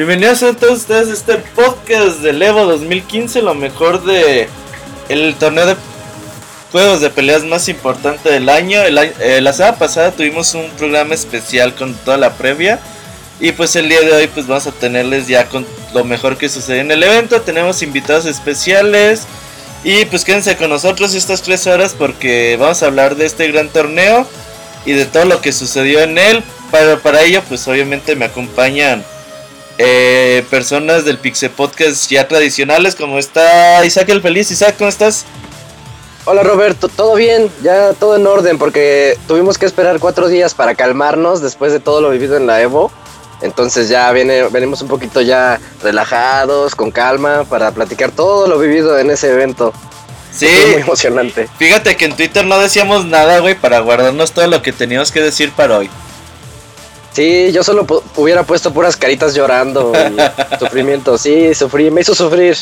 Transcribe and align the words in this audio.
Bienvenidos 0.00 0.42
a 0.42 0.54
todos 0.54 0.78
ustedes 0.78 1.10
a 1.10 1.12
este 1.12 1.36
podcast 1.54 2.20
del 2.20 2.40
Evo 2.40 2.64
2015, 2.64 3.42
lo 3.42 3.54
mejor 3.54 4.02
de 4.02 4.48
el 5.10 5.34
torneo 5.34 5.66
de 5.66 5.76
juegos 6.72 7.02
de 7.02 7.10
peleas 7.10 7.44
más 7.44 7.68
importante 7.68 8.30
del 8.30 8.48
año. 8.48 8.80
Eh, 8.80 9.42
la 9.42 9.52
semana 9.52 9.76
pasada 9.76 10.10
tuvimos 10.12 10.54
un 10.54 10.70
programa 10.78 11.12
especial 11.12 11.74
con 11.74 11.92
toda 11.92 12.16
la 12.16 12.32
previa. 12.32 12.80
Y 13.40 13.52
pues 13.52 13.76
el 13.76 13.90
día 13.90 14.00
de 14.00 14.12
hoy 14.12 14.26
pues 14.28 14.46
vamos 14.46 14.66
a 14.66 14.72
tenerles 14.72 15.28
ya 15.28 15.44
con 15.50 15.66
lo 15.92 16.02
mejor 16.02 16.38
que 16.38 16.48
sucedió 16.48 16.80
en 16.80 16.92
el 16.92 17.02
evento. 17.02 17.42
Tenemos 17.42 17.82
invitados 17.82 18.24
especiales. 18.24 19.26
Y 19.84 20.06
pues 20.06 20.24
quédense 20.24 20.56
con 20.56 20.70
nosotros 20.70 21.12
estas 21.12 21.42
tres 21.42 21.66
horas 21.66 21.94
porque 21.98 22.56
vamos 22.58 22.82
a 22.82 22.86
hablar 22.86 23.16
de 23.16 23.26
este 23.26 23.48
gran 23.48 23.68
torneo 23.68 24.26
y 24.86 24.92
de 24.92 25.04
todo 25.04 25.26
lo 25.26 25.42
que 25.42 25.52
sucedió 25.52 26.00
en 26.00 26.16
él. 26.16 26.42
Pero 26.70 27.00
para 27.00 27.20
ello 27.20 27.42
pues 27.46 27.68
obviamente 27.68 28.16
me 28.16 28.24
acompañan 28.24 29.04
eh, 29.82 30.44
personas 30.50 31.06
del 31.06 31.16
Pixel 31.16 31.48
Podcast 31.48 32.10
ya 32.10 32.28
tradicionales, 32.28 32.94
como 32.94 33.18
está 33.18 33.82
Isaac 33.84 34.10
el 34.10 34.20
Feliz. 34.20 34.50
Isaac, 34.50 34.74
¿cómo 34.76 34.90
estás? 34.90 35.24
Hola 36.26 36.42
Roberto, 36.42 36.88
todo 36.88 37.14
bien, 37.14 37.50
ya 37.62 37.94
todo 37.94 38.16
en 38.16 38.26
orden, 38.26 38.58
porque 38.58 39.16
tuvimos 39.26 39.56
que 39.56 39.64
esperar 39.64 39.98
cuatro 39.98 40.28
días 40.28 40.52
para 40.52 40.74
calmarnos 40.74 41.40
después 41.40 41.72
de 41.72 41.80
todo 41.80 42.02
lo 42.02 42.10
vivido 42.10 42.36
en 42.36 42.46
la 42.46 42.60
Evo. 42.60 42.92
Entonces 43.40 43.88
ya 43.88 44.12
viene, 44.12 44.42
venimos 44.48 44.82
un 44.82 44.88
poquito 44.88 45.22
ya 45.22 45.58
relajados, 45.82 46.74
con 46.74 46.90
calma, 46.90 47.44
para 47.44 47.70
platicar 47.70 48.10
todo 48.10 48.48
lo 48.48 48.58
vivido 48.58 48.98
en 48.98 49.10
ese 49.10 49.32
evento. 49.32 49.72
Sí. 50.30 50.46
muy 50.72 50.82
emocionante. 50.82 51.48
Fíjate 51.58 51.96
que 51.96 52.04
en 52.04 52.14
Twitter 52.14 52.44
no 52.44 52.58
decíamos 52.58 53.06
nada, 53.06 53.38
güey, 53.38 53.54
para 53.54 53.80
guardarnos 53.80 54.32
todo 54.32 54.46
lo 54.46 54.60
que 54.60 54.74
teníamos 54.74 55.10
que 55.10 55.22
decir 55.22 55.52
para 55.52 55.78
hoy. 55.78 55.90
Sí, 57.12 57.50
yo 57.52 57.64
solo 57.64 57.86
hubiera 58.16 58.44
puesto 58.44 58.72
puras 58.72 58.96
caritas 58.96 59.34
llorando 59.34 59.92
y 59.94 60.56
sufrimiento. 60.58 61.18
Sí, 61.18 61.54
sufrí, 61.54 61.90
me 61.90 62.02
hizo 62.02 62.14
sufrir. 62.14 62.56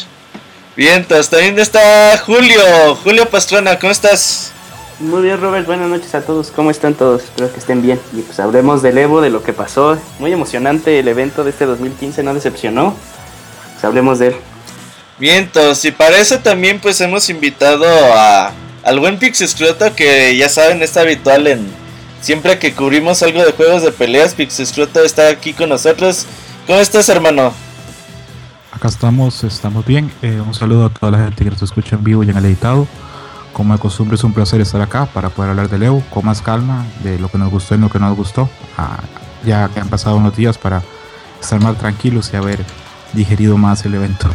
Bien, 0.76 0.98
entonces 0.98 1.28
también 1.28 1.58
está 1.58 2.16
Julio. 2.24 2.60
Julio 3.02 3.28
Pastrana, 3.28 3.78
¿cómo 3.78 3.92
estás? 3.92 4.52
Muy 5.00 5.22
bien, 5.22 5.40
Robert. 5.40 5.66
Buenas 5.66 5.88
noches 5.88 6.14
a 6.14 6.22
todos. 6.22 6.50
¿Cómo 6.50 6.70
están 6.70 6.94
todos? 6.94 7.24
Espero 7.24 7.52
que 7.52 7.58
estén 7.58 7.82
bien. 7.82 8.00
Y 8.12 8.22
pues 8.22 8.40
hablemos 8.40 8.82
del 8.82 8.96
Evo, 8.98 9.20
de 9.20 9.30
lo 9.30 9.42
que 9.42 9.52
pasó. 9.52 9.98
Muy 10.18 10.32
emocionante 10.32 10.98
el 10.98 11.08
evento 11.08 11.44
de 11.44 11.50
este 11.50 11.66
2015, 11.66 12.22
no 12.22 12.32
decepcionó. 12.32 12.96
Pues 13.74 13.84
hablemos 13.84 14.18
de 14.18 14.28
él. 14.28 14.36
Bien, 15.18 15.44
entonces, 15.44 15.84
y 15.84 15.90
para 15.90 16.16
eso 16.18 16.38
también 16.38 16.80
pues 16.80 17.00
hemos 17.00 17.28
invitado 17.28 17.84
a, 18.14 18.52
al 18.84 19.00
buen 19.00 19.18
Pixescroto 19.18 19.94
que 19.94 20.36
ya 20.36 20.48
saben 20.48 20.80
es 20.80 20.96
habitual 20.96 21.48
en, 21.48 21.68
Siempre 22.20 22.58
que 22.58 22.74
cubrimos 22.74 23.22
algo 23.22 23.44
de 23.44 23.52
juegos 23.52 23.82
de 23.82 23.92
peleas, 23.92 24.34
Pixescroto 24.34 25.02
está 25.02 25.28
aquí 25.28 25.52
con 25.52 25.68
nosotros. 25.68 26.26
¿Cómo 26.66 26.78
estás, 26.80 27.08
hermano? 27.08 27.52
Acá 28.72 28.88
estamos, 28.88 29.44
estamos 29.44 29.86
bien. 29.86 30.10
Eh, 30.22 30.40
un 30.44 30.54
saludo 30.54 30.86
a 30.86 30.90
toda 30.90 31.12
la 31.12 31.18
gente 31.18 31.44
que 31.44 31.50
nos 31.50 31.62
escucha 31.62 31.96
en 31.96 32.04
vivo 32.04 32.22
y 32.24 32.30
en 32.30 32.36
el 32.36 32.44
editado. 32.44 32.86
Como 33.52 33.72
de 33.72 33.80
costumbre, 33.80 34.16
es 34.16 34.24
un 34.24 34.32
placer 34.32 34.60
estar 34.60 34.80
acá 34.80 35.06
para 35.06 35.30
poder 35.30 35.50
hablar 35.50 35.68
de 35.68 35.78
Leo 35.78 36.02
con 36.10 36.24
más 36.24 36.42
calma, 36.42 36.86
de 37.02 37.18
lo 37.18 37.28
que 37.28 37.38
nos 37.38 37.50
gustó 37.50 37.74
y 37.74 37.78
lo 37.78 37.88
que 37.88 37.98
no 37.98 38.08
nos 38.08 38.16
gustó. 38.16 38.48
Ah, 38.76 39.00
ya 39.44 39.68
que 39.68 39.80
han 39.80 39.88
pasado 39.88 40.16
unos 40.16 40.36
días 40.36 40.58
para 40.58 40.82
estar 41.40 41.60
más 41.60 41.78
tranquilos 41.78 42.30
y 42.32 42.36
haber 42.36 42.64
digerido 43.12 43.56
más 43.56 43.84
el 43.84 43.94
evento. 43.94 44.28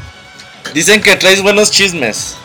Dicen 0.74 1.02
que 1.02 1.16
traes 1.16 1.42
buenos 1.42 1.72
chismes. 1.72 2.36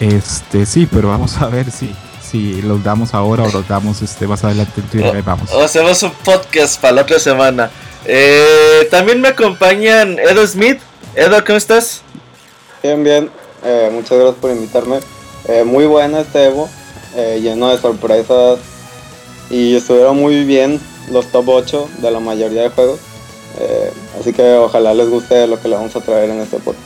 Este, 0.00 0.66
sí, 0.66 0.86
pero 0.90 1.08
vamos 1.08 1.36
a 1.38 1.46
ver 1.46 1.70
si 1.70 1.94
si 2.26 2.60
los 2.62 2.82
damos 2.82 3.14
ahora 3.14 3.44
o 3.44 3.50
los 3.50 3.66
damos 3.68 4.02
este 4.02 4.26
más 4.26 4.44
adelante 4.44 4.80
en 4.80 4.86
Twitter. 4.88 5.22
vamos. 5.22 5.50
O 5.52 5.62
hacemos 5.62 6.02
un 6.02 6.12
podcast 6.24 6.80
para 6.80 6.94
la 6.94 7.02
otra 7.02 7.18
semana. 7.18 7.70
Eh, 8.04 8.86
también 8.90 9.20
me 9.20 9.28
acompañan 9.28 10.18
Edo 10.18 10.46
Smith. 10.46 10.80
Edo, 11.14 11.44
¿cómo 11.44 11.58
estás? 11.58 12.02
Bien, 12.82 13.02
bien. 13.02 13.30
Eh, 13.64 13.90
muchas 13.92 14.18
gracias 14.18 14.36
por 14.40 14.50
invitarme. 14.50 15.00
Eh, 15.48 15.64
muy 15.64 15.86
bueno 15.86 16.18
este 16.18 16.46
Evo, 16.46 16.68
lleno 17.14 17.70
de 17.70 17.78
sorpresas 17.78 18.58
y 19.48 19.76
estuvieron 19.76 20.16
muy 20.16 20.44
bien 20.44 20.80
los 21.10 21.26
top 21.26 21.48
8 21.48 21.88
de 21.98 22.10
la 22.10 22.20
mayoría 22.20 22.62
de 22.62 22.68
juegos. 22.70 23.00
así 24.20 24.32
que 24.32 24.54
ojalá 24.54 24.92
les 24.92 25.08
guste 25.08 25.46
lo 25.46 25.60
que 25.60 25.68
le 25.68 25.76
vamos 25.76 25.94
a 25.96 26.00
traer 26.00 26.30
en 26.30 26.40
este 26.40 26.58
podcast. 26.58 26.85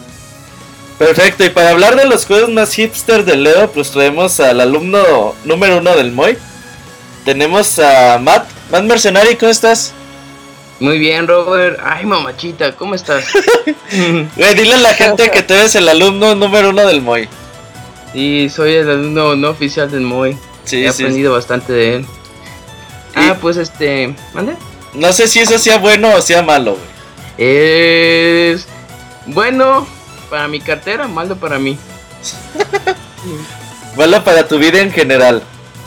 Perfecto, 1.00 1.42
y 1.46 1.48
para 1.48 1.70
hablar 1.70 1.96
de 1.96 2.04
los 2.04 2.26
juegos 2.26 2.50
más 2.50 2.74
hipster 2.74 3.24
de 3.24 3.34
Leo, 3.34 3.72
pues 3.72 3.90
traemos 3.90 4.38
al 4.38 4.60
alumno 4.60 5.34
número 5.46 5.78
uno 5.78 5.96
del 5.96 6.12
MOI. 6.12 6.36
Tenemos 7.24 7.78
a 7.78 8.18
Matt. 8.18 8.46
Matt 8.70 8.82
Mercenari, 8.82 9.36
¿cómo 9.36 9.50
estás? 9.50 9.94
Muy 10.78 10.98
bien, 10.98 11.26
Robert. 11.26 11.80
Ay, 11.82 12.04
mamachita, 12.04 12.76
¿cómo 12.76 12.94
estás? 12.94 13.32
dile 14.36 14.74
a 14.74 14.76
la 14.76 14.92
gente 14.92 15.30
que 15.30 15.42
tú 15.42 15.54
eres 15.54 15.74
el 15.74 15.88
alumno 15.88 16.34
número 16.34 16.68
uno 16.68 16.86
del 16.86 17.00
MOI. 17.00 17.30
Sí, 18.12 18.50
soy 18.54 18.74
el 18.74 18.90
alumno 18.90 19.34
no 19.36 19.48
oficial 19.48 19.90
del 19.90 20.02
MOI. 20.02 20.36
Sí, 20.64 20.84
He 20.84 20.88
aprendido 20.90 21.32
bastante 21.32 21.72
de 21.72 21.94
él. 21.96 22.06
Ah, 23.14 23.38
pues 23.40 23.56
este. 23.56 24.14
¿Mande? 24.34 24.54
No 24.92 25.14
sé 25.14 25.28
si 25.28 25.40
eso 25.40 25.58
sea 25.58 25.78
bueno 25.78 26.14
o 26.14 26.20
sea 26.20 26.42
malo, 26.42 26.72
güey. 26.72 26.84
Es. 27.38 28.66
Bueno, 29.24 29.86
para 30.30 30.48
mi 30.48 30.60
cartera, 30.60 31.08
malo 31.08 31.36
para 31.36 31.58
mí. 31.58 31.76
malo 33.96 34.24
para 34.24 34.46
tu 34.46 34.58
vida 34.58 34.80
en 34.80 34.92
general. 34.92 35.42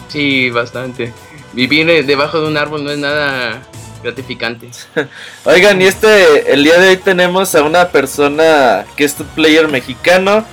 Sí, 0.10 0.50
bastante. 0.50 1.14
Vivir 1.54 2.06
debajo 2.06 2.42
de 2.42 2.48
un 2.48 2.58
árbol 2.58 2.84
no 2.84 2.92
es 2.92 2.98
nada 2.98 3.62
gratificante. 4.04 4.70
Oigan, 5.46 5.82
y 5.82 5.86
este, 5.86 6.54
el 6.54 6.64
día 6.64 6.78
de 6.78 6.90
hoy 6.90 6.98
tenemos 6.98 7.56
a 7.56 7.64
una 7.64 7.90
persona 7.90 8.86
que 8.98 9.06
es 9.06 9.20
un 9.20 9.28
player 9.28 9.68
mexicano 9.70 10.46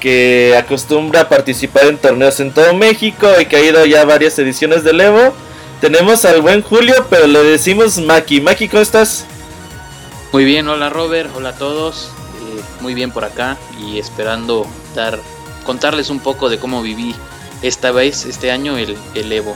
que 0.00 0.54
acostumbra 0.58 1.22
a 1.22 1.28
participar 1.28 1.86
en 1.86 1.96
torneos 1.96 2.38
en 2.40 2.52
todo 2.52 2.74
México 2.74 3.28
y 3.40 3.46
que 3.46 3.56
ha 3.56 3.60
ido 3.60 3.86
ya 3.86 4.02
a 4.02 4.04
varias 4.04 4.38
ediciones 4.38 4.84
del 4.84 5.00
Evo. 5.00 5.34
Tenemos 5.80 6.24
al 6.24 6.42
buen 6.42 6.62
Julio, 6.62 7.06
pero 7.08 7.26
le 7.26 7.42
decimos 7.42 7.98
Maki. 7.98 8.40
Maki, 8.40 8.68
¿cómo 8.68 8.82
estás? 8.82 9.24
Muy 10.32 10.44
bien, 10.44 10.68
hola 10.68 10.90
Robert, 10.90 11.30
hola 11.34 11.50
a 11.50 11.56
todos 11.56 12.10
muy 12.80 12.94
bien 12.94 13.10
por 13.10 13.24
acá 13.24 13.56
y 13.80 13.98
esperando 13.98 14.66
dar, 14.94 15.18
contarles 15.64 16.10
un 16.10 16.20
poco 16.20 16.48
de 16.48 16.58
cómo 16.58 16.82
viví 16.82 17.14
esta 17.62 17.90
vez, 17.90 18.24
este 18.24 18.50
año, 18.50 18.76
el, 18.76 18.96
el 19.14 19.32
Evo. 19.32 19.54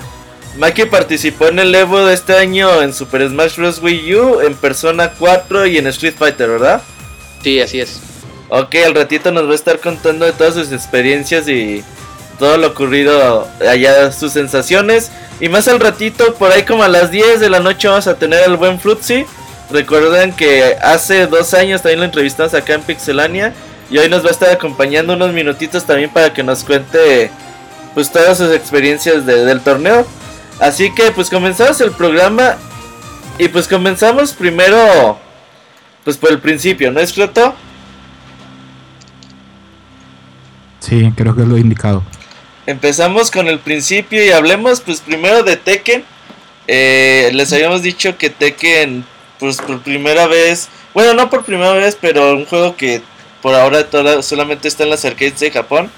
Maki 0.57 0.87
participó 0.87 1.47
en 1.49 1.61
el 1.61 1.75
Evo 1.75 2.05
de 2.05 2.15
este 2.15 2.37
año 2.37 2.83
en 2.83 2.93
Super 2.93 3.29
Smash 3.29 3.57
Bros. 3.57 3.81
Wii 3.81 4.15
U, 4.17 4.41
en 4.41 4.55
Persona 4.55 5.13
4 5.19 5.67
y 5.67 5.79
en 5.79 5.87
Street 5.89 6.15
Fighter, 6.19 6.49
¿verdad? 6.49 6.83
Sí, 7.43 7.61
así 7.61 7.81
es. 7.81 8.01
Ok, 8.49 8.75
al 8.85 8.95
ratito 8.95 9.31
nos 9.31 9.47
va 9.47 9.53
a 9.53 9.55
estar 9.55 9.79
contando 9.79 10.27
de 10.27 10.33
todas 10.33 10.55
sus 10.55 10.73
experiencias 10.73 11.49
y 11.49 11.85
todo 12.41 12.57
lo 12.57 12.69
ocurrido 12.69 13.47
allá, 13.61 14.11
sus 14.11 14.33
sensaciones. 14.33 15.13
Y 15.41 15.49
más 15.49 15.69
al 15.69 15.79
ratito, 15.79 16.35
por 16.35 16.51
ahí 16.51 16.65
como 16.65 16.83
a 16.83 16.89
las 16.89 17.13
10 17.13 17.39
de 17.39 17.49
la 17.49 17.61
noche 17.61 17.87
vamos 17.87 18.09
a 18.09 18.17
tener 18.17 18.43
al 18.43 18.57
buen 18.57 18.81
Fruitsy 18.81 19.25
Recuerden 19.71 20.33
que 20.33 20.77
hace 20.83 21.27
dos 21.27 21.55
años 21.55 21.83
también 21.83 22.01
lo 22.01 22.07
entrevistamos 22.07 22.55
acá 22.55 22.75
en 22.75 22.83
Pixelania. 22.83 23.55
Y 23.91 23.99
hoy 23.99 24.09
nos 24.09 24.25
va 24.25 24.29
a 24.29 24.33
estar 24.33 24.51
acompañando 24.51 25.15
unos 25.15 25.33
minutitos 25.33 25.85
también 25.85 26.11
para 26.11 26.33
que 26.33 26.43
nos 26.43 26.63
cuente 26.65 27.31
pues 27.95 28.11
todas 28.11 28.39
sus 28.39 28.53
experiencias 28.55 29.27
del 29.27 29.61
torneo. 29.61 30.07
Así 30.61 30.95
que 30.95 31.11
pues 31.11 31.31
comenzamos 31.31 31.81
el 31.81 31.91
programa. 31.93 32.57
Y 33.39 33.49
pues 33.49 33.67
comenzamos 33.67 34.33
primero 34.33 35.19
pues 36.05 36.17
por 36.17 36.31
el 36.31 36.39
principio, 36.39 36.91
¿no 36.91 37.01
es 37.01 37.13
cierto? 37.13 37.55
Sí, 40.81 41.13
creo 41.17 41.35
que 41.35 41.43
es 41.43 41.49
lo 41.49 41.59
indicado. 41.59 42.03
Empezamos 42.67 43.31
con 43.31 43.49
el 43.49 43.59
principio 43.59 44.25
y 44.25 44.31
hablemos 44.31 44.81
pues 44.81 45.01
primero 45.01 45.43
de 45.43 45.57
Tekken. 45.57 46.05
Eh, 46.67 47.31
les 47.33 47.53
habíamos 47.53 47.83
dicho 47.83 48.17
que 48.17 48.31
Tekken 48.31 49.05
pues 49.41 49.57
por 49.57 49.83
primera 49.83 50.27
vez, 50.27 50.69
bueno, 50.95 51.15
no 51.15 51.31
por 51.31 51.45
primera 51.45 51.73
vez, 51.73 51.97
pero 52.01 52.37
un 52.37 52.47
juego 52.47 52.77
que 52.77 53.03
por 53.43 53.55
ahora 53.55 53.87
solamente 54.23 54.69
está 54.69 54.85
en 54.85 54.91
las 54.91 55.05
arcades 55.05 55.41
de 55.41 55.51
Japón. 55.51 55.91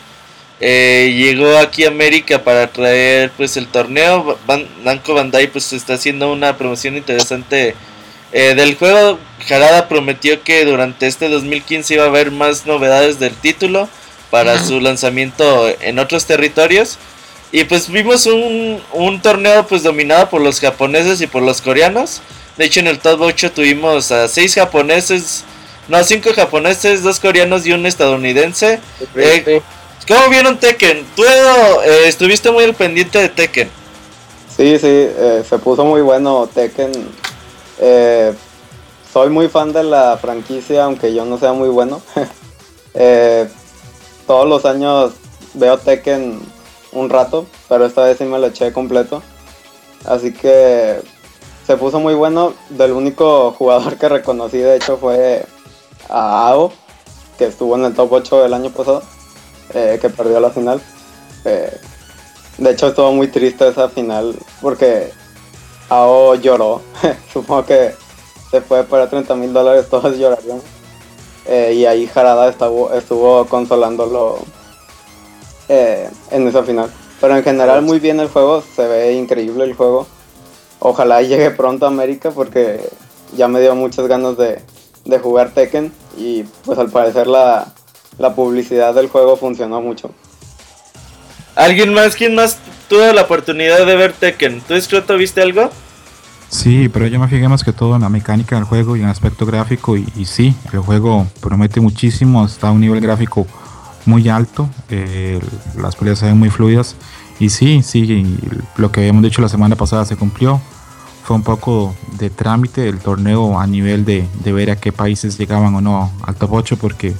Eh, 0.60 1.12
llegó 1.16 1.58
aquí 1.58 1.84
a 1.84 1.88
América 1.88 2.44
para 2.44 2.68
traer 2.68 3.32
pues 3.36 3.56
el 3.56 3.66
torneo. 3.66 4.38
Ban 4.46 4.66
Namco 4.84 5.12
Bandai 5.12 5.48
pues 5.48 5.72
está 5.72 5.94
haciendo 5.94 6.32
una 6.32 6.56
promoción 6.56 6.96
interesante 6.96 7.74
eh, 8.32 8.54
del 8.54 8.76
juego. 8.76 9.18
Jarada 9.46 9.88
prometió 9.88 10.42
que 10.42 10.64
durante 10.64 11.08
este 11.08 11.28
2015 11.28 11.94
iba 11.94 12.04
a 12.04 12.06
haber 12.06 12.30
más 12.30 12.64
novedades 12.64 13.18
del 13.18 13.34
título 13.34 13.88
para 14.30 14.58
su 14.64 14.80
lanzamiento 14.80 15.68
en 15.80 15.98
otros 15.98 16.26
territorios. 16.26 16.98
Y 17.50 17.64
pues 17.64 17.90
vimos 17.90 18.26
un, 18.26 18.80
un 18.92 19.20
torneo 19.20 19.66
pues 19.66 19.82
dominado 19.82 20.30
por 20.30 20.40
los 20.40 20.60
japoneses 20.60 21.20
y 21.20 21.26
por 21.26 21.42
los 21.42 21.60
coreanos. 21.60 22.22
De 22.56 22.66
hecho, 22.66 22.80
en 22.80 22.86
el 22.86 22.98
top 22.98 23.22
8 23.22 23.52
tuvimos 23.52 24.12
a 24.12 24.28
6 24.28 24.54
japoneses, 24.54 25.44
no, 25.88 26.02
5 26.02 26.30
japoneses, 26.34 27.02
2 27.02 27.20
coreanos 27.20 27.66
y 27.66 27.72
un 27.72 27.86
estadounidense. 27.86 28.80
Eh, 29.16 29.62
¿Cómo 30.06 30.28
vieron 30.28 30.58
Tekken? 30.58 31.04
Tú 31.16 31.24
eh, 31.24 32.06
estuviste 32.06 32.50
muy 32.50 32.64
al 32.64 32.74
pendiente 32.74 33.18
de 33.18 33.28
Tekken. 33.28 33.70
Sí, 34.54 34.78
sí, 34.78 34.86
eh, 34.86 35.42
se 35.48 35.58
puso 35.58 35.84
muy 35.84 36.02
bueno 36.02 36.48
Tekken. 36.52 36.92
soy 39.12 39.30
muy 39.30 39.48
fan 39.48 39.72
de 39.72 39.84
la 39.84 40.18
franquicia, 40.18 40.84
aunque 40.84 41.14
yo 41.14 41.24
no 41.24 41.38
sea 41.38 41.52
muy 41.52 41.68
bueno. 41.68 42.02
Todos 44.26 44.48
los 44.48 44.64
años 44.66 45.12
veo 45.54 45.78
Tekken 45.78 46.40
un 46.92 47.08
rato, 47.08 47.46
pero 47.68 47.86
esta 47.86 48.04
vez 48.04 48.18
sí 48.18 48.24
me 48.24 48.38
lo 48.38 48.48
eché 48.48 48.72
completo. 48.72 49.22
Así 50.04 50.32
que 50.32 51.00
se 51.66 51.76
puso 51.76 52.00
muy 52.00 52.14
bueno. 52.14 52.54
Del 52.70 52.92
único 52.92 53.52
jugador 53.52 53.96
que 53.96 54.08
reconocí, 54.08 54.58
de 54.58 54.76
hecho, 54.76 54.96
fue 54.96 55.44
a 56.08 56.48
Ao, 56.48 56.72
que 57.38 57.46
estuvo 57.46 57.76
en 57.76 57.84
el 57.84 57.94
top 57.94 58.12
8 58.12 58.42
del 58.42 58.54
año 58.54 58.70
pasado, 58.70 59.02
eh, 59.74 59.98
que 60.00 60.10
perdió 60.10 60.40
la 60.40 60.50
final. 60.50 60.80
Eh, 61.44 61.80
de 62.58 62.70
hecho, 62.70 62.88
estuvo 62.88 63.12
muy 63.12 63.28
triste 63.28 63.68
esa 63.68 63.88
final 63.88 64.36
porque 64.60 65.10
Ao 65.88 66.34
lloró. 66.36 66.82
Supongo 67.32 67.66
que 67.66 67.94
se 68.50 68.60
fue 68.60 68.84
para 68.84 69.08
30 69.08 69.34
mil 69.34 69.52
dólares, 69.52 69.88
todos 69.88 70.16
llorarían. 70.16 70.60
Eh, 71.46 71.74
y 71.74 71.86
ahí 71.86 72.06
Jarada 72.06 72.48
estuvo, 72.50 72.92
estuvo 72.92 73.44
consolándolo 73.46 74.38
eh, 75.68 76.08
en 76.30 76.46
esa 76.46 76.62
final. 76.62 76.90
Pero 77.20 77.36
en 77.36 77.42
general 77.42 77.82
muy 77.82 77.98
bien 77.98 78.20
el 78.20 78.28
juego, 78.28 78.62
se 78.62 78.86
ve 78.86 79.14
increíble 79.14 79.64
el 79.64 79.74
juego. 79.74 80.06
Ojalá 80.84 81.22
llegue 81.22 81.50
pronto 81.52 81.86
a 81.86 81.88
América 81.88 82.32
porque 82.32 82.80
ya 83.36 83.46
me 83.46 83.60
dio 83.60 83.76
muchas 83.76 84.08
ganas 84.08 84.36
de, 84.36 84.60
jugar 85.20 85.50
Tekken 85.50 85.92
y 86.18 86.42
pues 86.64 86.76
al 86.76 86.90
parecer 86.90 87.28
la, 87.28 87.72
la 88.18 88.34
publicidad 88.34 88.92
del 88.92 89.08
juego 89.08 89.36
funcionó 89.36 89.80
mucho. 89.80 90.10
¿Alguien 91.54 91.94
más? 91.94 92.16
¿Quién 92.16 92.34
más 92.34 92.58
tuvo 92.88 93.12
la 93.12 93.22
oportunidad 93.22 93.86
de 93.86 93.94
ver 93.94 94.12
Tekken? 94.12 94.60
¿Tú, 94.62 94.80
Scroto, 94.80 95.16
viste 95.16 95.40
algo? 95.40 95.70
Sí, 96.48 96.88
pero 96.88 97.06
yo 97.06 97.20
me 97.20 97.28
fijé 97.28 97.46
más 97.46 97.62
que 97.62 97.72
todo 97.72 97.94
en 97.94 98.02
la 98.02 98.08
mecánica 98.08 98.56
del 98.56 98.64
juego 98.64 98.96
y 98.96 99.00
en 99.00 99.04
el 99.04 99.12
aspecto 99.12 99.46
gráfico. 99.46 99.96
Y, 99.96 100.24
sí, 100.24 100.52
el 100.72 100.80
juego 100.80 101.28
promete 101.40 101.80
muchísimo, 101.80 102.44
está 102.44 102.68
a 102.68 102.70
un 102.72 102.80
nivel 102.80 103.00
gráfico 103.00 103.46
muy 104.04 104.28
alto, 104.28 104.68
eh, 104.90 105.38
las 105.76 105.94
peleas 105.94 106.18
se 106.18 106.26
ven 106.26 106.38
muy 106.38 106.50
fluidas. 106.50 106.96
Y 107.38 107.48
sí, 107.48 107.82
sí, 107.82 108.38
lo 108.76 108.92
que 108.92 109.00
habíamos 109.00 109.22
dicho 109.22 109.42
la 109.42 109.48
semana 109.48 109.76
pasada 109.76 110.04
se 110.04 110.16
cumplió. 110.16 110.60
Fue 111.24 111.36
un 111.36 111.42
poco 111.42 111.94
de 112.18 112.30
trámite 112.30 112.88
el 112.88 112.98
torneo 112.98 113.58
a 113.58 113.66
nivel 113.66 114.04
de, 114.04 114.26
ver 114.44 114.70
a 114.70 114.76
qué 114.76 114.92
países 114.92 115.38
llegaban 115.38 115.74
o 115.74 115.80
no 115.80 116.10
al 116.22 116.34
top 116.34 116.52
8 116.52 116.76
porque 116.76 117.14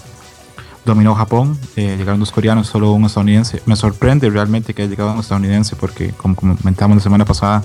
dominó 0.85 1.15
Japón, 1.15 1.59
eh, 1.77 1.97
llegaron 1.97 2.19
dos 2.19 2.33
coreanos, 2.33 2.67
solo 2.67 2.93
un 2.93 3.05
estadounidense. 3.05 3.63
Me 3.67 3.77
sorprende 3.77 4.29
realmente 4.29 4.75
que 4.75 4.83
haya 4.83 4.91
llegado 4.91 5.13
un 5.13 5.21
estadounidense 5.21 5.77
porque 5.77 6.11
como 6.11 6.35
comentamos 6.35 6.97
la 6.97 7.03
semana 7.03 7.25
pasada, 7.25 7.63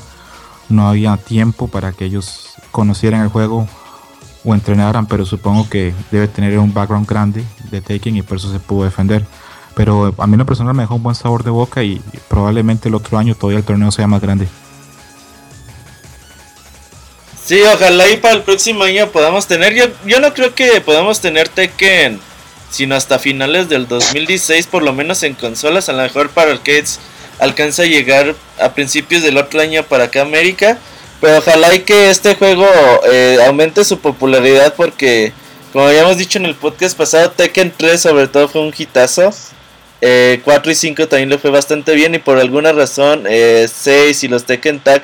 no 0.70 0.88
había 0.88 1.18
tiempo 1.18 1.68
para 1.68 1.92
que 1.92 2.06
ellos 2.06 2.56
conocieran 2.72 3.22
el 3.22 3.30
juego 3.30 3.68
o 4.44 4.54
entrenaran, 4.54 5.06
pero 5.08 5.26
supongo 5.26 5.70
que 5.70 5.94
debe 6.12 6.28
tener 6.28 6.58
un 6.60 6.74
background 6.74 7.08
grande 7.08 7.44
de 7.72 7.82
Taken 7.82 8.18
y 8.18 8.22
por 8.22 8.38
eso 8.38 8.52
se 8.52 8.60
pudo 8.60 8.86
defender. 8.86 9.26
Pero 9.77 10.13
a 10.18 10.25
mí 10.25 10.35
lo 10.35 10.45
personal 10.45 10.74
me 10.74 10.83
dejó 10.83 10.95
un 10.95 11.03
buen 11.03 11.15
sabor 11.15 11.44
de 11.44 11.51
boca 11.51 11.83
y 11.83 12.01
probablemente 12.27 12.89
el 12.89 12.95
otro 12.95 13.18
año 13.18 13.35
todavía 13.35 13.59
el 13.59 13.63
torneo 13.63 13.91
sea 13.91 14.07
más 14.07 14.21
grande. 14.21 14.47
Sí, 17.45 17.62
ojalá 17.62 18.09
y 18.09 18.18
para 18.18 18.33
el 18.33 18.41
próximo 18.41 18.83
año 18.83 19.07
podamos 19.12 19.45
tener. 19.45 19.75
Yo, 19.75 19.85
yo 20.06 20.19
no 20.19 20.33
creo 20.33 20.56
que 20.56 20.81
podamos 20.81 21.21
tener 21.21 21.47
Tekken 21.47 22.19
sino 22.69 22.95
hasta 22.95 23.19
finales 23.19 23.69
del 23.69 23.88
2016, 23.88 24.68
por 24.68 24.83
lo 24.83 24.94
menos 24.94 25.24
en 25.24 25.35
consolas. 25.35 25.89
A 25.89 25.94
lo 25.94 26.03
mejor 26.03 26.29
para 26.29 26.51
arcades 26.51 27.00
alcanza 27.39 27.83
a 27.83 27.85
llegar 27.85 28.35
a 28.59 28.74
principios 28.74 29.24
del 29.24 29.38
otro 29.38 29.62
año 29.62 29.83
para 29.83 30.06
acá 30.06 30.21
América. 30.21 30.77
Pero 31.21 31.38
ojalá 31.38 31.74
y 31.74 31.79
que 31.79 32.09
este 32.09 32.35
juego 32.35 32.68
eh, 33.09 33.38
aumente 33.45 33.83
su 33.83 34.00
popularidad 34.00 34.74
porque, 34.75 35.33
como 35.71 35.85
habíamos 35.85 36.18
dicho 36.18 36.38
en 36.38 36.45
el 36.45 36.56
podcast 36.56 36.97
pasado, 36.97 37.31
Tekken 37.31 37.74
3 37.75 38.01
sobre 38.01 38.27
todo 38.27 38.47
fue 38.47 38.62
un 38.62 38.74
hitazo. 38.77 39.31
4 40.00 40.02
eh, 40.02 40.42
y 40.66 40.76
5 40.76 41.08
también 41.08 41.30
le 41.30 41.38
fue 41.38 41.50
bastante 41.50 41.96
bien 41.96 42.14
y 42.16 42.20
por 42.20 42.38
alguna 42.38 42.72
razón 42.72 43.24
6 43.26 43.28
eh, 43.28 44.14
y 44.22 44.28
los 44.28 44.46
Tekken 44.46 44.80
Tag, 44.80 45.04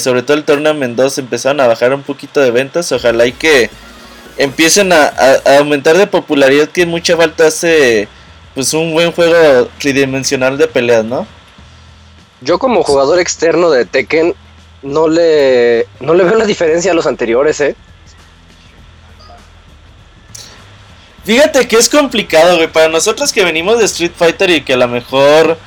sobre 0.00 0.22
todo 0.22 0.36
el 0.36 0.44
Tournament 0.44 0.96
2, 0.96 1.18
empezaron 1.18 1.60
a 1.60 1.66
bajar 1.66 1.94
un 1.94 2.02
poquito 2.02 2.40
de 2.40 2.50
ventas. 2.50 2.90
Ojalá 2.92 3.26
y 3.26 3.32
que 3.32 3.70
empiecen 4.36 4.92
a, 4.92 5.06
a 5.06 5.58
aumentar 5.58 5.96
de 5.96 6.06
popularidad 6.06 6.68
que 6.68 6.86
mucha 6.86 7.16
falta 7.16 7.46
hace 7.46 8.08
pues 8.54 8.72
un 8.72 8.92
buen 8.92 9.12
juego 9.12 9.68
tridimensional 9.78 10.56
de 10.56 10.66
peleas, 10.66 11.04
¿no? 11.04 11.26
Yo 12.40 12.58
como 12.58 12.82
jugador 12.82 13.20
externo 13.20 13.70
de 13.70 13.84
Tekken 13.84 14.34
no 14.82 15.08
le, 15.08 15.86
no 16.00 16.14
le 16.14 16.24
veo 16.24 16.36
la 16.36 16.46
diferencia 16.46 16.92
a 16.92 16.94
los 16.94 17.06
anteriores, 17.06 17.60
¿eh? 17.60 17.76
Fíjate 21.26 21.66
que 21.66 21.76
es 21.76 21.88
complicado, 21.88 22.56
güey. 22.56 22.68
Para 22.68 22.88
nosotros 22.88 23.32
que 23.32 23.44
venimos 23.44 23.78
de 23.78 23.84
Street 23.84 24.12
Fighter 24.16 24.48
y 24.48 24.60
que 24.62 24.74
a 24.74 24.76
lo 24.76 24.86
mejor 24.86 25.58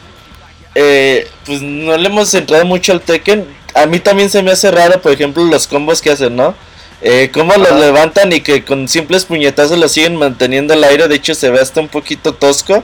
eh, 0.73 1.27
pues 1.45 1.61
no 1.61 1.97
le 1.97 2.07
hemos 2.07 2.33
entrado 2.33 2.65
mucho 2.65 2.93
al 2.93 3.01
Tekken, 3.01 3.45
a 3.75 3.85
mí 3.85 3.99
también 3.99 4.29
se 4.29 4.41
me 4.41 4.51
hace 4.51 4.71
raro, 4.71 5.01
por 5.01 5.11
ejemplo, 5.11 5.43
los 5.43 5.67
combos 5.67 6.01
que 6.01 6.11
hacen, 6.11 6.35
¿no? 6.35 6.55
Eh, 7.01 7.29
cómo 7.33 7.53
los 7.55 7.71
levantan 7.79 8.31
y 8.33 8.41
que 8.41 8.63
con 8.63 8.87
simples 8.87 9.25
puñetazos 9.25 9.77
lo 9.77 9.87
siguen 9.87 10.15
manteniendo 10.15 10.73
al 10.73 10.83
aire. 10.83 11.07
De 11.07 11.15
hecho, 11.15 11.35
se 11.35 11.49
ve 11.49 11.59
hasta 11.59 11.81
un 11.81 11.87
poquito 11.87 12.33
tosco. 12.33 12.83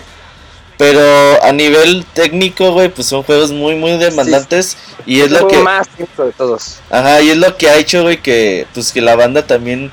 Pero 0.77 1.41
a 1.41 1.53
nivel 1.53 2.05
técnico, 2.13 2.73
güey, 2.73 2.89
pues 2.89 3.07
son 3.07 3.23
juegos 3.23 3.51
muy, 3.51 3.75
muy 3.75 3.97
demandantes. 3.97 4.77
y 5.05 5.21
es, 5.21 5.31
lo 5.31 5.47
que. 5.47 5.57
más 5.59 5.87
de 5.97 6.05
todos. 6.37 6.79
Ajá, 6.89 7.21
y 7.21 7.29
es 7.29 7.37
lo 7.37 7.55
que 7.55 7.69
ha 7.69 7.77
hecho, 7.77 8.03
güey, 8.03 8.21
que, 8.21 8.67
pues, 8.73 8.91
que 8.91 8.99
la 8.99 9.15
banda 9.15 9.47
también 9.47 9.89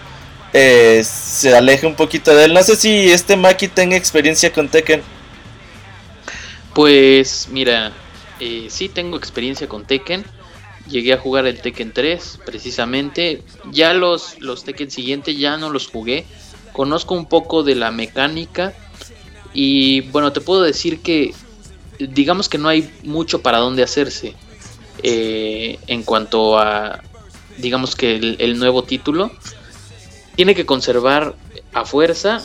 eh, 0.52 1.02
se 1.04 1.56
aleje 1.56 1.87
un 1.87 1.94
poquito 1.94 2.35
de 2.35 2.44
él. 2.44 2.54
No 2.54 2.62
sé 2.62 2.76
si 2.76 3.11
este 3.11 3.37
Maki 3.37 3.68
tenga 3.68 3.97
experiencia 3.97 4.52
con 4.52 4.68
Tekken. 4.68 5.02
Pues, 6.75 7.49
mira, 7.50 7.92
eh, 8.40 8.66
sí 8.68 8.88
tengo 8.88 9.16
experiencia 9.16 9.68
con 9.68 9.85
Tekken. 9.85 10.25
Llegué 10.88 11.12
a 11.12 11.18
jugar 11.18 11.47
el 11.47 11.61
Tekken 11.61 11.92
3, 11.92 12.40
precisamente. 12.44 13.42
Ya 13.71 13.94
los, 13.94 14.40
los 14.40 14.64
Tekken 14.64 14.90
siguientes 14.90 15.38
ya 15.38 15.56
no 15.56 15.71
los 15.71 15.88
jugué. 15.88 16.26
Conozco 16.73 17.14
un 17.14 17.26
poco 17.26 17.62
de 17.62 17.75
la 17.75 17.90
mecánica 17.90 18.75
y 19.54 20.00
bueno, 20.00 20.32
te 20.32 20.40
puedo 20.40 20.62
decir 20.62 21.00
que 21.00 21.35
digamos 21.99 22.49
que 22.49 22.59
no 22.59 22.68
hay 22.68 22.90
mucho 23.02 23.42
para 23.42 23.59
dónde 23.59 23.82
hacerse 23.82 24.35
eh, 25.02 25.78
en 25.87 26.02
cuanto 26.02 26.59
a, 26.59 27.02
digamos 27.59 27.97
que 27.97 28.16
el, 28.38 28.59
nuevo 28.59 28.85
título. 28.85 29.30
Tiene 30.37 30.55
que 30.55 30.67
conservar 30.67 31.37
a 31.73 31.85
fuerza 31.85 32.43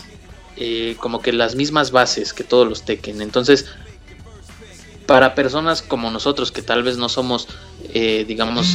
eh, 0.57 0.95
como 0.99 1.21
que 1.21 1.33
las 1.33 1.55
mismas 1.55 1.91
bases 1.91 2.33
que 2.33 2.43
todos 2.43 2.67
los 2.67 2.83
Tekken. 2.83 3.21
Entonces, 3.21 3.65
para 5.05 5.35
personas 5.35 5.81
como 5.81 6.11
nosotros 6.11 6.51
que 6.51 6.61
tal 6.61 6.83
vez 6.83 6.97
no 6.97 7.09
somos, 7.09 7.47
eh, 7.93 8.25
digamos, 8.27 8.67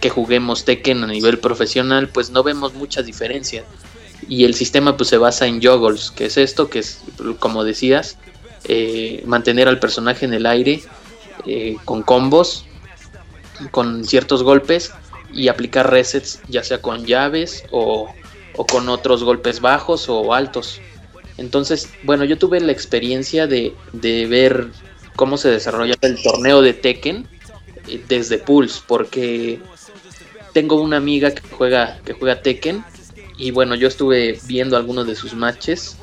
que 0.00 0.10
juguemos 0.10 0.64
Tekken 0.64 1.04
a 1.04 1.06
nivel 1.06 1.38
profesional, 1.38 2.08
pues 2.08 2.30
no 2.30 2.42
vemos 2.42 2.74
mucha 2.74 3.02
diferencia 3.02 3.64
y 4.28 4.44
el 4.44 4.54
sistema 4.54 4.96
pues 4.96 5.08
se 5.08 5.18
basa 5.18 5.46
en 5.46 5.62
juggles, 5.62 6.10
que 6.10 6.26
es 6.26 6.36
esto, 6.36 6.68
que 6.68 6.80
es 6.80 7.00
como 7.38 7.64
decías, 7.64 8.18
eh, 8.64 9.22
mantener 9.26 9.68
al 9.68 9.78
personaje 9.78 10.24
en 10.24 10.34
el 10.34 10.46
aire 10.46 10.82
eh, 11.46 11.76
con 11.84 12.02
combos, 12.02 12.64
con 13.70 14.04
ciertos 14.04 14.42
golpes 14.42 14.92
y 15.32 15.48
aplicar 15.48 15.90
resets 15.90 16.40
ya 16.48 16.62
sea 16.62 16.80
con 16.80 17.04
llaves 17.04 17.64
o, 17.70 18.14
con 18.70 18.88
otros 18.88 19.24
golpes 19.24 19.60
bajos 19.60 20.08
o 20.08 20.34
altos. 20.34 20.80
Entonces, 21.38 21.88
bueno, 22.02 22.24
yo 22.24 22.38
tuve 22.38 22.60
la 22.60 22.72
experiencia 22.72 23.46
de, 23.46 23.74
de 23.92 24.26
ver 24.26 24.68
cómo 25.16 25.36
se 25.36 25.50
desarrolla 25.50 25.94
el 26.02 26.22
torneo 26.22 26.60
de 26.62 26.74
Tekken 26.74 27.26
eh, 27.88 28.02
desde 28.08 28.38
Pulse, 28.38 28.82
porque 28.86 29.60
tengo 30.52 30.80
una 30.80 30.98
amiga 30.98 31.30
que 31.32 31.42
juega, 31.48 31.98
que 32.04 32.12
juega 32.12 32.42
Tekken 32.42 32.84
y 33.38 33.50
bueno, 33.50 33.74
yo 33.74 33.88
estuve 33.88 34.38
viendo 34.46 34.76
algunos 34.76 35.06
de 35.06 35.16
sus 35.16 35.34
matches 35.34 35.96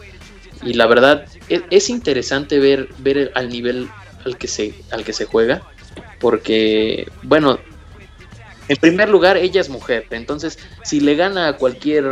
y 0.64 0.74
la 0.74 0.88
verdad 0.88 1.26
e, 1.48 1.64
es, 1.70 1.90
interesante 1.90 2.60
ver, 2.60 2.90
ver 2.98 3.32
al 3.36 3.50
nivel 3.50 3.88
al 4.26 4.38
que, 4.38 4.48
se, 4.48 4.74
al 4.92 5.04
que 5.04 5.14
se 5.14 5.26
juega. 5.26 5.62
Porque, 6.20 7.10
bueno, 7.24 7.60
en 8.70 8.78
primer 8.78 9.10
lugar, 9.10 9.36
ella 9.36 9.60
es 9.60 9.68
mujer. 9.68 10.06
Entonces, 10.12 10.58
si 10.84 11.02
le 11.02 11.16
gana 11.16 11.50
a 11.50 11.58
cualquier, 11.58 12.06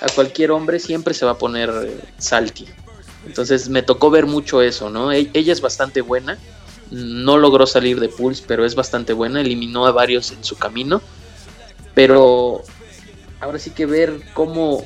a 0.00 0.06
cualquier 0.14 0.52
hombre, 0.52 0.78
siempre 0.78 1.14
se 1.14 1.24
va 1.24 1.32
a 1.32 1.38
poner 1.38 1.70
salty. 2.18 2.66
Entonces, 3.26 3.68
me 3.68 3.82
tocó 3.82 4.10
ver 4.10 4.26
mucho 4.26 4.62
eso, 4.62 4.88
¿no? 4.90 5.10
E, 5.10 5.30
ella 5.34 5.52
es 5.52 5.60
bastante 5.60 6.02
buena. 6.02 6.38
No 6.90 7.38
logró 7.38 7.66
salir 7.66 7.98
de 7.98 8.08
Pulse, 8.08 8.44
pero 8.46 8.64
es 8.64 8.76
bastante 8.76 9.12
buena. 9.12 9.40
Eliminó 9.40 9.86
a 9.86 9.90
varios 9.90 10.30
en 10.30 10.44
su 10.44 10.56
camino. 10.56 11.02
Pero 11.94 12.62
ahora 13.40 13.58
sí 13.58 13.70
que 13.70 13.86
ver 13.86 14.20
cómo, 14.34 14.84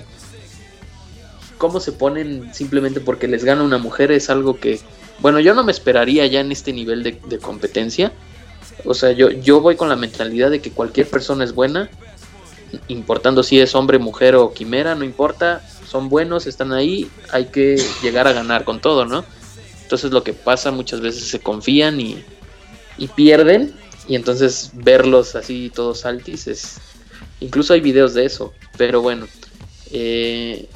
cómo 1.58 1.80
se 1.80 1.92
ponen 1.92 2.54
simplemente 2.54 3.00
porque 3.00 3.28
les 3.28 3.44
gana 3.44 3.62
una 3.62 3.78
mujer 3.78 4.12
es 4.12 4.30
algo 4.30 4.58
que, 4.58 4.80
bueno, 5.18 5.40
yo 5.40 5.54
no 5.54 5.64
me 5.64 5.72
esperaría 5.72 6.26
ya 6.26 6.40
en 6.40 6.52
este 6.52 6.72
nivel 6.72 7.02
de, 7.02 7.38
competencia. 7.38 8.12
O 8.84 8.94
sea, 8.94 9.12
yo, 9.12 9.30
yo 9.30 9.60
voy 9.60 9.76
con 9.76 9.88
la 9.88 9.96
mentalidad 9.96 10.50
de 10.50 10.60
que 10.60 10.70
cualquier 10.70 11.08
persona 11.08 11.44
es 11.44 11.54
buena 11.54 11.90
importando 12.88 13.42
si 13.42 13.60
es 13.60 13.74
hombre, 13.74 13.98
mujer 13.98 14.36
o 14.36 14.52
quimera, 14.52 14.94
no 14.94 15.04
importa, 15.04 15.66
son 15.88 16.08
buenos, 16.08 16.46
están 16.46 16.72
ahí, 16.72 17.10
hay 17.32 17.46
que 17.46 17.82
llegar 18.02 18.26
a 18.26 18.32
ganar 18.32 18.64
con 18.64 18.80
todo, 18.80 19.04
¿no? 19.04 19.24
Entonces 19.82 20.12
lo 20.12 20.22
que 20.22 20.32
pasa 20.32 20.70
muchas 20.70 21.00
veces 21.00 21.24
se 21.24 21.40
confían 21.40 22.00
y, 22.00 22.22
y 22.96 23.08
pierden 23.08 23.74
y 24.08 24.14
entonces 24.14 24.70
verlos 24.74 25.34
así 25.34 25.70
todos 25.74 26.04
altis 26.04 26.46
es... 26.46 26.80
Incluso 27.40 27.72
hay 27.72 27.80
videos 27.80 28.12
de 28.12 28.26
eso, 28.26 28.52
pero 28.76 29.00
bueno. 29.00 29.26
Eh, 29.92 30.68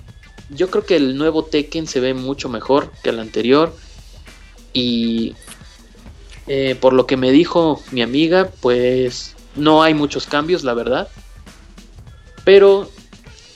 yo 0.48 0.70
creo 0.70 0.84
que 0.86 0.96
el 0.96 1.16
nuevo 1.18 1.44
Tekken 1.44 1.86
se 1.86 2.00
ve 2.00 2.14
mucho 2.14 2.48
mejor 2.48 2.90
que 3.02 3.10
el 3.10 3.20
anterior. 3.20 3.76
Y 4.72 5.34
eh, 6.46 6.76
por 6.78 6.92
lo 6.92 7.06
que 7.06 7.16
me 7.16 7.32
dijo 7.32 7.82
mi 7.90 8.02
amiga, 8.02 8.50
pues 8.60 9.34
no 9.56 9.82
hay 9.82 9.94
muchos 9.94 10.26
cambios, 10.26 10.64
la 10.64 10.74
verdad. 10.74 11.08
Pero 12.44 12.90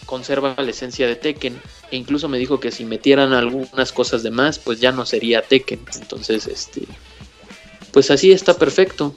conserva 0.07 0.55
la 0.57 0.71
esencia 0.71 1.07
de 1.07 1.17
Tekken. 1.17 1.61
E 1.91 1.97
incluso 1.97 2.29
me 2.29 2.39
dijo 2.39 2.61
que 2.61 2.71
si 2.71 2.85
metieran 2.85 3.33
algunas 3.33 3.93
cosas 3.93 4.23
de 4.23 4.31
más, 4.31 4.59
pues 4.59 4.81
ya 4.81 4.93
no 4.93 5.07
sería 5.07 5.43
Tekken. 5.43 5.81
Entonces, 6.01 6.47
este. 6.47 6.83
Pues 7.93 8.11
así 8.11 8.33
está 8.33 8.55
perfecto. 8.55 9.15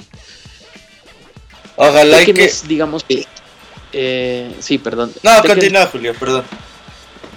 Ojalá 1.76 2.18
Tekken 2.18 2.36
que... 2.36 2.46
es, 2.46 2.68
digamos 2.68 3.04
que. 3.04 3.26
Eh, 3.94 4.54
sí, 4.60 4.78
perdón. 4.78 5.14
No, 5.24 5.42
continúa, 5.42 5.88
Julio, 5.88 6.14
perdón. 6.14 6.44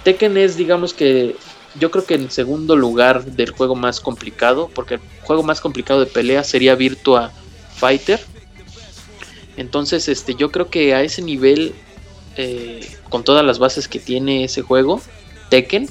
Tekken 0.03 0.37
es, 0.37 0.57
digamos 0.57 0.93
que. 0.93 1.35
Yo 1.79 1.91
creo 1.91 2.05
que 2.05 2.15
en 2.15 2.31
segundo 2.31 2.75
lugar 2.75 3.25
del 3.25 3.51
juego 3.51 3.75
más 3.75 3.99
complicado. 3.99 4.69
Porque 4.73 4.95
el 4.95 5.01
juego 5.23 5.43
más 5.43 5.61
complicado 5.61 5.99
de 5.99 6.05
pelea 6.05 6.43
sería 6.43 6.75
Virtua 6.75 7.31
Fighter. 7.75 8.19
Entonces, 9.57 10.07
este, 10.07 10.35
yo 10.35 10.51
creo 10.51 10.69
que 10.69 10.93
a 10.93 11.01
ese 11.01 11.21
nivel 11.21 11.73
eh, 12.37 12.85
con 13.09 13.23
todas 13.23 13.45
las 13.45 13.59
bases 13.59 13.87
que 13.87 13.99
tiene 13.99 14.43
ese 14.43 14.61
juego, 14.61 15.01
Tekken, 15.49 15.89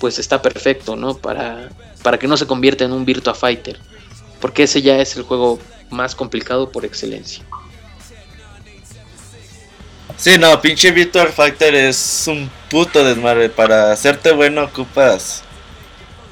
pues 0.00 0.18
está 0.18 0.42
perfecto, 0.42 0.96
¿no? 0.96 1.16
Para, 1.16 1.70
para 2.02 2.18
que 2.18 2.26
no 2.26 2.36
se 2.36 2.46
convierta 2.46 2.84
en 2.84 2.92
un 2.92 3.04
Virtua 3.04 3.34
Fighter. 3.34 3.78
Porque 4.40 4.64
ese 4.64 4.82
ya 4.82 4.98
es 5.00 5.16
el 5.16 5.22
juego 5.22 5.58
más 5.90 6.14
complicado 6.14 6.70
por 6.70 6.84
excelencia. 6.84 7.44
Sí, 10.18 10.36
no, 10.36 10.60
pinche 10.60 10.90
Virtua 10.90 11.26
Fighter 11.26 11.74
es 11.76 12.24
un 12.26 12.50
puto 12.68 13.04
desmadre. 13.04 13.48
Para 13.48 13.92
hacerte 13.92 14.32
bueno 14.32 14.64
ocupas 14.64 15.44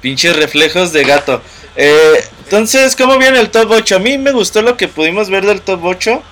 pinches 0.01 0.37
reflejos 0.37 0.93
de 0.93 1.05
gato. 1.05 1.41
Eh, 1.77 2.25
entonces, 2.45 2.97
¿cómo 2.97 3.19
viene 3.19 3.39
el 3.39 3.51
top 3.51 3.71
8? 3.71 3.97
A 3.97 3.99
mí 3.99 4.19
me 4.19 4.33
gustó 4.33 4.61
lo 4.63 4.77
que 4.77 4.89
pudimos 4.89 5.31
ver 5.31 5.47
del 5.47 5.61
top 5.61 5.85
8. 5.85 6.23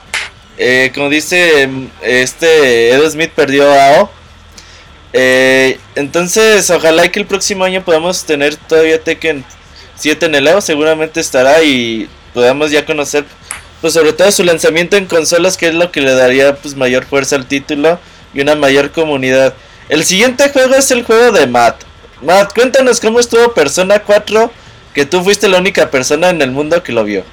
Eh, 0.58 0.92
como 0.94 1.08
dice 1.08 1.68
este 2.02 2.90
Edo 2.90 3.08
Smith 3.10 3.30
perdió 3.34 3.72
a 3.72 4.00
O. 4.00 4.10
Eh, 5.12 5.78
entonces, 5.94 6.68
ojalá 6.70 7.08
que 7.10 7.20
el 7.20 7.26
próximo 7.26 7.64
año 7.64 7.84
podamos 7.84 8.24
tener 8.24 8.56
todavía 8.56 9.02
Tekken 9.02 9.44
7 9.94 10.26
en 10.26 10.34
el 10.34 10.48
Evo. 10.48 10.60
Seguramente 10.60 11.20
estará 11.20 11.62
y 11.62 12.08
podamos 12.32 12.72
ya 12.72 12.84
conocer, 12.84 13.24
pues 13.84 13.92
sobre 13.92 14.14
todo 14.14 14.32
su 14.32 14.44
lanzamiento 14.44 14.96
en 14.96 15.04
consolas, 15.04 15.58
que 15.58 15.68
es 15.68 15.74
lo 15.74 15.92
que 15.92 16.00
le 16.00 16.14
daría 16.14 16.56
pues 16.56 16.74
mayor 16.74 17.04
fuerza 17.04 17.36
al 17.36 17.44
título 17.44 17.98
y 18.32 18.40
una 18.40 18.54
mayor 18.54 18.92
comunidad. 18.92 19.52
El 19.90 20.06
siguiente 20.06 20.48
juego 20.48 20.74
es 20.74 20.90
el 20.90 21.02
juego 21.02 21.32
de 21.32 21.46
Matt. 21.46 21.82
Matt, 22.22 22.54
cuéntanos 22.54 22.98
cómo 22.98 23.20
estuvo 23.20 23.52
Persona 23.52 23.98
4, 23.98 24.50
que 24.94 25.04
tú 25.04 25.22
fuiste 25.22 25.48
la 25.48 25.58
única 25.58 25.90
persona 25.90 26.30
en 26.30 26.40
el 26.40 26.50
mundo 26.50 26.82
que 26.82 26.92
lo 26.92 27.04
vio. 27.04 27.24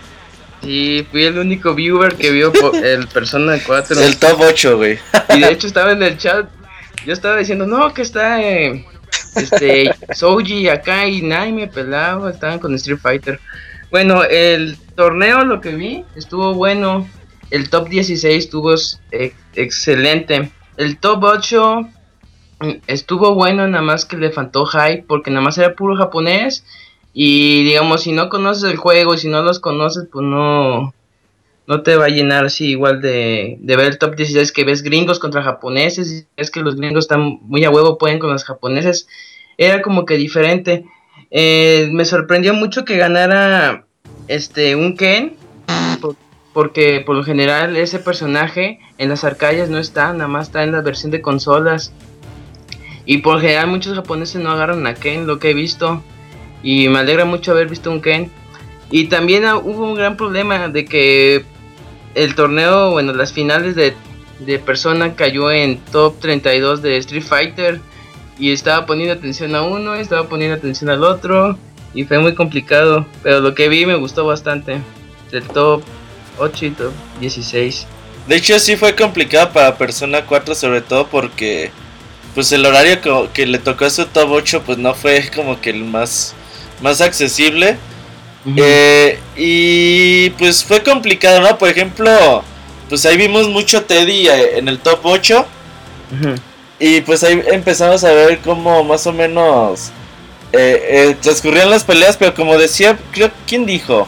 Sí, 0.61 1.07
fui 1.09 1.23
el 1.23 1.37
único 1.37 1.73
viewer 1.73 2.15
que 2.15 2.31
vio 2.31 2.51
el 2.83 3.07
Persona 3.07 3.57
4. 3.65 4.01
El 4.01 4.17
top 4.17 4.41
8, 4.41 4.75
güey. 4.75 4.99
Y 5.33 5.39
de 5.39 5.51
hecho 5.53 5.67
estaba 5.67 5.93
en 5.93 6.03
el 6.03 6.17
chat. 6.17 6.49
Yo 7.05 7.13
estaba 7.13 7.37
diciendo, 7.37 7.65
no, 7.65 7.93
que 7.93 8.01
está 8.01 8.41
eh, 8.41 8.85
este 9.37 9.95
Soji 10.13 10.67
acá 10.67 11.07
y 11.07 11.21
nadie 11.21 11.53
me 11.53 11.67
pelaba. 11.69 12.29
Estaban 12.29 12.59
con 12.59 12.75
Street 12.75 12.99
Fighter. 13.01 13.39
Bueno, 13.91 14.23
el 14.23 14.77
torneo 14.95 15.43
lo 15.43 15.59
que 15.59 15.75
vi 15.75 16.05
estuvo 16.15 16.53
bueno. 16.53 17.07
El 17.49 17.69
top 17.69 17.89
16 17.89 18.45
estuvo 18.45 18.73
excelente. 19.53 20.49
El 20.77 20.97
top 20.97 21.23
8 21.25 21.81
mm, 22.61 22.69
estuvo 22.87 23.35
bueno, 23.35 23.67
nada 23.67 23.83
más 23.83 24.05
que 24.05 24.15
le 24.15 24.31
faltó 24.31 24.65
hype 24.65 25.03
porque 25.05 25.29
nada 25.29 25.43
más 25.43 25.57
era 25.57 25.75
puro 25.75 25.97
japonés 25.97 26.65
y 27.13 27.65
digamos, 27.65 28.03
si 28.03 28.13
no 28.13 28.29
conoces 28.29 28.63
el 28.71 28.77
juego, 28.77 29.17
si 29.17 29.27
no 29.27 29.41
los 29.41 29.59
conoces, 29.59 30.07
pues 30.09 30.25
no, 30.25 30.93
no 31.67 31.83
te 31.83 31.97
va 31.97 32.05
a 32.05 32.09
llenar 32.09 32.45
así 32.45 32.69
igual 32.69 33.01
de, 33.01 33.57
de 33.59 33.75
ver 33.75 33.87
el 33.87 33.97
top 33.97 34.15
16 34.15 34.53
que 34.53 34.63
ves 34.63 34.83
gringos 34.83 35.19
contra 35.19 35.43
japoneses. 35.43 36.09
Y 36.13 36.27
es 36.37 36.49
que 36.49 36.61
los 36.61 36.77
gringos 36.77 37.03
están 37.03 37.39
muy 37.41 37.65
a 37.65 37.69
huevo, 37.69 37.97
pueden 37.97 38.19
con 38.19 38.31
los 38.31 38.45
japoneses. 38.45 39.09
Era 39.57 39.81
como 39.81 40.05
que 40.05 40.15
diferente. 40.15 40.85
Eh, 41.31 41.89
me 41.93 42.03
sorprendió 42.03 42.53
mucho 42.53 42.83
que 42.83 42.97
ganara 42.97 43.85
este 44.27 44.75
un 44.75 44.95
Ken. 44.97 45.37
porque 46.53 47.01
por 47.05 47.15
lo 47.15 47.23
general 47.23 47.77
ese 47.77 47.97
personaje 47.99 48.79
en 48.97 49.07
las 49.07 49.23
arcallas 49.23 49.69
no 49.69 49.77
está, 49.77 50.11
nada 50.11 50.27
más 50.27 50.47
está 50.47 50.63
en 50.63 50.73
la 50.73 50.81
versión 50.81 51.09
de 51.11 51.21
consolas. 51.21 51.93
Y 53.05 53.19
por 53.19 53.39
general 53.39 53.67
muchos 53.67 53.95
japoneses 53.95 54.41
no 54.41 54.51
agarran 54.51 54.85
a 54.85 54.93
Ken, 54.93 55.25
lo 55.25 55.39
que 55.39 55.51
he 55.51 55.53
visto. 55.53 56.03
Y 56.61 56.89
me 56.89 56.99
alegra 56.99 57.25
mucho 57.25 57.51
haber 57.51 57.69
visto 57.69 57.89
un 57.89 58.01
Ken. 58.01 58.29
Y 58.91 59.05
también 59.05 59.45
hubo 59.45 59.85
un 59.85 59.95
gran 59.95 60.17
problema 60.17 60.67
de 60.67 60.85
que 60.85 61.45
el 62.13 62.35
torneo, 62.35 62.91
bueno, 62.91 63.13
las 63.13 63.31
finales 63.31 63.75
de, 63.75 63.93
de 64.39 64.59
Persona 64.59 65.15
cayó 65.15 65.49
en 65.49 65.77
top 65.77 66.19
32 66.19 66.81
de 66.81 66.97
Street 66.97 67.23
Fighter. 67.23 67.79
Y 68.41 68.51
estaba 68.51 68.87
poniendo 68.87 69.13
atención 69.13 69.53
a 69.53 69.61
uno, 69.61 69.93
estaba 69.93 70.27
poniendo 70.27 70.57
atención 70.57 70.89
al 70.89 71.03
otro. 71.03 71.59
Y 71.93 72.05
fue 72.05 72.17
muy 72.17 72.33
complicado. 72.33 73.05
Pero 73.21 73.39
lo 73.39 73.53
que 73.53 73.69
vi 73.69 73.85
me 73.85 73.93
gustó 73.93 74.25
bastante. 74.25 74.81
Del 75.29 75.43
top 75.43 75.83
8 76.39 76.65
y 76.65 76.71
top 76.71 76.91
16. 77.19 77.85
De 78.27 78.35
hecho 78.35 78.57
sí 78.59 78.75
fue 78.75 78.95
complicado 78.95 79.51
para 79.51 79.77
Persona 79.77 80.25
4 80.25 80.55
sobre 80.55 80.81
todo 80.81 81.05
porque 81.07 81.71
pues 82.33 82.51
el 82.51 82.65
horario 82.65 82.99
que, 83.31 83.45
le 83.45 83.59
tocó 83.59 83.85
a 83.85 83.89
su 83.91 84.05
top 84.05 84.31
8 84.31 84.63
pues 84.65 84.79
no 84.79 84.95
fue 84.95 85.29
como 85.35 85.61
que 85.61 85.69
el 85.69 85.85
más 85.85 86.33
más 86.81 86.99
accesible. 86.99 87.77
Eh, 88.57 89.19
y 89.37 90.31
pues 90.31 90.63
fue 90.63 90.81
complicado, 90.81 91.41
¿no? 91.41 91.59
Por 91.59 91.69
ejemplo, 91.69 92.43
pues 92.89 93.05
ahí 93.05 93.17
vimos 93.17 93.47
mucho 93.49 93.83
Teddy 93.83 94.29
eh, 94.29 94.57
en 94.57 94.67
el 94.67 94.79
top 94.79 95.01
8. 95.03 95.45
Y 96.81 97.01
pues 97.01 97.23
ahí 97.23 97.41
empezamos 97.51 98.03
a 98.03 98.11
ver 98.11 98.39
cómo 98.39 98.83
más 98.83 99.05
o 99.07 99.13
menos 99.13 99.91
eh, 100.51 101.15
transcurrían 101.21 101.69
las 101.69 101.83
peleas, 101.83 102.17
pero 102.17 102.33
como 102.33 102.57
decía, 102.57 102.97
creo, 103.11 103.31
¿quién 103.47 103.65
dijo? 103.65 104.07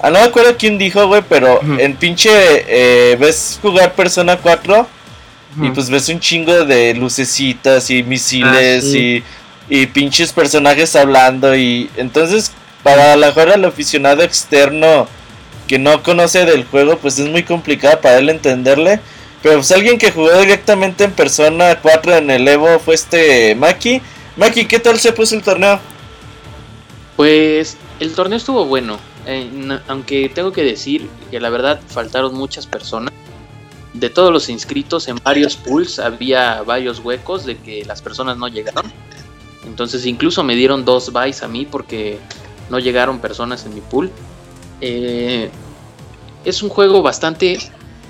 Ah, 0.00 0.10
no 0.10 0.18
me 0.18 0.24
acuerdo 0.24 0.56
quién 0.58 0.78
dijo, 0.78 1.06
güey, 1.06 1.22
pero 1.28 1.60
en 1.78 1.94
pinche 1.94 3.16
ves 3.16 3.60
jugar 3.62 3.94
Persona 3.94 4.36
4 4.36 4.86
y 5.62 5.70
pues 5.70 5.90
ves 5.90 6.08
un 6.08 6.18
chingo 6.18 6.64
de 6.64 6.94
lucecitas 6.94 7.88
y 7.90 8.02
misiles 8.02 8.84
ah, 8.84 8.96
y 8.96 9.22
y 9.68 9.86
pinches 9.86 10.32
personajes 10.32 10.94
hablando 10.96 11.56
y 11.56 11.88
entonces 11.96 12.52
para 12.82 13.16
la 13.16 13.28
mejor 13.28 13.50
al 13.50 13.64
aficionado 13.64 14.22
externo 14.22 15.06
que 15.66 15.78
no 15.78 16.02
conoce 16.02 16.44
del 16.44 16.64
juego 16.64 16.98
pues 16.98 17.18
es 17.18 17.28
muy 17.28 17.42
complicado 17.42 18.00
para 18.00 18.18
él 18.18 18.28
entenderle 18.28 19.00
pero 19.42 19.56
pues 19.56 19.72
alguien 19.72 19.98
que 19.98 20.12
jugó 20.12 20.32
directamente 20.38 21.04
en 21.04 21.12
persona 21.12 21.80
4 21.80 22.16
en 22.16 22.30
el 22.30 22.46
Evo 22.46 22.78
fue 22.78 22.94
este 22.94 23.54
Maki 23.54 24.00
Maki 24.36 24.66
¿qué 24.66 24.78
tal 24.78 24.98
se 24.98 25.12
puso 25.12 25.34
el 25.34 25.42
torneo? 25.42 25.80
Pues 27.16 27.76
el 28.00 28.14
torneo 28.14 28.36
estuvo 28.36 28.64
bueno 28.64 28.98
eh, 29.26 29.78
aunque 29.88 30.28
tengo 30.28 30.52
que 30.52 30.62
decir 30.62 31.08
que 31.30 31.40
la 31.40 31.50
verdad 31.50 31.80
faltaron 31.86 32.34
muchas 32.34 32.66
personas 32.66 33.12
de 33.94 34.10
todos 34.10 34.32
los 34.32 34.48
inscritos 34.48 35.08
en 35.08 35.16
varios 35.22 35.56
pools 35.56 35.98
había 35.98 36.62
varios 36.62 37.00
huecos 37.00 37.44
de 37.44 37.58
que 37.58 37.84
las 37.84 38.00
personas 38.00 38.38
no 38.38 38.48
llegaron 38.48 38.90
entonces 39.66 40.06
incluso 40.06 40.42
me 40.42 40.54
dieron 40.56 40.84
dos 40.84 41.12
buys 41.12 41.42
a 41.42 41.48
mí 41.48 41.66
porque 41.70 42.18
no 42.72 42.78
llegaron 42.78 43.20
personas 43.20 43.64
en 43.66 43.74
mi 43.74 43.80
pool. 43.80 44.10
Eh, 44.80 45.50
es 46.44 46.62
un 46.62 46.70
juego 46.70 47.02
bastante... 47.02 47.58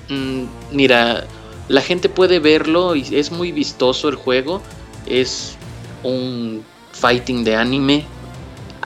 Mm, 0.08 0.44
mira, 0.72 1.26
la 1.68 1.80
gente 1.80 2.08
puede 2.08 2.38
verlo 2.38 2.94
y 2.96 3.16
es 3.16 3.30
muy 3.30 3.52
vistoso 3.52 4.08
el 4.08 4.16
juego. 4.16 4.60
Es 5.06 5.56
un 6.02 6.64
fighting 6.92 7.44
de 7.44 7.56
anime, 7.56 8.04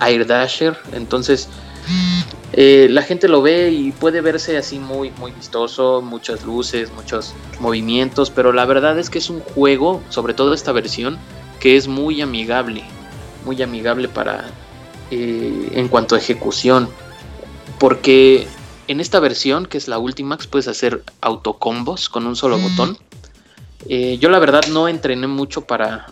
Air 0.00 0.26
Dasher. 0.26 0.76
Entonces 0.92 1.48
eh, 2.52 2.88
la 2.90 3.02
gente 3.02 3.28
lo 3.28 3.42
ve 3.42 3.70
y 3.70 3.92
puede 3.92 4.20
verse 4.20 4.56
así 4.56 4.78
muy, 4.78 5.10
muy 5.18 5.32
vistoso, 5.32 6.00
muchas 6.02 6.44
luces, 6.44 6.90
muchos 6.92 7.34
movimientos. 7.60 8.30
Pero 8.30 8.52
la 8.52 8.64
verdad 8.64 8.98
es 8.98 9.10
que 9.10 9.18
es 9.18 9.30
un 9.30 9.40
juego, 9.40 10.02
sobre 10.08 10.34
todo 10.34 10.54
esta 10.54 10.72
versión, 10.72 11.18
que 11.60 11.76
es 11.76 11.88
muy 11.88 12.20
amigable, 12.20 12.84
muy 13.44 13.60
amigable 13.62 14.08
para 14.08 14.50
eh, 15.10 15.70
en 15.72 15.88
cuanto 15.88 16.14
a 16.14 16.18
ejecución, 16.18 16.88
porque 17.78 18.46
en 18.88 19.00
esta 19.00 19.20
versión, 19.20 19.66
que 19.66 19.78
es 19.78 19.88
la 19.88 19.98
última, 19.98 20.38
puedes 20.50 20.68
hacer 20.68 21.02
autocombos 21.20 22.08
con 22.08 22.26
un 22.26 22.36
solo 22.36 22.58
mm. 22.58 22.62
botón. 22.62 22.98
Eh, 23.88 24.18
yo 24.18 24.28
la 24.30 24.38
verdad 24.38 24.62
no 24.70 24.88
entrené 24.88 25.26
mucho 25.26 25.62
para, 25.62 26.06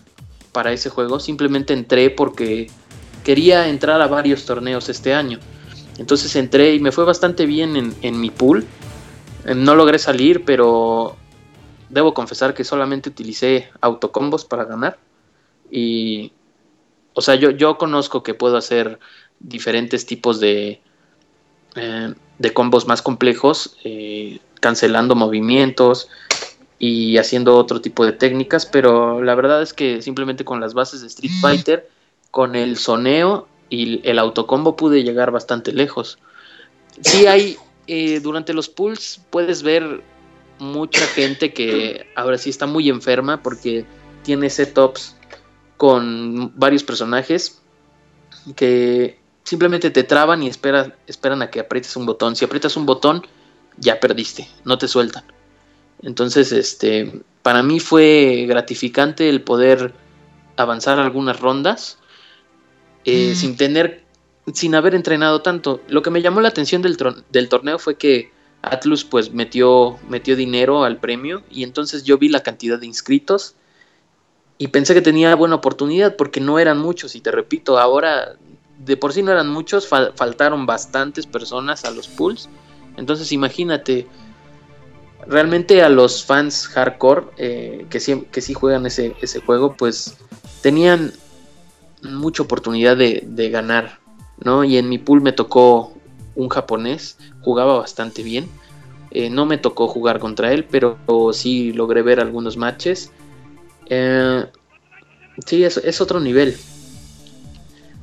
para 0.52 0.72
ese 0.72 0.90
juego, 0.90 1.18
simplemente 1.20 1.72
entré 1.72 2.10
porque 2.10 2.70
quería 3.24 3.68
entrar 3.68 4.00
a 4.00 4.06
varios 4.06 4.44
torneos 4.44 4.88
este 4.88 5.14
año. 5.14 5.38
Entonces 5.98 6.34
entré 6.36 6.74
y 6.74 6.80
me 6.80 6.92
fue 6.92 7.04
bastante 7.04 7.46
bien 7.46 7.76
en, 7.76 7.94
en 8.02 8.20
mi 8.20 8.30
pool. 8.30 8.66
Eh, 9.44 9.54
No 9.54 9.74
logré 9.74 9.98
salir, 9.98 10.44
pero 10.44 11.16
debo 11.88 12.14
confesar 12.14 12.54
que 12.54 12.64
solamente 12.64 13.08
utilicé 13.10 13.70
autocombos 13.80 14.44
para 14.44 14.64
ganar. 14.64 14.98
Y, 15.70 16.32
o 17.14 17.20
sea, 17.20 17.36
yo, 17.36 17.50
yo 17.50 17.78
conozco 17.78 18.22
que 18.22 18.34
puedo 18.34 18.56
hacer 18.56 18.98
diferentes 19.40 20.06
tipos 20.06 20.40
de, 20.40 20.80
eh, 21.76 22.14
de 22.38 22.52
combos 22.52 22.86
más 22.86 23.02
complejos, 23.02 23.76
eh, 23.84 24.40
cancelando 24.60 25.14
movimientos 25.14 26.08
y 26.78 27.18
haciendo 27.18 27.56
otro 27.56 27.80
tipo 27.80 28.04
de 28.04 28.12
técnicas, 28.12 28.66
pero 28.66 29.22
la 29.22 29.34
verdad 29.34 29.62
es 29.62 29.72
que 29.72 30.02
simplemente 30.02 30.44
con 30.44 30.60
las 30.60 30.74
bases 30.74 31.00
de 31.00 31.06
Street 31.06 31.32
Fighter, 31.40 31.88
con 32.30 32.56
el 32.56 32.76
soneo 32.76 33.46
y 33.70 34.00
el 34.08 34.18
autocombo 34.18 34.76
pude 34.76 35.02
llegar 35.04 35.30
bastante 35.30 35.72
lejos. 35.72 36.18
Sí 37.00 37.26
hay, 37.26 37.56
eh, 37.86 38.20
durante 38.20 38.52
los 38.52 38.68
pools 38.68 39.20
puedes 39.30 39.62
ver 39.62 40.02
mucha 40.58 41.06
gente 41.06 41.52
que 41.52 42.06
ahora 42.14 42.38
sí 42.38 42.50
está 42.50 42.66
muy 42.66 42.88
enferma 42.88 43.42
porque 43.42 43.84
tiene 44.22 44.50
setups 44.50 45.16
con 45.76 46.52
varios 46.58 46.82
personajes 46.84 47.60
que 48.56 49.18
simplemente 49.44 49.90
te 49.90 50.02
traban 50.02 50.42
y 50.42 50.48
espera- 50.48 50.96
esperan 51.06 51.42
a 51.42 51.50
que 51.50 51.60
aprietes 51.60 51.96
un 51.96 52.06
botón. 52.06 52.34
Si 52.34 52.44
aprietas 52.44 52.76
un 52.76 52.86
botón, 52.86 53.22
ya 53.76 54.00
perdiste, 54.00 54.48
no 54.64 54.78
te 54.78 54.88
sueltan. 54.88 55.24
Entonces, 56.02 56.50
este, 56.52 57.22
para 57.42 57.62
mí 57.62 57.78
fue 57.80 58.46
gratificante 58.48 59.28
el 59.28 59.42
poder 59.42 59.94
avanzar 60.56 60.98
algunas 60.98 61.40
rondas 61.40 61.98
eh, 63.04 63.34
sin 63.34 63.56
tener, 63.56 64.04
sin 64.52 64.74
haber 64.74 64.94
entrenado 64.94 65.42
tanto. 65.42 65.80
Lo 65.88 66.02
que 66.02 66.10
me 66.10 66.22
llamó 66.22 66.40
la 66.40 66.48
atención 66.48 66.82
del, 66.82 66.96
del 67.30 67.48
torneo 67.48 67.78
fue 67.78 67.96
que 67.96 68.32
Atlus 68.62 69.04
pues 69.04 69.32
metió, 69.32 69.98
metió 70.08 70.36
dinero 70.36 70.84
al 70.84 70.98
premio 70.98 71.42
y 71.50 71.64
entonces 71.64 72.04
yo 72.04 72.16
vi 72.18 72.28
la 72.28 72.42
cantidad 72.42 72.78
de 72.78 72.86
inscritos 72.86 73.56
y 74.56 74.68
pensé 74.68 74.94
que 74.94 75.02
tenía 75.02 75.34
buena 75.34 75.56
oportunidad 75.56 76.16
porque 76.16 76.40
no 76.40 76.58
eran 76.58 76.78
muchos 76.78 77.14
y 77.14 77.20
te 77.20 77.30
repito, 77.30 77.78
ahora 77.78 78.36
de 78.78 78.96
por 78.96 79.12
sí 79.12 79.22
no 79.22 79.32
eran 79.32 79.48
muchos, 79.48 79.88
fal- 79.90 80.12
faltaron 80.14 80.66
bastantes 80.66 81.26
personas 81.26 81.84
a 81.84 81.90
los 81.90 82.08
pools. 82.08 82.48
Entonces 82.96 83.32
imagínate, 83.32 84.06
realmente 85.26 85.82
a 85.82 85.88
los 85.88 86.24
fans 86.24 86.66
hardcore 86.68 87.26
eh, 87.36 87.86
que, 87.90 88.00
sí, 88.00 88.26
que 88.30 88.40
sí 88.40 88.54
juegan 88.54 88.86
ese, 88.86 89.16
ese 89.20 89.40
juego, 89.40 89.74
pues 89.76 90.16
tenían 90.62 91.12
mucha 92.02 92.42
oportunidad 92.42 92.96
de, 92.96 93.24
de 93.26 93.50
ganar, 93.50 93.98
¿no? 94.42 94.64
Y 94.64 94.76
en 94.76 94.88
mi 94.88 94.98
pool 94.98 95.22
me 95.22 95.32
tocó 95.32 95.94
un 96.34 96.48
japonés, 96.48 97.16
jugaba 97.40 97.78
bastante 97.78 98.22
bien. 98.22 98.48
Eh, 99.10 99.30
no 99.30 99.46
me 99.46 99.58
tocó 99.58 99.86
jugar 99.86 100.18
contra 100.18 100.52
él, 100.52 100.64
pero 100.64 100.98
sí 101.32 101.72
logré 101.72 102.02
ver 102.02 102.18
algunos 102.18 102.56
matches. 102.56 103.12
Eh, 103.86 104.44
sí, 105.46 105.62
es 105.64 106.00
otro 106.00 106.18
nivel. 106.18 106.56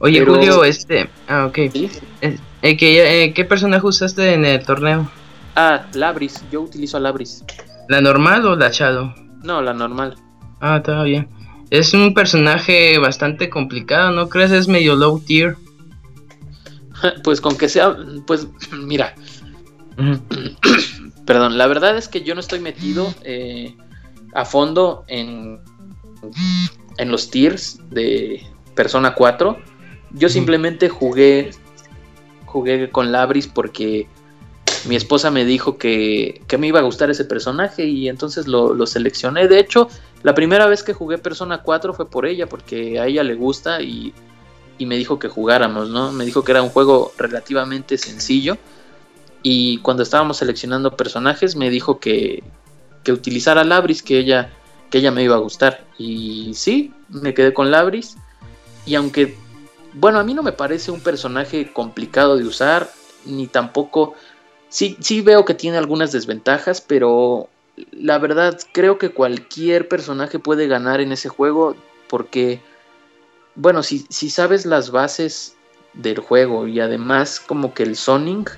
Oye, 0.01 0.19
Pero- 0.19 0.35
Julio, 0.35 0.63
este. 0.63 1.09
Ah, 1.27 1.45
ok. 1.45 1.57
¿sí? 1.71 1.89
Eh, 2.21 2.37
eh, 2.63 2.77
¿qué, 2.77 3.23
eh, 3.23 3.33
¿Qué 3.33 3.45
personaje 3.45 3.85
usaste 3.85 4.33
en 4.33 4.45
el 4.45 4.65
torneo? 4.65 5.09
Ah, 5.55 5.85
Labris, 5.93 6.43
yo 6.51 6.61
utilizo 6.61 6.97
a 6.97 6.99
Labris. 6.99 7.43
¿La 7.87 8.01
normal 8.01 8.45
o 8.45 8.55
la 8.55 8.69
Shadow? 8.71 9.13
No, 9.43 9.61
la 9.61 9.73
normal. 9.73 10.15
Ah, 10.59 10.77
está 10.77 11.03
bien. 11.03 11.27
Es 11.69 11.93
un 11.93 12.13
personaje 12.13 12.97
bastante 12.97 13.49
complicado, 13.49 14.11
¿no 14.11 14.27
crees? 14.27 14.51
Es 14.51 14.67
medio 14.67 14.95
low 14.95 15.19
tier. 15.19 15.55
Pues 17.23 17.41
con 17.41 17.57
que 17.57 17.67
sea, 17.67 17.95
pues 18.27 18.47
mira, 18.73 19.15
perdón, 21.25 21.57
la 21.57 21.67
verdad 21.67 21.97
es 21.97 22.07
que 22.07 22.21
yo 22.21 22.33
no 22.35 22.39
estoy 22.41 22.59
metido 22.59 23.13
eh, 23.23 23.75
a 24.33 24.45
fondo 24.45 25.03
en, 25.07 25.59
en 26.97 27.11
los 27.11 27.31
tiers 27.31 27.79
de 27.89 28.45
Persona 28.75 29.15
4. 29.15 29.57
Yo 30.13 30.29
simplemente 30.29 30.89
jugué, 30.89 31.51
jugué 32.45 32.89
con 32.89 33.11
Labris 33.11 33.47
porque 33.47 34.07
mi 34.85 34.95
esposa 34.95 35.31
me 35.31 35.45
dijo 35.45 35.77
que, 35.77 36.41
que 36.47 36.57
me 36.57 36.67
iba 36.67 36.79
a 36.79 36.83
gustar 36.83 37.09
ese 37.09 37.25
personaje 37.25 37.85
y 37.85 38.09
entonces 38.09 38.47
lo, 38.47 38.73
lo 38.73 38.85
seleccioné. 38.85 39.47
De 39.47 39.59
hecho, 39.59 39.89
la 40.23 40.33
primera 40.33 40.67
vez 40.67 40.83
que 40.83 40.93
jugué 40.93 41.17
Persona 41.17 41.61
4 41.61 41.93
fue 41.93 42.09
por 42.09 42.25
ella, 42.25 42.47
porque 42.47 42.99
a 42.99 43.07
ella 43.07 43.23
le 43.23 43.35
gusta 43.35 43.81
y, 43.81 44.13
y 44.77 44.85
me 44.85 44.97
dijo 44.97 45.19
que 45.19 45.27
jugáramos, 45.27 45.89
¿no? 45.89 46.11
Me 46.11 46.25
dijo 46.25 46.43
que 46.43 46.51
era 46.51 46.61
un 46.61 46.69
juego 46.69 47.13
relativamente 47.17 47.97
sencillo. 47.97 48.57
Y 49.43 49.77
cuando 49.79 50.03
estábamos 50.03 50.37
seleccionando 50.37 50.95
personajes, 50.95 51.55
me 51.55 51.69
dijo 51.69 51.99
que, 51.99 52.43
que 53.03 53.11
utilizara 53.11 53.63
Labris, 53.63 54.03
que 54.03 54.19
ella, 54.19 54.51
que 54.89 54.99
ella 54.99 55.11
me 55.11 55.23
iba 55.23 55.35
a 55.35 55.39
gustar. 55.39 55.85
Y 55.97 56.53
sí, 56.55 56.93
me 57.09 57.33
quedé 57.33 57.53
con 57.53 57.71
Labris. 57.71 58.17
Y 58.85 58.95
aunque, 58.95 59.37
bueno, 59.93 60.19
a 60.19 60.23
mí 60.23 60.33
no 60.33 60.43
me 60.43 60.51
parece 60.51 60.91
un 60.91 61.01
personaje 61.01 61.71
complicado 61.71 62.37
de 62.37 62.45
usar, 62.45 62.89
ni 63.25 63.47
tampoco. 63.47 64.13
Sí, 64.69 64.97
sí 65.01 65.21
veo 65.21 65.45
que 65.45 65.53
tiene 65.53 65.77
algunas 65.77 66.11
desventajas, 66.11 66.81
pero 66.81 67.49
la 67.91 68.17
verdad 68.19 68.57
creo 68.71 68.97
que 68.97 69.09
cualquier 69.09 69.87
personaje 69.87 70.39
puede 70.39 70.67
ganar 70.67 71.01
en 71.01 71.11
ese 71.11 71.29
juego 71.29 71.75
porque, 72.07 72.61
bueno, 73.55 73.83
si, 73.83 74.05
si 74.09 74.29
sabes 74.29 74.65
las 74.65 74.91
bases 74.91 75.55
del 75.93 76.19
juego 76.19 76.67
y 76.67 76.79
además 76.79 77.39
como 77.39 77.73
que 77.73 77.83
el 77.83 77.95
Sonic, 77.95 78.57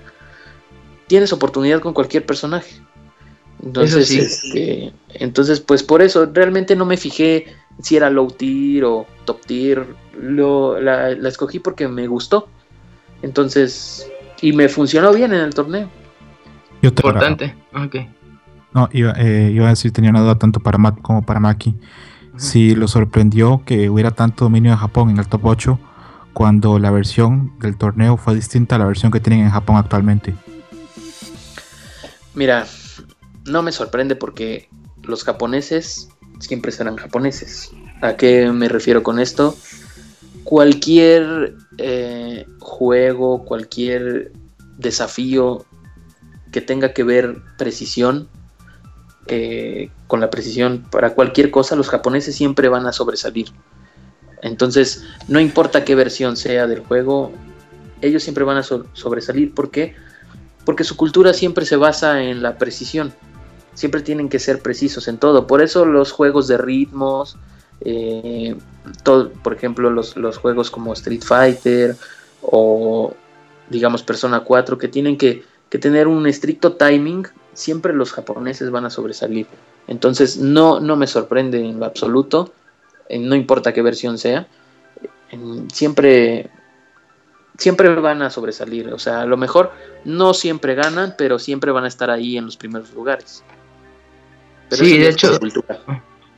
tienes 1.07 1.33
oportunidad 1.33 1.81
con 1.81 1.93
cualquier 1.93 2.25
personaje. 2.25 2.81
Entonces, 3.63 4.07
sí. 4.07 4.19
este, 4.19 4.93
entonces, 5.13 5.59
pues 5.59 5.83
por 5.83 6.01
eso 6.01 6.29
realmente 6.31 6.75
no 6.75 6.85
me 6.85 6.97
fijé 6.97 7.47
si 7.81 7.95
era 7.95 8.09
low 8.09 8.27
tier 8.29 8.83
o 8.85 9.05
top 9.25 9.41
tier. 9.45 9.85
Lo, 10.19 10.79
la, 10.79 11.09
la 11.09 11.29
escogí 11.29 11.59
porque 11.59 11.87
me 11.87 12.07
gustó. 12.07 12.47
Entonces, 13.21 14.07
y 14.41 14.53
me 14.53 14.69
funcionó 14.69 15.13
bien 15.13 15.33
en 15.33 15.41
el 15.41 15.53
torneo. 15.53 15.89
Yo 16.81 16.93
te 16.93 17.01
Importante. 17.01 17.55
Ok. 17.73 17.95
No, 18.73 18.89
iba, 18.91 19.13
eh, 19.17 19.51
iba 19.53 19.67
a 19.67 19.69
decir, 19.69 19.91
tenía 19.93 20.09
una 20.09 20.21
duda 20.21 20.37
tanto 20.37 20.59
para 20.59 20.77
Matt 20.77 21.01
como 21.01 21.25
para 21.25 21.39
Maki. 21.39 21.75
Si 22.35 22.75
lo 22.75 22.87
sorprendió 22.87 23.61
que 23.65 23.89
hubiera 23.89 24.11
tanto 24.11 24.45
dominio 24.45 24.71
de 24.71 24.77
Japón 24.77 25.11
en 25.11 25.19
el 25.19 25.27
top 25.27 25.45
8 25.45 25.79
cuando 26.33 26.79
la 26.79 26.89
versión 26.89 27.57
del 27.59 27.77
torneo 27.77 28.17
fue 28.17 28.35
distinta 28.35 28.75
a 28.75 28.79
la 28.79 28.85
versión 28.85 29.11
que 29.11 29.19
tienen 29.19 29.45
en 29.45 29.51
Japón 29.51 29.77
actualmente. 29.77 30.33
Mira, 32.33 32.65
no 33.45 33.61
me 33.61 33.71
sorprende 33.71 34.15
porque 34.15 34.67
los 35.03 35.23
japoneses 35.23 36.09
siempre 36.39 36.71
serán 36.71 36.97
japoneses. 36.97 37.71
¿A 38.01 38.15
qué 38.17 38.51
me 38.51 38.67
refiero 38.67 39.03
con 39.03 39.19
esto? 39.19 39.55
Cualquier 40.43 41.55
eh, 41.77 42.45
juego, 42.59 43.45
cualquier 43.45 44.31
desafío 44.77 45.65
que 46.51 46.61
tenga 46.61 46.93
que 46.93 47.03
ver 47.03 47.37
precisión, 47.57 48.27
eh, 49.27 49.89
con 50.07 50.19
la 50.19 50.29
precisión 50.29 50.85
para 50.91 51.13
cualquier 51.15 51.49
cosa, 51.49 51.75
los 51.75 51.89
japoneses 51.89 52.35
siempre 52.35 52.67
van 52.69 52.85
a 52.85 52.93
sobresalir. 52.93 53.47
Entonces, 54.41 55.05
no 55.27 55.39
importa 55.39 55.85
qué 55.85 55.95
versión 55.95 56.35
sea 56.35 56.67
del 56.67 56.81
juego, 56.81 57.31
ellos 58.01 58.21
siempre 58.21 58.43
van 58.43 58.57
a 58.57 58.63
so- 58.63 58.85
sobresalir. 58.93 59.53
¿Por 59.53 59.71
qué? 59.71 59.95
Porque 60.65 60.83
su 60.83 60.97
cultura 60.97 61.33
siempre 61.33 61.65
se 61.65 61.77
basa 61.77 62.21
en 62.21 62.43
la 62.43 62.57
precisión. 62.57 63.13
Siempre 63.73 64.01
tienen 64.01 64.29
que 64.29 64.39
ser 64.39 64.61
precisos 64.61 65.07
en 65.07 65.17
todo. 65.17 65.47
Por 65.47 65.61
eso 65.61 65.85
los 65.85 66.11
juegos 66.11 66.47
de 66.47 66.57
ritmos, 66.57 67.37
eh, 67.85 68.55
todo, 69.03 69.29
por 69.31 69.53
ejemplo, 69.53 69.89
los, 69.89 70.15
los 70.17 70.37
juegos 70.37 70.71
como 70.71 70.93
Street 70.93 71.21
Fighter 71.23 71.95
o 72.41 73.13
digamos 73.69 74.03
Persona 74.03 74.41
4, 74.41 74.77
que 74.77 74.87
tienen 74.87 75.17
que, 75.17 75.43
que 75.69 75.79
tener 75.79 76.07
un 76.07 76.27
estricto 76.27 76.73
timing, 76.73 77.25
siempre 77.53 77.93
los 77.93 78.11
japoneses 78.11 78.69
van 78.71 78.85
a 78.85 78.89
sobresalir. 78.89 79.47
Entonces 79.87 80.37
no, 80.37 80.79
no 80.79 80.95
me 80.95 81.07
sorprende 81.07 81.59
en 81.59 81.79
lo 81.79 81.85
absoluto, 81.85 82.53
eh, 83.09 83.19
no 83.19 83.35
importa 83.35 83.73
qué 83.73 83.81
versión 83.81 84.17
sea, 84.17 84.47
en- 85.31 85.69
siempre, 85.71 86.49
siempre 87.57 87.89
van 87.95 88.21
a 88.21 88.29
sobresalir. 88.29 88.93
O 88.93 88.99
sea, 88.99 89.21
a 89.21 89.25
lo 89.25 89.37
mejor 89.37 89.71
no 90.05 90.33
siempre 90.33 90.75
ganan, 90.75 91.15
pero 91.17 91.39
siempre 91.39 91.71
van 91.71 91.85
a 91.85 91.87
estar 91.87 92.09
ahí 92.09 92.37
en 92.37 92.45
los 92.45 92.57
primeros 92.57 92.93
lugares. 92.93 93.43
Pero 94.69 94.83
Sí, 94.83 94.97
de 94.97 95.09
hecho- 95.09 95.39
cultura. 95.39 95.79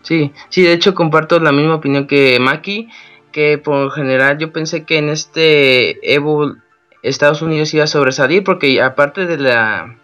Sí, 0.05 0.31
sí, 0.49 0.61
de 0.61 0.73
hecho 0.73 0.93
comparto 0.93 1.39
la 1.39 1.51
misma 1.51 1.75
opinión 1.75 2.05
que 2.05 2.39
Maki, 2.39 2.89
que 3.31 3.57
por 3.57 3.91
general 3.91 4.37
yo 4.37 4.53
pensé 4.53 4.85
que 4.85 4.99
en 4.99 5.09
este 5.09 6.13
Evo 6.13 6.53
Estados 7.01 7.41
Unidos 7.41 7.73
iba 7.73 7.85
a 7.85 7.87
sobresalir 7.87 8.43
porque 8.43 8.81
aparte 8.81 9.25
de 9.25 9.37
la 9.37 9.97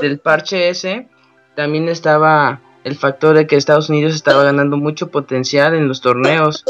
del 0.00 0.18
parche 0.18 0.70
ese 0.70 1.08
también 1.54 1.90
estaba 1.90 2.60
el 2.84 2.96
factor 2.96 3.36
de 3.36 3.46
que 3.46 3.56
Estados 3.56 3.90
Unidos 3.90 4.14
estaba 4.14 4.44
ganando 4.44 4.78
mucho 4.78 5.10
potencial 5.10 5.74
en 5.74 5.88
los 5.88 6.00
torneos. 6.00 6.64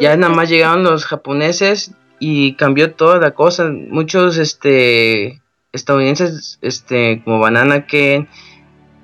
Ya 0.00 0.16
nada 0.16 0.32
más 0.32 0.48
llegaron 0.48 0.82
los 0.82 1.04
japoneses 1.04 1.92
y 2.18 2.54
cambió 2.54 2.94
toda 2.94 3.18
la 3.18 3.32
cosa. 3.32 3.68
Muchos 3.68 4.38
este 4.38 5.42
estadounidenses 5.72 6.58
este 6.62 7.20
como 7.22 7.38
Banana 7.38 7.86
Ken 7.86 8.28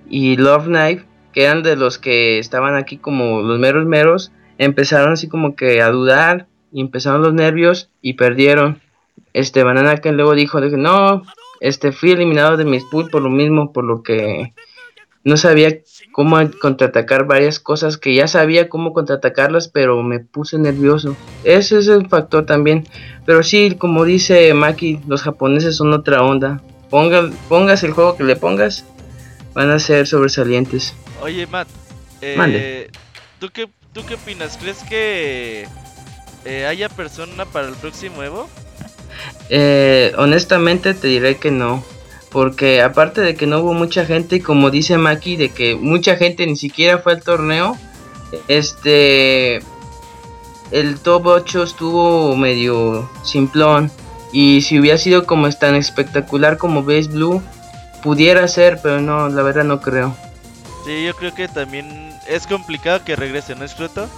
y 0.09 0.37
Love 0.37 0.67
Knife, 0.67 1.05
que 1.33 1.45
eran 1.45 1.63
de 1.63 1.77
los 1.77 1.99
que 1.99 2.39
estaban 2.39 2.75
aquí 2.77 2.97
como 2.97 3.43
los 3.43 3.59
meros 3.59 3.87
meros, 3.87 4.33
empezaron 4.59 5.13
así 5.13 5.29
como 5.29 5.57
que 5.57 5.83
a 5.83 5.91
dudar 5.91 6.47
y 6.73 6.81
empezaron 6.81 7.23
los 7.23 7.35
nervios 7.35 7.91
y 8.01 8.15
perdieron. 8.15 8.81
Este 9.33 9.63
Banana 9.63 9.97
Ken 9.99 10.17
luego 10.17 10.35
dijo 10.35 10.61
que 10.61 10.77
no, 10.77 11.23
este 11.61 11.93
fui 11.93 12.13
eliminado 12.13 12.57
de 12.57 12.65
mis 12.65 12.85
pool 12.85 13.09
por 13.11 13.23
lo 13.23 13.31
mismo, 13.31 13.73
por 13.73 13.85
lo 13.85 14.03
que 14.03 14.53
no 15.25 15.37
sabía 15.37 15.79
cómo 16.11 16.39
contraatacar 16.61 17.27
varias 17.27 17.61
cosas 17.61 17.97
que 17.97 18.15
ya 18.15 18.27
sabía 18.27 18.69
cómo 18.69 18.93
contraatacarlas, 18.93 19.69
pero 19.69 20.03
me 20.03 20.21
puse 20.21 20.59
nervioso. 20.59 21.17
Ese 21.45 21.79
es 21.79 21.89
el 21.89 22.09
factor 22.09 22.45
también. 22.45 22.85
Pero 23.25 23.43
sí, 23.43 23.77
como 23.79 24.05
dice 24.05 24.53
Maki, 24.53 25.01
los 25.07 25.23
japoneses 25.23 25.77
son 25.77 25.93
otra 25.93 26.23
onda. 26.23 26.61
Ponga, 26.91 27.31
pongas 27.49 27.85
el 27.85 27.93
juego 27.93 28.17
que 28.17 28.25
le 28.25 28.37
pongas, 28.37 28.85
van 29.55 29.71
a 29.71 29.79
ser 29.79 30.07
sobresalientes. 30.07 30.95
Oye, 31.23 31.47
Matt, 31.47 31.69
eh, 32.21 32.91
¿tú, 33.39 33.49
qué, 33.51 33.69
¿tú 33.93 34.05
qué 34.05 34.15
opinas? 34.15 34.59
¿Crees 34.61 34.79
que 34.83 35.69
eh, 36.45 36.67
haya 36.67 36.89
persona 36.89 37.45
para 37.47 37.69
el 37.69 37.75
próximo 37.75 38.25
Evo? 38.25 38.49
Eh, 39.49 40.13
honestamente 40.19 40.95
te 40.95 41.07
diré 41.07 41.37
que 41.37 41.53
no. 41.53 41.85
Porque 42.31 42.83
aparte 42.83 43.21
de 43.21 43.37
que 43.37 43.47
no 43.47 43.61
hubo 43.61 43.73
mucha 43.73 44.05
gente, 44.05 44.37
y 44.37 44.41
como 44.41 44.71
dice 44.71 44.99
Maki, 44.99 45.37
de 45.37 45.51
que 45.51 45.77
mucha 45.77 46.17
gente 46.17 46.45
ni 46.47 46.57
siquiera 46.57 46.99
fue 46.99 47.13
al 47.13 47.23
torneo, 47.23 47.77
este. 48.49 49.61
El 50.73 50.99
top 51.01 51.27
8 51.27 51.63
estuvo 51.63 52.35
medio 52.35 53.09
simplón. 53.23 53.93
Y 54.33 54.63
si 54.63 54.81
hubiera 54.81 54.97
sido 54.99 55.27
como 55.27 55.51
tan 55.53 55.75
espectacular 55.77 56.57
como 56.57 56.83
Base 56.83 57.09
Blue, 57.09 57.43
pudiera 58.03 58.49
ser, 58.49 58.81
pero 58.83 59.01
no, 59.03 59.29
la 59.29 59.43
verdad 59.43 59.65
no 59.65 59.83
creo. 59.83 60.17
Sí, 60.85 61.05
yo 61.05 61.15
creo 61.15 61.35
que 61.35 61.49
también 61.49 62.13
es 62.27 62.47
complicado 62.47 63.05
que 63.05 63.15
regrese, 63.15 63.55
¿no 63.55 63.65
es 63.65 63.75
cierto? 63.75 64.09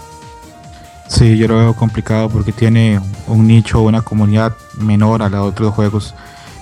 Sí, 1.09 1.37
yo 1.37 1.49
lo 1.49 1.59
veo 1.59 1.75
complicado 1.75 2.31
porque 2.31 2.53
tiene 2.53 3.01
un 3.27 3.47
nicho, 3.47 3.83
una 3.83 4.03
comunidad 4.03 4.57
menor 4.79 5.23
a 5.23 5.29
la 5.29 5.39
de 5.39 5.45
otros 5.45 5.75
juegos. 5.75 6.15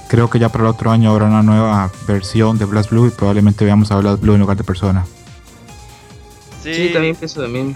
Creo 0.08 0.28
que 0.28 0.38
ya 0.38 0.48
para 0.48 0.64
el 0.64 0.70
otro 0.70 0.90
año 0.90 1.10
habrá 1.10 1.26
una 1.26 1.42
nueva 1.42 1.90
versión 2.06 2.58
de 2.58 2.64
Blast 2.64 2.90
Blue 2.90 3.06
y 3.06 3.10
probablemente 3.10 3.64
veamos 3.64 3.92
a 3.92 3.96
Blast 3.96 4.20
Blue 4.20 4.34
en 4.34 4.40
lugar 4.40 4.56
de 4.56 4.64
persona. 4.64 5.06
Sí, 6.62 6.90
también 6.92 7.16
pienso 7.16 7.40
también. 7.40 7.74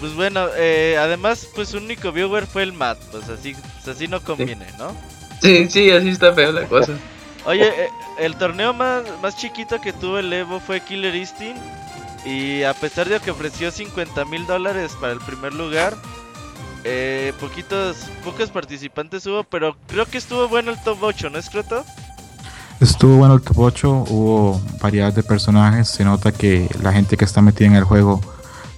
Pues 0.00 0.14
bueno, 0.14 0.46
eh, 0.56 0.96
además, 0.98 1.48
pues 1.54 1.70
su 1.70 1.78
único 1.78 2.12
viewer 2.12 2.46
fue 2.46 2.62
el 2.62 2.72
Matt, 2.72 2.98
pues 3.10 3.28
así, 3.28 3.54
pues 3.54 3.96
así 3.96 4.08
no 4.08 4.20
conviene, 4.20 4.66
¿no? 4.78 4.94
Sí, 5.42 5.68
sí, 5.68 5.90
así 5.90 6.10
está 6.10 6.32
feo 6.32 6.52
la 6.52 6.66
cosa. 6.66 6.92
Oye, 7.46 7.68
eh, 7.68 7.90
el 8.18 8.36
torneo 8.36 8.74
más, 8.74 9.04
más 9.22 9.36
chiquito 9.36 9.80
que 9.80 9.92
tuvo 9.92 10.18
el 10.18 10.32
Evo 10.32 10.60
fue 10.60 10.80
Killer 10.80 11.14
Instinct. 11.14 11.60
Y 12.24 12.64
a 12.64 12.74
pesar 12.74 13.08
de 13.08 13.20
que 13.20 13.30
ofreció 13.30 13.70
50 13.70 14.24
mil 14.24 14.46
dólares 14.46 14.96
para 15.00 15.12
el 15.12 15.20
primer 15.20 15.54
lugar, 15.54 15.94
eh, 16.82 17.32
poquitos, 17.38 17.98
pocos 18.24 18.50
participantes 18.50 19.26
hubo, 19.26 19.44
pero 19.44 19.76
creo 19.86 20.06
que 20.06 20.18
estuvo 20.18 20.48
bueno 20.48 20.72
el 20.72 20.82
top 20.82 20.98
8, 21.02 21.30
¿no 21.30 21.38
es 21.38 21.48
cierto? 21.48 21.84
Estuvo 22.80 23.16
bueno 23.16 23.34
el 23.34 23.42
top 23.42 23.58
8, 23.58 24.04
hubo 24.08 24.60
variedad 24.80 25.12
de 25.12 25.22
personajes, 25.22 25.88
se 25.88 26.04
nota 26.04 26.32
que 26.32 26.68
la 26.82 26.92
gente 26.92 27.16
que 27.16 27.24
está 27.24 27.42
metida 27.42 27.68
en 27.68 27.76
el 27.76 27.84
juego 27.84 28.20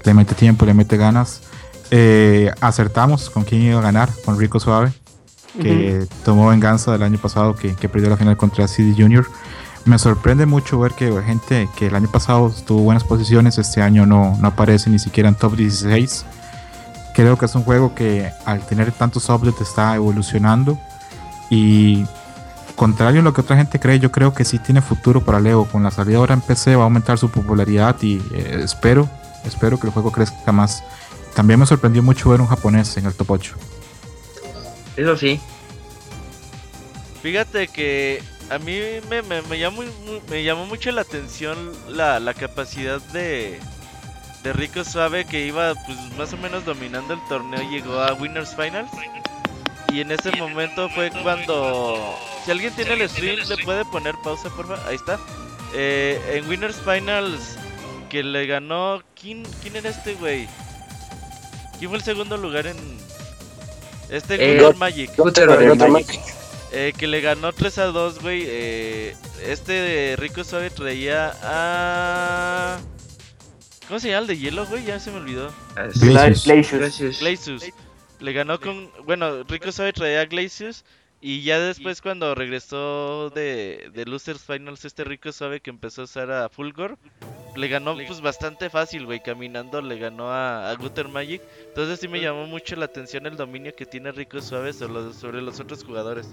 le 0.04 0.14
mete 0.14 0.34
tiempo, 0.34 0.66
le 0.66 0.74
mete 0.74 0.96
ganas. 0.96 1.40
Eh, 1.90 2.52
acertamos 2.60 3.30
con 3.30 3.44
quién 3.44 3.62
iba 3.62 3.78
a 3.78 3.82
ganar, 3.82 4.10
con 4.24 4.38
Rico 4.38 4.60
Suave, 4.60 4.92
que 5.60 6.06
tomó 6.24 6.48
venganza 6.48 6.92
del 6.92 7.02
año 7.02 7.18
pasado, 7.18 7.54
que, 7.54 7.74
que 7.74 7.88
perdió 7.88 8.10
la 8.10 8.16
final 8.16 8.36
contra 8.36 8.68
CD 8.68 8.94
Junior. 8.96 9.26
Me 9.84 9.98
sorprende 9.98 10.46
mucho 10.46 10.78
ver 10.78 10.92
que 10.92 11.10
gente 11.22 11.68
que 11.76 11.86
el 11.86 11.94
año 11.94 12.10
pasado 12.10 12.52
tuvo 12.66 12.82
buenas 12.82 13.04
posiciones, 13.04 13.58
este 13.58 13.80
año 13.80 14.06
no, 14.06 14.36
no 14.40 14.48
aparece 14.48 14.90
ni 14.90 14.98
siquiera 14.98 15.28
en 15.28 15.34
top 15.34 15.56
16 15.56 16.24
creo 17.18 17.36
que 17.36 17.46
es 17.46 17.54
un 17.56 17.64
juego 17.64 17.96
que 17.96 18.30
al 18.44 18.64
tener 18.64 18.92
tantos 18.92 19.28
updates 19.28 19.62
está 19.62 19.92
evolucionando 19.96 20.78
y 21.50 22.06
contrario 22.76 23.22
a 23.22 23.24
lo 23.24 23.32
que 23.32 23.40
otra 23.40 23.56
gente 23.56 23.80
cree, 23.80 23.98
yo 23.98 24.12
creo 24.12 24.32
que 24.34 24.44
sí 24.44 24.60
tiene 24.60 24.80
futuro 24.80 25.24
para 25.24 25.40
Leo. 25.40 25.64
Con 25.64 25.82
la 25.82 25.90
salida 25.90 26.18
ahora 26.18 26.34
en 26.34 26.40
PC 26.40 26.76
va 26.76 26.82
a 26.82 26.84
aumentar 26.84 27.18
su 27.18 27.28
popularidad 27.28 27.96
y 28.02 28.22
eh, 28.32 28.60
espero, 28.62 29.08
espero 29.44 29.80
que 29.80 29.88
el 29.88 29.92
juego 29.92 30.12
crezca 30.12 30.52
más. 30.52 30.84
También 31.34 31.58
me 31.58 31.66
sorprendió 31.66 32.04
mucho 32.04 32.30
ver 32.30 32.40
un 32.40 32.46
japonés 32.46 32.96
en 32.98 33.06
el 33.06 33.14
top 33.14 33.32
8. 33.32 33.56
Eso 34.98 35.16
sí. 35.16 35.40
Fíjate 37.22 37.68
que 37.68 38.20
a 38.50 38.58
mí 38.58 38.80
me, 39.08 39.22
me, 39.22 39.58
llamó, 39.58 39.82
me 40.28 40.42
llamó 40.42 40.66
mucho 40.66 40.90
la 40.90 41.02
atención 41.02 41.72
la, 41.88 42.18
la 42.18 42.34
capacidad 42.34 43.00
de, 43.12 43.60
de 44.42 44.52
Rico 44.52 44.82
Suave 44.82 45.24
que 45.24 45.46
iba 45.46 45.74
pues 45.86 45.98
más 46.18 46.32
o 46.32 46.36
menos 46.36 46.64
dominando 46.64 47.14
el 47.14 47.20
torneo 47.28 47.60
llegó 47.70 48.00
a 48.00 48.12
Winners 48.14 48.56
Finals. 48.56 48.90
Y 49.92 50.00
en 50.00 50.10
ese 50.10 50.32
momento 50.32 50.88
fue 50.90 51.10
cuando 51.22 51.96
si 52.44 52.50
alguien 52.50 52.72
tiene 52.74 52.94
el 52.94 53.08
stream 53.08 53.38
le 53.48 53.56
puede 53.64 53.84
poner 53.84 54.16
pausa 54.24 54.50
por 54.50 54.66
favor 54.66 54.80
ahí 54.88 54.96
está. 54.96 55.18
Eh, 55.74 56.20
en 56.34 56.48
Winners 56.48 56.80
Finals 56.80 57.56
que 58.10 58.24
le 58.24 58.46
ganó 58.46 59.00
quién 59.20 59.44
quién 59.62 59.76
era 59.76 59.90
este 59.90 60.14
güey 60.14 60.48
quién 61.78 61.90
fue 61.90 61.98
el 61.98 62.04
segundo 62.04 62.36
lugar 62.38 62.66
en 62.66 62.76
este 64.10 64.56
eh, 64.56 64.74
Magic 64.74 65.10
eh, 66.72 66.92
que 66.96 67.06
le 67.06 67.20
ganó 67.20 67.52
3 67.52 67.78
a 67.78 67.84
2 67.86 68.20
güey 68.20 68.44
eh, 68.46 69.16
este 69.46 70.16
Rico 70.18 70.44
Suave 70.44 70.70
traía 70.70 71.34
a 71.42 72.78
¿Cómo 73.88 74.00
se 74.00 74.08
llama 74.08 74.20
el 74.20 74.26
de 74.26 74.38
hielo, 74.38 74.66
güey? 74.66 74.84
Ya 74.84 75.00
se 75.00 75.10
me 75.10 75.16
olvidó. 75.16 75.50
Glacius. 76.02 77.20
Glacius. 77.20 77.72
Le 78.20 78.32
ganó 78.34 78.60
con. 78.60 78.90
Bueno, 79.06 79.44
Rico 79.44 79.72
sabe 79.72 79.94
traía 79.94 80.20
a 80.20 80.26
Glacius. 80.26 80.84
Y 81.22 81.42
ya 81.42 81.58
después, 81.58 82.02
cuando 82.02 82.34
regresó 82.34 83.30
de, 83.30 83.90
de 83.94 84.04
Losers 84.04 84.44
Finals, 84.44 84.84
este 84.84 85.04
Rico 85.04 85.32
sabe 85.32 85.60
que 85.60 85.70
empezó 85.70 86.02
a 86.02 86.04
usar 86.04 86.30
a 86.30 86.48
Fulgor. 86.50 86.98
Le 87.56 87.68
ganó 87.68 87.96
pues 88.06 88.20
bastante 88.20 88.70
fácil, 88.70 89.06
güey. 89.06 89.20
Caminando 89.20 89.80
le 89.82 89.98
ganó 89.98 90.30
a, 90.30 90.70
a 90.70 90.74
Gutter 90.76 91.08
Magic. 91.08 91.42
Entonces 91.68 92.00
sí 92.00 92.08
me 92.08 92.20
llamó 92.20 92.46
mucho 92.46 92.76
la 92.76 92.84
atención 92.84 93.26
el 93.26 93.36
dominio 93.36 93.74
que 93.76 93.86
tiene 93.86 94.12
Rico 94.12 94.40
Suave 94.40 94.72
sobre 94.72 94.92
los, 94.92 95.16
sobre 95.16 95.42
los 95.42 95.58
otros 95.60 95.84
jugadores. 95.84 96.28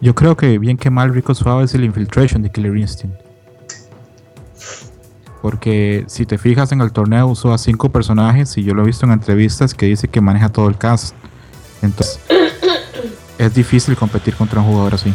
Yo 0.00 0.14
creo 0.14 0.36
que 0.36 0.58
bien 0.58 0.76
que 0.76 0.90
mal 0.90 1.12
Rico 1.12 1.34
Suave 1.34 1.64
es 1.64 1.74
el 1.74 1.84
Infiltration 1.84 2.42
de 2.42 2.50
Killer 2.50 2.76
Instinct. 2.76 3.16
Porque 5.42 6.04
si 6.06 6.26
te 6.26 6.38
fijas 6.38 6.72
en 6.72 6.80
el 6.80 6.92
torneo 6.92 7.26
usó 7.26 7.52
a 7.52 7.58
cinco 7.58 7.90
personajes 7.90 8.56
y 8.58 8.62
yo 8.62 8.74
lo 8.74 8.82
he 8.82 8.86
visto 8.86 9.06
en 9.06 9.12
entrevistas 9.12 9.74
que 9.74 9.86
dice 9.86 10.08
que 10.08 10.20
maneja 10.20 10.50
todo 10.50 10.68
el 10.68 10.76
cast. 10.76 11.14
Entonces 11.82 12.20
es 13.38 13.54
difícil 13.54 13.96
competir 13.96 14.34
contra 14.34 14.60
un 14.60 14.66
jugador 14.66 14.94
así. 14.94 15.14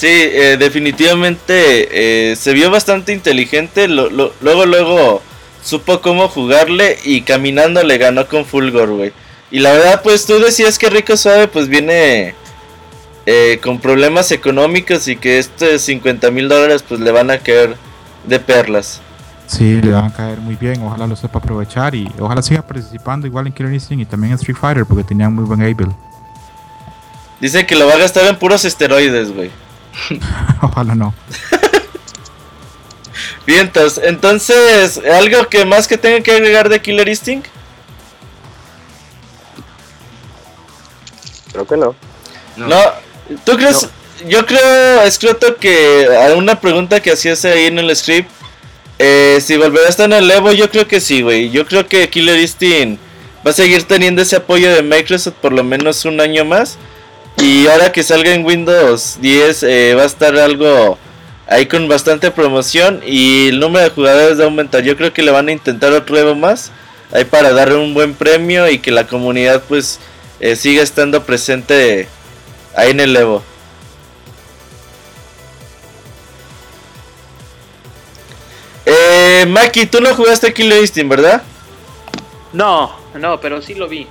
Sí, 0.00 0.06
eh, 0.08 0.56
definitivamente 0.58 2.30
eh, 2.30 2.34
se 2.34 2.54
vio 2.54 2.70
bastante 2.70 3.12
inteligente. 3.12 3.86
luego, 3.86 4.32
luego 4.40 5.22
supo 5.62 6.00
cómo 6.00 6.26
jugarle 6.26 6.96
y 7.04 7.20
caminando 7.20 7.82
le 7.82 7.98
ganó 7.98 8.26
con 8.26 8.46
Fulgor, 8.46 8.88
güey. 8.88 9.12
Y 9.50 9.58
la 9.58 9.72
verdad, 9.72 10.00
pues 10.02 10.24
tú 10.24 10.38
decías 10.38 10.78
que 10.78 10.88
Rico 10.88 11.18
Suave 11.18 11.48
pues 11.48 11.68
viene 11.68 12.34
eh, 13.26 13.60
con 13.62 13.78
problemas 13.78 14.32
económicos 14.32 15.06
y 15.06 15.16
que 15.16 15.38
estos 15.38 15.82
50 15.82 16.30
mil 16.30 16.48
dólares 16.48 16.82
pues 16.82 16.98
le 16.98 17.12
van 17.12 17.30
a 17.30 17.36
caer 17.36 17.76
de 18.26 18.40
perlas. 18.40 19.02
Sí, 19.48 19.82
le 19.82 19.90
van 19.90 20.06
a 20.06 20.14
caer 20.14 20.38
muy 20.38 20.56
bien, 20.56 20.80
ojalá 20.82 21.06
lo 21.06 21.14
sepa 21.14 21.40
aprovechar 21.40 21.94
y 21.94 22.10
ojalá 22.18 22.40
siga 22.40 22.66
participando 22.66 23.26
igual 23.26 23.48
en 23.48 23.52
Killer 23.52 23.74
Instinct 23.74 24.00
y 24.00 24.06
también 24.06 24.32
en 24.32 24.38
Street 24.38 24.56
Fighter 24.58 24.86
porque 24.86 25.04
tenían 25.04 25.34
muy 25.34 25.44
buen 25.44 25.60
able. 25.60 25.88
Dice 27.38 27.66
que 27.66 27.76
lo 27.76 27.86
va 27.86 27.92
a 27.92 27.98
gastar 27.98 28.24
en 28.28 28.38
puros 28.38 28.64
esteroides, 28.64 29.34
güey. 29.34 29.50
ojalá 30.62 30.94
no. 30.94 31.14
Bien, 33.46 33.70
entonces, 34.02 35.00
¿algo 35.12 35.48
que 35.48 35.64
más 35.64 35.88
que 35.88 35.98
tenga 35.98 36.22
que 36.22 36.32
agregar 36.32 36.68
de 36.68 36.80
Killer 36.80 37.08
Instinct? 37.08 37.46
Creo 41.52 41.66
que 41.66 41.76
no. 41.76 41.94
No, 42.56 42.78
¿tú 43.44 43.56
crees? 43.56 43.88
Yo 44.28 44.44
creo, 44.46 45.02
Escroto, 45.02 45.56
que 45.56 46.06
a 46.14 46.34
una 46.34 46.60
pregunta 46.60 47.00
que 47.00 47.12
hacías 47.12 47.44
ahí 47.44 47.66
en 47.66 47.78
el 47.78 47.94
script 47.96 48.30
eh, 49.02 49.38
si 49.40 49.56
volverá 49.56 49.86
a 49.86 49.88
estar 49.88 50.12
en 50.12 50.12
el 50.12 50.30
Evo, 50.30 50.52
yo 50.52 50.70
creo 50.70 50.86
que 50.86 51.00
sí, 51.00 51.22
güey. 51.22 51.48
Yo 51.48 51.66
creo 51.66 51.88
que 51.88 52.10
Killer 52.10 52.38
Instinct 52.38 53.00
va 53.44 53.50
a 53.50 53.54
seguir 53.54 53.84
teniendo 53.84 54.20
ese 54.20 54.36
apoyo 54.36 54.74
de 54.74 54.82
Microsoft 54.82 55.36
por 55.40 55.54
lo 55.54 55.64
menos 55.64 56.04
un 56.04 56.20
año 56.20 56.44
más. 56.44 56.76
Y 57.36 57.66
ahora 57.68 57.92
que 57.92 58.02
salga 58.02 58.32
en 58.32 58.44
Windows 58.44 59.18
10 59.20 59.62
eh, 59.62 59.94
va 59.94 60.02
a 60.02 60.06
estar 60.06 60.36
algo 60.36 60.98
ahí 61.46 61.66
con 61.66 61.88
bastante 61.88 62.30
promoción 62.30 63.02
y 63.04 63.48
el 63.48 63.60
número 63.60 63.84
de 63.84 63.90
jugadores 63.90 64.38
va 64.38 64.44
a 64.44 64.46
aumentar. 64.46 64.82
Yo 64.82 64.96
creo 64.96 65.12
que 65.12 65.22
le 65.22 65.30
van 65.30 65.48
a 65.48 65.52
intentar 65.52 65.92
otro 65.92 66.16
Evo 66.16 66.34
más, 66.34 66.70
ahí 67.12 67.24
para 67.24 67.52
darle 67.52 67.76
un 67.76 67.92
buen 67.92 68.14
premio 68.14 68.68
y 68.70 68.78
que 68.78 68.90
la 68.90 69.06
comunidad 69.06 69.62
pues 69.68 69.98
eh, 70.38 70.54
siga 70.54 70.82
estando 70.82 71.24
presente 71.24 72.08
ahí 72.74 72.90
en 72.90 73.00
el 73.00 73.16
Evo. 73.16 73.42
Eh, 78.86 79.44
Maki, 79.46 79.86
tú 79.86 80.00
no 80.00 80.14
jugaste 80.14 80.52
Killer 80.52 80.80
Instinct, 80.80 81.10
¿verdad? 81.10 81.42
No, 82.52 82.92
no, 83.14 83.40
pero 83.40 83.60
sí 83.60 83.74
lo 83.74 83.88
vi. 83.88 84.06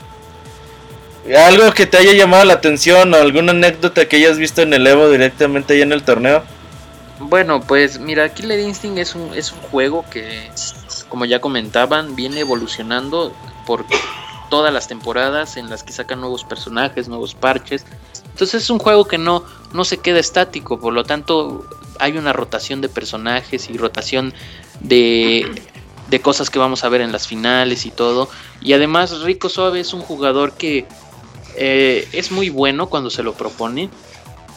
¿Algo 1.38 1.72
que 1.74 1.86
te 1.86 1.98
haya 1.98 2.14
llamado 2.14 2.46
la 2.46 2.54
atención 2.54 3.14
o 3.14 3.18
alguna 3.18 3.52
anécdota 3.52 4.08
que 4.08 4.16
hayas 4.18 4.38
visto 4.38 4.62
en 4.62 4.74
el 4.74 4.88
Evo 4.88 5.10
directamente 5.10 5.74
ahí 5.74 5.82
en 5.82 5.92
el 5.92 6.04
torneo? 6.04 6.44
Bueno, 7.20 7.62
pues 7.62 8.00
mira, 8.00 8.34
Killer 8.34 8.60
Instinct 8.60 8.98
es 8.98 9.14
un, 9.14 9.34
es 9.34 9.52
un 9.52 9.60
juego 9.60 10.06
que, 10.10 10.50
como 11.10 11.26
ya 11.26 11.42
comentaban, 11.42 12.16
viene 12.16 12.40
evolucionando 12.40 13.34
por 13.68 13.86
todas 14.50 14.74
las 14.74 14.88
temporadas 14.88 15.58
en 15.58 15.70
las 15.70 15.84
que 15.84 15.92
sacan 15.92 16.22
nuevos 16.22 16.44
personajes, 16.44 17.08
nuevos 17.08 17.36
parches. 17.36 17.86
Entonces 18.32 18.64
es 18.64 18.70
un 18.70 18.80
juego 18.80 19.06
que 19.06 19.18
no, 19.18 19.44
no 19.74 19.84
se 19.84 19.98
queda 19.98 20.20
estático, 20.20 20.80
por 20.80 20.94
lo 20.94 21.04
tanto 21.04 21.66
hay 22.00 22.18
una 22.18 22.32
rotación 22.34 22.80
de 22.80 22.88
personajes 22.88 23.70
y 23.70 23.78
rotación 23.78 24.34
de, 24.80 25.62
de 26.10 26.22
cosas 26.22 26.50
que 26.50 26.58
vamos 26.58 26.84
a 26.86 26.90
ver 26.90 27.02
en 27.02 27.12
las 27.12 27.28
finales 27.28 27.86
y 27.86 27.92
todo. 27.92 28.30
Y 28.62 28.74
además 28.74 29.22
Rico 29.22 29.50
Suave 29.50 29.82
es 29.82 29.94
un 29.94 30.02
jugador 30.02 30.54
que 30.54 30.88
eh, 31.56 32.08
es 32.14 32.32
muy 32.32 32.50
bueno 32.50 32.90
cuando 32.90 33.10
se 33.10 33.24
lo 33.24 33.34
propone. 33.34 33.90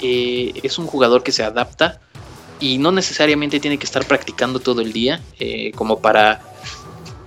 Eh, 0.01 0.53
es 0.63 0.79
un 0.79 0.87
jugador 0.87 1.23
que 1.23 1.33
se 1.33 1.45
adapta 1.45 2.01
y 2.59 2.79
no 2.79 2.93
necesariamente 2.93 3.61
tiene 3.61 3.79
que 3.79 3.85
estar 3.85 4.05
practicando 4.05 4.61
todo 4.61 4.81
el 4.81 4.93
día 4.93 5.21
eh, 5.39 5.73
como 5.75 6.01
para, 6.01 6.41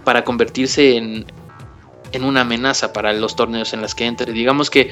para 0.04 0.24
convertirse 0.24 0.98
en, 0.98 1.26
en 2.12 2.24
una 2.24 2.42
amenaza 2.42 2.94
para 2.94 3.14
los 3.14 3.36
torneos 3.36 3.74
en 3.74 3.82
los 3.82 3.96
que 3.96 4.06
entre. 4.06 4.32
Digamos 4.34 4.70
que, 4.70 4.92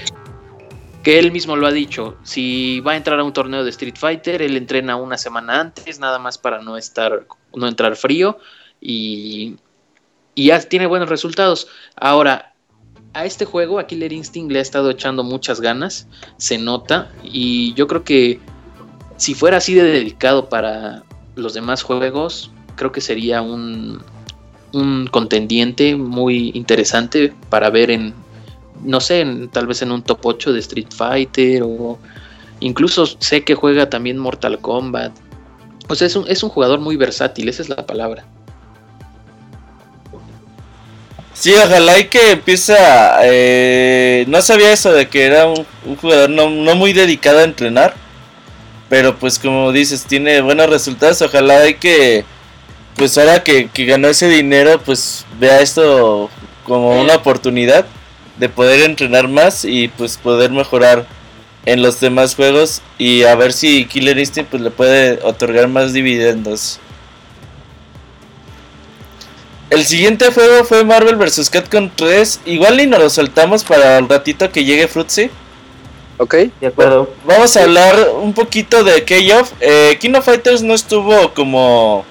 que 1.04 1.20
él 1.20 1.32
mismo 1.32 1.56
lo 1.56 1.68
ha 1.68 1.72
dicho, 1.72 2.18
si 2.24 2.80
va 2.82 2.94
a 2.94 2.98
entrar 2.98 3.20
a 3.20 3.24
un 3.24 3.34
torneo 3.34 3.64
de 3.64 3.70
Street 3.70 3.96
Fighter, 3.98 4.42
él 4.42 4.56
entrena 4.56 4.96
una 4.96 5.18
semana 5.18 5.60
antes, 5.60 6.00
nada 6.00 6.20
más 6.20 6.38
para 6.38 6.62
no 6.62 6.78
estar, 6.78 7.26
no 7.54 7.68
entrar 7.68 7.96
frío 7.96 8.38
y, 8.80 9.56
y 10.36 10.48
ya 10.48 10.60
tiene 10.62 10.88
buenos 10.88 11.10
resultados. 11.10 11.68
Ahora, 11.96 12.53
a 13.14 13.26
este 13.26 13.46
juego, 13.46 13.80
a 13.80 13.88
Killer 13.88 14.12
Instinct 14.12 14.52
le 14.52 14.60
ha 14.60 14.62
estado 14.62 14.90
echando 14.90 15.24
muchas 15.24 15.62
ganas, 15.62 16.08
se 16.38 16.58
nota, 16.58 17.12
y 17.24 17.74
yo 17.74 17.88
creo 17.88 18.04
que 18.04 18.40
si 19.18 19.36
fuera 19.36 19.58
así 19.58 19.76
de 19.76 19.84
dedicado 19.84 20.50
para 20.50 21.04
los 21.36 21.54
demás 21.54 21.84
juegos, 21.84 22.52
creo 22.76 22.92
que 22.92 23.02
sería 23.02 23.42
un, 23.42 24.02
contendiente 25.12 25.96
muy 25.96 26.52
interesante 26.56 27.32
para 27.50 27.70
ver 27.70 27.92
en, 27.92 28.14
no 28.84 29.00
sé, 29.00 29.24
tal 29.52 29.68
vez 29.68 29.84
en 29.84 29.92
un 29.92 30.02
top 30.02 30.20
8 30.24 30.52
de 30.52 30.60
Street 30.60 30.88
Fighter 30.90 31.62
o 31.64 32.00
incluso 32.60 33.06
sé 33.06 33.44
que 33.44 33.54
juega 33.54 33.90
también 33.90 34.18
Mortal 34.18 34.60
Kombat. 34.60 35.14
O 35.90 35.96
sea, 35.96 36.08
es 36.08 36.16
un, 36.16 36.28
es 36.28 36.42
un 36.42 36.50
jugador 36.50 36.80
muy 36.80 36.98
versátil, 36.98 37.50
esa 37.50 37.62
es 37.62 37.70
la 37.70 37.86
palabra. 37.86 38.26
Sí, 41.44 41.54
ojalá 41.56 42.00
y 42.00 42.06
que 42.06 42.32
empieza. 42.32 43.20
Eh, 43.24 44.24
no 44.30 44.42
sabía 44.42 44.72
eso 44.72 44.94
de 44.94 45.10
que 45.10 45.26
era 45.26 45.46
un, 45.46 45.66
jugador 45.98 46.30
no, 46.30 46.48
muy 46.48 46.94
dedicado 46.94 47.40
a 47.40 47.44
entrenar. 47.44 47.96
Pero 48.88 49.18
pues 49.20 49.40
como 49.40 49.74
dices, 49.74 50.06
tiene 50.06 50.40
buenos 50.40 50.70
resultados. 50.70 51.22
Ojalá 51.22 51.68
y 51.68 51.74
que. 51.74 52.24
Pues 52.96 53.18
ahora 53.18 53.44
que, 53.44 53.68
que 53.68 53.84
ganó 53.84 54.08
ese 54.08 54.30
dinero, 54.30 54.80
pues 54.86 55.26
vea 55.38 55.60
esto 55.60 56.30
como 56.64 57.02
una 57.02 57.16
oportunidad 57.16 57.86
de 58.38 58.48
poder 58.48 58.90
entrenar 58.90 59.28
más 59.28 59.66
y 59.66 59.90
pues 59.90 60.16
poder 60.16 60.50
mejorar 60.52 61.06
en 61.66 61.82
los 61.82 62.00
demás 62.00 62.36
juegos 62.36 62.82
y 62.98 63.24
a 63.24 63.36
ver 63.36 63.52
si 63.52 63.86
Killer 63.86 64.18
Instinct 64.18 64.50
pues 64.50 64.64
le 64.64 64.72
puede 64.72 65.20
otorgar 65.24 65.68
más 65.68 65.92
dividendos. 65.92 66.80
El 69.74 69.86
siguiente 69.86 70.32
juego 70.32 70.64
fue 70.66 70.84
Marvel 70.84 71.16
vs. 71.16 71.50
Capcom 71.50 71.90
3. 71.96 72.42
Igual 72.46 72.80
y 72.80 72.86
nos 72.86 73.00
lo 73.00 73.10
soltamos 73.10 73.64
para 73.64 73.98
el 73.98 74.08
ratito 74.08 74.52
que 74.52 74.64
llegue 74.64 74.88
Fruitsy. 74.88 75.32
Ok, 76.20 76.36
de 76.62 76.68
acuerdo. 76.68 77.12
Vamos 77.26 77.58
a 77.58 77.64
hablar 77.64 77.96
un 78.22 78.34
poquito 78.34 78.84
de 78.84 79.04
K-Off. 79.04 79.52
Eh, 79.60 79.98
King 80.00 80.14
of 80.14 80.26
Fighters 80.26 80.62
no 80.62 80.76
estuvo 80.76 81.34
como, 81.34 82.06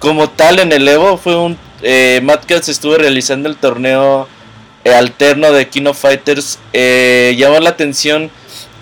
como 0.00 0.28
tal 0.28 0.58
en 0.58 0.72
el 0.72 0.88
Evo. 0.88 1.16
Fue 1.18 1.36
un. 1.36 1.56
Eh, 1.82 2.20
estuvo 2.50 2.96
realizando 2.96 3.48
el 3.48 3.56
torneo 3.56 4.26
eh, 4.82 4.92
alterno 4.92 5.52
de 5.52 5.68
King 5.68 5.86
of 5.86 6.00
Fighters. 6.00 6.58
Eh, 6.72 7.36
llamó 7.38 7.60
la 7.60 7.70
atención 7.70 8.28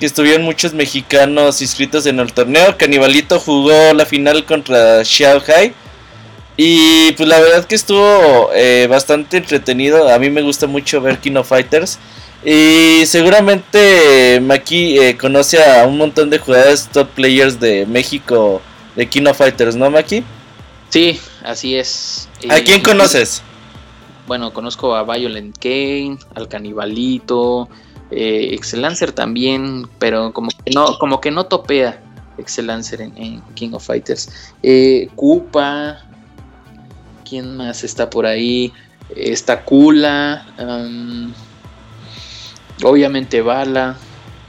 que 0.01 0.07
estuvieron 0.07 0.43
muchos 0.43 0.73
mexicanos 0.73 1.61
inscritos 1.61 2.07
en 2.07 2.19
el 2.19 2.33
torneo. 2.33 2.79
Canibalito 2.79 3.39
jugó 3.39 3.93
la 3.93 4.07
final 4.07 4.47
contra 4.47 5.05
Xiao 5.05 5.43
Hai 5.47 5.75
y 6.57 7.13
pues 7.13 7.29
la 7.29 7.41
verdad 7.41 7.67
que 7.67 7.75
estuvo 7.75 8.51
eh, 8.55 8.87
bastante 8.89 9.39
entretenido. 9.39 10.09
A 10.09 10.19
mí 10.19 10.31
me 10.31 10.43
gusta 10.43 10.67
mucho 10.67 11.01
ver 11.01 11.19
Kino 11.19 11.45
Fighters. 11.45 11.99
Y 12.45 13.05
seguramente 13.07 14.41
Maki 14.41 14.99
eh, 14.99 15.17
conoce 15.17 15.63
a 15.63 15.85
un 15.87 15.99
montón 15.99 16.31
de 16.31 16.39
jugadores 16.39 16.89
top 16.93 17.09
players 17.09 17.59
de 17.59 17.87
México 17.87 18.63
de 18.95 19.09
Kino 19.09 19.35
Fighters, 19.35 19.75
¿no, 19.75 19.91
Maki? 19.91 20.23
Sí, 20.89 21.21
así 21.43 21.77
es. 21.77 22.29
¿A 22.49 22.61
quién 22.61 22.83
conoces? 22.83 23.43
Bueno, 24.27 24.53
conozco 24.53 24.95
a 24.95 25.03
Violent 25.03 25.57
Kane, 25.59 26.19
al 26.35 26.49
Canibalito, 26.49 27.69
eh, 28.11 28.51
Excelancer 28.53 29.13
también, 29.13 29.89
pero 29.99 30.33
como 30.33 30.51
que 30.51 30.71
no, 30.73 30.99
como 30.99 31.21
que 31.21 31.31
no 31.31 31.47
topea 31.47 32.01
Excelancer 32.39 33.01
en, 33.01 33.17
en 33.17 33.43
King 33.55 33.71
of 33.73 33.85
Fighters. 33.85 34.55
Eh, 34.63 35.09
Koopa, 35.17 36.07
¿Quién 37.29 37.57
más 37.57 37.83
está 37.83 38.09
por 38.09 38.25
ahí? 38.27 38.73
Está 39.15 39.63
Kula. 39.63 40.47
obviamente 42.83 43.41
Bala. 43.43 43.97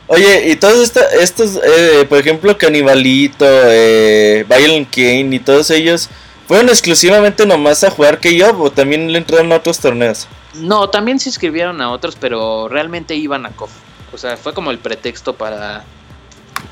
Oye, 0.07 0.49
y 0.49 0.55
todos 0.55 0.93
estos, 1.19 1.59
eh, 1.63 2.05
por 2.07 2.19
ejemplo, 2.19 2.57
Canibalito, 2.57 3.45
eh, 3.45 4.45
Violent 4.47 4.89
Kane 4.89 5.35
y 5.35 5.39
todos 5.39 5.69
ellos, 5.69 6.09
¿fueron 6.47 6.69
exclusivamente 6.69 7.45
nomás 7.45 7.83
a 7.83 7.91
jugar 7.91 8.19
que 8.19 8.37
yo 8.37 8.57
o 8.57 8.71
también 8.71 9.11
le 9.11 9.17
entraron 9.17 9.51
a 9.51 9.57
otros 9.57 9.79
torneos? 9.79 10.27
No, 10.53 10.89
también 10.89 11.19
se 11.19 11.29
inscribieron 11.29 11.81
a 11.81 11.91
otros, 11.91 12.15
pero 12.15 12.69
realmente 12.69 13.15
iban 13.15 13.45
a 13.45 13.49
KOF. 13.49 13.71
O 14.13 14.17
sea, 14.17 14.37
fue 14.37 14.53
como 14.53 14.71
el 14.71 14.77
pretexto 14.77 15.35
para, 15.35 15.83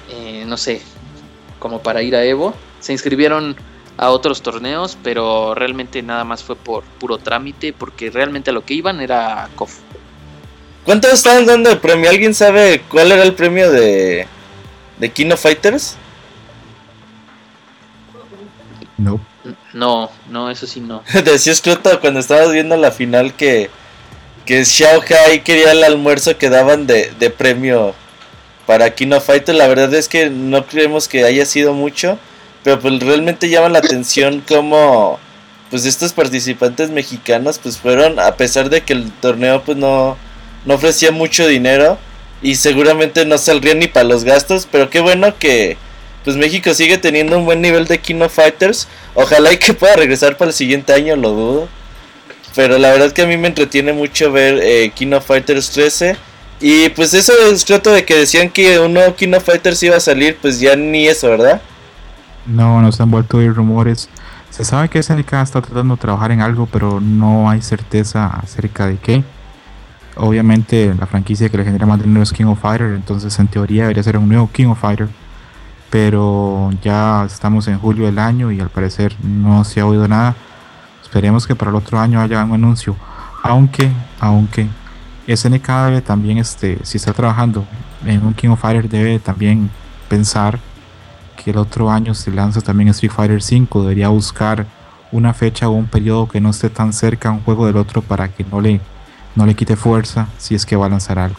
eh, 0.10 0.46
no 0.48 0.56
sé, 0.56 0.82
como 1.60 1.82
para 1.82 2.02
ir 2.04 2.16
a 2.16 2.24
Evo. 2.24 2.54
Se 2.80 2.94
inscribieron 2.94 3.58
a 3.98 4.10
otros 4.10 4.42
torneos, 4.42 4.98
pero 5.04 5.56
realmente 5.56 6.02
nada 6.02 6.24
más 6.24 6.44
fue 6.44 6.56
por 6.56 6.84
puro 6.84 7.18
trámite, 7.18 7.74
porque 7.74 8.10
realmente 8.10 8.50
a 8.50 8.54
lo 8.54 8.66
que 8.66 8.74
iban 8.74 9.00
era 9.00 9.50
KOF. 9.56 9.80
¿Cuánto 10.84 11.08
estaban 11.08 11.46
dando 11.46 11.70
de 11.70 11.78
premio? 11.78 12.10
¿Alguien 12.10 12.34
sabe 12.34 12.82
cuál 12.90 13.12
era 13.12 13.24
el 13.24 13.34
premio 13.34 13.72
de, 13.72 14.28
de 15.00 15.10
Kino 15.10 15.36
Fighters? 15.36 15.98
No. 18.98 19.20
No, 19.74 20.10
no, 20.30 20.50
eso 20.50 20.68
sí 20.68 20.80
no. 20.80 21.04
Decía 21.26 21.56
Scroto 21.56 22.00
cuando 22.00 22.20
estabas 22.20 22.52
viendo 22.52 22.78
la 22.78 22.92
final 22.92 23.34
que, 23.34 23.70
que 24.46 24.64
Xiao 24.64 25.02
Hai 25.02 25.40
quería 25.40 25.72
el 25.72 25.84
almuerzo 25.84 26.38
que 26.38 26.50
daban 26.50 26.88
de, 26.88 27.12
de 27.20 27.30
premio 27.30 27.94
para 28.66 28.94
Kino 28.94 29.20
Fighters. 29.20 29.58
La 29.58 29.68
verdad 29.68 29.94
es 29.94 30.08
que 30.08 30.30
no 30.30 30.66
creemos 30.66 31.08
que 31.08 31.24
haya 31.26 31.46
sido 31.46 31.74
mucho. 31.74 32.20
Pero 32.66 32.80
pues 32.80 33.00
realmente 33.00 33.48
llama 33.48 33.70
la 33.70 33.78
atención 33.78 34.42
como 34.46 35.20
pues 35.70 35.86
estos 35.86 36.14
participantes 36.14 36.90
mexicanos 36.90 37.60
pues 37.60 37.78
fueron 37.78 38.20
a 38.20 38.36
pesar 38.38 38.72
de 38.72 38.82
que 38.82 38.94
el 38.94 39.12
torneo 39.12 39.62
pues 39.62 39.78
no, 39.78 40.18
no 40.66 40.74
ofrecía 40.74 41.12
mucho 41.12 41.48
dinero 41.48 42.00
y 42.42 42.56
seguramente 42.56 43.24
no 43.24 43.38
saldría 43.38 43.76
ni 43.76 43.86
para 43.86 44.06
los 44.06 44.24
gastos, 44.24 44.68
pero 44.72 44.90
qué 44.90 45.00
bueno 45.00 45.38
que 45.38 45.78
pues 46.24 46.38
México 46.38 46.74
sigue 46.74 46.98
teniendo 46.98 47.38
un 47.38 47.46
buen 47.46 47.62
nivel 47.62 47.86
de 47.86 48.00
Kino 48.00 48.30
Fighters. 48.30 48.88
Ojalá 49.14 49.54
y 49.54 49.58
que 49.58 49.76
pueda 49.76 49.96
regresar 49.96 50.36
para 50.36 50.50
el 50.50 50.56
siguiente 50.56 50.92
año, 50.92 51.16
lo 51.16 51.30
dudo. 51.30 51.70
Pero 52.56 52.80
la 52.80 52.90
verdad 52.90 53.12
que 53.12 53.22
a 53.22 53.28
mí 53.28 53.38
me 53.38 53.50
entretiene 53.50 53.94
mucho 53.94 54.32
ver 54.32 54.60
eh, 54.64 54.92
Kino 54.96 55.22
Fighters 55.22 55.70
13. 55.70 56.18
Y 56.62 56.90
pues 56.90 57.14
eso 57.14 57.32
es 57.52 57.64
trato 57.64 57.92
de 57.92 58.06
que 58.06 58.16
decían 58.16 58.50
que 58.50 58.80
un 58.80 58.96
nuevo 58.96 59.16
Kino 59.16 59.40
Fighters 59.40 59.84
iba 59.84 59.98
a 59.98 60.00
salir, 60.00 60.36
pues 60.42 60.60
ya 60.60 60.76
ni 60.76 61.08
eso, 61.08 61.30
¿verdad? 61.30 61.62
No, 62.46 62.82
no 62.82 62.92
se 62.92 63.04
han 63.04 63.12
vuelto 63.12 63.38
a 63.38 63.40
oír 63.40 63.54
rumores. 63.54 64.10
Se 64.50 64.64
sabe 64.64 64.90
que 64.90 65.02
SNK 65.02 65.34
está 65.34 65.62
tratando 65.62 65.96
de 65.96 66.02
trabajar 66.02 66.32
en 66.32 66.42
algo, 66.42 66.66
pero 66.66 67.02
no 67.02 67.50
hay 67.50 67.62
certeza 67.62 68.28
acerca 68.28 68.88
de 68.88 68.98
qué. 68.98 69.24
Obviamente 70.16 70.94
la 70.98 71.06
franquicia 71.08 71.50
que 71.50 71.58
le 71.58 71.66
genera 71.66 71.86
más 71.86 72.02
dinero 72.02 72.24
es 72.24 72.32
King 72.32 72.46
of 72.46 72.62
Fighter, 72.62 72.94
entonces 72.94 73.38
en 73.38 73.48
teoría 73.48 73.84
debería 73.84 74.04
ser 74.04 74.18
un 74.18 74.30
nuevo 74.30 74.50
King 74.52 74.68
of 74.68 74.80
Fighter. 74.80 75.10
pero 75.90 76.72
ya 76.82 77.26
estamos 77.26 77.68
en 77.68 77.80
julio 77.80 78.06
del 78.06 78.20
año 78.20 78.52
y 78.52 78.60
al 78.60 78.70
parecer 78.70 79.16
no 79.24 79.64
se 79.64 79.82
ha 79.82 79.86
oído 79.86 80.08
nada. 80.08 80.36
Esperemos 81.04 81.48
que 81.48 81.56
para 81.56 81.72
el 81.72 81.78
otro 81.78 82.00
año 82.00 82.22
haya 82.22 82.44
un 82.44 82.54
anuncio, 82.54 82.96
aunque, 83.44 83.92
aunque 84.20 84.68
SNK 85.28 85.68
debe 85.86 86.02
también, 86.02 86.38
este, 86.38 86.80
si 86.84 86.98
está 86.98 87.14
trabajando 87.14 87.66
en 88.06 88.26
un 88.26 88.34
King 88.34 88.50
of 88.50 88.62
Fighters, 88.62 88.90
debe 88.90 89.20
también 89.20 89.70
pensar 90.10 90.60
que 91.46 91.52
el 91.52 91.58
otro 91.58 91.92
año 91.92 92.16
se 92.16 92.32
lanza 92.32 92.60
también 92.60 92.90
Street 92.90 93.12
Fighter 93.12 93.42
5, 93.42 93.84
debería 93.84 94.08
buscar 94.08 94.66
una 95.12 95.32
fecha 95.32 95.70
o 95.70 95.74
un 95.74 95.86
periodo 95.86 96.28
que 96.28 96.42
no 96.42 96.50
esté 96.50 96.72
tan 96.72 96.92
cerca 96.92 97.30
un 97.30 97.44
juego 97.44 97.68
del 97.68 97.78
otro 97.78 98.02
para 98.02 98.30
que 98.30 98.44
no 98.44 98.60
le, 98.60 98.82
no 99.36 99.46
le 99.46 99.54
quite 99.54 99.76
fuerza 99.76 100.28
si 100.40 100.56
es 100.56 100.66
que 100.66 100.76
va 100.76 100.88
a 100.88 100.90
lanzar 100.90 101.20
algo. 101.20 101.38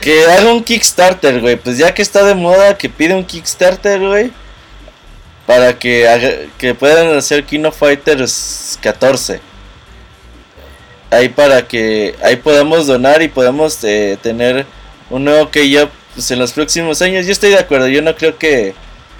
Que 0.00 0.24
haga 0.24 0.50
un 0.54 0.64
Kickstarter, 0.64 1.38
güey. 1.42 1.56
Pues 1.56 1.76
ya 1.76 1.92
que 1.92 2.00
está 2.00 2.24
de 2.24 2.34
moda, 2.34 2.78
que 2.78 2.88
pide 2.88 3.14
un 3.14 3.24
Kickstarter, 3.24 4.00
güey. 4.00 4.32
Para 5.46 5.78
que, 5.78 6.48
que 6.56 6.74
puedan 6.74 7.14
hacer 7.14 7.44
Kino 7.44 7.70
Fighters 7.70 8.78
14. 8.80 9.40
Ahí 11.10 11.28
para 11.28 11.66
que 11.68 12.14
ahí 12.22 12.36
podamos 12.36 12.86
donar 12.86 13.20
y 13.20 13.28
podamos 13.28 13.84
eh, 13.84 14.18
tener 14.22 14.64
un 15.10 15.24
nuevo 15.24 15.50
K-Up 15.50 15.90
pues, 16.18 16.32
en 16.32 16.40
los 16.40 16.52
próximos 16.52 17.00
años. 17.00 17.26
Yo 17.26 17.30
estoy 17.30 17.50
de 17.50 17.60
acuerdo. 17.60 17.86
Yo 17.86 18.02
no 18.02 18.16
creo 18.16 18.36
que 18.36 18.74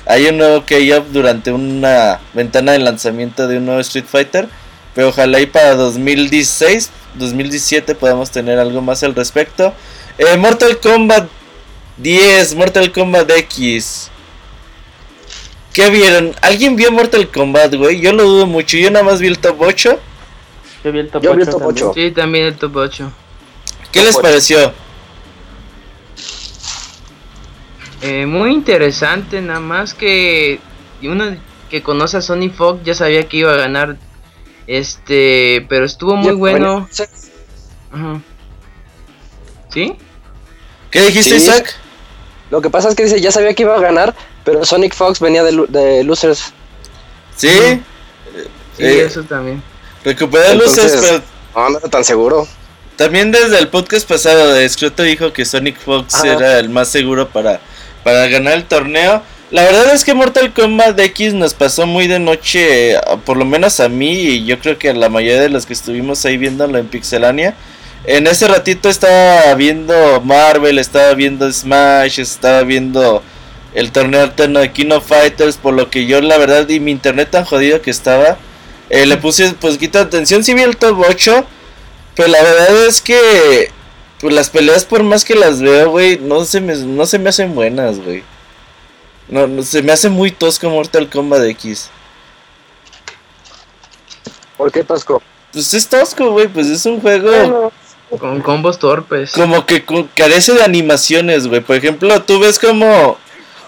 haya 0.05 0.31
un 0.31 0.39
nuevo 0.39 0.65
K-Up 0.67 1.07
durante 1.13 1.53
una 1.53 2.19
ventana 2.35 2.73
de 2.73 2.81
lanzamiento 2.81 3.47
de 3.47 3.59
un 3.59 3.67
nuevo 3.67 3.81
Street 3.83 4.07
Fighter. 4.09 4.49
Pero 4.97 5.11
ojalá 5.11 5.39
y 5.39 5.47
para 5.47 5.77
2016, 5.77 6.91
2017 7.15 7.95
podamos 7.95 8.33
tener 8.33 8.59
algo 8.59 8.83
más 8.83 9.05
al 9.05 9.15
respecto. 9.15 9.73
Eh, 10.19 10.37
Mortal 10.39 10.81
Kombat 10.81 11.29
10, 11.99 12.57
Mortal 12.57 12.91
Kombat 12.91 13.31
X. 13.31 14.11
¿Qué 15.73 15.91
vieron? 15.91 16.35
¿Alguien 16.41 16.75
vio 16.75 16.91
Mortal 16.91 17.31
Kombat, 17.31 17.77
güey? 17.77 18.01
Yo 18.01 18.13
lo 18.13 18.25
dudo 18.25 18.47
mucho. 18.49 18.77
Yo 18.77 18.91
nada 18.91 19.05
más 19.05 19.21
vi 19.21 19.29
el 19.29 19.39
top 19.39 19.61
8. 19.61 20.01
Yo 20.83 20.91
vi 20.91 20.99
el 20.99 21.11
top, 21.11 21.23
Yo 21.23 21.31
8, 21.31 21.37
vi 21.37 21.43
el 21.43 21.49
top 21.49 21.61
también. 21.61 21.87
8. 21.87 21.93
Sí, 21.95 22.11
también 22.11 22.45
el 22.47 22.57
top 22.57 22.75
8. 22.75 23.13
¿Qué 23.93 24.03
les 24.03 24.17
pareció? 24.17 24.73
Eh, 28.03 28.27
muy 28.27 28.53
interesante, 28.53 29.41
nada 29.41 29.61
más 29.61 29.93
que 29.95 30.61
uno 31.03 31.37
que 31.71 31.83
conoce 31.83 32.17
a 32.19 32.21
Sony 32.23 32.49
Fox 32.55 32.81
ya 32.85 32.95
sabía 32.95 33.29
que 33.29 33.39
iba 33.39 33.53
a 33.53 33.57
ganar. 33.57 33.97
Este, 34.67 35.65
pero 35.69 35.85
estuvo 35.85 36.15
muy 36.17 36.33
Ya, 36.33 36.35
bueno. 36.35 36.89
Ajá. 37.93 38.21
¿Sí? 39.73 39.97
¿Qué 40.91 41.03
dijiste, 41.03 41.39
Sí. 41.39 41.47
Isaac? 41.47 41.75
Lo 42.51 42.61
que 42.63 42.71
pasa 42.71 42.89
es 42.89 42.95
que 42.95 43.05
dice, 43.05 43.21
ya 43.21 43.31
sabía 43.31 43.53
que 43.55 43.63
iba 43.65 43.77
a 43.77 43.81
ganar, 43.81 44.15
pero 44.45 44.65
Sonic 44.65 44.95
Fox 44.95 45.21
venía 45.21 45.43
de, 45.43 45.67
de 45.69 46.05
losers. 46.05 46.53
Sí. 47.37 47.49
Sí, 47.49 48.85
Eh, 48.85 49.03
eso 49.07 49.23
también. 49.25 49.63
Recuperar 50.05 50.57
luces, 50.57 50.79
Entonces- 50.85 51.01
pero 51.01 51.23
No, 51.65 51.71
no 51.71 51.79
era 51.79 51.89
tan 51.89 52.05
seguro. 52.05 52.47
también 52.97 53.31
desde 53.33 53.59
el 53.59 53.69
podcast 53.69 54.09
pasado 54.09 54.53
de 54.55 54.69
Scroto 54.69 55.03
dijo 55.03 55.33
que 55.33 55.45
Sonic 55.45 55.79
Fox 55.79 56.15
Ajá. 56.15 56.33
era 56.33 56.59
el 56.59 56.69
más 56.71 56.89
seguro 56.89 57.29
para, 57.29 57.61
para 58.09 58.27
ganar 58.29 58.55
el 58.55 58.65
torneo. 58.65 59.23
La 59.51 59.65
verdad 59.65 59.93
es 59.93 60.03
que 60.03 60.15
Mortal 60.15 60.55
Kombat 60.55 60.99
X 60.99 61.35
nos 61.35 61.53
pasó 61.53 61.87
muy 61.87 62.07
de 62.07 62.19
noche, 62.19 62.97
por 63.27 63.37
lo 63.37 63.45
menos 63.45 63.81
a 63.81 63.91
mí 63.91 64.13
y 64.13 64.47
yo 64.47 64.59
creo 64.59 64.79
que 64.79 64.89
a 64.89 64.95
la 64.95 65.11
mayoría 65.11 65.43
de 65.43 65.51
los 65.51 65.67
que 65.67 65.75
estuvimos 65.75 66.25
ahí 66.25 66.39
viéndolo 66.39 66.79
en 66.79 66.87
Pixelania. 66.87 67.55
En 68.07 68.27
ese 68.27 68.49
ratito 68.49 68.89
estaba 68.89 69.55
viendo 69.57 70.23
Marvel, 70.23 70.79
estaba 70.79 71.13
viendo 71.13 71.53
Smash, 71.53 72.19
estaba 72.19 72.63
viendo 72.63 73.23
el 73.75 73.93
torneo 73.93 74.23
alterno 74.23 74.61
de 74.61 74.73
King 74.73 74.93
of 74.93 75.07
Fighters, 75.07 75.59
por 75.59 75.75
lo 75.75 75.91
que 75.91 76.07
yo 76.07 76.23
la 76.23 76.39
verdad 76.39 76.67
y 76.67 76.81
mi 76.81 76.93
internet 76.93 77.29
tan 77.31 77.45
jodido 77.45 77.83
que 77.83 77.91
estaba, 77.91 78.39
eh, 78.89 79.05
le 79.05 79.19
puse 79.19 79.53
pues 79.61 79.77
quita 79.77 80.01
atención, 80.01 80.43
si 80.43 80.55
vi 80.55 80.63
el 80.63 80.79
top 80.79 80.99
8, 81.07 81.45
pero 82.15 82.29
la 82.29 82.43
verdad 82.43 82.87
es 82.87 83.03
que 83.03 83.71
pues 84.21 84.35
las 84.35 84.51
peleas 84.51 84.85
por 84.85 85.03
más 85.03 85.25
que 85.25 85.35
las 85.35 85.61
veo, 85.61 85.91
güey, 85.91 86.19
no 86.19 86.45
se 86.45 86.61
me, 86.61 86.75
no 86.77 87.07
se 87.07 87.19
me 87.19 87.29
hacen 87.31 87.55
buenas, 87.55 87.99
güey. 87.99 88.23
No, 89.29 89.47
no, 89.47 89.63
se 89.63 89.83
me 89.83 89.93
hace 89.93 90.09
muy 90.09 90.31
tosco 90.31 90.71
Mortal 90.71 91.09
Kombat 91.09 91.43
X. 91.45 91.91
¿Por 94.57 94.73
qué 94.73 94.83
Tosco? 94.83 95.23
Pues 95.53 95.73
es 95.73 95.87
tosco, 95.89 96.33
güey, 96.33 96.49
pues 96.49 96.67
es 96.67 96.85
un 96.87 97.01
juego... 97.01 97.31
Bueno, 97.31 97.73
Con 98.19 98.41
combos 98.41 98.79
torpes. 98.79 99.33
como 99.33 99.67
que 99.67 99.85
carece 100.15 100.53
de 100.55 100.63
animaciones, 100.63 101.47
güey. 101.47 101.61
Por 101.61 101.77
ejemplo, 101.77 102.23
tú 102.23 102.41
ves 102.41 102.59
cómo, 102.59 103.19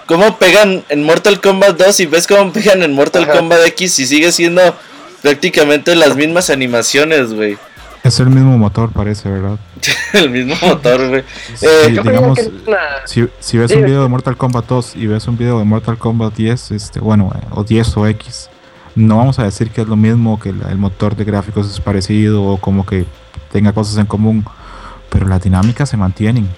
cómo 0.07 0.39
pegan 0.39 0.85
en 0.89 1.05
Mortal 1.05 1.41
Kombat 1.41 1.77
2 1.77 2.01
y 2.01 2.07
ves 2.07 2.27
cómo 2.27 2.53
pegan 2.53 2.83
en 2.83 2.93
Mortal 2.93 3.25
Ajá. 3.25 3.35
Kombat 3.35 3.67
X 3.67 3.99
y 3.99 4.07
sigue 4.07 4.33
siendo 4.33 4.75
prácticamente 5.23 5.95
las 5.95 6.17
mismas 6.17 6.51
animaciones, 6.51 7.33
güey. 7.35 7.59
Es 8.03 8.19
el 8.21 8.31
mismo 8.31 8.57
motor, 8.57 8.91
parece, 8.93 9.29
¿verdad? 9.29 9.59
El 10.15 10.31
mismo 10.31 10.55
motor, 10.63 11.09
güey. 11.09 11.23
Sí, 11.55 11.67
Eh, 11.67 11.93
yo 11.95 12.03
digamos, 12.03 12.39
que 12.39 12.49
una- 12.67 12.79
si, 13.07 13.27
si 13.41 13.59
ves 13.59 13.71
Sí, 13.71 13.77
un 13.77 13.85
video 13.85 14.03
de 14.03 14.09
Mortal 14.09 14.37
Kombat 14.37 14.67
2 14.67 14.97
y 14.97 15.07
ves 15.07 15.27
un 15.29 15.37
video 15.37 15.59
de 15.59 15.65
Mortal 15.65 15.99
Kombat 15.99 16.35
10, 16.35 16.71
este, 16.71 16.99
bueno, 17.01 17.31
eh, 17.35 17.47
o 17.51 17.63
10 17.63 17.97
o 17.99 18.07
X, 18.07 18.49
no 18.95 19.19
vamos 19.19 19.39
a 19.39 19.45
decir 19.45 19.71
que 19.71 19.83
es 19.83 19.87
lo 19.87 19.97
mismo, 19.97 20.41
que 20.41 20.49
el, 20.49 20.63
el 20.71 20.79
motor 20.79 21.15
de 21.15 21.25
gráficos 21.25 21.71
es 21.71 21.79
parecido 21.81 22.43
o 22.43 22.57
como 22.59 22.87
que 22.87 23.05
tenga 23.53 23.73
cosas 23.73 23.99
en 23.99 24.07
común, 24.07 24.45
pero 25.11 25.27
las 25.29 25.43
dinámicas 25.43 25.89
se 25.91 25.97
mantienen. 25.99 26.49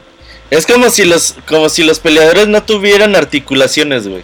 Es 0.50 0.66
como 0.66 0.90
si 0.90 1.04
los, 1.04 1.34
como 1.48 1.68
si 1.68 1.82
los 1.82 1.98
peleadores 1.98 2.46
no 2.46 2.62
tuvieran 2.62 3.16
articulaciones, 3.16 4.06
güey. 4.06 4.22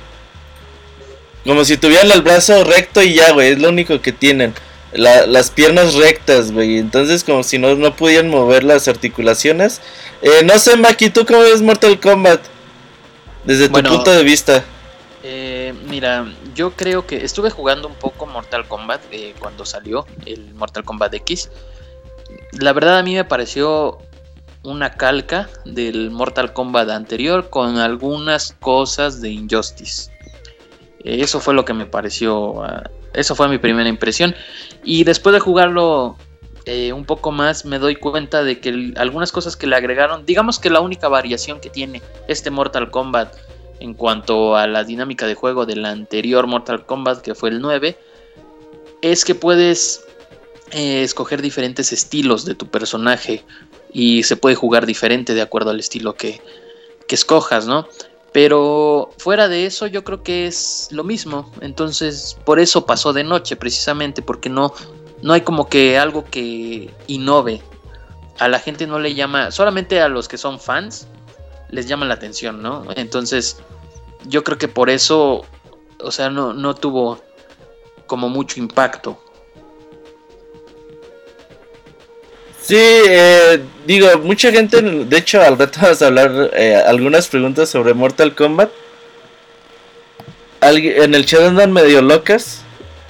Como 1.45 1.65
si 1.65 1.77
tuvieran 1.79 2.11
el 2.11 2.23
brazo 2.23 2.63
recto 2.65 3.03
y 3.03 3.15
ya, 3.15 3.33
güey. 3.33 3.53
Es 3.53 3.59
lo 3.59 3.71
único 3.71 4.01
que 4.03 4.13
tienen. 4.13 4.53
La- 4.93 5.27
las 5.27 5.51
piernas 5.51 5.95
rectas, 5.95 6.51
güey. 6.53 6.79
Entonces, 6.79 7.23
como 7.25 7.43
si 7.43 7.59
no, 7.59 7.75
no 7.75 7.95
pudieran 7.95 8.31
mover 8.31 8.65
las 8.65 8.89
articulaciones. 8.89 9.81
Eh, 10.23 10.43
no 10.45 10.59
sé, 10.59 10.77
Maki, 10.77 11.11
¿tú 11.11 11.27
cómo 11.27 11.41
ves 11.41 11.61
Mortal 11.63 12.01
Kombat? 12.01 12.41
Desde 13.45 13.67
tu 13.67 13.73
Bueno. 13.73 13.91
punto 13.91 14.11
de 14.11 14.25
vista. 14.25 14.65
Eh, 15.23 15.75
mira, 15.89 16.27
yo 16.55 16.71
creo 16.73 17.07
que 17.07 17.25
estuve 17.25 17.51
jugando 17.51 17.87
un 17.89 17.95
poco 17.95 18.27
Mortal 18.27 18.67
Kombat 18.67 19.01
eh, 19.11 19.35
cuando 19.39 19.67
salió 19.67 20.07
el 20.25 20.55
Mortal 20.55 20.85
Kombat 20.85 21.13
X. 21.15 21.51
La 22.53 22.73
verdad 22.73 22.99
a 22.99 23.03
mí 23.03 23.15
me 23.15 23.25
pareció 23.25 23.99
una 24.63 24.93
calca 24.93 25.49
del 25.65 26.11
Mortal 26.11 26.53
Kombat 26.53 26.89
anterior 26.91 27.51
con 27.51 27.79
algunas 27.79 28.55
cosas 28.61 29.21
de 29.21 29.31
Injustice. 29.31 30.11
Eh, 31.05 31.21
Eso 31.23 31.41
fue 31.41 31.53
lo 31.55 31.65
que 31.65 31.75
me 31.75 31.87
pareció, 31.87 32.63
ah, 32.65 32.91
eso 33.15 33.35
fue 33.35 33.49
mi 33.49 33.59
primera 33.59 33.89
impresión. 33.89 34.35
Y 34.85 35.05
después 35.05 35.33
de 35.33 35.41
jugarlo 35.41 36.17
eh, 36.65 36.93
un 36.93 37.05
poco 37.05 37.33
más 37.33 37.65
me 37.65 37.79
doy 37.79 37.97
cuenta 37.97 38.43
de 38.43 38.61
que 38.61 38.93
algunas 38.97 39.33
cosas 39.33 39.57
que 39.57 39.67
le 39.67 39.77
agregaron, 39.77 40.27
digamos 40.27 40.59
que 40.59 40.71
la 40.71 40.81
única 40.81 41.09
variación 41.09 41.61
que 41.61 41.71
tiene 41.71 42.03
este 42.27 42.51
Mortal 42.51 42.91
Kombat 42.91 43.35
en 43.81 43.95
cuanto 43.95 44.57
a 44.57 44.67
la 44.67 44.85
dinámica 44.85 45.27
de 45.27 45.35
juego 45.35 45.65
del 45.65 45.85
anterior 45.85 46.47
Mortal 46.47 46.85
Kombat, 46.85 47.23
que 47.23 47.35
fue 47.35 47.51
el 47.51 47.61
9, 47.61 47.97
es 49.03 49.25
que 49.25 49.35
puedes 49.35 50.05
eh, 50.73 51.03
escoger 51.03 51.41
diferentes 51.41 51.93
estilos 51.93 52.45
de 52.45 52.55
tu 52.55 52.67
personaje 52.67 53.45
y 53.93 54.25
se 54.25 54.37
puede 54.37 54.57
jugar 54.57 54.85
diferente 54.85 55.35
de 55.35 55.41
acuerdo 55.41 55.71
al 55.71 55.81
estilo 55.81 56.15
que, 56.15 56.43
que 57.07 57.15
escojas, 57.15 57.67
¿no? 57.67 57.89
Pero 58.33 59.11
fuera 59.19 59.49
de 59.49 59.67
eso 59.67 59.87
yo 59.87 60.05
creo 60.05 60.23
que 60.23 60.47
es 60.47 60.89
lo 60.91 61.03
mismo, 61.03 61.51
entonces 61.61 62.37
por 62.45 62.61
eso 62.61 62.85
pasó 62.85 63.13
de 63.13 63.25
noche 63.25 63.57
precisamente, 63.57 64.21
porque 64.21 64.51
no, 64.51 64.75
no 65.23 65.33
hay 65.33 65.41
como 65.41 65.69
que 65.69 65.99
algo 65.99 66.25
que 66.25 66.91
innove. 67.07 67.63
A 68.39 68.49
la 68.49 68.61
gente 68.61 68.87
no 68.87 68.99
le 68.99 69.15
llama, 69.15 69.51
solamente 69.51 70.01
a 70.01 70.09
los 70.09 70.29
que 70.29 70.37
son 70.39 70.61
fans 70.61 71.09
les 71.71 71.87
llama 71.87 72.07
la 72.07 72.15
atención, 72.15 72.63
¿no? 72.63 72.85
Entonces, 72.97 73.59
yo 74.27 74.45
creo 74.45 74.59
que 74.59 74.69
por 74.69 74.91
eso, 74.91 75.45
o 76.01 76.11
sea, 76.11 76.31
no, 76.31 76.53
no 76.53 76.75
tuvo 76.75 77.21
como 78.07 78.29
mucho 78.29 78.59
impacto. 78.61 79.23
Sí, 82.69 82.77
eh, 82.77 83.63
digo, 83.87 84.19
mucha 84.19 84.53
gente, 84.53 84.83
de 84.83 85.17
hecho, 85.17 85.41
al 85.41 85.59
rato 85.59 85.79
vamos 85.81 86.03
a 86.03 86.07
hablar 86.07 86.51
eh, 86.53 86.75
algunas 86.87 87.27
preguntas 87.29 87.71
sobre 87.71 87.95
Mortal 87.95 88.35
Kombat. 88.35 88.69
Alguien- 90.61 91.03
en 91.03 91.15
el 91.15 91.25
chat 91.25 91.41
andan 91.41 91.73
medio 91.73 92.03
locas, 92.03 92.61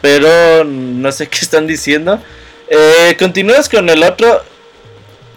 pero 0.00 0.62
no 0.62 1.10
sé 1.10 1.26
qué 1.30 1.38
están 1.40 1.66
diciendo. 1.66 2.22
Eh, 2.68 3.16
Continúas 3.18 3.68
con 3.68 3.88
el 3.88 4.02
otro. 4.04 4.44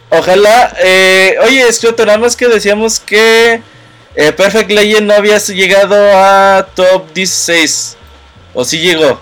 Ojalá. 0.10 0.72
Eh, 0.84 1.38
oye, 1.44 1.72
Scroto, 1.74 2.06
nada 2.06 2.20
más 2.20 2.36
que 2.36 2.48
decíamos 2.48 3.00
que 3.00 3.62
eh, 4.16 4.32
Perfect 4.34 4.70
Legend 4.70 5.08
no 5.08 5.14
había 5.16 5.40
llegado 5.40 5.96
a 6.14 6.68
top 6.76 7.12
16. 7.14 7.98
¿O 8.54 8.64
sí 8.66 8.78
llegó? 8.80 9.20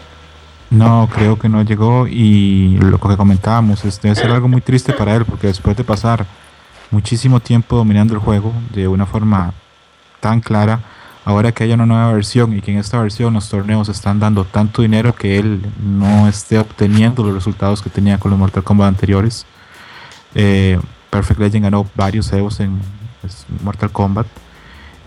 No, 0.70 1.10
creo 1.12 1.40
que 1.40 1.50
no 1.50 1.64
llegó 1.64 2.08
y 2.08 2.78
lo 2.78 3.00
que 3.00 3.18
comentábamos 3.18 3.84
es, 3.86 4.00
debe 4.02 4.16
ser 4.16 4.32
algo 4.32 4.48
muy 4.48 4.62
triste 4.62 4.94
para 4.94 5.16
él 5.16 5.26
porque 5.26 5.48
después 5.48 5.76
de 5.76 5.84
pasar 5.84 6.28
muchísimo 6.92 7.40
tiempo 7.40 7.76
dominando 7.76 8.14
el 8.14 8.20
juego 8.20 8.54
de 8.74 8.88
una 8.88 9.08
forma 9.08 9.54
tan 10.20 10.42
clara, 10.42 10.82
ahora 11.26 11.52
que 11.52 11.64
haya 11.64 11.74
una 11.74 11.88
nueva 11.88 12.14
versión 12.14 12.56
y 12.56 12.62
que 12.62 12.72
en 12.72 12.78
esta 12.78 13.02
versión 13.02 13.34
los 13.34 13.50
torneos 13.50 13.90
están 13.90 14.20
dando 14.20 14.46
tanto 14.46 14.84
dinero 14.84 15.16
que 15.16 15.40
él 15.40 15.66
no 15.82 16.28
esté 16.28 16.60
obteniendo 16.60 17.24
los 17.24 17.34
resultados 17.34 17.82
que 17.82 17.90
tenía 17.90 18.20
con 18.20 18.30
los 18.32 18.40
Mortal 18.40 18.64
Kombat 18.64 18.90
anteriores. 18.90 19.48
Eh, 20.36 20.80
Perfect 21.10 21.40
Legend 21.40 21.64
ganó 21.64 21.88
varios 21.96 22.32
EVOs 22.32 22.60
en 22.60 22.80
pues, 23.22 23.46
Mortal 23.64 23.92
Kombat 23.92 24.28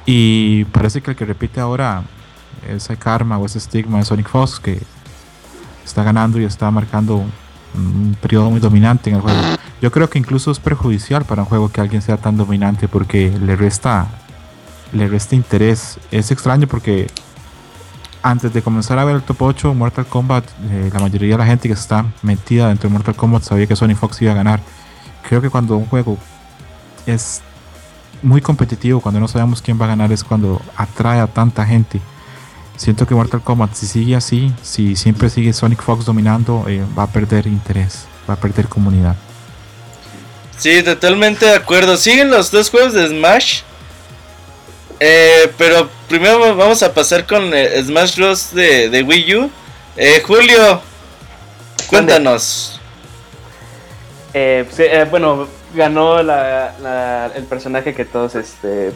y 0.07 0.65
parece 0.67 1.01
que 1.01 1.13
el 1.13 1.17
que 1.17 1.25
repite 1.25 1.61
ahora 1.61 2.03
ese 2.69 2.97
karma 2.97 3.39
o 3.39 3.47
ese 3.47 3.59
estigma 3.59 3.99
de 3.99 4.05
Sonic 4.05 4.29
Fox 4.29 4.59
que 4.59 4.83
está 5.85 6.03
ganando 6.03 6.41
y 6.41 6.45
está 6.45 6.71
marcando 6.71 7.25
un 7.75 8.17
periodo 8.21 8.51
muy 8.51 8.61
dominante 8.61 9.11
en 9.11 9.17
el 9.17 9.23
juego. 9.23 9.39
Yo 9.81 9.91
creo 9.91 10.09
que 10.09 10.19
incluso 10.19 10.51
es 10.51 10.61
perjudicial 10.61 11.25
para 11.25 11.43
un 11.43 11.49
juego 11.49 11.71
que 11.71 11.81
alguien 11.81 12.03
sea 12.03 12.17
tan 12.17 12.37
dominante 12.37 12.89
porque 12.89 13.31
le 13.31 13.57
resta 13.57 14.09
le 14.93 15.09
resta 15.09 15.35
interés. 15.35 15.99
Es 16.11 16.31
extraño 16.31 16.67
porque 16.67 17.09
antes 18.23 18.53
de 18.53 18.63
comenzar 18.63 18.99
a 18.99 19.05
ver 19.05 19.17
el 19.17 19.23
top 19.23 19.43
8 19.43 19.75
Mortal 19.75 20.07
Kombat, 20.07 20.45
eh, 20.71 20.91
la 20.93 21.01
mayoría 21.01 21.35
de 21.35 21.39
la 21.39 21.47
gente 21.47 21.69
que 21.69 21.75
está 21.75 22.05
metida 22.23 22.69
dentro 22.69 22.89
de 22.89 22.93
Mortal 22.93 23.17
Kombat 23.17 23.43
sabía 23.43 23.67
que 23.67 23.75
Sony 23.75 23.95
Fox 23.95 24.23
iba 24.23 24.33
a 24.33 24.37
ganar. 24.37 24.61
Creo 25.29 25.41
que 25.41 25.51
cuando 25.51 25.77
un 25.77 25.87
juego 25.87 26.19
es 27.07 27.43
muy 28.23 28.41
competitivo, 28.41 29.01
cuando 29.01 29.19
no 29.19 29.27
sabemos 29.27 29.61
quién 29.61 29.81
va 29.81 29.87
a 29.87 29.89
ganar, 29.89 30.13
es 30.13 30.23
cuando 30.23 30.61
atrae 30.77 31.21
a 31.21 31.27
tanta 31.27 31.67
gente. 31.67 32.01
Siento 32.77 33.07
que 33.07 33.15
Mortal 33.15 33.43
Kombat, 33.43 33.75
si 33.75 33.87
sigue 33.87 34.17
así, 34.17 34.53
si 34.63 34.97
siempre 34.97 35.31
sigue 35.31 35.53
Sonic 35.53 35.83
Fox 35.83 36.05
dominando, 36.05 36.65
eh, 36.69 36.83
va 36.99 37.05
a 37.05 37.07
perder 37.07 37.47
interés, 37.47 38.07
va 38.29 38.35
a 38.35 38.37
perder 38.37 38.67
comunidad. 38.67 39.15
Sí, 40.59 40.83
totalmente 40.83 41.47
de 41.47 41.55
acuerdo. 41.55 41.97
Siguen 41.97 42.31
los 42.31 42.51
dos 42.51 42.71
juegos 42.71 42.93
de 42.93 43.09
Smash. 43.09 43.63
Eh, 45.01 45.53
pero 45.59 45.89
primero 46.09 46.55
vamos 46.55 46.83
a 46.83 46.95
pasar 46.95 47.27
con 47.27 47.53
eh, 47.53 47.83
Smash 47.83 48.17
Bros. 48.17 48.55
De, 48.55 49.05
Wii 49.07 49.37
U. 49.37 49.51
Julio, 50.25 50.81
cuéntanos. 51.89 52.81
Pues, 54.33 55.11
bueno, 55.11 55.49
ganó 55.75 56.19
el 56.21 57.45
personaje 57.45 57.95
que 57.95 58.05
todos, 58.05 58.35
este, 58.35 58.93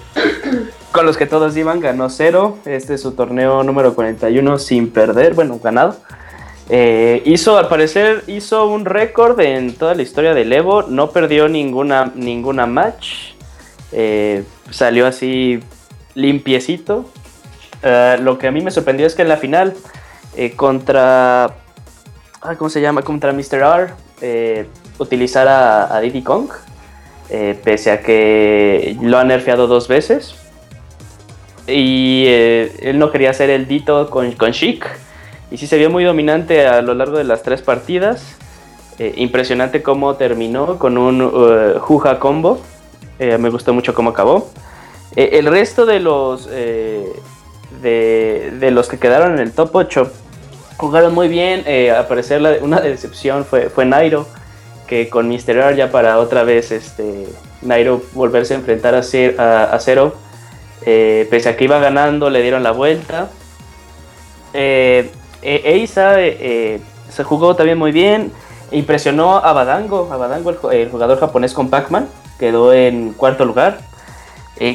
con 0.92 1.06
los 1.06 1.16
que 1.16 1.26
todos 1.26 1.56
iban, 1.56 1.80
ganó 1.80 2.10
cero. 2.10 2.58
Este 2.64 2.94
es 2.94 3.02
su 3.02 3.12
torneo 3.12 3.62
número 3.62 3.94
41 3.94 4.58
sin 4.58 4.90
perder, 4.90 5.34
bueno, 5.34 5.58
ganado. 5.62 5.96
Eh, 6.68 7.22
hizo, 7.24 7.58
al 7.58 7.68
parecer, 7.68 8.24
hizo 8.26 8.66
un 8.66 8.84
récord 8.84 9.38
en 9.40 9.74
toda 9.74 9.94
la 9.94 10.02
historia 10.02 10.34
del 10.34 10.52
Evo, 10.52 10.82
no 10.82 11.10
perdió 11.10 11.48
ninguna, 11.48 12.12
ninguna 12.14 12.66
match. 12.66 13.34
Eh, 13.92 14.44
salió 14.70 15.06
así 15.06 15.60
limpiecito. 16.14 17.08
Eh, 17.82 18.16
lo 18.20 18.38
que 18.38 18.48
a 18.48 18.50
mí 18.50 18.60
me 18.62 18.70
sorprendió 18.70 19.06
es 19.06 19.14
que 19.14 19.22
en 19.22 19.28
la 19.28 19.36
final, 19.36 19.74
contra. 20.56 21.54
¿Cómo 22.58 22.68
se 22.68 22.80
llama? 22.80 23.02
Contra 23.02 23.32
Mr. 23.32 23.90
R, 24.20 24.66
utilizar 24.98 25.48
a, 25.48 26.00
Diddy 26.00 26.22
Kong, 26.22 26.50
eh, 27.28 27.58
pese 27.62 27.90
a 27.90 28.00
que 28.00 28.96
lo 29.00 29.18
ha 29.18 29.24
nerfeado 29.24 29.66
dos 29.66 29.88
veces. 29.88 30.34
Y 31.66 32.24
eh, 32.28 32.72
él 32.80 32.98
no 32.98 33.10
quería 33.10 33.30
hacer 33.30 33.50
el 33.50 33.66
Dito 33.66 34.08
con, 34.10 34.32
con 34.32 34.52
Chic. 34.52 34.86
Y 35.50 35.58
sí 35.58 35.66
se 35.66 35.78
vio 35.78 35.90
muy 35.90 36.04
dominante 36.04 36.66
a 36.66 36.82
lo 36.82 36.94
largo 36.94 37.18
de 37.18 37.24
las 37.24 37.42
tres 37.42 37.62
partidas. 37.62 38.36
Eh, 38.98 39.12
impresionante 39.16 39.82
cómo 39.82 40.14
terminó 40.14 40.78
con 40.78 40.96
un 40.96 41.20
uh, 41.20 41.78
Juja 41.80 42.18
combo. 42.18 42.60
me 43.18 43.50
gustó 43.50 43.74
mucho 43.74 43.94
cómo 43.94 44.10
acabó. 44.10 44.50
el 45.14 45.46
resto 45.46 45.86
de 45.86 46.00
los, 46.00 46.46
de, 46.46 47.12
de, 47.82 48.70
los 48.70 48.88
que 48.88 48.98
quedaron 48.98 49.34
en 49.34 49.38
el 49.40 49.52
top 49.52 49.74
8 49.74 50.12
jugaron 50.76 51.14
muy 51.14 51.28
bien. 51.28 51.64
a 51.90 52.06
parecer 52.08 52.60
una 52.62 52.80
decepción 52.80 53.44
fue, 53.44 53.70
fue 53.70 53.84
Nairo 53.84 54.26
que 54.86 55.08
con 55.08 55.28
Mr. 55.28 55.56
R 55.56 55.76
ya 55.76 55.90
para 55.90 56.18
otra 56.18 56.44
vez 56.44 56.70
este, 56.70 57.26
Nairo 57.62 58.02
volverse 58.14 58.54
a 58.54 58.56
enfrentar 58.58 58.94
a, 58.94 59.02
Cero. 59.80 60.14
Eh, 60.84 61.26
pese 61.30 61.48
a 61.48 61.56
que 61.56 61.64
iba 61.64 61.78
ganando, 61.78 62.30
le 62.30 62.42
dieron 62.42 62.62
la 62.62 62.70
vuelta. 62.70 63.30
Eh, 64.54 65.10
e, 65.42 65.62
Eisa 65.64 66.20
eh, 66.22 66.80
se 67.08 67.24
jugó 67.24 67.56
también 67.56 67.78
muy 67.78 67.92
bien. 67.92 68.32
Impresionó 68.70 69.36
a 69.36 69.52
Badango, 69.52 70.08
a 70.12 70.16
Badango 70.16 70.70
el, 70.70 70.90
jugador 70.90 71.18
japonés 71.18 71.52
con 71.52 71.70
Pac-Man. 71.70 72.08
Quedó 72.38 72.72
en 72.72 73.12
cuarto 73.12 73.44
lugar. 73.44 73.78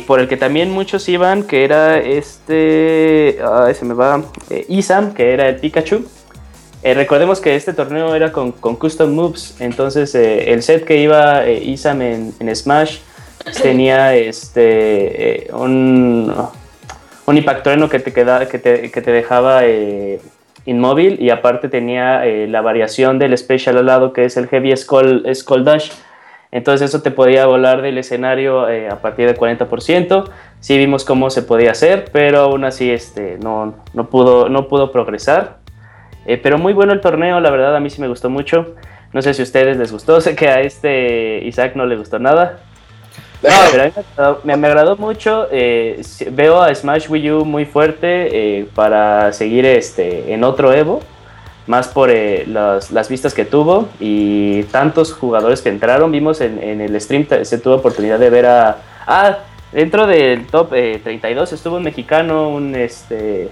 por 0.07 0.19
el 0.19 0.27
que 0.27 0.37
también 0.37 0.71
muchos 0.71 1.07
iban, 1.09 1.43
que 1.43 1.63
era 1.63 1.97
este. 1.97 3.39
se 3.73 3.85
me 3.85 3.93
va. 3.93 4.23
Isam, 4.67 5.13
que 5.13 5.33
era 5.33 5.49
el 5.49 5.57
Pikachu 5.57 6.05
eh, 6.83 6.95
recordemos 6.95 7.39
que 7.39 7.55
este 7.55 7.73
torneo 7.73 8.15
era 8.15 8.31
con, 8.31 8.51
Custom 8.51 9.13
Moves, 9.13 9.55
entonces 9.59 10.15
eh, 10.15 10.51
el 10.51 10.63
set 10.63 10.83
que 10.83 10.97
iba 10.97 11.45
eh, 11.45 11.63
Isam 11.63 12.01
en, 12.01 12.55
Smash 12.55 12.97
tenía 13.61 14.15
este 14.15 15.47
un, 15.53 16.33
un 17.25 17.37
impacto 17.37 17.89
que 17.89 17.99
te, 17.99 18.11
queda, 18.11 18.47
que 18.47 18.57
te, 18.57 18.89
que 18.89 19.01
te 19.01 19.11
dejaba 19.11 19.61
inmóvil 20.65 21.21
y 21.21 21.29
aparte 21.29 21.69
tenía 21.69 22.23
la 22.25 22.61
variación 22.61 23.19
del 23.19 23.37
special 23.37 23.77
al 23.77 23.85
lado 23.85 24.13
que 24.13 24.25
es 24.25 24.37
el 24.37 24.47
Heavy 24.47 24.75
Skull, 24.75 25.25
Skull 25.33 25.63
Dash. 25.63 25.91
Entonces 26.51 26.89
eso 26.89 27.01
te 27.01 27.11
podía 27.11 27.45
volar 27.45 27.81
del 27.81 27.97
escenario 27.97 28.65
a 28.65 28.95
partir 28.97 29.25
del 29.25 29.37
40%. 29.37 30.29
Sí 30.59 30.77
vimos 30.77 31.05
cómo 31.05 31.29
se 31.29 31.41
podía 31.41 31.71
hacer, 31.71 32.09
pero 32.11 32.41
aún 32.41 32.63
así 32.63 32.91
este, 32.91 33.37
no, 33.41 33.73
no, 33.93 34.09
pudo, 34.09 34.49
no 34.49 34.67
pudo 34.67 34.91
progresar. 34.91 35.60
Eh, 36.25 36.37
pero 36.37 36.57
muy 36.57 36.73
bueno 36.73 36.93
el 36.93 37.01
torneo, 37.01 37.39
la 37.39 37.49
verdad 37.49 37.75
a 37.75 37.79
mí 37.79 37.89
sí 37.89 38.01
me 38.01 38.07
gustó 38.07 38.29
mucho. 38.29 38.75
No 39.13 39.21
sé 39.21 39.33
si 39.33 39.41
a 39.41 39.43
ustedes 39.43 39.77
les 39.77 39.91
gustó, 39.91 40.21
sé 40.21 40.35
que 40.35 40.49
a 40.49 40.61
este 40.61 41.39
Isaac 41.45 41.75
no 41.75 41.85
le 41.85 41.95
gustó 41.95 42.19
nada. 42.19 42.59
pero 43.41 43.83
a 43.83 44.37
mí 44.43 44.53
me, 44.55 44.67
agradó, 44.67 44.97
mucho. 44.97 45.47
Eh, 45.51 46.01
veo 46.31 46.61
a 46.61 46.73
Smash 46.73 47.09
Wii 47.09 47.31
U 47.31 47.45
muy 47.45 47.65
fuerte 47.65 48.59
eh, 48.59 48.67
para 48.75 49.33
seguir 49.33 49.65
este, 49.65 50.33
en 50.33 50.43
otro 50.43 50.73
Evo. 50.73 51.01
Más 51.67 51.87
por 51.87 52.09
las, 52.09 53.07
vistas 53.07 53.33
que 53.33 53.45
tuvo 53.45 53.87
y 53.99 54.63
tantos 54.63 55.13
jugadores 55.13 55.61
que 55.61 55.69
entraron. 55.69 56.11
Vimos 56.11 56.41
en, 56.41 56.61
en 56.61 56.81
el 56.81 56.99
stream, 56.99 57.27
se 57.43 57.57
tuvo 57.59 57.75
oportunidad 57.75 58.19
de 58.19 58.29
ver 58.29 58.45
a. 58.47 58.77
Ah, 59.05 59.37
dentro 59.71 60.07
del 60.07 60.47
top 60.47 60.71
32 60.71 61.53
estuvo 61.53 61.77
un 61.77 61.83
mexicano, 61.83 62.49
un 62.49 62.75
este 62.75 63.49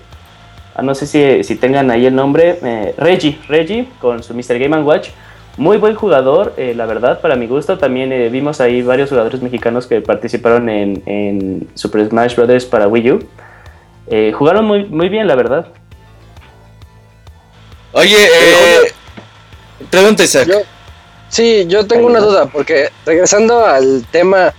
no 0.81 0.95
sé 0.95 1.07
si, 1.07 1.43
si 1.43 1.55
tengan 1.55 1.91
ahí 1.91 2.05
el 2.05 2.15
nombre, 2.15 2.59
eh, 2.63 2.93
Reggie, 2.97 3.39
Reggie 3.47 3.87
con 3.99 4.23
su 4.23 4.33
Mr. 4.33 4.57
Game 4.59 4.81
Watch. 4.81 5.09
Muy 5.57 5.77
buen 5.77 5.93
jugador, 5.93 6.53
eh, 6.55 6.73
la 6.73 6.85
verdad, 6.85 7.19
para 7.19 7.35
mi 7.35 7.47
gusto. 7.47 7.77
También 7.77 8.13
eh, 8.13 8.29
vimos 8.29 8.61
ahí 8.61 8.81
varios 8.81 9.09
jugadores 9.09 9.41
mexicanos 9.41 9.87
que 9.87 9.99
participaron 9.99 10.69
en, 10.69 11.67
Super 11.73 12.07
Smash 12.07 12.35
Bros. 12.35 12.65
para 12.65 12.87
Wii 12.87 13.11
U. 13.11 13.19
jugaron 14.37 14.65
muy, 14.65 14.85
muy 14.85 15.09
bien, 15.09 15.27
la 15.27 15.35
verdad. 15.35 15.67
Oye, 17.91 18.23
eh, 18.23 18.91
pregunta 19.89 20.23
Isaac. 20.23 20.47
sí, 21.27 21.65
yo 21.67 21.87
tengo 21.87 22.07
una 22.07 22.19
duda, 22.19 22.45
porque 22.45 22.89
regresando 23.05 23.65
al 23.65 24.05
tema 24.11 24.53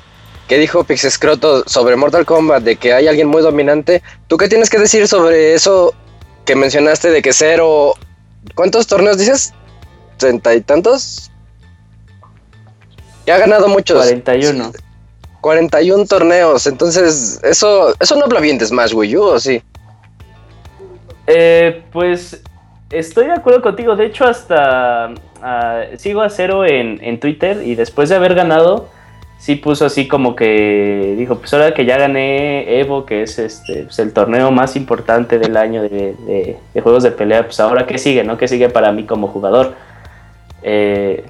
que 0.51 0.59
dijo 0.59 0.85
Pixescroto 0.85 1.63
sobre 1.67 1.97
Mortal 1.97 2.27
Kombat, 2.27 2.65
de 2.65 2.77
que 2.77 2.93
hay 2.93 3.07
alguien 3.07 3.29
muy 3.29 3.41
dominante, 3.41 4.03
¿tú 4.27 4.37
qué 4.37 4.49
tienes 4.49 4.69
que 4.69 4.79
decir 4.79 5.07
sobre 5.07 5.55
eso 5.55 5.95
que 6.45 6.57
mencionaste 6.57 7.13
de 7.13 7.23
que 7.23 7.33
cero. 7.33 7.95
¿Cuántos 8.57 8.89
torneos 8.89 9.17
dices? 9.17 9.55
¿Treinta 10.17 10.53
y 10.53 10.61
tantos? 10.61 11.31
Ya 13.25 13.37
ha 13.37 13.39
ganado 13.39 13.69
muchos. 13.69 14.05
41. 14.05 14.73
41 15.41 16.07
torneos. 16.07 16.67
Entonces, 16.67 17.41
eso, 17.45 17.95
eso 18.01 18.17
no 18.17 18.25
habla 18.25 18.41
bien 18.41 18.59
de 18.59 18.67
Smash 18.67 18.93
Wii 18.93 19.17
U, 19.17 19.23
¿o 19.23 19.39
sí? 19.39 19.63
Eh, 21.29 21.85
pues 21.93 22.43
estoy 22.91 23.27
de 23.27 23.35
acuerdo 23.35 23.63
contigo. 23.63 23.95
De 23.95 24.07
hecho, 24.07 24.25
hasta 24.25 25.15
ah, 25.41 25.83
sigo 25.99 26.21
a 26.21 26.31
cero 26.31 26.65
en, 26.65 26.99
en 27.05 27.21
Twitter 27.21 27.63
y 27.65 27.77
después 27.77 28.09
de 28.09 28.17
haber 28.17 28.35
ganado 28.35 28.89
sí 29.41 29.57
puso 29.57 29.87
así 29.87 30.07
como 30.07 30.37
que 30.37 31.15
dijo, 31.17 31.37
pues 31.37 31.53
ahora 31.55 31.73
que 31.73 31.87
ya 31.87 31.97
gané 31.97 32.79
Evo, 32.79 33.07
que 33.07 33.23
es 33.23 33.39
este 33.39 33.85
pues 33.85 33.99
el 33.99 34.13
torneo 34.13 34.51
más 34.51 34.77
importante 34.77 35.39
del 35.39 35.57
año 35.57 35.83
de, 35.83 36.59
juegos 36.75 37.03
de 37.03 37.11
pelea, 37.11 37.45
pues 37.45 37.59
ahora 37.59 37.87
qué 37.87 37.97
sigue, 37.97 38.23
¿no? 38.23 38.37
¿Qué 38.37 38.47
sigue 38.47 38.69
para 38.69 38.93
mí 38.93 39.05
como 39.05 39.29
jugador? 39.29 39.75
Eh, 40.63 41.25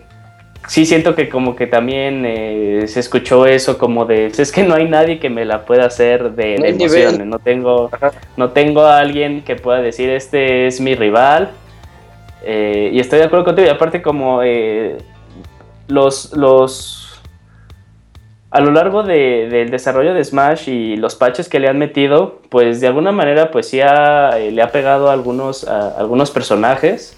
sí 0.66 0.86
siento 0.86 1.14
que 1.14 1.28
como 1.28 1.54
que 1.54 1.68
también 1.68 2.24
eh, 2.26 2.82
se 2.88 2.98
escuchó 2.98 3.46
eso 3.46 3.78
como 3.78 4.04
de, 4.06 4.26
es 4.26 4.50
que 4.50 4.64
no 4.64 4.74
hay 4.74 4.88
nadie 4.88 5.20
que 5.20 5.30
me 5.30 5.44
la 5.44 5.64
pueda 5.64 5.86
hacer 5.86 6.32
de, 6.32 6.56
emociones, 6.56 7.24
no 7.24 7.38
tengo, 7.38 7.90
no 8.36 8.50
tengo 8.50 8.82
a 8.82 8.98
alguien 8.98 9.42
que 9.42 9.54
pueda 9.54 9.80
decir, 9.80 10.11
este 10.11 10.66
es 10.66 10.80
mi 10.80 10.96
rival. 10.96 11.52
Eh, 12.42 12.90
y 12.92 12.98
estoy 12.98 13.20
de 13.20 13.26
acuerdo 13.26 13.44
contigo, 13.44 13.68
y 13.68 13.70
aparte 13.70 14.02
como 14.02 14.40
los, 15.86 16.32
los 16.32 16.99
a 18.51 18.61
lo 18.61 18.72
largo 18.72 19.05
de, 19.05 19.48
del 19.48 19.70
desarrollo 19.70 20.12
de 20.12 20.24
Smash 20.24 20.68
y 20.68 20.96
los 20.96 21.14
patches 21.14 21.48
que 21.48 21.61
le 21.61 21.68
han 21.68 21.78
metido, 21.78 22.40
pues 22.48 22.80
de 22.80 22.88
alguna 22.88 23.12
manera 23.12 23.53
pues 23.53 23.68
sí 23.68 23.80
eh, 23.80 24.51
le 24.53 24.62
ha 24.62 24.72
pegado 24.72 25.09
a 25.09 25.12
algunos, 25.12 25.64
algunos 25.64 26.30
personajes. 26.32 27.16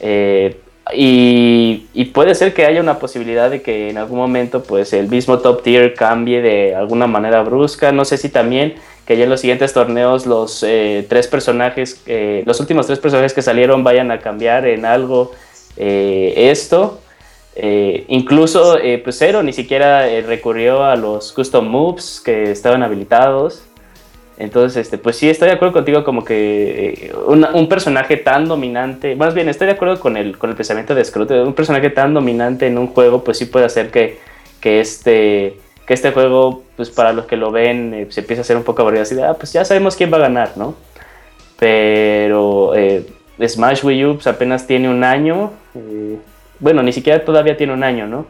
Eh, 0.00 0.60
y, 0.92 2.04
puede 2.14 2.34
ser 2.34 2.54
que 2.54 2.64
haya 2.64 2.80
una 2.80 2.98
posibilidad 2.98 3.50
de 3.50 3.62
que 3.62 3.90
en 3.90 3.98
algún 3.98 4.18
momento 4.18 4.62
pues 4.62 4.92
el 4.92 5.08
mismo 5.08 5.38
top 5.38 5.62
tier 5.62 5.94
cambie 5.94 6.42
de 6.42 6.74
alguna 6.74 7.06
manera 7.06 7.42
brusca. 7.42 7.92
No 7.92 8.04
sé 8.04 8.16
si 8.16 8.28
también 8.28 8.74
que 9.06 9.16
ya 9.16 9.24
en 9.24 9.30
los 9.30 9.40
siguientes 9.40 9.72
torneos 9.72 10.26
los 10.26 10.64
eh, 10.64 11.06
tres 11.08 11.28
personajes, 11.28 12.02
los 12.44 12.58
últimos 12.58 12.86
tres 12.86 12.98
personajes 12.98 13.32
que 13.32 13.42
salieron 13.42 13.84
vayan 13.84 14.10
a 14.10 14.18
cambiar 14.18 14.66
en 14.66 14.84
algo 14.84 15.30
esto. 15.76 17.00
Eh, 17.60 18.04
incluso 18.06 18.78
eh, 18.78 18.98
pues 18.98 19.18
Zero 19.18 19.42
ni 19.42 19.52
siquiera 19.52 20.08
eh, 20.08 20.22
recurrió 20.22 20.84
a 20.84 20.94
los 20.94 21.32
custom 21.32 21.66
moves 21.66 22.22
que 22.24 22.52
estaban 22.52 22.84
habilitados. 22.84 23.64
Entonces, 24.38 24.76
este, 24.76 24.96
pues 24.96 25.16
sí, 25.16 25.28
estoy 25.28 25.48
de 25.48 25.54
acuerdo 25.54 25.74
contigo 25.74 26.04
como 26.04 26.24
que 26.24 27.12
un 27.26 27.68
personaje 27.68 28.16
tan 28.16 28.46
dominante, 28.46 29.16
más 29.16 29.34
bien 29.34 29.48
estoy 29.48 29.66
de 29.66 29.72
acuerdo 29.72 29.98
con 29.98 30.16
el, 30.16 30.38
con 30.38 30.50
el 30.50 30.54
pensamiento 30.54 30.94
de 30.94 31.04
Scrooge, 31.04 31.42
un 31.42 31.54
personaje 31.54 31.90
tan 31.90 32.14
dominante 32.14 32.68
en 32.68 32.78
un 32.78 32.86
juego, 32.86 33.24
pues 33.24 33.38
sí 33.38 33.46
puede 33.46 33.66
hacer 33.66 33.90
que, 33.90 34.20
que, 34.60 34.78
este, 34.78 35.58
que 35.84 35.94
este 35.94 36.12
juego, 36.12 36.62
pues 36.76 36.90
para 36.90 37.12
los 37.12 37.26
que 37.26 37.36
lo 37.36 37.50
ven, 37.50 38.06
se 38.10 38.20
empiece 38.20 38.38
a 38.38 38.42
hacer 38.42 38.56
un 38.56 38.62
poco 38.62 38.82
aburrido, 38.82 39.02
así 39.02 39.16
de, 39.16 39.24
ah, 39.24 39.34
pues 39.34 39.52
ya 39.52 39.64
sabemos 39.64 39.96
quién 39.96 40.12
va 40.12 40.18
a 40.18 40.20
ganar, 40.20 40.52
¿no? 40.54 40.76
Pero 41.58 42.74
Smash 43.44 43.84
Wii 43.84 44.04
U 44.04 44.14
pues, 44.14 44.28
apenas 44.28 44.68
tiene 44.68 44.88
un 44.88 45.02
año, 45.02 45.50
bueno, 46.60 46.82
ni 46.82 46.92
siquiera 46.92 47.24
todavía 47.24 47.56
tiene 47.56 47.72
un 47.72 47.84
año, 47.84 48.06
¿no? 48.06 48.26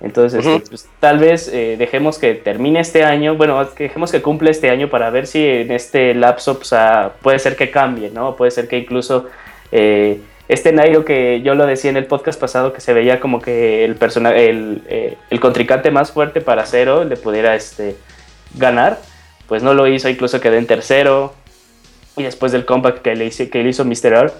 Entonces, 0.00 0.46
este, 0.46 0.68
pues, 0.68 0.88
tal 1.00 1.18
vez 1.18 1.48
eh, 1.48 1.76
dejemos 1.76 2.18
que 2.18 2.34
termine 2.34 2.78
este 2.80 3.02
año, 3.02 3.34
bueno, 3.34 3.64
dejemos 3.64 4.12
que 4.12 4.22
cumple 4.22 4.50
este 4.50 4.70
año 4.70 4.88
para 4.88 5.10
ver 5.10 5.26
si 5.26 5.44
en 5.44 5.72
este 5.72 6.14
lapso 6.14 6.56
pues, 6.58 6.72
ah, 6.72 7.12
puede 7.20 7.40
ser 7.40 7.56
que 7.56 7.70
cambie, 7.70 8.10
¿no? 8.10 8.36
Puede 8.36 8.52
ser 8.52 8.68
que 8.68 8.78
incluso 8.78 9.26
eh, 9.72 10.20
este 10.46 10.72
Nairo 10.72 11.04
que 11.04 11.42
yo 11.42 11.56
lo 11.56 11.66
decía 11.66 11.90
en 11.90 11.96
el 11.96 12.06
podcast 12.06 12.40
pasado, 12.40 12.72
que 12.72 12.80
se 12.80 12.92
veía 12.92 13.18
como 13.18 13.40
que 13.42 13.84
el, 13.84 13.98
el, 14.36 14.82
eh, 14.86 15.16
el 15.30 15.40
contrincante 15.40 15.90
más 15.90 16.12
fuerte 16.12 16.40
para 16.40 16.64
Cero 16.64 17.04
le 17.04 17.16
pudiera 17.16 17.56
este, 17.56 17.96
ganar, 18.54 19.00
pues 19.48 19.64
no 19.64 19.74
lo 19.74 19.88
hizo, 19.88 20.08
incluso 20.08 20.40
quedó 20.40 20.54
en 20.54 20.66
tercero, 20.66 21.34
y 22.16 22.22
después 22.22 22.52
del 22.52 22.64
comeback 22.64 23.02
que 23.02 23.16
le 23.16 23.26
hizo, 23.26 23.50
que 23.50 23.62
le 23.64 23.70
hizo 23.70 23.84
Mr. 23.84 24.12
R, 24.12 24.32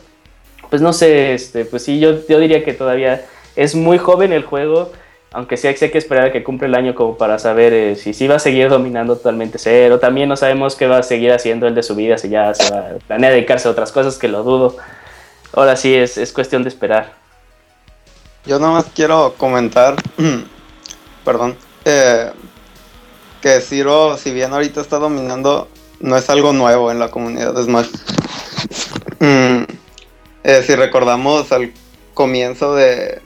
pues 0.70 0.82
no 0.82 0.92
sé, 0.92 1.34
este, 1.34 1.64
pues 1.64 1.84
sí, 1.84 1.98
yo, 1.98 2.26
yo 2.28 2.38
diría 2.38 2.64
que 2.64 2.74
todavía 2.74 3.24
es 3.56 3.74
muy 3.74 3.98
joven 3.98 4.32
el 4.32 4.44
juego, 4.44 4.92
aunque 5.32 5.56
sí 5.56 5.66
hay 5.66 5.74
que 5.74 5.98
esperar 5.98 6.26
a 6.26 6.32
que 6.32 6.44
cumpla 6.44 6.68
el 6.68 6.74
año 6.74 6.94
como 6.94 7.16
para 7.18 7.38
saber 7.38 7.72
eh, 7.72 7.96
si 7.96 8.14
sí 8.14 8.28
va 8.28 8.36
a 8.36 8.38
seguir 8.38 8.68
dominando 8.68 9.16
totalmente 9.16 9.58
cero. 9.58 9.98
También 9.98 10.28
no 10.28 10.36
sabemos 10.36 10.74
qué 10.76 10.86
va 10.86 10.98
a 10.98 11.02
seguir 11.02 11.32
haciendo 11.32 11.66
el 11.66 11.74
de 11.74 11.82
su 11.82 11.94
vida, 11.94 12.18
si 12.18 12.28
ya 12.28 12.54
se 12.54 12.70
va 12.70 12.98
planea 13.06 13.30
dedicarse 13.30 13.68
a 13.68 13.70
otras 13.70 13.92
cosas, 13.92 14.16
que 14.16 14.28
lo 14.28 14.42
dudo. 14.42 14.76
Ahora 15.52 15.76
sí 15.76 15.94
es, 15.94 16.16
es 16.18 16.32
cuestión 16.32 16.62
de 16.62 16.68
esperar. 16.68 17.12
Yo 18.46 18.58
nada 18.58 18.72
más 18.72 18.86
quiero 18.94 19.34
comentar, 19.36 19.96
perdón, 21.24 21.56
eh, 21.84 22.30
que 23.42 23.60
Ciro, 23.60 24.16
si 24.16 24.30
bien 24.30 24.52
ahorita 24.52 24.80
está 24.80 24.98
dominando, 24.98 25.68
no 26.00 26.16
es 26.16 26.30
algo 26.30 26.52
nuevo 26.52 26.90
en 26.90 26.98
la 26.98 27.10
comunidad 27.10 27.54
de 27.54 27.64
Smash. 27.64 27.88
Mm, 29.20 29.77
si 30.62 30.74
recordamos 30.74 31.52
al 31.52 31.72
comienzo 32.14 32.74
de, 32.74 33.20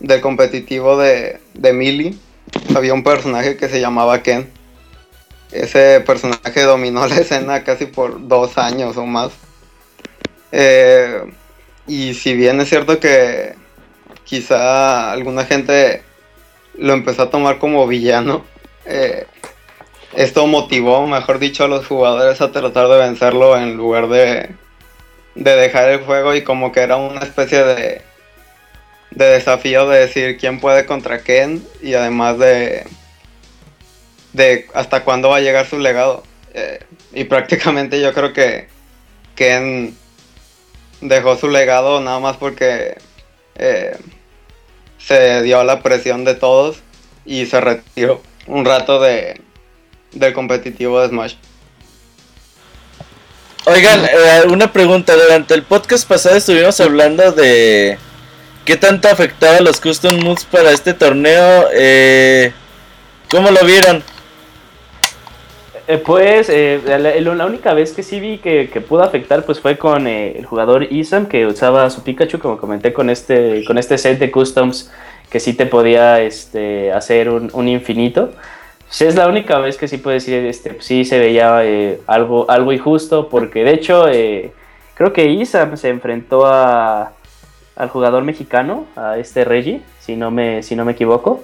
del 0.00 0.20
competitivo 0.22 0.96
de, 0.96 1.38
de 1.52 1.72
Millie, 1.74 2.14
había 2.74 2.94
un 2.94 3.04
personaje 3.04 3.56
que 3.56 3.68
se 3.68 3.80
llamaba 3.80 4.22
Ken. 4.22 4.50
Ese 5.50 6.00
personaje 6.00 6.62
dominó 6.62 7.06
la 7.06 7.16
escena 7.16 7.62
casi 7.62 7.84
por 7.86 8.26
dos 8.26 8.56
años 8.56 8.96
o 8.96 9.04
más. 9.04 9.32
Eh, 10.50 11.22
y 11.86 12.14
si 12.14 12.34
bien 12.34 12.58
es 12.60 12.70
cierto 12.70 12.98
que 12.98 13.54
quizá 14.24 15.12
alguna 15.12 15.44
gente 15.44 16.02
lo 16.78 16.94
empezó 16.94 17.24
a 17.24 17.30
tomar 17.30 17.58
como 17.58 17.86
villano, 17.86 18.46
eh, 18.86 19.26
esto 20.14 20.46
motivó, 20.46 21.06
mejor 21.06 21.38
dicho, 21.38 21.64
a 21.64 21.68
los 21.68 21.86
jugadores 21.86 22.40
a 22.40 22.50
tratar 22.50 22.88
de 22.88 22.98
vencerlo 22.98 23.58
en 23.58 23.76
lugar 23.76 24.08
de, 24.08 24.54
de 25.34 25.56
dejar 25.56 25.90
el 25.90 26.00
juego 26.04 26.34
y 26.34 26.42
como 26.42 26.72
que 26.72 26.80
era 26.80 26.96
una 26.96 27.20
especie 27.20 27.62
de, 27.64 28.02
de 29.10 29.24
desafío 29.24 29.88
de 29.88 30.00
decir 30.00 30.36
quién 30.38 30.60
puede 30.60 30.86
contra 30.86 31.22
Ken 31.22 31.66
y 31.80 31.94
además 31.94 32.38
de, 32.38 32.86
de 34.32 34.66
hasta 34.74 35.04
cuándo 35.04 35.28
va 35.28 35.36
a 35.36 35.40
llegar 35.40 35.66
su 35.66 35.78
legado. 35.78 36.22
Eh, 36.54 36.80
y 37.12 37.24
prácticamente 37.24 38.00
yo 38.00 38.12
creo 38.12 38.32
que 38.32 38.68
Ken 39.34 39.96
dejó 41.00 41.36
su 41.36 41.48
legado 41.48 42.00
nada 42.00 42.20
más 42.20 42.36
porque 42.36 42.96
eh, 43.56 43.96
se 44.98 45.42
dio 45.42 45.60
a 45.60 45.64
la 45.64 45.82
presión 45.82 46.24
de 46.24 46.34
todos 46.34 46.78
y 47.24 47.46
se 47.46 47.60
retiró 47.60 48.22
un 48.46 48.64
rato 48.64 49.00
de, 49.00 49.40
del 50.12 50.32
competitivo 50.32 51.00
de 51.00 51.08
Smash. 51.08 51.34
Oigan, 53.64 54.04
eh, 54.04 54.48
una 54.50 54.72
pregunta. 54.72 55.14
Durante 55.14 55.54
el 55.54 55.62
podcast 55.62 56.08
pasado 56.08 56.34
estuvimos 56.34 56.80
hablando 56.80 57.30
de 57.30 57.96
qué 58.64 58.76
tanto 58.76 59.06
afectaba 59.06 59.60
los 59.60 59.80
custom 59.80 60.20
moves 60.20 60.44
para 60.44 60.72
este 60.72 60.94
torneo. 60.94 61.68
Eh, 61.72 62.52
¿Cómo 63.30 63.52
lo 63.52 63.64
vieron? 63.64 64.02
Eh, 65.86 65.98
pues 65.98 66.48
la, 66.48 67.46
única 67.46 67.72
vez 67.72 67.92
que 67.92 68.02
sí 68.02 68.18
vi 68.18 68.38
que, 68.38 68.66
pudo 68.88 69.04
afectar 69.04 69.44
pues 69.44 69.60
fue 69.60 69.78
con 69.78 70.08
el 70.08 70.44
jugador 70.44 70.92
Isam 70.92 71.26
que 71.26 71.46
usaba 71.46 71.88
su 71.90 72.02
Pikachu 72.02 72.40
como 72.40 72.58
comenté 72.58 72.92
con 72.92 73.10
este 73.10 73.64
con 73.64 73.78
este 73.78 73.98
set 73.98 74.18
de 74.18 74.30
customs 74.30 74.92
que 75.28 75.40
sí 75.40 75.54
te 75.54 75.66
podía 75.66 76.20
este, 76.20 76.92
hacer 76.92 77.28
un, 77.28 77.50
un 77.52 77.68
infinito 77.68 78.32
Sí, 78.92 79.06
es 79.06 79.16
la 79.16 79.26
única 79.26 79.58
vez 79.58 79.78
que 79.78 79.88
sí 79.88 79.96
puedo 79.96 80.12
decir, 80.12 80.44
este, 80.44 80.76
sí 80.80 81.06
se 81.06 81.18
veía 81.18 81.64
eh, 81.64 81.98
algo, 82.06 82.44
algo 82.50 82.74
injusto, 82.74 83.30
porque 83.30 83.64
de 83.64 83.72
hecho 83.72 84.06
eh, 84.06 84.52
creo 84.92 85.14
que 85.14 85.30
Isam 85.30 85.78
se 85.78 85.88
enfrentó 85.88 86.44
a, 86.44 87.14
al 87.74 87.88
jugador 87.88 88.22
mexicano, 88.22 88.84
a 88.94 89.16
este 89.16 89.46
Reggie, 89.46 89.80
si 89.98 90.14
no 90.14 90.30
me, 90.30 90.62
si 90.62 90.76
no 90.76 90.84
me 90.84 90.92
equivoco. 90.92 91.42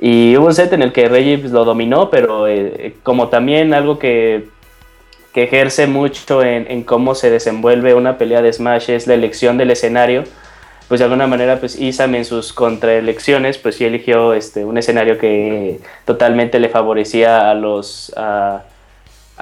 Y 0.00 0.36
hubo 0.36 0.46
un 0.46 0.54
set 0.54 0.72
en 0.72 0.82
el 0.82 0.92
que 0.92 1.08
Reggie 1.08 1.38
pues, 1.38 1.52
lo 1.52 1.64
dominó, 1.64 2.10
pero 2.10 2.48
eh, 2.48 2.96
como 3.04 3.28
también 3.28 3.72
algo 3.72 4.00
que, 4.00 4.48
que 5.32 5.44
ejerce 5.44 5.86
mucho 5.86 6.42
en, 6.42 6.82
cómo 6.82 7.14
se 7.14 7.30
desenvuelve 7.30 7.94
una 7.94 8.18
pelea 8.18 8.42
de 8.42 8.52
Smash 8.52 8.90
es 8.90 9.06
la 9.06 9.14
elección 9.14 9.58
del 9.58 9.70
escenario 9.70 10.24
pues 10.94 11.00
de 11.00 11.06
alguna 11.06 11.26
manera 11.26 11.58
pues 11.58 11.76
Isam 11.76 12.14
en 12.14 12.24
sus 12.24 12.52
contraelecciones 12.52 13.58
pues 13.58 13.74
sí 13.74 13.84
eligió 13.84 14.32
este, 14.32 14.64
un 14.64 14.78
escenario 14.78 15.18
que 15.18 15.80
totalmente 16.04 16.60
le 16.60 16.68
favorecía 16.68 17.50
a 17.50 17.54
los, 17.54 18.14
a, 18.16 18.62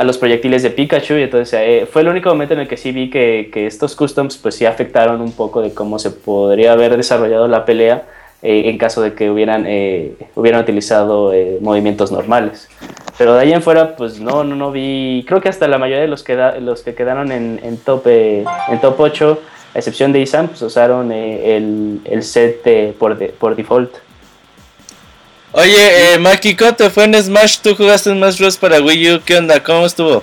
los 0.02 0.16
proyectiles 0.16 0.62
de 0.62 0.70
Pikachu 0.70 1.16
y 1.16 1.24
entonces 1.24 1.60
eh, 1.62 1.86
fue 1.92 2.00
el 2.00 2.08
único 2.08 2.30
momento 2.30 2.54
en 2.54 2.60
el 2.60 2.68
que 2.68 2.78
sí 2.78 2.90
vi 2.90 3.10
que, 3.10 3.50
estos 3.66 3.94
customs 3.94 4.38
pues 4.38 4.54
sí 4.54 4.64
afectaron 4.64 5.20
un 5.20 5.32
poco 5.32 5.60
de 5.60 5.74
cómo 5.74 5.98
se 5.98 6.10
podría 6.10 6.72
haber 6.72 6.96
desarrollado 6.96 7.46
la 7.48 7.66
pelea 7.66 8.04
eh, 8.40 8.70
en 8.70 8.78
caso 8.78 9.02
de 9.02 9.12
que 9.12 9.30
hubieran, 9.30 9.66
eh, 9.68 10.14
hubieran 10.34 10.62
utilizado 10.62 11.34
movimientos 11.60 12.10
normales. 12.10 12.66
Pero 13.18 13.34
de 13.34 13.42
ahí 13.42 13.52
en 13.52 13.60
fuera, 13.60 13.94
pues 13.94 14.20
no, 14.20 14.42
no, 14.42 14.56
no 14.56 14.72
vi, 14.72 15.22
creo 15.28 15.42
que 15.42 15.50
hasta 15.50 15.68
la 15.68 15.76
mayoría 15.76 16.00
de 16.00 16.08
los 16.08 16.24
que, 16.24 16.34
los 16.62 16.80
que 16.80 16.94
quedaron 16.94 17.30
en, 17.30 17.60
en, 17.62 17.76
top, 17.76 18.06
en 18.06 18.80
top 18.80 18.98
8 18.98 19.42
a 19.74 19.78
excepción 19.78 20.12
de 20.12 20.20
Isam, 20.20 20.48
pues 20.48 20.62
usaron 20.62 21.10
eh, 21.12 21.56
el, 22.04 22.22
set 22.22 22.96
por, 22.98 23.16
por 23.34 23.56
default. 23.56 23.94
Oye, 25.52 26.14
eh, 26.14 26.18
Maki, 26.18 26.56
¿cómo 26.56 26.74
te 26.74 26.88
fue 26.88 27.04
en 27.04 27.14
Smash? 27.14 27.58
¿Tú 27.58 27.74
jugaste 27.74 28.10
en 28.10 28.16
Smash 28.16 28.38
Bros. 28.38 28.56
para 28.56 28.80
Wii 28.80 29.12
U? 29.12 29.20
¿Qué 29.22 29.36
onda? 29.36 29.62
¿Cómo 29.62 29.84
estuvo? 29.84 30.22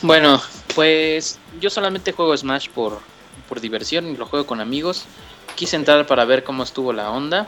Bueno, 0.00 0.40
pues 0.74 1.38
yo 1.60 1.68
solamente 1.68 2.12
juego 2.12 2.36
Smash 2.36 2.68
por, 2.70 3.00
por 3.48 3.60
diversión 3.60 4.06
y 4.06 4.16
lo 4.16 4.26
juego 4.26 4.46
con 4.46 4.60
amigos. 4.60 5.04
Quise 5.56 5.76
entrar 5.76 6.06
para 6.06 6.24
ver 6.24 6.42
cómo 6.42 6.62
estuvo 6.62 6.92
la 6.92 7.10
onda. 7.10 7.46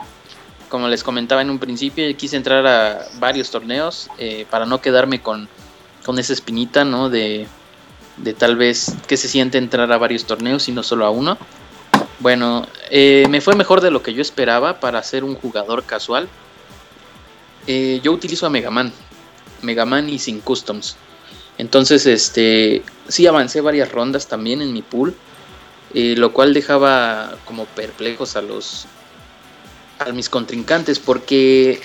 Como 0.69 0.87
les 0.87 1.03
comentaba 1.03 1.41
en 1.41 1.49
un 1.49 1.57
principio, 1.57 2.05
quise 2.15 2.37
entrar 2.37 2.65
a 2.67 3.07
varios 3.19 3.49
torneos 3.49 4.09
eh, 4.19 4.45
para 4.49 4.67
no 4.67 4.81
quedarme 4.81 5.19
con, 5.19 5.49
con 6.05 6.19
esa 6.19 6.33
espinita, 6.33 6.85
¿no? 6.85 7.09
De, 7.09 7.47
de 8.23 8.33
tal 8.33 8.55
vez 8.55 8.93
que 9.07 9.17
se 9.17 9.27
siente 9.27 9.57
entrar 9.57 9.91
a 9.91 9.97
varios 9.97 10.25
torneos 10.25 10.67
y 10.67 10.71
no 10.71 10.83
solo 10.83 11.05
a 11.05 11.09
uno. 11.09 11.37
Bueno, 12.19 12.67
eh, 12.89 13.25
me 13.29 13.41
fue 13.41 13.55
mejor 13.55 13.81
de 13.81 13.91
lo 13.91 14.03
que 14.03 14.13
yo 14.13 14.21
esperaba 14.21 14.79
para 14.79 15.01
ser 15.03 15.23
un 15.23 15.35
jugador 15.35 15.83
casual. 15.83 16.27
Eh, 17.67 18.01
yo 18.03 18.11
utilizo 18.11 18.45
a 18.45 18.49
Megaman, 18.49 18.91
Megaman 19.61 20.09
y 20.09 20.19
sin 20.19 20.41
customs. 20.41 20.97
Entonces, 21.57 22.05
este, 22.05 22.83
sí 23.07 23.27
avancé 23.27 23.61
varias 23.61 23.91
rondas 23.91 24.27
también 24.27 24.61
en 24.61 24.73
mi 24.73 24.81
pool, 24.81 25.15
eh, 25.93 26.15
lo 26.17 26.33
cual 26.33 26.53
dejaba 26.53 27.37
como 27.45 27.65
perplejos 27.65 28.35
a 28.35 28.41
los 28.41 28.85
a 29.99 30.11
mis 30.13 30.29
contrincantes 30.29 30.97
porque 30.97 31.81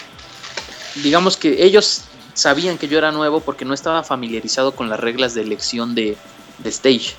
digamos 1.02 1.36
que 1.36 1.64
ellos 1.64 2.04
sabían 2.34 2.78
que 2.78 2.88
yo 2.88 2.98
era 2.98 3.12
nuevo 3.12 3.40
porque 3.40 3.64
no 3.64 3.74
estaba 3.74 4.02
familiarizado 4.02 4.72
con 4.72 4.88
las 4.88 5.00
reglas 5.00 5.34
de 5.34 5.42
elección 5.42 5.94
de, 5.94 6.16
stage. 6.64 7.14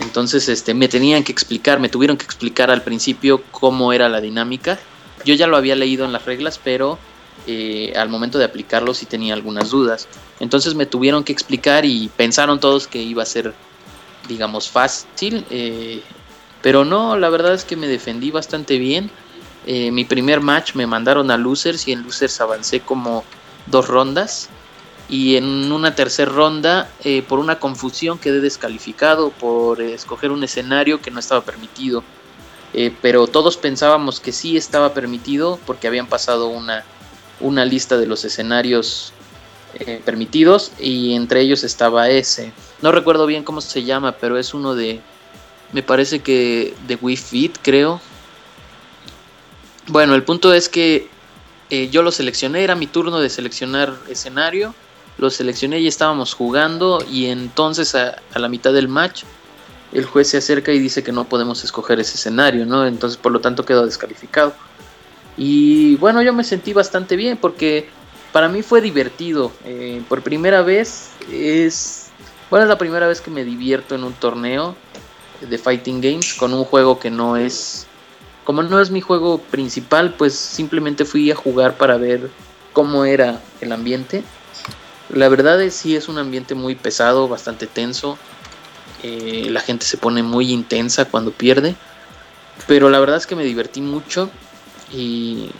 Entonces, 0.00 0.48
este, 0.48 0.74
me 0.74 0.88
tenían 0.88 1.22
que 1.22 1.32
explicar, 1.32 1.78
me 1.78 1.88
tuvieron 1.88 2.16
que 2.16 2.24
explicar 2.24 2.70
al 2.70 2.82
principio 2.82 3.42
cómo 3.50 3.92
era 3.92 4.08
la 4.08 4.20
dinámica. 4.20 4.78
Yo 5.24 5.34
ya 5.34 5.46
lo 5.46 5.56
había 5.56 5.76
leído 5.76 6.04
en 6.04 6.12
las 6.12 6.24
reglas, 6.24 6.58
pero 6.62 6.98
eh, 7.46 7.92
al 7.96 8.08
momento 8.08 8.38
de 8.38 8.44
aplicarlo 8.44 8.94
sí 8.94 9.06
tenía 9.06 9.34
algunas 9.34 9.70
dudas. 9.70 10.08
Entonces 10.40 10.74
me 10.74 10.86
tuvieron 10.86 11.24
que 11.24 11.32
explicar 11.32 11.84
y 11.84 12.08
pensaron 12.16 12.58
todos 12.58 12.86
que 12.88 13.00
iba 13.00 13.22
a 13.22 13.26
ser, 13.26 13.54
digamos, 14.28 14.68
fácil. 14.68 15.44
eh, 15.50 16.02
pero 16.62 16.84
no, 16.84 17.18
la 17.18 17.28
verdad 17.28 17.54
es 17.54 17.64
que 17.64 17.76
me 17.76 17.88
defendí 17.88 18.30
bastante 18.30 18.78
bien. 18.78 19.10
Eh, 19.66 19.90
mi 19.90 20.04
primer 20.04 20.40
match 20.40 20.74
me 20.74 20.86
mandaron 20.86 21.30
a 21.30 21.36
losers 21.36 21.86
y 21.88 21.92
en 21.92 22.02
losers 22.02 22.40
avancé 22.40 22.80
como 22.80 23.24
dos 23.66 23.88
rondas. 23.88 24.48
Y 25.08 25.36
en 25.36 25.70
una 25.70 25.94
tercera 25.94 26.30
ronda, 26.30 26.90
eh, 27.04 27.22
por 27.22 27.38
una 27.38 27.58
confusión, 27.58 28.18
quedé 28.18 28.40
descalificado 28.40 29.30
por 29.30 29.82
escoger 29.82 30.30
un 30.30 30.42
escenario 30.42 31.02
que 31.02 31.10
no 31.10 31.20
estaba 31.20 31.42
permitido. 31.42 32.02
Eh, 32.74 32.94
pero 33.02 33.26
todos 33.26 33.58
pensábamos 33.58 34.20
que 34.20 34.32
sí 34.32 34.56
estaba 34.56 34.94
permitido 34.94 35.58
porque 35.66 35.86
habían 35.86 36.06
pasado 36.06 36.48
una, 36.48 36.84
una 37.40 37.66
lista 37.66 37.98
de 37.98 38.06
los 38.06 38.24
escenarios 38.24 39.12
eh, 39.74 40.00
permitidos 40.04 40.72
y 40.78 41.14
entre 41.14 41.40
ellos 41.40 41.64
estaba 41.64 42.08
ese. 42.08 42.52
No 42.80 42.92
recuerdo 42.92 43.26
bien 43.26 43.44
cómo 43.44 43.60
se 43.60 43.84
llama, 43.84 44.12
pero 44.12 44.38
es 44.38 44.54
uno 44.54 44.74
de, 44.74 45.00
me 45.72 45.82
parece 45.82 46.20
que 46.20 46.74
de 46.86 46.96
Wii 46.96 47.16
Fit, 47.16 47.58
creo. 47.62 48.00
Bueno, 49.88 50.14
el 50.14 50.22
punto 50.22 50.52
es 50.52 50.68
que 50.68 51.08
eh, 51.72 51.88
yo 51.88 52.02
lo 52.02 52.12
seleccioné, 52.12 52.64
era 52.64 52.74
mi 52.74 52.86
turno 52.86 53.18
de 53.18 53.30
seleccionar 53.30 53.94
escenario. 54.06 54.74
Lo 55.16 55.30
seleccioné 55.30 55.80
y 55.80 55.88
estábamos 55.88 56.34
jugando 56.34 57.02
y 57.10 57.28
entonces 57.28 57.94
a, 57.94 58.20
la 58.34 58.48
mitad 58.50 58.74
del 58.74 58.88
match 58.88 59.22
el 59.90 60.04
juez 60.04 60.28
se 60.28 60.36
acerca 60.36 60.70
y 60.72 60.78
dice 60.78 61.02
que 61.02 61.12
no 61.12 61.24
podemos 61.24 61.64
escoger 61.64 61.98
ese 61.98 62.16
escenario, 62.16 62.66
¿no? 62.66 62.86
Entonces 62.86 63.16
por 63.16 63.32
lo 63.32 63.40
tanto 63.40 63.64
quedó 63.64 63.86
descalificado. 63.86 64.54
Y 65.38 65.96
bueno, 65.96 66.20
yo 66.20 66.34
me 66.34 66.44
sentí 66.44 66.74
bastante 66.74 67.16
bien 67.16 67.38
porque 67.38 67.88
para 68.32 68.50
mí 68.50 68.60
fue 68.60 68.82
divertido. 68.82 69.50
Eh, 69.64 70.02
por 70.10 70.20
primera 70.20 70.60
vez 70.60 71.08
es... 71.32 72.10
Bueno, 72.50 72.64
es 72.64 72.68
la 72.68 72.76
primera 72.76 73.06
vez 73.06 73.22
que 73.22 73.30
me 73.30 73.44
divierto 73.44 73.94
en 73.94 74.04
un 74.04 74.12
torneo 74.12 74.76
de 75.40 75.56
Fighting 75.56 76.02
Games 76.02 76.34
con 76.34 76.52
un 76.52 76.64
juego 76.64 76.98
que 76.98 77.10
no 77.10 77.38
es... 77.38 77.86
Como 78.44 78.62
no 78.62 78.80
es 78.80 78.90
mi 78.90 79.00
juego 79.00 79.38
principal, 79.38 80.14
pues 80.14 80.34
simplemente 80.34 81.04
fui 81.04 81.30
a 81.30 81.36
jugar 81.36 81.76
para 81.76 81.96
ver 81.96 82.30
cómo 82.72 83.04
era 83.04 83.40
el 83.60 83.72
ambiente. 83.72 84.24
La 85.10 85.28
verdad 85.28 85.60
es 85.62 85.74
sí 85.74 85.94
es 85.94 86.08
un 86.08 86.18
ambiente 86.18 86.54
muy 86.54 86.74
pesado, 86.74 87.28
bastante 87.28 87.66
tenso. 87.66 88.18
Eh, 89.02 89.48
la 89.50 89.60
gente 89.60 89.84
se 89.84 89.96
pone 89.96 90.22
muy 90.22 90.52
intensa 90.52 91.04
cuando 91.04 91.30
pierde. 91.30 91.76
Pero 92.66 92.90
la 92.90 92.98
verdad 92.98 93.16
es 93.16 93.26
que 93.26 93.36
me 93.36 93.44
divertí 93.44 93.80
mucho 93.80 94.30
y 94.92 95.50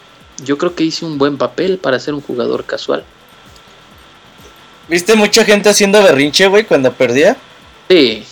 yo 0.45 0.59
creo 0.59 0.75
que 0.75 0.85
hice 0.85 1.05
un 1.05 1.19
buen 1.19 1.39
papel 1.39 1.79
para 1.79 1.99
ser 1.99 2.15
un 2.15 2.21
jugador 2.21 2.65
casual. 2.65 3.05
¿Viste 4.89 5.15
mucha 5.15 5.45
gente 5.45 5.69
haciendo 5.69 6.03
berrinche, 6.03 6.47
güey, 6.49 6.65
cuando 6.65 6.93
perdía? 6.93 7.37
Sí, 7.89 8.25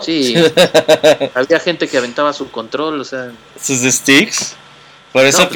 Sí. 0.00 0.34
Había 1.34 1.58
gente 1.60 1.88
que 1.88 1.98
aventaba 1.98 2.32
su 2.32 2.50
control, 2.50 3.00
o 3.00 3.04
sea... 3.04 3.32
Sus 3.60 3.80
sticks. 3.80 4.54
Por 5.12 5.24
eso. 5.24 5.48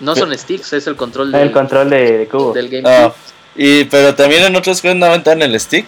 no, 0.00 0.14
son 0.14 0.36
sticks, 0.36 0.72
es 0.72 0.86
el 0.86 0.96
control 0.96 1.28
El 1.34 1.40
del, 1.40 1.52
control 1.52 1.90
de, 1.90 2.18
de 2.18 2.28
cubo. 2.28 2.52
del 2.52 2.68
GameCube. 2.68 2.90
Ah, 2.92 3.12
y, 3.56 3.84
pero 3.84 4.14
también 4.14 4.42
en 4.44 4.56
otros 4.56 4.80
juegos 4.80 4.98
no 4.98 5.06
aventan 5.06 5.40
el 5.42 5.58
stick. 5.58 5.86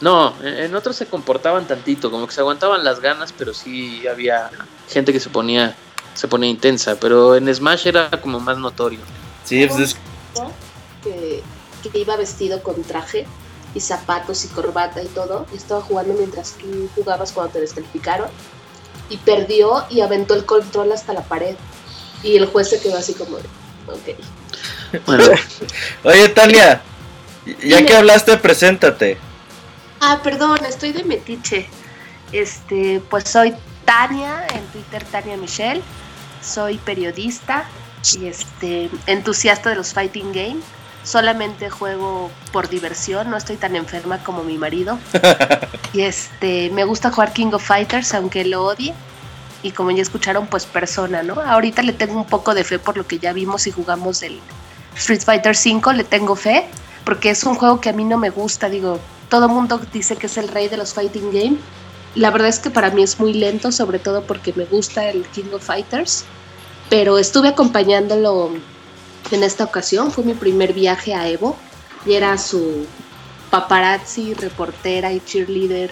No, 0.00 0.34
en 0.44 0.74
otros 0.76 0.94
se 0.96 1.06
comportaban 1.06 1.66
tantito, 1.66 2.10
como 2.10 2.26
que 2.26 2.32
se 2.32 2.40
aguantaban 2.40 2.84
las 2.84 3.00
ganas, 3.00 3.32
pero 3.36 3.52
sí 3.54 4.06
había 4.06 4.50
gente 4.88 5.12
que 5.12 5.20
se 5.20 5.28
ponía 5.30 5.74
se 6.14 6.26
ponía 6.26 6.50
intensa, 6.50 6.96
pero 6.98 7.36
en 7.36 7.52
Smash 7.54 7.86
era 7.86 8.10
como 8.20 8.40
más 8.40 8.58
notorio. 8.58 8.98
Sí, 9.44 9.66
pues 9.66 9.80
es- 9.80 9.96
que, 11.02 11.42
que 11.92 11.98
iba 11.98 12.16
vestido 12.16 12.60
con 12.62 12.82
traje 12.82 13.24
y 13.78 13.80
zapatos 13.80 14.44
y 14.44 14.48
corbata 14.48 15.02
y 15.02 15.06
todo. 15.06 15.46
Y 15.54 15.56
estaba 15.56 15.80
jugando 15.80 16.14
mientras 16.14 16.54
tú 16.54 16.90
jugabas 16.94 17.32
cuando 17.32 17.52
te 17.52 17.60
descalificaron. 17.60 18.28
Y 19.08 19.16
perdió 19.18 19.86
y 19.88 20.02
aventó 20.02 20.34
el 20.34 20.44
control 20.44 20.92
hasta 20.92 21.14
la 21.14 21.22
pared. 21.22 21.56
Y 22.22 22.36
el 22.36 22.46
juez 22.46 22.68
se 22.68 22.80
quedó 22.80 22.98
así 22.98 23.14
como, 23.14 23.38
de, 23.38 23.44
ok. 23.86 25.06
Bueno, 25.06 25.24
Oye, 26.04 26.28
Tania, 26.30 26.82
ya 27.46 27.54
Dime. 27.76 27.86
que 27.86 27.96
hablaste, 27.96 28.36
preséntate. 28.38 29.18
Ah, 30.00 30.20
perdón, 30.22 30.58
estoy 30.68 30.92
de 30.92 31.04
metiche. 31.04 31.68
Este, 32.32 33.00
pues 33.08 33.24
soy 33.28 33.54
Tania, 33.84 34.46
en 34.54 34.64
Twitter 34.66 35.04
Tania 35.04 35.36
Michelle. 35.36 35.82
Soy 36.42 36.78
periodista 36.78 37.68
y 38.14 38.26
este 38.26 38.90
entusiasta 39.06 39.70
de 39.70 39.76
los 39.76 39.92
fighting 39.92 40.32
game. 40.32 40.60
Solamente 41.08 41.70
juego 41.70 42.30
por 42.52 42.68
diversión, 42.68 43.30
no 43.30 43.38
estoy 43.38 43.56
tan 43.56 43.74
enferma 43.76 44.22
como 44.22 44.44
mi 44.44 44.58
marido. 44.58 44.98
Y 45.94 46.02
este, 46.02 46.68
me 46.68 46.84
gusta 46.84 47.10
jugar 47.10 47.32
King 47.32 47.52
of 47.52 47.64
Fighters, 47.64 48.12
aunque 48.12 48.44
lo 48.44 48.62
odie. 48.62 48.92
Y 49.62 49.70
como 49.70 49.90
ya 49.90 50.02
escucharon, 50.02 50.46
pues 50.46 50.66
persona, 50.66 51.22
¿no? 51.22 51.40
Ahorita 51.40 51.80
le 51.80 51.94
tengo 51.94 52.14
un 52.14 52.26
poco 52.26 52.54
de 52.54 52.62
fe 52.62 52.78
por 52.78 52.98
lo 52.98 53.06
que 53.06 53.18
ya 53.18 53.32
vimos 53.32 53.66
y 53.66 53.70
jugamos 53.70 54.20
del 54.20 54.38
Street 54.96 55.22
Fighter 55.22 55.56
V, 55.56 55.94
le 55.94 56.04
tengo 56.04 56.36
fe, 56.36 56.66
porque 57.06 57.30
es 57.30 57.42
un 57.44 57.54
juego 57.54 57.80
que 57.80 57.88
a 57.88 57.94
mí 57.94 58.04
no 58.04 58.18
me 58.18 58.28
gusta, 58.28 58.68
digo, 58.68 59.00
todo 59.30 59.48
mundo 59.48 59.80
dice 59.90 60.16
que 60.16 60.26
es 60.26 60.36
el 60.36 60.48
rey 60.48 60.68
de 60.68 60.76
los 60.76 60.92
fighting 60.92 61.32
game. 61.32 61.56
La 62.16 62.30
verdad 62.30 62.48
es 62.48 62.58
que 62.58 62.68
para 62.68 62.90
mí 62.90 63.02
es 63.02 63.18
muy 63.18 63.32
lento, 63.32 63.72
sobre 63.72 63.98
todo 63.98 64.24
porque 64.24 64.52
me 64.52 64.66
gusta 64.66 65.08
el 65.08 65.26
King 65.28 65.54
of 65.54 65.64
Fighters. 65.64 66.26
Pero 66.90 67.16
estuve 67.16 67.48
acompañándolo 67.48 68.52
en 69.30 69.42
esta 69.42 69.64
ocasión, 69.64 70.10
fue 70.12 70.24
mi 70.24 70.34
primer 70.34 70.72
viaje 70.72 71.14
a 71.14 71.28
Evo 71.28 71.56
y 72.06 72.14
era 72.14 72.36
su 72.38 72.86
paparazzi, 73.50 74.34
reportera 74.34 75.12
y 75.12 75.20
cheerleader 75.20 75.90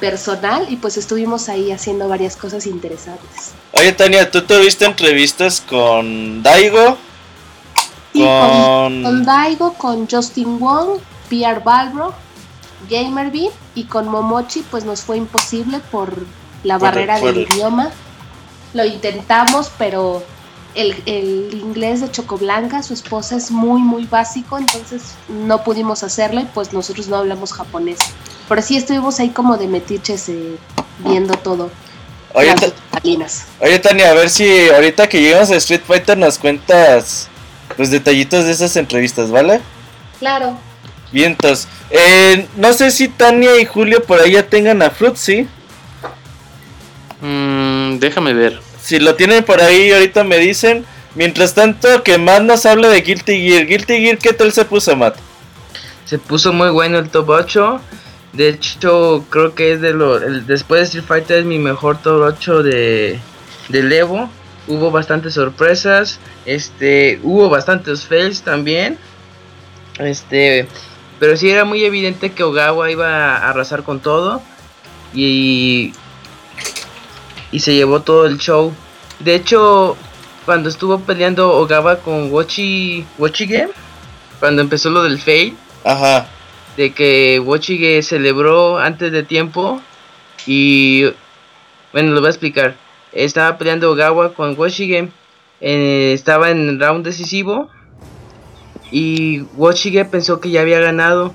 personal 0.00 0.66
y 0.68 0.76
pues 0.76 0.96
estuvimos 0.96 1.48
ahí 1.48 1.70
haciendo 1.70 2.08
varias 2.08 2.36
cosas 2.36 2.66
interesantes. 2.66 3.52
Oye, 3.72 3.92
Tania, 3.92 4.30
¿tú 4.30 4.42
tuviste 4.42 4.84
entrevistas 4.84 5.60
con 5.60 6.42
Daigo? 6.42 6.96
Y 8.12 8.20
con, 8.22 9.02
con. 9.02 9.24
Daigo, 9.24 9.74
con 9.74 10.08
Justin 10.08 10.58
Wong, 10.58 10.98
PR 11.28 11.60
Balbro, 11.62 12.14
Gamerby 12.90 13.48
y 13.74 13.84
con 13.84 14.08
Momochi 14.08 14.62
pues 14.70 14.84
nos 14.84 15.02
fue 15.02 15.16
imposible 15.16 15.80
por 15.90 16.12
la 16.64 16.78
Por- 16.78 16.88
barrera 16.88 17.18
por- 17.18 17.32
del 17.32 17.42
idioma. 17.42 17.90
Lo 18.72 18.84
intentamos, 18.84 19.70
pero 19.78 20.22
el, 20.74 21.02
el 21.06 21.54
inglés 21.54 22.00
de 22.00 22.10
Chocoblanca, 22.10 22.82
su 22.82 22.94
esposa, 22.94 23.36
es 23.36 23.50
muy, 23.50 23.80
muy 23.80 24.04
básico, 24.06 24.58
entonces 24.58 25.14
no 25.28 25.62
pudimos 25.62 26.02
hacerlo 26.02 26.40
y 26.40 26.44
pues 26.46 26.72
nosotros 26.72 27.08
no 27.08 27.16
hablamos 27.16 27.52
japonés. 27.52 27.98
Pero 28.48 28.62
sí 28.62 28.76
estuvimos 28.76 29.20
ahí 29.20 29.30
como 29.30 29.56
de 29.56 29.68
metiches 29.68 30.28
eh, 30.28 30.56
viendo 30.98 31.34
todo. 31.34 31.70
Oye, 32.34 32.52
las 33.18 33.46
oye, 33.60 33.78
Tania, 33.78 34.10
a 34.10 34.14
ver 34.14 34.28
si 34.28 34.68
ahorita 34.68 35.08
que 35.08 35.20
lleguemos 35.20 35.50
a 35.50 35.56
Street 35.56 35.82
Fighter 35.86 36.18
nos 36.18 36.36
cuentas 36.36 37.28
los 37.78 37.90
detallitos 37.90 38.44
de 38.44 38.52
esas 38.52 38.76
entrevistas, 38.76 39.30
¿vale? 39.30 39.60
Claro. 40.18 40.56
Vientos. 41.12 41.68
Eh, 41.90 42.48
no 42.56 42.72
sé 42.72 42.90
si 42.90 43.08
Tania 43.08 43.60
y 43.60 43.64
Julio 43.64 44.02
por 44.02 44.20
ahí 44.20 44.32
ya 44.32 44.44
tengan 44.44 44.82
a 44.82 44.90
Fruitsy. 44.90 45.46
mm, 47.20 47.98
déjame 47.98 48.34
ver. 48.34 48.63
Si 48.84 48.98
lo 48.98 49.14
tienen 49.14 49.42
por 49.44 49.62
ahí, 49.62 49.90
ahorita 49.92 50.24
me 50.24 50.36
dicen. 50.36 50.84
Mientras 51.14 51.54
tanto, 51.54 52.02
que 52.02 52.18
Matt 52.18 52.42
nos 52.42 52.66
hable 52.66 52.88
de 52.88 53.00
Guilty 53.00 53.48
Gear. 53.48 53.66
Guilty 53.66 53.98
Gear, 53.98 54.18
¿qué 54.18 54.34
tal 54.34 54.52
se 54.52 54.66
puso, 54.66 54.94
Matt? 54.94 55.16
Se 56.04 56.18
puso 56.18 56.52
muy 56.52 56.68
bueno 56.68 56.98
el 56.98 57.08
top 57.08 57.30
8. 57.30 57.80
De 58.34 58.48
hecho, 58.50 59.24
creo 59.30 59.54
que 59.54 59.72
es 59.72 59.80
de 59.80 59.94
lo. 59.94 60.20
después 60.20 60.80
de 60.80 60.84
Street 60.84 61.04
Fighter 61.04 61.38
es 61.38 61.44
mi 61.46 61.58
mejor 61.58 62.02
top 62.02 62.24
8 62.36 62.62
de, 62.62 63.20
Evo. 63.72 64.28
Hubo 64.68 64.90
bastantes 64.90 65.32
sorpresas. 65.32 66.18
Este. 66.44 67.20
Hubo 67.22 67.48
bastantes 67.48 68.04
fails 68.04 68.42
también. 68.42 68.98
Este. 69.98 70.68
Pero 71.18 71.38
sí 71.38 71.48
era 71.48 71.64
muy 71.64 71.82
evidente 71.86 72.32
que 72.32 72.42
Ogawa 72.42 72.90
iba 72.90 73.36
a 73.36 73.48
arrasar 73.48 73.82
con 73.82 74.00
todo. 74.00 74.42
Y. 75.14 75.94
Y 77.54 77.60
se 77.60 77.72
llevó 77.72 78.02
todo 78.02 78.26
el 78.26 78.38
show. 78.38 78.72
De 79.20 79.36
hecho, 79.36 79.96
cuando 80.44 80.68
estuvo 80.68 80.98
peleando 80.98 81.52
Ogawa 81.52 82.00
con 82.00 82.32
Wachi. 82.32 83.06
Wachige. 83.16 83.68
Cuando 84.40 84.60
empezó 84.60 84.90
lo 84.90 85.04
del 85.04 85.20
fail 85.20 85.56
Ajá. 85.84 86.26
de 86.76 86.92
que 86.92 87.38
Wochige 87.38 88.02
celebró 88.02 88.78
antes 88.78 89.12
de 89.12 89.22
tiempo 89.22 89.80
y 90.48 91.04
bueno, 91.92 92.10
lo 92.10 92.20
voy 92.20 92.26
a 92.26 92.30
explicar. 92.30 92.74
Estaba 93.12 93.56
peleando 93.56 93.92
Ogawa 93.92 94.34
con 94.34 94.58
Wochige, 94.58 95.10
eh, 95.60 96.10
estaba 96.12 96.50
en 96.50 96.80
round 96.80 97.04
decisivo 97.06 97.70
Y 98.90 99.42
Washige 99.54 100.04
pensó 100.04 100.40
que 100.40 100.50
ya 100.50 100.62
había 100.62 100.80
ganado. 100.80 101.32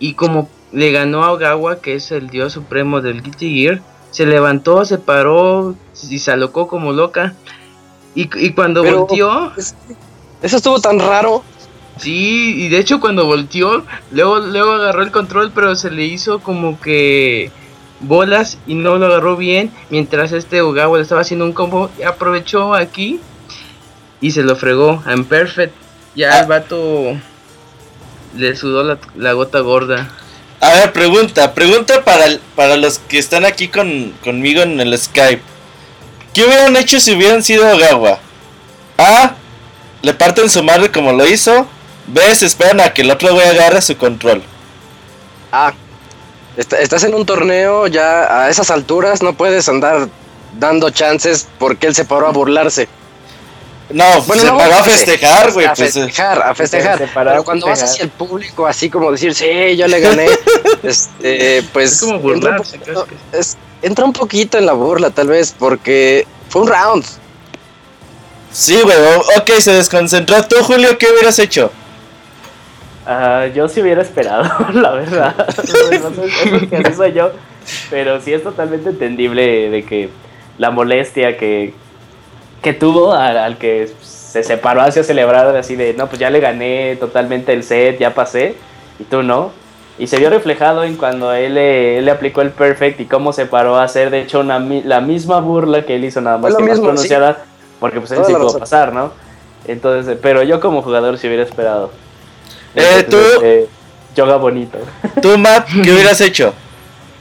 Y 0.00 0.14
como 0.14 0.50
le 0.72 0.90
ganó 0.90 1.22
a 1.22 1.30
Ogawa, 1.30 1.80
que 1.80 1.94
es 1.94 2.10
el 2.10 2.26
dios 2.26 2.52
supremo 2.52 3.00
del 3.00 3.22
Guilty 3.22 3.54
Gear, 3.54 3.93
se 4.14 4.26
levantó, 4.26 4.84
se 4.84 4.98
paró 4.98 5.74
y 6.08 6.20
se 6.20 6.30
alocó 6.30 6.68
como 6.68 6.92
loca. 6.92 7.34
Y, 8.14 8.30
y 8.38 8.52
cuando 8.52 8.82
Pero- 8.82 9.00
volteó, 9.06 9.52
Es- 9.56 9.74
Eso 10.40 10.56
estuvo 10.58 10.78
tan 10.80 11.00
raro. 11.00 11.42
sí, 11.98 12.54
y 12.64 12.68
de 12.68 12.78
hecho 12.78 13.00
cuando 13.00 13.24
volteó, 13.26 13.82
luego, 14.12 14.38
luego 14.38 14.72
agarró 14.74 15.02
el 15.02 15.10
control, 15.10 15.50
pero 15.52 15.74
se 15.74 15.90
le 15.90 16.04
hizo 16.04 16.38
como 16.38 16.78
que 16.80 17.50
bolas 18.00 18.58
y 18.68 18.74
no 18.74 18.98
lo 18.98 19.06
agarró 19.06 19.36
bien. 19.36 19.72
Mientras 19.90 20.30
este 20.30 20.62
Ogawa 20.62 20.98
le 20.98 21.02
estaba 21.02 21.22
haciendo 21.22 21.44
un 21.44 21.52
combo, 21.52 21.90
aprovechó 22.06 22.72
aquí 22.74 23.18
y 24.20 24.30
se 24.30 24.44
lo 24.44 24.54
fregó. 24.54 25.02
En 25.08 25.24
perfect, 25.24 25.74
ya 26.14 26.38
el 26.40 26.46
vato 26.46 27.16
le 28.36 28.54
sudó 28.54 28.84
la, 28.84 28.98
la 29.16 29.32
gota 29.32 29.58
gorda. 29.60 30.08
A 30.64 30.70
ver, 30.72 30.92
pregunta, 30.94 31.52
pregunta 31.52 32.02
para, 32.04 32.24
para 32.56 32.76
los 32.78 32.98
que 32.98 33.18
están 33.18 33.44
aquí 33.44 33.68
con, 33.68 34.14
conmigo 34.24 34.62
en 34.62 34.80
el 34.80 34.96
Skype. 34.98 35.42
¿Qué 36.32 36.42
hubieran 36.44 36.74
hecho 36.76 36.98
si 37.00 37.12
hubieran 37.14 37.42
sido 37.42 37.68
Ogawa? 37.70 38.18
A. 38.96 39.34
Le 40.00 40.14
parten 40.14 40.48
su 40.48 40.62
madre 40.62 40.90
como 40.90 41.12
lo 41.12 41.26
hizo. 41.26 41.66
B. 42.06 42.34
Se 42.34 42.46
esperan 42.46 42.80
a 42.80 42.94
que 42.94 43.02
el 43.02 43.10
otro 43.10 43.34
güey 43.34 43.46
agarre 43.46 43.82
su 43.82 43.94
control. 43.98 44.42
Ah, 45.52 45.74
est- 46.56 46.72
estás 46.72 47.04
en 47.04 47.14
un 47.14 47.26
torneo 47.26 47.86
ya 47.86 48.44
a 48.44 48.48
esas 48.48 48.70
alturas, 48.70 49.22
no 49.22 49.34
puedes 49.34 49.68
andar 49.68 50.08
dando 50.58 50.88
chances 50.88 51.46
porque 51.58 51.88
él 51.88 51.94
se 51.94 52.06
paró 52.06 52.26
a 52.26 52.32
burlarse. 52.32 52.88
No, 53.94 54.20
Bueno, 54.22 54.42
se 54.42 54.48
no, 54.48 54.58
paró 54.58 54.74
a 54.74 54.82
festejar, 54.82 55.52
güey. 55.52 55.66
A 55.66 55.72
pues, 55.74 55.94
festejar, 55.94 56.42
a 56.42 56.54
festejar. 56.54 56.98
Se 56.98 57.06
paró 57.06 57.30
a 57.30 57.32
Pero 57.34 57.44
cuando 57.44 57.66
vas 57.66 57.78
festejar. 57.80 57.94
hacia 57.94 58.04
el 58.04 58.10
público, 58.28 58.66
así 58.66 58.90
como 58.90 59.12
decir, 59.12 59.34
sí, 59.34 59.76
yo 59.76 59.86
le 59.86 60.00
gané, 60.00 60.26
este, 60.82 61.62
pues. 61.72 61.92
Es 61.92 62.00
como 62.00 62.14
entra 62.14 62.32
un 62.32 62.40
burlarse, 62.40 62.78
poquito- 62.78 63.06
es- 63.32 63.56
entra 63.82 64.04
un 64.04 64.12
poquito 64.12 64.58
en 64.58 64.66
la 64.66 64.72
burla, 64.72 65.10
tal 65.10 65.28
vez, 65.28 65.54
porque 65.58 66.26
fue 66.48 66.62
un 66.62 66.68
round. 66.68 67.04
Sí, 68.50 68.80
güey. 68.82 68.96
Ok, 69.38 69.50
se 69.60 69.72
desconcentró. 69.72 70.42
¿Tú, 70.46 70.56
Julio, 70.64 70.96
qué 70.98 71.06
hubieras 71.12 71.38
hecho? 71.38 71.70
Ah, 73.06 73.46
yo 73.54 73.68
sí 73.68 73.80
hubiera 73.82 74.02
esperado, 74.02 74.44
la 74.72 74.90
verdad. 74.92 75.34
No 75.56 76.10
sé, 76.14 76.76
es 76.76 76.84
así 76.88 76.96
soy 76.96 77.12
yo. 77.12 77.30
Pero 77.90 78.20
sí 78.20 78.32
es 78.32 78.42
totalmente 78.42 78.90
entendible 78.90 79.70
de 79.70 79.84
que 79.84 80.10
la 80.58 80.70
molestia 80.70 81.36
que, 81.38 81.74
que 82.64 82.72
tuvo 82.72 83.12
al, 83.12 83.38
al 83.38 83.58
que 83.58 83.88
se 84.02 84.42
separó 84.42 84.80
hacia 84.80 85.04
celebrar 85.04 85.54
así 85.56 85.76
de, 85.76 85.94
no, 85.94 86.08
pues 86.08 86.18
ya 86.18 86.30
le 86.30 86.40
gané 86.40 86.96
totalmente 86.98 87.52
el 87.52 87.62
set, 87.62 87.98
ya 88.00 88.12
pasé, 88.14 88.56
y 88.98 89.04
tú 89.04 89.22
no. 89.22 89.52
Y 89.96 90.08
se 90.08 90.18
vio 90.18 90.28
reflejado 90.28 90.82
en 90.82 90.96
cuando 90.96 91.32
él 91.32 91.54
le, 91.54 91.98
él 91.98 92.06
le 92.06 92.10
aplicó 92.10 92.40
el 92.40 92.50
perfect 92.50 92.98
y 93.00 93.04
cómo 93.04 93.32
se 93.32 93.46
paró 93.46 93.76
a 93.76 93.84
hacer, 93.84 94.10
de 94.10 94.22
hecho, 94.22 94.40
una, 94.40 94.58
mi- 94.58 94.82
la 94.82 95.00
misma 95.00 95.38
burla 95.38 95.84
que 95.86 95.94
él 95.94 96.04
hizo, 96.04 96.20
nada 96.20 96.36
más 96.38 96.56
que 96.56 96.62
más 96.62 96.70
mismo, 96.70 96.84
sí. 96.86 96.90
pronunciada, 96.90 97.44
porque 97.78 98.00
pues 98.00 98.10
él 98.10 98.16
Toda 98.16 98.26
sí 98.28 98.32
pudo 98.34 98.44
razón. 98.46 98.60
pasar, 98.60 98.92
¿no? 98.92 99.12
Entonces, 99.66 100.18
pero 100.20 100.42
yo 100.42 100.58
como 100.58 100.82
jugador 100.82 101.16
sí 101.18 101.28
hubiera 101.28 101.44
esperado. 101.44 101.92
Eh, 102.74 103.06
tú- 103.08 103.18
eh, 103.42 103.68
yoga 104.16 104.36
bonito. 104.36 104.78
¿Tú, 105.22 105.38
Matt, 105.38 105.68
qué 105.84 105.92
hubieras 105.92 106.20
hecho? 106.20 106.52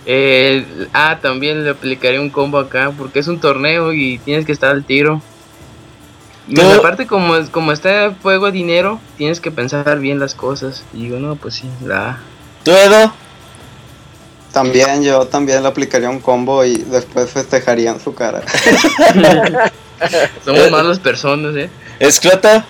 Eh, 0.06 0.66
ah, 0.94 1.20
también 1.22 1.64
le 1.64 1.70
aplicaré 1.70 2.20
un 2.20 2.30
combo 2.30 2.58
acá 2.58 2.92
porque 2.98 3.20
es 3.20 3.28
un 3.28 3.40
torneo 3.40 3.94
y 3.94 4.18
tienes 4.18 4.46
que 4.46 4.52
estar 4.52 4.72
al 4.72 4.84
tiro. 4.84 5.22
Y 6.48 6.56
No. 6.56 6.72
aparte 6.74 7.08
como, 7.08 7.36
es- 7.38 7.50
como 7.50 7.72
está 7.72 8.06
en 8.06 8.16
juego 8.20 8.52
dinero, 8.52 9.00
tienes 9.18 9.40
que 9.40 9.52
pensar 9.52 10.00
bien 10.00 10.20
las 10.20 10.36
cosas. 10.36 10.84
Y 10.94 11.04
digo, 11.04 11.20
no, 11.20 11.36
pues 11.36 11.56
sí, 11.56 11.70
la. 11.86 12.20
¿Tú, 12.64 12.72
Edo? 12.72 13.14
También 14.52 15.04
yo 15.04 15.26
también 15.26 15.64
le 15.64 15.70
aplicaría 15.70 16.10
un 16.10 16.20
combo 16.20 16.64
y 16.64 16.78
después 16.78 17.32
festejaría 17.32 17.92
en 17.92 18.00
su 18.00 18.14
cara. 18.14 18.42
Somos 20.46 20.70
malas 20.70 21.00
personas, 21.00 21.56
eh. 21.56 21.70
¿Esclota? 22.00 22.66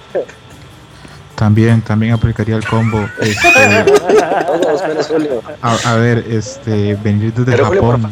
También, 1.35 1.81
también 1.81 2.13
aplicaría 2.13 2.55
el 2.55 2.65
combo. 2.65 3.05
Este, 3.19 3.83
Todos 4.47 4.87
menos 4.87 5.07
Julio. 5.07 5.41
a, 5.61 5.75
a 5.91 5.95
ver, 5.95 6.19
este, 6.29 6.95
venir 6.95 7.33
desde 7.33 7.51
Pero 7.51 7.65
Japón 7.71 8.09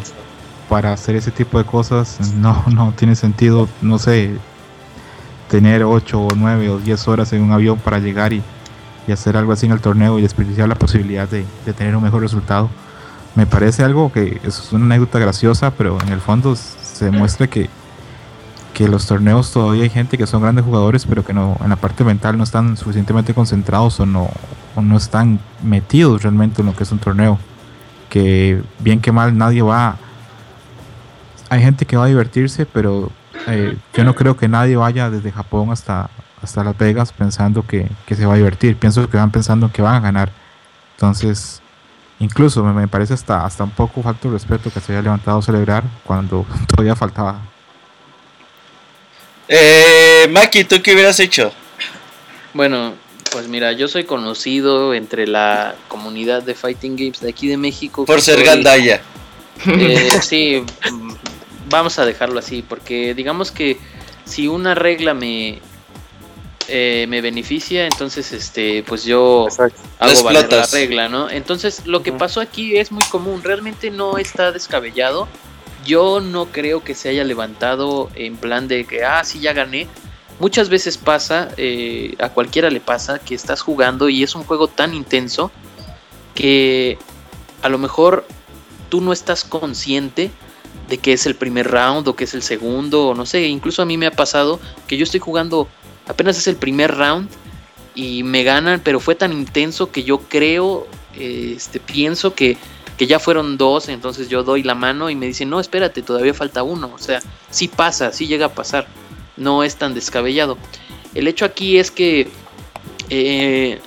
para 0.68 0.92
hacer 0.94 1.16
ese 1.16 1.32
tipo 1.32 1.58
de 1.58 1.66
cosas 1.66 2.18
no, 2.36 2.64
no 2.68 2.94
tiene 2.98 3.16
sentido. 3.16 3.70
No 3.82 4.00
sé, 4.00 4.32
tener 5.52 5.84
8 5.84 6.18
o 6.18 6.30
9 6.34 6.70
o 6.70 6.78
10 6.80 7.08
horas 7.10 7.34
en 7.34 7.42
un 7.42 7.52
avión 7.52 7.78
para 7.78 8.00
llegar 8.00 8.32
y, 8.32 8.42
y 9.06 9.12
hacer 9.12 9.36
algo 9.36 9.52
así 9.52 9.66
en 9.66 9.74
el 9.74 9.82
torneo 9.82 10.18
y 10.18 10.22
desperdiciar 10.22 10.70
la 10.70 10.76
posibilidad 10.76 11.28
de, 11.28 11.46
de 11.66 11.74
tener 11.74 11.94
un 11.94 12.02
mejor 12.02 12.22
resultado. 12.22 12.70
Me 13.36 13.46
parece 13.46 13.84
algo 13.84 14.14
que 14.14 14.40
es 14.46 14.72
una 14.72 14.86
anécdota 14.86 15.20
graciosa, 15.20 15.72
pero 15.72 15.98
en 16.02 16.14
el 16.14 16.22
fondo 16.22 16.56
se 16.56 17.04
demuestra 17.04 17.48
que, 17.48 17.70
que 18.74 18.88
los 18.88 19.06
torneos 19.06 19.52
todavía 19.52 19.84
hay 19.84 19.90
gente 19.90 20.18
que 20.18 20.26
son 20.26 20.42
grandes 20.42 20.64
jugadores, 20.64 21.06
pero 21.06 21.26
que 21.26 21.34
no 21.34 21.58
en 21.62 21.70
la 21.70 21.76
parte 21.76 22.06
mental 22.06 22.38
no 22.38 22.46
están 22.46 22.78
suficientemente 22.78 23.34
concentrados 23.34 24.00
o 24.00 24.06
no, 24.06 24.30
o 24.78 24.82
no 24.82 24.96
están 24.96 25.42
metidos 25.62 26.24
realmente 26.24 26.62
en 26.62 26.68
lo 26.68 26.74
que 26.74 26.84
es 26.84 26.92
un 26.94 27.00
torneo. 27.00 27.38
Que 28.10 28.64
bien 28.80 29.02
que 29.02 29.12
mal 29.12 29.38
nadie 29.38 29.62
va. 29.62 29.98
Hay 31.50 31.62
gente 31.62 31.86
que 31.86 31.98
va 31.98 32.06
a 32.06 32.08
divertirse, 32.08 32.66
pero 32.66 33.12
eh, 33.48 33.78
yo 33.94 34.04
no 34.04 34.16
creo 34.16 34.38
que 34.38 34.48
nadie 34.48 34.76
vaya 34.76 35.10
desde 35.10 35.32
Japón 35.32 35.72
hasta, 35.72 36.10
hasta 36.42 36.64
Las 36.64 36.78
Vegas 36.78 37.12
pensando 37.14 37.66
que, 37.66 37.88
que 38.06 38.16
se 38.16 38.26
va 38.26 38.34
a 38.34 38.38
divertir. 38.38 38.76
Pienso 38.78 39.10
que 39.10 39.18
van 39.18 39.32
pensando 39.32 39.72
que 39.72 39.82
van 39.82 39.96
a 39.96 40.00
ganar. 40.00 40.32
Entonces, 40.96 41.62
incluso 42.20 42.64
me, 42.64 42.74
me 42.74 42.88
parece 42.88 43.14
hasta, 43.14 43.46
hasta 43.46 43.64
un 43.64 43.72
poco 43.72 44.02
falta 44.04 44.28
de 44.28 44.34
respeto 44.34 44.70
que 44.72 44.80
se 44.80 44.92
haya 44.94 45.02
levantado 45.02 45.40
a 45.40 45.42
celebrar 45.42 45.84
cuando 46.06 46.46
todavía 46.68 46.96
faltaba. 46.96 47.40
Eh, 49.48 50.28
Maki, 50.32 50.64
¿tú 50.64 50.82
qué 50.82 50.94
hubieras 50.94 51.20
hecho? 51.20 51.52
Bueno, 52.54 52.94
pues 53.32 53.48
mira, 53.48 53.72
yo 53.74 53.88
soy 53.88 54.04
conocido 54.06 54.94
entre 54.94 55.28
la 55.28 55.76
comunidad 55.88 56.44
de 56.44 56.54
Fighting 56.56 56.96
Games 56.96 57.20
de 57.20 57.30
aquí 57.30 57.48
de 57.48 57.58
México. 57.58 58.06
Por 58.06 58.22
ser 58.22 58.36
soy- 58.36 58.46
gandaya. 58.46 59.02
Eh, 59.66 60.10
sí, 60.22 60.64
vamos 61.72 61.98
a 61.98 62.06
dejarlo 62.06 62.40
así, 62.40 62.62
porque 62.62 63.14
digamos 63.16 63.52
que 63.52 63.78
si 64.26 64.48
una 64.48 64.76
regla 64.76 65.14
me 65.14 65.60
eh, 66.68 67.06
me 67.10 67.20
beneficia, 67.20 67.86
entonces 67.86 68.32
este, 68.32 68.84
pues 68.84 69.04
yo 69.04 69.46
Exacto. 69.46 69.82
hago 70.00 70.24
valer 70.24 70.50
la 70.52 70.66
regla, 70.68 71.10
¿no? 71.10 71.30
Entonces 71.30 71.86
lo 71.86 72.02
que 72.02 72.14
pasó 72.14 72.40
aquí 72.40 72.78
es 72.78 72.92
muy 72.92 73.04
común, 73.12 73.44
realmente 73.44 73.90
no 73.90 74.18
está 74.18 74.52
descabellado. 74.52 75.28
Yo 75.86 76.22
no 76.22 76.46
creo 76.46 76.84
que 76.84 76.94
se 76.94 77.10
haya 77.10 77.24
levantado 77.24 78.10
en 78.16 78.38
plan 78.38 78.68
de 78.68 78.86
que, 78.86 79.04
ah, 79.04 79.24
sí, 79.24 79.40
ya 79.40 79.52
gané. 79.52 79.88
Muchas 80.40 80.70
veces 80.70 80.98
pasa, 80.98 81.50
eh, 81.58 82.16
a 82.20 82.30
cualquiera 82.30 82.70
le 82.70 82.80
pasa, 82.80 83.20
que 83.20 83.36
estás 83.36 83.62
jugando 83.62 84.08
y 84.08 84.24
es 84.24 84.36
un 84.36 84.44
juego 84.44 84.68
tan 84.68 84.94
intenso 84.94 85.52
que 86.36 86.98
a 87.64 87.70
lo 87.70 87.80
mejor 87.80 88.26
tú 88.90 89.02
no 89.02 89.12
estás 89.12 89.44
consciente 89.44 90.32
de 90.90 90.98
que 90.98 91.14
es 91.14 91.26
el 91.26 91.36
primer 91.36 91.70
round 91.70 92.08
o 92.08 92.16
que 92.16 92.26
es 92.26 92.34
el 92.34 92.44
segundo, 92.44 93.10
o 93.10 93.16
no 93.16 93.26
sé, 93.26 93.48
incluso 93.48 93.82
a 93.82 93.86
mí 93.86 93.98
me 93.98 94.08
ha 94.08 94.12
pasado 94.12 94.60
que 94.88 94.98
yo 94.98 95.04
estoy 95.04 95.20
jugando, 95.20 95.68
apenas 96.08 96.38
es 96.38 96.48
el 96.48 96.56
primer 96.56 96.96
round 96.96 97.30
y 97.96 98.24
me 98.24 98.44
ganan, 98.44 98.82
pero 98.84 99.00
fue 99.00 99.16
tan 99.16 99.32
intenso 99.32 99.92
que 99.92 100.04
yo 100.04 100.20
creo, 100.20 100.88
este, 101.18 101.80
pienso 101.80 102.36
que, 102.36 102.58
que 102.98 103.08
ya 103.08 103.20
fueron 103.20 103.58
dos, 103.58 103.90
entonces 103.90 104.30
yo 104.30 104.44
doy 104.44 104.64
la 104.64 104.76
mano 104.76 105.10
y 105.10 105.16
me 105.16 105.28
dicen, 105.28 105.50
no, 105.50 105.60
espérate, 105.60 106.02
todavía 106.02 106.34
falta 106.34 106.64
uno, 106.64 106.92
o 106.94 107.00
sea, 107.00 107.22
sí 107.50 107.68
pasa, 107.68 108.12
sí 108.12 108.28
llega 108.28 108.48
a 108.48 108.54
pasar, 108.54 108.88
no 109.38 109.64
es 109.64 109.76
tan 109.78 109.94
descabellado. 109.94 110.58
El 111.14 111.28
hecho 111.28 111.46
aquí 111.46 111.78
es 111.78 111.92
que 111.92 112.28
eh, 113.10 113.80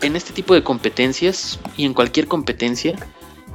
en 0.00 0.16
este 0.16 0.32
tipo 0.32 0.54
de 0.54 0.62
competencias 0.62 1.58
y 1.76 1.84
en 1.84 1.94
cualquier 1.94 2.28
competencia, 2.28 2.94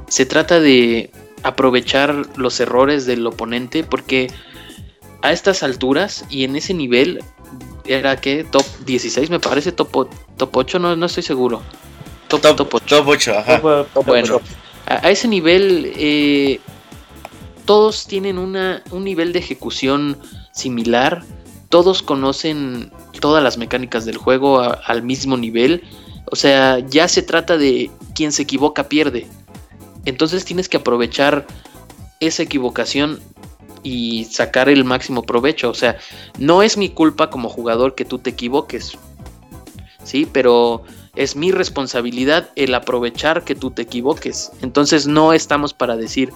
se 0.08 0.26
trata 0.26 0.60
de 0.60 1.10
aprovechar 1.42 2.26
los 2.36 2.60
errores 2.60 3.06
del 3.06 3.26
oponente 3.26 3.82
porque 3.84 4.28
a 5.22 5.32
estas 5.32 5.62
alturas 5.62 6.24
y 6.30 6.44
en 6.44 6.56
ese 6.56 6.74
nivel 6.74 7.22
era 7.86 8.20
que 8.20 8.44
top 8.44 8.64
16 8.86 9.30
me 9.30 9.40
parece 9.40 9.72
top, 9.72 10.08
top 10.36 10.56
8 10.56 10.78
no, 10.78 10.96
no 10.96 11.06
estoy 11.06 11.22
seguro. 11.22 11.62
Top, 12.28 12.40
Top, 12.42 12.56
top 12.56 12.74
8 12.74 12.96
top 12.96 13.08
8, 13.08 13.38
ajá. 13.38 13.60
bueno 14.06 14.40
a, 14.86 15.06
a 15.06 15.10
ese 15.10 15.26
nivel 15.28 15.92
eh, 15.96 16.60
todos 17.64 18.06
tienen 18.06 18.38
una, 18.38 18.82
un 18.90 19.04
nivel 19.04 19.32
de 19.32 19.38
ejecución 19.40 20.16
similar 20.52 21.22
todos 21.68 22.02
conocen 22.02 22.92
todas 23.20 23.42
las 23.42 23.56
mecánicas 23.58 24.04
del 24.04 24.16
juego 24.16 24.60
a- 24.60 24.80
al 24.86 25.02
mismo 25.02 25.36
nivel 25.36 25.82
o 26.26 26.36
sea 26.36 26.78
ya 26.80 27.08
se 27.08 27.22
trata 27.22 27.56
de 27.56 27.90
quien 28.14 28.30
se 28.32 28.42
equivoca 28.42 28.88
pierde 28.88 29.26
entonces 30.04 30.44
tienes 30.44 30.68
que 30.68 30.78
aprovechar 30.78 31.46
esa 32.20 32.42
equivocación 32.42 33.20
y 33.82 34.24
sacar 34.24 34.68
el 34.68 34.84
máximo 34.84 35.22
provecho. 35.22 35.70
O 35.70 35.74
sea, 35.74 35.98
no 36.38 36.62
es 36.62 36.76
mi 36.76 36.90
culpa 36.90 37.30
como 37.30 37.48
jugador 37.48 37.94
que 37.94 38.04
tú 38.04 38.18
te 38.18 38.30
equivoques. 38.30 38.98
¿sí? 40.04 40.28
Pero 40.30 40.82
es 41.16 41.36
mi 41.36 41.52
responsabilidad 41.52 42.50
el 42.56 42.74
aprovechar 42.74 43.44
que 43.44 43.54
tú 43.54 43.70
te 43.70 43.82
equivoques. 43.82 44.52
Entonces 44.62 45.06
no 45.06 45.32
estamos 45.32 45.74
para 45.74 45.96
decir, 45.96 46.32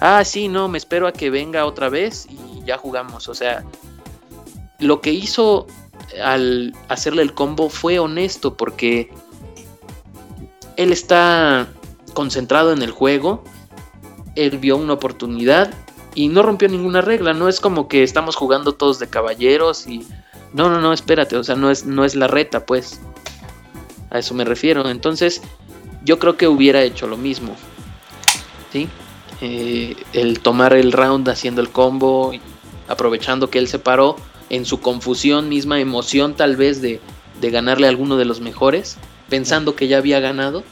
ah, 0.00 0.24
sí, 0.24 0.48
no, 0.48 0.68
me 0.68 0.78
espero 0.78 1.06
a 1.06 1.12
que 1.12 1.30
venga 1.30 1.66
otra 1.66 1.88
vez 1.88 2.26
y 2.28 2.64
ya 2.64 2.78
jugamos. 2.78 3.28
O 3.28 3.34
sea, 3.34 3.64
lo 4.78 5.00
que 5.00 5.12
hizo 5.12 5.66
al 6.22 6.74
hacerle 6.88 7.22
el 7.22 7.34
combo 7.34 7.68
fue 7.68 7.98
honesto 7.98 8.56
porque 8.56 9.10
él 10.76 10.92
está 10.92 11.68
concentrado 12.14 12.72
en 12.72 12.82
el 12.82 12.90
juego, 12.90 13.44
él 14.36 14.58
vio 14.58 14.76
una 14.76 14.94
oportunidad 14.94 15.72
y 16.14 16.28
no 16.28 16.42
rompió 16.42 16.68
ninguna 16.68 17.00
regla, 17.00 17.34
no 17.34 17.48
es 17.48 17.60
como 17.60 17.88
que 17.88 18.02
estamos 18.02 18.36
jugando 18.36 18.74
todos 18.74 18.98
de 18.98 19.08
caballeros 19.08 19.86
y 19.86 20.06
no, 20.54 20.70
no, 20.70 20.80
no, 20.80 20.92
espérate, 20.92 21.36
o 21.36 21.44
sea, 21.44 21.56
no 21.56 21.70
es 21.70 21.84
no 21.84 22.04
es 22.04 22.14
la 22.14 22.28
reta, 22.28 22.64
pues. 22.64 23.00
A 24.10 24.20
eso 24.20 24.34
me 24.34 24.44
refiero. 24.44 24.88
Entonces, 24.88 25.42
yo 26.04 26.20
creo 26.20 26.36
que 26.36 26.46
hubiera 26.46 26.82
hecho 26.82 27.08
lo 27.08 27.16
mismo. 27.16 27.56
¿Sí? 28.72 28.88
Eh, 29.40 29.96
el 30.12 30.38
tomar 30.38 30.72
el 30.74 30.92
round 30.92 31.28
haciendo 31.28 31.60
el 31.60 31.70
combo, 31.70 32.32
aprovechando 32.86 33.50
que 33.50 33.58
él 33.58 33.66
se 33.66 33.80
paró 33.80 34.16
en 34.50 34.64
su 34.64 34.80
confusión, 34.80 35.48
misma 35.48 35.80
emoción 35.80 36.34
tal 36.34 36.54
vez 36.54 36.80
de, 36.80 37.00
de 37.40 37.50
ganarle 37.50 37.86
a 37.86 37.90
alguno 37.90 38.16
de 38.16 38.24
los 38.24 38.40
mejores, 38.40 38.96
pensando 39.28 39.74
que 39.74 39.88
ya 39.88 39.98
había 39.98 40.20
ganado. 40.20 40.62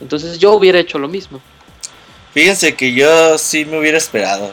Entonces 0.00 0.38
yo 0.38 0.52
hubiera 0.52 0.78
hecho 0.78 0.98
lo 0.98 1.08
mismo. 1.08 1.40
Fíjense 2.32 2.74
que 2.74 2.92
yo 2.92 3.36
sí 3.38 3.64
me 3.64 3.78
hubiera 3.78 3.98
esperado. 3.98 4.52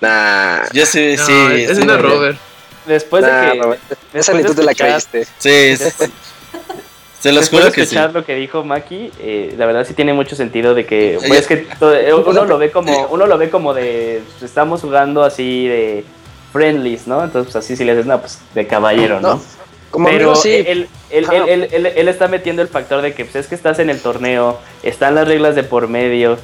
Nah. 0.00 0.64
Yo 0.72 0.86
sí, 0.86 1.14
No, 1.16 1.26
sí. 1.26 1.32
sí 1.32 1.66
no 1.66 1.72
es 1.72 1.78
me 1.78 1.84
hubiera- 1.84 1.96
Robert. 2.02 2.38
Después 2.86 3.22
nah, 3.22 3.40
de 3.40 3.52
que. 3.52 3.62
Robert, 3.62 3.80
esa 3.90 3.96
después 4.12 4.36
ni 4.36 4.42
tú 4.44 4.54
te 4.54 4.62
la 4.62 4.74
creíste. 4.74 5.24
Sí, 5.38 5.76
se 7.20 7.32
los 7.32 7.40
Después 7.40 7.48
juro 7.62 7.72
que 7.72 7.80
sí. 7.80 7.94
escuchar 7.96 8.12
lo 8.14 8.24
que 8.24 8.34
dijo 8.36 8.64
Maki, 8.64 9.10
eh, 9.18 9.54
la 9.58 9.66
verdad 9.66 9.84
sí 9.86 9.92
tiene 9.94 10.12
mucho 10.14 10.36
sentido 10.36 10.74
de 10.74 10.86
que, 10.86 11.18
pues 11.26 11.40
es 11.40 11.46
que 11.48 11.66
eh, 11.80 12.14
uno 12.14 12.44
lo 12.44 12.58
ve 12.58 12.70
como, 12.70 13.06
uno 13.08 13.26
lo 13.26 13.36
ve 13.36 13.50
como 13.50 13.74
de, 13.74 14.22
pues, 14.30 14.44
estamos 14.44 14.80
jugando 14.82 15.24
así 15.24 15.66
de 15.66 16.04
friendlies, 16.52 17.06
¿no? 17.08 17.24
Entonces 17.24 17.52
pues 17.52 17.64
así 17.64 17.76
si 17.76 17.84
le 17.84 17.92
dices, 17.92 18.06
no, 18.06 18.20
pues 18.20 18.38
de 18.54 18.66
caballero, 18.68 19.20
¿no? 19.20 19.42
No, 19.88 19.92
Como 19.92 20.08
Pero 20.08 20.30
amigo, 20.30 20.36
sí. 20.36 20.50
él, 20.54 20.88
él, 21.10 21.26
él, 21.30 21.48
él- 21.48 21.68
él- 21.72 21.86
él 21.96 22.08
está 22.08 22.28
metiendo 22.28 22.60
el 22.62 22.68
factor 22.68 23.00
de 23.02 23.14
que 23.14 23.24
pues, 23.24 23.36
es 23.36 23.46
que 23.46 23.54
estás 23.54 23.78
en 23.78 23.88
el 23.90 24.00
torneo, 24.00 24.58
están 24.82 25.14
las 25.14 25.26
reglas 25.26 25.54
de 25.54 25.62
por 25.64 25.88
medio. 25.88 26.38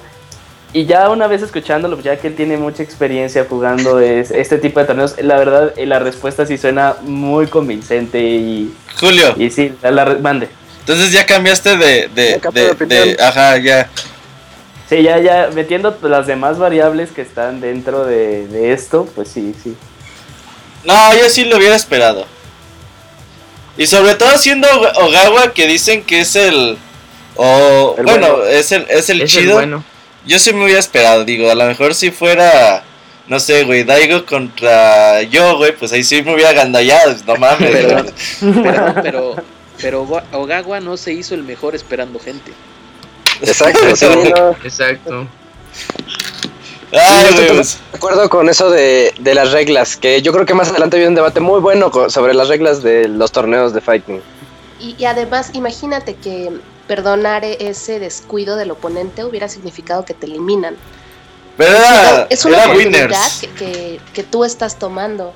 Y 0.73 0.87
ya 0.87 1.09
una 1.11 1.27
vez 1.29 1.43
escuchándolo, 1.43 1.95
pues, 1.97 2.05
ya 2.05 2.17
que 2.17 2.27
él 2.29 2.35
tiene 2.35 2.57
mucha 2.57 2.83
experiencia 2.83 3.47
jugando 3.49 4.01
es- 4.01 4.31
este 4.33 4.59
tipo 4.59 4.81
de 4.81 4.87
torneos, 4.87 5.15
la 5.21 5.37
verdad, 5.37 5.73
eh, 5.77 5.87
la 5.87 5.99
respuesta 5.99 6.47
sí 6.47 6.57
suena 6.59 6.97
muy 7.03 7.47
convincente 7.47 8.19
y, 8.21 8.75
Julio, 8.99 9.35
y 9.37 9.51
sí, 9.51 9.73
la, 9.83 10.05
mande. 10.21 10.49
entonces 10.81 11.13
ya 11.13 11.27
cambiaste 11.27 11.77
de, 11.77 12.09
de, 12.09 12.41
de, 12.53 12.75
de 12.75 12.87
de- 13.15 13.23
ajá, 13.23 13.59
ya. 13.59 13.89
Sí, 14.89 15.03
ya, 15.03 15.19
ya, 15.19 15.51
metiendo 15.55 15.97
las 16.03 16.27
demás 16.27 16.59
variables 16.59 17.11
que 17.13 17.23
están 17.23 17.61
dentro 17.61 18.05
de, 18.05 18.47
de 18.49 18.73
esto, 18.73 19.07
pues 19.15 19.29
sí, 19.29 19.55
sí. 19.63 19.77
No, 20.85 21.15
yo 21.17 21.29
sí 21.31 21.45
lo 21.45 21.57
hubiera 21.57 21.75
esperado. 21.77 22.27
Y 23.77 23.87
sobre 23.87 24.15
todo 24.15 24.37
siendo 24.39 24.69
Oga- 24.69 24.93
Ogawa 24.99 25.53
que 25.53 25.67
dicen 25.67 26.05
que 26.05 26.21
es 26.21 26.37
el 26.37 26.79
o 27.37 27.95
El 27.99 28.05
bueno, 28.05 28.37
bueno. 28.37 28.45
es 28.45 28.71
el 28.73 28.87
es 28.89 29.11
el 29.11 29.23
Es 29.23 29.35
el 29.35 29.43
chido. 29.43 29.55
bueno. 29.55 29.85
Yo 30.27 30.39
sí 30.39 30.53
me 30.53 30.65
hubiera 30.65 30.81
esperado, 30.81 31.25
digo, 31.25 31.51
a 31.51 31.55
lo 31.55 31.65
mejor 31.67 31.95
si 31.95 32.11
fuera 32.11 32.83
no 33.27 33.41
sé, 33.41 33.65
güey, 33.65 33.85
Daigo 33.85 34.25
contra 34.27 35.23
yo, 35.23 35.57
güey, 35.57 35.75
pues 35.77 35.93
ahí 35.93 36.05
sí 36.05 36.23
me 36.23 36.35
hubiera 36.35 36.53
gandallado, 36.53 37.15
no 37.27 37.37
mames. 37.37 37.71
Pero, 37.71 38.05
pero, 38.63 38.95
pero, 39.03 39.37
pero 39.81 40.03
Oga- 40.07 40.25
Ogawa 40.33 40.81
no 40.81 40.97
se 40.97 41.13
hizo 41.13 41.35
el 41.35 41.43
mejor 41.43 41.75
esperando 41.75 42.19
gente. 42.21 42.53
Exacto, 43.43 43.97
sí, 43.97 44.07
no. 44.07 44.51
Exacto. 44.63 45.27
Ay, 46.95 47.27
Sí, 47.29 47.35
yo 47.41 47.47
güey, 47.49 47.61
estoy 47.61 47.81
de 47.93 47.97
acuerdo 47.97 48.29
con 48.31 48.49
eso 48.49 48.71
de, 48.71 49.13
de 49.19 49.35
las 49.35 49.51
reglas, 49.53 49.97
que 49.97 50.23
yo 50.23 50.33
creo 50.33 50.47
que 50.47 50.55
más 50.55 50.71
adelante 50.71 50.97
viene 50.97 51.09
un 51.11 51.15
debate 51.15 51.41
muy 51.41 51.61
bueno 51.61 51.91
sobre 52.09 52.35
las 52.35 52.49
reglas 52.49 52.83
de 52.83 53.09
los 53.09 53.33
torneos 53.33 53.73
de 53.73 53.81
fighting. 53.81 54.21
Y, 54.81 54.95
y 54.99 55.05
además, 55.07 55.51
imagínate 55.55 56.15
que 56.15 56.51
perdonar 56.87 57.45
e- 57.45 57.57
ese 57.69 57.99
descuido 57.99 58.57
del 58.57 58.71
oponente 58.71 59.25
hubiera 59.25 59.49
significado 59.49 60.05
que 60.05 60.15
te 60.15 60.27
eliminan. 60.27 60.77
pero 61.57 61.77
era, 61.77 62.27
es 62.31 62.45
una 62.45 62.57
era 62.59 62.67
oportunidad 62.73 63.31
que, 63.41 63.49
que- 63.51 64.01
que 64.13 64.23
tú 64.23 64.45
estás 64.45 64.79
tomando. 64.79 65.33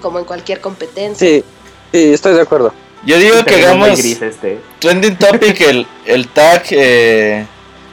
Como 0.00 0.18
en 0.18 0.24
cualquier 0.24 0.60
competencia. 0.60 1.26
Sí, 1.26 1.44
sí, 1.92 2.12
estoy 2.14 2.34
de 2.34 2.40
acuerdo. 2.42 2.72
Yo 3.04 3.18
digo 3.18 3.44
que 3.44 3.54
hagamos 3.56 3.98
gris 3.98 4.20
este. 4.22 4.58
trending 4.78 5.16
topic 5.16 5.60
el, 5.62 5.86
el 6.06 6.28
tag 6.28 6.64
eh, 6.70 7.46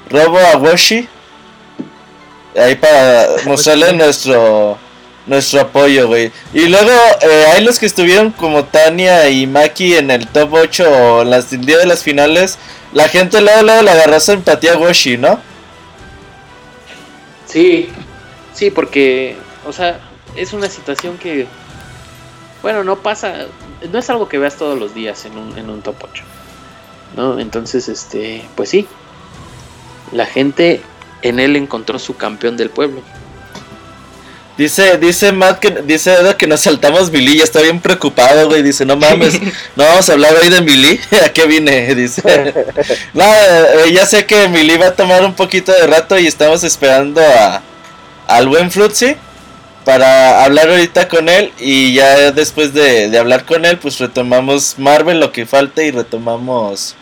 Robo 0.10 0.38
Awoshi. 0.54 1.08
Ahí 2.58 2.76
para 2.76 3.28
mostrarle 3.46 3.94
nuestro 3.94 4.78
nuestro 5.28 5.62
apoyo, 5.62 6.08
güey. 6.08 6.32
Y 6.54 6.68
luego 6.68 6.92
eh, 7.22 7.46
hay 7.54 7.64
los 7.64 7.78
que 7.78 7.86
estuvieron 7.86 8.32
como 8.32 8.64
Tania 8.66 9.30
y 9.30 9.46
Maki 9.46 9.96
en 9.96 10.10
el 10.10 10.28
top 10.28 10.54
8 10.54 10.90
o 10.90 11.22
en 11.22 11.30
las, 11.30 11.52
el 11.54 11.66
día 11.66 11.78
de 11.78 11.86
las 11.86 12.02
finales. 12.02 12.58
La 12.94 13.10
gente 13.10 13.42
luego, 13.42 13.62
luego 13.62 13.82
le 13.84 13.92
agarró 13.92 14.16
esa 14.16 14.34
empatía 14.34 14.74
a 14.74 14.78
Woshi, 14.78 15.18
¿no? 15.18 15.40
Sí, 17.46 17.90
sí, 18.54 18.72
porque, 18.72 19.36
o 19.66 19.74
sea, 19.74 20.00
es 20.36 20.54
una 20.54 20.70
situación 20.70 21.18
que, 21.18 21.48
bueno, 22.62 22.84
no 22.84 22.98
pasa, 22.98 23.48
no 23.92 24.00
es 24.00 24.10
algo 24.10 24.28
que 24.30 24.38
veas 24.38 24.56
todos 24.56 24.80
los 24.80 24.94
días 24.94 25.26
en 25.26 25.38
un, 25.38 25.58
en 25.58 25.70
un 25.70 25.82
top 25.82 25.96
8, 26.02 26.24
¿no? 27.16 27.40
Entonces, 27.40 27.90
este, 27.90 28.46
pues 28.56 28.70
sí, 28.70 28.88
la 30.12 30.26
gente 30.26 30.82
en 31.22 31.40
él 31.40 31.56
encontró 31.56 32.00
su 32.00 32.16
campeón 32.16 32.58
del 32.58 32.70
pueblo. 32.70 33.02
Dice, 34.58 34.98
dice 34.98 35.32
Matt 35.32 35.60
que 35.60 35.70
dice 35.70 36.14
Edo 36.14 36.36
que 36.36 36.48
nos 36.48 36.62
saltamos 36.62 37.12
Billy, 37.12 37.38
ya 37.38 37.44
está 37.44 37.62
bien 37.62 37.80
preocupado, 37.80 38.48
güey. 38.48 38.64
Dice, 38.64 38.86
no 38.86 38.96
mames, 38.96 39.40
no 39.76 39.84
vamos 39.84 40.10
a 40.10 40.14
hablar 40.14 40.34
hoy 40.42 40.50
de 40.50 40.62
Billy. 40.62 41.00
¿A 41.26 41.30
qué 41.30 41.46
vine? 41.46 41.94
Dice. 41.96 42.54
no, 43.14 43.24
eh, 43.24 43.92
ya 43.94 44.08
sé 44.08 44.26
que 44.26 44.48
Billy 44.48 44.78
va 44.78 44.88
a 44.88 44.96
tomar 44.96 45.24
un 45.24 45.36
poquito 45.36 45.72
de 45.72 45.86
rato 45.86 46.18
y 46.18 46.26
estamos 46.26 46.64
esperando 46.64 47.22
a 47.22 47.62
al 48.28 48.48
buen 48.48 48.72
Flutzy 48.72 49.16
para 49.86 50.44
hablar 50.44 50.70
ahorita 50.70 51.08
con 51.08 51.30
él 51.30 51.54
y 51.60 51.94
ya 51.94 52.32
después 52.34 52.74
de, 52.74 53.10
de 53.10 53.18
hablar 53.18 53.46
con 53.46 53.64
él, 53.64 53.78
pues 53.78 54.00
retomamos 54.00 54.78
Marvel 54.78 55.20
lo 55.20 55.32
que 55.32 55.46
falte 55.46 55.86
y 55.86 55.92
retomamos 55.92 56.96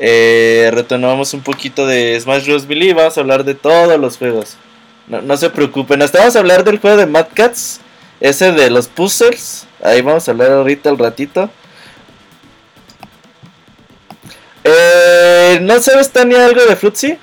eh, 0.00 0.70
retomamos 0.72 1.34
un 1.34 1.42
poquito 1.42 1.86
de 1.86 2.18
Smash 2.20 2.46
Bros. 2.46 2.66
Billy. 2.66 2.92
Vamos 2.92 3.16
a 3.16 3.20
hablar 3.20 3.44
de 3.44 3.54
todos 3.54 3.98
los 3.98 4.16
juegos. 4.16 4.56
No, 5.06 5.22
no 5.22 5.36
se 5.36 5.48
preocupen, 5.50 6.02
hasta 6.02 6.18
vamos 6.18 6.36
a 6.36 6.38
hablar 6.38 6.64
del 6.64 6.78
juego 6.78 6.98
de 6.98 7.06
Mad 7.06 7.28
Cats, 7.32 7.80
ese 8.20 8.52
de 8.52 8.68
los 8.70 8.88
puzzles. 8.88 9.66
Ahí 9.82 10.02
vamos 10.02 10.28
a 10.28 10.32
hablar 10.32 10.52
ahorita 10.52 10.90
al 10.90 10.98
ratito. 10.98 11.50
Eh, 14.64 15.58
¿No 15.62 15.80
sabes, 15.80 16.10
Tania, 16.10 16.44
algo 16.44 16.64
de 16.66 16.76
Fruitsy? 16.76 17.18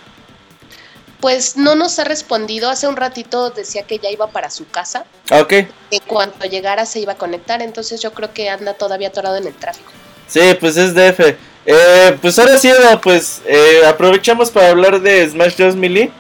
Pues 1.20 1.58
no 1.58 1.76
nos 1.76 2.00
ha 2.00 2.04
respondido. 2.04 2.70
Hace 2.70 2.88
un 2.88 2.96
ratito 2.96 3.52
decía 3.52 3.84
que 3.84 4.00
ya 4.00 4.10
iba 4.10 4.28
para 4.28 4.50
su 4.50 4.68
casa. 4.68 5.06
Ah, 5.30 5.42
ok. 5.42 5.54
En 5.92 6.02
cuanto 6.08 6.46
llegara 6.48 6.86
se 6.86 7.00
iba 7.00 7.14
a 7.14 7.18
conectar. 7.18 7.62
Entonces 7.62 8.02
yo 8.02 8.14
creo 8.14 8.34
que 8.34 8.50
anda 8.50 8.74
todavía 8.74 9.10
atorado 9.10 9.38
en 9.38 9.48
el 9.48 9.54
tráfico. 9.54 9.92
Sí, 10.28 10.42
pues 10.60 10.78
es 10.78 10.94
DF. 10.94 11.36
Eh, 11.66 12.18
pues 12.22 12.38
ahora 12.38 12.58
sí, 12.58 12.70
pues 13.02 13.42
eh, 13.48 13.82
aprovechamos 13.88 14.52
para 14.52 14.70
hablar 14.70 15.02
de 15.02 15.28
Smash 15.28 15.58
Bros. 15.58 15.76
Melee. 15.76 16.12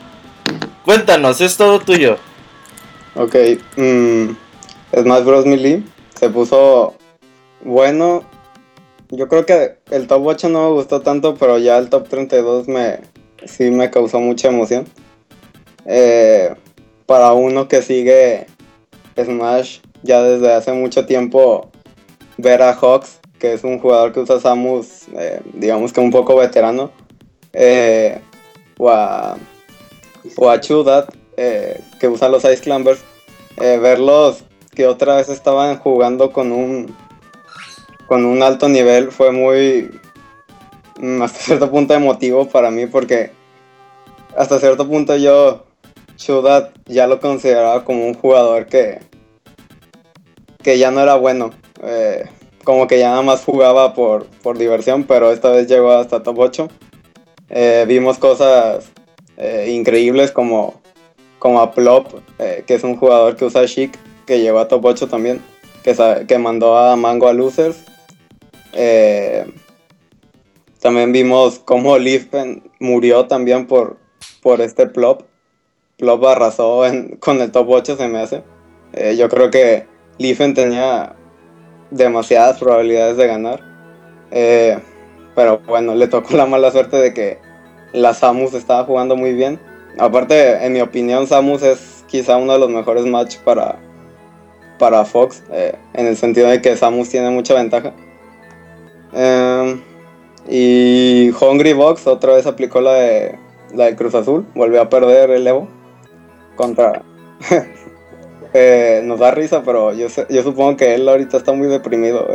Cuéntanos, 0.83 1.41
es 1.41 1.57
todo 1.57 1.79
tuyo. 1.79 2.17
Ok, 3.15 3.35
mm, 3.77 4.29
Smash 4.93 5.23
Bros. 5.23 5.45
Melee 5.45 5.83
se 6.19 6.29
puso 6.29 6.95
bueno. 7.61 8.23
Yo 9.09 9.27
creo 9.27 9.45
que 9.45 9.77
el 9.91 10.07
top 10.07 10.25
8 10.25 10.49
no 10.49 10.69
me 10.69 10.75
gustó 10.75 11.01
tanto, 11.01 11.35
pero 11.35 11.59
ya 11.59 11.77
el 11.77 11.89
top 11.89 12.09
32 12.09 12.67
me, 12.67 13.01
sí 13.45 13.69
me 13.69 13.91
causó 13.91 14.19
mucha 14.19 14.47
emoción. 14.47 14.85
Eh, 15.85 16.55
para 17.05 17.33
uno 17.33 17.67
que 17.67 17.83
sigue 17.83 18.47
Smash 19.15 19.79
ya 20.01 20.23
desde 20.23 20.53
hace 20.53 20.71
mucho 20.73 21.05
tiempo, 21.05 21.69
ver 22.37 22.63
a 22.63 22.73
Hawks, 22.73 23.19
que 23.39 23.53
es 23.53 23.63
un 23.63 23.79
jugador 23.79 24.11
que 24.11 24.19
usa 24.19 24.39
Samus, 24.39 25.07
eh, 25.17 25.41
digamos 25.53 25.93
que 25.93 25.99
un 25.99 26.11
poco 26.11 26.35
veterano, 26.35 26.91
eh, 27.53 28.19
o 28.77 28.89
a, 28.89 29.37
o 30.37 30.49
a 30.49 30.59
Chudat, 30.59 31.13
eh, 31.37 31.81
que 31.99 32.07
usa 32.07 32.29
los 32.29 32.43
Ice 32.43 32.61
Climbers, 32.61 32.99
eh, 33.61 33.77
verlos 33.77 34.43
que 34.75 34.85
otra 34.87 35.15
vez 35.15 35.29
estaban 35.29 35.77
jugando 35.77 36.31
con 36.31 36.51
un 36.51 36.93
con 38.07 38.25
un 38.25 38.43
alto 38.43 38.67
nivel 38.69 39.11
fue 39.11 39.31
muy 39.31 39.89
mm, 40.99 41.21
hasta 41.21 41.39
cierto 41.39 41.71
punto 41.71 41.93
emotivo 41.93 42.47
para 42.47 42.69
mí 42.69 42.85
porque 42.85 43.31
hasta 44.35 44.59
cierto 44.59 44.87
punto 44.87 45.15
yo 45.15 45.65
Chudat 46.17 46.71
ya 46.85 47.07
lo 47.07 47.19
consideraba 47.19 47.85
como 47.85 48.05
un 48.05 48.13
jugador 48.13 48.67
que 48.67 48.99
que 50.61 50.77
ya 50.77 50.91
no 50.91 50.99
era 50.99 51.15
bueno 51.15 51.51
como 52.65 52.87
que 52.87 52.99
ya 52.99 53.11
nada 53.11 53.21
más 53.21 53.45
jugaba 53.45 53.93
por, 53.93 54.25
por 54.25 54.57
diversión, 54.57 55.05
pero 55.05 55.31
esta 55.31 55.51
vez 55.51 55.67
llegó 55.67 55.91
hasta 55.91 56.23
top 56.23 56.39
8. 56.39 56.67
Eh, 57.49 57.85
vimos 57.87 58.17
cosas 58.17 58.91
eh, 59.37 59.71
increíbles 59.71 60.31
como, 60.31 60.81
como 61.39 61.61
a 61.61 61.71
Plop, 61.71 62.07
eh, 62.39 62.63
que 62.67 62.73
es 62.73 62.83
un 62.83 62.97
jugador 62.97 63.35
que 63.35 63.45
usa 63.45 63.65
Chic, 63.65 63.97
que 64.25 64.41
llegó 64.41 64.59
a 64.59 64.67
top 64.67 64.83
8 64.83 65.07
también, 65.07 65.41
que, 65.83 65.95
que 66.27 66.37
mandó 66.39 66.75
a 66.75 66.95
Mango 66.95 67.29
a 67.29 67.33
Losers. 67.33 67.77
También 70.81 71.11
vimos 71.13 71.59
cómo 71.59 71.97
Lifen 71.97 72.69
murió 72.79 73.27
también 73.27 73.67
por, 73.67 73.97
por 74.41 74.59
este 74.61 74.87
Plop. 74.87 75.21
Plop 75.97 76.25
arrasó 76.25 76.81
con 77.19 77.41
el 77.41 77.51
top 77.51 77.69
8, 77.69 77.95
se 77.95 78.07
me 78.07 78.19
hace. 78.19 78.43
Yo 79.15 79.29
creo 79.29 79.51
que 79.51 79.87
Lifen 80.17 80.53
tenía 80.53 81.15
demasiadas 81.91 82.59
probabilidades 82.59 83.17
de 83.17 83.27
ganar. 83.27 83.59
Eh, 84.31 84.77
pero 85.35 85.59
bueno, 85.65 85.95
le 85.95 86.07
tocó 86.07 86.35
la 86.35 86.45
mala 86.45 86.71
suerte 86.71 86.97
de 86.97 87.13
que 87.13 87.37
la 87.93 88.13
Samus 88.13 88.53
estaba 88.53 88.85
jugando 88.85 89.15
muy 89.15 89.33
bien. 89.33 89.59
Aparte, 89.97 90.65
en 90.65 90.73
mi 90.73 90.81
opinión, 90.81 91.27
Samus 91.27 91.63
es 91.63 92.03
quizá 92.07 92.37
uno 92.37 92.53
de 92.53 92.59
los 92.59 92.69
mejores 92.69 93.05
match 93.05 93.37
para, 93.39 93.77
para 94.77 95.05
Fox, 95.05 95.43
eh, 95.51 95.75
en 95.93 96.07
el 96.07 96.17
sentido 96.17 96.47
de 96.47 96.61
que 96.61 96.75
Samus 96.75 97.09
tiene 97.09 97.29
mucha 97.29 97.53
ventaja. 97.53 97.93
Eh, 99.13 99.81
y 100.47 101.31
Hungry 101.39 101.73
Box 101.73 102.05
otra 102.07 102.33
vez 102.33 102.45
aplicó 102.45 102.81
la 102.81 102.93
de, 102.93 103.39
la 103.73 103.85
de 103.85 103.95
Cruz 103.95 104.13
Azul, 104.15 104.45
volvió 104.53 104.81
a 104.81 104.89
perder 104.89 105.31
el 105.31 105.47
Evo 105.47 105.67
contra... 106.55 107.01
Nos 109.03 109.19
da 109.19 109.31
risa, 109.31 109.63
pero 109.63 109.93
yo, 109.93 110.07
yo 110.29 110.43
supongo 110.43 110.77
que 110.77 110.95
él 110.95 111.07
ahorita 111.09 111.37
está 111.37 111.51
muy 111.51 111.67
deprimido. 111.67 112.27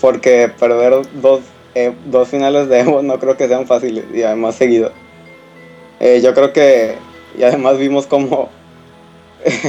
Porque 0.00 0.50
perder 0.58 0.94
dos, 1.20 1.40
eh, 1.74 1.92
dos 2.06 2.28
finales 2.28 2.68
de 2.68 2.80
Evo 2.80 3.02
no 3.02 3.18
creo 3.18 3.36
que 3.36 3.46
sean 3.48 3.66
fáciles 3.66 4.04
y 4.12 4.22
además 4.22 4.56
seguido. 4.56 4.90
Eh, 6.00 6.20
yo 6.22 6.34
creo 6.34 6.52
que, 6.52 6.96
y 7.36 7.42
además 7.42 7.78
vimos 7.78 8.06
como 8.06 8.48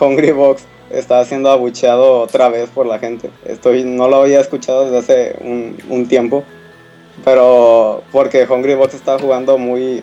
Hungry 0.00 0.32
Box 0.32 0.66
está 0.90 1.24
siendo 1.24 1.50
abucheado 1.50 2.20
otra 2.20 2.48
vez 2.48 2.68
por 2.70 2.86
la 2.86 2.98
gente. 2.98 3.30
Estoy, 3.44 3.84
no 3.84 4.08
lo 4.08 4.22
había 4.22 4.40
escuchado 4.40 4.84
desde 4.84 4.98
hace 4.98 5.36
un, 5.40 5.76
un 5.88 6.08
tiempo, 6.08 6.44
pero 7.24 8.02
porque 8.12 8.46
Hungry 8.48 8.74
Box 8.74 8.94
está 8.94 9.18
jugando 9.18 9.58
muy, 9.58 10.02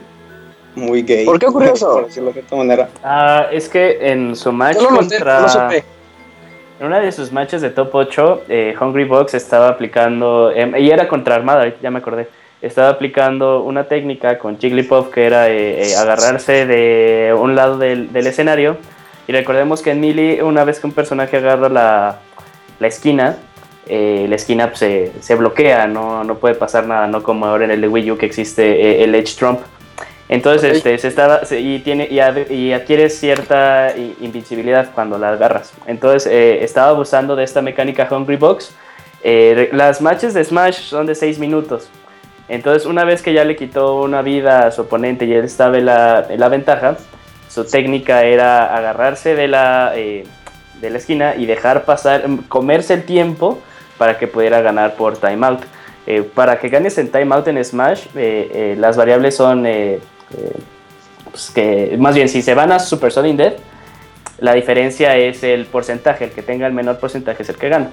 muy 0.78 1.01
gay. 1.01 1.25
¿Por 1.25 1.39
qué 1.39 1.47
ocurrió 1.47 1.73
eso? 1.73 1.93
Por 1.93 2.05
decirlo 2.07 2.30
de 2.30 2.34
cierta 2.34 2.55
manera. 2.55 2.89
Ah, 3.03 3.47
es 3.51 3.67
que 3.67 3.97
en 4.11 4.36
su 4.36 4.51
match 4.51 4.78
no 4.78 4.95
contra... 4.95 5.36
no 5.36 5.41
lo 5.41 5.49
supe. 5.49 5.84
En 6.80 6.86
una 6.86 6.99
de 6.99 7.11
sus 7.11 7.32
matches 7.32 7.61
de 7.61 7.71
top 7.71 7.89
8, 7.93 8.43
eh, 8.47 8.75
Hungry 8.80 9.05
Box 9.05 9.34
estaba 9.34 9.69
aplicando, 9.69 10.51
em, 10.51 10.75
y 10.78 10.91
era 10.91 11.07
contra 11.07 11.34
Armada, 11.36 11.73
ya 11.82 11.89
me 11.89 11.97
acordé, 11.97 12.28
estaba 12.61 12.89
aplicando 12.89 13.63
una 13.63 13.86
técnica 13.86 14.38
con 14.38 14.59
Jigglypuff 14.59 15.09
que 15.09 15.25
era 15.25 15.49
eh, 15.49 15.88
eh, 15.88 15.95
agarrarse 15.95 16.67
de 16.67 17.36
un 17.38 17.55
lado 17.55 17.80
del, 17.80 18.13
del 18.13 18.28
escenario. 18.28 18.78
Y 19.28 19.32
recordemos 19.32 19.82
que 19.82 19.91
en 19.91 20.01
Melee, 20.01 20.43
una 20.43 20.63
vez 20.63 20.80
que 20.80 20.88
un 20.88 20.93
personaje 20.93 21.38
agarra 21.38 21.67
la, 21.67 22.19
la 22.80 22.88
esquina, 22.88 23.38
eh, 23.89 24.25
la 24.28 24.36
esquina 24.36 24.67
pues, 24.67 24.80
se, 24.80 25.11
se 25.21 25.36
bloquea, 25.36 25.88
no, 25.88 26.23
no 26.23 26.36
puede 26.36 26.55
pasar 26.55 26.88
nada, 26.88 27.07
no 27.07 27.23
como 27.23 27.45
ahora 27.45 27.65
en 27.65 27.71
el 27.71 27.82
de 27.82 27.88
Wii 27.88 28.11
U 28.11 28.17
que 28.17 28.25
existe 28.25 28.63
eh, 28.63 29.03
el 29.03 29.15
Edge 29.15 29.36
Trump. 29.38 29.59
Entonces, 30.30 30.71
Ok. 30.71 30.75
este, 30.78 30.97
se 30.97 31.07
estaba, 31.07 31.45
se- 31.45 31.61
y, 31.61 31.80
tiene, 31.80 32.07
y, 32.11 32.19
ad- 32.19 32.49
y 32.49 32.73
adquieres 32.73 33.17
cierta 33.19 33.93
invincibilidad 34.19 34.89
cuando 34.93 35.17
la 35.17 35.30
agarras. 35.30 35.73
Entonces, 35.86 36.30
eh, 36.32 36.63
estaba 36.63 36.89
abusando 36.89 37.36
de 37.36 37.43
esta 37.45 37.61
mecánica 37.61 38.07
Hungry 38.11 38.36
Box. 38.36 38.75
Eh, 39.23 39.69
las 39.71 40.01
matches 40.01 40.34
de 40.34 40.43
Smash 40.43 40.75
son 40.82 41.05
de 41.05 41.15
6 41.15 41.39
minutos. 41.39 41.89
Entonces, 42.49 42.86
una 42.86 43.03
vez 43.05 43.21
que 43.21 43.34
ya 43.34 43.43
le 43.45 43.55
quitó 43.55 44.01
una 44.01 44.21
vida 44.21 44.67
a 44.67 44.71
su 44.71 44.82
oponente 44.82 45.25
y 45.25 45.34
él 45.34 45.45
estaba 45.45 45.78
en 45.78 45.86
la, 45.86 46.25
en 46.30 46.39
la 46.39 46.49
ventaja, 46.49 46.97
su 47.49 47.65
técnica 47.65 48.23
era 48.23 48.75
agarrarse 48.75 49.36
de 49.36 49.47
la, 49.47 49.93
eh, 49.95 50.25
de 50.82 50.89
la 50.89 50.97
esquina 50.97 51.36
y 51.36 51.45
dejar 51.45 51.86
pasar, 51.86 52.28
mm, 52.28 52.38
comerse 52.49 52.93
el 52.93 53.03
tiempo 53.03 53.59
para 53.97 54.17
que 54.17 54.28
pudiera 54.28 54.61
ganar 54.61 54.95
por 54.95 55.17
timeout. 55.17 55.61
Eh, 56.05 56.21
para 56.21 56.59
que 56.59 56.69
ganes 56.69 56.97
en 56.97 57.09
timeout 57.11 57.47
en 57.47 57.63
Smash, 57.63 58.05
eh, 58.15 58.49
eh, 58.53 58.75
las 58.78 58.95
variables 58.95 59.36
son 59.36 59.65
eh, 60.36 60.59
pues 61.32 61.51
que, 61.51 61.95
más 61.99 62.15
bien, 62.15 62.30
si 62.30 62.41
se 62.41 62.53
van 62.53 62.71
a 62.71 62.80
Super 62.80 63.11
Sudden 63.11 63.38
Death, 63.38 63.59
la 64.39 64.53
diferencia 64.53 65.15
es 65.15 65.43
el 65.43 65.65
porcentaje, 65.65 66.25
el 66.25 66.32
que 66.32 66.41
tenga 66.41 66.67
el 66.67 66.73
menor 66.73 66.99
porcentaje 66.99 67.43
es 67.43 67.49
el 67.49 67.57
que 67.57 67.69
gana. 67.69 67.89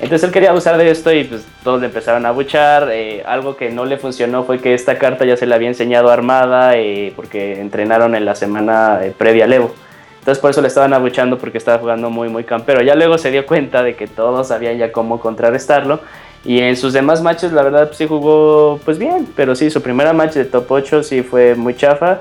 Entonces 0.00 0.26
él 0.26 0.32
quería 0.32 0.50
abusar 0.50 0.78
de 0.78 0.90
esto 0.90 1.12
y 1.12 1.24
pues 1.24 1.46
todos 1.62 1.80
le 1.80 1.86
empezaron 1.86 2.24
a 2.24 2.30
buchar. 2.30 2.88
eh, 2.90 3.22
algo 3.26 3.56
que 3.56 3.70
no 3.70 3.84
le 3.84 3.98
funcionó 3.98 4.44
fue 4.44 4.58
que 4.58 4.72
esta 4.72 4.96
carta 4.96 5.26
ya 5.26 5.36
se 5.36 5.46
le 5.46 5.54
había 5.54 5.68
enseñado 5.68 6.08
a 6.08 6.14
Armada 6.14 6.76
eh, 6.76 7.12
porque 7.14 7.60
entrenaron 7.60 8.14
en 8.14 8.24
la 8.24 8.34
semana 8.34 9.00
eh, 9.02 9.12
previa 9.16 9.44
al 9.44 9.52
Evo. 9.52 9.74
Entonces 10.20 10.40
por 10.40 10.50
eso 10.50 10.62
le 10.62 10.68
estaban 10.68 10.94
abuchando 10.94 11.36
porque 11.38 11.58
estaba 11.58 11.78
jugando 11.78 12.08
muy 12.08 12.30
muy 12.30 12.44
campero. 12.44 12.80
Ya 12.80 12.94
luego 12.94 13.18
se 13.18 13.30
dio 13.30 13.44
cuenta 13.44 13.82
de 13.82 13.94
que 13.94 14.06
todos 14.06 14.48
sabían 14.48 14.78
ya 14.78 14.90
cómo 14.90 15.20
contrarrestarlo. 15.20 16.00
Y 16.44 16.60
en 16.60 16.76
sus 16.76 16.92
demás 16.94 17.20
matches 17.22 17.52
la 17.52 17.62
verdad 17.62 17.86
pues, 17.88 17.98
sí 17.98 18.06
jugó 18.06 18.80
pues 18.84 18.98
bien. 18.98 19.28
Pero 19.36 19.54
sí, 19.54 19.70
su 19.70 19.82
primera 19.82 20.12
match 20.12 20.34
de 20.34 20.44
top 20.46 20.70
8 20.70 21.02
sí 21.02 21.22
fue 21.22 21.54
muy 21.54 21.76
chafa. 21.76 22.20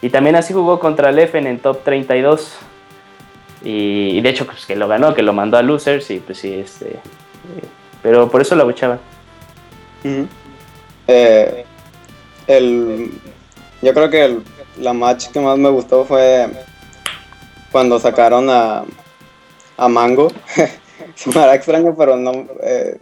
Y 0.00 0.10
también 0.10 0.36
así 0.36 0.52
jugó 0.54 0.78
contra 0.78 1.12
Leffen 1.12 1.46
en 1.46 1.58
top 1.58 1.82
32. 1.84 2.54
Y, 3.64 4.10
y 4.16 4.20
de 4.20 4.28
hecho, 4.28 4.46
pues 4.46 4.64
que 4.66 4.76
lo 4.76 4.86
ganó, 4.88 5.14
que 5.14 5.22
lo 5.22 5.32
mandó 5.32 5.56
a 5.58 5.62
losers. 5.62 6.10
Y 6.10 6.20
pues 6.20 6.38
sí, 6.38 6.54
este. 6.54 6.86
eh, 6.92 7.00
pero 8.02 8.30
por 8.30 8.40
eso 8.40 8.54
la 8.54 8.64
buchaba. 8.64 8.98
Eh, 11.06 11.64
el, 12.46 13.10
yo 13.82 13.94
creo 13.94 14.10
que 14.10 14.24
el- 14.24 14.42
la 14.78 14.92
match 14.92 15.28
que 15.28 15.40
más 15.40 15.58
me 15.58 15.68
gustó 15.70 16.04
fue 16.04 16.48
cuando 17.72 17.98
sacaron 17.98 18.48
a, 18.50 18.84
a 19.76 19.88
Mango. 19.88 20.28
Se 21.14 21.30
me 21.30 21.40
hará 21.40 21.54
extraño, 21.54 21.94
pero 21.96 22.16
no, 22.16 22.32
eh, 22.62 22.96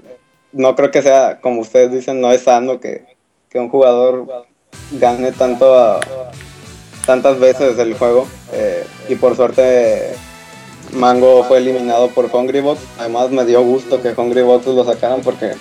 no 0.56 0.74
creo 0.74 0.90
que 0.90 1.02
sea, 1.02 1.38
como 1.40 1.60
ustedes 1.60 1.92
dicen, 1.92 2.20
no 2.20 2.32
es 2.32 2.42
sano 2.42 2.80
que, 2.80 3.04
que 3.50 3.58
un 3.58 3.68
jugador 3.68 4.26
gane 4.92 5.32
tanto 5.32 6.00
tantas 7.06 7.38
veces 7.38 7.78
el 7.78 7.94
juego. 7.94 8.26
Eh, 8.52 8.84
y 9.08 9.14
por 9.16 9.36
suerte 9.36 10.14
Mango 10.92 11.44
fue 11.44 11.58
eliminado 11.58 12.08
por 12.08 12.34
Hungry 12.34 12.60
Box. 12.60 12.80
Además 12.98 13.30
me 13.30 13.44
dio 13.44 13.62
gusto 13.62 14.00
que 14.02 14.12
Hungry 14.16 14.42
Box 14.42 14.66
lo 14.66 14.84
sacaran 14.84 15.20
porque 15.20 15.52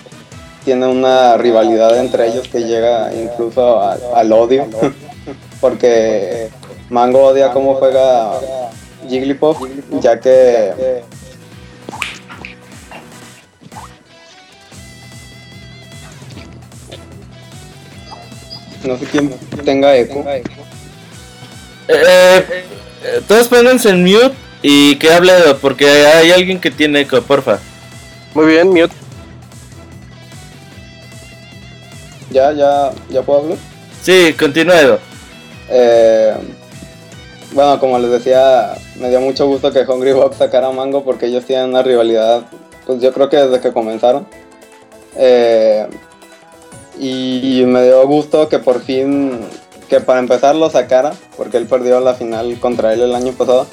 tiene 0.63 0.87
una 0.87 1.37
rivalidad 1.37 1.97
entre 1.99 2.27
ellos 2.27 2.47
que 2.47 2.61
llega 2.63 3.13
incluso 3.13 3.79
a- 3.81 3.97
al 4.15 4.31
odio. 4.31 4.65
porque 5.61 6.49
Mango 6.89 7.23
odia 7.25 7.51
cómo 7.51 7.75
juega 7.75 8.39
Jigglypuff, 9.09 9.57
ya 9.99 10.19
que 10.19 11.03
no 18.85 18.97
sé 18.97 19.05
quién 19.05 19.33
tenga 19.63 19.95
eco. 19.95 20.23
Eh, 20.27 20.43
eh, 21.87 23.21
todos 23.27 23.47
pónganse 23.47 23.89
en 23.89 24.03
mute 24.03 24.31
y 24.61 24.95
que 24.95 25.11
hable 25.11 25.33
porque 25.61 25.87
hay 25.87 26.31
alguien 26.31 26.59
que 26.59 26.71
tiene 26.71 27.01
eco, 27.01 27.21
porfa. 27.21 27.59
Muy 28.33 28.47
bien, 28.47 28.69
mute. 28.69 28.93
Ya, 32.31 32.51
ya, 32.51 32.91
ya 33.09 33.21
puedo 33.21 33.41
hablar. 33.41 33.57
Sí, 34.01 34.35
continúa 34.37 34.81
Edo. 34.81 34.99
Eh, 35.69 36.33
bueno, 37.53 37.79
como 37.79 37.97
les 37.97 38.11
decía, 38.11 38.75
me 38.99 39.09
dio 39.09 39.21
mucho 39.21 39.47
gusto 39.47 39.71
que 39.71 39.79
Hungry 39.79 40.11
Box 40.11 40.37
sacara 40.37 40.67
a 40.67 40.71
Mango 40.71 41.03
porque 41.03 41.27
ellos 41.27 41.45
tienen 41.45 41.69
una 41.69 41.81
rivalidad, 41.81 42.43
pues 42.85 43.01
yo 43.01 43.13
creo 43.13 43.29
que 43.29 43.37
desde 43.37 43.61
que 43.61 43.71
comenzaron. 43.71 44.27
Eh, 45.15 45.87
y 46.99 47.63
me 47.65 47.83
dio 47.83 48.05
gusto 48.07 48.49
que 48.49 48.59
por 48.59 48.81
fin, 48.81 49.39
que 49.89 49.99
para 49.99 50.19
empezar 50.19 50.55
lo 50.55 50.69
sacara, 50.69 51.13
porque 51.37 51.57
él 51.57 51.65
perdió 51.65 51.99
la 51.99 52.13
final 52.13 52.59
contra 52.59 52.93
él 52.93 53.01
el 53.01 53.15
año 53.15 53.33
pasado. 53.33 53.67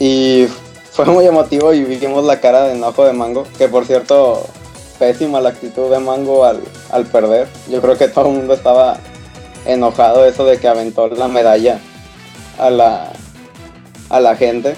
Y 0.00 0.46
fue 0.92 1.04
muy 1.06 1.26
emotivo 1.26 1.72
y 1.72 1.84
vimos 1.84 2.24
la 2.24 2.40
cara 2.40 2.64
de 2.64 2.74
enojo 2.74 3.04
de 3.04 3.12
Mango, 3.12 3.44
que 3.56 3.68
por 3.68 3.84
cierto, 3.86 4.44
pésima 4.98 5.40
la 5.40 5.50
actitud 5.50 5.90
de 5.90 5.98
Mango 5.98 6.44
al, 6.44 6.60
al 6.90 7.06
perder. 7.06 7.48
Yo 7.70 7.80
creo 7.80 7.96
que 7.96 8.08
todo 8.08 8.26
el 8.26 8.36
mundo 8.36 8.54
estaba 8.54 8.98
enojado 9.64 10.24
eso 10.24 10.44
de 10.44 10.58
que 10.58 10.68
aventó 10.68 11.08
la 11.08 11.28
medalla 11.28 11.78
a 12.58 12.70
la, 12.70 13.12
a 14.08 14.20
la 14.20 14.36
gente. 14.36 14.74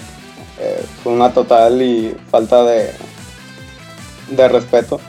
Eh, 0.59 0.85
fue 1.03 1.13
una 1.13 1.33
total 1.33 1.81
y 1.81 2.15
falta 2.29 2.63
de, 2.63 2.91
de 4.29 4.47
respeto. 4.47 4.99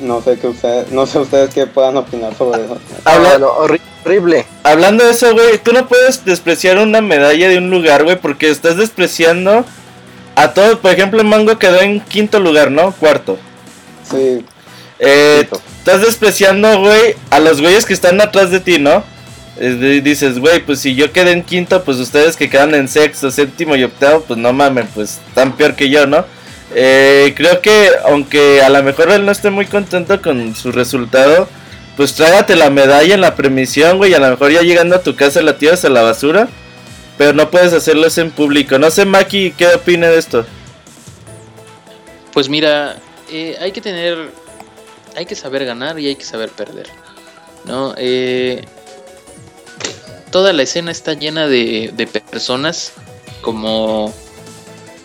No 0.00 0.22
sé 0.22 0.38
qué 0.38 0.46
ustedes, 0.46 0.90
no 0.92 1.06
sé 1.06 1.18
ustedes 1.18 1.52
qué 1.54 1.66
puedan 1.66 1.96
opinar 1.96 2.34
sobre 2.36 2.64
eso. 2.64 2.78
Habla- 3.04 3.38
Ah, 3.40 3.66
horrible. 4.04 4.46
Hablando 4.62 5.04
de 5.04 5.10
eso, 5.10 5.32
güey, 5.34 5.58
tú 5.58 5.72
no 5.72 5.86
puedes 5.88 6.24
despreciar 6.24 6.78
una 6.78 7.00
medalla 7.02 7.48
de 7.48 7.58
un 7.58 7.70
lugar, 7.70 8.04
güey, 8.04 8.16
porque 8.16 8.48
estás 8.50 8.76
despreciando 8.76 9.64
a 10.36 10.54
todos, 10.54 10.78
por 10.78 10.90
ejemplo, 10.92 11.22
Mango 11.22 11.58
quedó 11.58 11.80
en 11.82 12.00
quinto 12.00 12.40
lugar, 12.40 12.70
¿no? 12.70 12.92
Cuarto. 12.92 13.36
Sí, 14.10 14.44
Eh, 15.02 15.46
estás 15.78 16.02
despreciando, 16.02 16.78
güey, 16.80 17.14
a 17.30 17.40
los 17.40 17.60
güeyes 17.62 17.84
que 17.86 17.94
están 17.94 18.20
atrás 18.20 18.50
de 18.50 18.60
ti, 18.60 18.78
¿no? 18.78 19.02
Dices, 19.58 20.38
güey, 20.38 20.60
pues 20.64 20.80
si 20.80 20.94
yo 20.94 21.12
quedé 21.12 21.32
en 21.32 21.42
quinto, 21.42 21.84
pues 21.84 21.98
ustedes 21.98 22.36
que 22.36 22.48
quedan 22.48 22.74
en 22.74 22.88
sexto, 22.88 23.30
séptimo 23.30 23.76
y 23.76 23.84
octavo, 23.84 24.24
pues 24.26 24.38
no 24.38 24.52
mamen, 24.52 24.88
pues 24.94 25.18
tan 25.34 25.52
peor 25.56 25.74
que 25.76 25.88
yo, 25.90 26.06
¿no? 26.06 26.24
Eh, 26.74 27.34
creo 27.36 27.60
que 27.60 27.90
aunque 28.04 28.62
a 28.62 28.68
lo 28.68 28.82
mejor 28.82 29.10
él 29.10 29.26
no 29.26 29.32
esté 29.32 29.50
muy 29.50 29.66
contento 29.66 30.22
con 30.22 30.54
su 30.54 30.70
resultado, 30.70 31.48
pues 31.96 32.14
trágate 32.14 32.54
la 32.56 32.70
medalla 32.70 33.14
en 33.14 33.20
la 33.20 33.34
premisión, 33.34 33.98
güey, 33.98 34.14
a 34.14 34.20
lo 34.20 34.30
mejor 34.30 34.52
ya 34.52 34.62
llegando 34.62 34.96
a 34.96 35.02
tu 35.02 35.16
casa 35.16 35.42
la 35.42 35.58
tiras 35.58 35.84
a 35.84 35.88
la 35.88 36.02
basura, 36.02 36.48
pero 37.18 37.32
no 37.32 37.50
puedes 37.50 37.72
hacerlo 37.72 38.06
en 38.16 38.30
público. 38.30 38.78
No 38.78 38.90
sé, 38.90 39.04
Maki, 39.04 39.52
¿qué 39.52 39.66
opina 39.74 40.08
de 40.08 40.18
esto? 40.18 40.46
Pues 42.32 42.48
mira, 42.48 42.96
eh, 43.30 43.56
hay 43.60 43.72
que 43.72 43.80
tener, 43.80 44.30
hay 45.16 45.26
que 45.26 45.34
saber 45.34 45.64
ganar 45.64 45.98
y 45.98 46.06
hay 46.06 46.14
que 46.14 46.24
saber 46.24 46.50
perder, 46.50 46.86
¿no? 47.64 47.94
Eh, 47.98 48.64
toda 50.30 50.52
la 50.52 50.62
escena 50.62 50.92
está 50.92 51.14
llena 51.14 51.48
de, 51.48 51.90
de 51.92 52.06
personas 52.06 52.92
como, 53.42 54.14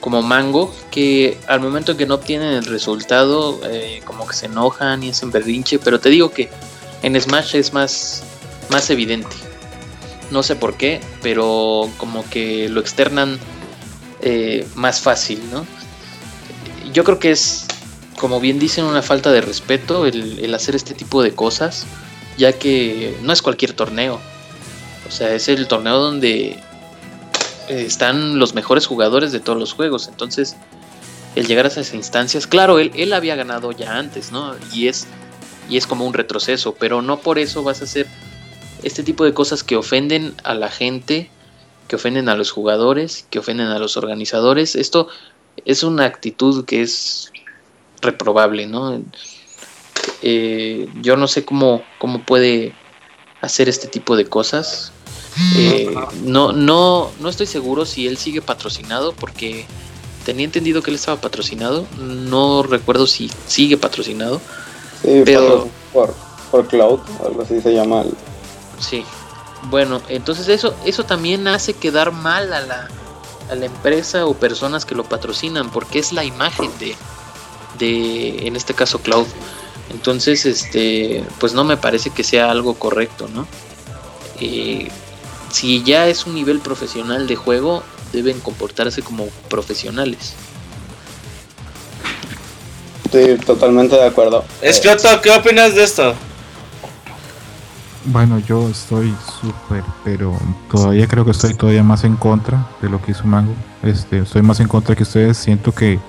como 0.05 0.21
Mango 0.21 0.71
que 0.91 1.39
al 1.47 1.61
momento 1.61 1.93
en 1.93 1.97
que 1.97 2.05
no 2.05 2.13
obtienen 2.13 2.53
el 2.53 2.65
resultado, 2.65 3.59
eh, 3.67 4.03
como 4.05 4.27
que 4.27 4.35
se 4.35 4.45
enojan 4.45 5.01
y 5.01 5.09
hacen 5.09 5.31
berrinche, 5.31 5.79
pero 5.79 5.99
te 5.99 6.09
digo 6.09 6.29
que 6.29 6.47
en 7.01 7.19
Smash 7.19 7.55
es 7.55 7.73
más, 7.73 8.21
más 8.69 8.87
evidente. 8.91 9.35
No 10.29 10.43
sé 10.43 10.55
por 10.55 10.75
qué, 10.75 11.01
pero 11.23 11.89
como 11.97 12.23
que 12.29 12.69
lo 12.69 12.81
externan 12.81 13.39
eh, 14.21 14.67
más 14.75 15.01
fácil, 15.01 15.41
¿no? 15.51 15.65
yo 16.93 17.03
creo 17.03 17.17
que 17.17 17.31
es, 17.31 17.65
como 18.19 18.39
bien 18.39 18.59
dicen, 18.59 18.85
una 18.85 19.01
falta 19.01 19.31
de 19.31 19.41
respeto 19.41 20.05
el, 20.05 20.37
el 20.37 20.53
hacer 20.53 20.75
este 20.75 20.93
tipo 20.93 21.23
de 21.23 21.33
cosas, 21.33 21.87
ya 22.37 22.53
que 22.53 23.17
no 23.23 23.33
es 23.33 23.41
cualquier 23.41 23.73
torneo. 23.73 24.21
O 25.07 25.11
sea, 25.11 25.33
es 25.33 25.47
el 25.47 25.67
torneo 25.67 25.97
donde 25.97 26.59
están 27.69 28.39
los 28.39 28.53
mejores 28.53 28.85
jugadores 28.85 29.31
de 29.31 29.39
todos 29.39 29.57
los 29.57 29.73
juegos. 29.73 30.07
Entonces, 30.07 30.55
el 31.35 31.47
llegar 31.47 31.65
a 31.65 31.69
esas 31.69 31.93
instancias, 31.93 32.47
claro, 32.47 32.79
él, 32.79 32.91
él 32.95 33.13
había 33.13 33.35
ganado 33.35 33.71
ya 33.71 33.97
antes, 33.97 34.31
¿no? 34.31 34.55
Y 34.73 34.87
es, 34.87 35.07
y 35.69 35.77
es 35.77 35.87
como 35.87 36.05
un 36.05 36.13
retroceso, 36.13 36.75
pero 36.75 37.01
no 37.01 37.19
por 37.19 37.39
eso 37.39 37.63
vas 37.63 37.81
a 37.81 37.85
hacer 37.85 38.07
este 38.83 39.03
tipo 39.03 39.25
de 39.25 39.33
cosas 39.33 39.63
que 39.63 39.75
ofenden 39.75 40.33
a 40.43 40.53
la 40.53 40.69
gente, 40.69 41.29
que 41.87 41.95
ofenden 41.95 42.29
a 42.29 42.35
los 42.35 42.51
jugadores, 42.51 43.25
que 43.29 43.39
ofenden 43.39 43.67
a 43.67 43.79
los 43.79 43.97
organizadores. 43.97 44.75
Esto 44.75 45.07
es 45.65 45.83
una 45.83 46.05
actitud 46.05 46.65
que 46.65 46.81
es 46.81 47.31
reprobable, 48.01 48.67
¿no? 48.67 49.01
Eh, 50.21 50.87
yo 51.01 51.17
no 51.17 51.27
sé 51.27 51.45
cómo, 51.45 51.83
cómo 51.99 52.23
puede 52.23 52.73
hacer 53.41 53.69
este 53.69 53.87
tipo 53.87 54.15
de 54.15 54.25
cosas. 54.25 54.91
Eh, 55.55 55.93
no, 56.23 56.51
no, 56.53 57.11
no 57.19 57.29
estoy 57.29 57.45
seguro 57.47 57.85
si 57.85 58.07
él 58.07 58.17
sigue 58.17 58.41
patrocinado 58.41 59.13
porque 59.13 59.65
tenía 60.25 60.45
entendido 60.45 60.81
que 60.81 60.91
él 60.91 60.95
estaba 60.95 61.19
patrocinado. 61.19 61.85
No 61.99 62.63
recuerdo 62.63 63.05
si 63.07 63.29
sigue 63.47 63.77
patrocinado. 63.77 64.39
sí, 65.01 65.21
Pero- 65.25 65.67
por, 65.93 66.13
por 66.51 66.67
Cloud, 66.67 66.99
algo 67.25 67.41
así 67.41 67.59
se 67.61 67.73
llama. 67.73 68.01
el- 68.01 68.13
Sí. 68.79 69.03
Bueno, 69.69 70.01
entonces 70.09 70.47
eso, 70.47 70.75
eso 70.85 71.05
también 71.05 71.47
hace 71.47 71.73
quedar 71.73 72.11
mal 72.11 72.53
a 72.53 72.61
la, 72.61 72.87
a 73.49 73.55
la 73.55 73.65
empresa 73.65 74.25
o 74.27 74.33
personas 74.35 74.85
que 74.85 74.93
lo 74.95 75.03
patrocinan, 75.05 75.71
porque 75.71 75.97
es 75.99 76.11
la 76.13 76.23
imagen 76.23 76.69
de, 76.79 76.95
de, 77.79 78.47
en 78.47 78.55
este 78.55 78.73
caso, 78.73 78.99
Cloud. 78.99 79.25
Entonces, 79.89 80.45
este, 80.45 81.23
pues 81.39 81.53
no 81.53 81.63
me 81.63 81.77
parece 81.77 82.09
que 82.11 82.23
sea 82.23 82.51
algo 82.51 82.75
correcto, 82.75 83.27
¿no? 83.33 83.47
Eh, 84.39 84.89
si 85.55 85.81
ya 85.83 86.07
es 86.09 86.25
un 86.25 86.35
nivel 86.35 86.59
profesional 86.59 87.27
de 87.27 87.37
juego, 87.37 87.81
deben 88.11 88.41
comportarse 88.41 89.01
como 89.01 89.27
profesionales. 89.49 90.33
Sí, 93.09 93.37
totalmente 93.45 93.95
de 93.95 94.05
acuerdo. 94.05 94.43
Escroto, 94.61 95.07
¿qué 95.21 95.31
opinas 95.31 95.73
de 95.73 95.85
esto? 95.85 96.13
Bueno, 98.03 98.39
yo 98.39 98.67
estoy 98.67 99.15
súper, 99.41 99.83
pero 100.03 100.37
todavía 100.69 101.07
creo 101.07 101.23
que 101.23 101.31
estoy 101.31 101.53
todavía 101.53 101.83
más 101.83 102.03
en 102.03 102.17
contra 102.17 102.67
de 102.81 102.89
lo 102.89 103.01
que 103.01 103.11
hizo 103.11 103.23
Mango. 103.23 103.53
Este, 103.81 104.19
estoy 104.19 104.41
más 104.41 104.59
en 104.59 104.67
contra 104.67 104.93
que 104.93 105.03
ustedes. 105.03 105.37
Siento 105.37 105.71
que, 105.71 105.99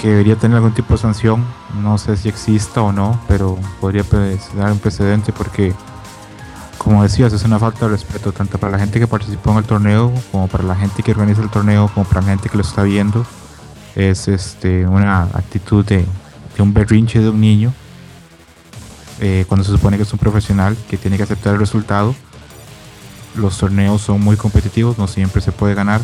que 0.00 0.08
debería 0.08 0.36
tener 0.36 0.58
algún 0.58 0.74
tipo 0.74 0.94
de 0.94 1.00
sanción. 1.00 1.44
No 1.82 1.98
sé 1.98 2.16
si 2.16 2.28
exista 2.28 2.82
o 2.82 2.92
no, 2.92 3.20
pero 3.26 3.58
podría 3.80 4.04
pues, 4.04 4.54
dar 4.54 4.70
un 4.70 4.78
precedente 4.78 5.32
porque, 5.32 5.74
como 6.82 7.02
decías, 7.02 7.30
es 7.34 7.44
una 7.44 7.58
falta 7.58 7.84
de 7.84 7.92
respeto 7.92 8.32
tanto 8.32 8.56
para 8.56 8.72
la 8.72 8.78
gente 8.78 8.98
que 8.98 9.06
participó 9.06 9.50
en 9.52 9.58
el 9.58 9.64
torneo, 9.64 10.10
como 10.32 10.48
para 10.48 10.64
la 10.64 10.74
gente 10.74 11.02
que 11.02 11.10
organiza 11.10 11.42
el 11.42 11.50
torneo, 11.50 11.90
como 11.92 12.06
para 12.06 12.22
la 12.22 12.28
gente 12.28 12.48
que 12.48 12.56
lo 12.56 12.62
está 12.62 12.82
viendo. 12.84 13.26
Es 13.94 14.28
este, 14.28 14.86
una 14.86 15.24
actitud 15.24 15.84
de, 15.84 16.06
de 16.56 16.62
un 16.62 16.72
berrinche 16.72 17.20
de 17.20 17.28
un 17.28 17.38
niño 17.40 17.74
eh, 19.20 19.44
cuando 19.46 19.62
se 19.64 19.72
supone 19.72 19.98
que 19.98 20.04
es 20.04 20.12
un 20.14 20.18
profesional 20.18 20.74
que 20.88 20.96
tiene 20.96 21.18
que 21.18 21.24
aceptar 21.24 21.52
el 21.52 21.60
resultado. 21.60 22.14
Los 23.36 23.58
torneos 23.58 24.00
son 24.00 24.22
muy 24.22 24.36
competitivos, 24.36 24.96
no 24.96 25.06
siempre 25.06 25.42
se 25.42 25.52
puede 25.52 25.74
ganar, 25.74 26.00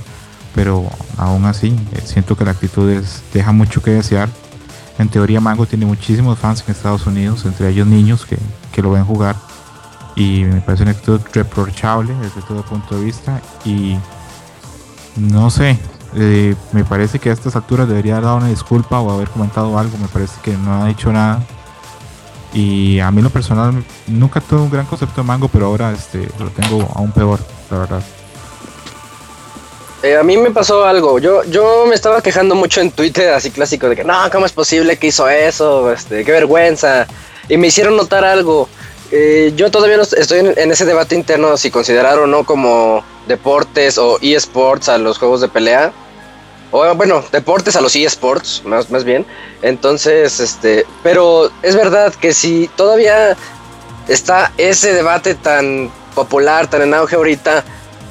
pero 0.54 0.84
aún 1.16 1.46
así 1.46 1.68
eh, 1.92 2.02
siento 2.04 2.36
que 2.36 2.44
la 2.44 2.50
actitud 2.50 2.90
es- 2.90 3.22
deja 3.32 3.50
mucho 3.52 3.82
que 3.82 3.92
desear. 3.92 4.28
En 4.98 5.08
teoría 5.08 5.40
Mango 5.40 5.64
tiene 5.64 5.86
muchísimos 5.86 6.38
fans 6.38 6.62
en 6.66 6.74
Estados 6.74 7.06
Unidos, 7.06 7.46
entre 7.46 7.70
ellos 7.70 7.86
niños 7.86 8.26
que, 8.26 8.38
que 8.72 8.82
lo 8.82 8.90
ven 8.90 9.04
jugar 9.04 9.36
y 10.16 10.44
me 10.44 10.60
parece 10.60 10.82
una 10.82 10.92
actitud 10.92 11.20
reprochable 11.32 12.14
desde 12.20 12.40
todo 12.42 12.62
punto 12.62 12.98
de 12.98 13.04
vista 13.04 13.40
y 13.64 13.96
no 15.16 15.50
sé, 15.50 15.78
eh, 16.16 16.54
me 16.72 16.84
parece 16.84 17.18
que 17.18 17.30
a 17.30 17.32
estas 17.32 17.54
alturas 17.54 17.86
debería 17.88 18.14
haber 18.14 18.24
dado 18.24 18.36
una 18.38 18.48
disculpa 18.48 18.98
o 19.00 19.10
haber 19.10 19.28
comentado 19.28 19.78
algo, 19.78 19.96
me 19.98 20.08
parece 20.08 20.34
que 20.42 20.56
no 20.56 20.82
ha 20.82 20.88
dicho 20.88 21.12
nada 21.12 21.46
y 22.52 22.98
a 23.00 23.10
mí 23.10 23.20
lo 23.20 23.28
personal 23.28 23.84
nunca 24.06 24.40
tuve 24.40 24.62
un 24.62 24.70
gran 24.70 24.86
concepto 24.86 25.20
de 25.20 25.26
mango, 25.26 25.48
pero 25.48 25.66
ahora 25.66 25.92
este 25.92 26.26
lo 26.38 26.48
tengo 26.50 26.90
aún 26.94 27.12
peor, 27.12 27.38
la 27.70 27.78
verdad. 27.78 28.02
Eh, 30.02 30.16
a 30.16 30.22
mí 30.22 30.36
me 30.36 30.50
pasó 30.50 30.84
algo. 30.84 31.18
Yo, 31.18 31.42
yo 31.44 31.84
me 31.86 31.94
estaba 31.94 32.22
quejando 32.22 32.54
mucho 32.54 32.80
en 32.80 32.92
Twitter, 32.92 33.34
así 33.34 33.50
clásico, 33.50 33.88
de 33.88 33.96
que 33.96 34.04
no, 34.04 34.14
¿cómo 34.30 34.46
es 34.46 34.52
posible 34.52 34.98
que 34.98 35.08
hizo 35.08 35.28
eso? 35.28 35.92
Este, 35.92 36.24
qué 36.24 36.32
vergüenza. 36.32 37.06
Y 37.48 37.56
me 37.56 37.66
hicieron 37.66 37.96
notar 37.96 38.24
algo. 38.24 38.68
Eh, 39.12 39.52
yo 39.56 39.70
todavía 39.70 39.96
no 39.96 40.02
est- 40.02 40.14
estoy 40.14 40.40
en, 40.40 40.54
en 40.56 40.72
ese 40.72 40.84
debate 40.84 41.14
interno 41.14 41.56
si 41.56 41.70
considerar 41.70 42.18
o 42.18 42.26
no 42.26 42.44
como 42.44 43.04
deportes 43.28 43.98
o 43.98 44.18
eSports 44.20 44.88
a 44.88 44.98
los 44.98 45.18
juegos 45.18 45.40
de 45.40 45.48
pelea. 45.48 45.92
O 46.72 46.94
bueno, 46.94 47.24
deportes 47.30 47.76
a 47.76 47.80
los 47.80 47.94
eSports, 47.94 48.62
más, 48.64 48.90
más 48.90 49.04
bien. 49.04 49.24
Entonces, 49.62 50.40
este, 50.40 50.84
pero 51.02 51.50
es 51.62 51.76
verdad 51.76 52.12
que 52.14 52.34
si 52.34 52.68
todavía 52.76 53.36
está 54.08 54.52
ese 54.56 54.92
debate 54.92 55.34
tan 55.36 55.90
popular, 56.14 56.68
tan 56.68 56.82
en 56.82 56.94
auge 56.94 57.14
ahorita, 57.16 57.64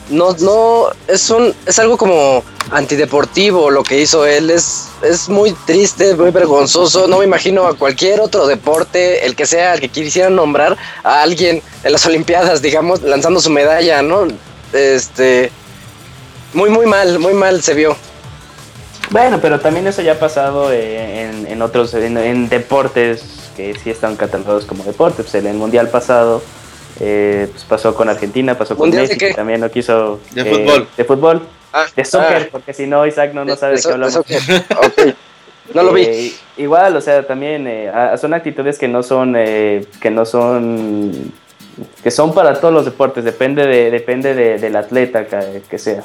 no, 0.10 0.34
no, 0.34 0.88
es 1.08 1.30
un, 1.30 1.54
es 1.66 1.80
algo 1.80 1.98
como 1.98 2.44
antideportivo 2.72 3.70
lo 3.70 3.84
que 3.84 4.00
hizo 4.00 4.26
él, 4.26 4.50
es, 4.50 4.90
es 5.02 5.30
muy 5.30 5.54
triste, 5.66 6.16
muy 6.16 6.32
vergonzoso, 6.32 7.08
no 7.08 7.20
me 7.20 7.26
imagino 7.26 7.68
a 7.68 7.76
cualquier 7.76 8.20
otro 8.20 8.48
deporte, 8.48 9.26
el 9.26 9.36
que 9.36 9.46
sea, 9.46 9.74
el 9.74 9.82
que 9.82 9.90
quisieran 9.90 10.36
nombrar 10.36 10.78
a 11.04 11.22
alguien 11.22 11.62
en 11.84 11.92
las 11.92 12.06
olimpiadas, 12.08 12.62
digamos, 12.62 13.02
lanzando 13.02 13.40
su 13.40 13.50
medalla, 13.50 14.02
¿no? 14.02 14.28
Este, 14.74 15.52
muy, 16.54 16.70
muy 16.70 16.86
mal, 16.86 17.20
muy 17.20 17.34
mal 17.34 17.62
se 17.62 17.74
vio. 17.74 17.96
Bueno, 19.12 19.40
pero 19.42 19.60
también 19.60 19.86
eso 19.88 20.02
ya 20.02 20.14
ha 20.14 20.20
pasado 20.20 20.72
eh, 20.72 21.22
en, 21.22 21.48
en 21.48 21.62
otros, 21.62 21.94
en, 21.94 22.50
deportes 22.50 23.24
que 23.56 23.76
sí 23.82 23.90
están 23.90 24.16
catalogados 24.16 24.66
como 24.66 24.84
deportes. 24.84 25.26
Pues 25.26 25.36
en 25.36 25.48
el 25.48 25.58
mundial 25.58 25.90
pasado 25.90 26.42
eh, 27.00 27.48
pues 27.52 27.64
pasó 27.66 27.94
con 27.96 28.10
Argentina, 28.10 28.58
pasó 28.58 28.76
con 28.76 28.88
¿Mundial 28.90 29.08
de 29.08 29.18
que 29.18 29.34
también 29.34 29.62
no 29.62 29.70
quiso. 29.70 30.20
De 30.32 30.42
eh, 30.42 30.46
fútbol. 30.46 30.88
De 30.98 31.04
fútbol, 31.06 31.42
Ah, 31.74 31.86
de 31.94 32.06
soccer, 32.06 32.44
ah, 32.44 32.48
porque 32.52 32.74
si 32.74 32.88
no, 32.88 33.06
Isaac 33.06 33.34
no, 33.34 33.44
no 33.44 33.56
sabe 33.58 33.74
de, 33.74 33.80
eso- 33.80 33.90
qué 33.90 33.94
hablamos. 33.96 34.22
No 35.74 35.84
lo 35.84 35.94
vi. 35.94 36.04
Eh, 36.04 36.32
igual, 36.58 36.96
o 36.96 37.02
sea, 37.02 37.26
también 37.26 37.66
eh, 37.68 37.92
son 38.20 38.34
actitudes 38.34 38.78
que 38.78 38.88
no 38.88 39.04
son, 39.04 39.34
eh, 39.36 39.86
que 40.00 40.10
no 40.12 40.26
son, 40.26 41.34
que 42.04 42.12
son 42.12 42.34
para 42.34 42.54
todos 42.62 42.74
los 42.74 42.86
deportes. 42.86 43.24
Depende 43.24 43.66
de, 43.66 43.90
depende 43.92 44.34
de- 44.36 44.58
del 44.60 44.76
atleta 44.76 45.26
que, 45.26 45.64
que 45.70 45.78
sea. 45.80 46.04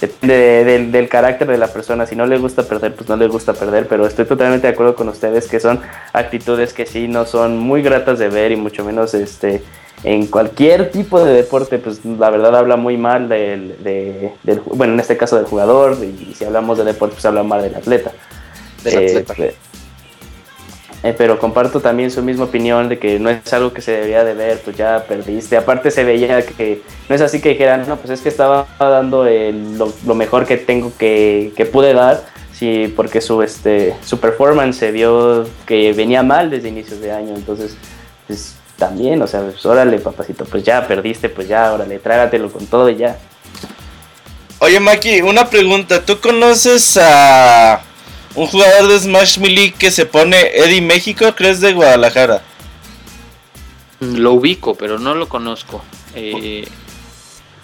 Depende 0.00 0.34
de- 0.34 0.64
del, 0.64 0.90
del 0.92 1.08
carácter 1.10 1.46
de 1.46 1.58
la 1.58 1.68
persona. 1.68 2.06
Si 2.06 2.16
no 2.16 2.26
le 2.26 2.38
gusta 2.38 2.62
perder, 2.64 2.94
pues 2.94 3.08
no 3.08 3.16
le 3.16 3.28
gusta 3.28 3.52
perder. 3.52 3.86
Pero 3.86 4.06
estoy 4.06 4.24
totalmente 4.24 4.66
de 4.66 4.72
acuerdo 4.72 4.96
con 4.96 5.08
ustedes 5.10 5.46
que 5.46 5.60
son 5.60 5.80
actitudes 6.14 6.72
que 6.72 6.86
sí 6.86 7.06
no 7.06 7.26
son 7.26 7.58
muy 7.58 7.82
gratas 7.82 8.18
de 8.18 8.28
ver 8.30 8.50
y 8.50 8.56
mucho 8.56 8.82
menos 8.84 9.12
este 9.14 9.62
en 10.02 10.26
cualquier 10.26 10.90
tipo 10.90 11.22
de 11.22 11.32
deporte, 11.34 11.78
pues 11.78 12.04
la 12.04 12.30
verdad 12.30 12.56
habla 12.56 12.76
muy 12.76 12.96
mal 12.96 13.28
del, 13.28 13.76
de- 13.84 14.32
del, 14.42 14.60
bueno, 14.60 14.94
en 14.94 15.00
este 15.00 15.16
caso 15.16 15.36
del 15.36 15.44
jugador, 15.44 15.96
y 16.02 16.34
si 16.34 16.44
hablamos 16.44 16.78
de 16.78 16.84
deporte, 16.84 17.14
pues 17.14 17.24
habla 17.26 17.42
mal 17.42 17.60
del 17.62 17.74
atleta. 17.74 18.12
Del 18.82 18.94
Eh, 18.94 19.06
atleta. 19.08 19.34
pe- 19.34 19.54
eh, 21.02 21.14
pero 21.16 21.38
comparto 21.38 21.80
también 21.80 22.10
su 22.10 22.22
misma 22.22 22.44
opinión 22.44 22.88
de 22.90 22.98
que 22.98 23.18
no 23.18 23.30
es 23.30 23.50
algo 23.54 23.72
que 23.72 23.80
se 23.80 23.92
debería 23.92 24.22
de 24.22 24.34
ver, 24.34 24.58
pues 24.62 24.76
ya 24.76 25.04
perdiste. 25.08 25.56
Aparte 25.56 25.90
se 25.90 26.04
veía 26.04 26.44
que 26.44 26.82
no 27.08 27.14
es 27.14 27.22
así 27.22 27.40
que 27.40 27.50
dijeran, 27.50 27.88
no, 27.88 27.96
pues 27.96 28.10
es 28.10 28.20
que 28.20 28.28
estaba 28.28 28.66
dando 28.78 29.26
el- 29.26 29.78
lo, 29.78 29.92
lo 30.06 30.14
mejor 30.14 30.44
que 30.46 30.58
tengo 30.58 30.92
que, 30.98 31.52
que 31.56 31.64
pude 31.64 31.94
dar, 31.94 32.22
sí, 32.52 32.92
porque 32.94 33.22
su, 33.22 33.40
este, 33.42 33.94
su 34.04 34.18
performance 34.20 34.76
se 34.78 34.90
vio 34.92 35.46
que 35.66 35.92
venía 35.94 36.22
mal 36.22 36.50
desde 36.50 36.68
inicios 36.68 37.00
de 37.00 37.12
año, 37.12 37.34
entonces 37.34 37.76
pues 38.26 38.56
también, 38.80 39.20
o 39.22 39.26
sea, 39.28 39.42
pues 39.42 39.64
órale 39.64 39.98
papacito, 39.98 40.44
pues 40.46 40.64
ya 40.64 40.88
perdiste, 40.88 41.28
pues 41.28 41.46
ya, 41.46 41.72
órale, 41.72 41.98
trágatelo 42.00 42.50
con 42.50 42.66
todo 42.66 42.88
y 42.88 42.96
ya. 42.96 43.18
Oye, 44.58 44.80
Maki, 44.80 45.20
una 45.20 45.48
pregunta. 45.48 46.04
¿Tú 46.04 46.18
conoces 46.18 46.96
a 47.00 47.82
un 48.34 48.46
jugador 48.46 48.88
de 48.88 48.98
Smash 48.98 49.38
Melee 49.38 49.72
que 49.72 49.90
se 49.90 50.06
pone 50.06 50.36
Eddie 50.54 50.80
México? 50.80 51.32
¿Crees 51.36 51.60
de 51.60 51.72
Guadalajara? 51.72 52.42
Lo 54.00 54.32
ubico, 54.32 54.74
pero 54.74 54.98
no 54.98 55.14
lo 55.14 55.28
conozco. 55.28 55.84
Eh, 56.14 56.66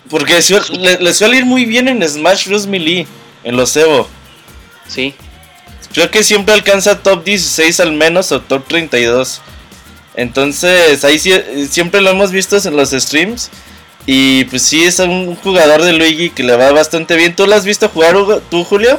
Porque 0.08 0.40
le 1.00 1.14
suele 1.14 1.38
ir 1.38 1.46
muy 1.46 1.64
bien 1.64 1.88
en 1.88 2.06
Smash 2.06 2.48
Bros. 2.48 2.66
Melee, 2.66 3.06
en 3.42 3.56
los 3.56 3.76
Evo. 3.76 4.06
sí, 4.86 5.14
Creo 5.92 6.10
que 6.10 6.22
siempre 6.22 6.52
alcanza 6.52 7.02
top 7.02 7.24
16 7.24 7.80
al 7.80 7.92
menos 7.92 8.30
o 8.32 8.42
top 8.42 8.66
32. 8.68 9.40
Entonces, 10.16 11.04
ahí 11.04 11.18
sí- 11.18 11.68
siempre 11.68 12.00
lo 12.00 12.10
hemos 12.10 12.30
visto 12.32 12.56
en 12.62 12.76
los 12.76 12.90
streams. 12.90 13.50
Y 14.06 14.44
pues 14.44 14.62
sí, 14.62 14.84
es 14.84 14.98
un 15.00 15.34
jugador 15.36 15.82
de 15.82 15.92
Luigi 15.92 16.30
que 16.30 16.42
le 16.44 16.56
va 16.56 16.70
bastante 16.72 17.16
bien. 17.16 17.34
¿Tú 17.34 17.46
lo 17.46 17.54
has 17.54 17.64
visto 17.64 17.88
jugar, 17.88 18.16
Hugo? 18.16 18.40
tú, 18.50 18.64
Julio? 18.64 18.98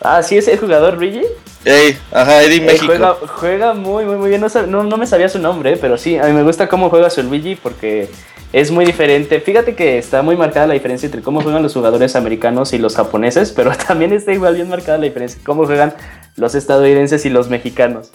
Ah, 0.00 0.22
sí, 0.22 0.36
es 0.38 0.46
el 0.48 0.58
jugador 0.58 0.94
Luigi. 0.96 1.22
Ey, 1.64 1.98
ajá, 2.12 2.42
Eddie 2.44 2.58
Eh, 2.58 2.60
México. 2.60 2.86
juega, 2.86 3.16
juega 3.26 3.74
muy, 3.74 4.04
muy, 4.04 4.16
muy 4.16 4.28
bien. 4.28 4.40
No, 4.40 4.48
no, 4.68 4.84
no 4.84 4.96
me 4.96 5.06
sabía 5.06 5.28
su 5.28 5.40
nombre, 5.40 5.76
pero 5.76 5.98
sí, 5.98 6.16
a 6.16 6.24
mí 6.24 6.32
me 6.32 6.44
gusta 6.44 6.68
cómo 6.68 6.88
juega 6.88 7.10
su 7.10 7.22
Luigi 7.24 7.56
porque 7.56 8.08
es 8.52 8.70
muy 8.70 8.84
diferente. 8.86 9.40
Fíjate 9.40 9.74
que 9.74 9.98
está 9.98 10.22
muy 10.22 10.36
marcada 10.36 10.68
la 10.68 10.74
diferencia 10.74 11.06
entre 11.06 11.20
cómo 11.20 11.42
juegan 11.42 11.62
los 11.64 11.74
jugadores 11.74 12.14
americanos 12.14 12.72
y 12.72 12.78
los 12.78 12.94
japoneses, 12.94 13.50
pero 13.56 13.72
también 13.76 14.12
está 14.12 14.32
igual 14.32 14.54
bien 14.54 14.68
marcada 14.68 14.98
la 14.98 15.04
diferencia 15.04 15.40
cómo 15.44 15.66
juegan 15.66 15.92
los 16.36 16.54
estadounidenses 16.54 17.26
y 17.26 17.30
los 17.30 17.48
mexicanos. 17.48 18.10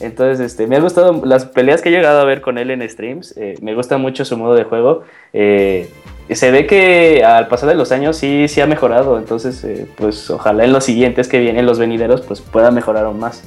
Entonces, 0.00 0.40
este, 0.40 0.66
me 0.66 0.76
ha 0.76 0.80
gustado 0.80 1.22
las 1.24 1.44
peleas 1.44 1.80
que 1.80 1.88
he 1.88 1.92
llegado 1.92 2.20
a 2.20 2.24
ver 2.24 2.40
con 2.40 2.58
él 2.58 2.70
en 2.70 2.88
streams. 2.88 3.36
eh, 3.36 3.54
me 3.60 3.74
gusta 3.74 3.98
mucho 3.98 4.24
su 4.24 4.36
modo 4.36 4.54
de 4.54 4.64
juego. 4.64 5.04
eh, 5.32 5.90
se 6.30 6.50
ve 6.50 6.66
que 6.66 7.22
al 7.24 7.48
pasar 7.48 7.68
de 7.68 7.74
los 7.74 7.92
años 7.92 8.16
sí, 8.16 8.48
sí 8.48 8.60
ha 8.60 8.66
mejorado. 8.66 9.18
Entonces, 9.18 9.62
eh, 9.64 9.86
pues 9.96 10.30
ojalá 10.30 10.64
en 10.64 10.72
los 10.72 10.84
siguientes 10.84 11.28
que 11.28 11.38
vienen, 11.38 11.66
los 11.66 11.78
venideros, 11.78 12.22
pues 12.22 12.40
pueda 12.40 12.70
mejorar 12.70 13.04
aún 13.04 13.20
más. 13.20 13.42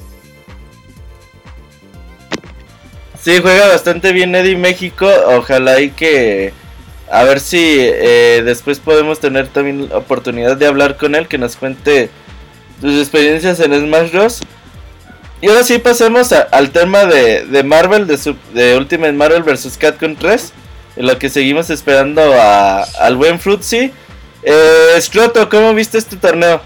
Sí, 3.20 3.38
juega 3.42 3.68
bastante 3.68 4.12
bien 4.12 4.34
Eddie 4.36 4.56
México. 4.56 5.08
Ojalá 5.36 5.80
y 5.80 5.90
que. 5.90 6.52
A 7.10 7.24
ver 7.24 7.40
si 7.40 7.76
después 8.44 8.78
podemos 8.78 9.20
tener 9.20 9.48
también 9.48 9.88
la 9.88 9.98
oportunidad 9.98 10.56
de 10.56 10.66
hablar 10.66 10.96
con 10.96 11.14
él, 11.14 11.28
que 11.28 11.38
nos 11.38 11.56
cuente 11.56 12.08
sus 12.80 12.98
experiencias 13.00 13.58
en 13.60 13.74
Smash 13.74 14.12
Bros. 14.12 14.42
Y 15.40 15.48
ahora 15.48 15.62
sí 15.64 15.78
pasemos 15.78 16.32
al 16.32 16.70
tema 16.70 17.04
de, 17.04 17.44
de 17.46 17.62
Marvel, 17.62 18.06
de, 18.06 18.16
de 18.54 18.76
Ultimate 18.78 19.12
Marvel 19.12 19.42
vs. 19.42 19.76
Capcom 19.78 20.14
3, 20.16 20.52
en 20.96 21.06
lo 21.06 21.18
que 21.18 21.28
seguimos 21.28 21.68
esperando 21.70 22.22
a- 22.40 22.82
al 23.00 23.16
buen 23.16 23.38
Fruitsy. 23.38 23.92
Eh, 24.42 25.00
Scroto, 25.00 25.48
¿cómo 25.48 25.74
viste 25.74 25.98
este 25.98 26.16
torneo? 26.16 26.60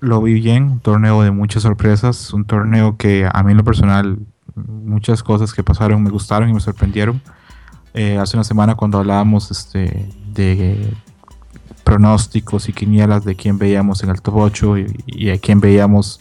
Lo 0.00 0.20
vi 0.20 0.34
bien, 0.34 0.64
un 0.64 0.80
torneo 0.80 1.22
de 1.22 1.30
muchas 1.30 1.62
sorpresas, 1.62 2.32
un 2.32 2.44
torneo 2.44 2.96
que 2.96 3.28
a 3.32 3.42
mí 3.42 3.52
en 3.52 3.58
lo 3.58 3.64
personal 3.64 4.18
muchas 4.54 5.22
cosas 5.22 5.52
que 5.52 5.62
pasaron 5.62 6.02
me 6.02 6.10
gustaron 6.10 6.48
y 6.48 6.52
me 6.52 6.60
sorprendieron. 6.60 7.20
Eh, 7.94 8.18
hace 8.18 8.36
una 8.36 8.44
semana 8.44 8.74
cuando 8.74 8.98
hablábamos 8.98 9.50
este, 9.50 10.08
de 10.32 10.92
pronósticos 11.86 12.68
y 12.68 12.72
quinielas 12.72 13.24
de 13.24 13.36
quién 13.36 13.58
veíamos 13.58 14.02
en 14.02 14.10
el 14.10 14.20
top 14.20 14.38
8 14.38 14.78
y, 14.78 15.04
y 15.06 15.30
a 15.30 15.38
quién 15.38 15.60
veíamos 15.60 16.20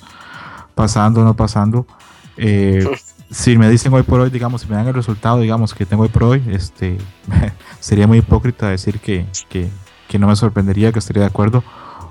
pasando 0.75 1.21
o 1.21 1.23
no 1.23 1.33
pasando, 1.33 1.87
eh, 2.37 2.87
si 3.31 3.57
me 3.57 3.67
dicen 3.69 3.91
hoy 3.91 4.03
por 4.03 4.19
hoy, 4.19 4.29
digamos, 4.29 4.61
si 4.61 4.67
me 4.67 4.75
dan 4.75 4.87
el 4.87 4.93
resultado, 4.93 5.39
digamos, 5.39 5.73
que 5.73 5.87
tengo 5.87 6.03
hoy 6.03 6.09
por 6.09 6.23
hoy, 6.25 6.43
este, 6.51 6.99
sería 7.79 8.05
muy 8.05 8.19
hipócrita 8.19 8.69
decir 8.69 8.99
que, 8.99 9.25
que, 9.49 9.67
que 10.07 10.19
no 10.19 10.27
me 10.27 10.35
sorprendería, 10.35 10.91
que 10.91 10.99
estaría 10.99 11.21
de 11.23 11.29
acuerdo. 11.29 11.63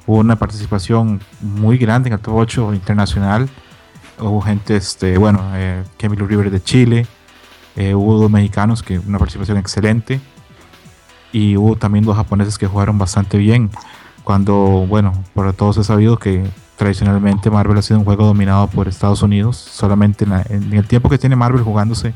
Hubo 0.06 0.18
una 0.18 0.36
participación 0.36 1.20
muy 1.40 1.78
grande 1.78 2.09
en 2.09 2.14
el 2.14 2.20
top 2.20 2.35
8 2.35 2.74
internacional. 2.74 3.48
Hubo 4.18 4.40
gente, 4.40 4.76
este, 4.76 5.16
bueno, 5.16 5.40
eh, 5.55 5.85
Kevin 5.97 6.18
Lou 6.18 6.26
River 6.26 6.51
de 6.51 6.62
Chile. 6.62 7.06
eh, 7.76 7.94
hubo 7.94 8.18
dos 8.18 8.31
mexicanos 8.31 8.82
que 8.82 8.98
una 8.98 9.18
participación 9.18 9.59
excelente. 9.59 10.20
Y 11.35 11.56
hubo 11.56 11.74
también 11.74 12.05
dos 12.05 12.15
japoneses 12.15 12.59
que 12.59 12.69
jugaron 12.69 12.97
bastante 12.97 13.39
bien. 13.39 13.69
Cuando, 14.23 14.55
bueno, 14.89 15.12
por 15.35 15.52
todos 15.52 15.77
he 15.78 15.85
sabido 15.85 16.16
que 16.16 16.47
tradicionalmente 16.77 17.51
Marvel 17.51 17.77
ha 17.77 17.82
sido 17.82 17.98
un 17.98 18.05
juego 18.05 18.24
dominado 18.24 18.69
por 18.69 18.86
Estados 18.86 19.20
Unidos. 19.20 19.56
Solamente 19.56 20.24
en, 20.24 20.73
el 20.73 20.86
tiempo 20.86 21.11
que 21.11 21.19
tiene 21.19 21.35
Marvel 21.35 21.62
jugándose 21.62 22.15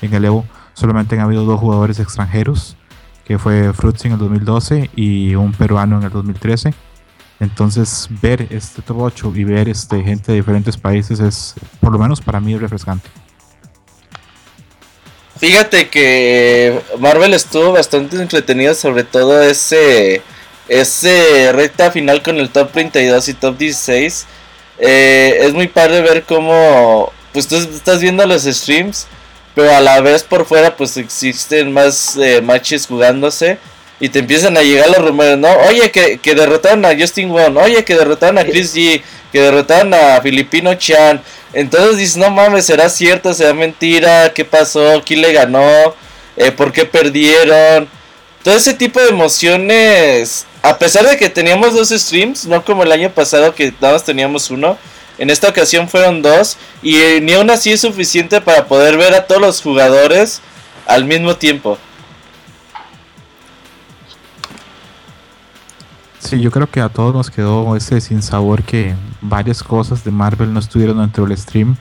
en 0.00 0.14
el 0.14 0.24
Evo, 0.24 0.46
solamente 0.72 1.14
han 1.14 1.20
habido 1.20 1.44
dos 1.44 1.60
jugadores 1.60 2.00
extranjeros, 2.00 2.78
que 3.26 3.38
fue 3.38 3.74
Fruitsy 3.74 4.08
en 4.08 4.14
el 4.14 4.18
2012 4.18 4.90
y 4.96 5.34
un 5.34 5.52
peruano 5.52 5.98
en 5.98 6.04
el 6.04 6.10
2013. 6.10 6.72
Entonces, 7.40 8.08
ver 8.22 8.48
este 8.48 8.80
top 8.80 9.02
8 9.02 9.32
y 9.36 9.44
ver 9.44 9.68
este, 9.68 10.02
gente 10.02 10.32
de 10.32 10.38
diferentes 10.38 10.78
países 10.78 11.20
es, 11.20 11.54
por 11.80 11.92
lo 11.92 11.98
menos 11.98 12.22
para 12.22 12.40
mí, 12.40 12.56
refrescante. 12.56 13.10
Fíjate 15.38 15.88
que 15.88 16.80
Marvel 16.98 17.34
estuvo 17.34 17.72
bastante 17.72 18.16
entretenido, 18.16 18.74
sobre 18.74 19.02
todo 19.02 19.42
ese, 19.42 20.22
ese 20.68 21.52
recta 21.52 21.90
final 21.90 22.22
con 22.22 22.38
el 22.38 22.50
top 22.50 22.70
32 22.72 23.28
y 23.28 23.34
top 23.34 23.58
16. 23.58 24.26
Eh, 24.78 25.38
es 25.42 25.52
muy 25.52 25.68
padre 25.68 26.02
ver 26.02 26.22
cómo, 26.22 27.12
pues 27.32 27.48
tú 27.48 27.56
estás 27.56 28.00
viendo 28.00 28.24
los 28.26 28.44
streams, 28.44 29.06
pero 29.54 29.74
a 29.74 29.80
la 29.80 30.00
vez 30.00 30.22
por 30.22 30.46
fuera 30.46 30.76
pues 30.76 30.96
existen 30.96 31.72
más 31.72 32.16
eh, 32.16 32.40
matches 32.40 32.86
jugándose 32.86 33.58
y 34.00 34.08
te 34.08 34.20
empiezan 34.20 34.56
a 34.56 34.62
llegar 34.62 34.88
los 34.88 35.04
rumores, 35.04 35.38
¿no? 35.38 35.48
Oye, 35.68 35.90
que, 35.90 36.18
que 36.18 36.34
derrotaron 36.34 36.84
a 36.84 36.96
Justin 36.98 37.30
Wong, 37.30 37.56
oye, 37.56 37.84
que 37.84 37.94
derrotaron 37.94 38.38
a 38.38 38.44
Chris 38.44 38.74
G, 38.74 39.02
que 39.34 39.40
derrotaron 39.40 39.92
a 39.92 40.20
Filipino 40.20 40.74
Chan. 40.74 41.20
Entonces 41.52 41.96
dices, 41.96 42.16
no 42.16 42.30
mames, 42.30 42.66
¿será 42.66 42.88
cierto? 42.88 43.34
¿Será 43.34 43.52
mentira? 43.52 44.32
¿Qué 44.32 44.44
pasó? 44.44 45.02
¿Quién 45.04 45.22
le 45.22 45.32
ganó? 45.32 45.92
Eh, 46.36 46.52
¿Por 46.52 46.72
qué 46.72 46.84
perdieron? 46.84 47.88
Todo 48.44 48.54
ese 48.54 48.74
tipo 48.74 49.00
de 49.00 49.08
emociones, 49.08 50.46
a 50.62 50.78
pesar 50.78 51.04
de 51.04 51.16
que 51.16 51.28
teníamos 51.28 51.74
dos 51.74 51.88
streams, 51.88 52.46
no 52.46 52.64
como 52.64 52.84
el 52.84 52.92
año 52.92 53.10
pasado 53.10 53.52
que 53.52 53.74
nada 53.80 53.94
más 53.94 54.04
teníamos 54.04 54.52
uno, 54.52 54.78
en 55.18 55.30
esta 55.30 55.48
ocasión 55.48 55.88
fueron 55.88 56.22
dos 56.22 56.56
y 56.80 56.94
ni 57.20 57.32
aún 57.32 57.50
así 57.50 57.72
es 57.72 57.80
suficiente 57.80 58.40
para 58.40 58.68
poder 58.68 58.96
ver 58.96 59.14
a 59.14 59.26
todos 59.26 59.40
los 59.40 59.60
jugadores 59.60 60.42
al 60.86 61.06
mismo 61.06 61.34
tiempo. 61.34 61.76
Sí, 66.24 66.40
yo 66.40 66.50
creo 66.50 66.68
que 66.70 66.80
a 66.80 66.88
todos 66.88 67.14
nos 67.14 67.30
quedó 67.30 67.76
ese 67.76 68.00
sin 68.00 68.22
sabor 68.22 68.62
que 68.62 68.94
varias 69.20 69.62
cosas 69.62 70.04
de 70.04 70.10
Marvel 70.10 70.52
no 70.54 70.60
estuvieron 70.60 70.98
dentro 70.98 71.26
del 71.26 71.36
stream. 71.36 71.76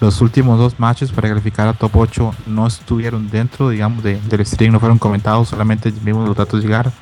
Los 0.00 0.20
últimos 0.20 0.58
dos 0.58 0.78
matches 0.78 1.10
para 1.10 1.28
calificar 1.28 1.66
a 1.68 1.72
top 1.72 1.96
8 1.96 2.34
no 2.46 2.66
estuvieron 2.66 3.30
dentro, 3.30 3.70
digamos, 3.70 4.04
de- 4.04 4.20
del 4.20 4.44
stream, 4.44 4.72
no 4.72 4.80
fueron 4.80 4.98
comentados, 4.98 5.48
solamente 5.48 5.90
vimos 6.02 6.28
los 6.28 6.36
datos 6.36 6.62
llegar. 6.62 6.92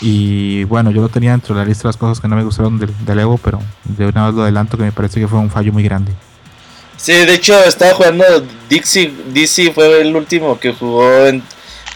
Y 0.00 0.64
bueno, 0.64 0.90
yo 0.90 1.00
lo 1.02 1.08
tenía 1.08 1.30
dentro 1.30 1.54
de 1.54 1.60
la 1.60 1.66
lista 1.68 1.82
de 1.84 1.88
las 1.90 1.96
cosas 1.96 2.20
que 2.20 2.26
no 2.26 2.34
me 2.34 2.42
gustaron 2.42 2.78
del, 2.80 2.90
del 3.04 3.18
Evo, 3.20 3.38
pero 3.38 3.60
de 3.84 4.06
una 4.08 4.26
vez 4.26 4.34
lo 4.34 4.42
adelanto 4.42 4.76
que 4.76 4.82
me 4.82 4.92
parece 4.92 5.20
que 5.20 5.28
fue 5.28 5.38
un 5.38 5.50
fallo 5.50 5.72
muy 5.72 5.84
grande. 5.84 6.12
Sí, 6.96 7.12
de 7.12 7.34
hecho 7.34 7.56
estaba 7.62 7.94
jugando 7.94 8.24
Dixie, 8.68 9.14
DC 9.32 9.70
fue 9.72 10.00
el 10.00 10.16
último 10.16 10.58
que 10.58 10.72
jugó 10.72 11.26
en, 11.26 11.44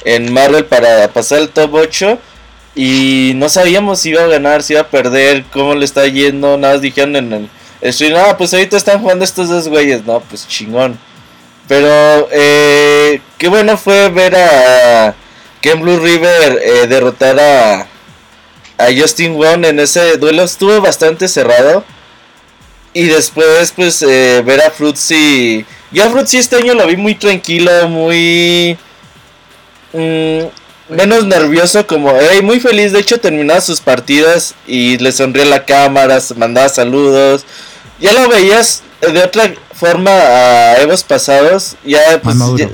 en 0.04 0.32
Marvel 0.32 0.64
para 0.66 1.08
pasar 1.12 1.40
el 1.40 1.48
top 1.48 1.74
8 1.74 2.18
y 2.74 3.32
no 3.36 3.48
sabíamos 3.48 4.00
si 4.00 4.10
iba 4.10 4.24
a 4.24 4.28
ganar, 4.28 4.62
si 4.62 4.72
iba 4.72 4.82
a 4.82 4.88
perder, 4.88 5.44
cómo 5.52 5.74
le 5.74 5.84
está 5.84 6.06
yendo, 6.06 6.56
nada 6.56 6.74
más 6.74 6.82
dijeron 6.82 7.16
en 7.16 7.32
el 7.82 7.92
stream, 7.92 8.16
ah, 8.16 8.36
pues 8.38 8.54
ahorita 8.54 8.76
están 8.76 9.00
jugando 9.00 9.24
estos 9.24 9.48
dos 9.48 9.68
güeyes, 9.68 10.04
no, 10.04 10.20
pues 10.20 10.48
chingón. 10.48 10.98
Pero 11.68 12.28
eh, 12.32 13.20
qué 13.38 13.48
bueno 13.48 13.76
fue 13.76 14.08
ver 14.08 14.34
a 14.36 15.14
Ken 15.60 15.80
Blue 15.80 15.98
River 15.98 16.60
eh, 16.62 16.86
derrotar 16.86 17.38
a, 17.38 17.80
a 18.78 18.86
Justin 18.96 19.34
Wong 19.34 19.64
en 19.64 19.80
ese 19.80 20.16
duelo, 20.16 20.42
estuvo 20.42 20.80
bastante 20.80 21.28
cerrado. 21.28 21.84
Y 22.94 23.06
después, 23.06 23.72
pues, 23.74 24.02
eh, 24.02 24.42
ver 24.44 24.60
a 24.60 24.70
Fruitsy 24.70 25.64
Yo 25.92 26.04
a 26.04 26.10
Fruitsy 26.10 26.36
este 26.36 26.56
año 26.56 26.74
lo 26.74 26.86
vi 26.86 26.96
muy 26.96 27.14
tranquilo, 27.14 27.88
muy... 27.88 28.76
mm, 29.94 30.42
menos 30.92 31.24
nervioso, 31.26 31.86
como 31.86 32.12
hey, 32.18 32.40
muy 32.42 32.60
feliz. 32.60 32.92
De 32.92 33.00
hecho, 33.00 33.18
terminaba 33.20 33.60
sus 33.60 33.80
partidas 33.80 34.54
y 34.66 34.98
le 34.98 35.12
sonría 35.12 35.44
la 35.44 35.64
cámara, 35.64 36.18
mandaba 36.36 36.68
saludos. 36.68 37.44
Ya 38.00 38.12
lo 38.12 38.28
veías 38.28 38.82
de 39.00 39.22
otra 39.22 39.52
forma 39.74 40.10
a 40.12 40.76
Evos 40.80 41.02
pasados. 41.04 41.76
Ya, 41.84 42.20
pues, 42.22 42.36
ya- 42.56 42.70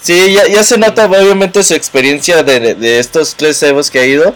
sí, 0.00 0.32
ya, 0.32 0.46
ya 0.46 0.64
se 0.64 0.78
nota 0.78 1.06
obviamente 1.06 1.62
su 1.62 1.74
experiencia 1.74 2.42
de, 2.42 2.74
de 2.74 2.98
estos 2.98 3.34
tres 3.34 3.62
Evos 3.62 3.90
que 3.90 3.98
ha 4.00 4.06
ido. 4.06 4.34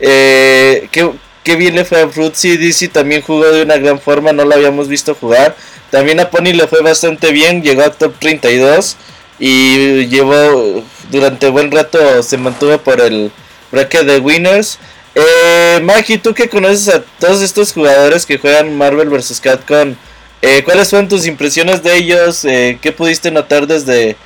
Eh, 0.00 0.88
qué, 0.90 1.10
qué 1.42 1.56
bien 1.56 1.74
le 1.76 1.84
fue 1.84 2.02
a 2.02 2.08
Fruitsy. 2.08 2.56
DC 2.56 2.88
también 2.88 3.22
jugó 3.22 3.44
de 3.50 3.62
una 3.62 3.76
gran 3.76 4.00
forma, 4.00 4.32
no 4.32 4.44
lo 4.44 4.54
habíamos 4.54 4.88
visto 4.88 5.14
jugar. 5.14 5.56
También 5.90 6.18
a 6.20 6.30
Pony 6.30 6.52
le 6.52 6.66
fue 6.66 6.82
bastante 6.82 7.30
bien, 7.30 7.62
llegó 7.62 7.82
a 7.82 7.90
top 7.90 8.14
32 8.18 8.96
y 9.38 10.06
llevó 10.06 10.84
durante 11.10 11.48
buen 11.48 11.70
rato, 11.70 12.22
se 12.22 12.38
mantuvo 12.38 12.78
por 12.78 13.00
el 13.00 13.30
bracket 13.70 14.02
de 14.02 14.18
winners. 14.18 14.78
Eh, 15.14 15.80
Maki, 15.82 16.18
tú 16.18 16.34
que 16.34 16.48
conoces 16.48 16.88
a 16.88 17.02
todos 17.02 17.42
estos 17.42 17.72
jugadores 17.72 18.26
que 18.26 18.38
juegan 18.38 18.76
Marvel 18.76 19.08
vs. 19.08 19.40
Capcom, 19.40 19.94
eh, 20.42 20.62
¿cuáles 20.64 20.90
fueron 20.90 21.08
tus 21.08 21.26
impresiones 21.26 21.82
de 21.82 21.96
ellos? 21.96 22.44
Eh, 22.44 22.78
¿Qué 22.80 22.92
pudiste 22.92 23.30
notar 23.30 23.66
desde, 23.66 24.16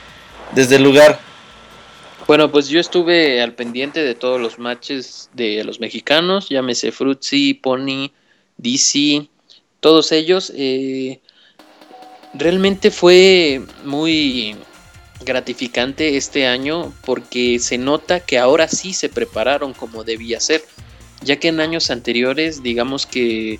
desde 0.54 0.76
el 0.76 0.82
lugar? 0.82 1.20
Bueno, 2.26 2.50
pues 2.50 2.68
yo 2.68 2.80
estuve 2.80 3.40
al 3.40 3.54
pendiente 3.54 4.02
de 4.02 4.14
todos 4.14 4.40
los 4.40 4.58
matches 4.58 5.30
de 5.32 5.64
los 5.64 5.80
mexicanos, 5.80 6.48
llámese 6.50 6.92
Fruitsy, 6.92 7.54
Pony, 7.54 8.10
DC, 8.58 9.28
todos 9.80 10.12
ellos. 10.12 10.52
eh, 10.54 11.20
realmente 12.34 12.90
fue 12.90 13.62
muy 13.84 14.56
gratificante 15.20 16.16
este 16.16 16.46
año 16.46 16.92
porque 17.04 17.58
se 17.58 17.78
nota 17.78 18.20
que 18.20 18.38
ahora 18.38 18.68
sí 18.68 18.92
se 18.92 19.08
prepararon 19.08 19.72
como 19.72 20.04
debía 20.04 20.40
ser, 20.40 20.64
ya 21.22 21.36
que 21.36 21.48
en 21.48 21.60
años 21.60 21.90
anteriores, 21.90 22.62
digamos 22.62 23.06
que, 23.06 23.58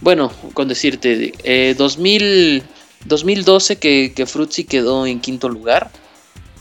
bueno, 0.00 0.32
con 0.54 0.68
decirte, 0.68 1.32
eh, 1.44 1.74
2000, 1.76 2.62
2012 3.04 3.76
que, 3.76 4.12
que 4.14 4.26
Fruitsy 4.26 4.64
quedó 4.64 5.06
en 5.06 5.20
quinto 5.20 5.48
lugar 5.48 5.90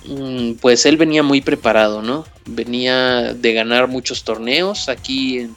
mm, 0.06 0.54
pues 0.54 0.86
él 0.86 0.98
venía 0.98 1.24
muy 1.24 1.42
preparado, 1.42 2.02
¿no? 2.02 2.26
Venía 2.46 3.34
de 3.34 3.54
ganar 3.54 3.88
muchos 3.88 4.24
torneos 4.24 4.90
aquí 4.90 5.40
en, 5.40 5.56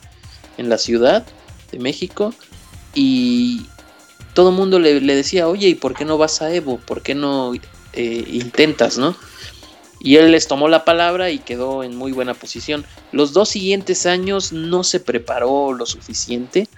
en 0.59 0.69
la 0.69 0.79
ciudad 0.79 1.25
de 1.73 1.79
México 1.79 2.33
y 2.95 3.67
todo 4.35 4.51
el 4.51 4.57
mundo 4.57 4.79
le, 4.79 5.01
le 5.01 5.15
decía, 5.15 5.49
oye, 5.49 5.69
¿y 5.69 5.75
por 5.75 5.95
qué 5.95 6.05
no 6.05 6.19
vas 6.19 6.43
a 6.43 6.53
Evo? 6.53 6.79
¿Por 6.79 7.03
qué 7.03 7.15
no 7.15 7.53
eh, 7.95 8.25
intentas, 8.31 8.99
no? 8.99 9.17
Y 10.01 10.17
él 10.17 10.33
les 10.33 10.49
tomó 10.49 10.69
la 10.69 10.85
palabra 10.85 11.31
y 11.31 11.39
quedó 11.39 11.83
en 11.83 11.97
muy 11.97 12.13
buena 12.13 12.35
posición. 12.35 12.85
Los 13.13 13.33
dos 13.33 13.49
siguientes 13.49 14.05
años 14.05 14.53
no 14.53 14.85
se 14.85 15.01
preparó 15.01 15.73
lo 15.73 15.87
suficiente. 15.87 16.69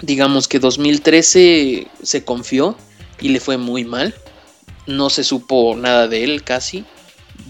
Digamos 0.00 0.46
que 0.46 0.60
2013 0.60 1.88
se 2.02 2.24
confió 2.24 2.76
y 3.20 3.30
le 3.30 3.40
fue 3.40 3.56
muy 3.56 3.84
mal 3.84 4.14
no 4.86 5.10
se 5.10 5.24
supo 5.24 5.76
nada 5.76 6.08
de 6.08 6.24
él 6.24 6.42
casi. 6.42 6.84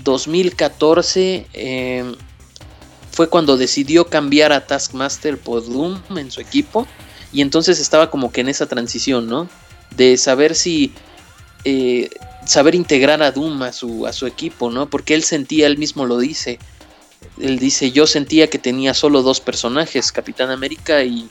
2014 0.02 1.46
eh, 1.52 2.14
fue 3.10 3.28
cuando 3.28 3.56
decidió 3.56 4.06
cambiar 4.06 4.52
a 4.52 4.66
Taskmaster 4.66 5.38
por 5.38 5.64
Doom 5.64 6.00
en 6.16 6.30
su 6.30 6.40
equipo. 6.40 6.86
Y 7.32 7.40
entonces 7.40 7.80
estaba 7.80 8.10
como 8.10 8.30
que 8.30 8.42
en 8.42 8.48
esa 8.48 8.66
transición, 8.66 9.26
¿no? 9.28 9.48
De 9.96 10.16
saber 10.16 10.54
si... 10.54 10.92
eh, 11.64 12.10
saber 12.46 12.74
integrar 12.74 13.22
a 13.22 13.30
Doom 13.30 13.62
a 13.62 13.72
su, 13.72 14.06
a 14.06 14.12
su 14.12 14.26
equipo, 14.26 14.70
¿no? 14.70 14.88
Porque 14.88 15.14
él 15.14 15.22
sentía, 15.22 15.66
él 15.66 15.78
mismo 15.78 16.06
lo 16.06 16.18
dice. 16.18 16.58
Él 17.38 17.58
dice, 17.58 17.90
yo 17.90 18.06
sentía 18.06 18.48
que 18.48 18.58
tenía 18.58 18.94
solo 18.94 19.22
dos 19.22 19.40
personajes, 19.40 20.12
Capitán 20.12 20.50
América 20.50 21.02
y, 21.02 21.28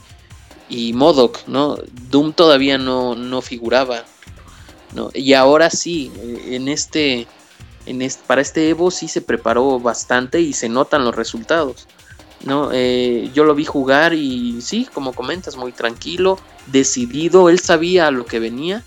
y 0.69 0.93
MODOK, 0.93 1.47
¿no? 1.47 1.77
Doom 2.09 2.33
todavía 2.33 2.77
no, 2.77 3.15
no 3.15 3.41
figuraba. 3.41 4.05
¿no? 4.93 5.09
Y 5.13 5.33
ahora 5.33 5.69
sí, 5.69 6.11
eh, 6.17 6.55
en 6.55 6.67
este, 6.67 7.27
en 7.85 8.07
para 8.27 8.41
este 8.41 8.69
Evo 8.69 8.91
sí 8.91 9.07
se 9.07 9.21
preparó 9.21 9.79
bastante 9.79 10.41
y 10.41 10.53
se 10.53 10.69
notan 10.69 11.05
los 11.05 11.15
resultados. 11.15 11.87
¿no? 12.43 12.71
Eh, 12.73 13.31
yo 13.33 13.45
lo 13.45 13.55
vi 13.55 13.65
jugar 13.65 14.13
y 14.13 14.61
sí, 14.61 14.87
como 14.93 15.13
comentas, 15.13 15.55
muy 15.55 15.71
tranquilo, 15.71 16.37
decidido, 16.67 17.49
él 17.49 17.59
sabía 17.59 18.07
a 18.07 18.11
lo 18.11 18.25
que 18.25 18.39
venía 18.39 18.83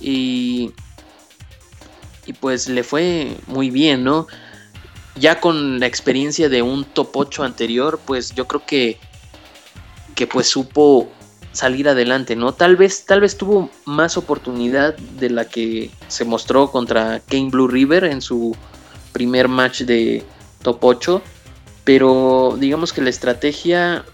y, 0.00 0.72
y 2.26 2.32
pues 2.32 2.68
le 2.68 2.82
fue 2.82 3.36
muy 3.46 3.70
bien, 3.70 4.04
¿no? 4.04 4.26
Ya 5.14 5.40
con 5.40 5.80
la 5.80 5.86
experiencia 5.86 6.48
de 6.48 6.62
un 6.62 6.84
top 6.84 7.10
8 7.14 7.44
anterior, 7.44 8.00
pues 8.04 8.34
yo 8.34 8.46
creo 8.46 8.66
que, 8.66 8.98
que 10.14 10.26
pues 10.26 10.48
supo 10.48 11.08
salir 11.52 11.88
adelante, 11.88 12.36
¿no? 12.36 12.52
Tal 12.52 12.76
vez, 12.76 13.06
tal 13.06 13.22
vez 13.22 13.38
tuvo 13.38 13.70
más 13.86 14.16
oportunidad 14.18 14.94
de 14.96 15.30
la 15.30 15.46
que 15.46 15.90
se 16.08 16.24
mostró 16.24 16.70
contra 16.70 17.20
Kane 17.20 17.48
Blue 17.50 17.68
River 17.68 18.04
en 18.04 18.20
su 18.20 18.54
primer 19.12 19.48
match 19.48 19.82
de 19.82 20.22
top 20.62 20.84
8, 20.84 21.22
pero 21.84 22.56
digamos 22.58 22.92
que 22.92 23.00
la 23.00 23.08
estrategia, 23.08 24.04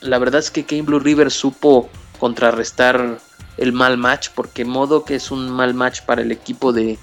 la 0.00 0.18
verdad 0.18 0.40
es 0.40 0.50
que 0.50 0.64
Kane 0.64 0.82
Blue 0.82 0.98
River 0.98 1.30
supo 1.30 1.88
contrarrestar 2.18 3.20
el 3.58 3.72
mal 3.72 3.96
match, 3.98 4.30
porque 4.34 4.64
modo 4.64 5.04
que 5.04 5.14
es 5.14 5.30
un 5.30 5.50
mal 5.50 5.74
match 5.74 6.00
para 6.02 6.22
el 6.22 6.32
equipo 6.32 6.72
de, 6.72 6.98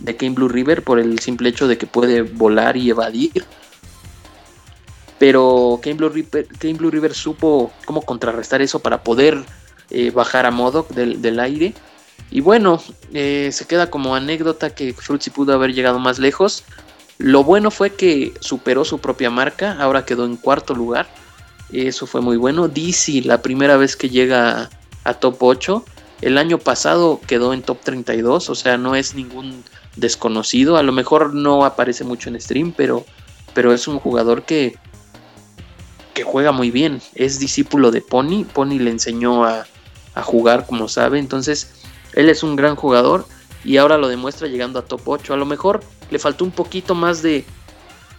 de 0.00 0.16
Kane 0.16 0.34
Blue 0.34 0.48
River 0.48 0.82
por 0.82 0.98
el 0.98 1.18
simple 1.20 1.48
hecho 1.48 1.68
de 1.68 1.78
que 1.78 1.86
puede 1.86 2.22
volar 2.22 2.76
y 2.76 2.90
evadir 2.90 3.44
pero 5.20 5.78
Kane 5.82 5.96
Blue 5.96 6.08
River, 6.08 6.48
Blue 6.78 6.90
River 6.90 7.12
supo 7.12 7.70
cómo 7.84 8.00
contrarrestar 8.00 8.62
eso 8.62 8.78
para 8.78 9.04
poder 9.04 9.44
eh, 9.90 10.10
bajar 10.10 10.46
a 10.46 10.50
Modoc 10.50 10.88
del, 10.92 11.20
del, 11.20 11.38
aire. 11.40 11.74
Y 12.30 12.40
bueno, 12.40 12.82
eh, 13.12 13.50
se 13.52 13.66
queda 13.66 13.90
como 13.90 14.14
anécdota 14.14 14.74
que 14.74 14.94
Fruitsy 14.94 15.28
pudo 15.28 15.52
haber 15.52 15.74
llegado 15.74 15.98
más 15.98 16.18
lejos. 16.18 16.64
Lo 17.18 17.44
bueno 17.44 17.70
fue 17.70 17.92
que 17.92 18.32
superó 18.40 18.86
su 18.86 18.98
propia 18.98 19.28
marca, 19.28 19.76
ahora 19.78 20.06
quedó 20.06 20.24
en 20.24 20.38
cuarto 20.38 20.74
lugar. 20.74 21.06
Eso 21.70 22.06
fue 22.06 22.22
muy 22.22 22.38
bueno. 22.38 22.68
DC, 22.68 23.20
la 23.26 23.42
primera 23.42 23.76
vez 23.76 23.96
que 23.96 24.08
llega 24.08 24.62
a, 24.62 24.70
a 25.04 25.12
top 25.12 25.36
8. 25.42 25.84
El 26.22 26.38
año 26.38 26.56
pasado 26.56 27.20
quedó 27.26 27.52
en 27.52 27.60
top 27.60 27.80
32, 27.84 28.48
o 28.48 28.54
sea, 28.54 28.78
no 28.78 28.94
es 28.94 29.14
ningún 29.14 29.64
desconocido. 30.00 30.76
A 30.76 30.82
lo 30.82 30.92
mejor 30.92 31.34
no 31.34 31.64
aparece 31.64 32.04
mucho 32.04 32.28
en 32.28 32.40
stream, 32.40 32.72
pero, 32.76 33.04
pero 33.54 33.72
es 33.72 33.86
un 33.86 33.98
jugador 33.98 34.42
que, 34.42 34.76
que 36.14 36.24
juega 36.24 36.52
muy 36.52 36.70
bien. 36.70 37.00
Es 37.14 37.38
discípulo 37.38 37.90
de 37.90 38.00
Pony. 38.00 38.44
Pony 38.44 38.78
le 38.78 38.90
enseñó 38.90 39.44
a, 39.44 39.66
a, 40.14 40.22
jugar, 40.22 40.66
como 40.66 40.88
sabe. 40.88 41.18
Entonces, 41.18 41.72
él 42.14 42.28
es 42.28 42.42
un 42.42 42.56
gran 42.56 42.76
jugador 42.76 43.26
y 43.64 43.76
ahora 43.76 43.98
lo 43.98 44.08
demuestra 44.08 44.48
llegando 44.48 44.78
a 44.78 44.84
top 44.84 45.02
8. 45.06 45.34
A 45.34 45.36
lo 45.36 45.46
mejor 45.46 45.80
le 46.10 46.18
faltó 46.18 46.44
un 46.44 46.50
poquito 46.50 46.94
más 46.94 47.22
de, 47.22 47.44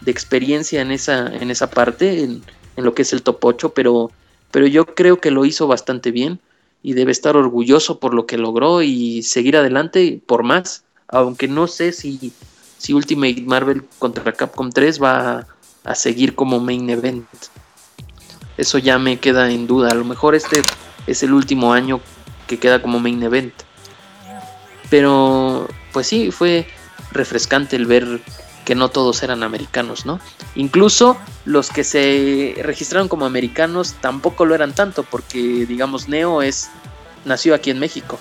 de 0.02 0.12
experiencia 0.12 0.82
en 0.82 0.92
esa, 0.92 1.28
en 1.28 1.52
esa 1.52 1.70
parte, 1.70 2.24
en, 2.24 2.44
en, 2.78 2.86
lo 2.86 2.94
que 2.94 3.02
es 3.02 3.14
el 3.14 3.24
top 3.24 3.44
8, 3.44 3.74
pero, 3.74 4.12
pero 4.52 4.68
yo 4.68 4.86
creo 4.86 5.20
que 5.20 5.32
lo 5.32 5.46
hizo 5.46 5.68
bastante 5.68 6.12
bien 6.12 6.40
y 6.84 6.94
debe 6.94 7.12
estar 7.12 7.38
orgulloso 7.38 8.00
por 8.00 8.14
lo 8.14 8.26
que 8.26 8.38
logró 8.38 8.82
y 8.82 9.24
seguir 9.24 9.58
adelante 9.58 10.22
por 10.26 10.44
más. 10.44 10.84
Aunque 11.12 11.48
no 11.48 11.68
sé 11.68 11.92
si, 11.92 12.34
si 12.78 12.94
Ultimate 12.94 13.42
Marvel 13.46 13.84
contra 14.00 14.32
Capcom 14.32 14.72
3 14.72 15.02
va 15.02 15.48
a, 15.84 15.96
seguir 15.96 16.36
como 16.36 16.60
main 16.60 16.90
event 16.90 17.26
eso 18.58 18.78
ya 18.78 19.00
me 19.00 19.18
queda 19.20 19.50
en 19.50 19.66
duda. 19.66 19.90
A 19.90 19.96
lo 19.96 20.06
mejor 20.06 20.36
este 20.36 20.62
es 21.08 21.24
el 21.24 21.34
último 21.34 21.74
año 21.74 22.00
que 22.48 22.60
queda 22.60 22.82
como 22.82 23.00
main 23.00 23.22
event. 23.24 23.54
Pero 24.90 25.68
pues 25.92 26.08
sí, 26.08 26.32
fue 26.32 26.68
refrescante 27.12 27.76
el 27.76 27.86
ver 27.86 28.22
que 28.66 28.76
no 28.76 28.90
todos 28.90 29.24
eran 29.24 29.42
americanos, 29.42 30.06
¿no? 30.06 30.20
Incluso 30.56 31.18
los 31.46 31.72
que 31.72 31.84
se 31.84 32.56
registraron 32.62 33.08
como 33.08 33.26
americanos 33.26 33.96
tampoco 34.00 34.46
lo 34.46 34.54
eran 34.54 34.76
tanto, 34.76 35.04
porque 35.04 35.66
digamos 35.66 36.08
Neo 36.08 36.42
es 36.42 36.70
nació 37.26 37.56
aquí 37.56 37.72
en 37.72 37.80
México 37.80 38.20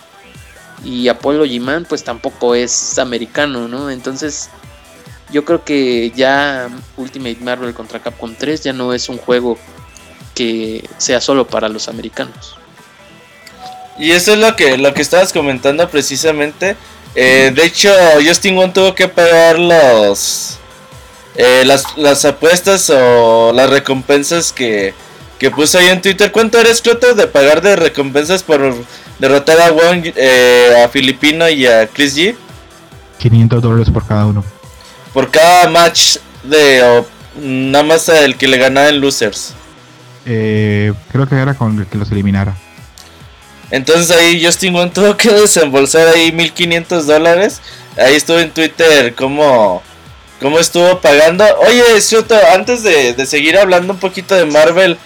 y 0.84 1.08
Apollo 1.08 1.44
G-Man 1.44 1.86
pues 1.88 2.04
tampoco 2.04 2.54
es 2.54 2.98
americano, 2.98 3.68
¿no? 3.68 3.90
Entonces 3.90 4.48
yo 5.30 5.44
creo 5.44 5.64
que 5.64 6.10
ya 6.14 6.68
Ultimate 6.96 7.38
Marvel 7.40 7.74
contra 7.74 8.00
Capcom 8.00 8.34
3 8.36 8.62
ya 8.62 8.72
no 8.72 8.92
es 8.92 9.08
un 9.08 9.18
juego 9.18 9.58
que 10.34 10.88
sea 10.98 11.20
solo 11.20 11.46
para 11.46 11.68
los 11.68 11.88
americanos. 11.88 12.56
Y 13.98 14.12
eso 14.12 14.32
es 14.32 14.38
lo 14.38 14.56
que, 14.56 14.78
lo 14.78 14.94
que 14.94 15.02
estabas 15.02 15.32
comentando 15.32 15.88
precisamente. 15.88 16.76
Eh, 17.14 17.52
de 17.54 17.64
hecho, 17.64 17.92
Justin 18.24 18.56
Wong 18.56 18.72
tuvo 18.72 18.94
que 18.94 19.08
pagar 19.08 19.58
los, 19.58 20.58
eh, 21.36 21.64
las, 21.66 21.96
las 21.96 22.24
apuestas 22.24 22.90
o 22.90 23.52
las 23.52 23.68
recompensas 23.68 24.52
que, 24.52 24.94
que 25.38 25.50
puso 25.50 25.78
ahí 25.78 25.88
en 25.88 26.00
Twitter, 26.00 26.32
¿cuánto 26.32 26.58
eres, 26.58 26.80
Cloto, 26.80 27.14
de 27.14 27.26
pagar 27.26 27.60
de 27.62 27.76
recompensas 27.76 28.42
por 28.42 28.74
derrotar 29.20 29.60
a 29.60 29.70
Wong, 29.70 30.12
eh, 30.16 30.82
a 30.84 30.88
Filipino 30.88 31.48
y 31.48 31.66
a 31.66 31.86
Chris 31.86 32.16
G? 32.16 32.34
500 33.18 33.62
dólares 33.62 33.90
por 33.92 34.06
cada 34.06 34.26
uno. 34.26 34.42
Por 35.12 35.30
cada 35.30 35.68
match 35.68 36.16
de... 36.42 37.04
nada 37.36 37.84
más 37.84 38.08
el 38.08 38.36
que 38.36 38.48
le 38.48 38.56
ganaba 38.56 38.88
en 38.88 39.00
Losers. 39.00 39.54
Eh, 40.24 40.92
creo 41.12 41.28
que 41.28 41.36
era 41.36 41.54
con 41.54 41.78
el 41.78 41.86
que 41.86 41.98
los 41.98 42.10
eliminara. 42.10 42.56
Entonces 43.70 44.10
ahí 44.16 44.44
Justin 44.44 44.74
Wong 44.74 44.90
tuvo 44.92 45.16
que 45.16 45.30
desembolsar 45.32 46.08
ahí 46.08 46.32
1500 46.32 47.06
dólares. 47.06 47.60
Ahí 47.96 48.14
estuvo 48.14 48.38
en 48.38 48.50
Twitter 48.50 49.14
cómo, 49.14 49.82
cómo 50.40 50.58
estuvo 50.58 51.00
pagando. 51.00 51.44
Oye, 51.66 52.00
Soto, 52.00 52.36
antes 52.54 52.82
de, 52.82 53.12
de 53.12 53.26
seguir 53.26 53.58
hablando 53.58 53.92
un 53.92 53.98
poquito 53.98 54.34
de 54.34 54.46
Marvel, 54.46 54.96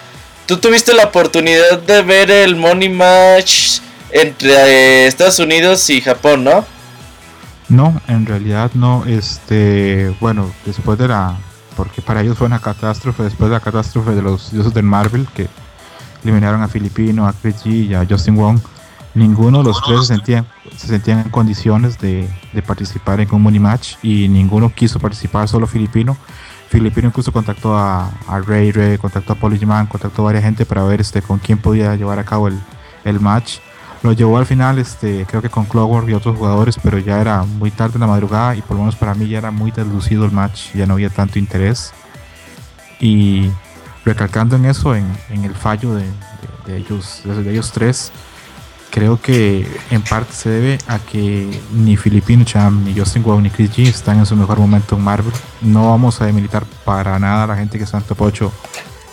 tú 0.47 0.59
tuviste 0.59 0.95
la 0.95 1.05
oportunidad 1.05 1.79
de 1.81 2.03
ver 2.03 2.31
el 2.31 2.55
Money 2.55 2.91
Match 2.91 3.81
entre 4.15 4.53
eh, 4.53 5.07
Estados 5.07 5.39
Unidos 5.41 5.91
y 5.91 6.01
Japón, 6.01 6.45
¿no? 6.45 6.65
No, 7.69 8.01
en 8.07 8.25
realidad 8.25 8.71
no. 8.75 9.05
Este, 9.07 10.15
bueno, 10.21 10.51
después 10.65 10.97
de 10.99 11.09
la, 11.09 11.37
porque 11.77 12.01
para 12.01 12.23
ellos 12.23 12.39
fue 12.39 12.47
una 12.47 12.61
catástrofe, 12.61 13.25
después 13.25 13.51
de 13.51 13.57
la 13.57 13.61
catástrofe 13.61 14.13
de 14.13 14.23
los 14.23 14.53
dioses 14.53 14.73
del 14.73 14.85
Marvel 14.85 15.27
que 15.35 15.49
eliminaron 16.23 16.63
a 16.63 16.69
Filipino, 16.69 17.27
a 17.27 17.33
Chris 17.33 17.65
G 17.65 17.89
y 17.89 17.95
a 17.95 18.07
Justin 18.09 18.37
Wong. 18.37 18.61
Ninguno 19.15 19.59
de 19.59 19.65
los 19.65 19.83
tres 19.83 20.01
se 20.01 20.07
sentían, 20.07 20.47
se 20.77 20.89
sentían 20.89 21.21
en 21.21 21.31
condiciones 21.31 21.99
de, 21.99 22.29
de 22.53 22.63
participar 22.63 23.21
en 23.21 23.33
un 23.33 23.43
money 23.43 23.61
match 23.61 23.95
y 24.03 24.29
ninguno 24.29 24.73
quiso 24.73 24.99
participar, 24.99 25.49
solo 25.49 25.67
Filipino. 25.67 26.17
Filipino 26.69 27.09
incluso 27.09 27.33
contactó 27.33 27.77
a, 27.77 28.11
a 28.27 28.41
Ray 28.41 28.73
Ray, 28.73 28.99
contactó 28.99 29.35
a 29.35 29.37
Polyman, 29.37 29.87
contactó 29.87 30.23
a 30.23 30.25
varias 30.27 30.45
gente 30.45 30.67
para 30.67 30.83
ver 30.85 31.01
este, 31.01 31.23
con 31.23 31.39
quién 31.39 31.59
podía 31.59 31.95
llevar 31.95 32.19
a 32.19 32.25
cabo 32.25 32.49
el, 32.49 32.59
el 33.05 33.21
match. 33.21 33.59
Lo 34.05 34.13
llevó 34.13 34.39
al 34.39 34.45
final, 34.47 34.79
este, 34.79 35.25
creo 35.27 35.41
que 35.43 35.49
con 35.49 35.65
Clockwork 35.65 36.09
y 36.09 36.13
otros 36.13 36.37
jugadores, 36.37 36.77
pero 36.81 36.99
ya 36.99 37.21
era 37.21 37.43
muy 37.43 37.71
tarde 37.73 37.95
en 37.95 38.03
la 38.03 38.07
madrugada 38.07 38.55
y 38.55 38.61
por 38.63 38.77
lo 38.77 38.83
menos 38.83 38.95
para 38.97 39.15
mí 39.15 39.27
ya 39.29 39.39
era 39.39 39.51
muy 39.51 39.71
deslucido 39.73 40.25
el 40.27 40.31
match, 40.31 40.75
ya 40.75 40.87
no 40.87 40.93
había 40.95 41.09
tanto 41.11 41.39
interés. 41.39 41.93
Y 43.01 43.51
recalcando 44.05 44.57
en 44.57 44.67
eso, 44.67 44.95
en, 44.95 45.07
en 45.31 45.45
el 45.45 45.55
fallo 45.55 45.95
de, 45.95 46.03
de- 46.05 46.73
de 46.73 46.77
ellos, 46.79 47.23
de 47.25 47.51
ellos 47.51 47.73
tres, 47.73 48.13
creo 48.91 49.21
que 49.21 49.67
en 49.91 50.03
parte 50.03 50.33
se 50.35 50.49
debe 50.51 50.79
a 50.87 50.99
que 50.99 51.61
ni 51.73 51.97
Filipino 51.97 52.45
Cham, 52.45 52.85
ni 52.85 52.99
Justin 52.99 53.23
Wong, 53.23 53.43
ni 53.43 53.51
Chris 53.51 53.71
G 53.73 53.87
están 53.89 54.19
en 54.19 54.27
su 54.27 54.37
mejor 54.37 54.59
momento 54.59 54.97
en 54.97 55.03
Marvel. 55.03 55.33
No 55.63 55.89
vamos 55.91 56.21
a 56.21 56.27
demilitar 56.27 56.65
para 56.85 57.19
nada 57.19 57.45
a 57.45 57.47
la 57.47 57.57
gente 57.57 57.79
que 57.79 57.85
está 57.85 57.97
en 57.99 58.05
top 58.05 58.21
8 58.23 58.53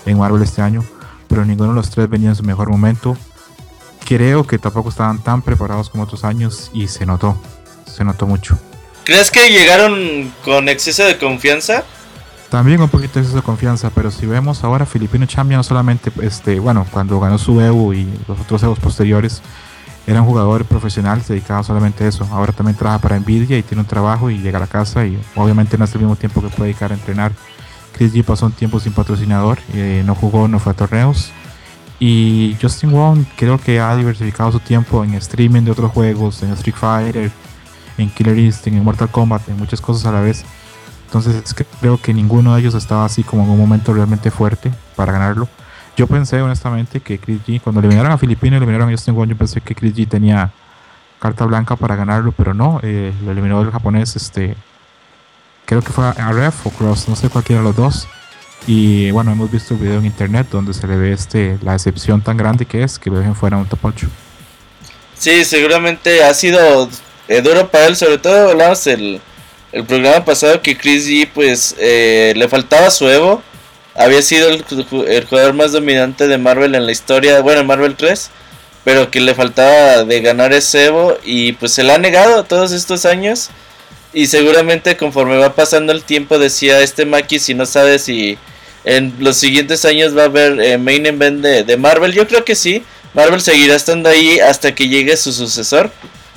en 0.05 0.17
Marvel 0.19 0.41
este 0.43 0.61
año, 0.61 0.83
pero 1.27 1.43
ninguno 1.45 1.69
de 1.69 1.75
los 1.75 1.89
tres 1.89 2.09
venía 2.09 2.29
en 2.29 2.35
su 2.35 2.43
mejor 2.43 2.69
momento. 2.69 3.17
Creo 4.05 4.45
que 4.45 4.57
tampoco 4.57 4.89
estaban 4.89 5.19
tan 5.19 5.41
preparados 5.41 5.89
como 5.89 6.03
otros 6.03 6.23
años 6.23 6.69
y 6.73 6.87
se 6.87 7.05
notó, 7.05 7.39
se 7.85 8.03
notó 8.03 8.27
mucho. 8.27 8.57
¿Crees 9.03 9.31
que 9.31 9.49
llegaron 9.49 10.33
con 10.43 10.69
exceso 10.69 11.03
de 11.03 11.17
confianza? 11.17 11.83
También 12.49 12.81
un 12.81 12.89
poquito 12.89 13.13
de 13.13 13.21
exceso 13.21 13.37
de 13.37 13.43
confianza, 13.43 13.89
pero 13.95 14.11
si 14.11 14.25
vemos 14.25 14.63
ahora 14.63 14.85
Filipino 14.85 15.25
Champion 15.25 15.59
no 15.59 15.63
solamente, 15.63 16.11
este, 16.21 16.59
bueno, 16.59 16.85
cuando 16.91 17.19
ganó 17.19 17.37
su 17.37 17.59
Evo 17.61 17.93
y 17.93 18.07
los 18.27 18.39
otros 18.41 18.61
Evos 18.63 18.79
posteriores, 18.79 19.41
era 20.07 20.21
un 20.21 20.27
jugador 20.27 20.65
profesional, 20.65 21.21
se 21.21 21.33
dedicaba 21.33 21.63
solamente 21.63 22.03
a 22.03 22.07
eso. 22.07 22.27
Ahora 22.31 22.51
también 22.51 22.75
trabaja 22.75 22.99
para 22.99 23.19
Nvidia 23.19 23.57
y 23.57 23.63
tiene 23.63 23.81
un 23.81 23.87
trabajo 23.87 24.29
y 24.29 24.39
llega 24.39 24.57
a 24.57 24.61
la 24.61 24.67
casa 24.67 25.05
y 25.05 25.17
obviamente 25.35 25.77
no 25.77 25.85
es 25.85 25.93
el 25.93 26.01
mismo 26.01 26.15
tiempo 26.15 26.41
que 26.41 26.49
puede 26.49 26.69
dedicar 26.69 26.91
a 26.91 26.95
entrenar. 26.95 27.31
Chris 27.93 28.13
G 28.13 28.23
pasó 28.23 28.47
un 28.47 28.51
tiempo 28.51 28.79
sin 28.79 28.93
patrocinador, 28.93 29.59
eh, 29.73 30.03
no 30.05 30.15
jugó, 30.15 30.47
no 30.47 30.59
fue 30.59 30.73
a 30.73 30.75
torneos. 30.75 31.31
Y 32.03 32.57
Justin 32.59 32.91
Wong 32.91 33.25
creo 33.35 33.59
que 33.59 33.79
ha 33.79 33.95
diversificado 33.95 34.51
su 34.51 34.59
tiempo 34.59 35.03
en 35.03 35.13
streaming 35.13 35.61
de 35.61 35.69
otros 35.69 35.91
juegos, 35.91 36.41
en 36.41 36.49
Street 36.53 36.75
Fighter, 36.75 37.31
en 37.95 38.09
Killer 38.09 38.39
Instinct, 38.39 38.75
en 38.75 38.83
Mortal 38.83 39.07
Kombat, 39.09 39.47
en 39.49 39.57
muchas 39.57 39.79
cosas 39.79 40.07
a 40.07 40.11
la 40.11 40.19
vez. 40.19 40.43
Entonces 41.05 41.53
creo 41.79 42.01
que 42.01 42.11
ninguno 42.11 42.55
de 42.55 42.61
ellos 42.61 42.73
estaba 42.73 43.05
así 43.05 43.21
como 43.21 43.43
en 43.43 43.51
un 43.51 43.59
momento 43.59 43.93
realmente 43.93 44.31
fuerte 44.31 44.71
para 44.95 45.11
ganarlo. 45.11 45.47
Yo 45.95 46.07
pensé 46.07 46.41
honestamente 46.41 47.01
que 47.01 47.19
Chris 47.19 47.39
G, 47.45 47.61
cuando 47.61 47.81
eliminaron 47.81 48.11
a 48.11 48.17
Filipino 48.17 48.57
eliminaron 48.57 48.89
a 48.89 48.91
Justin 48.91 49.13
Wong, 49.13 49.29
yo 49.29 49.37
pensé 49.37 49.61
que 49.61 49.75
Chris 49.75 49.93
G 49.93 50.07
tenía 50.07 50.51
carta 51.19 51.45
blanca 51.45 51.75
para 51.75 51.95
ganarlo, 51.95 52.31
pero 52.31 52.55
no, 52.55 52.79
eh, 52.81 53.13
lo 53.23 53.31
eliminó 53.31 53.61
el 53.61 53.69
japonés, 53.69 54.15
este, 54.15 54.55
creo 55.65 55.83
que 55.83 55.91
fue 55.91 56.07
a 56.07 56.31
Ref 56.31 56.65
o 56.65 56.71
Cross, 56.71 57.09
no 57.09 57.15
sé 57.15 57.29
cualquiera 57.29 57.61
de 57.61 57.67
los 57.67 57.75
dos. 57.75 58.07
Y 58.67 59.09
bueno, 59.11 59.31
hemos 59.31 59.51
visto 59.51 59.73
el 59.73 59.79
video 59.79 59.97
en 59.97 60.05
internet 60.05 60.47
donde 60.51 60.73
se 60.73 60.85
le 60.87 60.95
ve 60.95 61.13
este, 61.13 61.57
la 61.63 61.73
decepción 61.73 62.21
tan 62.21 62.37
grande 62.37 62.65
que 62.65 62.83
es 62.83 62.99
que 62.99 63.09
lo 63.09 63.17
dejen 63.17 63.35
fuera 63.35 63.57
un 63.57 63.67
8. 63.81 64.07
Sí, 65.17 65.45
seguramente 65.45 66.23
ha 66.23 66.33
sido 66.33 66.89
eh, 67.27 67.41
duro 67.41 67.69
para 67.69 67.87
él, 67.87 67.95
sobre 67.95 68.17
todo 68.17 68.51
hablamos 68.51 68.85
el, 68.87 69.19
el 69.71 69.83
programa 69.85 70.25
pasado 70.25 70.61
que 70.61 70.77
Chris 70.77 71.07
G 71.07 71.29
pues 71.33 71.75
eh, 71.79 72.33
le 72.35 72.47
faltaba 72.47 72.91
su 72.91 73.07
Evo, 73.07 73.41
había 73.95 74.21
sido 74.21 74.49
el, 74.49 74.63
el 75.07 75.25
jugador 75.25 75.53
más 75.53 75.71
dominante 75.71 76.27
de 76.27 76.37
Marvel 76.37 76.75
en 76.75 76.85
la 76.85 76.91
historia, 76.91 77.41
bueno, 77.41 77.61
en 77.61 77.67
Marvel 77.67 77.95
3, 77.95 78.29
pero 78.83 79.11
que 79.11 79.19
le 79.19 79.35
faltaba 79.35 80.03
de 80.03 80.21
ganar 80.21 80.53
ese 80.53 80.85
Evo 80.85 81.17
y 81.23 81.53
pues 81.53 81.71
se 81.73 81.83
le 81.83 81.93
ha 81.93 81.97
negado 81.97 82.43
todos 82.43 82.71
estos 82.71 83.05
años. 83.05 83.49
Y 84.13 84.27
seguramente 84.27 84.97
conforme 84.97 85.37
va 85.37 85.55
pasando 85.55 85.93
el 85.93 86.03
tiempo 86.03 86.37
decía 86.37 86.81
este 86.81 87.05
Maki 87.05 87.39
si 87.39 87.53
no 87.53 87.65
sabe 87.65 87.97
si 87.97 88.37
en 88.83 89.13
los 89.19 89.37
siguientes 89.37 89.85
años 89.85 90.15
va 90.17 90.23
a 90.23 90.25
haber 90.25 90.59
eh, 90.59 90.77
main 90.77 91.05
event 91.05 91.41
de, 91.41 91.63
de 91.63 91.77
Marvel, 91.77 92.13
yo 92.13 92.27
creo 92.27 92.43
que 92.43 92.55
sí, 92.55 92.83
Marvel 93.13 93.41
seguirá 93.41 93.75
estando 93.75 94.09
ahí 94.09 94.39
hasta 94.39 94.73
que 94.73 94.87
llegue 94.87 95.15
su 95.17 95.31
sucesor. 95.33 95.91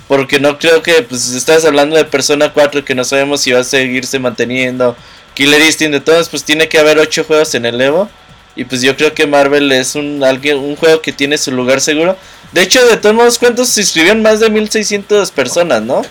Porque 0.06 0.38
no 0.38 0.58
creo 0.58 0.82
que, 0.82 1.00
pues, 1.02 1.30
estás 1.30 1.64
hablando 1.64 1.96
de 1.96 2.04
Persona 2.04 2.52
4 2.52 2.84
que 2.84 2.94
no 2.94 3.04
sabemos 3.04 3.40
si 3.40 3.52
va 3.52 3.60
a 3.60 3.64
seguirse 3.64 4.18
manteniendo. 4.18 4.94
Killer 5.32 5.62
Instinct 5.62 5.94
de 5.94 6.00
todos, 6.00 6.28
pues 6.28 6.44
tiene 6.44 6.68
que 6.68 6.78
haber 6.78 6.98
8 6.98 7.24
juegos 7.24 7.54
en 7.54 7.64
el 7.64 7.80
Evo. 7.80 8.10
Y 8.54 8.64
pues 8.66 8.82
yo 8.82 8.94
creo 8.96 9.14
que 9.14 9.26
Marvel 9.26 9.72
es 9.72 9.94
un, 9.96 10.22
un 10.22 10.76
juego 10.76 11.00
que 11.00 11.12
tiene 11.12 11.38
su 11.38 11.50
lugar 11.52 11.80
seguro. 11.80 12.18
De 12.52 12.60
hecho, 12.60 12.86
de 12.86 12.98
todos 12.98 13.14
modos, 13.16 13.38
¿cuántos 13.38 13.68
se 13.70 13.80
inscribieron? 13.80 14.20
Más 14.22 14.40
de 14.40 14.50
1600 14.50 15.30
personas, 15.30 15.80
¿no? 15.80 16.02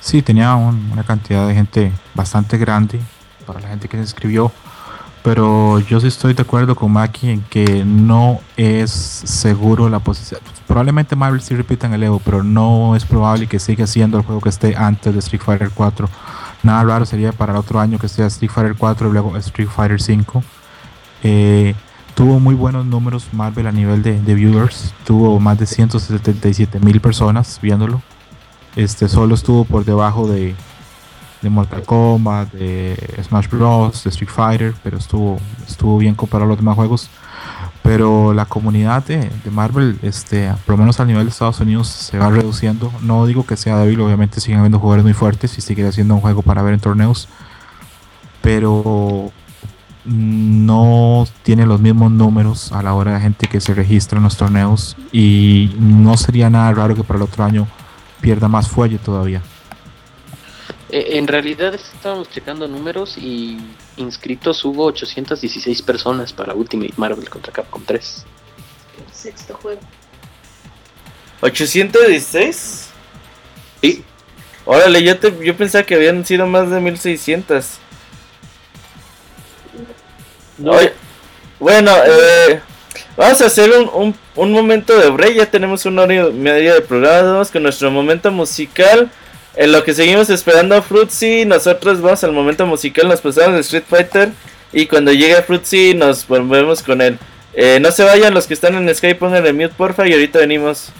Sí, 0.00 0.22
tenía 0.22 0.54
un- 0.54 0.90
una 0.92 1.04
cantidad 1.04 1.48
de 1.48 1.54
gente 1.54 1.92
bastante 2.14 2.56
grande 2.58 3.00
para 3.48 3.60
la 3.60 3.68
gente 3.68 3.88
que 3.88 3.96
se 3.96 4.02
inscribió. 4.02 4.52
Pero 5.24 5.80
yo 5.80 5.98
sí 6.00 6.06
estoy 6.06 6.34
de 6.34 6.42
acuerdo 6.42 6.76
con 6.76 6.92
Maki 6.92 7.30
en 7.30 7.40
que 7.42 7.84
no 7.84 8.40
es 8.56 8.90
seguro 8.90 9.88
la 9.88 9.98
posición. 9.98 10.40
Probablemente 10.66 11.16
Marvel 11.16 11.40
sí 11.40 11.56
repita 11.56 11.86
en 11.86 11.94
el 11.94 12.02
Evo, 12.04 12.20
pero 12.24 12.44
no 12.44 12.94
es 12.94 13.04
probable 13.04 13.46
que 13.48 13.58
siga 13.58 13.86
siendo 13.86 14.18
el 14.18 14.24
juego 14.24 14.40
que 14.40 14.50
esté 14.50 14.76
antes 14.76 15.12
de 15.12 15.18
Street 15.18 15.42
Fighter 15.42 15.70
4. 15.74 16.08
Nada 16.62 16.84
raro 16.84 17.04
sería 17.04 17.32
para 17.32 17.52
el 17.52 17.58
otro 17.58 17.80
año 17.80 17.98
que 17.98 18.08
sea 18.08 18.26
Street 18.26 18.50
Fighter 18.50 18.76
4 18.76 19.08
y 19.08 19.12
luego 19.12 19.36
Street 19.38 19.68
Fighter 19.68 20.00
5. 20.00 20.42
Eh, 21.24 21.74
tuvo 22.14 22.38
muy 22.38 22.54
buenos 22.54 22.86
números 22.86 23.28
Marvel 23.32 23.66
a 23.66 23.72
nivel 23.72 24.02
de, 24.02 24.20
de 24.20 24.34
viewers. 24.34 24.94
Tuvo 25.04 25.40
más 25.40 25.58
de 25.58 25.66
177 25.66 26.78
mil 26.80 27.00
personas 27.00 27.58
viéndolo. 27.60 28.02
Este 28.76 29.08
solo 29.08 29.34
estuvo 29.34 29.64
por 29.64 29.84
debajo 29.84 30.28
de, 30.28 30.54
de 31.42 31.50
Mortal 31.50 31.82
Kombat, 31.82 32.52
de 32.52 33.22
Smash 33.22 33.48
Bros, 33.48 34.04
de 34.04 34.10
Street 34.10 34.30
Fighter, 34.30 34.74
pero 34.82 34.98
estuvo, 34.98 35.38
estuvo 35.66 35.98
bien 35.98 36.14
comparado 36.14 36.46
a 36.46 36.48
los 36.48 36.58
demás 36.58 36.76
juegos. 36.76 37.10
Pero 37.82 38.34
la 38.34 38.44
comunidad 38.44 39.04
de, 39.04 39.30
de 39.44 39.50
Marvel, 39.50 39.98
este, 40.02 40.52
por 40.66 40.74
lo 40.74 40.78
menos 40.78 41.00
a 41.00 41.04
nivel 41.04 41.24
de 41.24 41.30
Estados 41.30 41.60
Unidos, 41.60 41.88
se 41.88 42.18
va 42.18 42.28
reduciendo. 42.28 42.92
No 43.02 43.24
digo 43.26 43.46
que 43.46 43.56
sea 43.56 43.78
débil, 43.78 44.00
obviamente 44.00 44.40
siguen 44.40 44.58
habiendo 44.58 44.78
jugadores 44.78 45.04
muy 45.04 45.14
fuertes 45.14 45.56
y 45.56 45.60
sigue 45.60 45.90
siendo 45.92 46.14
un 46.14 46.20
juego 46.20 46.42
para 46.42 46.62
ver 46.62 46.74
en 46.74 46.80
torneos. 46.80 47.28
Pero 48.42 49.32
no 50.04 51.26
tiene 51.42 51.66
los 51.66 51.80
mismos 51.80 52.10
números 52.10 52.72
a 52.72 52.82
la 52.82 52.94
hora 52.94 53.14
de 53.14 53.20
gente 53.20 53.46
que 53.46 53.60
se 53.60 53.74
registra 53.74 54.18
en 54.18 54.24
los 54.24 54.36
torneos. 54.36 54.96
Y 55.12 55.74
no 55.78 56.16
sería 56.16 56.50
nada 56.50 56.72
raro 56.72 56.94
que 56.94 57.04
para 57.04 57.18
el 57.18 57.22
otro 57.22 57.44
año 57.44 57.66
pierda 58.20 58.48
más 58.48 58.68
fuelle 58.68 58.98
todavía. 58.98 59.42
Eh, 60.90 61.18
en 61.18 61.26
realidad 61.26 61.74
estábamos 61.74 62.30
checando 62.30 62.66
números 62.66 63.18
y 63.18 63.58
inscritos 63.98 64.64
hubo 64.64 64.84
816 64.86 65.82
personas 65.82 66.32
para 66.32 66.54
Ultimate 66.54 66.94
Marvel 66.96 67.28
contra 67.28 67.52
Capcom 67.52 67.82
3. 67.84 68.24
Sexto 69.12 69.54
juego. 69.54 69.80
816. 71.40 72.88
Sí. 73.82 74.04
Órale, 74.64 75.02
yo, 75.02 75.18
te, 75.18 75.32
yo 75.44 75.56
pensaba 75.56 75.84
que 75.84 75.94
habían 75.94 76.24
sido 76.24 76.46
más 76.46 76.70
de 76.70 76.80
1600. 76.80 77.66
Oye, 80.64 80.92
bueno, 81.60 81.92
eh, 82.04 82.60
vamos 83.16 83.40
a 83.40 83.46
hacer 83.46 83.70
un, 83.70 83.88
un, 83.94 84.14
un 84.36 84.52
momento 84.52 84.98
de 84.98 85.08
break. 85.08 85.36
Ya 85.36 85.50
tenemos 85.50 85.86
una 85.86 86.02
hora 86.02 86.14
y 86.14 86.32
media 86.32 86.74
de 86.74 86.80
programa. 86.80 87.32
Vamos 87.32 87.50
con 87.50 87.62
nuestro 87.62 87.90
momento 87.90 88.30
musical. 88.30 89.10
En 89.54 89.72
lo 89.72 89.82
que 89.82 89.94
seguimos 89.94 90.30
esperando 90.30 90.76
a 90.76 90.82
Fruitsy, 90.82 91.44
nosotros 91.44 92.00
vamos 92.00 92.22
al 92.24 92.32
momento 92.32 92.66
musical. 92.66 93.08
Nos 93.08 93.20
pasamos 93.20 93.54
de 93.54 93.60
Street 93.60 93.84
Fighter 93.88 94.30
Y 94.72 94.86
cuando 94.86 95.12
llegue 95.12 95.42
Fruitsy 95.42 95.94
nos 95.94 96.26
volvemos 96.26 96.82
con 96.82 97.00
él. 97.00 97.18
Eh, 97.54 97.80
no 97.80 97.90
se 97.90 98.04
vayan 98.04 98.34
los 98.34 98.46
que 98.46 98.54
están 98.54 98.76
en 98.76 98.94
Skype, 98.94 99.16
pongan 99.18 99.42
mute 99.56 99.70
porfa 99.70 100.06
y 100.06 100.12
ahorita 100.12 100.38
venimos. 100.38 100.90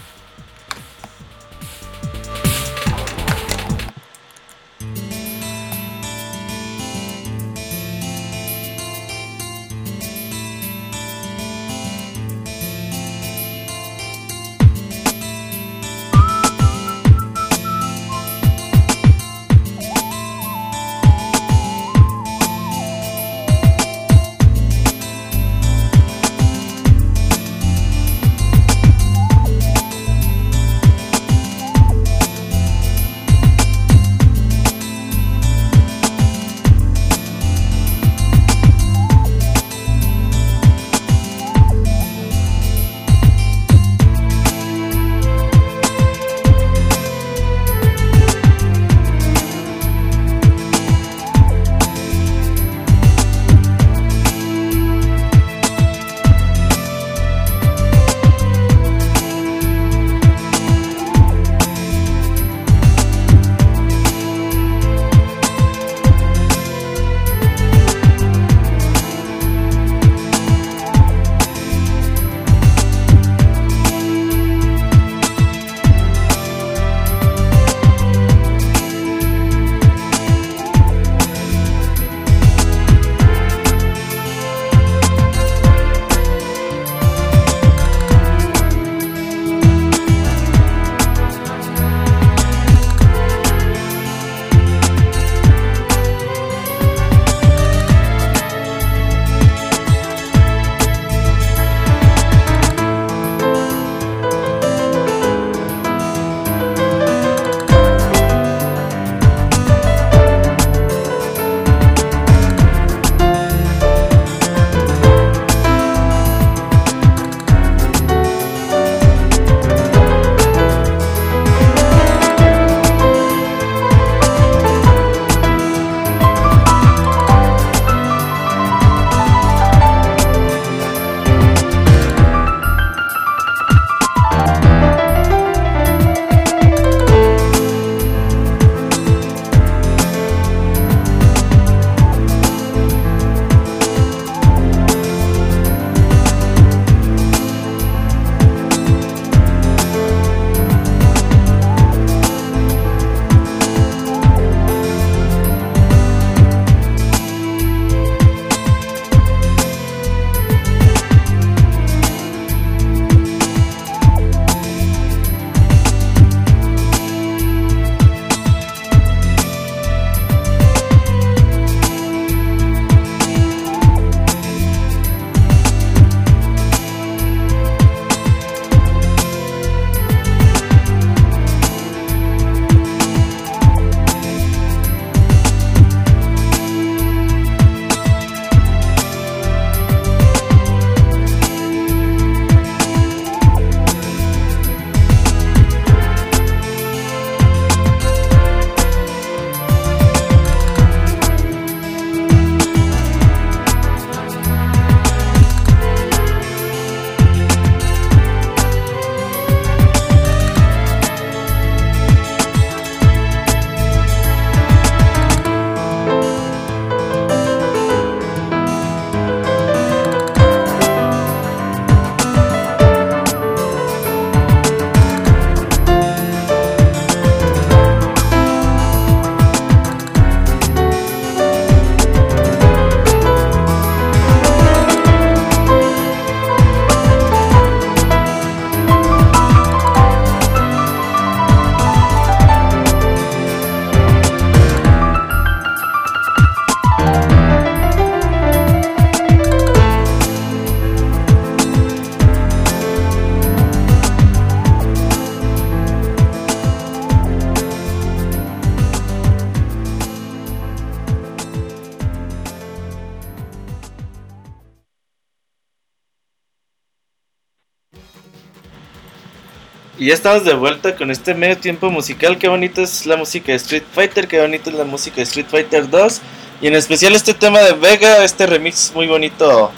Y 269.99 270.05
ya 270.05 270.13
estamos 270.13 270.45
de 270.45 270.53
vuelta 270.53 270.95
con 270.95 271.11
este 271.11 271.33
medio 271.33 271.57
tiempo 271.57 271.89
musical. 271.89 272.37
Qué 272.37 272.47
bonito 272.47 272.81
es 272.81 273.05
la 273.05 273.17
música 273.17 273.51
de 273.51 273.57
Street 273.57 273.83
Fighter, 273.91 274.29
qué 274.29 274.39
bonito 274.39 274.69
es 274.69 274.77
la 274.77 274.85
música 274.85 275.17
de 275.17 275.23
Street 275.23 275.47
Fighter 275.51 275.89
2. 275.89 276.21
Y 276.61 276.67
en 276.67 276.75
especial 276.75 277.15
este 277.15 277.33
tema 277.33 277.59
de 277.59 277.73
Vega, 277.73 278.23
este 278.23 278.47
remix 278.47 278.93
muy 278.95 279.07
bonito 279.07 279.73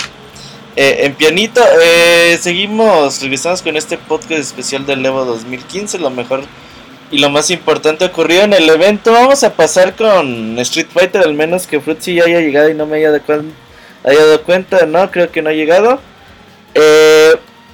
eh, 0.75 1.05
en 1.05 1.15
pianito. 1.15 1.59
Eh, 1.81 2.37
seguimos, 2.39 3.19
regresamos 3.19 3.63
con 3.63 3.75
este 3.75 3.97
podcast 3.97 4.41
especial 4.41 4.85
del 4.85 5.03
Evo 5.03 5.25
2015. 5.25 5.97
Lo 5.97 6.11
mejor 6.11 6.43
y 7.09 7.17
lo 7.17 7.31
más 7.31 7.49
importante 7.49 8.05
ocurrió 8.05 8.43
en 8.43 8.53
el 8.53 8.69
evento. 8.69 9.13
Vamos 9.13 9.43
a 9.43 9.55
pasar 9.55 9.95
con 9.95 10.59
Street 10.59 10.89
Fighter, 10.93 11.23
al 11.23 11.33
menos 11.33 11.65
que 11.65 11.79
Fruitsy 11.79 12.13
ya 12.13 12.25
haya 12.25 12.41
llegado 12.41 12.69
y 12.69 12.75
no 12.75 12.85
me 12.85 12.97
haya 12.97 13.09
dado 13.09 14.43
cuenta, 14.43 14.85
no, 14.85 15.09
creo 15.09 15.31
que 15.31 15.41
no 15.41 15.49
ha 15.49 15.53
llegado. 15.53 15.99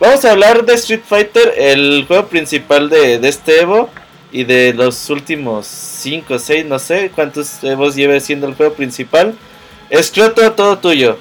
Vamos 0.07 0.23
a 0.23 0.31
hablar 0.31 0.63
de 0.63 0.73
Street 0.75 1.01
Fighter, 1.05 1.53
el 1.57 2.05
juego 2.07 2.27
principal 2.27 2.89
de, 2.89 3.19
de 3.19 3.27
este 3.27 3.59
Evo 3.59 3.89
y 4.31 4.45
de 4.45 4.73
los 4.73 5.09
últimos 5.09 5.67
5 5.67 6.33
o 6.33 6.39
6, 6.39 6.65
no 6.65 6.79
sé 6.79 7.11
cuántos 7.13 7.61
Evos 7.61 7.93
lleve 7.93 8.21
siendo 8.21 8.47
el 8.47 8.55
juego 8.55 8.73
principal. 8.73 9.35
Escroto, 9.89 10.49
todo 10.53 10.77
tuyo. 10.77 11.17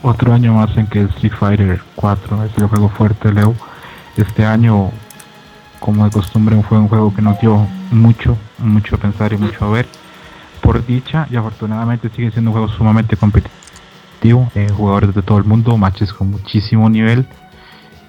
Otro 0.00 0.32
año 0.32 0.54
más 0.54 0.76
en 0.76 0.86
que 0.86 1.00
Street 1.00 1.32
Fighter 1.40 1.80
4 1.96 2.44
es 2.44 2.56
el 2.56 2.68
juego 2.68 2.88
fuerte 2.88 3.30
de 3.30 3.34
Leo. 3.34 3.56
Este 4.16 4.44
año, 4.44 4.92
como 5.80 6.04
de 6.04 6.12
costumbre, 6.12 6.54
fue 6.68 6.78
un 6.78 6.86
juego 6.86 7.12
que 7.12 7.20
nos 7.20 7.40
dio 7.40 7.66
mucho, 7.90 8.38
mucho 8.58 8.94
a 8.94 8.98
pensar 8.98 9.32
y 9.32 9.38
mucho 9.38 9.64
a 9.64 9.70
ver. 9.70 9.88
Por 10.60 10.86
dicha 10.86 11.26
y 11.32 11.34
afortunadamente 11.34 12.08
sigue 12.14 12.30
siendo 12.30 12.52
un 12.52 12.58
juego 12.58 12.68
sumamente 12.68 13.16
Eh, 14.24 14.68
jugadores 14.76 15.14
de 15.14 15.22
todo 15.22 15.38
el 15.38 15.44
mundo, 15.44 15.76
matches 15.76 16.12
con 16.12 16.30
muchísimo 16.30 16.88
nivel. 16.88 17.26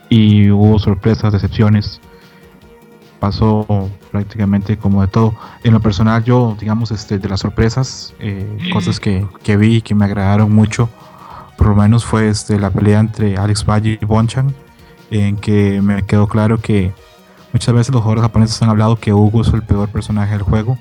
Y 0.09 0.49
hubo 0.49 0.79
sorpresas, 0.79 1.33
decepciones. 1.33 1.99
Pasó 3.19 3.89
prácticamente 4.11 4.77
como 4.77 5.01
de 5.01 5.07
todo. 5.07 5.35
En 5.63 5.73
lo 5.73 5.79
personal, 5.79 6.23
yo, 6.23 6.55
digamos, 6.59 6.91
este, 6.91 7.19
de 7.19 7.29
las 7.29 7.41
sorpresas, 7.41 8.13
eh, 8.19 8.69
cosas 8.71 8.99
que, 8.99 9.25
que 9.43 9.57
vi 9.57 9.77
y 9.77 9.81
que 9.81 9.95
me 9.95 10.05
agradaron 10.05 10.53
mucho 10.53 10.89
por 11.57 11.67
lo 11.67 11.75
menos 11.75 12.05
fue 12.05 12.29
este, 12.29 12.59
la 12.59 12.69
pelea 12.69 12.99
entre 12.99 13.37
Alex 13.37 13.65
Valle 13.65 13.97
y 14.01 14.05
Bonchan, 14.05 14.53
en 15.09 15.37
que 15.37 15.81
me 15.81 16.03
quedó 16.03 16.27
claro 16.27 16.59
que 16.59 16.93
muchas 17.53 17.73
veces 17.73 17.93
los 17.93 18.01
jugadores 18.01 18.23
japoneses 18.23 18.61
han 18.61 18.69
hablado 18.69 18.97
que 18.97 19.13
Hugo 19.13 19.41
es 19.41 19.47
el 19.53 19.63
peor 19.63 19.89
personaje 19.89 20.33
del 20.33 20.41
juego, 20.41 20.77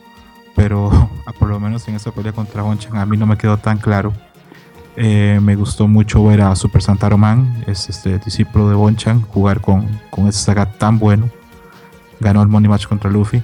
pero 0.56 0.90
por 1.38 1.48
lo 1.48 1.60
menos 1.60 1.86
en 1.88 1.94
esa 1.94 2.10
pelea 2.10 2.32
contra 2.32 2.62
Bonchan 2.62 2.96
a 2.96 3.06
mí 3.06 3.16
no 3.16 3.26
me 3.26 3.36
quedó 3.36 3.56
tan 3.58 3.78
claro. 3.78 4.12
Eh, 4.96 5.40
me 5.42 5.56
gustó 5.56 5.88
mucho 5.88 6.24
ver 6.24 6.40
a 6.42 6.54
Super 6.54 6.80
Santaro 6.80 7.18
Man, 7.18 7.64
es 7.66 7.88
este 7.88 8.18
discípulo 8.18 8.68
de 8.68 8.76
Bonchan, 8.76 9.22
jugar 9.22 9.60
con, 9.60 9.88
con 10.10 10.28
ese 10.28 10.38
saga 10.38 10.66
tan 10.66 10.98
bueno. 10.98 11.28
Ganó 12.20 12.42
el 12.42 12.48
Money 12.48 12.68
Match 12.68 12.86
contra 12.86 13.10
Luffy. 13.10 13.42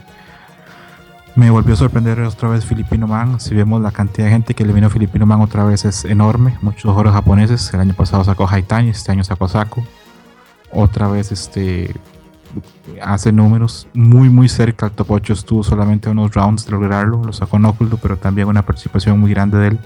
Me 1.34 1.50
volvió 1.50 1.74
a 1.74 1.76
sorprender 1.76 2.20
otra 2.20 2.48
vez 2.48 2.64
Filipino 2.64 3.06
Man. 3.06 3.40
Si 3.40 3.54
vemos 3.54 3.80
la 3.80 3.90
cantidad 3.90 4.26
de 4.26 4.32
gente 4.32 4.54
que 4.54 4.62
eliminó 4.62 4.88
a 4.88 4.90
Filipino 4.90 5.26
Man 5.26 5.40
otra 5.40 5.64
vez 5.64 5.84
es 5.84 6.04
enorme. 6.04 6.56
Muchos 6.60 6.82
jugadores 6.82 7.12
japoneses. 7.12 7.72
El 7.72 7.80
año 7.80 7.94
pasado 7.94 8.24
sacó 8.24 8.48
Haitani, 8.48 8.90
este 8.90 9.12
año 9.12 9.24
sacó 9.24 9.48
Saco. 9.48 9.84
Otra 10.72 11.08
vez 11.08 11.32
este 11.32 11.94
hace 13.00 13.30
números 13.30 13.86
muy 13.94 14.28
muy 14.28 14.48
cerca 14.48 14.86
al 14.86 14.92
top 14.92 15.12
8 15.12 15.34
estuvo 15.34 15.62
solamente 15.62 16.10
unos 16.10 16.34
rounds 16.34 16.66
de 16.66 16.72
lograrlo 16.72 17.22
lo 17.22 17.32
sacó 17.32 17.60
Nóculo 17.60 17.96
pero 17.96 18.16
también 18.16 18.48
una 18.48 18.62
participación 18.62 19.20
muy 19.20 19.30
grande 19.30 19.56
de 19.56 19.68
él 19.68 19.78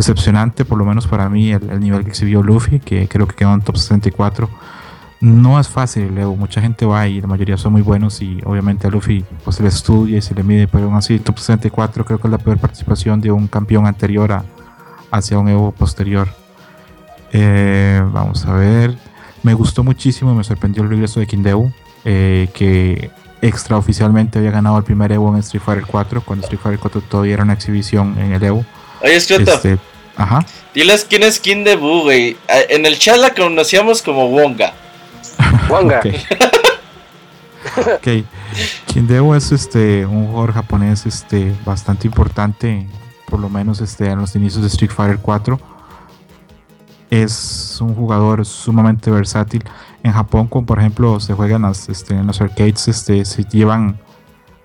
decepcionante 0.00 0.64
por 0.64 0.78
lo 0.78 0.84
menos 0.84 1.06
para 1.06 1.28
mí 1.28 1.52
el, 1.52 1.70
el 1.70 1.80
nivel 1.80 2.04
que 2.04 2.10
exhibió 2.10 2.42
Luffy 2.42 2.80
que 2.80 3.06
creo 3.08 3.26
que 3.26 3.36
quedó 3.36 3.54
en 3.54 3.60
top 3.60 3.76
64 3.76 4.48
no 5.20 5.60
es 5.60 5.68
fácil, 5.68 6.14
Leo. 6.14 6.34
Mucha 6.34 6.62
gente 6.62 6.86
va 6.86 7.06
y 7.06 7.20
la 7.20 7.26
mayoría 7.26 7.58
son 7.58 7.72
muy 7.72 7.82
buenos 7.82 8.22
y 8.22 8.40
obviamente 8.44 8.86
a 8.86 8.90
Luffy 8.90 9.22
pues 9.44 9.56
se 9.56 9.62
le 9.62 9.68
estudia 9.68 10.16
y 10.16 10.22
se 10.22 10.34
le 10.34 10.42
mide, 10.42 10.66
pero 10.66 10.86
aún 10.86 10.94
así 10.94 11.18
top 11.18 11.38
64 11.38 12.06
creo 12.06 12.18
que 12.18 12.26
es 12.26 12.30
la 12.30 12.38
peor 12.38 12.58
participación 12.58 13.20
de 13.20 13.30
un 13.30 13.46
campeón 13.46 13.86
anterior 13.86 14.32
a, 14.32 14.44
hacia 15.10 15.38
un 15.38 15.48
Evo 15.48 15.72
posterior. 15.72 16.28
Eh, 17.32 18.02
vamos 18.12 18.46
a 18.46 18.54
ver. 18.54 18.96
Me 19.42 19.52
gustó 19.52 19.84
muchísimo, 19.84 20.34
me 20.34 20.42
sorprendió 20.42 20.82
el 20.82 20.88
regreso 20.88 21.20
de 21.20 21.26
Kindeu, 21.26 21.70
eh, 22.06 22.48
que 22.54 23.10
extraoficialmente 23.42 24.38
había 24.38 24.50
ganado 24.50 24.78
el 24.78 24.84
primer 24.84 25.12
Evo 25.12 25.34
en 25.34 25.40
Street 25.40 25.62
Fighter 25.62 25.84
4, 25.86 26.22
cuando 26.22 26.44
Street 26.44 26.60
Fighter 26.62 26.80
4 26.80 27.02
todavía 27.02 27.34
era 27.34 27.42
una 27.42 27.52
exhibición 27.52 28.18
en 28.18 28.32
el 28.32 28.42
Evo. 28.42 28.64
Escrito. 29.02 29.52
Este, 29.52 29.78
ajá. 30.20 30.44
Diles 30.74 31.06
quién 31.08 31.22
es 31.22 31.40
Kindebu, 31.40 32.02
güey. 32.02 32.36
Ah, 32.48 32.60
En 32.68 32.86
el 32.86 32.98
chat 32.98 33.16
la 33.16 33.34
conocíamos 33.34 34.02
como 34.02 34.28
Wonga. 34.28 34.72
Wonga. 35.68 36.02
Ok. 37.76 38.06
Kindeu 38.86 39.34
es 39.34 39.52
este 39.52 40.04
un 40.06 40.26
jugador 40.26 40.52
japonés 40.52 41.06
este 41.06 41.54
bastante 41.64 42.06
importante, 42.06 42.86
por 43.26 43.38
lo 43.38 43.48
menos 43.48 43.80
este 43.80 44.06
en 44.06 44.18
los 44.18 44.34
inicios 44.34 44.62
de 44.62 44.68
Street 44.68 44.90
Fighter 44.90 45.18
4. 45.18 45.58
Es 47.10 47.78
un 47.80 47.94
jugador 47.94 48.44
sumamente 48.46 49.10
versátil. 49.10 49.64
En 50.02 50.12
Japón, 50.12 50.46
como 50.46 50.66
por 50.66 50.78
ejemplo 50.78 51.20
se 51.20 51.34
juegan 51.34 51.62
las, 51.62 51.88
este, 51.88 52.14
en 52.14 52.26
los 52.26 52.40
arcades, 52.40 52.88
este, 52.88 53.24
se 53.24 53.44
llevan 53.44 54.00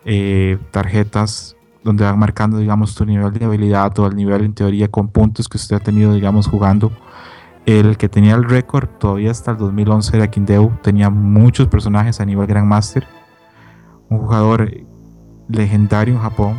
eh, 0.06 0.57
tarjetas 0.72 1.55
donde 1.86 2.03
van 2.03 2.18
marcando, 2.18 2.57
digamos, 2.57 2.95
tu 2.95 3.06
nivel 3.06 3.32
de 3.32 3.45
habilidad 3.45 3.98
o 3.99 4.07
el 4.07 4.16
nivel 4.16 4.44
en 4.44 4.53
teoría 4.56 4.88
con 4.88 5.07
puntos 5.10 5.48
que 5.48 5.57
usted 5.57 5.76
ha 5.76 5.80
tenido, 5.80 6.16
digamos, 6.16 6.48
jugando. 6.48 6.91
El 7.68 7.95
que 7.98 8.10
tenía 8.10 8.34
el 8.34 8.44
récord 8.44 8.90
todavía 8.99 9.30
hasta 9.30 9.52
el 9.52 9.57
2011 9.57 10.18
era 10.18 10.32
Kindeu. 10.32 10.72
Tenía 10.82 11.12
muchos 11.12 11.68
personajes 11.68 12.20
a 12.20 12.26
nivel 12.26 12.48
Grandmaster. 12.48 13.07
Un 14.10 14.18
jugador 14.18 14.72
legendario 15.48 16.16
en 16.16 16.22
Japón 16.22 16.56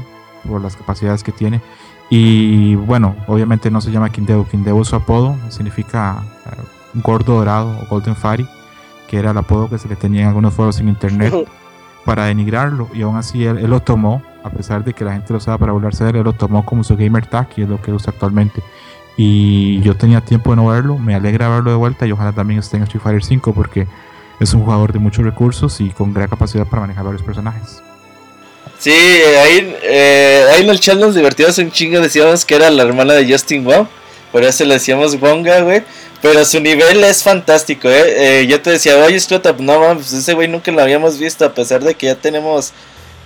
por 0.48 0.60
las 0.60 0.76
capacidades 0.76 1.24
que 1.24 1.32
tiene. 1.32 1.60
Y 2.08 2.76
bueno, 2.76 3.16
obviamente 3.26 3.68
no 3.68 3.80
se 3.80 3.90
llama 3.90 4.10
Kindeu. 4.10 4.46
Kindeu 4.46 4.80
es 4.80 4.88
su 4.88 4.94
apodo. 4.94 5.34
Significa 5.48 6.22
eh, 6.46 7.00
gordo 7.02 7.38
dorado 7.38 7.80
o 7.82 7.86
Golden 7.90 8.14
Fairy. 8.14 8.48
Que 9.08 9.18
era 9.18 9.32
el 9.32 9.38
apodo 9.38 9.68
que 9.68 9.78
se 9.78 9.88
le 9.88 9.96
tenía 9.96 10.22
en 10.22 10.28
algunos 10.28 10.54
foros 10.54 10.78
en 10.78 10.88
internet 10.88 11.34
para 12.06 12.26
denigrarlo. 12.26 12.88
Y 12.94 13.02
aún 13.02 13.16
así 13.16 13.44
él, 13.44 13.66
lo 13.68 13.80
tomó. 13.80 14.22
A 14.42 14.50
pesar 14.50 14.84
de 14.84 14.94
que 14.94 15.04
la 15.04 15.12
gente 15.12 15.32
lo 15.32 15.38
usaba 15.38 15.58
para 15.58 15.72
burlarse 15.72 16.04
de 16.04 16.10
él, 16.10 16.16
él 16.16 16.22
lo 16.22 16.32
tomó 16.32 16.64
como 16.64 16.84
su 16.84 16.96
gamer 16.96 17.26
tag 17.26 17.48
y 17.56 17.62
es 17.62 17.68
lo 17.68 17.82
que 17.82 17.92
usa 17.92 18.12
actualmente. 18.12 18.62
Y 19.16 19.80
yo 19.80 19.96
tenía 19.96 20.20
tiempo 20.20 20.50
de 20.50 20.56
no 20.56 20.66
verlo, 20.66 20.98
me 20.98 21.14
alegra 21.14 21.48
verlo 21.48 21.70
de 21.70 21.76
vuelta 21.76 22.06
y 22.06 22.12
ojalá 22.12 22.32
también 22.32 22.60
esté 22.60 22.76
en 22.76 22.84
Street 22.84 23.02
Fighter 23.02 23.24
5 23.24 23.52
porque 23.52 23.88
es 24.38 24.54
un 24.54 24.62
jugador 24.62 24.92
de 24.92 25.00
muchos 25.00 25.24
recursos 25.24 25.80
y 25.80 25.90
con 25.90 26.14
gran 26.14 26.28
capacidad 26.28 26.64
para 26.66 26.82
manejar 26.82 27.04
varios 27.04 27.22
personajes. 27.22 27.82
Sí, 28.78 28.90
ahí, 28.90 29.76
eh, 29.82 30.44
ahí 30.52 30.62
en 30.62 30.70
el 30.70 30.78
chat 30.78 30.96
nos 30.98 31.14
divertíamos 31.14 31.58
un 31.58 31.70
chingo. 31.70 32.00
Decíamos 32.00 32.44
que 32.44 32.54
era 32.54 32.70
la 32.70 32.82
hermana 32.84 33.14
de 33.14 33.30
Justin 33.30 33.64
Wong. 33.64 33.86
Por 34.30 34.44
eso 34.44 34.64
le 34.64 34.74
decíamos 34.74 35.20
Wonga, 35.20 35.60
güey. 35.60 35.82
Pero 36.22 36.44
su 36.44 36.60
nivel 36.60 37.04
es 37.04 37.22
fantástico, 37.22 37.88
¿eh? 37.88 38.40
eh 38.40 38.46
yo 38.46 38.60
te 38.60 38.70
decía, 38.70 38.96
oye, 38.96 39.20
Scrota, 39.20 39.54
no 39.58 39.80
mames, 39.80 40.12
ese 40.12 40.34
güey 40.34 40.48
nunca 40.48 40.72
lo 40.72 40.80
habíamos 40.82 41.18
visto. 41.18 41.44
A 41.44 41.54
pesar 41.54 41.82
de 41.84 41.94
que 41.94 42.06
ya 42.06 42.14
tenemos 42.14 42.72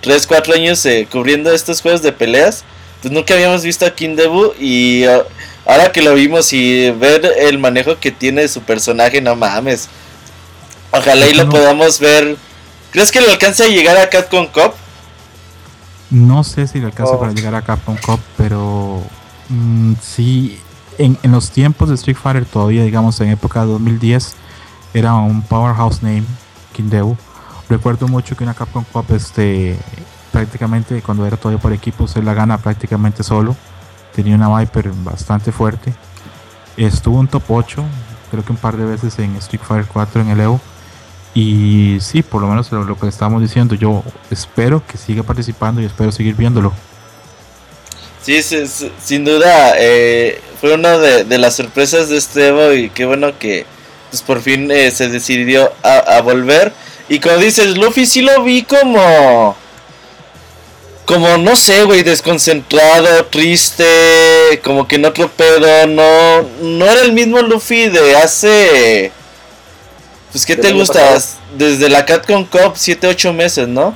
3, 0.01 0.27
4 0.27 0.53
años 0.53 0.85
eh, 0.85 1.07
cubriendo 1.09 1.51
estos 1.51 1.81
juegos 1.81 2.01
de 2.01 2.11
peleas. 2.11 2.63
Pues 3.01 3.13
nunca 3.13 3.33
habíamos 3.33 3.63
visto 3.63 3.85
a 3.85 3.95
Kindebu. 3.95 4.53
Y 4.59 5.05
uh, 5.07 5.23
ahora 5.65 5.91
que 5.91 6.01
lo 6.01 6.13
vimos 6.13 6.51
y 6.53 6.91
ver 6.91 7.25
el 7.39 7.57
manejo 7.59 7.99
que 7.99 8.11
tiene 8.11 8.41
de 8.41 8.47
su 8.47 8.61
personaje, 8.61 9.21
no 9.21 9.35
mames. 9.35 9.87
Ojalá 10.91 11.27
y 11.27 11.33
lo 11.33 11.49
podamos 11.49 11.99
ver. 11.99 12.35
¿Crees 12.91 13.11
que 13.11 13.21
le 13.21 13.31
alcance 13.31 13.63
a 13.63 13.67
llegar 13.67 13.97
a 13.97 14.09
Capcom 14.09 14.47
Cup? 14.47 14.73
No 16.09 16.43
sé 16.43 16.67
si 16.67 16.79
le 16.79 16.87
alcanza 16.87 17.13
Oh. 17.13 17.19
para 17.19 17.31
llegar 17.31 17.55
a 17.55 17.61
Capcom 17.61 17.95
Cup, 17.95 18.19
pero 18.35 19.01
mm, 19.47 19.93
sí, 20.01 20.59
en, 20.97 21.17
los 21.31 21.51
tiempos 21.51 21.89
de 21.89 21.95
Street 21.95 22.17
Fighter, 22.17 22.45
todavía, 22.45 22.83
digamos, 22.83 23.19
en 23.21 23.29
época 23.29 23.61
de 23.61 23.67
2010, 23.67 24.35
era 24.93 25.13
un 25.15 25.41
powerhouse 25.41 26.03
name, 26.03 26.23
Kindeu. 26.73 27.15
Recuerdo 27.69 28.07
mucho 28.07 28.35
que 28.35 28.43
una 28.43 28.53
Capcom 28.53 28.83
Cup, 28.91 29.05
este, 29.09 29.77
prácticamente 30.31 31.01
cuando 31.01 31.25
era 31.25 31.37
todavía 31.37 31.61
por 31.61 31.73
equipos, 31.73 32.15
él 32.15 32.25
la 32.25 32.33
gana 32.33 32.57
prácticamente 32.57 33.23
solo. 33.23 33.55
Tenía 34.13 34.35
una 34.35 34.59
Viper 34.59 34.91
bastante 35.03 35.51
fuerte. 35.51 35.93
Estuvo 36.75 37.19
en 37.21 37.27
top 37.27 37.43
8, 37.47 37.83
creo 38.29 38.43
que 38.43 38.51
un 38.51 38.57
par 38.57 38.75
de 38.75 38.85
veces 38.85 39.17
en 39.19 39.35
Street 39.37 39.61
Fighter 39.63 39.87
4 39.91 40.21
en 40.21 40.29
el 40.29 40.39
Evo. 40.39 40.59
Y 41.33 41.97
sí, 42.01 42.23
por 42.23 42.41
lo 42.41 42.47
menos 42.47 42.71
lo, 42.73 42.83
lo 42.83 42.97
que 42.97 43.07
estamos 43.07 43.41
diciendo, 43.41 43.75
yo 43.75 44.03
espero 44.29 44.85
que 44.85 44.97
siga 44.97 45.23
participando 45.23 45.81
y 45.81 45.85
espero 45.85 46.11
seguir 46.11 46.35
viéndolo. 46.35 46.73
Sí, 48.23 48.43
sí, 48.43 48.67
sí, 48.67 48.91
sin 49.03 49.25
duda 49.25 49.73
eh, 49.77 50.39
fue 50.59 50.73
una 50.73 50.97
de, 50.97 51.23
de 51.23 51.37
las 51.37 51.55
sorpresas 51.55 52.09
de 52.09 52.17
este 52.17 52.47
Evo 52.49 52.71
y 52.71 52.89
qué 52.91 53.05
bueno 53.05 53.37
que 53.39 53.65
pues 54.11 54.21
por 54.21 54.41
fin 54.41 54.69
eh, 54.69 54.91
se 54.91 55.07
decidió 55.07 55.71
a, 55.81 55.97
a 55.97 56.21
volver. 56.21 56.73
Y 57.09 57.19
como 57.19 57.37
dices, 57.37 57.77
Luffy 57.77 58.05
sí 58.05 58.21
lo 58.21 58.43
vi 58.43 58.63
como... 58.63 59.55
Como, 61.05 61.37
no 61.37 61.55
sé, 61.55 61.83
güey, 61.83 62.03
desconcentrado, 62.03 63.25
triste, 63.25 64.61
como 64.63 64.87
que 64.87 64.95
en 64.95 65.05
otro 65.05 65.27
pedo, 65.29 65.87
no, 65.87 66.41
no 66.61 66.85
era 66.85 67.01
el 67.01 67.11
mismo 67.11 67.41
Luffy 67.41 67.89
de 67.89 68.15
hace... 68.15 69.11
Pues, 70.31 70.45
¿qué 70.45 70.55
te 70.55 70.71
gusta? 70.71 71.17
Desde 71.57 71.89
la 71.89 72.05
Capcom 72.05 72.45
Cup, 72.45 72.73
7, 72.75 73.07
8 73.07 73.33
meses, 73.33 73.67
¿no? 73.67 73.93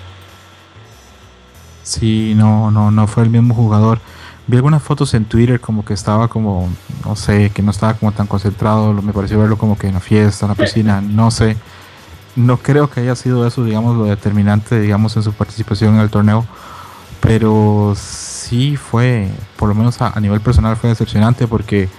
Sí, 1.84 2.34
no, 2.35 2.72
no, 2.72 2.91
no 2.91 3.07
fue 3.07 3.23
el 3.23 3.30
mismo 3.30 3.53
jugador. 3.53 4.02
Vi 4.47 4.57
algunas 4.57 4.84
fotos 4.84 5.13
en 5.13 5.26
Twitter 5.26 5.59
como 5.59 5.84
que 5.84 5.93
estaba 5.93 6.27
como, 6.27 6.69
no 7.03 7.15
sé, 7.15 7.49
que 7.49 7.63
no 7.63 7.72
estaba 7.72 7.95
como 7.95 8.11
tan 8.11 8.27
concentrado. 8.27 8.93
Me 8.93 9.13
pareció 9.13 9.39
verlo 9.39 9.57
como 9.57 9.77
que 9.77 9.88
en 9.88 9.95
la 9.95 9.99
fiesta, 9.99 10.45
en 10.45 10.49
la 10.49 10.55
piscina, 10.55 11.01
no 11.01 11.31
sé. 11.31 11.57
No 12.35 12.57
creo 12.57 12.89
que 12.89 12.99
haya 12.99 13.15
sido 13.15 13.47
eso, 13.47 13.63
digamos, 13.63 13.95
lo 13.97 14.05
determinante, 14.05 14.80
digamos, 14.80 15.15
en 15.15 15.23
su 15.23 15.34
participación 15.34 15.95
en 15.95 16.01
el 16.01 16.09
torneo. 16.09 16.45
Pero 17.22 17.95
sí 17.97 18.77
fue, 18.77 19.30
por 19.55 19.69
lo 19.69 19.76
menos 19.76 20.01
a, 20.01 20.09
a 20.09 20.19
nivel 20.19 20.41
personal, 20.41 20.76
fue 20.77 20.89
decepcionante 20.89 21.47
porque 21.47 21.89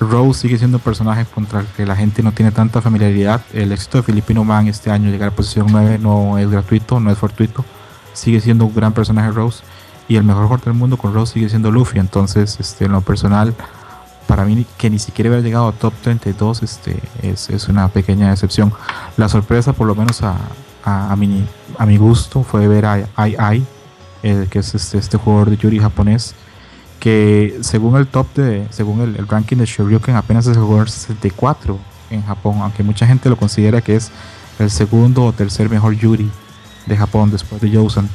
Rose 0.00 0.40
sigue 0.40 0.58
siendo 0.58 0.78
un 0.78 0.82
personaje 0.82 1.24
contra 1.24 1.60
el 1.60 1.66
que 1.66 1.86
la 1.86 1.96
gente 1.96 2.22
no 2.22 2.32
tiene 2.32 2.52
tanta 2.52 2.80
familiaridad. 2.80 3.42
El 3.52 3.72
éxito 3.72 3.98
de 3.98 4.04
Filipino 4.04 4.44
Man 4.44 4.68
este 4.68 4.90
año, 4.90 5.10
llegar 5.10 5.30
a 5.30 5.32
posición 5.32 5.66
9, 5.70 5.98
no 5.98 6.38
es 6.38 6.50
gratuito, 6.50 7.00
no 7.00 7.10
es 7.10 7.18
fortuito. 7.18 7.64
Sigue 8.12 8.40
siendo 8.40 8.64
un 8.66 8.74
gran 8.74 8.92
personaje 8.92 9.30
Rose. 9.30 9.64
Y 10.08 10.16
el 10.16 10.24
mejor 10.24 10.44
jugador 10.44 10.64
del 10.64 10.74
mundo 10.74 10.96
con 10.96 11.14
Rose 11.14 11.34
sigue 11.34 11.48
siendo 11.48 11.70
Luffy. 11.70 11.98
Entonces, 11.98 12.58
este, 12.60 12.84
en 12.84 12.92
lo 12.92 13.00
personal, 13.00 13.54
para 14.26 14.44
mí 14.44 14.66
que 14.76 14.90
ni 14.90 14.98
siquiera 14.98 15.30
hubiera 15.30 15.44
llegado 15.44 15.68
a 15.68 15.72
top 15.72 15.94
32 16.02 16.62
este, 16.62 16.98
es, 17.22 17.50
es 17.50 17.68
una 17.68 17.88
pequeña 17.88 18.30
decepción. 18.30 18.72
La 19.16 19.28
sorpresa, 19.28 19.72
por 19.72 19.86
lo 19.86 19.94
menos 19.94 20.22
a, 20.22 20.36
a, 20.84 21.12
a 21.12 21.16
mi, 21.16 21.46
a 21.78 21.86
mi 21.86 21.96
gusto, 21.96 22.42
fue 22.42 22.68
ver 22.68 22.86
a 22.86 23.08
Ai 23.16 23.36
Ai, 23.38 23.66
eh, 24.22 24.46
que 24.50 24.58
es 24.58 24.74
este, 24.74 24.98
este 24.98 25.16
jugador 25.16 25.50
de 25.50 25.56
Yuri 25.56 25.78
japonés 25.78 26.34
que 27.04 27.58
según 27.60 27.96
el 27.96 28.06
top 28.06 28.32
de, 28.32 28.66
según 28.70 29.02
el, 29.02 29.16
el 29.16 29.28
ranking 29.28 29.58
de 29.58 29.66
Shoryuken 29.66 30.16
apenas 30.16 30.46
es 30.46 30.56
el 30.56 30.62
jugador 30.62 30.88
64 30.88 31.78
en 32.08 32.24
Japón, 32.24 32.60
aunque 32.62 32.82
mucha 32.82 33.06
gente 33.06 33.28
lo 33.28 33.36
considera 33.36 33.82
que 33.82 33.96
es 33.96 34.10
el 34.58 34.70
segundo 34.70 35.24
o 35.24 35.32
tercer 35.32 35.68
mejor 35.68 35.94
Yuri 35.94 36.30
de 36.86 36.96
Japón 36.96 37.30
después 37.30 37.60
de 37.60 37.68
Yosan, 37.68 38.08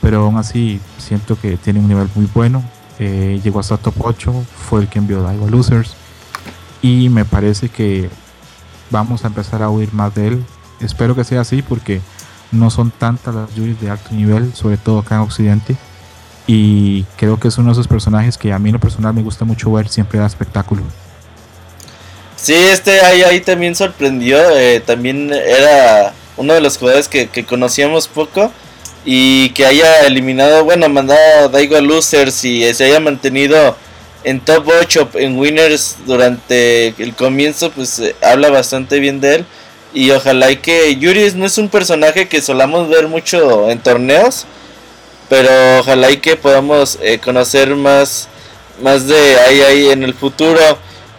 pero 0.00 0.24
aún 0.24 0.36
así 0.36 0.80
siento 0.98 1.38
que 1.40 1.56
tiene 1.56 1.80
un 1.80 1.88
nivel 1.88 2.08
muy 2.14 2.28
bueno, 2.32 2.62
eh, 2.98 3.40
llegó 3.42 3.60
hasta 3.60 3.76
top 3.76 3.94
8, 3.98 4.44
fue 4.68 4.80
el 4.80 4.88
que 4.88 4.98
envió 4.98 5.22
Daigo 5.22 5.46
a 5.46 5.50
Losers. 5.50 5.94
Y 6.82 7.08
me 7.08 7.24
parece 7.24 7.68
que 7.68 8.08
vamos 8.90 9.24
a 9.24 9.28
empezar 9.28 9.62
a 9.62 9.68
oír 9.68 9.92
más 9.92 10.14
de 10.14 10.28
él, 10.28 10.44
espero 10.80 11.14
que 11.14 11.24
sea 11.24 11.42
así 11.42 11.62
porque 11.62 12.00
no 12.52 12.70
son 12.70 12.90
tantas 12.90 13.34
las 13.34 13.54
Yuris 13.54 13.80
de 13.80 13.90
alto 13.90 14.10
nivel, 14.12 14.54
sobre 14.54 14.76
todo 14.76 14.98
acá 14.98 15.16
en 15.16 15.20
Occidente. 15.22 15.76
Y 16.46 17.04
creo 17.16 17.38
que 17.38 17.48
es 17.48 17.58
uno 17.58 17.68
de 17.68 17.72
esos 17.72 17.86
personajes 17.86 18.36
que 18.36 18.52
a 18.52 18.58
mí 18.58 18.70
en 18.70 18.74
lo 18.74 18.80
personal 18.80 19.14
me 19.14 19.22
gusta 19.22 19.44
mucho 19.44 19.70
ver, 19.72 19.88
siempre 19.88 20.18
da 20.18 20.26
espectáculo. 20.26 20.82
Sí, 22.36 22.54
este 22.54 23.02
ahí, 23.02 23.22
ahí 23.22 23.40
también 23.40 23.74
sorprendió, 23.76 24.38
eh, 24.56 24.80
también 24.80 25.30
era 25.32 26.14
uno 26.38 26.54
de 26.54 26.60
los 26.60 26.78
jugadores 26.78 27.06
que, 27.06 27.28
conocíamos 27.44 28.08
poco 28.08 28.50
y 29.04 29.50
que 29.50 29.66
haya 29.66 30.06
eliminado, 30.06 30.64
bueno, 30.64 30.88
mandado 30.88 31.48
Daigo 31.48 31.76
a 31.76 31.80
Losers 31.80 32.44
y 32.44 32.72
se 32.74 32.84
haya 32.84 33.00
mantenido 33.00 33.76
en 34.24 34.40
top 34.40 34.68
8 34.82 35.10
en 35.14 35.38
Winners 35.38 35.96
durante 36.06 36.88
el 36.98 37.14
comienzo, 37.14 37.70
pues 37.70 37.98
eh, 37.98 38.14
habla 38.22 38.50
bastante 38.50 39.00
bien 39.00 39.20
de 39.20 39.36
él. 39.36 39.46
Y 39.92 40.10
ojalá 40.12 40.50
y 40.50 40.58
que 40.58 40.94
Yuri 40.96 41.32
no 41.34 41.46
es 41.46 41.58
un 41.58 41.68
personaje 41.68 42.28
que 42.28 42.42
solamos 42.42 42.88
ver 42.88 43.08
mucho 43.08 43.68
en 43.70 43.80
torneos, 43.80 44.46
pero 45.28 45.80
ojalá 45.80 46.10
y 46.10 46.18
que 46.18 46.36
podamos 46.36 46.98
eh, 47.02 47.18
conocer 47.18 47.74
más, 47.74 48.28
más 48.82 49.08
de 49.08 49.38
ahí, 49.40 49.60
ahí 49.62 49.88
en 49.88 50.04
el 50.04 50.14
futuro. 50.14 50.60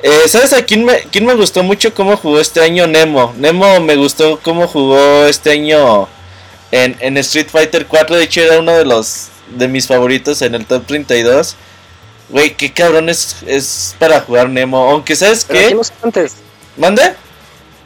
Eh, 0.03 0.27
¿Sabes 0.27 0.53
a 0.53 0.63
quién 0.63 0.85
me, 0.85 1.01
quién 1.11 1.25
me 1.25 1.35
gustó 1.35 1.63
mucho 1.63 1.93
cómo 1.93 2.15
jugó 2.15 2.39
este 2.39 2.61
año 2.61 2.87
Nemo? 2.87 3.33
Nemo 3.37 3.79
me 3.81 3.95
gustó 3.95 4.39
cómo 4.41 4.67
jugó 4.67 5.25
este 5.25 5.51
año 5.51 6.07
en, 6.71 6.95
en 6.99 7.17
Street 7.17 7.47
Fighter 7.49 7.85
4. 7.87 8.15
De 8.15 8.23
hecho, 8.23 8.41
era 8.41 8.59
uno 8.59 8.71
de 8.73 8.85
los 8.85 9.27
de 9.55 9.67
mis 9.67 9.87
favoritos 9.87 10.41
en 10.41 10.55
el 10.55 10.65
top 10.65 10.85
32. 10.85 11.55
Güey, 12.29 12.55
qué 12.55 12.71
cabrón 12.71 13.09
es, 13.09 13.37
es 13.45 13.95
para 13.99 14.21
jugar 14.21 14.49
Nemo. 14.49 14.89
Aunque, 14.89 15.15
¿sabes 15.15 15.43
qué? 15.45 15.65
aquí 15.65 15.73
no 15.73 15.81
usaba 15.81 15.99
antes. 16.03 16.33
¿Mande? 16.77 17.01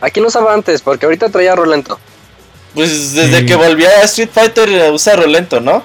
Aquí 0.01 0.21
no 0.21 0.27
usaba 0.27 0.53
antes, 0.53 0.81
porque 0.81 1.05
ahorita 1.05 1.29
traía 1.29 1.55
Rolento. 1.55 1.99
Pues 2.75 3.13
desde 3.13 3.39
Sí. 3.39 3.45
que 3.45 3.55
volví 3.55 3.85
a 3.85 4.01
Street 4.03 4.29
Fighter 4.31 4.69
eh, 4.69 4.91
usa 4.91 5.15
Rolento, 5.15 5.59
¿no? 5.61 5.81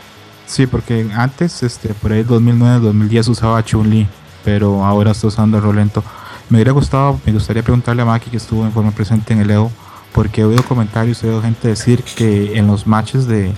Sí, 0.46 0.66
porque 0.66 1.06
antes, 1.16 1.62
este, 1.62 1.90
por 1.94 2.12
ahí 2.12 2.22
2009-2010 2.24 3.28
usaba 3.28 3.64
Chun-Li, 3.64 4.06
pero 4.44 4.84
ahora 4.84 5.12
está 5.12 5.28
usando 5.28 5.60
Rolento. 5.60 6.02
Me 6.48 6.56
hubiera 6.58 6.72
gustado, 6.72 7.20
me 7.24 7.32
gustaría 7.32 7.62
preguntarle 7.62 8.02
a 8.02 8.04
Maki 8.04 8.28
que 8.30 8.36
estuvo 8.36 8.64
en 8.64 8.72
forma 8.72 8.90
presente 8.90 9.32
en 9.32 9.40
el 9.40 9.50
EO, 9.52 9.70
porque 10.12 10.40
he 10.40 10.44
oído 10.44 10.62
comentarios, 10.64 11.22
he 11.22 11.28
oído 11.28 11.42
gente 11.42 11.68
decir 11.68 12.02
que 12.02 12.56
en 12.58 12.66
los 12.66 12.86
matches 12.86 13.26
de, 13.26 13.52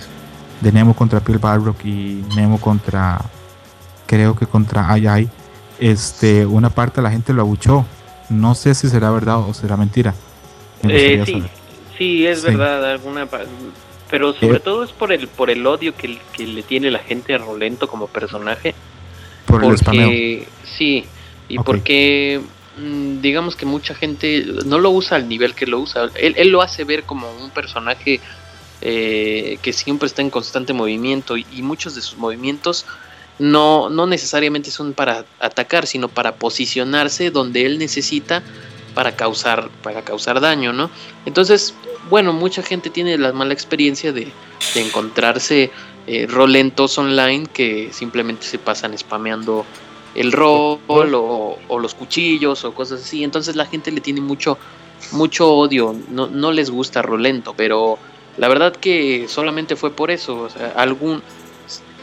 de 0.61 0.71
Nemo 0.71 0.93
contra 0.95 1.19
Phil 1.19 1.39
Balrock 1.39 1.83
y 1.85 2.23
Nemo 2.35 2.59
contra, 2.59 3.19
creo 4.05 4.35
que 4.35 4.45
contra 4.45 4.89
Ai, 4.91 5.29
este, 5.79 6.45
una 6.45 6.69
parte 6.69 6.97
de 6.97 7.03
la 7.03 7.11
gente 7.11 7.33
lo 7.33 7.41
abuchó. 7.41 7.85
No 8.29 8.55
sé 8.55 8.73
si 8.75 8.87
será 8.89 9.11
verdad 9.11 9.39
o 9.39 9.53
será 9.53 9.75
mentira. 9.77 10.13
Me 10.81 10.93
Eh, 10.95 11.23
sí, 11.25 11.31
saber. 11.33 11.49
sí, 11.97 12.25
es 12.27 12.41
Sí. 12.41 12.47
verdad, 12.47 12.85
alguna 12.91 13.27
pero 14.09 14.33
sobre 14.33 14.57
Eh. 14.57 14.61
todo 14.61 14.83
es 14.83 14.91
por 14.91 15.11
el 15.11 15.27
por 15.27 15.49
el 15.49 15.65
odio 15.65 15.95
que, 15.95 16.19
que 16.33 16.45
le 16.45 16.61
tiene 16.61 16.91
la 16.91 16.99
gente 16.99 17.33
a 17.33 17.39
Rolento 17.39 17.87
como 17.87 18.07
personaje, 18.07 18.75
Por 19.45 19.63
el 19.65 19.77
spameo. 19.77 20.05
porque 20.07 20.47
sí, 20.77 21.05
y 21.49 21.57
porque 21.59 22.41
digamos 22.75 23.55
que 23.55 23.65
mucha 23.65 23.93
gente 23.93 24.45
no 24.65 24.79
lo 24.79 24.89
usa 24.89 25.17
al 25.17 25.29
nivel 25.29 25.53
que 25.53 25.67
lo 25.67 25.79
usa, 25.79 26.09
él, 26.15 26.33
él 26.37 26.49
lo 26.49 26.61
hace 26.61 26.83
ver 26.83 27.03
como 27.03 27.31
un 27.31 27.51
personaje 27.51 28.19
eh, 28.81 29.59
que 29.61 29.71
siempre 29.71 30.07
está 30.07 30.21
en 30.21 30.29
constante 30.29 30.73
movimiento 30.73 31.37
y, 31.37 31.45
muchos 31.61 31.95
de 31.95 32.01
sus 32.01 32.17
movimientos 32.17 32.85
no, 33.39 33.89
no 33.89 34.07
necesariamente 34.07 34.71
son 34.71 34.93
para 34.93 35.23
atacar, 35.39 35.87
sino 35.87 36.09
para 36.09 36.35
posicionarse 36.35 37.31
donde 37.31 37.65
él 37.65 37.79
necesita 37.79 38.43
para 38.93 39.15
causar, 39.15 39.69
para 39.81 40.01
causar 40.01 40.41
daño, 40.41 40.73
¿no? 40.73 40.89
Entonces, 41.25 41.73
bueno, 42.09 42.33
mucha 42.33 42.61
gente 42.61 42.89
tiene 42.89 43.17
la 43.17 43.31
mala 43.31 43.53
experiencia 43.53 44.11
de, 44.11 44.33
de 44.73 44.81
encontrarse 44.81 45.71
eh, 46.05 46.27
rolentos 46.27 46.97
online 46.97 47.47
que 47.53 47.89
simplemente 47.93 48.45
se 48.45 48.59
pasan 48.59 48.97
spameando 48.97 49.65
el 50.15 50.31
rol 50.31 50.79
o, 50.87 51.57
o 51.67 51.79
los 51.79 51.93
cuchillos 51.93 52.63
o 52.65 52.73
cosas 52.73 53.01
así. 53.01 53.23
Entonces 53.23 53.55
la 53.55 53.65
gente 53.65 53.91
le 53.91 54.01
tiene 54.01 54.21
mucho, 54.21 54.57
mucho 55.11 55.51
odio, 55.51 55.95
no, 56.09 56.27
no 56.27 56.51
les 56.51 56.69
gusta 56.69 57.01
rolento, 57.01 57.53
pero 57.55 57.97
la 58.37 58.47
verdad 58.47 58.75
que 58.75 59.27
solamente 59.27 59.75
fue 59.75 59.91
por 59.91 60.11
eso. 60.11 60.41
O 60.41 60.49
sea, 60.49 60.73
algún 60.75 61.21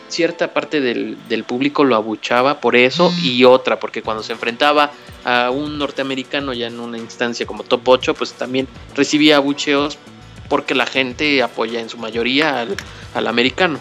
cierta 0.08 0.52
parte 0.52 0.80
del, 0.80 1.16
del 1.28 1.44
público 1.44 1.84
lo 1.84 1.94
abuchaba 1.94 2.60
por 2.60 2.76
eso 2.76 3.12
y 3.22 3.44
otra, 3.44 3.78
porque 3.78 4.02
cuando 4.02 4.22
se 4.22 4.32
enfrentaba 4.32 4.90
a 5.24 5.50
un 5.50 5.78
norteamericano 5.78 6.52
ya 6.52 6.66
en 6.66 6.80
una 6.80 6.98
instancia 6.98 7.46
como 7.46 7.62
top 7.62 7.88
8, 7.88 8.14
pues 8.14 8.32
también 8.32 8.66
recibía 8.96 9.36
abucheos 9.36 9.98
porque 10.48 10.74
la 10.74 10.86
gente 10.86 11.42
apoya 11.42 11.80
en 11.80 11.88
su 11.88 11.96
mayoría 11.96 12.60
al, 12.60 12.76
al 13.14 13.26
americano. 13.28 13.78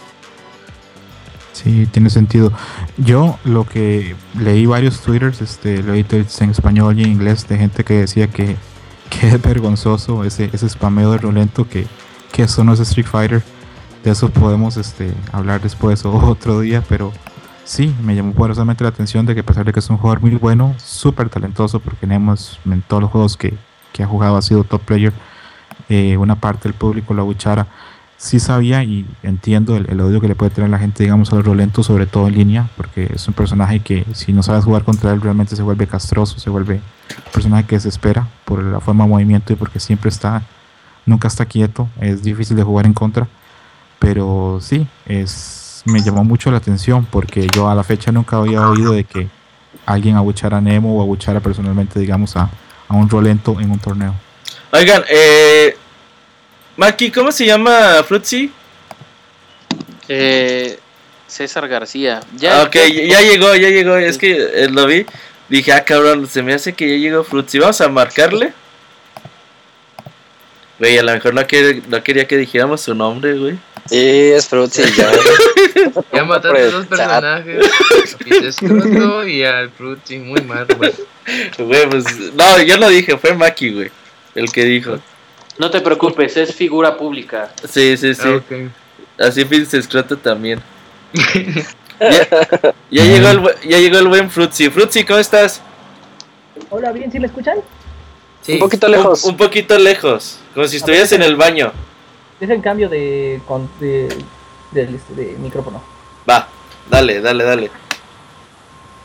Sí, 1.64 1.88
tiene 1.92 2.10
sentido. 2.10 2.54
Yo 2.98 3.38
lo 3.44 3.66
que 3.66 4.16
leí 4.40 4.66
varios 4.66 5.02
twitters, 5.02 5.42
este, 5.42 5.84
leí 5.84 6.06
tweets 6.06 6.42
en 6.42 6.52
español 6.52 6.98
y 6.98 7.04
en 7.04 7.12
inglés 7.12 7.46
de 7.50 7.58
gente 7.58 7.84
que 7.84 7.96
decía 7.96 8.28
que, 8.30 8.56
que 9.10 9.28
es 9.28 9.42
vergonzoso 9.42 10.24
ese, 10.24 10.50
ese 10.54 10.70
spameo 10.70 11.12
de 11.12 11.18
Rolento, 11.18 11.68
que, 11.68 11.86
que 12.32 12.44
eso 12.44 12.64
no 12.64 12.72
es 12.74 12.80
Street 12.80 13.08
Fighter. 13.08 13.44
De 14.06 14.12
eso 14.12 14.30
podemos 14.30 14.78
este, 14.78 15.14
hablar 15.34 15.60
después 15.62 16.06
o 16.06 16.14
otro 16.30 16.62
día, 16.62 16.82
pero 16.88 17.12
sí, 17.66 17.94
me 18.04 18.16
llamó 18.16 18.32
poderosamente 18.32 18.86
la 18.86 18.92
atención 18.92 19.26
de 19.26 19.34
que 19.34 19.42
a 19.42 19.46
pesar 19.46 19.66
de 19.66 19.74
que 19.74 19.80
es 19.80 19.90
un 19.90 19.98
jugador 19.98 20.22
muy 20.22 20.32
bueno, 20.36 20.74
súper 20.78 21.28
talentoso, 21.28 21.82
porque 21.82 22.00
tenemos 22.00 22.58
en 22.66 22.82
todos 22.84 23.02
los 23.02 23.12
juegos 23.12 23.36
que, 23.36 23.54
que 23.92 24.04
ha 24.04 24.08
jugado 24.08 24.38
ha 24.38 24.42
sido 24.42 24.64
top 24.64 24.82
player, 24.84 25.12
eh, 25.90 26.16
una 26.16 26.36
parte 26.36 26.70
del 26.70 26.74
público 26.74 27.14
lo 27.14 27.24
abuchara 27.24 27.68
sí 28.20 28.42
sabía 28.42 28.84
y 28.84 29.06
entiendo 29.24 29.78
el, 29.78 29.90
el 29.90 30.02
odio 30.02 30.20
que 30.20 30.28
le 30.28 30.36
puede 30.36 30.52
tener 30.52 30.70
la 30.70 30.78
gente, 30.78 31.04
digamos, 31.04 31.32
a 31.32 31.38
los 31.38 31.46
Rolento, 31.46 31.84
sobre 31.84 32.06
todo 32.06 32.28
en 32.28 32.36
línea, 32.36 32.70
porque 32.76 33.10
es 33.16 33.26
un 33.30 33.34
personaje 33.34 33.80
que 33.80 34.06
si 34.14 34.34
no 34.34 34.44
sabes 34.44 34.66
jugar 34.66 34.84
contra 34.84 35.14
él 35.14 35.22
realmente 35.22 35.56
se 35.56 35.64
vuelve 35.64 35.88
castroso, 35.88 36.38
se 36.38 36.50
vuelve 36.50 36.76
un 36.76 37.32
personaje 37.32 37.66
que 37.66 37.76
desespera 37.78 38.28
por 38.44 38.62
la 38.62 38.82
forma 38.82 39.06
de 39.06 39.10
movimiento 39.10 39.54
y 39.54 39.56
porque 39.56 39.80
siempre 39.80 40.10
está, 40.10 40.44
nunca 41.06 41.30
está 41.30 41.46
quieto, 41.46 41.88
es 42.02 42.22
difícil 42.22 42.58
de 42.58 42.64
jugar 42.64 42.86
en 42.86 42.94
contra, 42.94 43.26
pero 44.00 44.60
sí, 44.62 44.86
es, 45.06 45.82
me 45.86 46.02
llamó 46.02 46.26
mucho 46.26 46.52
la 46.52 46.58
atención 46.58 47.08
porque 47.10 47.48
yo 47.56 47.70
a 47.70 47.76
la 47.76 47.86
fecha 47.86 48.12
nunca 48.12 48.36
había 48.36 48.68
oído 48.68 48.92
de 48.92 49.06
que 49.06 49.30
alguien 49.86 50.18
abuchara 50.18 50.58
a 50.58 50.62
Nemo 50.62 50.98
o 50.98 51.02
abuchara 51.02 51.40
personalmente, 51.40 52.02
digamos, 52.02 52.36
a, 52.36 52.50
a 52.90 52.96
un 52.96 53.10
Rolento 53.10 53.62
en 53.62 53.72
un 53.72 53.80
torneo. 53.80 54.14
Oigan, 54.74 55.04
eh... 55.10 55.78
Maki, 56.80 57.12
¿cómo 57.12 57.30
se 57.34 57.46
llama 57.46 58.02
Fruitsy? 58.08 58.50
Eh, 60.08 60.80
César 61.28 61.68
García. 61.68 62.22
Ya, 62.38 62.62
Ah, 62.62 62.64
ok, 62.64 62.74
ya, 62.76 63.04
ya 63.04 63.22
llegó, 63.22 63.54
ya 63.54 63.68
llegó. 63.68 63.98
Es 63.98 64.18
que 64.18 64.32
eh, 64.32 64.70
lo 64.72 64.86
vi. 64.88 65.06
Dije, 65.50 65.74
ah, 65.74 65.84
cabrón, 65.84 66.26
se 66.28 66.42
me 66.42 66.54
hace 66.54 66.72
que 66.74 66.88
ya 66.88 66.96
llegó 66.96 67.26
Fruitsy. 67.26 67.60
Vamos 67.60 67.82
a 67.82 67.90
marcarle. 67.90 68.54
Güey, 70.80 70.98
a 70.98 71.04
lo 71.04 71.12
mejor 71.12 71.34
no, 71.34 71.46
quiere- 71.46 71.82
no 71.90 72.02
quería 72.02 72.26
que 72.26 72.38
dijéramos 72.38 72.80
su 72.80 72.96
nombre, 72.96 73.34
güey. 73.38 73.58
Sí, 73.90 73.98
es 74.34 74.48
Fruitsy, 74.48 74.84
ya. 74.96 75.12
Ya 76.14 76.24
mataste 76.24 76.60
a 76.62 76.66
dos 76.72 76.86
personajes. 76.86 77.66
Y 79.28 79.44
al 79.44 79.70
Fruity. 79.72 80.18
Muy 80.20 80.42
mal, 80.44 80.66
güey. 80.78 80.94
Güey, 81.58 81.90
pues. 81.90 82.06
No, 82.36 82.62
yo 82.62 82.78
lo 82.78 82.88
dije, 82.88 83.18
fue 83.18 83.34
Maki, 83.34 83.74
güey. 83.74 83.92
El 84.34 84.50
que 84.52 84.64
dijo. 84.64 84.98
No 85.60 85.70
te 85.70 85.80
preocupes, 85.82 86.36
es 86.38 86.56
figura 86.56 86.98
pública. 86.98 87.52
Sí, 87.70 87.96
sí, 87.98 88.16
sí. 88.16 88.22
Ah, 88.26 88.38
ok. 88.38 88.72
Así 89.28 89.44
Vince 89.44 89.80
Scroto 89.84 90.18
también. 90.18 90.62
Ya, 92.02 92.26
ya 92.90 93.04
llegó, 93.04 93.28
el, 93.28 93.42
ya 93.70 93.78
llegó 93.78 93.98
el 93.98 94.08
buen 94.08 94.32
Fruitsy. 94.32 94.70
Fruitsy, 94.70 95.04
¿cómo 95.04 95.20
estás? 95.20 95.62
Hola, 96.70 96.94
¿bien? 96.94 97.12
¿Sí 97.12 97.20
me 97.20 97.26
escuchan? 97.28 97.58
Sí. 98.42 98.54
Un 98.54 98.60
poquito 98.60 98.88
lejos. 98.88 99.26
Un, 99.26 99.32
un 99.32 99.38
poquito 99.38 99.78
lejos, 99.78 100.40
como 100.54 100.66
si 100.66 100.78
estuvieras 100.78 101.12
en 101.12 101.24
el 101.24 101.36
baño. 101.36 101.74
Dejen 102.40 102.62
cambio 102.62 102.88
de, 102.88 103.42
con- 103.46 103.70
de, 103.82 104.06
este, 104.74 105.14
de 105.14 105.36
micrófono. 105.40 105.84
Va, 106.30 106.48
dale, 106.90 107.20
dale, 107.20 107.44
dale. 107.44 107.72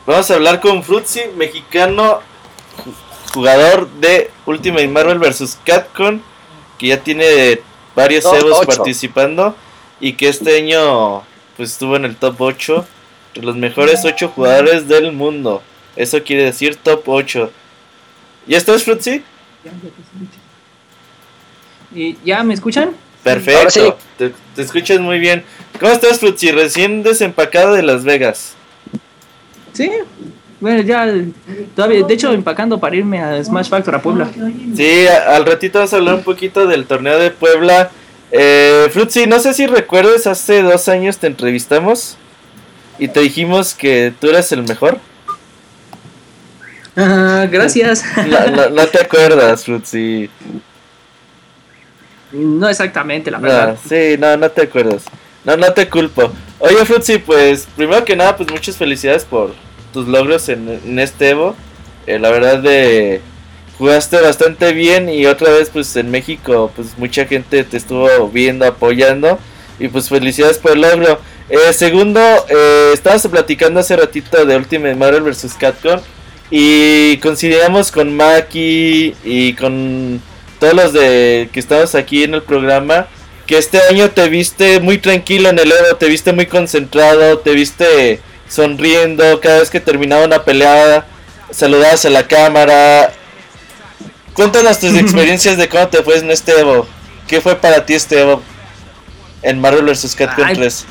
Vamos 0.05 0.31
a 0.31 0.35
hablar 0.35 0.61
con 0.61 0.81
Fruitsy, 0.81 1.23
mexicano, 1.35 2.21
ju- 2.77 2.93
jugador 3.33 3.89
de 3.99 4.31
Ultimate 4.45 4.87
Marvel 4.87 5.19
vs. 5.19 5.59
Capcom, 5.65 6.21
que 6.77 6.87
ya 6.87 6.99
tiene 7.01 7.61
varios 7.95 8.23
Top 8.23 8.35
Evos 8.35 8.59
ocho. 8.59 8.67
participando 8.67 9.55
y 9.99 10.13
que 10.13 10.27
este 10.27 10.57
año 10.57 11.23
pues 11.55 11.71
estuvo 11.71 11.95
en 11.95 12.05
el 12.05 12.15
top 12.15 12.41
8 12.41 12.85
de 13.35 13.41
los 13.41 13.55
mejores 13.55 14.03
8 14.03 14.29
jugadores 14.35 14.87
del 14.87 15.11
mundo. 15.11 15.61
Eso 15.95 16.21
quiere 16.23 16.43
decir 16.43 16.75
top 16.75 17.03
8. 17.07 17.51
¿Ya 18.47 18.57
estás, 18.57 18.83
Fruitsy? 18.83 19.23
¿Y 21.93 22.17
¿Ya 22.25 22.43
me 22.43 22.53
escuchan? 22.53 22.91
Perfecto, 23.23 23.69
sí. 23.69 23.93
te, 24.17 24.33
te 24.55 24.61
escuchas 24.61 24.99
muy 24.99 25.19
bien. 25.19 25.43
¿Cómo 25.79 25.91
estás, 25.91 26.19
Fruitsy? 26.19 26.51
Recién 26.51 27.01
desempacado 27.01 27.73
de 27.73 27.81
Las 27.81 28.03
Vegas. 28.03 28.53
Sí. 29.73 29.89
Bueno, 30.59 30.81
ya 30.83 31.13
todavía, 31.75 32.03
de 32.05 32.13
hecho, 32.13 32.31
empacando 32.31 32.79
para 32.79 32.95
irme 32.95 33.19
a 33.21 33.43
Smash 33.43 33.67
Factor 33.69 33.95
a 33.95 34.01
Puebla. 34.01 34.29
Sí, 34.75 35.05
al 35.07 35.45
ratito 35.45 35.79
vamos 35.79 35.93
a 35.93 35.97
hablar 35.97 36.15
un 36.15 36.23
poquito 36.23 36.65
del 36.65 36.85
torneo 36.85 37.19
de 37.19 37.29
Puebla. 37.31 37.91
Eh, 38.31 38.87
Fruitsy, 38.91 39.27
no 39.27 39.39
sé 39.39 39.53
si 39.53 39.67
recuerdas, 39.67 40.27
hace 40.27 40.61
dos 40.61 40.87
años 40.87 41.17
te 41.17 41.27
entrevistamos 41.27 42.17
y 42.97 43.09
te 43.09 43.19
dijimos 43.19 43.73
que 43.73 44.13
tú 44.19 44.29
eras 44.29 44.51
el 44.53 44.63
mejor. 44.63 44.97
Ah, 46.95 47.45
gracias. 47.51 48.03
No, 48.27 48.47
no- 48.55 48.69
no 48.69 48.87
te 48.87 49.01
acuerdas, 49.01 49.65
Fruitsy. 49.65 50.29
No 52.31 52.67
exactamente, 52.69 53.29
la 53.31 53.37
No, 53.39 53.43
verdad. 53.43 53.77
sí, 53.87 54.15
no, 54.17 54.35
no 54.37 54.49
te 54.49 54.63
acuerdas. 54.63 55.03
No, 55.43 55.55
no 55.57 55.71
te 55.73 55.87
culpo. 55.89 56.31
Oye, 56.59 56.83
Fruitsy, 56.85 57.17
pues 57.19 57.67
primero 57.75 58.03
que 58.03 58.15
nada, 58.15 58.35
pues 58.35 58.49
muchas 58.49 58.75
felicidades 58.77 59.23
por 59.25 59.53
tus 59.95 60.09
logros 60.09 60.49
en, 60.49 60.67
en 60.85 60.99
este 60.99 61.29
Evo. 61.29 61.55
Eh, 62.05 62.19
la 62.19 62.29
verdad 62.29 62.59
de 62.59 63.21
jugaste 63.77 64.19
bastante 64.19 64.73
bien 64.73 65.09
y 65.09 65.25
otra 65.25 65.51
vez 65.51 65.69
pues 65.71 65.95
en 65.95 66.11
México 66.11 66.71
pues 66.75 66.97
mucha 66.97 67.25
gente 67.25 67.63
te 67.63 67.77
estuvo 67.77 68.29
viendo, 68.29 68.65
apoyando 68.65 69.39
y 69.79 69.87
pues 69.87 70.09
felicidades 70.09 70.57
por 70.57 70.73
el 70.73 70.81
logro. 70.81 71.19
Eh, 71.49 71.71
segundo, 71.73 72.19
eh, 72.49 72.91
estábamos 72.93 73.25
platicando 73.27 73.79
hace 73.79 73.95
ratito 73.95 74.45
de 74.45 74.57
Ultimate 74.57 74.95
Marvel 74.95 75.23
vs. 75.23 75.55
Capcom 75.57 76.01
y 76.51 77.17
coincidíamos 77.17 77.91
con 77.91 78.15
Maki 78.15 79.15
y 79.23 79.53
con 79.53 80.21
todos 80.59 80.73
los 80.73 80.93
de 80.93 81.49
que 81.53 81.59
estamos 81.61 81.95
aquí 81.95 82.23
en 82.23 82.33
el 82.33 82.43
programa 82.43 83.07
que 83.47 83.57
este 83.57 83.79
año 83.89 84.09
te 84.09 84.27
viste 84.27 84.79
muy 84.79 84.97
tranquilo 84.97 85.49
en 85.49 85.59
el 85.59 85.71
Evo, 85.71 85.95
te 85.97 86.07
viste 86.07 86.33
muy 86.33 86.47
concentrado, 86.47 87.39
te 87.39 87.53
viste 87.53 88.19
sonriendo 88.47 89.39
cada 89.39 89.59
vez 89.59 89.69
que 89.69 89.79
terminaba 89.79 90.25
una 90.25 90.43
pelea, 90.43 91.05
saludabas 91.51 92.05
a 92.05 92.09
la 92.09 92.27
cámara. 92.27 93.11
Cuéntanos 94.33 94.79
tus 94.79 94.93
experiencias 94.97 95.57
de 95.57 95.69
cómo 95.69 95.87
te 95.87 96.03
fue 96.03 96.17
en 96.17 96.31
este 96.31 96.59
Evo. 96.59 96.87
¿Qué 97.27 97.41
fue 97.41 97.55
para 97.55 97.85
ti 97.85 97.93
este 97.93 98.21
Evo 98.21 98.41
en 99.41 99.59
Marvel 99.59 99.85
vs. 99.85 100.15
Capcom 100.15 100.45
Ay. 100.45 100.55
3? 100.55 100.85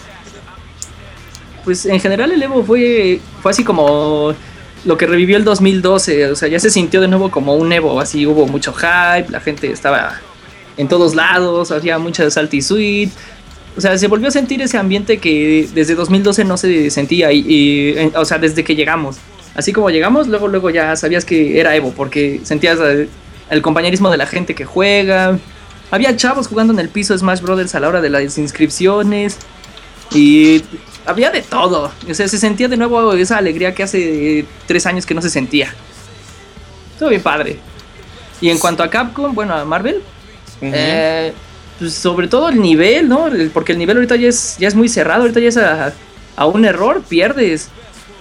Pues 1.65 1.87
en 1.87 2.01
general 2.01 2.31
el 2.33 2.43
Evo 2.43 2.65
fue, 2.65 3.21
fue 3.43 3.51
así 3.51 3.65
como 3.65 4.35
lo 4.85 4.97
que 4.97 5.07
revivió 5.07 5.37
el 5.37 5.45
2012. 5.45 6.31
O 6.31 6.37
sea, 6.37 6.49
ya 6.49 6.61
se 6.61 6.71
sintió 6.71 7.01
de 7.01 7.09
nuevo 7.09 7.31
como 7.31 7.55
un 7.55 7.73
Evo. 7.73 8.01
Así 8.01 8.27
hubo 8.27 8.47
mucho 8.47 8.73
hype, 8.73 9.31
la 9.31 9.41
gente 9.41 9.71
estaba 9.71 10.21
en 10.77 10.89
todos 10.89 11.15
lados, 11.15 11.71
había 11.71 11.99
mucha 11.99 12.29
salty 12.31 12.61
suite. 12.61 13.13
O 13.77 13.81
sea, 13.81 13.99
se 13.99 14.07
volvió 14.07 14.29
a 14.29 14.31
sentir 14.31 14.63
ese 14.63 14.79
ambiente 14.79 15.19
que 15.19 15.69
desde 15.75 15.95
2012 15.95 16.45
no 16.45 16.57
se 16.57 16.91
sentía. 16.91 17.33
Y, 17.33 17.45
y, 17.47 18.13
o 18.15 18.25
sea, 18.25 18.39
desde 18.39 18.63
que 18.65 18.77
llegamos. 18.77 19.17
Así 19.55 19.73
como 19.73 19.91
llegamos, 19.91 20.29
luego, 20.29 20.49
luego 20.49 20.71
ya 20.71 20.97
sabías 20.97 21.25
que 21.25 21.61
era 21.61 21.77
Evo, 21.77 21.93
porque 21.93 22.41
sentías 22.45 22.79
el 23.51 23.63
compañerismo 23.63 24.11
de 24.11 24.17
la 24.17 24.27
gente 24.27 24.55
que 24.55 24.65
juega. 24.65 25.39
Había 25.91 26.17
chavos 26.17 26.49
jugando 26.49 26.73
en 26.73 26.79
el 26.79 26.89
piso 26.89 27.13
de 27.13 27.21
Smash 27.21 27.41
Brothers 27.41 27.75
a 27.75 27.81
la 27.81 27.89
hora 27.89 28.01
de 28.01 28.11
las 28.11 28.39
inscripciones. 28.39 29.39
Y 30.13 30.63
había 31.07 31.31
de 31.31 31.43
todo. 31.43 31.93
O 32.09 32.15
sea, 32.15 32.29
se 32.29 32.39
sentía 32.39 32.69
de 32.69 32.77
nuevo 32.77 33.13
esa 33.15 33.37
alegría 33.37 33.75
que 33.75 33.83
hace 33.83 34.45
tres 34.67 34.87
años 34.87 35.07
que 35.07 35.15
no 35.15 35.23
se 35.23 35.31
sentía. 35.31 35.75
Estuvo 36.93 37.09
bien 37.11 37.23
padre. 37.23 37.59
Y 38.41 38.51
en 38.51 38.59
cuanto 38.59 38.83
a 38.83 38.91
Capcom, 38.91 39.35
bueno, 39.35 39.55
a 39.55 39.65
Marvel, 39.65 40.03
eh, 40.61 41.33
pues 41.79 41.95
sobre 41.95 42.29
todo 42.29 42.49
el 42.49 42.61
nivel, 42.61 43.09
¿no? 43.09 43.29
Porque 43.53 43.73
el 43.73 43.79
nivel 43.79 43.97
ahorita 43.97 44.17
ya 44.17 44.29
es, 44.29 44.57
ya 44.59 44.69
es 44.69 44.75
muy 44.75 44.89
cerrado, 44.89 45.23
ahorita 45.23 45.41
ya 45.41 45.49
es 45.49 45.57
a, 45.57 45.93
a 46.37 46.47
un 46.47 46.65
error, 46.65 47.03
pierdes. 47.09 47.69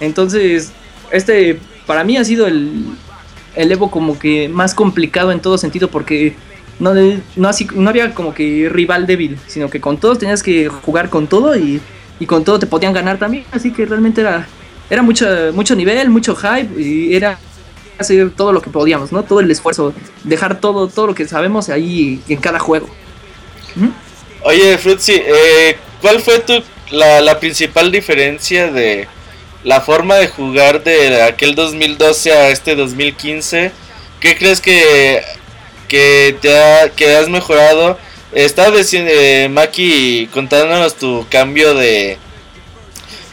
Entonces, 0.00 0.72
este 1.10 1.58
para 1.86 2.04
mí 2.04 2.16
ha 2.16 2.24
sido 2.24 2.46
el, 2.46 2.72
el 3.54 3.72
Evo 3.72 3.90
como 3.90 4.18
que 4.18 4.48
más 4.48 4.74
complicado 4.74 5.32
en 5.32 5.40
todo 5.40 5.58
sentido 5.58 5.88
porque 5.88 6.34
no, 6.78 6.92
no, 7.36 7.48
así, 7.48 7.66
no 7.74 7.90
había 7.90 8.14
como 8.14 8.34
que 8.34 8.68
rival 8.70 9.06
débil, 9.06 9.38
sino 9.46 9.70
que 9.70 9.80
con 9.80 9.98
todos 9.98 10.18
tenías 10.18 10.42
que 10.42 10.68
jugar 10.68 11.08
con 11.08 11.26
todo 11.26 11.56
y, 11.56 11.80
y 12.18 12.26
con 12.26 12.44
todo 12.44 12.58
te 12.58 12.66
podían 12.66 12.92
ganar 12.92 13.18
también. 13.18 13.44
Así 13.52 13.72
que 13.72 13.86
realmente 13.86 14.22
era, 14.22 14.46
era 14.90 15.02
mucho, 15.02 15.26
mucho 15.52 15.76
nivel, 15.76 16.10
mucho 16.10 16.34
hype 16.34 16.80
y 16.80 17.14
era 17.14 17.38
hacer 17.98 18.30
todo 18.30 18.52
lo 18.52 18.60
que 18.60 18.70
podíamos, 18.70 19.12
¿no? 19.12 19.22
Todo 19.22 19.40
el 19.40 19.50
esfuerzo, 19.50 19.94
dejar 20.24 20.60
todo, 20.60 20.88
todo 20.88 21.06
lo 21.08 21.14
que 21.14 21.26
sabemos 21.28 21.68
ahí 21.68 22.20
en 22.28 22.38
cada 22.38 22.58
juego. 22.58 22.88
Oye, 24.42 24.78
Fruitsy, 24.78 25.14
eh, 25.14 25.76
¿cuál 26.00 26.20
fue 26.20 26.38
tu, 26.40 26.62
la, 26.90 27.20
la 27.20 27.40
principal 27.40 27.90
diferencia 27.90 28.70
de 28.70 29.08
la 29.64 29.80
forma 29.80 30.16
de 30.16 30.28
jugar 30.28 30.84
de 30.84 31.22
aquel 31.22 31.54
2012 31.54 32.32
a 32.32 32.48
este 32.50 32.76
2015? 32.76 33.72
¿Qué 34.20 34.36
crees 34.36 34.60
que, 34.60 35.22
que, 35.88 36.36
te 36.40 36.56
ha, 36.56 36.88
que 36.90 37.16
has 37.16 37.28
mejorado? 37.28 37.98
Estaba 38.32 38.76
diciendo, 38.76 39.10
eh, 39.12 39.48
Maki, 39.50 40.28
contándonos 40.32 40.96
tu 40.96 41.26
cambio 41.30 41.74
de, 41.74 42.18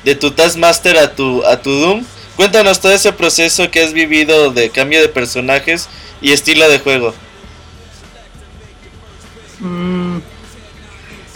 de 0.03 0.15
tu 0.15 0.31
Taskmaster 0.31 0.97
a 0.97 1.13
tu, 1.13 1.45
a 1.45 1.61
tu 1.61 1.71
Doom. 1.71 2.05
Cuéntanos 2.35 2.79
todo 2.79 2.93
ese 2.93 3.11
proceso 3.13 3.69
que 3.69 3.83
has 3.83 3.93
vivido 3.93 4.51
de 4.51 4.69
cambio 4.69 5.01
de 5.01 5.09
personajes 5.09 5.89
y 6.21 6.31
estilo 6.31 6.67
de 6.69 6.79
juego. 6.79 7.13
Mm, 9.59 10.00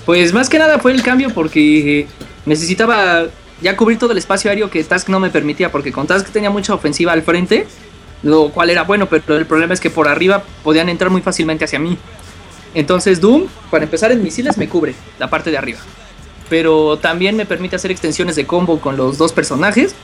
Pues 0.06 0.34
más 0.34 0.49
que 0.49 0.60
nada 0.60 0.80
fue 0.80 0.91
el 0.91 1.02
cambio 1.02 1.30
porque 1.32 2.07
necesitaba 2.45 3.26
ya 3.61 3.76
cubrir 3.76 3.98
todo 3.98 4.11
el 4.11 4.18
espacio 4.18 4.49
aéreo 4.49 4.69
que 4.69 4.84
Task 4.84 5.10
no 5.10 5.19
me 5.19 5.30
permitía, 5.30 5.72
porque 5.72 5.91
con 5.91 6.07
Task 6.07 6.30
tenía 6.30 6.49
mucha 6.49 6.73
ofensiva 6.73 7.14
al 7.14 7.23
frente, 7.23 7.68
lo 8.22 8.49
cual 8.49 8.69
era 8.69 8.84
bueno, 8.84 9.07
pero 9.07 9.38
el 9.38 9.45
problema 9.45 9.73
es 9.73 9.80
que 9.80 9.90
por 9.90 10.07
arriba 10.07 10.44
podían 10.64 10.90
entrar 10.90 11.10
muy 11.10 11.22
fácilmente 11.22 11.65
hacia 11.65 11.80
mí. 11.80 11.98
Entonces 12.73 13.22
Doom, 13.22 13.48
para 13.72 13.86
empezar 13.86 14.11
en 14.11 14.22
misiles, 14.22 14.57
me 14.57 14.68
cubre 14.68 14.94
la 15.18 15.30
parte 15.30 15.49
de 15.49 15.57
arriba. 15.57 15.80
Pero 16.49 16.98
también 16.98 17.36
me 17.38 17.45
permite 17.45 17.77
hacer 17.77 17.90
extensiones 17.90 18.36
de 18.36 18.45
combo 18.45 18.80
con 18.80 18.98
los 18.98 19.18
dos 19.18 19.34
personajes. 19.34 19.95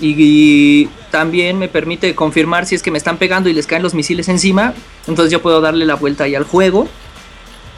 Y, 0.00 0.88
también 1.12 1.58
me 1.58 1.68
permite 1.68 2.14
confirmar 2.14 2.64
si 2.64 2.74
es 2.74 2.82
que 2.82 2.90
me 2.90 2.96
están 2.96 3.18
pegando 3.18 3.50
y 3.50 3.52
les 3.52 3.66
caen 3.66 3.82
los 3.82 3.92
misiles 3.92 4.28
encima. 4.28 4.72
Entonces 5.06 5.30
yo 5.30 5.42
puedo 5.42 5.60
darle 5.60 5.84
la 5.84 5.94
vuelta 5.94 6.24
ahí 6.24 6.34
al 6.34 6.44
juego. 6.44 6.88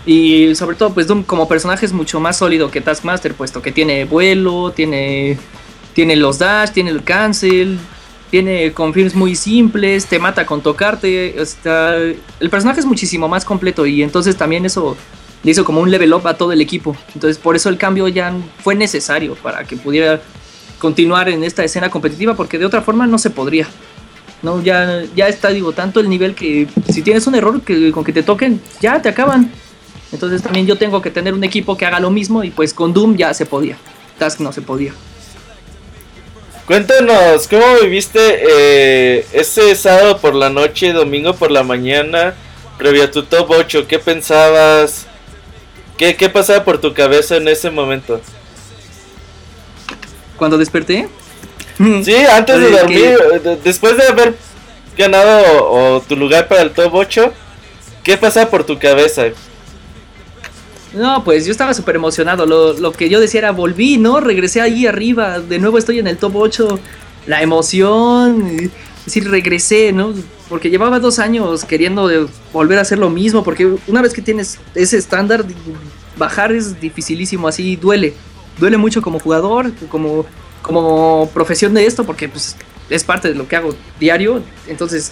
Y 0.07 0.55
sobre 0.55 0.77
todo, 0.77 0.93
pues 0.93 1.07
como 1.27 1.49
personaje 1.49 1.87
es 1.87 1.93
mucho 1.93 2.21
más 2.21 2.37
sólido 2.37 2.71
que 2.71 2.81
Taskmaster, 2.81 3.35
puesto 3.35 3.63
que 3.63 3.73
tiene 3.73 4.05
vuelo, 4.05 4.73
tiene, 4.73 5.39
tiene 5.95 6.17
los 6.17 6.39
dash, 6.39 6.71
tiene 6.71 6.91
el 6.91 7.03
cancel, 7.03 7.79
tiene 8.31 8.73
confirms 8.73 9.15
muy 9.15 9.35
simples, 9.35 10.07
te 10.07 10.19
mata 10.19 10.45
con 10.45 10.61
tocarte. 10.61 11.41
Está, 11.41 11.97
el 11.97 12.51
personaje 12.51 12.81
es 12.81 12.87
muchísimo 12.87 13.29
más 13.29 13.45
completo 13.45 13.87
y 13.87 14.03
entonces 14.03 14.37
también 14.37 14.67
eso 14.67 14.97
le 15.43 15.51
hizo 15.51 15.65
como 15.65 15.81
un 15.81 15.91
level 15.91 16.13
up 16.15 16.27
a 16.27 16.35
todo 16.37 16.53
el 16.53 16.61
equipo. 16.61 16.97
Entonces 17.15 17.39
por 17.39 17.57
eso 17.57 17.69
el 17.69 17.79
cambio 17.79 18.09
ya 18.09 18.35
fue 18.63 18.75
necesario 18.75 19.35
para 19.37 19.65
que 19.65 19.77
pudiera 19.77 20.21
continuar 20.79 21.31
en 21.31 21.45
esta 21.45 21.65
escena 21.65 21.89
competitiva, 21.89 22.35
porque 22.35 22.59
de 22.59 22.67
otra 22.67 22.83
forma 22.83 23.07
no 23.07 23.19
se 23.19 23.31
podría. 23.31 23.67
No, 24.43 24.63
ya, 24.63 25.03
ya 25.17 25.29
está, 25.29 25.49
digo, 25.49 25.73
tanto 25.73 26.01
el 26.01 26.11
nivel 26.11 26.35
que 26.35 26.69
si 26.91 27.01
tienes 27.01 27.27
un 27.27 27.35
error 27.35 27.63
que 27.63 27.91
con 27.93 28.05
que 28.05 28.13
te 28.13 28.23
toquen, 28.23 28.61
ya 28.83 29.01
te 29.01 29.09
acaban. 29.09 29.51
Entonces 30.15 30.43
también 30.43 30.67
yo 30.67 30.79
tengo 30.79 31.03
que 31.03 31.11
tener 31.11 31.35
un 31.35 31.45
equipo 31.45 31.77
que 31.77 31.85
haga 31.85 32.01
lo 32.01 32.11
mismo 32.11 32.43
y 32.45 32.51
pues 32.51 32.73
con 32.73 32.95
Doom 32.95 33.17
ya 33.17 33.35
se 33.35 33.45
podía. 33.45 33.77
Task 34.19 34.41
no 34.41 34.53
se 34.53 34.63
podía. 34.63 34.95
Cuéntanos, 36.67 37.47
¿cómo 37.49 37.65
viviste 37.83 38.21
eh, 38.49 39.27
ese 39.33 39.75
sábado 39.75 40.19
por 40.19 40.35
la 40.35 40.49
noche, 40.49 40.93
domingo 40.95 41.35
por 41.35 41.51
la 41.51 41.63
mañana, 41.63 42.35
previo 42.79 43.05
a 43.05 43.11
tu 43.11 43.25
top 43.25 43.51
8? 43.51 43.87
¿Qué 43.87 43.99
pensabas? 43.99 45.07
¿Qué, 45.99 46.17
qué 46.17 46.31
pasaba 46.31 46.65
por 46.65 46.81
tu 46.81 46.95
cabeza 46.95 47.37
en 47.37 47.49
ese 47.49 47.71
momento? 47.71 48.21
cuando 50.37 50.59
desperté. 50.59 51.09
Sí, 51.79 52.15
antes 52.31 52.61
de 52.61 52.71
dormir, 52.79 53.19
de- 53.43 53.57
después 53.63 53.97
de 53.97 54.05
haber 54.05 54.35
ganado 54.97 55.71
o, 55.71 56.01
tu 56.01 56.17
lugar 56.17 56.49
para 56.49 56.63
el 56.63 56.71
top 56.71 56.95
8, 56.95 57.33
¿qué 58.03 58.17
pasa 58.17 58.51
por 58.51 58.65
tu 58.65 58.79
cabeza? 58.79 59.27
No, 60.95 61.25
pues 61.25 61.45
yo 61.45 61.53
estaba 61.53 61.75
súper 61.75 61.97
emocionado. 61.97 62.47
Lo, 62.47 62.73
lo 62.75 62.93
que 62.93 63.09
yo 63.09 63.21
decía 63.21 63.41
era, 63.41 63.51
volví, 63.51 63.99
¿no? 63.99 64.21
Regresé 64.21 64.61
ahí 64.61 64.87
arriba. 64.87 65.41
De 65.41 65.59
nuevo 65.59 65.79
estoy 65.79 65.99
en 65.99 66.07
el 66.07 66.17
top 66.17 66.37
8. 66.37 66.79
La 67.27 67.43
emoción. 67.43 68.49
Es 68.51 69.05
decir, 69.05 69.29
regresé, 69.29 69.93
¿no? 69.93 70.15
Porque 70.49 70.71
llevaba 70.71 71.01
dos 71.01 71.19
años 71.19 71.65
queriendo 71.65 72.09
volver 72.53 72.79
a 72.79 72.83
hacer 72.83 72.99
lo 72.99 73.11
mismo. 73.11 73.43
Porque 73.43 73.77
una 73.89 74.03
vez 74.03 74.13
que 74.13 74.23
tienes 74.23 74.61
ese 74.75 74.97
estándar, 74.97 75.45
bajar 76.17 76.53
es 76.53 76.81
dificilísimo. 76.81 77.49
Así 77.49 77.77
duele. 77.77 78.15
Duele 78.59 78.77
mucho 78.77 79.03
como 79.03 79.19
jugador, 79.19 79.73
como, 79.89 80.27
como 80.63 81.29
profesión 81.35 81.75
de 81.75 81.87
esto. 81.87 82.05
Porque 82.05 82.29
pues, 82.29 82.55
es 82.89 83.03
parte 83.03 83.29
de 83.29 83.35
lo 83.35 83.49
que 83.49 83.57
hago 83.57 83.75
diario. 83.99 84.43
Entonces, 84.69 85.11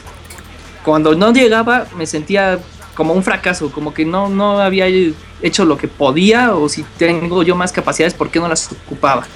cuando 0.85 1.17
no 1.17 1.33
llegaba, 1.33 1.89
me 1.97 2.07
sentía 2.07 2.61
como 2.95 3.15
un 3.15 3.23
fracaso, 3.23 3.71
como 3.71 3.95
que 3.95 4.05
no, 4.05 4.29
no 4.29 4.61
había 4.61 4.87
hecho 5.41 5.65
lo 5.65 5.77
que 5.77 5.89
podía 5.89 6.55
o 6.55 6.69
si 6.69 6.85
tengo 6.99 7.43
yo 7.43 7.57
más 7.57 7.73
capacidades, 7.73 8.15
¿por 8.15 8.31
qué 8.31 8.41
no 8.41 8.49
las 8.49 8.71
ocupaba? 8.73 9.27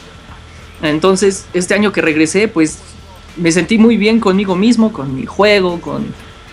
Entonces, 0.82 1.46
este 1.54 1.74
año 1.74 1.92
que 1.92 2.02
regresé, 2.02 2.48
pues 2.48 2.80
me 3.36 3.50
sentí 3.52 3.78
muy 3.78 3.96
bien 3.96 4.20
conmigo 4.20 4.54
mismo, 4.54 4.92
con 4.92 5.14
mi 5.14 5.26
juego, 5.26 5.80
con, 5.80 6.06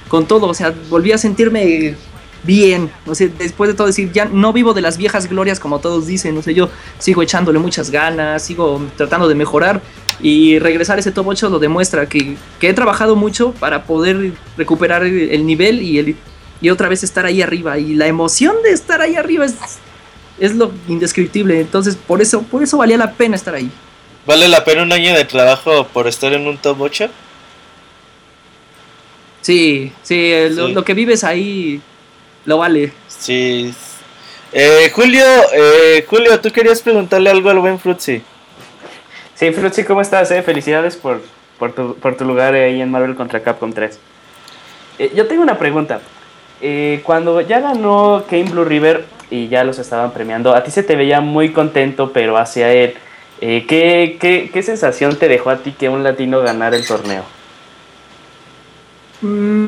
con 0.08 0.26
todo, 0.26 0.48
o 0.48 0.54
sea, 0.54 0.74
volví 0.90 1.12
a 1.12 1.18
sentirme 1.18 1.96
bien, 2.44 2.92
o 3.06 3.16
sea, 3.16 3.30
después 3.38 3.70
de 3.70 3.74
todo 3.74 3.88
decir, 3.88 4.12
ya 4.12 4.26
no 4.26 4.52
vivo 4.54 4.74
de 4.74 4.82
las 4.82 4.98
viejas 4.98 5.30
glorias 5.30 5.60
como 5.60 5.80
todos 5.80 6.08
dicen, 6.08 6.36
no 6.36 6.42
sé, 6.42 6.54
yo 6.54 6.70
sigo 7.00 7.22
echándole 7.22 7.60
muchas 7.60 7.90
ganas, 7.90 8.44
sigo 8.44 8.82
tratando 8.98 9.28
de 9.28 9.36
mejorar 9.36 9.82
y 10.22 10.60
regresar 10.60 10.98
a 10.98 11.00
ese 11.00 11.12
top 11.12 11.28
8 11.28 11.50
lo 11.50 11.60
demuestra, 11.60 12.08
que, 12.08 12.36
que 12.60 12.70
he 12.70 12.74
trabajado 12.74 13.16
mucho 13.16 13.54
para 13.54 13.86
poder 13.86 14.34
recuperar 14.58 15.04
el 15.04 15.46
nivel 15.46 15.82
y, 15.82 16.00
el, 16.00 16.16
y 16.64 16.70
otra 16.72 16.90
vez 16.90 17.04
estar 17.04 17.26
ahí 17.28 17.42
arriba 17.44 17.78
y 17.78 17.94
la 17.94 18.08
emoción 18.08 18.56
de 18.64 18.72
estar 18.72 19.02
ahí 19.02 19.16
arriba 19.16 19.46
es, 19.46 19.54
es 20.40 20.56
lo 20.56 20.72
indescriptible, 20.88 21.60
entonces 21.60 21.96
por 21.96 22.22
eso, 22.22 22.42
por 22.42 22.64
eso 22.64 22.78
valía 22.78 22.98
la 22.98 23.12
pena 23.12 23.36
estar 23.36 23.54
ahí. 23.54 23.70
¿Vale 24.26 24.48
la 24.48 24.64
pena 24.64 24.82
un 24.84 24.94
año 24.94 25.14
de 25.14 25.26
trabajo 25.26 25.86
por 25.90 26.08
estar 26.08 26.32
en 26.34 26.48
un 26.48 26.58
top 26.58 26.80
8? 26.82 27.10
Sí, 29.42 29.92
sí, 30.04 30.32
lo, 30.52 30.68
Sí. 30.68 30.74
lo 30.74 30.86
que 30.86 30.94
vives 30.94 31.24
ahí 31.26 31.82
lo 32.46 32.58
vale. 32.60 32.94
Sí. 33.10 33.74
Eh, 34.54 34.90
Julio, 34.96 35.26
eh, 35.54 36.06
Julio, 36.10 36.40
tú 36.40 36.50
querías 36.52 36.82
preguntarle 36.82 37.30
algo 37.30 37.50
al 37.50 37.60
buen 37.60 37.78
Fruitsy. 37.78 38.22
Sí, 39.36 39.52
Fruitsy, 39.52 39.84
¿cómo 39.84 40.00
estás? 40.00 40.32
Eh? 40.32 40.42
Felicidades 40.44 40.96
por, 40.96 41.22
por, 41.60 41.74
tu, 41.74 41.96
por 41.96 42.16
tu 42.16 42.24
lugar 42.24 42.54
ahí 42.54 42.80
en 42.82 42.90
Marvel 42.90 43.16
contra 43.16 43.42
Capcom 43.44 43.74
3. 43.74 44.00
Eh, 45.00 45.12
yo 45.16 45.28
tengo 45.28 45.42
una 45.42 45.58
pregunta. 45.58 46.00
Eh, 46.66 47.02
cuando 47.04 47.42
ya 47.42 47.60
ganó 47.60 48.24
Kane 48.30 48.46
Blue 48.46 48.64
River 48.64 49.04
y 49.30 49.50
ya 49.50 49.66
los 49.66 49.80
estaban 49.80 50.14
premiando, 50.14 50.56
a 50.56 50.64
ti 50.64 50.72
se 50.72 50.82
te 50.82 50.96
veía 50.96 51.20
muy 51.20 51.52
contento, 51.52 52.14
pero 52.14 52.38
hacia 52.38 52.72
él. 52.72 52.94
Eh, 53.42 53.66
¿qué, 53.68 54.16
qué, 54.18 54.50
qué 54.52 54.64
sensación 54.64 55.18
te 55.18 55.28
dejó 55.28 55.50
a 55.50 55.58
ti 55.58 55.74
que 55.74 55.90
un 55.90 56.06
latino 56.06 56.40
ganara 56.40 56.78
el 56.78 56.88
torneo? 56.88 57.26
Mm, 59.20 59.66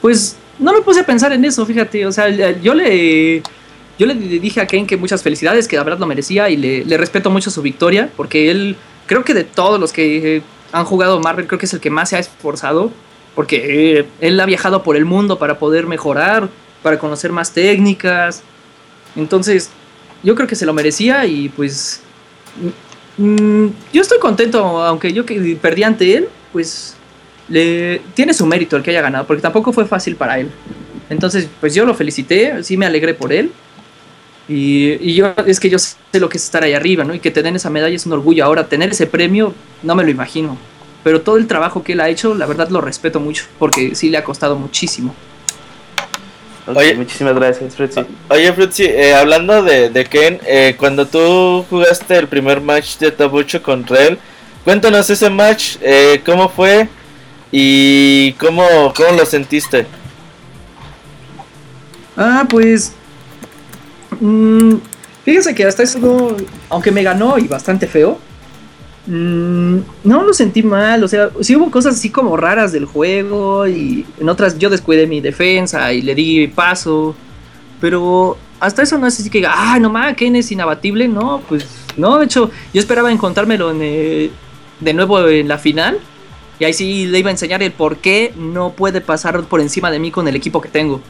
Pues 0.00 0.36
no 0.60 0.72
me 0.72 0.80
puse 0.82 1.00
a 1.00 1.04
pensar 1.04 1.32
en 1.32 1.44
eso, 1.44 1.66
fíjate. 1.66 2.06
O 2.06 2.12
sea, 2.12 2.28
yo 2.28 2.72
le, 2.72 3.42
yo 3.98 4.06
le 4.06 4.14
dije 4.14 4.60
a 4.60 4.66
Kane 4.68 4.86
que 4.86 4.96
muchas 4.96 5.24
felicidades, 5.24 5.66
que 5.66 5.74
la 5.74 5.82
verdad 5.82 5.98
lo 5.98 6.06
merecía 6.06 6.48
y 6.48 6.56
le, 6.56 6.96
respeto 6.96 7.30
mucho 7.30 7.50
su 7.50 7.62
victoria, 7.62 8.10
porque 8.16 8.52
él, 8.52 8.76
creo 9.06 9.24
que 9.24 9.34
de 9.34 9.42
todos 9.42 9.80
los 9.80 9.92
que 9.92 10.36
eh, 10.36 10.42
han 10.70 10.84
jugado 10.84 11.18
Marvel, 11.18 11.48
creo 11.48 11.58
que 11.58 11.66
es 11.66 11.74
el 11.74 11.80
que 11.80 11.90
más 11.90 12.10
se 12.10 12.16
ha 12.16 12.20
esforzado, 12.20 12.92
porque 13.36 13.98
eh, 13.98 14.06
él 14.20 14.40
ha 14.40 14.46
viajado 14.46 14.82
por 14.82 14.96
el 14.96 15.04
mundo 15.04 15.38
para 15.38 15.60
poder 15.60 15.86
mejorar, 15.86 16.48
para 16.82 16.98
conocer 16.98 17.30
más 17.30 17.52
técnicas. 17.52 18.42
Entonces, 19.14 19.70
yo 20.24 20.34
creo 20.34 20.48
que 20.48 20.56
se 20.56 20.66
lo 20.66 20.72
merecía 20.72 21.24
y 21.26 21.50
pues... 21.50 22.00
mm, 23.18 23.66
yo 23.92 24.02
estoy 24.02 24.18
contento, 24.18 24.82
aunque 24.82 25.12
yo 25.12 25.24
que 25.24 25.56
perdí 25.60 25.84
ante 25.84 26.16
él, 26.16 26.28
pues 26.52 26.96
le 27.48 28.00
tiene 28.14 28.34
su 28.34 28.46
mérito 28.46 28.76
el 28.76 28.82
que 28.82 28.90
haya 28.90 29.02
ganado, 29.02 29.26
porque 29.26 29.42
tampoco 29.42 29.72
fue 29.72 29.84
fácil 29.84 30.16
para 30.16 30.40
él. 30.40 30.50
Entonces, 31.10 31.48
pues 31.60 31.74
yo 31.74 31.84
lo 31.84 31.94
felicité, 31.94 32.64
sí 32.64 32.76
me 32.76 32.86
alegré 32.86 33.14
por 33.14 33.32
él. 33.32 33.52
Y, 34.48 35.14
yo 35.14 35.34
es 35.46 35.60
que 35.60 35.68
yo 35.68 35.78
sé 35.78 35.96
lo 36.14 36.28
que 36.28 36.38
es 36.38 36.44
estar 36.44 36.62
ahí 36.62 36.72
arriba, 36.72 37.04
¿no? 37.04 37.14
Y 37.14 37.20
que 37.20 37.30
te 37.30 37.42
den 37.42 37.56
esa 37.56 37.68
medalla 37.68 37.94
es 37.94 38.06
un 38.06 38.12
orgullo. 38.12 38.44
Ahora, 38.44 38.66
tener 38.66 38.90
ese 38.90 39.06
premio, 39.06 39.52
no 39.82 39.94
me 39.94 40.04
lo 40.04 40.10
imagino. 40.10 40.56
Pero 41.06 41.20
todo 41.20 41.36
el 41.36 41.46
trabajo 41.46 41.84
que 41.84 41.92
él 41.92 42.00
ha 42.00 42.08
hecho, 42.08 42.34
la 42.34 42.46
verdad 42.46 42.68
lo 42.68 42.80
respeto 42.80 43.20
mucho, 43.20 43.44
porque 43.60 43.94
sí 43.94 44.10
le 44.10 44.18
ha 44.18 44.24
costado 44.24 44.56
muchísimo. 44.56 45.14
Ok, 46.66 46.78
Oye. 46.78 46.96
muchísimas 46.96 47.36
gracias, 47.36 47.76
Fruitsy. 47.76 48.00
Oye, 48.28 48.52
Fruitsy, 48.52 48.86
eh, 48.86 49.14
hablando 49.14 49.62
de, 49.62 49.88
de 49.88 50.04
Ken, 50.04 50.40
eh, 50.44 50.74
cuando 50.76 51.06
tú 51.06 51.64
jugaste 51.70 52.16
el 52.16 52.26
primer 52.26 52.60
match 52.60 52.98
de 52.98 53.14
8 53.24 53.62
contra 53.62 54.02
él, 54.02 54.18
cuéntanos 54.64 55.08
ese 55.08 55.30
match, 55.30 55.76
eh, 55.80 56.20
cómo 56.26 56.48
fue 56.48 56.88
y 57.52 58.32
cómo, 58.32 58.92
cómo 58.96 59.16
lo 59.16 59.24
sentiste. 59.26 59.86
Ah, 62.16 62.44
pues. 62.50 62.94
mm, 64.18 64.74
fíjese 65.24 65.54
que 65.54 65.66
hasta 65.66 65.84
eso. 65.84 66.36
Aunque 66.68 66.90
me 66.90 67.04
ganó 67.04 67.38
y 67.38 67.46
bastante 67.46 67.86
feo. 67.86 68.18
Mm, 69.06 69.78
no 70.04 70.24
lo 70.24 70.32
sentí 70.34 70.62
mal. 70.62 71.02
O 71.04 71.08
sea, 71.08 71.30
hubo 71.34 71.70
cosas 71.70 71.96
así 71.96 72.10
como 72.10 72.36
raras 72.36 72.72
del 72.72 72.84
juego. 72.84 73.66
Y 73.66 74.06
en 74.18 74.28
otras 74.28 74.58
yo 74.58 74.70
descuidé 74.70 75.06
mi 75.06 75.20
defensa 75.20 75.92
y 75.92 76.02
le 76.02 76.14
di 76.14 76.48
paso. 76.48 77.14
Pero 77.80 78.36
hasta 78.60 78.82
eso 78.82 78.98
no 78.98 79.06
es 79.06 79.18
así 79.18 79.30
que 79.30 79.46
ah, 79.46 79.78
no 79.80 79.90
mames, 79.90 80.16
Ken 80.16 80.36
es 80.36 80.50
inabatible. 80.52 81.08
No, 81.08 81.42
pues 81.48 81.66
no. 81.96 82.18
De 82.18 82.26
hecho, 82.26 82.50
yo 82.72 82.80
esperaba 82.80 83.10
encontrármelo 83.12 83.70
en, 83.70 83.78
eh, 83.82 84.30
de 84.80 84.94
nuevo 84.94 85.26
en 85.28 85.48
la 85.48 85.58
final. 85.58 85.98
Y 86.58 86.64
ahí 86.64 86.72
sí 86.72 87.06
le 87.06 87.18
iba 87.18 87.28
a 87.28 87.32
enseñar 87.32 87.62
el 87.62 87.72
por 87.72 87.98
qué 87.98 88.32
no 88.36 88.72
puede 88.72 89.00
pasar 89.00 89.44
por 89.44 89.60
encima 89.60 89.90
de 89.90 89.98
mí 89.98 90.10
con 90.10 90.26
el 90.26 90.36
equipo 90.36 90.60
que 90.60 90.68
tengo. 90.68 91.02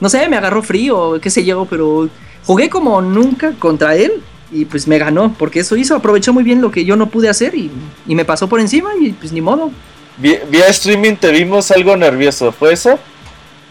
No 0.00 0.08
sé, 0.08 0.28
me 0.28 0.36
agarró 0.36 0.62
frío, 0.62 1.20
qué 1.20 1.30
sé 1.30 1.44
yo, 1.44 1.66
pero 1.68 2.08
jugué 2.44 2.68
como 2.68 3.00
nunca 3.00 3.52
contra 3.58 3.94
él 3.94 4.22
y 4.50 4.64
pues 4.64 4.86
me 4.88 4.98
ganó, 4.98 5.34
porque 5.38 5.60
eso 5.60 5.76
hizo, 5.76 5.94
aprovechó 5.94 6.32
muy 6.32 6.42
bien 6.42 6.60
lo 6.62 6.70
que 6.70 6.84
yo 6.84 6.96
no 6.96 7.06
pude 7.08 7.28
hacer 7.28 7.54
y, 7.54 7.70
y 8.06 8.14
me 8.14 8.24
pasó 8.24 8.48
por 8.48 8.60
encima 8.60 8.90
y 9.00 9.12
pues 9.12 9.32
ni 9.32 9.40
modo. 9.40 9.70
Vía 10.16 10.66
streaming 10.68 11.14
te 11.16 11.30
vimos 11.30 11.70
algo 11.70 11.96
nervioso, 11.96 12.50
¿fue 12.52 12.72
eso? 12.72 12.98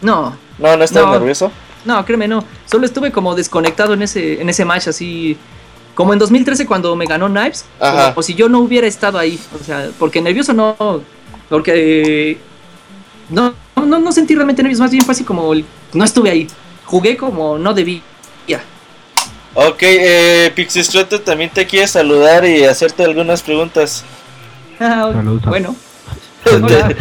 No, 0.00 0.36
No, 0.58 0.76
no 0.76 0.84
No. 0.92 1.12
nervioso. 1.12 1.50
no, 1.84 2.04
créeme, 2.04 2.28
no. 2.28 2.44
Solo 2.66 2.86
estuve 2.86 3.10
como 3.12 3.34
desconectado 3.34 3.94
en 3.94 4.02
ese, 4.02 4.40
en 4.40 4.48
ese 4.48 4.64
match, 4.64 4.88
así 4.88 5.36
como 5.94 6.12
en 6.12 6.18
2013 6.20 6.64
cuando 6.66 6.94
me 6.94 7.06
ganó 7.06 7.26
Knives, 7.28 7.64
Ajá. 7.80 8.14
como 8.14 8.22
si 8.22 8.34
yo 8.34 8.48
no 8.48 8.60
hubiera 8.60 8.86
estado 8.86 9.18
ahí, 9.18 9.38
o 9.60 9.64
sea, 9.64 9.90
porque 9.98 10.20
nervioso 10.22 10.52
no, 10.54 10.76
porque 11.48 12.38
no, 13.30 13.52
no, 13.76 13.98
no 13.98 14.12
sentí 14.12 14.34
realmente 14.34 14.62
nervios, 14.62 14.80
más 14.80 14.90
bien 14.92 15.04
fue 15.04 15.12
así 15.12 15.24
como 15.24 15.52
el- 15.52 15.64
no 15.92 16.04
estuve 16.04 16.30
ahí, 16.30 16.46
jugué 16.86 17.16
como 17.16 17.58
no 17.58 17.74
debía. 17.74 18.00
Ok, 19.54 19.82
eh, 19.82 20.52
Pixistrato 20.54 21.20
también 21.20 21.50
te 21.50 21.66
quiere 21.66 21.86
saludar 21.86 22.44
y 22.44 22.64
hacerte 22.64 23.04
algunas 23.04 23.42
preguntas. 23.42 24.04
Ah, 24.80 25.10
Saludos. 25.12 25.42
bueno, 25.46 25.74
Hola. 26.46 26.94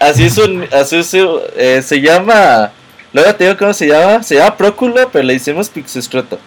Así 0.00 0.24
es 0.24 0.36
un, 0.38 0.64
así 0.72 0.96
es 0.96 1.14
eh, 1.14 1.80
se 1.80 2.00
llama, 2.00 2.72
luego 3.12 3.32
te 3.36 3.44
digo 3.44 3.56
cómo 3.56 3.72
se 3.72 3.86
llama, 3.86 4.24
se 4.24 4.34
llama 4.34 4.56
Próculo, 4.56 5.08
pero 5.12 5.22
le 5.24 5.34
decimos 5.34 5.68
Pixistrato. 5.68 6.40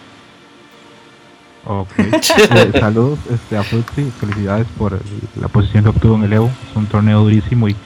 Ok. 1.64 1.88
Eh, 1.98 2.72
saludos 2.78 3.18
este, 3.32 3.56
a 3.56 3.62
Fruitsy, 3.62 4.12
felicidades 4.20 4.66
por 4.76 4.92
el- 4.92 5.40
la 5.40 5.48
posición 5.48 5.82
que 5.84 5.88
obtuvo 5.90 6.16
en 6.16 6.24
el 6.24 6.32
Evo. 6.34 6.50
Es 6.70 6.76
un 6.76 6.84
torneo 6.86 7.20
durísimo 7.20 7.68
y 7.70 7.76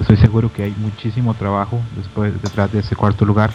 estoy 0.00 0.16
seguro 0.16 0.50
que 0.50 0.62
hay 0.64 0.74
muchísimo 0.78 1.34
trabajo 1.34 1.80
después 1.96 2.32
detrás 2.42 2.72
de 2.72 2.80
ese 2.80 2.96
cuarto 2.96 3.26
lugar. 3.26 3.50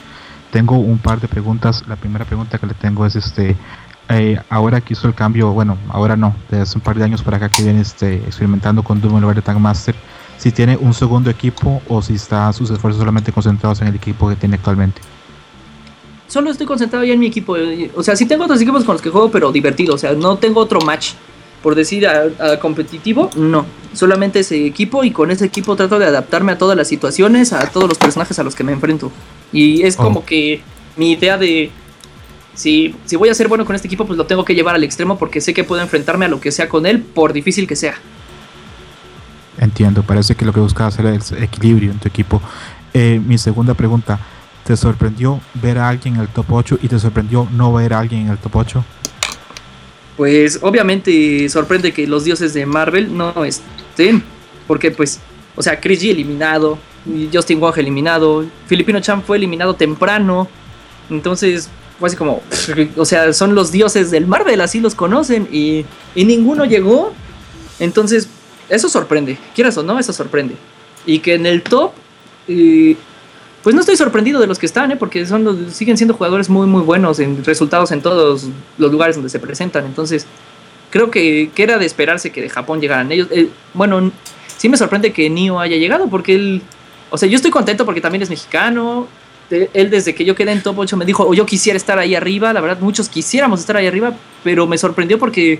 Tengo 0.53 0.77
un 0.77 0.99
par 0.99 1.19
de 1.19 1.27
preguntas. 1.27 1.83
La 1.87 1.97
primera 1.97 2.23
pregunta 2.23 2.57
que 2.59 2.67
le 2.67 2.75
tengo 2.75 3.05
es 3.05 3.17
este 3.17 3.57
eh, 4.09 4.39
ahora 4.49 4.81
que 4.81 4.93
hizo 4.93 5.07
el 5.07 5.15
cambio, 5.15 5.51
bueno, 5.51 5.77
ahora 5.89 6.15
no, 6.15 6.35
desde 6.49 6.61
hace 6.61 6.77
un 6.77 6.83
par 6.83 6.95
de 6.95 7.03
años 7.03 7.23
para 7.23 7.37
acá 7.37 7.49
que 7.49 7.63
viene 7.63 7.81
este, 7.81 8.15
experimentando 8.15 8.83
con 8.83 9.01
Doom 9.01 9.15
en 9.15 9.21
lugar 9.21 9.37
de 9.37 9.41
Tag 9.41 9.59
Master, 9.59 9.95
si 10.37 10.51
tiene 10.51 10.77
un 10.77 10.93
segundo 10.93 11.29
equipo 11.29 11.81
o 11.87 12.01
si 12.01 12.15
está 12.15 12.51
sus 12.53 12.69
esfuerzos 12.69 12.99
solamente 12.99 13.31
concentrados 13.31 13.81
en 13.81 13.87
el 13.87 13.95
equipo 13.95 14.29
que 14.29 14.35
tiene 14.35 14.55
actualmente. 14.55 15.01
solo 16.27 16.51
estoy 16.51 16.67
concentrado 16.67 17.05
ya 17.05 17.13
en 17.13 17.19
mi 17.19 17.27
equipo. 17.27 17.55
eh, 17.57 17.91
O 17.95 18.03
sea, 18.03 18.15
sí 18.15 18.25
tengo 18.25 18.43
otros 18.43 18.61
equipos 18.61 18.83
con 18.83 18.93
los 18.93 19.01
que 19.01 19.09
juego, 19.09 19.31
pero 19.31 19.51
divertido. 19.51 19.95
O 19.95 19.97
sea, 19.97 20.13
no 20.13 20.37
tengo 20.37 20.59
otro 20.59 20.81
match. 20.81 21.13
Por 21.63 21.73
decir 21.75 22.05
a, 22.05 22.25
a 22.39 22.59
competitivo, 22.59 23.31
no. 23.35 23.65
Solamente 23.93 24.39
ese 24.41 24.65
equipo 24.67 25.03
y 25.03 25.09
con 25.11 25.31
ese 25.31 25.45
equipo 25.45 25.75
trato 25.75 25.97
de 25.97 26.05
adaptarme 26.05 26.51
a 26.51 26.57
todas 26.59 26.77
las 26.77 26.87
situaciones, 26.87 27.53
a 27.53 27.65
todos 27.71 27.89
los 27.89 27.97
personajes 27.97 28.37
a 28.37 28.43
los 28.43 28.53
que 28.53 28.63
me 28.63 28.73
enfrento. 28.73 29.11
Y 29.51 29.81
es 29.83 29.95
como 29.95 30.19
Oh. 30.19 30.25
que 30.25 30.61
mi 30.97 31.13
idea 31.13 31.37
de, 31.37 31.71
si, 32.53 32.93
si 33.05 33.15
voy 33.15 33.29
a 33.29 33.33
ser 33.33 33.47
bueno 33.47 33.65
con 33.65 33.75
este 33.75 33.87
equipo, 33.87 34.05
pues 34.05 34.17
lo 34.17 34.25
tengo 34.25 34.43
que 34.45 34.53
llevar 34.53 34.75
al 34.75 34.83
extremo 34.83 35.17
porque 35.17 35.41
sé 35.41 35.53
que 35.53 35.63
puedo 35.63 35.81
enfrentarme 35.81 36.25
a 36.25 36.27
lo 36.27 36.39
que 36.41 36.51
sea 36.51 36.67
con 36.69 36.85
él, 36.85 37.01
por 37.01 37.33
difícil 37.33 37.65
que 37.65 37.75
sea. 37.75 37.95
Entiendo, 39.57 40.03
parece 40.03 40.35
que 40.35 40.45
lo 40.45 40.51
que 40.53 40.59
buscas 40.59 40.93
hacer 40.93 41.05
es 41.13 41.31
equilibrio 41.31 41.91
en 41.91 41.99
tu 41.99 42.07
equipo. 42.07 42.41
Eh, 42.93 43.21
mi 43.25 43.37
segunda 43.37 43.73
pregunta, 43.73 44.19
¿te 44.65 44.75
sorprendió 44.75 45.39
ver 45.55 45.77
a 45.77 45.89
alguien 45.89 46.15
en 46.15 46.21
el 46.21 46.27
top 46.27 46.51
8 46.51 46.79
y 46.81 46.87
te 46.87 46.99
sorprendió 46.99 47.47
no 47.51 47.71
ver 47.73 47.93
a 47.93 47.99
alguien 47.99 48.21
en 48.23 48.29
el 48.29 48.37
top 48.37 48.55
8? 48.55 48.83
Pues 50.17 50.59
obviamente 50.61 51.49
sorprende 51.49 51.91
que 51.91 52.05
los 52.05 52.23
dioses 52.23 52.53
de 52.53 52.65
Marvel 52.65 53.15
no 53.15 53.45
estén, 53.45 54.23
porque 54.67 54.91
pues, 54.91 55.19
o 55.55 55.63
sea, 55.63 55.79
Chris 55.79 56.03
G 56.03 56.11
eliminado, 56.11 56.77
Justin 57.31 57.59
Wong 57.59 57.77
eliminado, 57.77 58.45
Filipino 58.67 58.99
Chan 58.99 59.23
fue 59.23 59.37
eliminado 59.37 59.73
temprano, 59.73 60.47
entonces 61.09 61.69
fue 61.99 62.07
así 62.07 62.15
como, 62.15 62.41
o 62.95 63.05
sea, 63.05 63.33
son 63.33 63.55
los 63.55 63.71
dioses 63.71 64.11
del 64.11 64.27
Marvel, 64.27 64.61
así 64.61 64.79
los 64.79 64.93
conocen, 64.93 65.47
y, 65.51 65.85
y 66.13 66.25
ninguno 66.25 66.65
llegó, 66.65 67.11
entonces 67.79 68.29
eso 68.69 68.89
sorprende, 68.89 69.37
quieras 69.55 69.77
o 69.77 69.83
no, 69.83 69.99
eso 69.99 70.13
sorprende. 70.13 70.55
Y 71.05 71.19
que 71.19 71.33
en 71.33 71.45
el 71.45 71.63
top, 71.63 71.91
pues 73.63 73.73
no 73.73 73.79
estoy 73.81 73.95
sorprendido 73.97 74.39
de 74.41 74.47
los 74.47 74.59
que 74.59 74.65
están, 74.65 74.91
¿eh? 74.91 74.95
porque 74.97 75.25
son 75.25 75.43
los- 75.43 75.73
siguen 75.73 75.97
siendo 75.97 76.13
jugadores 76.13 76.49
muy, 76.49 76.67
muy 76.67 76.81
buenos 76.81 77.19
en 77.19 77.43
resultados 77.45 77.91
en 77.91 78.01
todos 78.01 78.47
los 78.77 78.91
lugares 78.91 79.15
donde 79.15 79.29
se 79.29 79.39
presentan. 79.39 79.85
Entonces, 79.85 80.25
creo 80.89 81.09
que, 81.09 81.49
era 81.55 81.77
de 81.77 81.85
esperarse 81.85 82.31
que 82.31 82.41
de 82.41 82.49
Japón 82.49 82.81
llegaran 82.81 83.11
ellos. 83.11 83.27
Eh, 83.31 83.47
bueno, 83.73 84.11
sí 84.57 84.69
me 84.69 84.77
sorprende 84.77 85.11
que 85.13 85.29
Nio 85.29 85.59
haya 85.59 85.77
llegado, 85.77 86.07
porque 86.09 86.35
él, 86.35 86.61
o 87.09 87.17
sea, 87.17 87.27
yo 87.29 87.35
estoy 87.37 87.51
contento 87.51 87.85
porque 87.85 88.01
también 88.01 88.21
es 88.21 88.29
mexicano. 88.29 89.07
De- 89.49 89.69
Él 89.73 89.89
desde 89.89 90.13
que 90.15 90.25
yo 90.25 90.35
quedé 90.35 90.51
en 90.51 90.61
top 90.61 90.79
8 90.79 90.97
me 90.97 91.05
dijo, 91.05 91.25
o 91.27 91.33
yo 91.33 91.45
quisiera 91.45 91.77
estar 91.77 91.97
ahí 91.99 92.15
arriba, 92.15 92.53
la 92.53 92.61
verdad 92.61 92.77
muchos 92.81 93.07
quisiéramos 93.09 93.59
estar 93.59 93.75
ahí 93.77 93.87
arriba, 93.87 94.13
pero 94.43 94.67
me 94.67 94.77
sorprendió 94.77 95.17
porque 95.19 95.59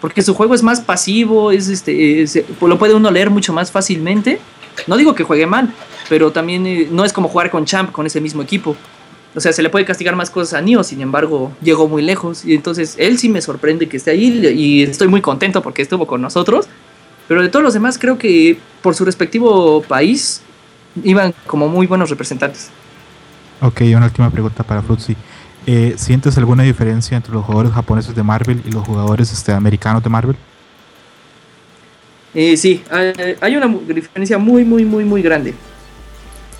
porque 0.00 0.20
su 0.20 0.34
juego 0.34 0.54
es 0.54 0.62
más 0.62 0.80
pasivo, 0.82 1.50
es 1.50 1.68
este, 1.68 2.22
eh, 2.22 2.26
se- 2.26 2.44
lo 2.60 2.78
puede 2.78 2.92
uno 2.94 3.10
leer 3.10 3.30
mucho 3.30 3.54
más 3.54 3.70
fácilmente. 3.72 4.38
No 4.86 4.96
digo 4.96 5.14
que 5.14 5.24
juegue 5.24 5.46
mal, 5.46 5.72
pero 6.08 6.32
también 6.32 6.66
eh, 6.66 6.88
no 6.90 7.04
es 7.04 7.12
como 7.12 7.28
jugar 7.28 7.50
con 7.50 7.64
Champ 7.64 7.92
con 7.92 8.06
ese 8.06 8.20
mismo 8.20 8.42
equipo. 8.42 8.76
O 9.34 9.40
sea, 9.40 9.52
se 9.52 9.62
le 9.62 9.70
puede 9.70 9.84
castigar 9.84 10.14
más 10.14 10.30
cosas 10.30 10.54
a 10.54 10.60
Nio, 10.60 10.84
sin 10.84 11.00
embargo, 11.00 11.52
llegó 11.60 11.88
muy 11.88 12.02
lejos. 12.02 12.44
Y 12.44 12.54
entonces 12.54 12.94
él 12.98 13.18
sí 13.18 13.28
me 13.28 13.40
sorprende 13.40 13.88
que 13.88 13.96
esté 13.96 14.12
ahí 14.12 14.46
y 14.54 14.82
estoy 14.82 15.08
muy 15.08 15.20
contento 15.20 15.60
porque 15.62 15.82
estuvo 15.82 16.06
con 16.06 16.22
nosotros. 16.22 16.66
Pero 17.26 17.42
de 17.42 17.48
todos 17.48 17.62
los 17.62 17.74
demás, 17.74 17.98
creo 17.98 18.16
que 18.18 18.58
por 18.82 18.94
su 18.94 19.04
respectivo 19.04 19.82
país 19.82 20.42
iban 21.02 21.34
como 21.46 21.68
muy 21.68 21.86
buenos 21.86 22.10
representantes. 22.10 22.70
Ok, 23.60 23.82
una 23.96 24.06
última 24.06 24.30
pregunta 24.30 24.62
para 24.62 24.82
Fruitsy. 24.82 25.16
Eh, 25.66 25.94
¿Sientes 25.96 26.36
alguna 26.36 26.62
diferencia 26.62 27.16
entre 27.16 27.32
los 27.32 27.44
jugadores 27.44 27.72
japoneses 27.72 28.14
de 28.14 28.22
Marvel 28.22 28.62
y 28.66 28.70
los 28.70 28.86
jugadores 28.86 29.32
este, 29.32 29.52
americanos 29.52 30.02
de 30.02 30.10
Marvel? 30.10 30.36
Eh, 32.34 32.56
sí, 32.56 32.82
hay, 33.40 33.56
una 33.56 33.68
diferencia 33.86 34.38
muy, 34.38 34.64
muy, 34.64 34.84
muy, 34.84 35.04
muy 35.04 35.22
grande. 35.22 35.54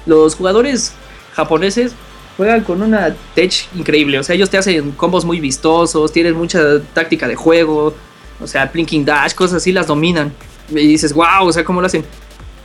Los 0.06 0.36
jugadores 0.36 0.92
japoneses 1.34 1.92
juegan 2.36 2.62
con 2.62 2.80
una 2.80 3.14
tech 3.34 3.66
increíble. 3.74 4.18
O 4.18 4.22
sea, 4.22 4.36
ellos 4.36 4.50
te 4.50 4.58
hacen 4.58 4.92
combos 4.92 5.24
muy 5.24 5.40
vistosos, 5.40 6.12
tienen 6.12 6.34
mucha 6.34 6.80
táctica 6.92 7.26
de 7.26 7.34
juego. 7.34 7.94
O 8.40 8.46
sea, 8.46 8.66
Blinking 8.66 9.04
Dash, 9.04 9.34
cosas 9.34 9.56
así 9.56 9.72
las 9.72 9.86
dominan. 9.86 10.32
Y 10.70 10.86
dices, 10.86 11.12
wow, 11.12 11.46
o 11.46 11.52
sea, 11.52 11.64
¿cómo 11.64 11.80
lo 11.80 11.86
hacen? 11.86 12.04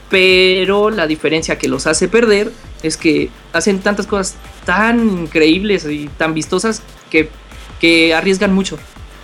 Pero 0.10 0.90
la 0.90 1.08
diferencia 1.08 1.58
que 1.58 1.68
los 1.68 1.88
hace 1.88 2.08
perder 2.08 2.52
es 2.84 2.98
que 2.98 3.30
hacen 3.54 3.80
tantas 3.80 4.08
cosas 4.08 4.36
tan 4.66 5.00
increíbles 5.22 5.86
y 5.86 6.08
tan 6.18 6.34
vistosas 6.34 6.82
que, 7.10 7.30
que 7.80 8.14
arriesgan 8.14 8.54
mucho. 8.54 8.78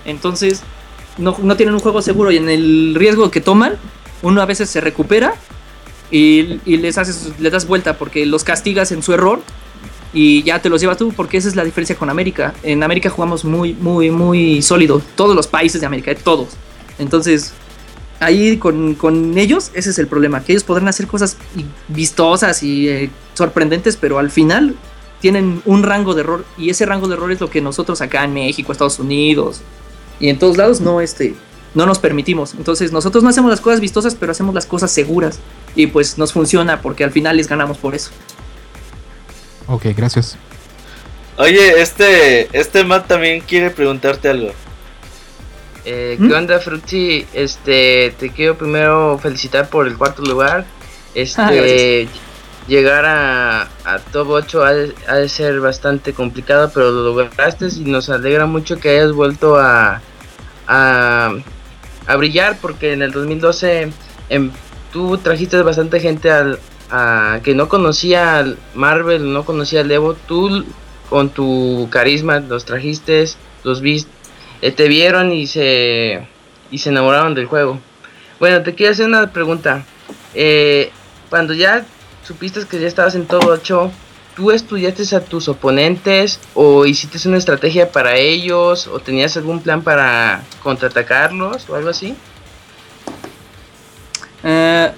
Entonces, 0.06 0.62
no, 1.18 1.38
no 1.42 1.56
tienen 1.56 1.76
un 1.76 1.82
juego 1.82 2.02
seguro 2.02 2.32
y 2.32 2.38
en 2.38 2.50
el 2.50 2.96
riesgo 2.96 3.32
que 3.32 3.42
toman, 3.42 3.76
uno 4.22 4.42
a 4.42 4.46
veces 4.46 4.70
se 4.70 4.82
recupera 4.82 5.34
y, 6.12 6.60
y 6.66 6.78
les 6.78 6.98
haces, 6.98 7.32
les 7.40 7.52
das 7.52 7.68
vuelta 7.68 7.98
porque 7.98 8.26
los 8.26 8.44
castigas 8.44 8.92
en 8.92 9.04
su 9.04 9.14
error 9.14 9.42
y 10.14 10.44
ya 10.44 10.62
te 10.62 10.70
los 10.70 10.80
llevas 10.80 10.98
tú, 10.98 11.12
porque 11.12 11.38
esa 11.38 11.50
es 11.50 11.56
la 11.56 11.66
diferencia 11.66 11.98
con 11.98 12.10
América. 12.10 12.54
En 12.64 12.82
América 12.84 13.10
jugamos 13.10 13.44
muy, 13.44 13.74
muy, 13.74 14.10
muy 14.12 14.62
sólido. 14.62 15.02
Todos 15.16 15.36
los 15.36 15.46
países 15.46 15.82
de 15.82 15.88
América, 15.88 16.10
eh, 16.12 16.16
todos. 16.16 16.50
Entonces, 16.98 17.52
ahí 18.22 18.56
con, 18.56 18.96
con 18.96 19.38
ellos, 19.38 19.72
ese 19.74 19.90
es 19.90 20.00
el 20.00 20.08
problema, 20.08 20.42
que 20.42 20.54
ellos 20.54 20.64
podrán 20.64 20.88
hacer 20.88 21.06
cosas 21.06 21.36
vistosas 21.90 22.64
y 22.64 22.88
eh, 22.88 23.10
sorprendentes, 23.34 23.98
pero 23.98 24.18
al 24.18 24.32
final 24.32 24.76
tienen 25.20 25.62
un 25.66 25.84
rango 25.84 26.14
de 26.14 26.22
error 26.22 26.46
y 26.58 26.70
ese 26.70 26.86
rango 26.86 27.10
de 27.10 27.16
error 27.16 27.32
es 27.34 27.42
lo 27.42 27.50
que 27.50 27.60
nosotros 27.60 28.00
acá 28.00 28.24
en 28.24 28.34
México, 28.34 28.72
Estados 28.72 29.00
Unidos 29.00 29.62
y 30.20 30.30
en 30.30 30.40
todos 30.40 30.58
lados 30.58 30.82
no 30.82 31.02
este 31.02 31.36
no 31.76 31.86
nos 31.86 32.00
permitimos. 32.00 32.54
Entonces, 32.54 32.92
nosotros 32.94 33.22
no 33.22 33.30
hacemos 33.30 33.52
las 33.52 33.60
cosas 33.60 33.82
vistosas, 33.82 34.16
pero 34.16 34.32
hacemos 34.32 34.56
las 34.56 34.66
cosas 34.66 34.92
seguras 34.92 35.40
y 35.76 35.88
pues 35.88 36.18
nos 36.18 36.32
funciona 36.32 36.82
porque 36.82 37.04
al 37.04 37.12
final 37.12 37.36
les 37.38 37.48
ganamos 37.48 37.78
por 37.78 37.94
eso. 37.94 38.12
Ok, 39.68 39.88
gracias. 39.96 40.38
Oye, 41.38 41.82
este, 41.82 42.48
este 42.58 42.86
Matt 42.86 43.08
también 43.08 43.42
quiere 43.42 43.72
preguntarte 43.72 44.30
algo. 44.30 44.52
Eh, 45.84 46.16
¿Mm? 46.18 46.28
¿Qué 46.28 46.34
onda, 46.34 46.60
Fruity? 46.60 47.28
Este, 47.34 48.16
te 48.18 48.30
quiero 48.30 48.58
primero 48.58 49.20
felicitar 49.22 49.70
por 49.70 49.86
el 49.86 49.98
cuarto 49.98 50.22
lugar. 50.24 50.66
Este, 51.14 51.42
Ah, 51.42 51.52
gracias. 51.52 52.10
Llegar 52.68 53.06
a, 53.06 53.70
a 53.84 54.00
top 54.12 54.30
8 54.30 54.64
ha 54.64 54.74
de, 54.74 54.96
ha 55.08 55.16
de 55.16 55.30
ser 55.30 55.60
bastante 55.60 56.14
complicado, 56.14 56.72
pero 56.74 56.92
lo 56.92 57.04
lograste 57.04 57.68
y 57.76 57.82
nos 57.82 58.10
alegra 58.10 58.46
mucho 58.46 58.80
que 58.80 58.90
hayas 58.90 59.12
vuelto 59.12 59.58
a, 59.58 60.02
a, 60.68 61.34
a 62.08 62.16
brillar, 62.16 62.58
porque 62.62 62.94
en 62.94 63.02
el 63.02 63.12
2012 63.12 63.92
em, 64.30 64.52
tú 64.92 65.18
trajiste 65.18 65.62
bastante 65.62 66.00
gente 66.00 66.32
al, 66.32 66.60
a, 66.90 67.40
que 67.44 67.56
no 67.56 67.68
conocía 67.70 68.38
al 68.38 68.58
Marvel, 68.74 69.32
no 69.32 69.46
conocía 69.46 69.82
al 69.82 69.92
Evo. 69.92 70.14
Tú 70.14 70.66
con 71.10 71.30
tu 71.30 71.88
carisma 71.92 72.40
los 72.40 72.66
trajiste, 72.66 73.26
los 73.64 73.82
viste 73.82 74.10
eh, 74.62 74.72
te 74.72 74.88
vieron 74.88 75.32
y 75.32 75.48
se 75.48 76.28
y 76.72 76.80
se 76.80 76.90
enamoraron 76.90 77.36
del 77.36 77.46
juego. 77.46 77.80
Bueno, 78.40 78.64
te 78.64 78.74
quiero 78.74 78.94
hacer 78.94 79.06
una 79.06 79.32
pregunta. 79.32 79.86
Eh, 80.34 80.92
cuando 81.30 81.54
ya 81.54 81.86
supiste 82.26 82.66
que 82.66 82.80
ya 82.80 82.88
estabas 82.88 83.16
en 83.16 83.26
todo 83.26 83.52
8, 83.52 83.92
¿tú 84.36 84.52
estudiaste 84.52 85.16
a 85.16 85.22
tus 85.22 85.48
oponentes 85.48 86.40
o 86.54 86.86
hiciste 86.86 87.28
una 87.28 87.38
estrategia 87.38 87.92
para 87.92 88.16
ellos 88.16 88.88
o 88.88 89.00
tenías 89.00 89.38
algún 89.38 89.62
plan 89.62 89.82
para 89.82 90.44
contraatacarlos 90.64 91.70
o 91.70 91.76
algo 91.76 91.90
así? 91.90 92.16
Eh, 94.44 94.92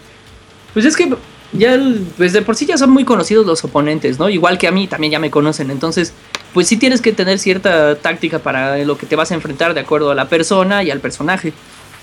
pues 0.73 0.85
es 0.85 0.95
que 0.95 1.15
ya 1.53 1.79
pues 2.17 2.33
de 2.33 2.41
por 2.41 2.55
sí 2.55 2.65
ya 2.65 2.77
son 2.77 2.91
muy 2.91 3.03
conocidos 3.03 3.45
los 3.45 3.63
oponentes, 3.63 4.19
¿no? 4.19 4.29
Igual 4.29 4.57
que 4.57 4.67
a 4.67 4.71
mí 4.71 4.87
también 4.87 5.11
ya 5.11 5.19
me 5.19 5.31
conocen, 5.31 5.71
entonces 5.71 6.13
pues 6.53 6.67
sí 6.67 6.77
tienes 6.77 7.01
que 7.01 7.13
tener 7.13 7.39
cierta 7.39 7.95
táctica 7.95 8.39
para 8.39 8.77
lo 8.79 8.97
que 8.97 9.05
te 9.05 9.15
vas 9.15 9.31
a 9.31 9.35
enfrentar 9.35 9.73
de 9.73 9.81
acuerdo 9.81 10.11
a 10.11 10.15
la 10.15 10.29
persona 10.29 10.83
y 10.83 10.91
al 10.91 10.99
personaje. 10.99 11.53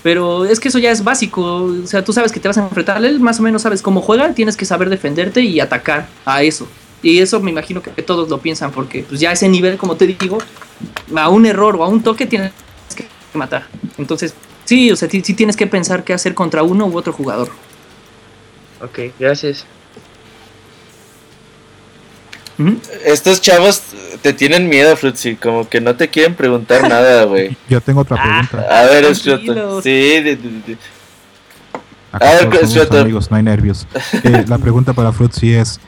Pero 0.05 0.45
es 0.45 0.59
que 0.59 0.67
eso 0.67 0.77
ya 0.77 0.91
es 0.91 1.03
básico, 1.03 1.63
o 1.63 1.87
sea, 1.87 2.03
tú 2.03 2.13
sabes 2.13 2.31
que 2.31 2.39
te 2.39 2.47
vas 2.47 2.59
a 2.59 2.61
enfrentar 2.61 3.03
a 3.03 3.07
él, 3.07 3.19
más 3.19 3.39
o 3.39 3.41
menos 3.41 3.63
sabes 3.63 3.81
cómo 3.81 4.03
juega, 4.03 4.35
tienes 4.35 4.55
que 4.55 4.63
saber 4.63 4.87
defenderte 4.91 5.41
y 5.41 5.59
atacar 5.59 6.07
a 6.25 6.43
eso. 6.43 6.67
Y 7.01 7.17
eso 7.17 7.39
me 7.39 7.49
imagino 7.49 7.81
que 7.81 8.03
todos 8.03 8.29
lo 8.29 8.37
piensan 8.37 8.69
porque 8.69 9.01
pues 9.01 9.19
ya 9.19 9.31
ese 9.31 9.49
nivel, 9.49 9.77
como 9.77 9.95
te 9.95 10.05
digo, 10.05 10.37
a 11.15 11.29
un 11.29 11.47
error 11.47 11.75
o 11.77 11.83
a 11.83 11.87
un 11.87 12.03
toque 12.03 12.27
tienes 12.27 12.51
que 12.95 13.07
matar. 13.33 13.65
Entonces, 13.97 14.35
sí, 14.65 14.91
o 14.91 14.95
sea, 14.95 15.09
sí 15.09 15.21
tienes 15.33 15.55
que 15.55 15.65
pensar 15.65 16.03
qué 16.03 16.13
hacer 16.13 16.35
contra 16.35 16.61
uno 16.61 16.85
u 16.85 16.95
otro 16.95 17.11
jugador. 17.11 17.49
Ok, 18.83 19.11
gracias. 19.17 19.65
Estos 23.05 23.41
chavos 23.41 23.81
te 24.21 24.33
tienen 24.33 24.69
miedo, 24.69 24.95
Fruitsy, 24.95 25.35
como 25.35 25.67
que 25.67 25.81
no 25.81 25.95
te 25.95 26.09
quieren 26.09 26.35
preguntar 26.35 26.81
nada, 26.89 27.25
güey. 27.25 27.57
Yo 27.69 27.81
tengo 27.81 28.01
otra 28.01 28.17
Ah, 28.19 28.47
pregunta. 28.49 28.79
A 28.79 28.83
ver. 28.85 29.03
Escroto. 29.05 29.81
Sí, 29.81 29.89
de- 29.89 30.21
de- 30.21 30.35
de- 30.37 30.77
Acá 32.11 32.29
A 32.29 32.45
ver, 32.45 32.67
suelta. 32.67 33.01
amigos, 33.01 33.29
no 33.29 33.37
hay 33.37 33.43
nervios. 33.43 33.85
Eh, 34.23 34.45
la 34.47 34.57
pregunta 34.57 34.93
para 34.93 35.11
Fruitsy 35.11 35.53
es: 35.53 35.79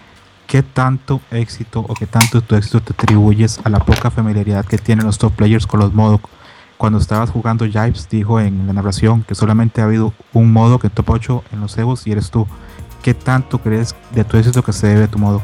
¿qué 0.46 0.62
tanto 0.62 1.22
éxito 1.32 1.86
o 1.88 1.94
qué 1.94 2.06
tanto 2.06 2.42
tu 2.42 2.56
éxito 2.56 2.82
te 2.82 2.94
atribuyes 2.94 3.60
a 3.64 3.70
la 3.70 3.80
poca 3.80 4.12
familiaridad 4.12 4.66
que 4.66 4.78
tienen 4.78 5.06
los 5.06 5.18
top 5.18 5.34
players 5.36 5.66
con 5.66 5.80
los 5.80 5.94
modos? 5.94 6.20
Cuando 6.78 7.00
estabas 7.00 7.30
jugando 7.32 7.66
Jibes, 7.66 8.08
dijo 8.10 8.40
en 8.40 8.68
la 8.68 8.74
narración 8.74 9.24
que 9.24 9.34
solamente 9.36 9.82
ha 9.82 9.86
habido 9.86 10.14
un 10.34 10.52
modo 10.54 10.78
que 10.80 10.88
en 10.88 10.94
top 10.94 11.10
8 11.10 11.44
en 11.54 11.62
los 11.62 11.76
Evos 11.78 12.06
y 12.06 12.12
eres 12.12 12.30
tú. 12.30 12.46
¿Qué 13.02 13.14
tanto 13.14 13.58
crees 13.60 13.96
de 14.12 14.24
tu 14.26 14.38
éxito 14.38 14.62
que 14.64 14.74
se 14.74 14.86
debe 14.88 15.06
a 15.06 15.08
tu 15.08 15.18
modo? 15.18 15.42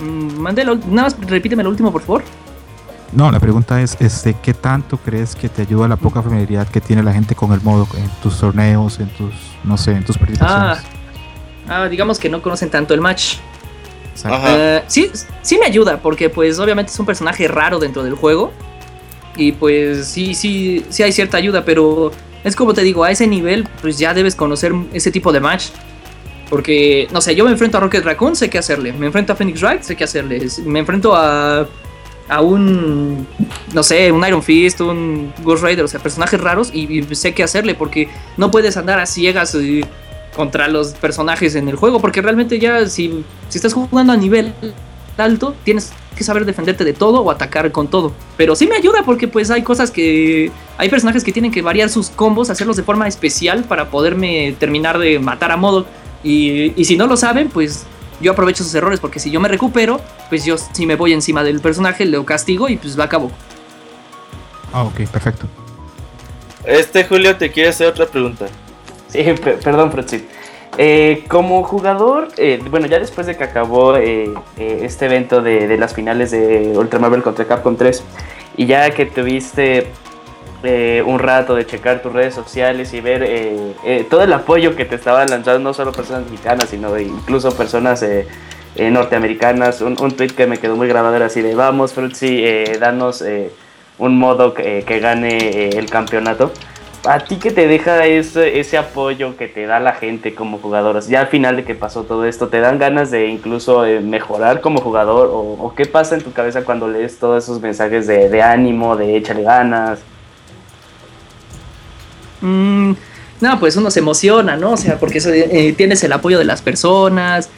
Mm, 0.00 0.38
mande 0.38 0.64
lo- 0.64 0.76
nada 0.76 1.08
más 1.08 1.16
repíteme 1.28 1.62
lo 1.62 1.70
último, 1.70 1.92
por 1.92 2.02
favor. 2.02 2.22
No, 3.12 3.30
la 3.30 3.40
pregunta 3.40 3.80
es, 3.82 3.96
este, 4.00 4.34
¿qué 4.40 4.54
tanto 4.54 4.96
crees 4.96 5.34
que 5.34 5.48
te 5.48 5.62
ayuda 5.62 5.88
la 5.88 5.96
poca 5.96 6.22
familiaridad 6.22 6.68
que 6.68 6.80
tiene 6.80 7.02
la 7.02 7.12
gente 7.12 7.34
con 7.34 7.52
el 7.52 7.60
modo 7.60 7.88
en 7.96 8.08
tus 8.22 8.38
torneos, 8.38 9.00
en 9.00 9.08
tus, 9.08 9.32
no 9.64 9.76
sé, 9.76 9.92
en 9.92 10.04
tus 10.04 10.16
participaciones? 10.16 10.78
Ah, 11.68 11.82
ah, 11.84 11.88
digamos 11.88 12.18
que 12.20 12.28
no 12.28 12.40
conocen 12.40 12.70
tanto 12.70 12.94
el 12.94 13.00
match. 13.00 13.36
Ajá. 14.22 14.44
Eh, 14.56 14.84
sí, 14.86 15.10
sí 15.42 15.58
me 15.58 15.66
ayuda, 15.66 15.98
porque 16.00 16.30
pues 16.30 16.58
obviamente 16.60 16.92
es 16.92 16.98
un 17.00 17.06
personaje 17.06 17.48
raro 17.48 17.78
dentro 17.80 18.04
del 18.04 18.14
juego. 18.14 18.52
Y 19.36 19.52
pues 19.52 20.06
sí, 20.06 20.34
sí, 20.34 20.84
sí 20.90 21.02
hay 21.02 21.12
cierta 21.12 21.36
ayuda, 21.36 21.64
pero 21.64 22.12
es 22.44 22.54
como 22.54 22.74
te 22.74 22.82
digo, 22.82 23.02
a 23.02 23.10
ese 23.10 23.26
nivel 23.26 23.66
pues 23.80 23.98
ya 23.98 24.14
debes 24.14 24.34
conocer 24.36 24.72
ese 24.92 25.10
tipo 25.10 25.32
de 25.32 25.40
match. 25.40 25.68
Porque, 26.50 27.06
no 27.12 27.20
sé, 27.20 27.36
yo 27.36 27.44
me 27.44 27.52
enfrento 27.52 27.78
a 27.78 27.80
Rocket 27.80 28.04
Raccoon, 28.04 28.34
sé 28.34 28.50
qué 28.50 28.58
hacerle. 28.58 28.92
Me 28.92 29.06
enfrento 29.06 29.32
a 29.32 29.36
Phoenix 29.36 29.62
Wright, 29.62 29.82
sé 29.82 29.94
qué 29.94 30.02
hacerle. 30.02 30.46
Me 30.64 30.80
enfrento 30.80 31.14
a, 31.14 31.66
a 32.28 32.40
un, 32.40 33.24
no 33.72 33.82
sé, 33.84 34.10
un 34.10 34.26
Iron 34.26 34.42
Fist, 34.42 34.80
un 34.80 35.32
Ghost 35.44 35.62
Rider, 35.62 35.84
o 35.84 35.88
sea, 35.88 36.00
personajes 36.00 36.40
raros 36.40 36.70
y, 36.74 37.04
sé 37.14 37.34
qué 37.34 37.44
hacerle. 37.44 37.76
Porque 37.76 38.08
no 38.36 38.50
puedes 38.50 38.76
andar 38.76 38.98
a 38.98 39.06
ciegas 39.06 39.54
eh, 39.54 39.82
contra 40.34 40.66
los 40.66 40.88
personajes 40.88 41.54
en 41.54 41.68
el 41.68 41.76
juego. 41.76 42.00
Porque 42.00 42.20
realmente 42.20 42.58
ya, 42.58 42.84
si, 42.86 43.24
si 43.48 43.58
estás 43.58 43.72
jugando 43.72 44.12
a 44.12 44.16
nivel 44.16 44.52
alto, 45.16 45.54
tienes 45.62 45.92
que 46.16 46.24
saber 46.24 46.44
defenderte 46.44 46.84
de 46.84 46.92
todo 46.92 47.20
o 47.20 47.30
atacar 47.30 47.70
con 47.70 47.88
todo. 47.88 48.12
Pero 48.36 48.56
sí 48.56 48.66
me 48.66 48.74
ayuda 48.74 49.04
porque 49.04 49.28
pues 49.28 49.52
hay 49.52 49.62
cosas 49.62 49.92
que... 49.92 50.50
Hay 50.78 50.88
personajes 50.88 51.22
que 51.22 51.30
tienen 51.30 51.52
que 51.52 51.62
variar 51.62 51.90
sus 51.90 52.10
combos, 52.10 52.50
hacerlos 52.50 52.76
de 52.76 52.82
forma 52.82 53.06
especial 53.06 53.64
para 53.64 53.90
poderme 53.90 54.56
terminar 54.58 54.98
de 54.98 55.20
matar 55.20 55.52
a 55.52 55.56
Modok. 55.56 55.86
Y, 56.22 56.72
y 56.80 56.84
si 56.84 56.96
no 56.96 57.06
lo 57.06 57.16
saben, 57.16 57.48
pues 57.48 57.86
yo 58.20 58.32
aprovecho 58.32 58.62
sus 58.64 58.74
errores 58.74 59.00
porque 59.00 59.18
si 59.18 59.30
yo 59.30 59.40
me 59.40 59.48
recupero, 59.48 60.00
pues 60.28 60.44
yo 60.44 60.56
si 60.58 60.86
me 60.86 60.96
voy 60.96 61.12
encima 61.12 61.42
del 61.42 61.60
personaje, 61.60 62.04
lo 62.04 62.24
castigo 62.24 62.68
y 62.68 62.76
pues 62.76 62.96
lo 62.96 63.02
acabo. 63.02 63.30
Ah, 64.72 64.84
ok, 64.84 65.00
perfecto. 65.10 65.46
Este 66.64 67.04
Julio 67.04 67.36
te 67.36 67.50
quiere 67.50 67.70
hacer 67.70 67.86
otra 67.86 68.06
pregunta. 68.06 68.46
Sí, 69.08 69.22
per- 69.42 69.58
perdón, 69.60 69.90
Fruitsit. 69.90 70.24
Eh, 70.78 71.24
como 71.28 71.64
jugador, 71.64 72.28
eh, 72.36 72.62
bueno, 72.70 72.86
ya 72.86 72.98
después 73.00 73.26
de 73.26 73.36
que 73.36 73.44
acabó 73.44 73.96
eh, 73.96 74.32
eh, 74.56 74.80
este 74.82 75.06
evento 75.06 75.42
de, 75.42 75.66
de 75.66 75.76
las 75.76 75.94
finales 75.94 76.30
de 76.30 76.72
Ultra 76.76 76.98
Marvel 77.00 77.22
contra 77.22 77.44
Capcom 77.46 77.76
3, 77.76 78.02
y 78.56 78.66
ya 78.66 78.88
que 78.90 79.06
tuviste 79.06 79.90
eh, 80.62 81.02
un 81.06 81.18
rato 81.18 81.54
de 81.54 81.64
checar 81.64 82.02
tus 82.02 82.12
redes 82.12 82.34
sociales 82.34 82.92
y 82.92 83.00
ver 83.00 83.22
eh, 83.22 83.72
eh, 83.82 84.06
todo 84.10 84.22
el 84.22 84.32
apoyo 84.32 84.76
que 84.76 84.84
te 84.84 84.96
estaban 84.96 85.30
lanzando, 85.30 85.58
no 85.60 85.72
solo 85.72 85.90
personas 85.90 86.24
mexicanas, 86.30 86.68
sino 86.68 86.98
incluso 86.98 87.56
personas 87.56 88.04
norteamericanas, 88.76 89.80
un, 89.80 89.96
tweet 89.96 90.28
que 90.28 90.46
me 90.46 90.58
quedó 90.58 90.76
muy 90.76 90.86
grabado 90.86 91.16
era 91.16 91.26
así 91.26 91.40
de, 91.40 91.54
vamos, 91.54 91.94
Fruitsy, 91.94 92.44
danos 92.78 93.24
un 93.98 94.18
modo 94.18 94.52
que, 94.52 94.84
que 94.86 95.00
gane 95.00 95.70
el 95.70 95.88
campeonato. 95.88 96.52
¿A 97.08 97.20
ti 97.20 97.36
que 97.36 97.50
te 97.50 97.66
deja 97.66 98.04
ese, 98.04 98.60
ese 98.60 98.76
apoyo 98.76 99.36
que 99.38 99.48
te 99.48 99.64
da 99.64 99.80
la 99.80 99.94
gente 99.94 100.34
como 100.34 100.58
jugador? 100.58 100.96
O 100.96 101.02
sea, 101.02 101.12
ya 101.12 101.20
al 101.20 101.28
final 101.28 101.56
de 101.56 101.64
que 101.64 101.74
pasó 101.74 102.04
todo 102.04 102.26
esto, 102.26 102.48
¿te 102.48 102.60
dan 102.60 102.78
ganas 102.78 103.10
de 103.10 103.28
incluso 103.28 103.84
mejorar 104.02 104.60
como 104.60 104.82
jugador? 104.82 105.28
¿O, 105.28 105.38
o 105.38 105.74
qué 105.74 105.86
pasa 105.86 106.14
en 106.14 106.22
tu 106.22 106.32
cabeza 106.32 106.64
cuando 106.64 106.86
lees 106.88 107.18
todos 107.18 107.44
esos 107.44 107.60
mensajes 107.62 108.06
de, 108.06 108.28
de 108.28 108.42
ánimo, 108.42 108.96
de 108.96 109.16
échale 109.16 109.42
ganas? 109.42 110.00
Mm, 112.40 112.92
no, 113.40 113.58
pues 113.58 113.76
uno 113.76 113.90
se 113.90 114.00
emociona, 114.00 114.56
¿no? 114.56 114.72
O 114.72 114.76
sea, 114.76 114.98
porque 114.98 115.18
eso, 115.18 115.30
eh, 115.32 115.74
tienes 115.76 116.02
el 116.04 116.12
apoyo 116.12 116.38
de 116.38 116.44
las 116.44 116.60
personas 116.60 117.48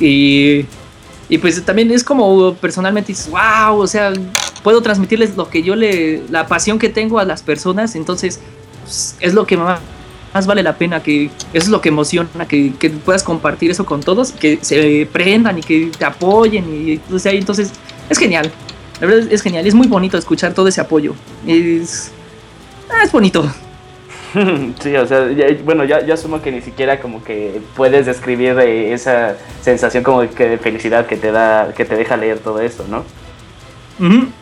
y, 0.00 0.66
y 1.28 1.38
pues 1.38 1.64
también 1.64 1.90
es 1.90 2.02
como 2.04 2.54
personalmente 2.54 3.12
dices, 3.12 3.30
wow, 3.30 3.78
o 3.78 3.86
sea, 3.86 4.12
puedo 4.62 4.82
transmitirles 4.82 5.36
lo 5.36 5.48
que 5.48 5.62
yo 5.62 5.76
le, 5.76 6.22
la 6.28 6.46
pasión 6.46 6.78
que 6.78 6.88
tengo 6.88 7.18
a 7.18 7.24
las 7.24 7.42
personas, 7.42 7.94
entonces 7.94 8.40
pues, 8.82 9.16
es 9.20 9.34
lo 9.34 9.46
que 9.46 9.56
más, 9.56 9.80
vale 10.46 10.62
la 10.62 10.76
pena, 10.76 11.02
que 11.02 11.26
eso 11.26 11.32
es 11.52 11.68
lo 11.68 11.80
que 11.80 11.90
emociona, 11.90 12.48
que, 12.48 12.72
que 12.74 12.90
puedas 12.90 13.22
compartir 13.22 13.70
eso 13.70 13.86
con 13.86 14.00
todos, 14.00 14.32
que 14.32 14.58
se 14.62 15.08
prendan 15.12 15.58
y 15.58 15.62
que 15.62 15.90
te 15.96 16.04
apoyen 16.04 16.64
y 16.68 17.00
o 17.14 17.18
sea, 17.18 17.32
entonces 17.32 17.70
es 18.08 18.18
genial. 18.18 18.50
La 19.00 19.06
verdad 19.06 19.32
es 19.32 19.42
genial, 19.42 19.66
es 19.66 19.74
muy 19.74 19.88
bonito 19.88 20.16
escuchar 20.16 20.54
todo 20.54 20.68
ese 20.68 20.80
apoyo. 20.80 21.14
Es, 21.46 22.12
es 23.02 23.12
bonito. 23.12 23.50
sí, 24.82 24.96
o 24.96 25.06
sea, 25.06 25.30
ya- 25.32 25.46
bueno, 25.64 25.84
ya, 25.84 26.04
yo 26.04 26.14
asumo 26.14 26.40
que 26.40 26.50
ni 26.52 26.60
siquiera 26.60 27.00
como 27.00 27.22
que 27.22 27.60
puedes 27.76 28.06
describir 28.06 28.58
eh, 28.60 28.92
esa 28.92 29.36
sensación 29.62 30.02
como 30.02 30.28
que 30.30 30.48
de 30.48 30.58
felicidad 30.58 31.06
que 31.06 31.16
te 31.16 31.30
da, 31.32 31.72
que 31.74 31.84
te 31.84 31.96
deja 31.96 32.16
leer 32.16 32.38
todo 32.38 32.60
esto, 32.60 32.84
¿no? 32.88 33.04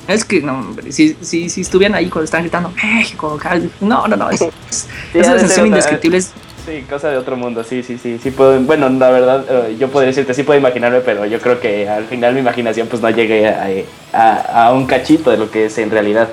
Es 0.08 0.24
que, 0.24 0.40
no, 0.40 0.54
hombre, 0.54 0.90
si, 0.90 1.16
si, 1.20 1.50
si 1.50 1.60
estuvieran 1.60 1.94
ahí 1.94 2.08
cuando 2.08 2.24
están 2.24 2.42
gritando 2.42 2.70
México, 2.82 3.36
cal-", 3.40 3.68
no, 3.80 4.06
no, 4.08 4.16
no, 4.16 4.30
es, 4.30 4.40
es, 4.70 4.88
Sí, 5.12 5.18
una 5.18 5.38
sensación 5.38 5.66
indescriptible. 5.66 6.18
es- 6.18 6.32
Sí, 6.64 6.84
cosa 6.88 7.08
de 7.08 7.16
otro 7.16 7.36
mundo, 7.36 7.64
sí, 7.64 7.82
sí, 7.82 7.98
sí, 7.98 8.18
sí 8.22 8.30
puedo, 8.30 8.60
bueno, 8.60 8.88
la 8.90 9.10
verdad, 9.10 9.44
eh, 9.70 9.76
yo 9.78 9.88
podría 9.88 10.08
decirte, 10.08 10.34
sí 10.34 10.42
puedo 10.44 10.58
imaginarme, 10.60 11.00
pero 11.00 11.24
yo 11.24 11.40
creo 11.40 11.58
que 11.58 11.88
al 11.88 12.04
final 12.04 12.34
mi 12.34 12.40
imaginación 12.40 12.86
pues 12.86 13.00
no 13.02 13.08
llegue 13.10 13.48
a, 13.48 13.66
a- 14.12 14.66
a 14.66 14.72
un 14.72 14.86
cachito 14.86 15.30
de 15.30 15.38
lo 15.38 15.50
que 15.50 15.64
es 15.66 15.78
en 15.78 15.90
realidad. 15.90 16.28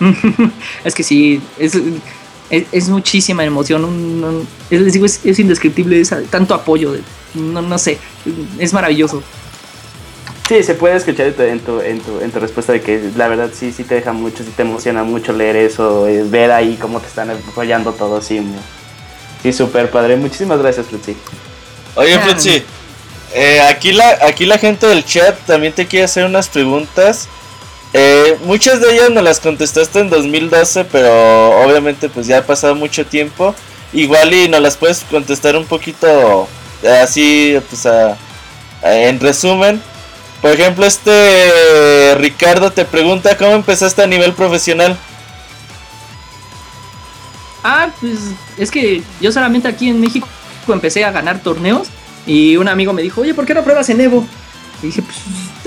es 0.84 0.94
que 0.94 1.02
sí, 1.02 1.40
es, 1.58 1.74
es, 2.50 2.64
es 2.72 2.88
muchísima 2.88 3.44
emoción, 3.44 3.84
un- 3.84 4.24
un- 4.24 4.48
es, 4.70 4.80
les 4.80 4.92
digo, 4.92 5.06
es, 5.06 5.20
es 5.24 5.38
indescriptible, 5.38 6.00
es 6.00 6.12
tanto 6.30 6.54
apoyo, 6.54 6.92
de- 6.92 7.02
no, 7.34 7.62
no 7.62 7.78
sé, 7.78 7.98
es 8.58 8.72
maravilloso. 8.72 9.22
Sí, 10.48 10.64
se 10.64 10.74
puede 10.74 10.96
escuchar 10.96 11.26
en 11.28 11.34
tu, 11.34 11.42
en 11.42 11.60
tu, 11.60 11.80
en 11.80 12.00
tu, 12.00 12.20
en 12.20 12.30
tu 12.32 12.40
respuesta 12.40 12.72
de 12.72 12.80
que 12.80 13.10
la 13.16 13.28
verdad 13.28 13.50
sí, 13.54 13.72
sí 13.72 13.84
te 13.84 13.94
deja 13.94 14.12
mucho, 14.12 14.42
sí 14.42 14.50
te 14.56 14.62
emociona 14.62 15.04
mucho 15.04 15.32
leer 15.32 15.54
eso, 15.54 16.08
eh, 16.08 16.24
ver 16.24 16.50
ahí 16.50 16.76
cómo 16.80 16.98
te 17.00 17.06
están 17.06 17.30
apoyando 17.30 17.92
todo, 17.92 18.20
sí, 18.20 18.40
sí, 19.44 19.52
súper 19.52 19.90
padre. 19.92 20.16
Muchísimas 20.16 20.58
gracias, 20.58 20.86
Flutzi. 20.86 21.14
Oye. 21.94 22.18
Flutzi, 22.18 22.64
eh, 23.32 23.60
aquí, 23.60 23.92
la, 23.92 24.18
aquí 24.26 24.44
la 24.44 24.58
gente 24.58 24.88
del 24.88 25.04
chat 25.04 25.38
también 25.46 25.72
te 25.72 25.86
quiere 25.86 26.06
hacer 26.06 26.24
unas 26.24 26.48
preguntas. 26.48 27.28
Eh, 27.92 28.38
muchas 28.44 28.80
de 28.80 28.92
ellas 28.94 29.10
me 29.10 29.20
las 29.22 29.40
contestaste 29.40 29.98
en 30.00 30.10
2012, 30.10 30.84
pero 30.84 31.62
obviamente 31.64 32.08
pues 32.08 32.26
ya 32.26 32.38
ha 32.38 32.46
pasado 32.46 32.74
mucho 32.74 33.04
tiempo. 33.06 33.54
Igual 33.92 34.32
y 34.32 34.48
nos 34.48 34.60
las 34.60 34.76
puedes 34.76 35.00
contestar 35.10 35.56
un 35.56 35.64
poquito 35.66 36.48
eh, 36.82 36.98
así, 37.02 37.58
pues 37.68 37.86
a- 37.86 38.16
en 38.82 39.18
resumen. 39.20 39.82
Por 40.40 40.52
ejemplo, 40.52 40.86
este 40.86 42.14
Ricardo 42.16 42.70
te 42.70 42.84
pregunta 42.84 43.36
cómo 43.36 43.52
empezaste 43.52 44.02
a 44.02 44.06
nivel 44.06 44.32
profesional. 44.32 44.96
Ah, 47.62 47.88
pues 48.00 48.18
es 48.56 48.70
que 48.70 49.02
yo 49.20 49.32
solamente 49.32 49.68
aquí 49.68 49.88
en 49.90 50.00
México 50.00 50.26
empecé 50.68 51.04
a 51.04 51.10
ganar 51.10 51.40
torneos 51.42 51.88
y 52.26 52.56
un 52.56 52.68
amigo 52.68 52.92
me 52.92 53.02
dijo, 53.02 53.20
oye, 53.20 53.34
¿por 53.34 53.44
qué 53.44 53.52
no 53.54 53.62
pruebas 53.64 53.88
en 53.90 54.00
Evo? 54.00 54.26
Y 54.82 54.86
dije, 54.86 55.02
pues, 55.02 55.18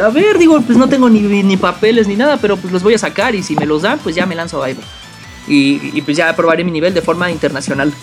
a 0.02 0.10
ver, 0.10 0.38
digo, 0.38 0.60
pues 0.62 0.78
no 0.78 0.90
tengo 0.90 1.10
ni, 1.10 1.22
ni 1.22 1.58
papeles 1.58 2.08
ni 2.08 2.16
nada, 2.16 2.38
pero 2.38 2.58
pues 2.58 2.74
los 2.74 2.84
voy 2.84 2.96
a 2.96 2.98
sacar 2.98 3.36
y 3.36 3.44
si 3.44 3.56
me 3.56 3.66
los 3.66 3.84
dan, 3.84 4.00
pues 4.00 4.16
ya 4.16 4.26
me 4.26 4.36
lanzo 4.36 4.64
a 4.64 4.70
Evo. 4.70 4.82
Y, 5.48 6.02
pues 6.02 6.18
ya 6.18 6.34
probaré 6.36 6.64
mi 6.64 6.72
nivel 6.72 6.94
de 6.94 7.02
forma 7.02 7.30
internacional. 7.30 7.94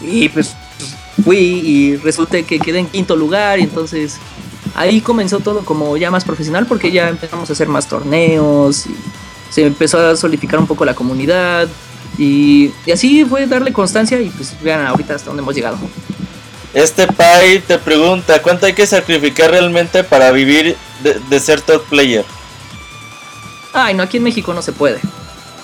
Y 0.00 0.28
pues 0.28 0.54
fui 1.24 1.38
y 1.38 1.96
resulté 1.96 2.44
que 2.44 2.58
quedé 2.58 2.78
en 2.78 2.86
quinto 2.86 3.16
lugar 3.16 3.58
y 3.58 3.62
entonces 3.62 4.18
ahí 4.74 5.00
comenzó 5.00 5.40
todo 5.40 5.64
como 5.64 5.96
ya 5.96 6.10
más 6.10 6.24
profesional 6.24 6.66
porque 6.66 6.90
ya 6.90 7.08
empezamos 7.08 7.50
a 7.50 7.52
hacer 7.52 7.68
más 7.68 7.88
torneos 7.88 8.86
y 8.86 8.94
se 9.50 9.66
empezó 9.66 9.98
a 9.98 10.16
solidificar 10.16 10.58
un 10.58 10.66
poco 10.66 10.84
la 10.84 10.94
comunidad 10.94 11.68
y, 12.16 12.70
y 12.86 12.90
así 12.90 13.24
fue 13.24 13.46
darle 13.46 13.72
constancia 13.72 14.20
y 14.20 14.30
pues 14.30 14.54
vean 14.62 14.86
ahorita 14.86 15.14
hasta 15.14 15.26
dónde 15.26 15.42
hemos 15.42 15.54
llegado. 15.54 15.78
Este 16.72 17.08
Pai 17.08 17.60
te 17.66 17.78
pregunta 17.78 18.40
cuánto 18.42 18.66
hay 18.66 18.74
que 18.74 18.86
sacrificar 18.86 19.50
realmente 19.50 20.04
para 20.04 20.30
vivir 20.30 20.76
de, 21.02 21.40
ser 21.40 21.60
top 21.60 21.84
player. 21.86 22.24
Ay, 23.72 23.94
no, 23.94 24.04
aquí 24.04 24.18
en 24.18 24.22
México 24.22 24.54
no 24.54 24.62
se 24.62 24.72
puede. 24.72 25.00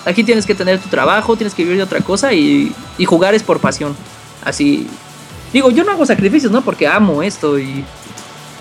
Aquí 0.05 0.23
tienes 0.23 0.45
que 0.45 0.55
tener 0.55 0.79
tu 0.79 0.89
trabajo, 0.89 1.37
tienes 1.37 1.53
que 1.53 1.63
vivir 1.63 1.77
de 1.77 1.83
otra 1.83 2.01
cosa 2.01 2.33
y, 2.33 2.73
y 2.97 3.05
jugar 3.05 3.33
es 3.35 3.43
por 3.43 3.59
pasión. 3.59 3.95
Así. 4.43 4.87
Digo, 5.53 5.71
yo 5.71 5.85
no 5.85 5.91
hago 5.91 6.05
sacrificios, 6.05 6.51
¿no? 6.51 6.61
Porque 6.61 6.87
amo 6.87 7.23
esto 7.23 7.57
y, 7.57 7.85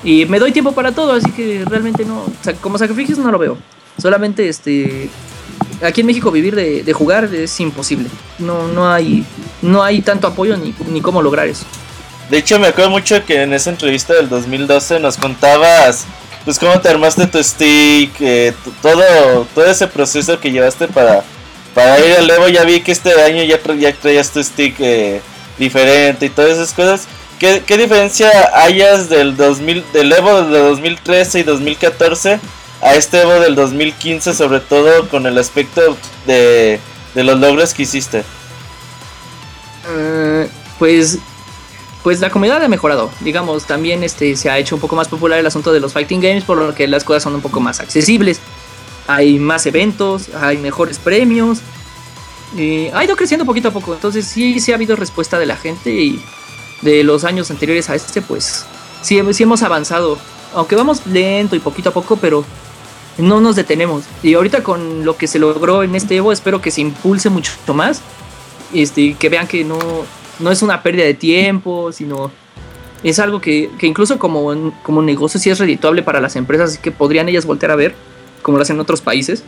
y 0.05 0.25
me 0.27 0.39
doy 0.39 0.53
tiempo 0.53 0.73
para 0.73 0.93
todo, 0.93 1.13
así 1.13 1.31
que 1.33 1.65
realmente 1.65 2.05
no. 2.05 2.25
como 2.61 2.79
sacrificios 2.79 3.19
no 3.19 3.31
lo 3.31 3.39
veo. 3.39 3.59
Solamente 3.99 4.49
este. 4.49 5.11
Aquí 5.83 6.03
en 6.03 6.07
México 6.07 6.31
vivir 6.31 6.55
de, 6.55 6.85
de 6.85 6.93
jugar 6.93 7.25
es 7.35 7.59
imposible. 7.59 8.09
No, 8.39 8.69
no 8.69 8.89
hay. 8.89 9.25
No 9.63 9.83
hay 9.83 10.01
tanto 10.01 10.29
apoyo 10.29 10.57
ni, 10.57 10.75
ni 10.91 11.01
cómo 11.01 11.23
lograr 11.23 11.49
eso. 11.49 11.67
De 12.31 12.39
hecho, 12.39 12.59
me 12.59 12.69
acuerdo 12.69 12.91
mucho 12.91 13.25
que 13.25 13.43
en 13.43 13.53
esa 13.53 13.71
entrevista 13.71 14.15
del 14.15 14.29
2012 14.29 14.99
nos 14.99 15.17
contabas, 15.17 16.07
pues, 16.45 16.59
cómo 16.59 16.81
te 16.81 16.89
armaste 16.89 17.27
tu 17.27 17.43
stick, 17.43 18.13
eh, 18.21 18.53
todo, 18.83 19.47
todo 19.55 19.67
ese 19.67 19.87
proceso 19.87 20.41
que 20.41 20.51
llevaste 20.51 20.89
para, 20.89 21.23
para 21.75 21.99
ir 22.01 22.17
al 22.17 22.31
Evo. 22.31 22.49
Ya 22.49 22.65
vi 22.65 22.81
que 22.81 22.93
este 22.93 23.13
año 23.23 23.45
ya, 23.45 23.61
ya 23.79 23.93
traías 23.95 24.31
tu 24.31 24.43
stick 24.43 24.75
eh, 24.81 25.21
diferente 25.59 26.27
y 26.27 26.31
todas 26.31 26.53
esas 26.53 26.73
cosas. 26.73 27.07
¿Qué, 27.39 27.63
qué 27.65 27.77
diferencia 27.77 28.31
hayas 28.55 29.09
del, 29.09 29.37
2000, 29.37 29.85
del 29.93 30.13
Evo 30.13 30.43
de 30.43 30.59
2013 30.59 31.41
y 31.41 31.43
2014 31.45 32.41
a 32.81 32.95
este 32.95 33.21
Evo 33.21 33.35
del 33.41 33.55
2015, 33.55 34.35
sobre 34.35 34.61
todo 34.61 35.09
con 35.09 35.27
el 35.27 35.39
aspecto 35.39 35.97
de, 36.27 36.81
de 37.15 37.25
los 37.25 37.39
logros 37.39 37.73
que 37.73 37.83
hiciste? 37.83 38.25
Eh, 39.89 40.49
pues 40.79 41.19
pues 42.07 42.21
la 42.21 42.31
comunidad 42.31 42.63
ha 42.63 42.69
mejorado. 42.69 43.11
Digamos, 43.19 43.65
también 43.65 44.05
este, 44.05 44.37
se 44.37 44.49
ha 44.49 44.61
hecho 44.61 44.77
un 44.77 44.81
poco 44.81 44.95
más 44.95 45.09
popular 45.09 45.41
el 45.41 45.47
asunto 45.47 45.73
de 45.73 45.81
los 45.81 45.93
fighting 45.93 46.21
games, 46.21 46.45
por 46.45 46.57
lo 46.57 46.73
que 46.73 46.87
las 46.87 47.03
cosas 47.03 47.25
son 47.25 47.35
un 47.35 47.41
poco 47.41 47.59
más 47.59 47.81
accesibles. 47.81 48.39
Hay 49.09 49.41
más 49.41 49.67
eventos, 49.67 50.33
hay 50.41 50.57
mejores 50.57 51.01
premios. 51.01 51.59
Y 52.57 52.87
ha 52.95 53.05
ido 53.05 53.17
creciendo 53.17 53.45
poquito 53.45 53.71
a 53.71 53.71
poco. 53.73 53.93
Entonces 53.93 54.25
sí, 54.25 54.61
sí 54.61 54.71
ha 54.71 54.77
habido 54.77 54.95
respuesta 54.95 55.41
de 55.41 55.47
la 55.47 55.57
gente 55.57 55.91
y 55.91 56.23
de 56.83 57.03
los 57.03 57.25
años 57.25 57.51
anteriores 57.51 57.91
a 57.91 57.97
este, 57.97 58.23
pues 58.23 58.65
sí, 59.03 59.21
sí 59.33 59.43
hemos 59.43 59.65
avanzado. 59.65 60.17
Aunque 60.55 60.77
vamos 60.77 61.05
lento 61.09 61.57
y 61.57 61.59
poquito 61.59 61.89
a 61.89 61.93
poco, 61.93 62.19
pero 62.19 62.45
no 63.19 63.41
nos 63.41 63.57
detenemos. 63.57 64.05
Y 64.23 64.35
ahorita 64.35 64.63
con 64.63 65.05
lo 65.05 65.17
que 65.17 65.27
se 65.27 65.41
logró 65.41 65.83
en 65.83 65.97
este 65.97 66.15
Evo, 66.15 66.31
espero 66.31 66.61
que 66.61 66.71
se 66.71 66.83
impulse 66.83 67.31
mucho 67.31 67.51
más. 67.75 68.01
Este, 68.73 69.15
que 69.15 69.29
vean 69.29 69.49
que 69.49 69.65
no, 69.65 69.77
no 70.39 70.51
es 70.51 70.63
una 70.63 70.83
pérdida 70.83 71.05
de 71.05 71.15
tiempo, 71.15 71.93
sino 71.93 72.31
es 73.03 73.19
algo 73.19 73.41
que, 73.41 73.71
que 73.79 73.87
incluso 73.87 74.19
como, 74.19 74.73
como 74.83 75.03
negocio 75.03 75.39
sí 75.39 75.51
es 75.51 75.59
redituable 75.59 76.03
para 76.03 76.21
las 76.21 76.37
empresas, 76.37 76.79
que 76.79 76.91
podrían 76.91 77.29
ellas 77.29 77.47
voltear 77.47 77.73
a 77.73 77.77
ver, 77.77 77.95
como 78.43 78.59
lo 78.59 78.63
hacen 78.63 78.77
en 78.77 78.81
otros 78.81 79.01
países. 79.01 79.45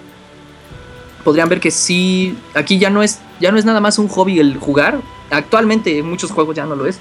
Podrían 1.24 1.48
ver 1.48 1.60
que 1.60 1.70
sí, 1.70 2.36
aquí 2.54 2.78
ya 2.78 2.90
no 2.90 3.02
es, 3.02 3.18
ya 3.40 3.52
no 3.52 3.58
es 3.58 3.64
nada 3.64 3.80
más 3.80 3.98
un 3.98 4.08
hobby 4.08 4.38
el 4.38 4.56
jugar. 4.56 5.00
Actualmente 5.30 6.02
muchos 6.02 6.30
juegos 6.30 6.56
ya 6.56 6.64
no 6.64 6.76
lo 6.76 6.86
es. 6.86 7.00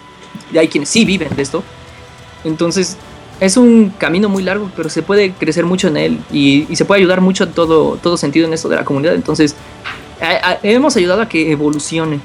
Y 0.51 0.57
hay 0.57 0.67
quienes 0.67 0.89
sí 0.89 1.05
viven 1.05 1.35
de 1.35 1.41
esto. 1.41 1.63
Entonces 2.43 2.97
es 3.39 3.57
un 3.57 3.91
camino 3.97 4.29
muy 4.29 4.43
largo, 4.43 4.71
pero 4.75 4.89
se 4.89 5.03
puede 5.03 5.31
crecer 5.31 5.65
mucho 5.65 5.87
en 5.87 5.97
él 5.97 6.19
y, 6.31 6.67
se 6.75 6.85
puede 6.85 7.01
ayudar 7.01 7.21
mucho 7.21 7.43
en 7.43 7.51
todo, 7.51 7.97
todo 7.97 8.17
sentido 8.17 8.47
en 8.47 8.53
esto 8.53 8.67
de 8.69 8.77
la 8.77 8.85
comunidad. 8.85 9.15
Entonces 9.15 9.55
hemos 10.63 10.95
ayudado 10.97 11.21
a 11.21 11.29
que 11.29 11.51
evolucione. 11.51 12.19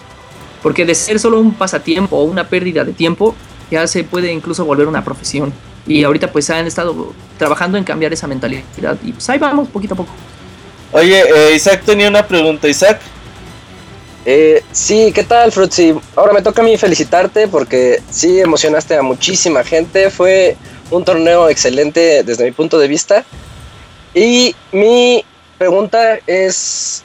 Porque 0.62 0.84
de 0.84 0.94
ser 0.94 1.18
solo 1.18 1.40
un 1.40 1.55
pasatiempo 1.55 2.16
o 2.16 2.24
una 2.24 2.48
pérdida 2.48 2.84
de 2.84 2.93
tiempo, 2.93 3.34
ya 3.70 3.86
se 3.86 4.05
puede 4.05 4.32
incluso 4.32 4.64
volver 4.64 4.86
una 4.86 5.05
profesión. 5.05 5.52
Y 5.86 6.05
ahorita 6.05 6.30
pues 6.30 6.48
han 6.51 6.66
estado 6.66 7.12
trabajando 7.39 7.78
en 7.78 7.84
cambiar 7.84 8.12
esa 8.12 8.26
mentalidad. 8.26 8.62
Y 9.02 9.12
pues 9.12 9.28
ahí 9.30 9.39
vamos, 9.39 9.68
poquito 9.68 9.94
a 9.94 9.97
poco. 9.97 10.12
Oye, 10.93 11.22
eh, 11.22 11.55
Isaac 11.56 11.82
tenía 11.84 12.09
una 12.09 12.26
pregunta. 12.26 12.68
Isaac, 12.68 13.01
Eh, 14.24 14.62
sí, 14.70 15.10
¿qué 15.12 15.24
tal, 15.24 15.51
Frutzi? 15.51 15.94
Ahora 16.14 16.32
me 16.32 16.43
toca 16.43 16.62
a 16.62 16.64
mí 16.64 16.76
felicitarte 16.76 17.48
porque 17.48 18.01
sí 18.09 18.39
emocionaste 18.39 18.97
a 18.97 19.02
muchísima 19.02 19.64
gente. 19.64 20.10
Fue 20.10 20.56
un 20.90 21.05
torneo 21.05 21.48
excelente 21.48 22.22
desde 22.22 22.44
mi 22.44 22.52
punto 22.52 22.78
de 22.78 22.86
vista. 22.86 23.24
Y 24.14 24.55
mi 24.70 25.24
pregunta 25.59 26.18
es, 26.26 27.02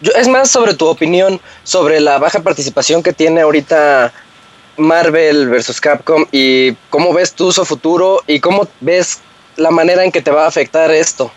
es 0.00 0.28
más 0.28 0.50
sobre 0.50 0.74
tu 0.74 0.86
opinión 0.86 1.40
sobre 1.64 2.00
la 2.00 2.18
baja 2.18 2.40
participación 2.40 3.02
que 3.02 3.12
tiene 3.12 3.40
ahorita 3.40 4.12
Marvel 4.76 5.48
versus 5.48 5.80
Capcom 5.80 6.26
y 6.32 6.72
cómo 6.90 7.12
ves 7.14 7.32
tú 7.32 7.50
su 7.52 7.64
futuro 7.64 8.22
y 8.26 8.40
cómo 8.40 8.68
ves 8.80 9.20
la 9.56 9.70
manera 9.70 10.04
en 10.04 10.12
que 10.12 10.20
te 10.20 10.30
va 10.30 10.44
a 10.44 10.48
afectar 10.48 10.90
esto. 10.90 11.30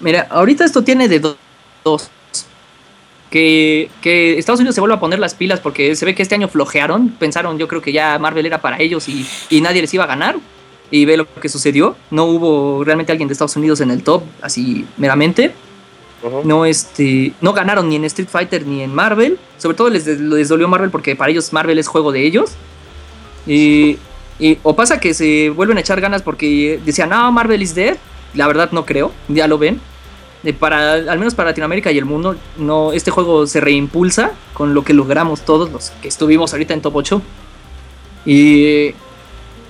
Mira, 0.00 0.26
ahorita 0.30 0.64
esto 0.64 0.82
tiene 0.82 1.06
de 1.08 1.20
do- 1.20 1.36
dos. 1.84 2.10
Que, 3.30 3.90
que 4.02 4.38
Estados 4.38 4.60
Unidos 4.60 4.74
se 4.74 4.80
vuelva 4.82 4.96
a 4.96 5.00
poner 5.00 5.18
las 5.18 5.34
pilas 5.34 5.58
porque 5.60 5.96
se 5.96 6.04
ve 6.04 6.14
que 6.14 6.22
este 6.22 6.34
año 6.34 6.48
flojearon. 6.48 7.10
Pensaron, 7.10 7.58
yo 7.58 7.66
creo 7.68 7.80
que 7.80 7.92
ya 7.92 8.18
Marvel 8.18 8.44
era 8.44 8.60
para 8.60 8.78
ellos 8.78 9.08
y, 9.08 9.26
y 9.48 9.60
nadie 9.62 9.80
les 9.80 9.92
iba 9.94 10.04
a 10.04 10.06
ganar. 10.06 10.36
Y 10.90 11.06
ve 11.06 11.16
lo 11.16 11.26
que 11.34 11.48
sucedió. 11.48 11.96
No 12.10 12.24
hubo 12.24 12.84
realmente 12.84 13.12
alguien 13.12 13.28
de 13.28 13.32
Estados 13.32 13.56
Unidos 13.56 13.80
en 13.80 13.90
el 13.90 14.02
top, 14.02 14.22
así 14.42 14.86
meramente. 14.98 15.54
Ujú. 16.22 16.42
No, 16.44 16.64
este, 16.64 17.32
no 17.40 17.52
ganaron 17.52 17.88
ni 17.88 17.96
en 17.96 18.04
Street 18.04 18.28
Fighter 18.28 18.66
ni 18.66 18.82
en 18.82 18.94
Marvel. 18.94 19.38
Sobre 19.58 19.76
todo 19.76 19.90
les, 19.90 20.06
les 20.06 20.48
dolió 20.48 20.68
Marvel 20.68 20.90
porque 20.90 21.16
para 21.16 21.30
ellos 21.30 21.52
Marvel 21.52 21.78
es 21.78 21.88
juego 21.88 22.12
de 22.12 22.24
ellos. 22.24 22.52
Y, 23.46 23.98
o 24.62 24.74
pasa 24.74 24.98
que 24.98 25.14
se 25.14 25.50
vuelven 25.50 25.78
a 25.78 25.80
echar 25.80 26.00
ganas 26.00 26.22
porque 26.22 26.80
decían, 26.84 27.10
no, 27.10 27.30
Marvel 27.32 27.62
is 27.62 27.74
dead. 27.74 27.96
La 28.34 28.46
verdad 28.46 28.70
no 28.72 28.84
creo, 28.86 29.12
ya 29.28 29.46
lo 29.46 29.58
ven. 29.58 29.80
Para, 30.58 30.94
al 30.94 31.18
menos 31.18 31.34
para 31.34 31.50
Latinoamérica 31.50 31.92
y 31.92 31.98
el 31.98 32.04
mundo, 32.04 32.34
no, 32.56 32.92
este 32.92 33.12
juego 33.12 33.46
se 33.46 33.60
reimpulsa 33.60 34.32
con 34.54 34.74
lo 34.74 34.82
que 34.82 34.92
logramos 34.92 35.42
todos 35.42 35.70
los 35.70 35.90
que 36.02 36.08
estuvimos 36.08 36.52
ahorita 36.52 36.74
en 36.74 36.80
Top 36.80 36.96
8. 36.96 37.22
Y, 38.26 38.94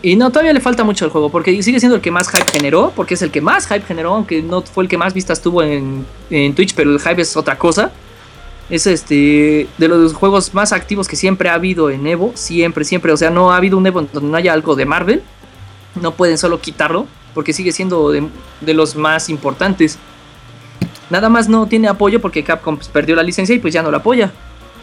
y 0.03 0.16
no, 0.16 0.31
todavía 0.31 0.53
le 0.53 0.61
falta 0.61 0.83
mucho 0.83 1.05
al 1.05 1.12
juego, 1.12 1.31
porque 1.31 1.62
sigue 1.62 1.79
siendo 1.79 1.97
el 1.97 2.03
que 2.03 2.11
más 2.11 2.29
hype 2.29 2.51
generó, 2.53 2.93
porque 2.95 3.15
es 3.15 3.23
el 3.23 3.31
que 3.31 3.41
más 3.41 3.69
hype 3.69 3.83
generó, 3.83 4.15
aunque 4.15 4.43
no 4.43 4.62
fue 4.62 4.85
el 4.85 4.91
que 4.91 4.99
más 4.99 5.15
vistas 5.15 5.41
tuvo 5.41 5.62
en, 5.62 6.05
en 6.29 6.55
Twitch, 6.55 6.74
pero 6.74 6.91
el 6.91 7.01
hype 7.01 7.23
es 7.23 7.37
otra 7.37 7.57
cosa. 7.57 7.93
Es 8.69 8.87
este 8.87 9.69
de 9.79 9.89
los 9.89 10.15
juegos 10.15 10.55
más 10.55 10.73
activos 10.73 11.07
que 11.07 11.15
siempre 11.15 11.49
ha 11.49 11.55
habido 11.55 11.91
en 11.91 12.07
Evo, 12.07 12.33
siempre, 12.35 12.85
siempre. 12.85 13.12
O 13.12 13.16
sea, 13.16 13.31
no 13.31 13.53
ha 13.53 13.57
habido 13.57 13.79
un 13.79 13.87
Evo 13.87 14.03
donde 14.12 14.29
no 14.29 14.37
haya 14.37 14.53
algo 14.53 14.74
de 14.74 14.87
Marvel. 14.87 15.23
No 16.01 16.12
pueden 16.12 16.39
solo 16.39 16.61
quitarlo, 16.61 17.07
porque 17.35 17.53
sigue 17.53 17.70
siendo 17.70 18.11
de, 18.11 18.27
de 18.61 18.74
los 18.74 18.97
más 18.97 19.29
importantes. 19.29 19.99
Nada 21.11 21.29
más 21.29 21.49
no 21.49 21.66
tiene 21.66 21.89
apoyo 21.89 22.20
porque 22.20 22.43
Capcom 22.43 22.77
pues, 22.77 22.89
perdió 22.89 23.15
la 23.15 23.23
licencia 23.23 23.55
y 23.55 23.59
pues 23.59 23.74
ya 23.74 23.83
no 23.83 23.91
la 23.91 23.99
apoya. 23.99 24.33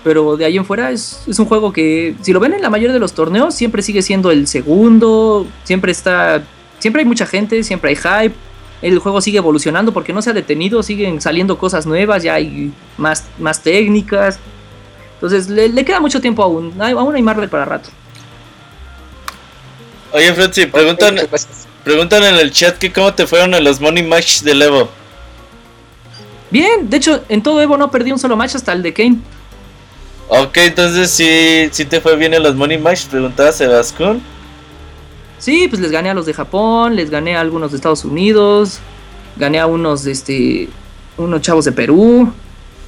Pero 0.03 0.37
de 0.37 0.45
ahí 0.45 0.55
en 0.57 0.65
fuera 0.65 0.91
es, 0.91 1.23
es 1.27 1.39
un 1.39 1.45
juego 1.45 1.73
que, 1.73 2.15
si 2.21 2.31
lo 2.31 2.39
ven 2.39 2.53
en 2.53 2.61
la 2.61 2.69
mayoría 2.69 2.93
de 2.93 2.99
los 2.99 3.13
torneos, 3.13 3.53
siempre 3.53 3.81
sigue 3.81 4.01
siendo 4.01 4.31
el 4.31 4.47
segundo. 4.47 5.45
Siempre 5.65 5.91
está. 5.91 6.41
Siempre 6.79 7.01
hay 7.01 7.05
mucha 7.05 7.25
gente, 7.25 7.61
siempre 7.63 7.89
hay 7.89 7.95
hype. 7.97 8.35
El 8.81 8.99
juego 8.99 9.19
sigue 9.19 9.39
evolucionando 9.39 9.91
porque 9.91 10.13
no 10.13 10.21
se 10.21 10.29
ha 10.29 10.33
detenido, 10.33 10.81
siguen 10.83 11.19
saliendo 11.19 11.57
cosas 11.57 11.85
nuevas, 11.85 12.23
ya 12.23 12.35
hay 12.35 12.71
más, 12.97 13.25
más 13.37 13.61
técnicas. 13.61 14.39
Entonces 15.15 15.49
le, 15.49 15.67
le 15.67 15.83
queda 15.83 15.99
mucho 15.99 16.21
tiempo 16.21 16.41
aún. 16.43 16.73
Hay- 16.79 16.93
Aún 16.93 17.13
hay 17.13 17.21
Marvel 17.21 17.49
para 17.49 17.65
rato. 17.65 17.89
oye, 20.13 20.33
Fruitsy, 20.33 20.65
preguntan, 20.67 21.15
Muchas 21.15 21.29
gracias. 21.29 21.67
preguntan 21.83 22.23
en 22.23 22.35
el 22.35 22.51
chat 22.51 22.77
que 22.77 22.91
cómo 22.93 23.13
te 23.13 23.27
fueron 23.27 23.53
en 23.53 23.63
los 23.65 23.81
Money 23.81 24.03
Match 24.03 24.41
del 24.43 24.61
Evo. 24.61 24.89
Bien, 26.51 26.89
de 26.89 26.97
hecho, 26.97 27.23
en 27.29 27.43
todo 27.43 27.61
Evo 27.61 27.77
no 27.77 27.91
perdí 27.91 28.11
un 28.13 28.17
solo 28.19 28.35
match 28.35 28.55
hasta 28.55 28.73
el 28.73 28.81
de 28.81 28.93
Kane. 28.93 29.17
Ok, 30.29 30.57
entonces 30.57 31.09
sí, 31.09 31.69
sí 31.71 31.85
te 31.85 31.99
fue 31.99 32.15
bien 32.15 32.35
en 32.35 32.43
los 32.43 32.55
Money 32.55 32.77
Match, 32.77 33.07
preguntaba 33.07 33.51
Sebastián. 33.51 34.21
Sí, 35.39 35.67
pues 35.67 35.81
les 35.81 35.91
gané 35.91 36.11
a 36.11 36.13
los 36.13 36.27
de 36.27 36.33
Japón, 36.33 36.95
les 36.95 37.09
gané 37.09 37.35
a 37.35 37.41
algunos 37.41 37.71
de 37.71 37.77
Estados 37.77 38.05
Unidos, 38.05 38.79
gané 39.37 39.59
a 39.59 39.65
unos 39.65 40.03
de 40.03 40.11
este, 40.11 40.69
unos 41.17 41.41
chavos 41.41 41.65
de 41.65 41.71
Perú, 41.71 42.31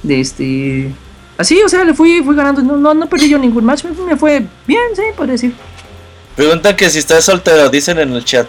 de 0.04 0.20
este, 0.20 0.92
así, 1.36 1.60
o 1.62 1.68
sea, 1.68 1.82
le 1.82 1.94
fui, 1.94 2.22
fui 2.22 2.36
ganando, 2.36 2.62
no, 2.62 2.76
no, 2.76 2.94
no 2.94 3.08
perdí 3.08 3.28
yo 3.28 3.38
ningún 3.38 3.64
match, 3.64 3.84
me, 3.84 3.90
me 4.04 4.16
fue 4.16 4.46
bien, 4.64 4.82
sí, 4.94 5.02
podría 5.16 5.32
decir. 5.32 5.52
Preguntan 6.36 6.76
que 6.76 6.88
si 6.90 6.98
estás 7.00 7.24
soltero, 7.24 7.68
dicen 7.70 7.98
en 7.98 8.12
el 8.12 8.24
chat. 8.24 8.46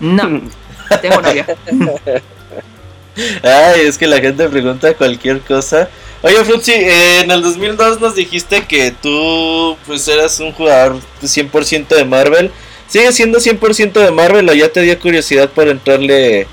No, 0.00 0.40
tengo 1.00 1.20
novia. 1.20 1.46
Ay, 3.42 3.82
es 3.82 3.98
que 3.98 4.06
la 4.06 4.20
gente 4.20 4.48
pregunta 4.48 4.94
cualquier 4.94 5.40
cosa. 5.40 5.88
Oye, 6.22 6.42
Fruitsy, 6.44 6.72
eh, 6.72 7.20
en 7.20 7.30
el 7.30 7.42
2002 7.42 8.00
nos 8.00 8.14
dijiste 8.14 8.64
que 8.66 8.92
tú 8.92 9.76
pues 9.86 10.08
eras 10.08 10.40
un 10.40 10.52
jugador 10.52 10.98
100% 11.22 11.88
de 11.88 12.04
Marvel. 12.04 12.50
¿Sigues 12.88 13.14
siendo 13.14 13.38
100% 13.38 13.92
de 13.92 14.10
Marvel 14.10 14.48
o 14.48 14.54
ya 14.54 14.68
te 14.68 14.80
dio 14.80 14.98
curiosidad 14.98 15.50
por 15.50 15.68
entrarle 15.68 16.46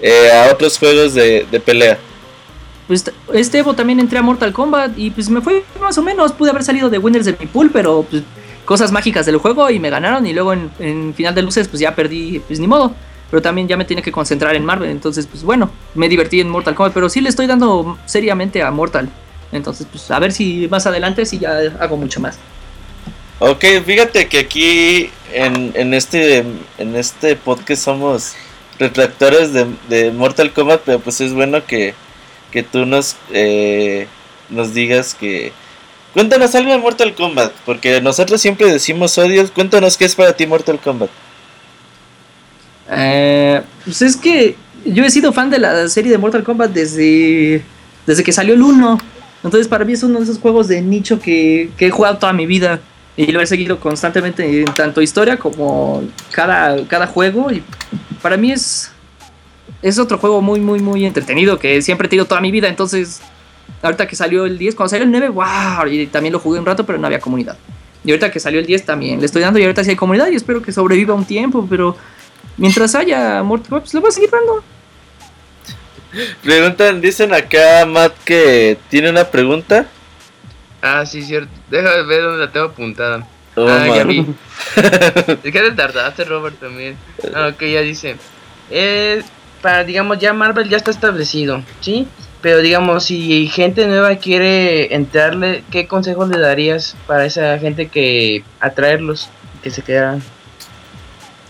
eh, 0.00 0.32
a 0.32 0.52
otros 0.52 0.78
juegos 0.78 1.14
de, 1.14 1.46
de 1.50 1.60
pelea? 1.60 1.98
Pues 2.86 3.04
este 3.32 3.58
Evo 3.58 3.74
también 3.74 4.00
entré 4.00 4.18
a 4.18 4.22
Mortal 4.22 4.52
Kombat 4.52 4.92
y 4.96 5.10
pues 5.10 5.28
me 5.28 5.40
fue 5.40 5.64
más 5.80 5.98
o 5.98 6.02
menos, 6.02 6.32
pude 6.32 6.50
haber 6.50 6.62
salido 6.62 6.88
de 6.88 6.98
winners 6.98 7.26
de 7.26 7.36
mi 7.38 7.46
pool, 7.46 7.70
pero 7.72 8.06
pues 8.08 8.22
cosas 8.64 8.92
mágicas 8.92 9.26
del 9.26 9.38
juego 9.38 9.70
y 9.70 9.78
me 9.78 9.90
ganaron 9.90 10.26
y 10.26 10.32
luego 10.32 10.52
en, 10.52 10.70
en 10.78 11.14
final 11.14 11.34
de 11.34 11.42
luces 11.42 11.68
pues 11.68 11.80
ya 11.80 11.94
perdí, 11.94 12.40
pues 12.46 12.60
ni 12.60 12.66
modo. 12.66 12.94
Pero 13.30 13.42
también 13.42 13.66
ya 13.66 13.76
me 13.76 13.84
tenía 13.84 14.02
que 14.02 14.12
concentrar 14.12 14.54
en 14.54 14.64
Marvel, 14.64 14.90
entonces 14.90 15.26
pues 15.26 15.42
bueno, 15.42 15.70
me 15.94 16.08
divertí 16.08 16.40
en 16.40 16.48
Mortal 16.48 16.74
Kombat, 16.74 16.94
pero 16.94 17.08
sí 17.08 17.20
le 17.20 17.28
estoy 17.28 17.46
dando 17.46 17.98
seriamente 18.06 18.62
a 18.62 18.70
Mortal. 18.70 19.08
Entonces 19.52 19.86
pues 19.90 20.10
a 20.10 20.18
ver 20.18 20.32
si 20.32 20.68
más 20.70 20.86
adelante 20.86 21.26
sí 21.26 21.38
ya 21.38 21.58
hago 21.80 21.96
mucho 21.96 22.20
más. 22.20 22.38
Ok, 23.38 23.64
fíjate 23.84 24.28
que 24.28 24.38
aquí 24.38 25.10
en, 25.32 25.72
en 25.74 25.92
este 25.92 26.44
en 26.78 26.96
este 26.96 27.36
podcast 27.36 27.82
somos 27.82 28.34
retractores 28.78 29.52
de, 29.52 29.66
de 29.88 30.10
Mortal 30.10 30.52
Kombat, 30.52 30.82
pero 30.84 31.00
pues 31.00 31.20
es 31.20 31.32
bueno 31.34 31.64
que, 31.66 31.94
que 32.50 32.62
tú 32.62 32.86
nos 32.86 33.16
eh, 33.32 34.06
nos 34.48 34.72
digas 34.72 35.14
que 35.14 35.52
cuéntanos 36.14 36.54
algo 36.54 36.72
de 36.72 36.78
Mortal 36.78 37.14
Kombat, 37.14 37.52
porque 37.64 38.00
nosotros 38.00 38.40
siempre 38.40 38.72
decimos 38.72 39.18
odios, 39.18 39.50
cuéntanos 39.50 39.96
qué 39.96 40.04
es 40.04 40.14
para 40.14 40.34
ti 40.34 40.46
Mortal 40.46 40.78
Kombat. 40.78 41.10
Eh, 42.90 43.62
pues 43.84 44.02
es 44.02 44.16
que 44.16 44.56
yo 44.84 45.04
he 45.04 45.10
sido 45.10 45.32
fan 45.32 45.50
de 45.50 45.58
la 45.58 45.88
serie 45.88 46.10
de 46.10 46.18
Mortal 46.18 46.44
Kombat 46.44 46.70
desde, 46.72 47.62
desde 48.06 48.22
que 48.22 48.32
salió 48.32 48.54
el 48.54 48.62
1. 48.62 48.98
Entonces 49.44 49.68
para 49.68 49.84
mí 49.84 49.92
es 49.92 50.02
uno 50.02 50.18
de 50.18 50.24
esos 50.24 50.38
juegos 50.38 50.68
de 50.68 50.80
nicho 50.82 51.20
que, 51.20 51.70
que 51.76 51.86
he 51.86 51.90
jugado 51.90 52.18
toda 52.18 52.32
mi 52.32 52.46
vida. 52.46 52.80
Y 53.16 53.32
lo 53.32 53.40
he 53.40 53.46
seguido 53.46 53.80
constantemente 53.80 54.60
en 54.60 54.66
tanto 54.66 55.00
historia 55.00 55.38
como 55.38 56.02
cada, 56.32 56.86
cada 56.86 57.06
juego. 57.06 57.50
Y 57.50 57.62
para 58.20 58.36
mí 58.36 58.52
es, 58.52 58.90
es 59.80 59.98
otro 59.98 60.18
juego 60.18 60.42
muy, 60.42 60.60
muy, 60.60 60.80
muy 60.80 61.04
entretenido 61.06 61.58
que 61.58 61.80
siempre 61.80 62.06
he 62.06 62.10
tenido 62.10 62.26
toda 62.26 62.42
mi 62.42 62.50
vida. 62.50 62.68
Entonces, 62.68 63.22
ahorita 63.82 64.06
que 64.06 64.16
salió 64.16 64.44
el 64.44 64.58
10, 64.58 64.74
cuando 64.74 64.90
salió 64.90 65.04
el 65.04 65.10
9, 65.10 65.28
wow, 65.30 65.86
y 65.90 66.06
también 66.08 66.32
lo 66.32 66.40
jugué 66.40 66.58
un 66.58 66.66
rato, 66.66 66.84
pero 66.84 66.98
no 66.98 67.06
había 67.06 67.20
comunidad. 67.20 67.56
Y 68.04 68.10
ahorita 68.10 68.30
que 68.30 68.38
salió 68.38 68.60
el 68.60 68.66
10 68.66 68.84
también 68.84 69.18
le 69.18 69.26
estoy 69.26 69.42
dando 69.42 69.58
y 69.58 69.62
ahorita 69.62 69.82
sí 69.82 69.90
hay 69.90 69.96
comunidad 69.96 70.28
y 70.30 70.36
espero 70.36 70.62
que 70.62 70.70
sobreviva 70.70 71.12
un 71.14 71.24
tiempo, 71.24 71.66
pero 71.68 71.96
mientras 72.56 72.94
haya 72.94 73.42
Mortal 73.42 73.68
Kombat, 73.68 73.82
pues 73.82 73.94
le 73.94 74.00
voy 74.00 74.08
a 74.08 74.12
seguir 74.12 74.30
dando. 74.30 74.62
Preguntan, 76.42 77.00
dicen 77.00 77.34
acá 77.34 77.84
Matt 77.86 78.14
que 78.24 78.78
tiene 78.88 79.10
una 79.10 79.24
pregunta. 79.24 79.86
Ah, 80.80 81.04
sí, 81.04 81.22
cierto. 81.22 81.50
Déjame 81.70 82.02
ver 82.04 82.22
dónde 82.22 82.46
la 82.46 82.52
tengo 82.52 82.66
apuntada. 82.66 83.26
Oh, 83.56 83.66
ah, 83.68 83.86
ya 83.86 84.04
vi. 84.04 84.20
es 84.76 85.52
que 85.52 85.60
te 85.60 85.72
tardaste, 85.72 86.24
Robert, 86.24 86.58
también. 86.60 86.96
Ah, 87.34 87.50
ok, 87.52 87.62
ya 87.62 87.80
dice. 87.80 88.16
Eh, 88.70 89.22
para, 89.62 89.84
digamos, 89.84 90.18
ya 90.18 90.32
Marvel 90.32 90.68
ya 90.68 90.76
está 90.76 90.90
establecido, 90.90 91.62
¿sí? 91.80 92.06
Pero, 92.42 92.58
digamos, 92.58 93.04
si 93.04 93.48
gente 93.48 93.86
nueva 93.86 94.16
quiere 94.16 94.94
entrarle, 94.94 95.64
¿qué 95.70 95.88
consejos 95.88 96.28
le 96.28 96.38
darías 96.38 96.96
para 97.06 97.24
esa 97.24 97.58
gente 97.58 97.88
que 97.88 98.44
atraerlos, 98.60 99.30
que 99.62 99.70
se 99.70 99.82
quedaran? 99.82 100.22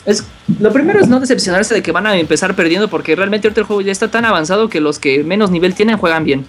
Es, 0.06 0.24
lo 0.60 0.72
primero 0.72 1.00
es 1.00 1.08
no 1.08 1.18
decepcionarse 1.18 1.74
de 1.74 1.82
que 1.82 1.92
van 1.92 2.06
a 2.06 2.16
empezar 2.16 2.54
perdiendo 2.54 2.88
porque 2.88 3.16
realmente 3.16 3.48
ahorita 3.48 3.60
el 3.60 3.66
juego 3.66 3.82
ya 3.82 3.92
está 3.92 4.08
tan 4.08 4.24
avanzado 4.24 4.68
que 4.68 4.80
los 4.80 4.98
que 4.98 5.24
menos 5.24 5.50
nivel 5.50 5.74
tienen 5.74 5.98
juegan 5.98 6.24
bien. 6.24 6.46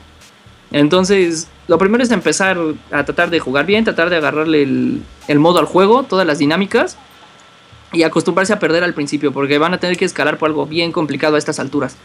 Entonces, 0.72 1.48
lo 1.68 1.78
primero 1.78 2.04
es 2.04 2.12
empezar 2.12 2.58
a 2.92 3.04
tratar 3.04 3.30
de 3.30 3.40
jugar 3.40 3.66
bien, 3.66 3.84
tratar 3.84 4.10
de 4.10 4.18
agarrarle 4.18 4.64
el, 4.64 5.02
el 5.28 5.40
modo 5.40 5.60
al 5.60 5.66
juego, 5.66 6.04
todas 6.04 6.28
las 6.28 6.40
dinámicas 6.40 6.98
y 7.94 8.04
acostumbrarse 8.04 8.54
a 8.54 8.60
perder 8.60 8.84
al 8.84 8.94
principio 8.94 9.32
porque 9.32 9.58
van 9.58 9.74
a 9.74 9.80
tener 9.80 9.98
que 9.98 10.06
escalar 10.06 10.38
por 10.38 10.50
algo 10.50 10.66
bien 10.66 10.92
complicado 10.92 11.36
a 11.36 11.40
estas 11.40 11.60
alturas. 11.60 11.96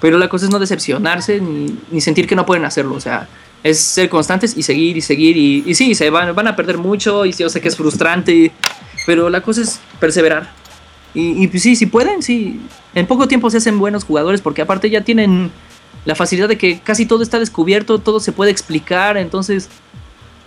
Pero 0.00 0.18
la 0.18 0.28
cosa 0.28 0.46
es 0.46 0.50
no 0.50 0.58
decepcionarse 0.58 1.40
ni, 1.40 1.78
ni 1.90 2.00
sentir 2.00 2.26
que 2.26 2.34
no 2.34 2.44
pueden 2.44 2.64
hacerlo, 2.64 2.94
o 2.94 3.00
sea, 3.00 3.28
es 3.62 3.80
ser 3.80 4.08
constantes 4.08 4.56
y 4.56 4.62
seguir 4.62 4.96
y 4.96 5.00
seguir 5.00 5.36
y, 5.36 5.62
y 5.66 5.74
sí, 5.74 5.94
se 5.94 6.10
van, 6.10 6.34
van 6.34 6.48
a 6.48 6.56
perder 6.56 6.78
mucho 6.78 7.24
y 7.24 7.32
yo 7.32 7.48
sé 7.48 7.60
que 7.60 7.68
es 7.68 7.76
frustrante, 7.76 8.52
pero 9.06 9.30
la 9.30 9.40
cosa 9.40 9.62
es 9.62 9.80
perseverar. 10.00 10.50
Y, 11.18 11.46
pues 11.46 11.62
sí, 11.62 11.76
si 11.76 11.86
pueden, 11.86 12.22
sí. 12.22 12.60
En 12.94 13.06
poco 13.06 13.26
tiempo 13.26 13.48
se 13.48 13.56
hacen 13.56 13.78
buenos 13.78 14.04
jugadores 14.04 14.42
porque 14.42 14.60
aparte 14.60 14.90
ya 14.90 15.00
tienen 15.00 15.50
la 16.04 16.14
facilidad 16.14 16.46
de 16.46 16.58
que 16.58 16.78
casi 16.80 17.06
todo 17.06 17.22
está 17.22 17.38
descubierto, 17.38 17.98
todo 17.98 18.20
se 18.20 18.32
puede 18.32 18.50
explicar. 18.50 19.16
Entonces, 19.16 19.70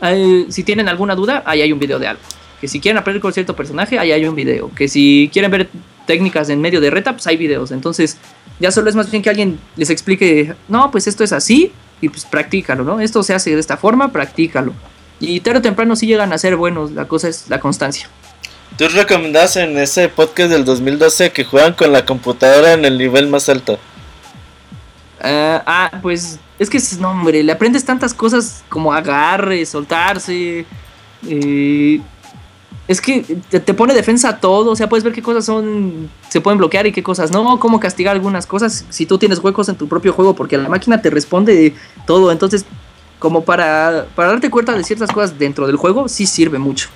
eh, 0.04 0.46
si 0.50 0.64
tienen 0.64 0.88
alguna 0.88 1.16
duda, 1.16 1.42
ahí 1.48 1.64
hay 1.64 1.74
un 1.74 1.80
video 1.80 1.98
de 1.98 2.10
algo. 2.10 2.22
Que 2.62 2.68
si 2.68 2.80
quieren 2.80 3.00
aprender 3.00 3.20
con 3.20 3.34
cierto 3.34 3.56
personaje, 3.56 3.98
ahí 3.98 4.12
hay 4.12 4.26
un 4.26 4.36
video. 4.36 4.70
Que 4.76 4.88
si 4.88 5.32
quieren 5.34 5.50
ver 5.50 5.70
técnicas 6.06 6.50
en 6.50 6.62
medio 6.62 6.82
de 6.82 6.92
reta, 6.92 7.14
pues 7.14 7.26
hay 7.26 7.38
videos. 7.38 7.72
Entonces, 7.72 8.18
ya 8.60 8.70
solo 8.70 8.92
es 8.92 8.96
más 8.96 9.10
bien 9.10 9.24
que 9.24 9.32
alguien 9.32 9.60
les 9.76 9.90
explique, 9.90 10.54
no, 10.68 10.92
pues 10.92 11.08
esto 11.08 11.24
es 11.24 11.34
así 11.34 11.72
y 12.00 12.10
pues 12.10 12.26
practícalo, 12.26 12.84
¿no? 12.84 13.00
Esto 13.00 13.24
se 13.24 13.34
hace 13.34 13.56
de 13.56 13.60
esta 13.60 13.78
forma, 13.78 14.12
practícalo. 14.12 14.74
Y 15.20 15.40
tarde 15.40 15.60
o 15.60 15.62
temprano 15.64 15.96
sí 15.96 16.06
llegan 16.06 16.32
a 16.32 16.38
ser 16.38 16.56
buenos, 16.58 16.92
la 16.92 17.08
cosa 17.08 17.28
es 17.28 17.50
la 17.50 17.60
constancia. 17.60 18.08
Tú 18.80 18.88
recomendabas 18.88 19.58
en 19.58 19.78
ese 19.78 20.08
podcast 20.08 20.50
del 20.52 20.64
2012 20.64 21.34
que 21.34 21.44
juegan 21.44 21.74
con 21.74 21.92
la 21.92 22.06
computadora 22.06 22.72
en 22.72 22.86
el 22.86 22.98
nivel 22.98 23.28
más 23.28 23.50
alto. 23.50 23.74
Uh, 25.20 25.60
ah, 25.66 25.92
pues 26.02 26.40
es 26.58 26.70
que, 26.70 26.80
no, 26.98 27.12
hombre, 27.12 27.44
le 27.44 27.52
aprendes 27.52 27.84
tantas 27.84 28.14
cosas 28.14 28.64
como 28.70 28.94
agarre, 28.94 29.66
soltarse. 29.66 30.66
Eh, 31.28 32.00
es 32.88 33.02
que 33.02 33.26
te, 33.50 33.60
te, 33.60 33.74
pone 33.74 33.94
defensa 33.94 34.30
a 34.30 34.40
todo, 34.40 34.72
o 34.72 34.76
sea, 34.78 34.88
puedes 34.88 35.04
ver 35.04 35.12
qué 35.12 35.22
cosas 35.22 35.44
son, 35.44 36.10
se 36.30 36.40
pueden 36.40 36.58
bloquear 36.58 36.88
y 36.88 36.94
qué 36.94 37.04
cosas 37.04 37.32
no, 37.32 37.60
cómo 37.60 37.82
castigar 37.82 38.16
algunas 38.16 38.48
cosas 38.48 38.86
si 38.88 39.06
tú 39.06 39.18
tienes 39.18 39.40
huecos 39.40 39.68
en 39.68 39.76
tu 39.76 39.90
propio 39.90 40.14
juego, 40.14 40.38
porque 40.38 40.58
la 40.58 40.70
máquina 40.70 41.02
te 41.02 41.10
responde 41.10 41.76
todo, 42.08 42.32
entonces, 42.32 42.64
como 43.20 43.44
para, 43.44 44.08
para 44.16 44.30
darte 44.30 44.50
cuenta 44.50 44.72
de 44.72 44.86
ciertas 44.86 45.12
cosas 45.12 45.38
dentro 45.38 45.68
del 45.68 45.76
juego, 45.76 46.08
sí 46.08 46.26
sirve 46.26 46.60
mucho. 46.60 46.88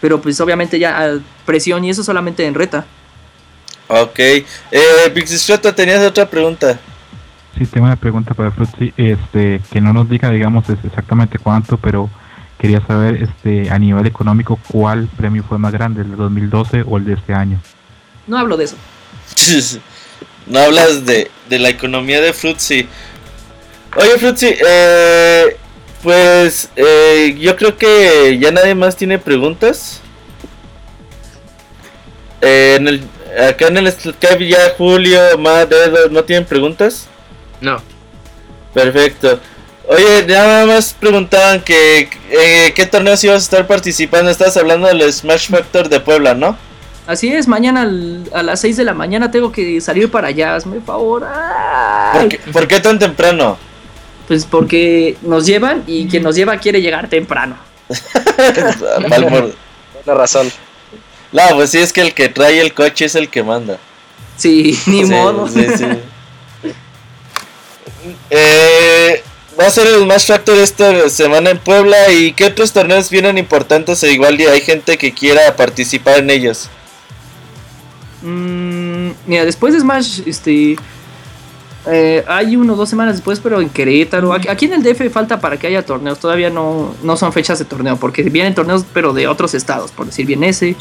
Pero 0.00 0.20
pues 0.20 0.40
obviamente 0.40 0.78
ya 0.78 1.18
presión 1.44 1.84
y 1.84 1.90
eso 1.90 2.02
solamente 2.02 2.46
en 2.46 2.54
reta. 2.54 2.86
Ok. 3.88 4.18
Eh, 4.18 4.44
Pixisrota, 5.12 5.74
tenías 5.74 6.00
otra 6.00 6.28
pregunta. 6.28 6.78
Sí, 7.58 7.66
tengo 7.66 7.86
una 7.86 7.96
pregunta 7.96 8.34
para 8.34 8.50
Fruitsy, 8.52 8.94
este, 8.96 9.60
que 9.70 9.80
no 9.80 9.92
nos 9.92 10.08
diga, 10.08 10.30
digamos, 10.30 10.64
exactamente 10.70 11.38
cuánto, 11.38 11.76
pero 11.76 12.08
quería 12.58 12.80
saber, 12.86 13.22
este, 13.22 13.68
a 13.70 13.78
nivel 13.78 14.06
económico, 14.06 14.58
cuál 14.70 15.08
premio 15.16 15.42
fue 15.42 15.58
más 15.58 15.72
grande, 15.72 16.02
el 16.02 16.10
de 16.10 16.16
2012 16.16 16.84
o 16.86 16.98
el 16.98 17.04
de 17.04 17.14
este 17.14 17.34
año. 17.34 17.60
No 18.26 18.38
hablo 18.38 18.56
de 18.56 18.64
eso. 18.64 18.76
no 20.46 20.60
hablas 20.60 21.04
de, 21.04 21.30
de 21.48 21.58
la 21.58 21.70
economía 21.70 22.20
de 22.20 22.32
Fruitsy. 22.32 22.88
Oye, 23.96 24.18
Fruitsy, 24.18 24.54
eh, 24.66 25.56
pues 26.02 26.70
eh, 26.76 27.36
yo 27.38 27.56
creo 27.56 27.76
que 27.76 28.38
ya 28.40 28.50
nadie 28.50 28.74
más 28.74 28.96
tiene 28.96 29.18
preguntas. 29.18 30.00
Eh, 32.40 32.76
en 32.78 32.88
el, 32.88 33.02
acá 33.48 33.68
en 33.68 33.76
el 33.78 33.92
Skype 33.92 34.46
ya 34.46 34.74
Julio, 34.78 35.20
Matt, 35.38 35.72
Edo, 35.72 36.08
¿no 36.10 36.24
tienen 36.24 36.46
preguntas? 36.46 37.06
No. 37.60 37.82
Perfecto. 38.72 39.40
Oye, 39.88 40.24
nada 40.26 40.66
más 40.66 40.94
preguntaban 40.94 41.60
que 41.60 42.08
eh, 42.30 42.72
qué 42.74 42.86
torneos 42.86 43.22
ibas 43.24 43.36
a 43.36 43.38
estar 43.38 43.66
participando. 43.66 44.30
Estás 44.30 44.56
hablando 44.56 44.86
del 44.86 45.12
Smash 45.12 45.50
Factor 45.50 45.88
de 45.88 46.00
Puebla, 46.00 46.34
¿no? 46.34 46.56
Así 47.06 47.32
es, 47.32 47.48
mañana 47.48 47.82
al, 47.82 48.30
a 48.32 48.42
las 48.44 48.60
6 48.60 48.76
de 48.76 48.84
la 48.84 48.94
mañana 48.94 49.32
tengo 49.32 49.50
que 49.50 49.80
salir 49.80 50.08
para 50.10 50.28
allá, 50.28 50.54
hazme 50.54 50.80
favor. 50.80 51.26
¿Por 52.12 52.28
qué, 52.28 52.38
¿Por 52.52 52.68
qué 52.68 52.78
tan 52.78 53.00
temprano? 53.00 53.58
Pues 54.30 54.44
porque 54.44 55.16
nos 55.22 55.44
llevan 55.44 55.82
y 55.88 56.06
quien 56.06 56.22
nos 56.22 56.36
lleva 56.36 56.56
quiere 56.58 56.80
llegar 56.80 57.08
temprano. 57.08 57.56
La 60.06 60.14
razón. 60.14 60.52
No, 61.32 61.42
pues 61.54 61.70
sí, 61.70 61.78
es 61.78 61.92
que 61.92 62.02
el 62.02 62.14
que 62.14 62.28
trae 62.28 62.60
el 62.60 62.72
coche 62.72 63.06
es 63.06 63.16
el 63.16 63.28
que 63.28 63.42
manda. 63.42 63.80
Sí, 64.36 64.78
ni 64.86 65.04
sí, 65.04 65.10
modo. 65.10 65.48
Sí, 65.48 65.66
sí. 65.76 65.84
eh, 68.30 69.20
va 69.58 69.66
a 69.66 69.70
ser 69.70 69.88
el 69.88 70.04
Smash 70.04 70.28
Factor 70.28 70.58
esta 70.58 71.10
semana 71.10 71.50
en 71.50 71.58
Puebla. 71.58 72.12
¿Y 72.12 72.32
qué 72.32 72.44
otros 72.44 72.72
torneos 72.72 73.10
vienen 73.10 73.36
importantes? 73.36 74.00
E 74.04 74.12
igual 74.12 74.38
hay 74.38 74.60
gente 74.60 74.96
que 74.96 75.12
quiera 75.12 75.56
participar 75.56 76.18
en 76.18 76.30
ellos. 76.30 76.68
Mm, 78.22 79.10
mira, 79.26 79.44
después 79.44 79.74
de 79.74 79.80
Smash, 79.80 80.20
este. 80.24 80.76
Eh, 81.86 82.24
hay 82.28 82.56
uno 82.56 82.74
o 82.74 82.76
dos 82.76 82.90
semanas 82.90 83.14
después, 83.14 83.40
pero 83.40 83.60
en 83.60 83.70
Querétaro. 83.70 84.32
Aquí, 84.32 84.66
en 84.66 84.74
el 84.74 84.82
DF 84.82 85.10
falta 85.10 85.40
para 85.40 85.56
que 85.56 85.66
haya 85.66 85.84
torneos. 85.84 86.18
Todavía 86.18 86.50
no, 86.50 86.94
no 87.02 87.16
son 87.16 87.32
fechas 87.32 87.58
de 87.58 87.64
torneo, 87.64 87.96
porque 87.96 88.22
vienen 88.22 88.54
torneos, 88.54 88.84
pero 88.92 89.12
de 89.12 89.28
otros 89.28 89.54
estados. 89.54 89.90
Por 89.90 90.06
decir, 90.06 90.26
viene 90.26 90.50
ese. 90.50 90.76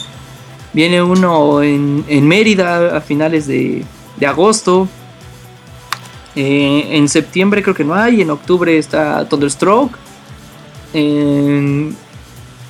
Viene 0.73 1.01
uno 1.01 1.63
en, 1.63 2.05
en 2.07 2.27
Mérida 2.27 2.97
a 2.97 3.01
finales 3.01 3.47
de, 3.47 3.83
de 4.17 4.27
agosto. 4.27 4.87
Eh, 6.35 6.89
en 6.91 7.09
septiembre 7.09 7.63
creo 7.63 7.75
que 7.75 7.83
no 7.83 7.95
hay. 7.95 8.21
En 8.21 8.29
octubre 8.29 8.77
está 8.77 9.27
Thunderstroke. 9.27 9.95
En, 10.93 11.95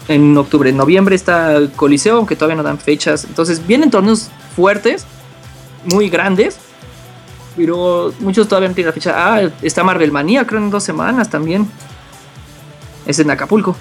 en 0.07 0.38
octubre, 0.38 0.69
en 0.69 0.77
noviembre 0.77 1.15
está 1.15 1.60
Coliseo, 1.76 2.18
aunque 2.18 2.35
todavía 2.35 2.57
no 2.57 2.64
dan 2.64 2.77
fechas. 2.77 3.26
Entonces 3.26 3.65
vienen 3.65 3.89
torneos 3.89 4.30
fuertes, 4.56 5.06
muy 5.85 6.10
grandes. 6.10 6.57
Pero 7.60 8.14
muchos 8.22 8.48
todavía 8.48 8.69
no 8.69 8.73
tienen 8.73 8.88
la 8.88 8.94
fecha. 8.94 9.14
Ah, 9.18 9.41
está 9.61 9.84
Marvel 9.84 10.14
Manía, 10.14 10.48
creo 10.48 10.61
en 10.61 10.69
dos 10.69 10.81
semanas 10.81 11.30
también. 11.30 11.69
Es 13.06 13.19
en 13.19 13.30
Acapulco. 13.30 13.76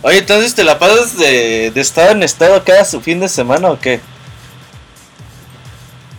Oye, 0.00 0.18
entonces 0.18 0.54
te 0.54 0.64
la 0.64 0.78
pasas 0.78 1.18
de, 1.18 1.70
de 1.70 1.80
estado 1.82 2.12
en 2.12 2.22
estado 2.22 2.64
cada 2.64 2.82
su 2.86 3.02
fin 3.02 3.20
de 3.20 3.28
semana 3.28 3.70
o 3.70 3.78
qué? 3.78 4.00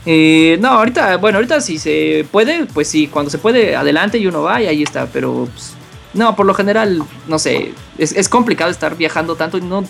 Eh, 0.06 0.58
no, 0.60 0.70
ahorita, 0.70 1.18
bueno, 1.18 1.40
ahorita 1.40 1.60
si 1.60 1.80
se 1.80 2.28
puede, 2.32 2.68
pues 2.68 2.88
sí, 2.88 3.08
cuando 3.08 3.32
se 3.32 3.40
puede, 3.40 3.76
adelante 3.76 4.20
y 4.20 4.28
uno 4.28 4.44
va 4.44 4.62
y 4.62 4.68
ahí 4.68 4.84
está, 4.84 5.08
pero 5.08 5.48
pues, 5.52 5.74
no, 6.14 6.36
por 6.36 6.46
lo 6.46 6.54
general, 6.54 7.02
no 7.28 7.40
sé, 7.40 7.74
es, 7.98 8.12
es, 8.12 8.30
complicado 8.30 8.70
estar 8.70 8.96
viajando 8.96 9.36
tanto, 9.36 9.60
no, 9.60 9.84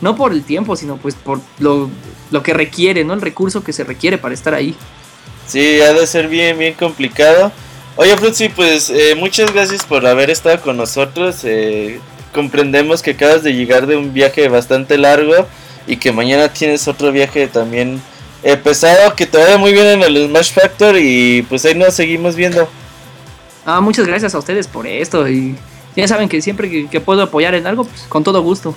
no 0.00 0.16
por 0.16 0.32
el 0.32 0.42
tiempo, 0.42 0.74
sino 0.74 0.96
pues 0.96 1.14
por 1.14 1.40
lo, 1.60 1.88
lo 2.32 2.42
que 2.42 2.52
requiere, 2.52 3.04
¿no? 3.04 3.14
El 3.14 3.20
recurso 3.20 3.62
que 3.62 3.72
se 3.72 3.84
requiere 3.84 4.18
para 4.18 4.34
estar 4.34 4.54
ahí. 4.54 4.74
Sí, 5.50 5.80
ha 5.80 5.92
de 5.92 6.06
ser 6.06 6.28
bien, 6.28 6.56
bien 6.56 6.74
complicado. 6.74 7.50
Oye, 7.96 8.16
Fruitsy, 8.16 8.50
pues 8.50 8.88
eh, 8.88 9.16
muchas 9.16 9.52
gracias 9.52 9.84
por 9.84 10.06
haber 10.06 10.30
estado 10.30 10.60
con 10.60 10.76
nosotros. 10.76 11.40
Eh, 11.42 11.98
comprendemos 12.32 13.02
que 13.02 13.10
acabas 13.10 13.42
de 13.42 13.52
llegar 13.52 13.88
de 13.88 13.96
un 13.96 14.14
viaje 14.14 14.46
bastante 14.48 14.96
largo 14.96 15.48
y 15.88 15.96
que 15.96 16.12
mañana 16.12 16.52
tienes 16.52 16.86
otro 16.86 17.10
viaje 17.10 17.48
también 17.48 18.00
eh, 18.44 18.56
pesado. 18.56 19.16
Que 19.16 19.26
te 19.26 19.38
vaya 19.38 19.58
muy 19.58 19.72
bien 19.72 19.86
en 19.86 20.02
el 20.02 20.28
Smash 20.28 20.52
Factor 20.52 20.96
y 20.96 21.42
pues 21.48 21.64
ahí 21.64 21.74
nos 21.74 21.94
seguimos 21.94 22.36
viendo. 22.36 22.68
Ah, 23.66 23.80
muchas 23.80 24.06
gracias 24.06 24.32
a 24.36 24.38
ustedes 24.38 24.68
por 24.68 24.86
esto 24.86 25.28
y 25.28 25.56
ya 25.96 26.06
saben 26.06 26.28
que 26.28 26.40
siempre 26.40 26.70
que, 26.70 26.88
que 26.88 27.00
puedo 27.00 27.22
apoyar 27.22 27.56
en 27.56 27.66
algo, 27.66 27.82
pues 27.82 28.02
con 28.02 28.22
todo 28.22 28.40
gusto. 28.40 28.72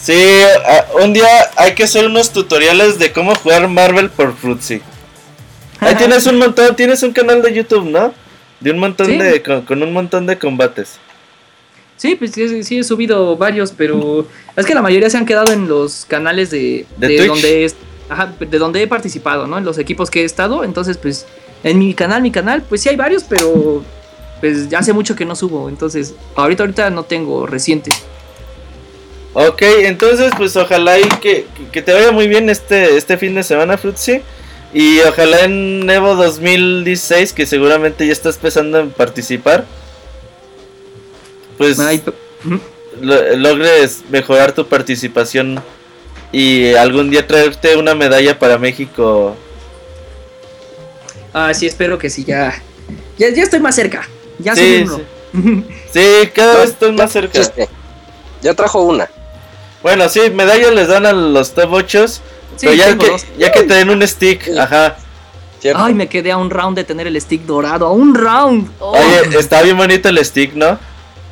Sí, 0.00 0.14
uh, 0.14 1.04
un 1.04 1.12
día 1.12 1.28
hay 1.56 1.74
que 1.74 1.84
hacer 1.84 2.06
unos 2.06 2.32
tutoriales 2.32 2.98
de 2.98 3.12
cómo 3.12 3.34
jugar 3.34 3.68
Marvel 3.68 4.08
por 4.08 4.34
Fruitsy. 4.34 4.80
Ahí 5.80 5.94
tienes 5.94 6.26
un 6.26 6.38
montón, 6.38 6.74
tienes 6.76 7.02
un 7.02 7.12
canal 7.12 7.42
de 7.42 7.52
YouTube, 7.54 7.88
¿no? 7.88 8.12
De 8.60 8.70
un 8.70 8.78
montón 8.78 9.06
Sí. 9.06 9.16
de 9.18 9.42
con, 9.42 9.62
con 9.62 9.82
un 9.82 9.92
montón 9.92 10.26
de 10.26 10.38
combates. 10.38 10.98
Sí, 11.96 12.14
pues 12.14 12.32
sí, 12.32 12.62
sí 12.62 12.78
he 12.78 12.84
subido 12.84 13.36
varios, 13.36 13.72
pero 13.76 14.26
es 14.56 14.66
que 14.66 14.74
la 14.74 14.82
mayoría 14.82 15.10
se 15.10 15.16
han 15.16 15.26
quedado 15.26 15.52
en 15.52 15.68
los 15.68 16.04
canales 16.04 16.50
de, 16.50 16.86
¿De 16.96 17.26
donde 17.26 17.64
es, 17.64 17.74
ajá, 18.08 18.32
de 18.38 18.58
donde 18.58 18.82
he 18.82 18.86
participado, 18.86 19.46
¿no? 19.46 19.58
En 19.58 19.64
los 19.64 19.78
equipos 19.78 20.10
que 20.10 20.22
he 20.22 20.24
estado, 20.24 20.62
entonces 20.62 20.96
pues 20.96 21.26
en 21.64 21.78
mi 21.78 21.94
canal, 21.94 22.22
mi 22.22 22.30
canal, 22.30 22.62
pues 22.62 22.82
sí 22.82 22.88
hay 22.88 22.94
varios, 22.96 23.24
pero 23.24 23.82
pues 24.40 24.68
ya 24.68 24.78
hace 24.78 24.92
mucho 24.92 25.16
que 25.16 25.24
no 25.24 25.34
subo, 25.34 25.68
entonces 25.68 26.14
ahorita 26.36 26.62
ahorita 26.62 26.90
no 26.90 27.02
tengo 27.02 27.46
reciente. 27.46 27.90
Ok, 29.34 29.62
entonces 29.62 30.32
pues 30.36 30.56
ojalá 30.56 30.98
y 30.98 31.08
que, 31.20 31.46
que 31.70 31.82
te 31.82 31.92
vaya 31.92 32.12
muy 32.12 32.28
bien 32.28 32.48
este, 32.48 32.96
este 32.96 33.16
fin 33.18 33.34
de 33.34 33.42
semana, 33.42 33.76
Frutzi. 33.76 34.20
Y 34.74 35.00
ojalá 35.00 35.40
en 35.44 35.88
Evo 35.88 36.14
2016, 36.14 37.32
que 37.32 37.46
seguramente 37.46 38.06
ya 38.06 38.12
estás 38.12 38.36
empezando 38.36 38.78
a 38.82 38.84
participar, 38.86 39.64
pues 41.56 41.78
lo- 43.00 43.36
logres 43.36 44.02
mejorar 44.10 44.52
tu 44.52 44.66
participación 44.66 45.62
y 46.32 46.74
algún 46.74 47.10
día 47.10 47.26
traerte 47.26 47.76
una 47.76 47.94
medalla 47.94 48.38
para 48.38 48.58
México. 48.58 49.34
Ah, 51.32 51.52
sí, 51.54 51.66
espero 51.66 51.98
que 51.98 52.10
sí, 52.10 52.24
ya, 52.24 52.62
ya, 53.16 53.30
ya 53.30 53.42
estoy 53.42 53.60
más 53.60 53.74
cerca, 53.74 54.06
ya 54.38 54.54
Sí, 54.54 54.84
soy 54.86 55.00
uno. 55.34 55.64
Sí, 55.92 56.28
cada 56.34 56.56
vez 56.60 56.70
estás 56.70 56.92
más 56.92 57.12
cerca. 57.12 57.40
Ya 58.42 58.54
trajo 58.54 58.82
una. 58.82 59.08
Bueno, 59.82 60.08
sí, 60.08 60.20
medallas 60.30 60.74
les 60.74 60.88
dan 60.88 61.06
a 61.06 61.12
los 61.12 61.52
top 61.54 61.72
8, 61.72 62.06
Sí, 62.58 62.66
pero 62.66 62.74
ya 62.74 62.86
tengo 62.88 63.04
que, 63.04 63.10
dos. 63.10 63.26
ya 63.38 63.52
que 63.52 63.62
te 63.62 63.74
den 63.74 63.88
un 63.88 64.06
stick, 64.06 64.50
ajá. 64.58 64.96
¿cierto? 65.60 65.82
Ay, 65.82 65.94
me 65.94 66.08
quedé 66.08 66.30
a 66.32 66.36
un 66.36 66.50
round 66.50 66.76
de 66.76 66.84
tener 66.84 67.06
el 67.06 67.20
stick 67.20 67.42
dorado, 67.42 67.86
a 67.86 67.92
un 67.92 68.14
round. 68.14 68.70
Oh. 68.78 68.92
Oye, 68.92 69.38
está 69.38 69.62
bien 69.62 69.76
bonito 69.76 70.08
el 70.08 70.24
stick, 70.24 70.54
¿no? 70.54 70.78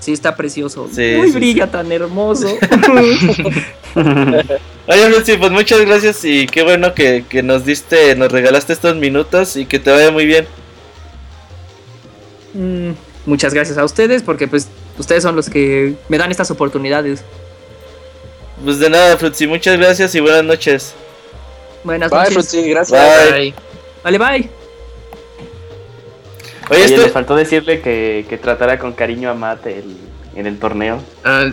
Sí, 0.00 0.12
está 0.12 0.36
precioso. 0.36 0.88
Sí, 0.92 1.16
Uy, 1.20 1.32
sí, 1.32 1.34
brilla 1.34 1.70
tan 1.70 1.90
hermoso. 1.90 2.46
Oye, 3.96 5.10
Lucy, 5.10 5.36
pues 5.36 5.50
muchas 5.50 5.80
gracias 5.80 6.24
y 6.24 6.46
qué 6.46 6.62
bueno 6.62 6.94
que, 6.94 7.24
que 7.28 7.42
nos 7.42 7.64
diste, 7.64 8.14
nos 8.14 8.30
regalaste 8.30 8.72
estos 8.72 8.94
minutos 8.96 9.56
y 9.56 9.66
que 9.66 9.78
te 9.80 9.90
vaya 9.90 10.12
muy 10.12 10.26
bien. 10.26 10.46
Mm, 12.54 12.90
muchas 13.26 13.52
gracias 13.52 13.78
a 13.78 13.84
ustedes 13.84 14.22
porque 14.22 14.46
pues 14.46 14.68
ustedes 14.98 15.22
son 15.22 15.34
los 15.34 15.50
que 15.50 15.94
me 16.08 16.18
dan 16.18 16.30
estas 16.30 16.50
oportunidades. 16.50 17.24
Pues 18.62 18.78
de 18.78 18.88
nada, 18.90 19.16
Frutzi, 19.16 19.46
muchas 19.46 19.76
gracias 19.76 20.14
y 20.14 20.20
buenas 20.20 20.44
noches. 20.44 20.94
Buenas 21.86 22.10
Bye, 22.10 22.34
noches. 22.34 22.52
Gracias. 22.66 23.30
Bye. 23.32 23.54
Vale, 24.02 24.18
bye. 24.18 24.50
Oye, 26.68 26.82
Oye, 26.82 26.84
este- 26.84 26.96
les 26.98 27.12
faltó 27.12 27.36
decirle 27.36 27.80
que, 27.80 28.26
que 28.28 28.38
tratara 28.38 28.78
con 28.78 28.92
cariño 28.92 29.30
a 29.30 29.34
Matt 29.34 29.66
el- 29.66 29.96
en 30.34 30.46
el 30.46 30.58
torneo. 30.58 31.00
ah, 31.24 31.48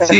sí, 0.00 0.16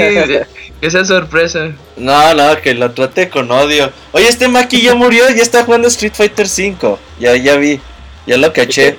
que 0.80 0.90
sea 0.90 1.04
sorpresa. 1.06 1.72
No, 1.96 2.34
no, 2.34 2.56
que 2.60 2.74
lo 2.74 2.90
trate 2.92 3.30
con 3.30 3.50
odio. 3.50 3.90
Oye, 4.12 4.28
este 4.28 4.46
Maki 4.48 4.82
ya 4.82 4.94
murió, 4.94 5.24
ya 5.30 5.42
está 5.42 5.64
jugando 5.64 5.88
Street 5.88 6.12
Fighter 6.14 6.46
5. 6.46 6.98
Ya, 7.18 7.34
ya 7.36 7.56
vi, 7.56 7.80
ya 8.26 8.36
lo 8.36 8.52
caché. 8.52 8.98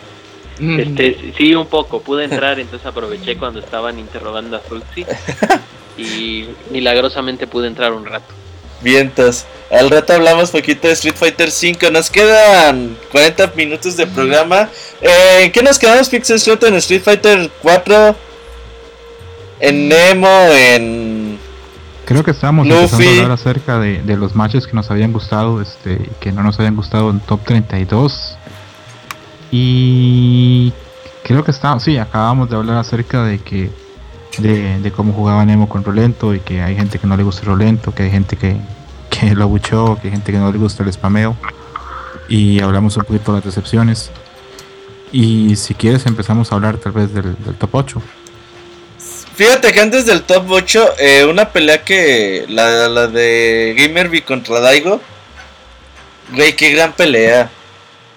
Este, 0.60 1.34
sí, 1.38 1.54
un 1.54 1.68
poco. 1.68 2.02
Pude 2.02 2.24
entrar, 2.24 2.60
entonces 2.60 2.84
aproveché 2.88 3.38
cuando 3.38 3.60
estaban 3.60 4.00
interrogando 4.00 4.58
a 4.58 4.60
Fruxy. 4.60 5.06
Y 6.00 6.48
milagrosamente 6.70 7.48
pude 7.48 7.66
entrar 7.68 7.92
un 7.92 8.06
rato. 8.06 8.32
Vientos. 8.82 9.46
Al 9.70 9.90
rato 9.90 10.14
hablamos 10.14 10.52
poquito 10.52 10.88
de 10.88 10.94
Street 10.94 11.16
Fighter 11.16 11.52
5. 11.52 11.92
Nos 11.92 12.10
quedan 12.10 12.98
40 13.12 13.52
minutos 13.56 13.98
de 13.98 14.08
programa. 14.08 14.70
Eh, 15.02 15.44
¿En 15.44 15.52
qué 15.52 15.62
nos 15.62 15.78
quedamos, 15.78 16.10
Pixel 16.10 16.40
Slot? 16.40 16.64
En 16.64 16.76
Street 16.76 17.02
Fighter 17.02 17.52
4. 17.62 18.16
En 19.60 19.90
Nemo, 19.90 20.28
en. 20.52 21.40
Creo 22.06 22.24
que 22.24 22.32
estábamos 22.32 22.68
Luffy. 22.68 22.84
empezando 22.84 23.10
a 23.10 23.24
hablar 23.24 23.32
acerca 23.32 23.80
de, 23.80 24.02
de 24.02 24.16
los 24.16 24.34
matches 24.36 24.66
que 24.66 24.74
nos 24.74 24.90
habían 24.90 25.12
gustado 25.12 25.62
este, 25.62 25.94
y 25.94 26.12
que 26.22 26.32
no 26.32 26.44
nos 26.44 26.58
habían 26.60 26.76
gustado 26.76 27.10
en 27.10 27.20
Top 27.20 27.44
32. 27.44 28.38
Y 29.52 30.72
creo 31.24 31.44
que 31.44 31.52
está, 31.52 31.78
sí, 31.80 31.98
acabamos 31.98 32.50
de 32.50 32.56
hablar 32.56 32.78
acerca 32.78 33.24
de 33.24 33.40
que 33.40 33.70
de, 34.38 34.92
cómo 34.96 35.14
jugaba 35.14 35.46
Nemo 35.46 35.68
con 35.68 35.84
Rolento 35.84 36.34
y 36.34 36.40
que 36.40 36.62
hay 36.62 36.76
gente 36.76 37.00
que 37.00 37.08
no 37.08 37.18
le 37.18 37.24
gusta 37.24 37.46
Rolento, 37.46 37.94
que 37.94 38.04
hay 38.04 38.12
gente 38.12 38.36
que, 38.36 38.58
que 39.10 39.36
lo 39.36 39.44
abuchó, 39.44 39.98
que 40.02 40.08
hay 40.08 40.12
gente 40.12 40.32
que 40.32 40.38
no 40.38 40.52
le 40.52 40.58
gusta 40.58 40.84
el 40.84 40.92
spameo. 40.92 41.36
Y 42.30 42.62
hablamos 42.62 42.98
un 42.98 43.04
poquito 43.04 43.32
de 43.32 43.38
las 43.40 43.46
decepciones. 43.46 44.12
Y 45.12 45.56
si 45.56 45.74
quieres 45.74 46.06
empezamos 46.06 46.52
a 46.52 46.56
hablar 46.56 46.78
tal 46.78 46.92
vez 46.92 47.14
del, 47.14 47.36
del 47.44 47.56
top 47.56 47.70
8. 47.74 48.02
Fíjate 49.38 49.72
que 49.72 49.82
antes 49.82 50.08
del 50.08 50.24
top 50.24 50.46
8, 50.50 50.94
eh, 50.98 51.26
una 51.26 51.52
pelea 51.52 51.84
que. 51.84 52.46
La, 52.50 52.90
la 52.90 53.06
de 53.06 53.76
Gamerby 53.78 54.22
contra 54.22 54.60
Daigo. 54.60 55.00
Güey, 56.34 56.56
qué 56.56 56.72
gran 56.72 56.94
pelea. 56.94 57.52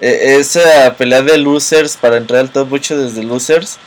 Eh, 0.00 0.38
esa 0.40 0.94
pelea 0.96 1.20
de 1.20 1.36
losers 1.36 1.98
para 1.98 2.16
entrar 2.16 2.40
al 2.40 2.50
top 2.50 2.72
8 2.72 2.96
desde 2.96 3.22
losers. 3.22 3.78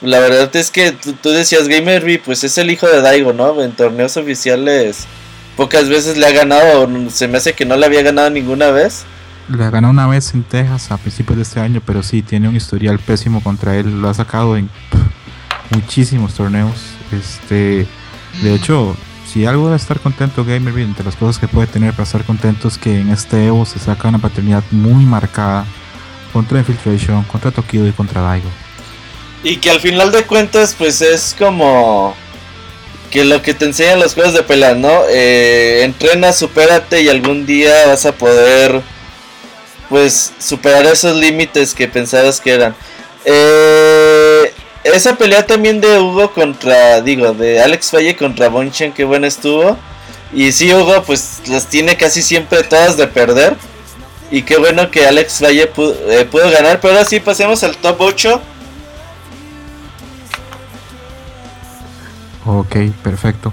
La 0.00 0.18
verdad 0.20 0.54
es 0.56 0.70
que 0.70 0.92
tú, 0.92 1.12
tú 1.12 1.30
decías 1.30 1.68
Gamerby, 1.68 2.18
pues 2.18 2.42
es 2.44 2.56
el 2.58 2.70
hijo 2.70 2.86
de 2.86 3.02
Daigo, 3.02 3.32
¿no? 3.32 3.62
En 3.62 3.72
torneos 3.72 4.16
oficiales 4.16 5.06
pocas 5.60 5.90
veces 5.90 6.16
le 6.16 6.26
ha 6.26 6.32
ganado. 6.32 6.88
Se 7.10 7.28
me 7.28 7.36
hace 7.36 7.52
que 7.52 7.66
no 7.66 7.76
le 7.76 7.84
había 7.84 8.02
ganado 8.02 8.30
ninguna 8.30 8.70
vez. 8.70 9.04
Le 9.48 9.68
ganó 9.70 9.90
una 9.90 10.06
vez 10.06 10.32
en 10.32 10.42
Texas 10.42 10.90
a 10.90 10.96
principios 10.96 11.36
de 11.36 11.42
este 11.42 11.60
año, 11.60 11.82
pero 11.84 12.02
sí, 12.02 12.22
tiene 12.22 12.48
un 12.48 12.56
historial 12.56 12.98
pésimo 12.98 13.42
contra 13.42 13.76
él. 13.76 14.00
Lo 14.00 14.08
ha 14.08 14.14
sacado 14.14 14.56
en 14.56 14.70
muchísimos 15.74 16.34
torneos. 16.34 16.80
Este, 17.12 17.86
de 18.42 18.54
hecho, 18.54 18.96
si 19.26 19.44
algo 19.44 19.66
debe 19.66 19.76
estar 19.76 20.00
contento 20.00 20.46
Gamerby, 20.46 20.82
entre 20.82 21.04
las 21.04 21.16
cosas 21.16 21.38
que 21.38 21.46
puede 21.46 21.66
tener 21.66 21.92
para 21.92 22.04
estar 22.04 22.24
contento 22.24 22.68
es 22.68 22.78
que 22.78 22.98
en 22.98 23.10
este 23.10 23.46
Evo 23.46 23.66
se 23.66 23.78
saca 23.78 24.08
una 24.08 24.18
paternidad 24.18 24.64
muy 24.70 25.04
marcada 25.04 25.66
contra 26.32 26.60
Infiltration, 26.60 27.22
contra 27.24 27.50
Tokido 27.50 27.86
y 27.86 27.92
contra 27.92 28.22
Daigo. 28.22 28.48
Y 29.42 29.56
que 29.56 29.70
al 29.70 29.80
final 29.80 30.12
de 30.12 30.24
cuentas, 30.24 30.74
pues 30.76 31.00
es 31.00 31.34
como 31.38 32.14
que 33.10 33.24
lo 33.24 33.42
que 33.42 33.54
te 33.54 33.64
enseñan 33.64 33.98
los 33.98 34.14
juegos 34.14 34.34
de 34.34 34.42
pelea, 34.42 34.74
¿no? 34.74 35.02
Eh, 35.08 35.82
entrena, 35.84 36.32
supérate 36.32 37.02
y 37.02 37.08
algún 37.08 37.46
día 37.46 37.86
vas 37.86 38.06
a 38.06 38.12
poder, 38.12 38.82
pues, 39.88 40.32
superar 40.38 40.86
esos 40.86 41.16
límites 41.16 41.74
que 41.74 41.88
pensabas 41.88 42.40
que 42.40 42.52
eran. 42.52 42.74
Eh, 43.24 44.52
esa 44.84 45.16
pelea 45.16 45.46
también 45.46 45.80
de 45.80 45.98
Hugo 45.98 46.32
contra, 46.32 47.00
digo, 47.00 47.32
de 47.32 47.60
Alex 47.60 47.92
Valle 47.94 48.16
contra 48.16 48.48
Bonchen, 48.48 48.92
qué 48.92 49.04
buena 49.04 49.26
estuvo. 49.26 49.76
Y 50.32 50.52
sí, 50.52 50.72
Hugo, 50.72 51.02
pues 51.04 51.40
las 51.46 51.66
tiene 51.66 51.96
casi 51.96 52.22
siempre 52.22 52.62
todas 52.62 52.96
de 52.96 53.06
perder. 53.08 53.56
Y 54.30 54.42
qué 54.42 54.58
bueno 54.58 54.90
que 54.90 55.06
Alex 55.06 55.42
Valle 55.42 55.66
pudo, 55.66 55.94
eh, 56.10 56.24
pudo 56.24 56.50
ganar. 56.50 56.80
Pero 56.80 56.94
ahora 56.94 57.04
sí, 57.04 57.18
pasemos 57.18 57.64
al 57.64 57.76
top 57.76 58.00
8. 58.00 58.40
Ok, 62.46 62.76
perfecto. 63.02 63.52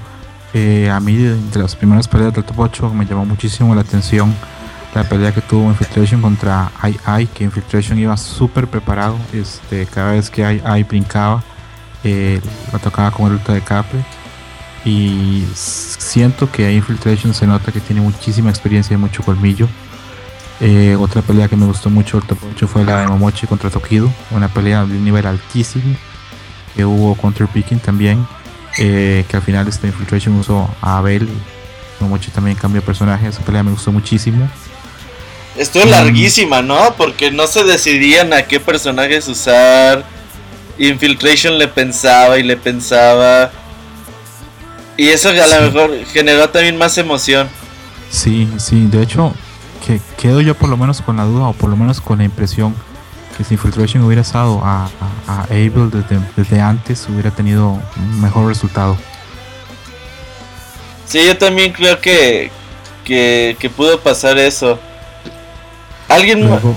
Eh, 0.54 0.90
a 0.90 1.00
mí, 1.00 1.16
de 1.16 1.60
las 1.60 1.76
primeras 1.76 2.08
peleas 2.08 2.34
del 2.34 2.44
top 2.44 2.60
8, 2.60 2.94
me 2.94 3.06
llamó 3.06 3.26
muchísimo 3.26 3.76
la 3.76 3.82
atención 3.82 4.34
la 4.98 5.04
pelea 5.04 5.32
que 5.32 5.42
tuvo 5.42 5.70
Infiltration 5.70 6.22
contra 6.22 6.72
Ai, 7.06 7.28
que 7.28 7.44
Infiltration 7.44 8.00
iba 8.00 8.18
súper 8.18 8.68
preparado. 8.68 9.18
Este, 9.32 9.86
cada 9.86 10.14
vez 10.14 10.30
que 10.30 10.44
Ai 10.44 10.84
brincaba, 10.84 11.44
eh, 12.04 12.42
la 12.72 12.80
tocaba 12.80 13.12
con 13.12 13.32
el 13.32 13.44
de 13.44 13.62
Capre. 13.62 14.04
Y 14.86 15.46
siento 15.54 16.50
que 16.52 16.74
Infiltration 16.74 17.34
se 17.34 17.46
nota 17.46 17.72
que 17.72 17.80
tiene 17.80 18.02
muchísima 18.02 18.50
experiencia 18.50 18.96
y 18.96 18.98
mucho 18.98 19.22
colmillo. 19.22 19.68
Eh, 20.60 20.98
otra 21.00 21.22
pelea 21.22 21.48
que 21.48 21.56
me 21.56 21.68
gustó 21.68 21.92
mucho 21.92 22.18
el 22.18 22.24
top 22.24 22.40
8 22.54 22.68
fue 22.68 22.84
la 22.84 23.02
de 23.02 23.08
Momochi 23.08 23.46
contra 23.46 23.70
Tokido, 23.70 24.12
una 24.32 24.48
pelea 24.48 24.86
de 24.86 24.98
un 24.98 25.04
nivel 25.04 25.28
altísimo. 25.28 25.96
Que 26.76 26.86
hubo 26.86 27.16
counter 27.16 27.48
picking 27.48 27.80
también 27.80 28.26
eh, 28.78 29.26
que 29.28 29.38
al 29.38 29.44
final 29.44 29.68
este 29.68 29.88
Infiltration 29.88 30.36
usó 30.38 30.70
a 30.82 30.98
Abel 30.98 31.24
y 31.30 32.04
Momochi 32.04 32.32
también 32.32 32.58
cambió 32.58 32.82
personaje. 32.82 33.28
Esa 33.28 33.41
pelea 33.41 33.64
me 33.64 33.72
gustó 33.72 33.91
muchísimo. 33.91 34.49
Estuvo 35.58 35.86
Mm. 35.86 35.90
larguísima, 35.90 36.62
¿no? 36.62 36.94
Porque 36.95 37.32
no 37.32 37.48
se 37.48 37.64
decidían 37.64 38.34
a 38.34 38.44
qué 38.44 38.60
personajes 38.60 39.28
usar. 39.28 40.04
Infiltration 40.78 41.58
le 41.58 41.68
pensaba 41.68 42.38
y 42.38 42.44
le 42.44 42.56
pensaba. 42.58 43.52
Y 44.95 45.08
eso 45.10 45.30
a 45.30 45.34
lo 45.34 45.62
mejor 45.72 45.91
generó 46.14 46.49
también 46.49 46.78
más 46.78 46.98
emoción. 46.98 47.48
Sí, 48.12 48.48
sí, 48.58 48.86
de 48.88 49.02
hecho, 49.04 49.34
que 49.86 49.99
quedo 50.18 50.41
yo 50.41 50.56
por 50.56 50.70
lo 50.70 50.78
menos 50.78 51.02
con 51.02 51.18
la 51.18 51.24
duda 51.26 51.48
o 51.48 51.54
por 51.54 51.70
lo 51.70 51.76
menos 51.76 51.99
con 52.02 52.20
la 52.20 52.24
impresión 52.26 52.76
que 53.38 53.44
si 53.44 53.54
Infiltration 53.54 54.04
hubiera 54.04 54.24
estado 54.24 54.60
a, 54.64 54.86
a, 54.86 54.90
a 55.28 55.44
Abel 55.44 55.92
desde, 55.92 56.20
desde 56.36 56.60
antes, 56.60 57.08
hubiera 57.08 57.30
tenido 57.30 57.80
un 57.96 58.22
mejor 58.22 58.48
resultado. 58.48 58.98
Sí, 61.06 61.24
yo 61.26 61.38
también 61.38 61.72
creo 61.72 62.02
que, 62.02 62.50
que, 63.06 63.56
que 63.60 63.70
pudo 63.70 64.00
pasar 64.02 64.38
eso. 64.40 64.80
Alguien... 66.10 66.48
Luego, 66.48 66.76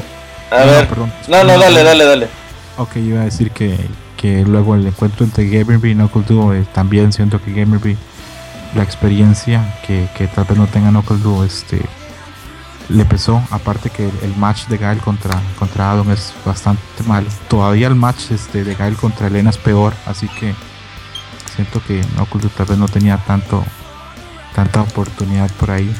a 0.50 0.60
no, 0.60 0.66
ver. 0.66 0.88
perdón. 0.88 1.12
No, 1.28 1.44
no, 1.44 1.58
dale, 1.58 1.82
dale, 1.82 2.04
dale. 2.04 2.28
Ok, 2.76 2.96
iba 2.96 3.22
a 3.22 3.24
decir 3.24 3.50
que, 3.52 3.76
que 4.16 4.42
luego 4.42 4.74
el 4.74 4.86
encuentro 4.86 5.24
entre 5.24 5.48
Gamerby 5.48 5.92
y 5.92 5.94
Knuckle 5.94 6.22
Duo, 6.28 6.52
eh, 6.54 6.66
también 6.72 7.12
siento 7.12 7.42
que 7.42 7.52
Gamerby, 7.52 7.96
la 8.74 8.82
experiencia 8.82 9.80
que, 9.86 10.08
que 10.16 10.26
tal 10.26 10.44
vez 10.44 10.58
no 10.58 10.66
tenga 10.66 10.90
Knuckle 10.90 11.18
Duo, 11.18 11.42
este, 11.44 11.80
le 12.90 13.04
pesó. 13.04 13.42
Aparte 13.50 13.90
que 13.90 14.10
el, 14.22 14.36
match 14.36 14.66
de 14.66 14.78
Gael 14.78 14.98
contra, 14.98 15.40
contra 15.58 15.90
Adam 15.90 16.10
es 16.10 16.34
bastante 16.44 16.82
malo. 17.06 17.28
Todavía 17.48 17.86
el 17.88 17.94
match 17.94 18.30
este, 18.30 18.64
de 18.64 18.74
Gael 18.74 18.96
contra 18.96 19.28
Elena 19.28 19.50
es 19.50 19.58
peor, 19.58 19.94
así 20.06 20.28
que 20.28 20.54
siento 21.54 21.82
que 21.86 22.02
Duo 22.02 22.50
tal 22.56 22.66
vez 22.66 22.78
no 22.78 22.88
tenía 22.88 23.16
tanto 23.18 23.64
tanta 24.54 24.82
oportunidad 24.82 25.50
por 25.52 25.70
ahí. 25.70 25.94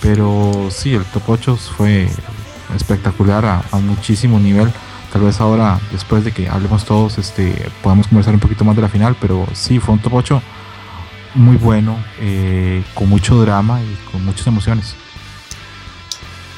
Pero 0.00 0.68
sí, 0.70 0.94
el 0.94 1.04
top 1.04 1.22
8 1.28 1.56
fue 1.56 2.08
espectacular 2.74 3.44
a, 3.44 3.62
a 3.70 3.76
muchísimo 3.78 4.40
nivel 4.40 4.72
Tal 5.12 5.20
vez 5.20 5.42
ahora, 5.42 5.78
después 5.90 6.24
de 6.24 6.32
que 6.32 6.48
hablemos 6.48 6.86
todos, 6.86 7.18
este, 7.18 7.70
podamos 7.82 8.08
conversar 8.08 8.32
un 8.32 8.40
poquito 8.40 8.64
más 8.64 8.74
de 8.74 8.80
la 8.80 8.88
final, 8.88 9.14
pero 9.20 9.46
sí, 9.52 9.78
fue 9.78 9.92
un 9.92 10.00
top 10.00 10.14
8 10.14 10.42
muy 11.34 11.56
bueno, 11.58 11.98
eh, 12.18 12.82
con 12.94 13.10
mucho 13.10 13.38
drama 13.42 13.82
y 13.82 14.10
con 14.10 14.24
muchas 14.24 14.46
emociones. 14.46 14.96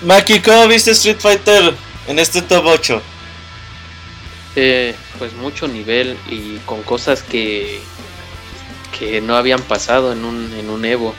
Maki, 0.05 0.41
¿cómo 0.41 0.69
viste 0.69 0.91
Street 0.91 1.17
Fighter 1.19 1.75
en 2.07 2.19
este 2.19 2.43
top 2.43 2.67
8? 2.67 3.03
Eh, 4.57 4.95
pues 5.19 5.33
mucho 5.33 5.67
nivel 5.67 6.19
y 6.29 6.59
con 6.67 6.83
cosas 6.83 7.23
que, 7.23 7.81
que 8.99 9.23
no 9.23 9.35
habían 9.35 9.63
pasado 9.63 10.13
en 10.13 10.27
un, 10.27 10.53
en 10.59 10.69
un 10.69 10.85
Evo 10.85 11.15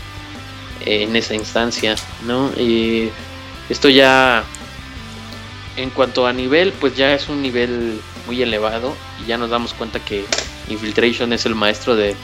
en 0.81 1.15
esa 1.15 1.33
instancia, 1.33 1.95
¿no? 2.27 2.51
Y 2.57 3.09
esto 3.69 3.89
ya 3.89 4.43
en 5.77 5.89
cuanto 5.89 6.27
a 6.27 6.33
nivel, 6.33 6.71
pues 6.73 6.95
ya 6.95 7.13
es 7.13 7.27
un 7.27 7.41
nivel 7.41 7.99
muy 8.27 8.39
elevado 8.43 8.95
y 9.23 9.27
ya 9.27 9.39
nos 9.39 9.49
damos 9.49 9.73
cuenta 9.73 9.99
que 9.99 10.25
Infiltration 10.69 11.33
es 11.33 11.47
el 11.47 11.55
maestro 11.55 11.95
de, 11.95 12.15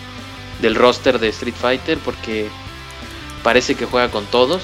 del 0.61 0.75
roster 0.75 1.17
de 1.17 1.29
Street 1.29 1.55
Fighter 1.59 1.97
porque 1.97 2.49
parece 3.41 3.73
que 3.73 3.85
juega 3.85 4.11
con 4.11 4.25
todos. 4.27 4.61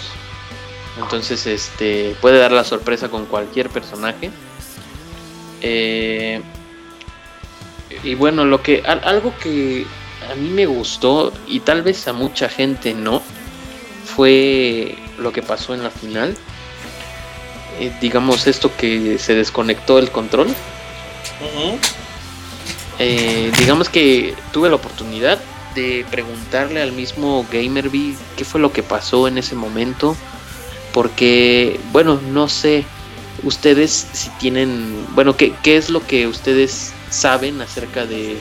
Entonces, 1.00 1.46
este 1.46 2.16
puede 2.22 2.40
dar 2.40 2.52
la 2.52 2.64
sorpresa 2.64 3.10
con 3.10 3.26
cualquier 3.26 3.70
personaje. 3.70 4.32
Eh, 5.62 6.42
y 8.04 8.16
bueno, 8.16 8.46
lo 8.46 8.62
que 8.62 8.84
algo 8.86 9.34
que 9.42 9.86
a 10.32 10.36
mí 10.36 10.50
me 10.50 10.66
gustó 10.66 11.34
y 11.48 11.62
tal 11.62 11.82
vez 11.82 12.08
a 12.08 12.14
mucha 12.14 12.50
gente 12.50 12.94
no 12.94 13.22
fue 14.06 14.96
lo 15.18 15.32
que 15.32 15.42
pasó 15.42 15.74
en 15.74 15.84
la 15.84 15.90
final 15.90 16.36
eh, 17.80 17.92
digamos, 18.02 18.48
esto 18.48 18.76
que 18.76 19.20
se 19.20 19.36
desconectó 19.36 20.00
el 20.00 20.10
control. 20.10 20.48
Eh, 23.00 23.52
digamos 23.60 23.90
que 23.90 24.34
tuve 24.52 24.70
la 24.70 24.76
oportunidad 24.76 25.40
de 25.76 26.04
preguntarle 26.10 26.82
al 26.82 26.92
mismo 26.92 27.46
Gamerby 27.52 28.18
qué 28.36 28.46
fue 28.46 28.60
lo 28.60 28.72
que 28.72 28.82
pasó 28.82 29.28
en 29.28 29.38
ese 29.38 29.54
momento. 29.54 30.16
Porque, 30.98 31.80
bueno, 31.92 32.20
no 32.32 32.50
sé 32.50 32.84
ustedes 33.44 34.08
si 34.14 34.32
tienen, 34.40 35.06
bueno, 35.14 35.38
¿qué, 35.38 35.54
qué 35.62 35.78
es 35.78 35.92
lo 35.92 36.02
que 36.02 36.26
ustedes 36.26 36.92
saben 37.12 37.62
acerca 37.62 38.08
de 38.08 38.36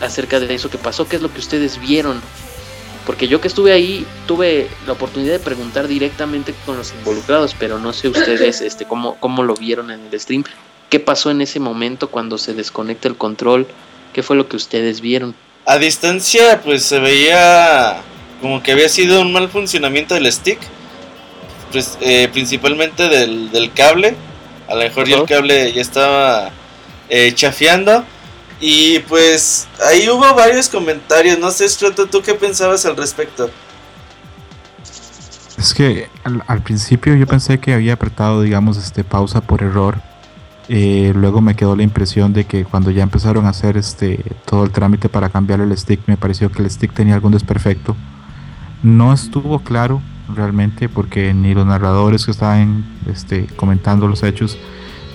acerca 0.00 0.38
de 0.38 0.54
eso 0.54 0.70
que 0.70 0.78
pasó, 0.78 1.08
qué 1.08 1.16
es 1.16 1.22
lo 1.22 1.32
que 1.32 1.40
ustedes 1.40 1.80
vieron 1.80 2.22
porque 3.04 3.26
yo 3.26 3.40
que 3.40 3.48
estuve 3.48 3.72
ahí 3.72 4.06
tuve 4.28 4.68
la 4.86 4.92
oportunidad 4.92 5.32
de 5.32 5.40
preguntar 5.40 5.88
directamente 5.88 6.54
con 6.64 6.76
los 6.76 6.92
involucrados, 6.92 7.56
pero 7.58 7.80
no 7.80 7.92
sé 7.92 8.06
ustedes 8.06 8.60
este, 8.60 8.84
cómo, 8.84 9.16
cómo 9.16 9.42
lo 9.42 9.54
vieron 9.54 9.90
en 9.90 10.06
el 10.06 10.20
stream. 10.20 10.44
¿Qué 10.88 11.00
pasó 11.00 11.32
en 11.32 11.40
ese 11.40 11.58
momento 11.58 12.08
cuando 12.08 12.38
se 12.38 12.54
desconecta 12.54 13.08
el 13.08 13.16
control? 13.16 13.66
¿Qué 14.12 14.22
fue 14.22 14.36
lo 14.36 14.48
que 14.48 14.54
ustedes 14.54 15.00
vieron? 15.00 15.34
A 15.66 15.78
distancia 15.78 16.60
pues 16.62 16.84
se 16.84 17.00
veía 17.00 18.00
como 18.40 18.62
que 18.62 18.70
había 18.70 18.88
sido 18.88 19.22
un 19.22 19.32
mal 19.32 19.48
funcionamiento 19.48 20.14
del 20.14 20.30
stick. 20.30 20.60
Pues, 21.72 21.98
eh, 22.00 22.28
principalmente 22.32 23.08
del, 23.08 23.70
cable. 23.74 24.16
A 24.68 24.74
lo 24.74 24.80
mejor 24.80 25.08
ya 25.08 25.16
el 25.16 25.26
cable 25.26 25.72
ya 25.72 25.82
estaba 25.82 26.50
eh, 27.08 27.32
chafeando. 27.34 28.04
Y 28.60 28.98
pues 29.00 29.66
ahí 29.86 30.08
hubo 30.08 30.34
varios 30.34 30.68
comentarios. 30.68 31.38
No 31.38 31.50
sé, 31.50 31.68
Scroto, 31.68 32.06
¿tú 32.06 32.22
qué 32.22 32.34
pensabas 32.34 32.84
al 32.84 32.96
respecto? 32.96 33.50
Es 35.56 35.74
que 35.74 36.08
al, 36.24 36.62
principio 36.62 37.14
yo 37.16 37.26
pensé 37.26 37.58
que 37.58 37.72
había 37.74 37.94
apretado, 37.94 38.42
digamos, 38.42 38.76
este 38.76 39.02
pausa 39.02 39.40
por 39.40 39.62
error. 39.62 40.00
Eh, 40.68 41.12
luego 41.14 41.40
me 41.40 41.56
quedó 41.56 41.74
la 41.74 41.82
impresión 41.82 42.32
de 42.32 42.44
que 42.44 42.64
cuando 42.64 42.90
ya 42.90 43.02
empezaron 43.02 43.46
a 43.46 43.50
hacer 43.50 43.76
este 43.76 44.22
todo 44.44 44.62
el 44.64 44.70
trámite 44.70 45.08
para 45.08 45.28
cambiar 45.30 45.60
el 45.60 45.76
stick, 45.76 46.00
me 46.06 46.16
pareció 46.16 46.52
que 46.52 46.62
el 46.62 46.70
stick 46.70 46.92
tenía 46.92 47.14
algún 47.14 47.32
desperfecto. 47.32 47.96
No 48.82 49.12
estuvo 49.12 49.58
claro 49.60 50.00
realmente 50.34 50.88
porque 50.88 51.34
ni 51.34 51.54
los 51.54 51.66
narradores 51.66 52.24
que 52.24 52.30
estaban 52.30 52.84
este, 53.06 53.46
comentando 53.56 54.08
los 54.08 54.22
hechos, 54.22 54.58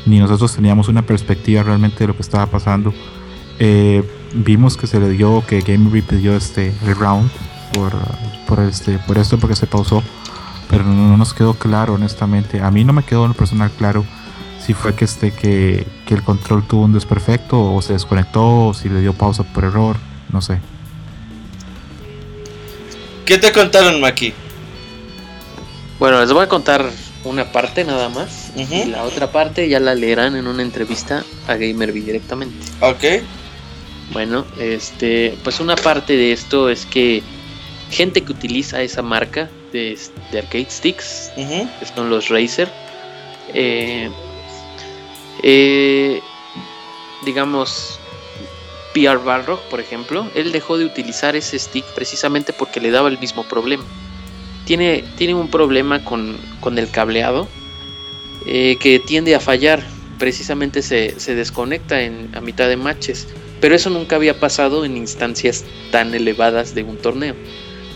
ni 0.06 0.20
nosotros 0.20 0.56
teníamos 0.56 0.88
una 0.88 1.02
perspectiva 1.02 1.64
realmente 1.64 2.00
de 2.00 2.08
lo 2.08 2.16
que 2.16 2.22
estaba 2.22 2.46
pasando. 2.46 2.94
Eh, 3.60 4.04
vimos 4.36 4.76
que 4.76 4.88
se 4.88 5.00
le 5.00 5.10
dio 5.10 5.44
que 5.48 5.62
Game 5.62 5.90
pidió 6.02 6.36
este 6.36 6.74
el 6.86 6.96
round 6.96 7.30
por, 7.74 7.94
por 8.48 8.60
este 8.60 9.00
por 9.00 9.18
esto 9.18 9.38
porque 9.38 9.56
se 9.56 9.66
pausó 9.66 10.04
pero 10.70 10.84
no, 10.84 11.16
nos 11.16 11.34
quedó 11.34 11.54
claro 11.54 11.94
honestamente 11.94 12.62
a 12.62 12.70
mí 12.70 12.84
no 12.84 12.92
me 12.92 13.04
quedó 13.04 13.24
en 13.24 13.30
lo 13.30 13.34
personal 13.34 13.72
claro 13.72 14.04
si 14.60 14.74
fue 14.74 14.94
que 14.94 15.06
este 15.06 15.32
que, 15.32 15.88
que 16.06 16.14
el 16.16 16.24
control 16.24 16.64
tuvo 16.68 16.84
un 16.84 16.94
desperfecto 16.94 17.74
o 17.74 17.82
se 17.82 17.94
desconectó 17.94 18.68
o 18.68 18.74
si 18.74 18.90
le 18.90 19.00
dio 19.00 19.14
pausa 19.14 19.44
por 19.44 19.64
error 19.64 19.96
no 20.34 20.42
sé 20.42 20.60
¿qué 23.26 23.38
te 23.38 23.54
contaron 23.54 24.02
Maki? 24.02 24.34
Bueno 26.00 26.20
les 26.20 26.32
voy 26.32 26.44
a 26.44 26.50
contar 26.50 26.90
una 27.24 27.52
parte 27.52 27.84
nada 27.84 28.10
más 28.10 28.52
y 28.56 28.86
la 28.86 29.04
otra 29.04 29.32
parte 29.32 29.68
ya 29.68 29.80
la 29.80 29.96
leerán 29.96 30.36
en 30.36 30.48
una 30.48 30.62
entrevista 30.62 31.24
a 31.48 31.56
Gamerby 31.56 32.02
directamente. 32.02 32.66
Ok. 32.82 33.04
Bueno, 34.12 34.46
este, 34.60 35.36
pues 35.44 35.60
una 35.60 35.76
parte 35.76 36.16
de 36.16 36.32
esto 36.32 36.70
es 36.70 36.86
que 36.86 37.24
gente 37.90 38.22
que 38.22 38.32
utiliza 38.32 38.82
esa 38.82 39.02
marca 39.02 39.50
de, 39.72 39.98
arcade 40.38 40.68
sticks, 40.70 41.32
que 41.36 41.86
son 41.96 42.10
los 42.10 42.30
Razer, 42.30 42.70
eh, 43.54 44.10
eh, 45.44 46.22
digamos, 47.26 48.00
PR 48.94 49.18
Balrog, 49.18 49.60
por 49.70 49.80
ejemplo, 49.80 50.30
él 50.36 50.52
dejó 50.52 50.78
de 50.78 50.86
utilizar 50.86 51.36
ese 51.36 51.60
stick 51.60 51.86
precisamente 51.96 52.54
porque 52.54 52.80
le 52.80 52.92
daba 52.92 53.10
el 53.10 53.20
mismo 53.20 53.44
problema. 53.44 53.84
Tiene, 54.66 55.04
tiene 55.18 55.36
un 55.36 55.50
problema 55.50 56.04
con, 56.04 56.38
el 56.78 56.90
cableado 56.90 57.48
eh, 58.46 58.78
que 58.80 59.00
tiende 59.00 59.36
a 59.36 59.40
fallar. 59.40 59.84
Precisamente 60.18 60.82
se, 60.82 61.20
se 61.20 61.36
desconecta 61.36 62.02
en, 62.02 62.30
a 62.36 62.42
mitad 62.42 62.68
de 62.68 62.78
matches. 62.78 63.28
Pero 63.62 63.76
eso 63.76 63.90
nunca 63.90 64.16
había 64.16 64.40
pasado 64.40 64.86
en 64.86 64.98
instancias 64.98 65.64
tan 65.92 66.14
elevadas 66.14 66.76
de 66.76 66.84
un 66.84 66.98
torneo. 66.98 67.36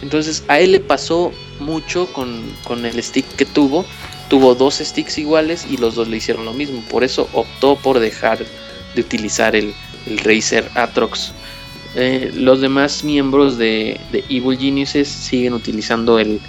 Entonces 0.01 0.43
a 0.47 0.59
él 0.59 0.71
le 0.71 0.79
pasó 0.79 1.31
mucho 1.59 2.07
con, 2.13 2.85
el 2.85 3.03
stick 3.03 3.25
que 3.35 3.45
tuvo. 3.45 3.85
Tuvo 4.29 4.55
dos 4.55 4.75
sticks 4.75 5.17
iguales 5.17 5.65
y 5.69 5.77
los 5.77 5.95
dos 5.95 6.07
le 6.07 6.17
hicieron 6.17 6.45
lo 6.45 6.53
mismo. 6.53 6.81
Por 6.89 7.03
eso 7.03 7.27
optó 7.33 7.75
por 7.75 7.99
dejar 7.99 8.39
de 8.95 9.01
utilizar 9.01 9.55
el, 9.55 9.73
el 10.05 10.17
Razer 10.19 10.69
Atrox. 10.75 11.33
Eh, 11.95 12.31
los 12.35 12.61
demás 12.61 13.03
miembros 13.03 13.57
de, 13.57 13.99
Evil 14.29 14.57
Geniuses 14.57 15.07
siguen 15.07 15.53
utilizando 15.53 16.19
el, 16.19 16.39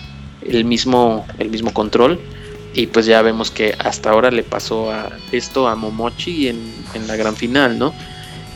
mismo, 0.64 1.26
el 1.38 1.50
mismo 1.50 1.72
control. 1.72 2.20
Y 2.72 2.86
pues 2.86 3.06
ya 3.06 3.20
vemos 3.22 3.50
que 3.50 3.74
hasta 3.78 4.10
ahora 4.10 4.30
le 4.30 4.44
pasó 4.44 4.92
a 4.92 5.10
esto 5.32 5.66
a 5.66 5.74
Momochi 5.74 6.48
en, 6.48 6.72
en 6.94 7.08
la 7.08 7.16
gran 7.16 7.34
final, 7.34 7.78
¿no? 7.78 7.92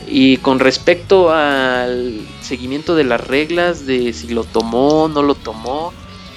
Y 0.07 0.37
con 0.37 0.59
respecto 0.59 1.31
al 1.31 2.21
seguimiento 2.41 2.95
de 2.95 3.03
las 3.03 3.25
reglas, 3.27 3.85
de 3.85 4.13
si 4.13 4.27
lo 4.27 4.43
tomó 4.43 5.09
no 5.09 5.23
lo 5.23 5.35
tomó, 5.35 5.91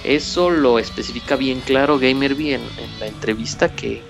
eso 0.05 0.51
lo 0.51 0.79
especifica 0.79 1.37
bien 1.37 1.61
claro 1.61 1.99
Gamerby 1.99 2.55
en, 2.55 2.63
en 2.63 3.01
la 3.01 3.07
entrevista 3.07 3.75
que, 3.75 4.03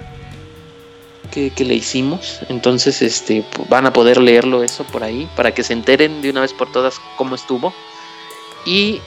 que, 1.30 1.64
le 1.64 1.74
hicimos. 1.74 2.40
Entonces 2.48 3.02
este, 3.02 3.44
van 3.68 3.86
a 3.86 3.92
poder 3.92 4.18
leerlo 4.18 4.62
eso 4.62 4.84
por 4.84 5.04
ahí 5.04 5.28
para 5.36 5.52
que 5.54 5.62
se 5.62 5.72
enteren 5.72 6.22
de 6.22 6.30
una 6.30 6.40
vez 6.40 6.52
por 6.52 6.70
todas 6.70 7.00
cómo 7.16 7.34
estuvo. 7.34 7.72
Y 8.66 9.00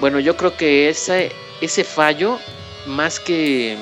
bueno, 0.00 0.20
yo 0.20 0.36
creo 0.36 0.56
que 0.56 0.88
ese, 0.88 1.32
ese 1.60 1.84
fallo, 1.84 2.38
más 2.86 3.20
que, 3.20 3.76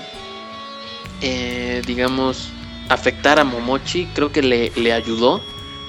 eh, 1.21 1.83
digamos, 1.87 2.51
afectar 2.89 3.39
a 3.39 3.45
Momochi, 3.45 4.07
creo 4.15 4.33
que 4.33 4.43
le, 4.43 4.71
le 4.77 4.93
ayudó 4.93 5.41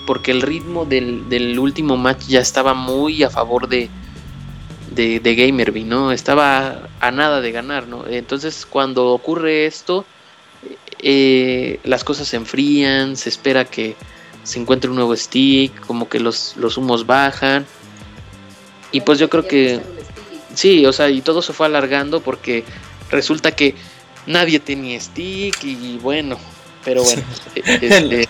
porque 0.05 0.31
el 0.31 0.41
ritmo 0.41 0.85
del, 0.85 1.57
último 1.59 1.97
match 1.97 2.27
ya 2.27 2.39
estaba 2.39 2.73
muy 2.73 3.23
a 3.23 3.29
favor 3.29 3.67
de, 3.67 3.89
de, 4.91 5.19
de, 5.19 5.35
Gamerby, 5.35 5.83
¿no? 5.83 6.11
Estaba 6.11 6.89
a 6.99 7.11
nada 7.11 7.41
de 7.41 7.51
ganar, 7.51 7.87
¿no? 7.87 8.05
Entonces 8.07 8.65
cuando 8.65 9.07
ocurre 9.07 9.65
esto, 9.65 10.05
eh, 10.99 11.79
las 11.83 12.03
cosas 12.03 12.27
se 12.27 12.37
enfrían, 12.37 13.17
se 13.17 13.29
espera 13.29 13.65
que 13.65 13.95
se 14.43 14.59
encuentra 14.59 14.89
un 14.89 14.95
nuevo 14.95 15.15
stick, 15.15 15.79
como 15.85 16.07
que 16.07 16.19
los, 16.19 16.55
los 16.57 16.77
humos 16.77 17.05
bajan. 17.05 17.65
Y 18.91 19.01
pues 19.01 19.19
yo 19.19 19.29
creo 19.29 19.47
que 19.47 19.81
sí, 20.55 20.85
o 20.85 20.91
sea, 20.93 21.09
y 21.09 21.21
todo 21.21 21.41
se 21.41 21.53
fue 21.53 21.67
alargando 21.67 22.21
porque 22.21 22.63
resulta 23.11 23.51
que 23.51 23.75
nadie 24.25 24.59
tenía 24.59 24.99
stick 24.99 25.63
y 25.63 25.97
bueno, 26.01 26.37
pero 26.83 27.03
bueno. 27.03 27.21
este, 27.55 28.27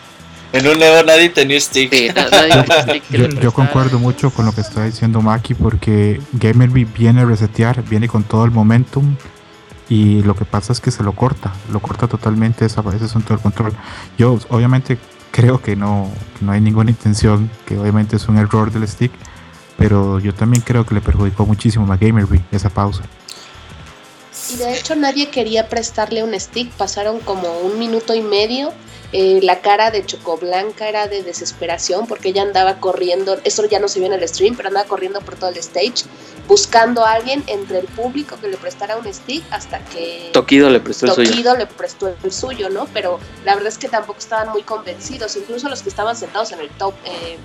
En 0.53 0.67
un 0.67 0.81
Evo 0.81 1.03
nadie 1.05 1.29
tenía 1.29 1.59
stick. 1.59 1.93
sí, 1.93 2.07
na- 2.15 2.29
nadie 2.29 2.49
tenía 2.63 2.81
stick 2.83 3.03
que 3.09 3.17
le 3.17 3.41
Yo, 3.41 3.51
concuerdo 3.53 3.99
mucho 3.99 4.29
con 4.31 4.45
lo 4.45 4.53
que 4.53 4.61
está 4.61 4.85
diciendo 4.85 5.21
Maki 5.21 5.53
porque 5.53 6.19
Gamerby 6.33 6.85
viene 6.85 7.21
a 7.21 7.25
resetear, 7.25 7.83
viene 7.83 8.07
con 8.07 8.23
todo 8.23 8.45
el 8.45 8.51
momentum 8.51 9.15
y 9.87 10.23
lo 10.23 10.35
que 10.35 10.45
pasa 10.45 10.73
es 10.73 10.79
que 10.81 10.89
se 10.91 11.03
lo 11.03 11.11
corta, 11.13 11.53
lo 11.71 11.79
corta 11.79 12.07
totalmente 12.07 12.65
esa, 12.65 12.83
ese 12.95 13.05
asunto 13.05 13.33
del 13.33 13.41
control. 13.41 13.73
Yo 14.17 14.39
obviamente 14.49 14.97
creo 15.31 15.61
que 15.61 15.75
no, 15.75 16.09
que 16.39 16.45
no 16.45 16.53
hay 16.53 16.61
ninguna 16.61 16.89
intención, 16.89 17.51
que 17.65 17.77
obviamente 17.77 18.15
es 18.15 18.27
un 18.27 18.37
error 18.37 18.71
del 18.71 18.87
stick, 18.87 19.11
pero 19.77 20.19
yo 20.19 20.33
también 20.33 20.63
creo 20.65 20.85
que 20.85 20.95
le 20.95 21.01
perjudicó 21.01 21.45
muchísimo 21.45 21.91
a 21.91 21.97
Gamerby 21.97 22.41
esa 22.51 22.69
pausa. 22.69 23.03
Y 24.53 24.57
de 24.57 24.77
hecho 24.77 24.95
nadie 24.95 25.29
quería 25.29 25.69
prestarle 25.69 26.23
un 26.23 26.39
stick, 26.39 26.69
pasaron 26.71 27.19
como 27.19 27.59
un 27.59 27.79
minuto 27.79 28.13
y 28.13 28.21
medio. 28.21 28.73
eh, 29.11 29.39
la 29.43 29.61
cara 29.61 29.91
de 29.91 30.05
Chocoblanca 30.05 30.89
era 30.89 31.07
de 31.07 31.23
desesperación 31.23 32.05
porque 32.05 32.29
ella 32.29 32.41
andaba 32.41 32.79
corriendo, 32.79 33.39
eso 33.43 33.65
ya 33.65 33.79
no 33.79 33.87
se 33.87 33.99
vio 33.99 34.07
en 34.07 34.13
el 34.13 34.27
stream, 34.27 34.55
pero 34.55 34.67
andaba 34.67 34.87
corriendo 34.87 35.21
por 35.21 35.35
todo 35.35 35.51
el 35.51 35.57
stage, 35.57 36.03
buscando 36.47 37.05
a 37.05 37.13
alguien 37.13 37.43
entre 37.47 37.79
el 37.79 37.85
público 37.87 38.37
que 38.41 38.49
le 38.49 38.57
prestara 38.57 38.97
un 38.97 39.11
stick 39.13 39.43
hasta 39.51 39.79
que 39.85 40.31
Tokido 40.33 40.69
le 40.69 40.79
prestó 40.81 41.05
el 41.05 41.13
suyo. 41.13 41.29
Tokido 41.29 41.55
le 41.55 41.65
prestó 41.65 42.07
el 42.21 42.31
suyo, 42.31 42.69
¿no? 42.69 42.87
Pero 42.93 43.19
la 43.45 43.53
verdad 43.55 43.69
es 43.69 43.77
que 43.77 43.87
tampoco 43.87 44.19
estaban 44.19 44.49
muy 44.49 44.63
convencidos, 44.63 45.35
incluso 45.37 45.69
los 45.69 45.81
que 45.81 45.89
estaban 45.89 46.15
sentados 46.15 46.51
en 46.51 46.59
el 46.59 46.69
top, 46.71 46.93
eh, 47.05 47.37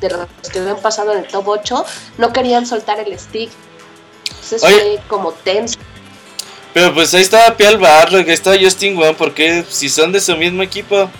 de 0.00 0.10
los 0.10 0.50
que 0.52 0.58
habían 0.58 0.80
pasado 0.80 1.12
en 1.12 1.18
el 1.18 1.26
top 1.26 1.48
8, 1.48 1.84
no 2.18 2.32
querían 2.32 2.66
soltar 2.66 3.00
el 3.00 3.18
stick. 3.18 3.50
Entonces 4.26 4.62
Oye. 4.64 4.74
fue 4.74 5.00
como 5.08 5.32
tenso. 5.32 5.78
Pero 6.74 6.94
pues 6.94 7.12
ahí 7.14 7.22
estaba 7.22 7.56
Pial 7.56 7.78
Barlock, 7.78 8.28
ahí 8.28 8.34
estaba 8.34 8.56
Justin 8.60 8.96
Wong, 8.96 9.16
porque 9.16 9.64
si 9.68 9.88
son 9.88 10.12
de 10.12 10.20
su 10.20 10.36
mismo 10.36 10.62
equipo. 10.62 11.10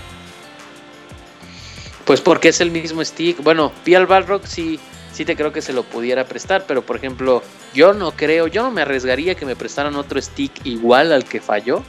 Pues 2.05 2.21
porque 2.21 2.49
es 2.49 2.61
el 2.61 2.71
mismo 2.71 3.05
stick. 3.05 3.43
Bueno, 3.43 3.73
Pial 3.85 4.07
Balrog 4.07 4.47
sí, 4.47 4.79
sí 5.13 5.25
te 5.25 5.37
creo 5.37 5.53
que 5.53 5.61
se 5.61 5.73
lo 5.73 5.83
pudiera 5.83 6.27
prestar, 6.27 6.65
pero 6.67 6.83
por 6.83 6.97
ejemplo, 6.97 7.43
yo 7.75 7.93
no 7.93 8.13
creo, 8.13 8.47
yo 8.47 8.63
no 8.63 8.71
me 8.71 8.83
arriesgaría 8.83 9.35
que 9.35 9.45
me 9.45 9.57
prestaran 9.57 9.97
otro 9.97 10.21
stick 10.23 10.53
igual 10.65 11.13
al 11.13 11.25
que 11.25 11.41
falló. 11.41 11.83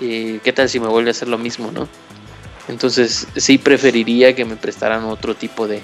Eh, 0.00 0.40
¿Qué 0.44 0.52
tal 0.52 0.68
si 0.68 0.80
me 0.80 0.86
vuelve 0.86 1.10
a 1.10 1.12
hacer 1.12 1.28
lo 1.28 1.38
mismo, 1.38 1.70
no? 1.72 1.88
Entonces 2.68 3.26
sí 3.36 3.58
preferiría 3.58 4.34
que 4.34 4.44
me 4.44 4.56
prestaran 4.56 5.04
otro 5.04 5.34
tipo 5.34 5.66
de, 5.66 5.80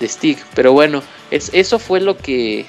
de 0.00 0.08
stick. 0.08 0.44
Pero 0.54 0.72
bueno, 0.72 1.02
es, 1.30 1.50
eso 1.52 1.78
fue 1.78 2.00
lo 2.00 2.16
que, 2.16 2.66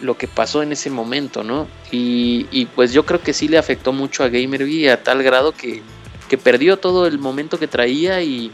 lo 0.00 0.16
que 0.16 0.28
pasó 0.28 0.62
en 0.62 0.72
ese 0.72 0.88
momento, 0.88 1.44
¿no? 1.44 1.68
Y, 1.90 2.66
pues 2.74 2.92
yo 2.92 3.04
creo 3.04 3.20
que 3.20 3.34
sí 3.34 3.48
le 3.48 3.58
afectó 3.58 3.92
mucho 3.92 4.24
a 4.24 4.28
Gamerby 4.28 4.88
a 4.88 5.02
tal 5.02 5.22
grado 5.22 5.52
que, 5.52 5.82
que 6.28 6.38
perdió 6.38 6.78
todo 6.78 7.06
el 7.06 7.18
momento 7.18 7.58
que 7.58 7.66
traía 7.66 8.22
y, 8.22 8.50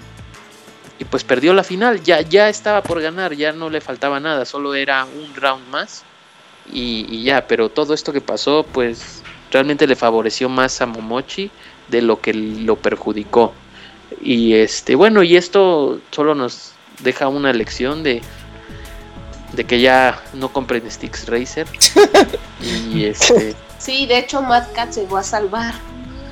y 0.99 1.05
pues 1.05 1.23
perdió 1.23 1.55
la 1.55 1.63
final. 1.63 2.03
Ya, 2.03 2.23
ya 2.23 2.49
estaba 2.49 2.83
por 2.83 3.01
ganar, 3.01 3.35
ya 3.35 3.53
no 3.53 3.71
le 3.71 3.81
faltaba 3.81 4.19
nada, 4.19 4.45
solo 4.45 4.75
era 4.75 5.05
un 5.05 5.35
round 5.35 5.69
más 5.69 6.03
y, 6.73 7.07
y 7.09 7.23
ya. 7.23 7.47
Pero 7.47 7.69
todo 7.69 7.95
esto 7.95 8.13
que 8.13 8.21
pasó, 8.21 8.67
pues 8.73 9.23
realmente 9.53 9.87
le 9.87 9.97
favoreció 9.97 10.49
más 10.49 10.81
a 10.81 10.87
Momochi 10.87 11.51
de 11.89 12.03
lo 12.03 12.21
que 12.21 12.35
lo 12.35 12.77
perjudicó. 12.77 13.53
Y 14.21 14.55
este, 14.55 14.95
bueno, 14.95 15.23
y 15.23 15.37
esto 15.37 16.01
solo 16.11 16.35
nos 16.35 16.73
deja 17.01 17.29
una 17.29 17.53
lección 17.53 18.03
de, 18.03 18.23
de 19.53 19.65
que 19.65 19.81
ya 19.81 20.23
no 20.35 20.53
compren 20.53 20.91
Sticks 20.91 21.27
Racer. 21.27 21.67
y 22.93 23.05
este, 23.05 23.55
Sí, 23.79 24.07
de 24.07 24.19
hecho 24.19 24.43
Mad 24.43 24.65
Cat 24.75 24.93
llegó 24.95 25.19
a 25.19 25.23
salvar 25.23 25.75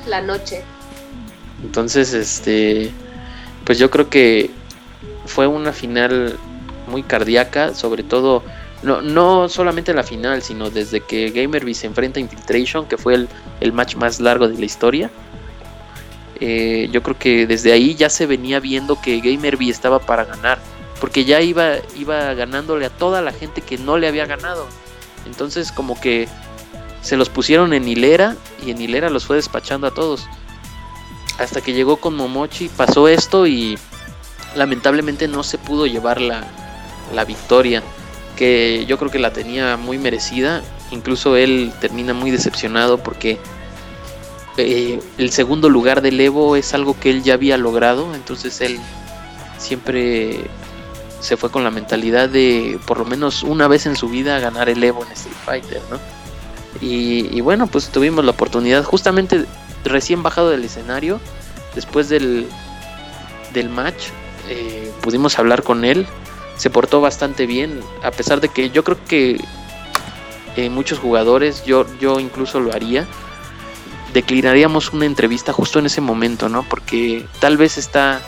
la 0.06 0.20
noche. 0.20 0.62
entonces, 1.62 2.12
este, 2.12 2.90
pues 3.64 3.78
yo 3.78 3.90
creo 3.90 4.08
que 4.08 4.50
fue 5.26 5.46
una 5.46 5.72
final 5.72 6.38
muy 6.86 7.02
cardíaca, 7.02 7.74
sobre 7.74 8.02
todo, 8.02 8.42
no, 8.82 9.02
no 9.02 9.48
solamente 9.48 9.94
la 9.94 10.02
final, 10.02 10.42
sino 10.42 10.70
desde 10.70 11.00
que 11.00 11.30
Gamerby 11.30 11.74
se 11.74 11.86
enfrenta 11.86 12.18
a 12.18 12.22
Infiltration, 12.22 12.86
que 12.86 12.96
fue 12.98 13.14
el, 13.14 13.28
el 13.60 13.72
match 13.72 13.96
más 13.96 14.20
largo 14.20 14.48
de 14.48 14.58
la 14.58 14.64
historia. 14.64 15.10
Eh, 16.46 16.90
yo 16.92 17.02
creo 17.02 17.18
que 17.18 17.46
desde 17.46 17.72
ahí 17.72 17.94
ya 17.94 18.10
se 18.10 18.26
venía 18.26 18.60
viendo 18.60 19.00
que 19.00 19.18
Gamerby 19.20 19.70
estaba 19.70 19.98
para 19.98 20.26
ganar, 20.26 20.58
porque 21.00 21.24
ya 21.24 21.40
iba, 21.40 21.76
iba 21.96 22.34
ganándole 22.34 22.84
a 22.84 22.90
toda 22.90 23.22
la 23.22 23.32
gente 23.32 23.62
que 23.62 23.78
no 23.78 23.96
le 23.96 24.08
había 24.08 24.26
ganado. 24.26 24.66
Entonces 25.24 25.72
como 25.72 25.98
que 25.98 26.28
se 27.00 27.16
los 27.16 27.30
pusieron 27.30 27.72
en 27.72 27.88
hilera 27.88 28.36
y 28.62 28.72
en 28.72 28.82
hilera 28.82 29.08
los 29.08 29.24
fue 29.24 29.36
despachando 29.36 29.86
a 29.86 29.94
todos. 29.94 30.26
Hasta 31.38 31.62
que 31.62 31.72
llegó 31.72 31.96
con 31.96 32.14
Momochi, 32.14 32.68
pasó 32.68 33.08
esto 33.08 33.46
y 33.46 33.78
lamentablemente 34.54 35.28
no 35.28 35.44
se 35.44 35.56
pudo 35.56 35.86
llevar 35.86 36.20
la, 36.20 36.44
la 37.14 37.24
victoria, 37.24 37.82
que 38.36 38.84
yo 38.86 38.98
creo 38.98 39.10
que 39.10 39.18
la 39.18 39.32
tenía 39.32 39.78
muy 39.78 39.96
merecida. 39.96 40.62
Incluso 40.90 41.36
él 41.36 41.72
termina 41.80 42.12
muy 42.12 42.30
decepcionado 42.30 42.98
porque 42.98 43.38
eh, 44.56 45.00
el 45.18 45.30
segundo 45.30 45.68
lugar 45.68 46.00
del 46.00 46.20
Evo 46.20 46.56
es 46.56 46.74
algo 46.74 46.98
que 46.98 47.10
él 47.10 47.22
ya 47.22 47.34
había 47.34 47.56
logrado, 47.56 48.14
entonces 48.14 48.60
él 48.60 48.78
siempre 49.58 50.44
se 51.20 51.36
fue 51.36 51.50
con 51.50 51.64
la 51.64 51.70
mentalidad 51.70 52.28
de 52.28 52.78
por 52.86 52.98
lo 52.98 53.04
menos 53.04 53.42
una 53.42 53.66
vez 53.66 53.86
en 53.86 53.96
su 53.96 54.08
vida 54.08 54.38
ganar 54.38 54.68
el 54.68 54.84
Evo 54.84 55.04
en 55.04 55.12
Street 55.12 55.36
Fighter, 55.44 55.82
¿no? 55.90 55.98
Y, 56.80 57.40
bueno, 57.40 57.66
pues 57.66 57.88
tuvimos 57.88 58.24
la 58.24 58.32
oportunidad, 58.32 58.84
justamente 58.84 59.46
recién 59.84 60.22
bajado 60.22 60.50
del 60.50 60.64
escenario, 60.64 61.20
después 61.74 62.08
del, 62.08 62.48
del 63.52 63.70
match, 63.70 64.08
eh, 64.48 64.92
pudimos 65.00 65.38
hablar 65.38 65.62
con 65.62 65.84
él, 65.84 66.06
se 66.56 66.70
portó 66.70 67.00
bastante 67.00 67.46
bien, 67.46 67.80
a 68.02 68.10
pesar 68.10 68.40
de 68.40 68.48
que 68.48 68.70
yo 68.70 68.84
creo 68.84 68.98
que 69.06 69.40
eh, 70.56 70.68
muchos 70.68 70.98
jugadores, 70.98 71.64
yo, 71.64 71.86
yo 72.00 72.20
incluso 72.20 72.60
lo 72.60 72.72
haría, 72.72 73.06
declinaríamos 74.14 74.92
una 74.92 75.06
entrevista 75.06 75.52
justo 75.52 75.80
en 75.80 75.86
ese 75.86 76.00
momento, 76.00 76.48
¿no? 76.48 76.62
Porque 76.62 77.26
tal 77.40 77.56
vez 77.56 77.76
está 77.76 78.22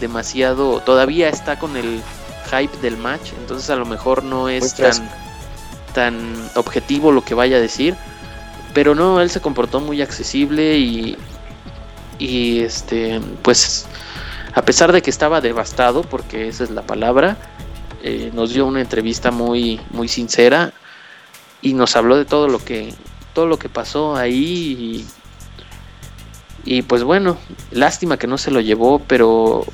demasiado, 0.00 0.80
todavía 0.80 1.28
está 1.28 1.58
con 1.58 1.76
el 1.76 2.00
hype 2.50 2.76
del 2.78 2.96
match, 2.96 3.32
entonces 3.36 3.68
a 3.68 3.76
lo 3.76 3.84
mejor 3.84 4.22
no 4.22 4.48
es 4.48 4.76
tan, 4.76 5.10
tan 5.92 6.50
objetivo 6.54 7.10
lo 7.10 7.24
que 7.24 7.34
vaya 7.34 7.56
a 7.56 7.60
decir, 7.60 7.96
pero 8.72 8.94
no, 8.94 9.20
él 9.20 9.28
se 9.28 9.40
comportó 9.40 9.80
muy 9.80 10.00
accesible 10.00 10.78
y, 10.78 11.16
y 12.20 12.60
este, 12.60 13.20
pues 13.42 13.86
a 14.54 14.62
pesar 14.62 14.92
de 14.92 15.02
que 15.02 15.10
estaba 15.10 15.40
devastado, 15.40 16.02
porque 16.02 16.46
esa 16.46 16.62
es 16.62 16.70
la 16.70 16.82
palabra, 16.82 17.36
eh, 18.04 18.30
nos 18.32 18.52
dio 18.54 18.66
una 18.66 18.80
entrevista 18.80 19.32
muy, 19.32 19.80
muy 19.90 20.06
sincera 20.06 20.72
y 21.60 21.74
nos 21.74 21.96
habló 21.96 22.16
de 22.16 22.24
todo 22.24 22.46
lo 22.46 22.64
que, 22.64 22.94
todo 23.32 23.46
lo 23.46 23.58
que 23.58 23.68
pasó 23.68 24.16
ahí 24.16 25.04
y, 26.64 26.74
y 26.76 26.82
pues 26.82 27.02
bueno, 27.02 27.36
lástima 27.70 28.18
que 28.18 28.26
no 28.26 28.38
se 28.38 28.50
lo 28.50 28.60
llevó, 28.60 29.00
pero 29.00 29.64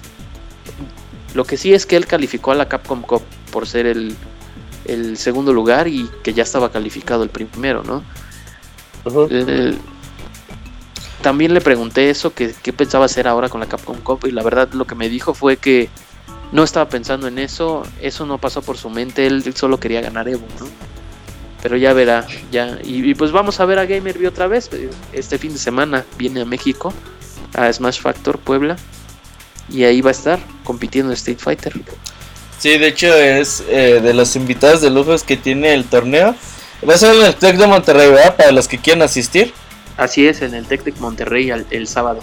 lo 1.34 1.44
que 1.44 1.57
sí 1.57 1.74
es 1.74 1.86
que 1.86 1.97
él 1.97 2.07
calificó 2.07 2.52
a 2.52 2.55
la 2.55 2.68
Capcom 2.68 3.02
Cup 3.02 3.23
por 3.50 3.66
ser 3.66 3.86
el, 3.86 4.16
el 4.84 5.16
segundo 5.16 5.52
lugar 5.52 5.89
y 5.89 6.08
que 6.23 6.33
ya 6.34 6.42
estaba 6.42 6.70
calificado 6.70 7.23
el 7.23 7.31
primero, 7.31 7.83
¿no? 7.83 8.02
Eh, 9.31 9.76
también 11.20 11.52
le 11.52 11.60
pregunté 11.60 12.10
eso, 12.10 12.34
que 12.34 12.55
qué 12.62 12.73
pensaba 12.73 13.07
hacer 13.07 13.26
ahora 13.26 13.49
con 13.49 13.60
la 13.60 13.66
Capcom 13.66 13.99
Cup 13.99 14.26
y 14.26 14.31
la 14.31 14.42
verdad 14.42 14.73
lo 14.73 14.86
que 14.86 14.94
me 14.94 15.08
dijo 15.08 15.34
fue 15.34 15.57
que 15.57 15.89
no 16.52 16.62
estaba 16.62 16.89
pensando 16.89 17.26
en 17.26 17.39
eso, 17.39 17.83
eso 18.00 18.26
no 18.26 18.39
pasó 18.39 18.62
por 18.62 18.76
su 18.76 18.89
mente, 18.91 19.26
él, 19.26 19.42
él 19.44 19.57
solo 19.57 19.81
quería 19.81 20.00
ganar 20.00 20.28
Evo, 20.28 20.47
¿no? 20.60 20.66
Pero 21.65 21.78
ya 21.78 21.94
verá, 21.94 22.26
ya. 22.52 22.78
Y, 22.84 23.10
y 23.10 23.15
pues 23.15 23.33
vamos 23.33 23.59
a 23.59 23.65
ver 23.65 23.78
a 23.78 23.86
Gamerby 23.86 24.26
otra 24.26 24.47
vez. 24.49 24.68
Este 25.15 25.39
fin 25.39 25.55
de 25.55 25.59
semana 25.59 26.05
viene 26.18 26.43
a 26.43 26.44
México, 26.44 26.93
a 27.55 27.73
Smash 27.73 28.01
Factor 28.02 28.39
Puebla. 28.39 28.76
Y 29.70 29.84
ahí 29.84 30.02
va 30.02 30.10
a 30.10 30.12
estar 30.12 30.39
compitiendo 30.62 31.10
en 31.10 31.15
Street 31.15 31.39
Fighter. 31.41 31.73
Sí, 32.59 32.76
de 32.76 32.89
hecho 32.89 33.07
es 33.15 33.65
eh, 33.70 34.01
de 34.02 34.12
los 34.12 34.36
invitados 34.36 34.83
de 34.83 34.91
lujos 34.91 35.23
que 35.23 35.39
tiene 35.39 35.73
el 35.73 35.84
torneo. 35.84 36.34
Va 36.86 36.94
a 36.94 36.99
ser 36.99 37.17
en 37.17 37.25
el 37.25 37.34
Tec 37.34 37.57
de 37.57 37.67
Monterrey, 37.67 38.10
¿verdad? 38.10 38.36
Para 38.36 38.52
los 38.52 38.68
que 38.68 38.76
quieran 38.76 39.01
asistir. 39.02 39.55
Así 39.97 40.26
es, 40.26 40.43
en 40.43 40.52
el 40.52 40.67
Tec 40.67 40.84
de 40.84 40.93
Monterrey 41.01 41.51
al- 41.51 41.67
el 41.70 41.89
sábado. 41.89 42.20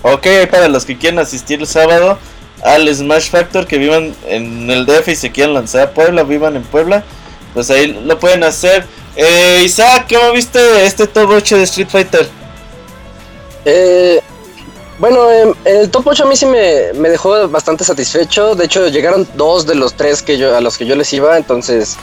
Ok, 0.00 0.26
para 0.50 0.68
los 0.68 0.86
que 0.86 0.96
quieran 0.96 1.18
asistir 1.18 1.60
el 1.60 1.66
sábado 1.66 2.18
al 2.64 2.92
Smash 2.94 3.28
Factor, 3.28 3.66
que 3.66 3.76
vivan 3.76 4.14
en 4.26 4.70
el 4.70 4.86
DF 4.86 5.08
y 5.08 5.14
se 5.16 5.30
quieran 5.30 5.52
lanzar 5.52 5.82
a 5.88 5.90
Puebla, 5.90 6.22
vivan 6.22 6.56
en 6.56 6.62
Puebla, 6.62 7.04
pues 7.58 7.70
ahí 7.70 7.88
lo 7.88 8.16
pueden 8.20 8.44
hacer. 8.44 8.86
Eh, 9.16 9.62
Isaac, 9.64 10.06
¿cómo 10.08 10.30
viste 10.30 10.60
este 10.86 11.08
top 11.08 11.30
8 11.30 11.56
de 11.56 11.62
Street 11.64 11.88
Fighter? 11.90 12.28
Eh, 13.64 14.20
Bueno, 15.00 15.26
el 15.64 15.90
top 15.90 16.06
8 16.06 16.22
a 16.22 16.26
mí 16.28 16.36
sí 16.36 16.46
me, 16.46 16.92
me 16.92 17.08
dejó 17.08 17.48
bastante 17.48 17.82
satisfecho. 17.82 18.54
De 18.54 18.66
hecho, 18.66 18.86
llegaron 18.86 19.26
dos 19.34 19.66
de 19.66 19.74
los 19.74 19.94
tres 19.94 20.22
que 20.22 20.38
yo, 20.38 20.56
a 20.56 20.60
los 20.60 20.78
que 20.78 20.86
yo 20.86 20.94
les 20.94 21.12
iba, 21.12 21.36
entonces, 21.36 21.96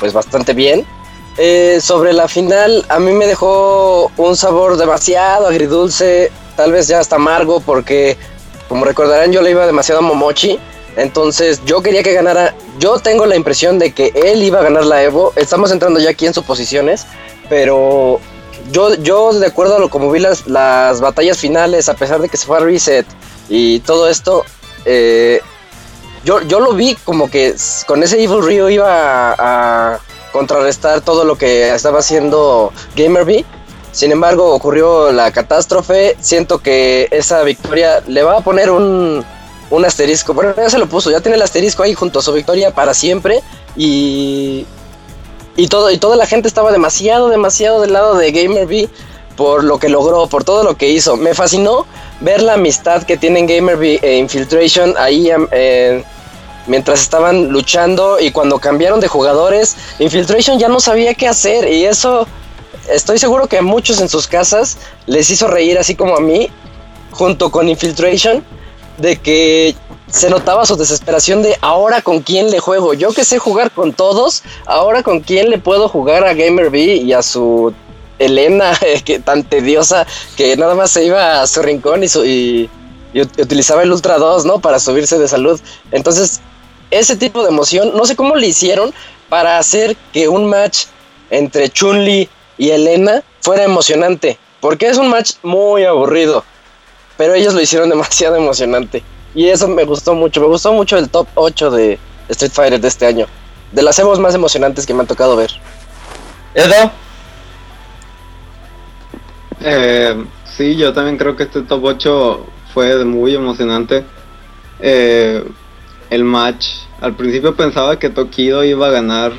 pues 0.00 0.14
bastante 0.14 0.54
bien. 0.54 0.86
Eh, 1.36 1.78
sobre 1.82 2.14
la 2.14 2.26
final, 2.26 2.82
a 2.88 2.98
mí 2.98 3.12
me 3.12 3.26
dejó 3.26 4.10
un 4.16 4.34
sabor 4.34 4.78
demasiado 4.78 5.46
agridulce, 5.46 6.32
tal 6.56 6.72
vez 6.72 6.88
ya 6.88 7.00
hasta 7.00 7.16
amargo, 7.16 7.60
porque, 7.60 8.16
como 8.66 8.86
recordarán, 8.86 9.30
yo 9.30 9.42
le 9.42 9.50
iba 9.50 9.66
demasiado 9.66 9.98
a 9.98 10.04
Momochi. 10.04 10.58
Entonces, 10.96 11.60
yo 11.64 11.82
quería 11.82 12.02
que 12.02 12.12
ganara. 12.12 12.54
Yo 12.78 12.98
tengo 12.98 13.26
la 13.26 13.36
impresión 13.36 13.78
de 13.78 13.92
que 13.92 14.12
él 14.14 14.42
iba 14.42 14.60
a 14.60 14.62
ganar 14.62 14.84
la 14.84 15.02
Evo. 15.02 15.32
Estamos 15.36 15.70
entrando 15.70 16.00
ya 16.00 16.10
aquí 16.10 16.26
en 16.26 16.34
suposiciones, 16.34 17.06
pero 17.48 18.20
yo, 18.70 18.94
yo 18.96 19.32
de 19.32 19.46
acuerdo 19.46 19.76
a 19.76 19.78
lo 19.78 19.88
como 19.88 20.10
vi 20.10 20.20
las, 20.20 20.46
las 20.46 21.00
batallas 21.00 21.38
finales, 21.38 21.88
a 21.88 21.94
pesar 21.94 22.20
de 22.20 22.28
que 22.28 22.36
se 22.36 22.46
fue 22.46 22.58
a 22.58 22.60
reset 22.60 23.06
y 23.48 23.80
todo 23.80 24.08
esto, 24.08 24.44
eh, 24.84 25.40
yo, 26.24 26.42
yo 26.42 26.60
lo 26.60 26.74
vi 26.74 26.94
como 27.04 27.30
que 27.30 27.54
con 27.86 28.02
ese 28.02 28.22
Evil 28.22 28.44
Rio 28.44 28.70
iba 28.70 29.32
a, 29.32 29.94
a 29.94 30.00
contrarrestar 30.32 31.00
todo 31.00 31.24
lo 31.24 31.36
que 31.36 31.74
estaba 31.74 32.00
haciendo 32.00 32.72
Gamerby. 32.96 33.44
Sin 33.92 34.10
embargo, 34.10 34.54
ocurrió 34.54 35.12
la 35.12 35.30
catástrofe. 35.32 36.16
Siento 36.20 36.60
que 36.60 37.08
esa 37.10 37.42
victoria 37.42 38.02
le 38.06 38.22
va 38.22 38.38
a 38.38 38.40
poner 38.40 38.70
un, 38.70 39.22
un 39.72 39.84
asterisco. 39.84 40.34
Bueno, 40.34 40.54
ya 40.56 40.68
se 40.70 40.78
lo 40.78 40.86
puso, 40.86 41.10
ya 41.10 41.20
tiene 41.20 41.36
el 41.36 41.42
asterisco 41.42 41.82
ahí 41.82 41.94
junto 41.94 42.18
a 42.18 42.22
su 42.22 42.32
victoria 42.32 42.72
para 42.72 42.94
siempre. 42.94 43.42
Y, 43.74 44.66
y, 45.56 45.68
todo, 45.68 45.90
y 45.90 45.98
toda 45.98 46.16
la 46.16 46.26
gente 46.26 46.46
estaba 46.46 46.70
demasiado, 46.70 47.28
demasiado 47.28 47.80
del 47.80 47.92
lado 47.92 48.14
de 48.16 48.30
Gamerby 48.30 48.90
por 49.36 49.64
lo 49.64 49.78
que 49.78 49.88
logró, 49.88 50.26
por 50.26 50.44
todo 50.44 50.62
lo 50.62 50.76
que 50.76 50.90
hizo. 50.90 51.16
Me 51.16 51.34
fascinó 51.34 51.86
ver 52.20 52.42
la 52.42 52.54
amistad 52.54 53.02
que 53.02 53.16
tienen 53.16 53.46
Gamerby 53.46 53.98
e 54.02 54.18
Infiltration 54.18 54.94
ahí 54.98 55.30
eh, 55.52 56.04
mientras 56.66 57.00
estaban 57.00 57.48
luchando 57.48 58.20
y 58.20 58.30
cuando 58.30 58.58
cambiaron 58.58 59.00
de 59.00 59.08
jugadores, 59.08 59.76
Infiltration 59.98 60.58
ya 60.58 60.68
no 60.68 60.80
sabía 60.80 61.14
qué 61.14 61.28
hacer 61.28 61.66
y 61.72 61.86
eso 61.86 62.26
estoy 62.90 63.18
seguro 63.18 63.46
que 63.46 63.58
a 63.58 63.62
muchos 63.62 64.00
en 64.00 64.08
sus 64.08 64.26
casas 64.26 64.76
les 65.06 65.30
hizo 65.30 65.48
reír 65.48 65.78
así 65.78 65.94
como 65.94 66.16
a 66.16 66.20
mí, 66.20 66.50
junto 67.10 67.50
con 67.50 67.68
Infiltration, 67.68 68.44
de 69.02 69.16
que 69.16 69.74
se 70.08 70.30
notaba 70.30 70.64
su 70.64 70.76
desesperación 70.76 71.42
de 71.42 71.56
ahora 71.60 72.00
con 72.02 72.20
quién 72.20 72.50
le 72.50 72.60
juego. 72.60 72.94
Yo 72.94 73.12
que 73.12 73.24
sé 73.24 73.38
jugar 73.38 73.70
con 73.72 73.92
todos, 73.92 74.42
ahora 74.66 75.02
con 75.02 75.20
quién 75.20 75.50
le 75.50 75.58
puedo 75.58 75.88
jugar 75.88 76.24
a 76.24 76.34
Gamer 76.34 76.70
B 76.70 76.78
y 76.96 77.12
a 77.12 77.22
su 77.22 77.74
Elena, 78.18 78.72
que 79.04 79.18
tan 79.18 79.42
tediosa 79.44 80.06
que 80.36 80.56
nada 80.56 80.74
más 80.74 80.90
se 80.92 81.04
iba 81.04 81.42
a 81.42 81.46
su 81.46 81.60
rincón 81.62 82.04
y, 82.04 82.08
su- 82.08 82.24
y- 82.24 82.70
y 83.12 83.20
ut- 83.20 83.42
utilizaba 83.42 83.82
el 83.82 83.92
Ultra 83.92 84.18
2, 84.18 84.44
¿no? 84.46 84.60
Para 84.60 84.78
subirse 84.78 85.18
de 85.18 85.28
salud. 85.28 85.60
Entonces, 85.90 86.40
ese 86.90 87.16
tipo 87.16 87.42
de 87.42 87.48
emoción, 87.48 87.92
no 87.94 88.04
sé 88.04 88.14
cómo 88.16 88.36
le 88.36 88.46
hicieron 88.46 88.94
para 89.28 89.58
hacer 89.58 89.96
que 90.12 90.28
un 90.28 90.46
match 90.48 90.84
entre 91.30 91.70
Chun-Li 91.70 92.28
y 92.58 92.70
Elena 92.70 93.22
fuera 93.40 93.64
emocionante. 93.64 94.38
Porque 94.60 94.86
es 94.86 94.96
un 94.98 95.08
match 95.08 95.32
muy 95.42 95.84
aburrido. 95.84 96.44
Pero 97.22 97.34
ellos 97.34 97.54
lo 97.54 97.60
hicieron 97.60 97.88
demasiado 97.88 98.34
emocionante. 98.34 99.00
Y 99.32 99.46
eso 99.46 99.68
me 99.68 99.84
gustó 99.84 100.12
mucho. 100.12 100.40
Me 100.40 100.48
gustó 100.48 100.72
mucho 100.72 100.98
el 100.98 101.08
top 101.08 101.28
8 101.36 101.70
de 101.70 101.96
Street 102.28 102.50
Fighter 102.52 102.80
de 102.80 102.88
este 102.88 103.06
año. 103.06 103.26
De 103.70 103.80
las 103.80 103.96
emos 104.00 104.18
más 104.18 104.34
emocionantes 104.34 104.84
que 104.84 104.92
me 104.92 105.02
han 105.02 105.06
tocado 105.06 105.36
ver. 105.36 105.52
Edo, 106.52 106.90
Eh, 109.60 110.24
sí, 110.56 110.74
yo 110.76 110.92
también 110.92 111.16
creo 111.16 111.36
que 111.36 111.44
este 111.44 111.62
top 111.62 111.84
8 111.84 112.44
fue 112.74 113.04
muy 113.04 113.36
emocionante. 113.36 114.04
Eh, 114.80 115.44
el 116.10 116.24
match, 116.24 116.66
al 117.00 117.14
principio 117.14 117.54
pensaba 117.54 118.00
que 118.00 118.10
Tokido 118.10 118.64
iba 118.64 118.88
a 118.88 118.90
ganar 118.90 119.30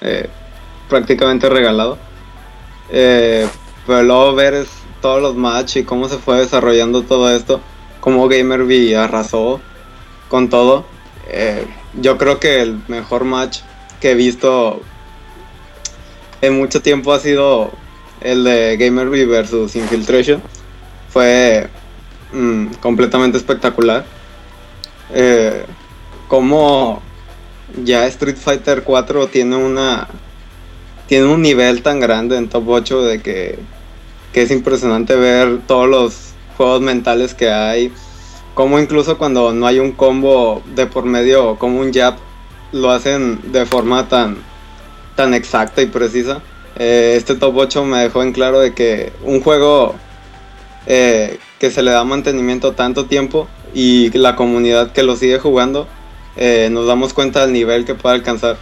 eh, 0.00 0.30
prácticamente 0.88 1.46
regalado. 1.50 1.98
Eh, 2.90 3.46
pero 3.86 4.02
luego 4.02 4.34
ver 4.34 4.54
es- 4.54 4.81
todos 5.02 5.20
los 5.20 5.36
matches 5.36 5.82
y 5.82 5.84
cómo 5.84 6.08
se 6.08 6.16
fue 6.16 6.38
desarrollando 6.38 7.02
todo 7.02 7.30
esto, 7.30 7.60
cómo 8.00 8.26
Gamerby 8.28 8.94
arrasó 8.94 9.60
con 10.28 10.48
todo. 10.48 10.86
Eh, 11.28 11.66
yo 12.00 12.16
creo 12.16 12.40
que 12.40 12.62
el 12.62 12.80
mejor 12.88 13.24
match 13.24 13.58
que 14.00 14.12
he 14.12 14.14
visto 14.14 14.80
en 16.40 16.56
mucho 16.56 16.80
tiempo 16.80 17.12
ha 17.12 17.20
sido 17.20 17.70
el 18.22 18.44
de 18.44 18.78
Gamerby 18.78 19.26
versus 19.26 19.76
Infiltration. 19.76 20.42
Fue 21.10 21.68
mm, 22.32 22.68
completamente 22.80 23.36
espectacular. 23.36 24.06
Eh, 25.12 25.66
como 26.28 27.02
ya 27.84 28.06
Street 28.06 28.36
Fighter 28.36 28.82
4 28.82 29.26
tiene 29.26 29.56
una 29.56 30.08
tiene 31.06 31.26
un 31.26 31.42
nivel 31.42 31.82
tan 31.82 32.00
grande 32.00 32.38
en 32.38 32.48
top 32.48 32.68
8 32.68 33.02
de 33.02 33.20
que, 33.20 33.58
que 34.32 34.42
es 34.42 34.50
impresionante 34.50 35.14
ver 35.16 35.60
todos 35.66 35.88
los 35.88 36.32
juegos 36.56 36.80
mentales 36.80 37.34
que 37.34 37.50
hay. 37.50 37.92
Como 38.54 38.78
incluso 38.78 39.18
cuando 39.18 39.52
no 39.52 39.66
hay 39.66 39.78
un 39.78 39.92
combo 39.92 40.62
de 40.74 40.86
por 40.86 41.04
medio, 41.04 41.56
como 41.58 41.80
un 41.80 41.92
jab, 41.92 42.16
lo 42.72 42.90
hacen 42.90 43.52
de 43.52 43.66
forma 43.66 44.08
tan, 44.08 44.36
tan 45.16 45.34
exacta 45.34 45.82
y 45.82 45.86
precisa. 45.86 46.42
Eh, 46.76 47.14
este 47.16 47.34
top 47.34 47.56
8 47.56 47.84
me 47.84 47.98
dejó 47.98 48.22
en 48.22 48.32
claro 48.32 48.60
de 48.60 48.74
que 48.74 49.12
un 49.22 49.40
juego 49.42 49.94
eh, 50.86 51.38
que 51.58 51.70
se 51.70 51.82
le 51.82 51.90
da 51.90 52.04
mantenimiento 52.04 52.72
tanto 52.72 53.06
tiempo 53.06 53.48
y 53.74 54.10
la 54.16 54.36
comunidad 54.36 54.92
que 54.92 55.02
lo 55.02 55.16
sigue 55.16 55.38
jugando, 55.38 55.86
eh, 56.36 56.68
nos 56.70 56.86
damos 56.86 57.14
cuenta 57.14 57.42
del 57.42 57.52
nivel 57.52 57.84
que 57.84 57.94
puede 57.94 58.16
alcanzar. 58.16 58.56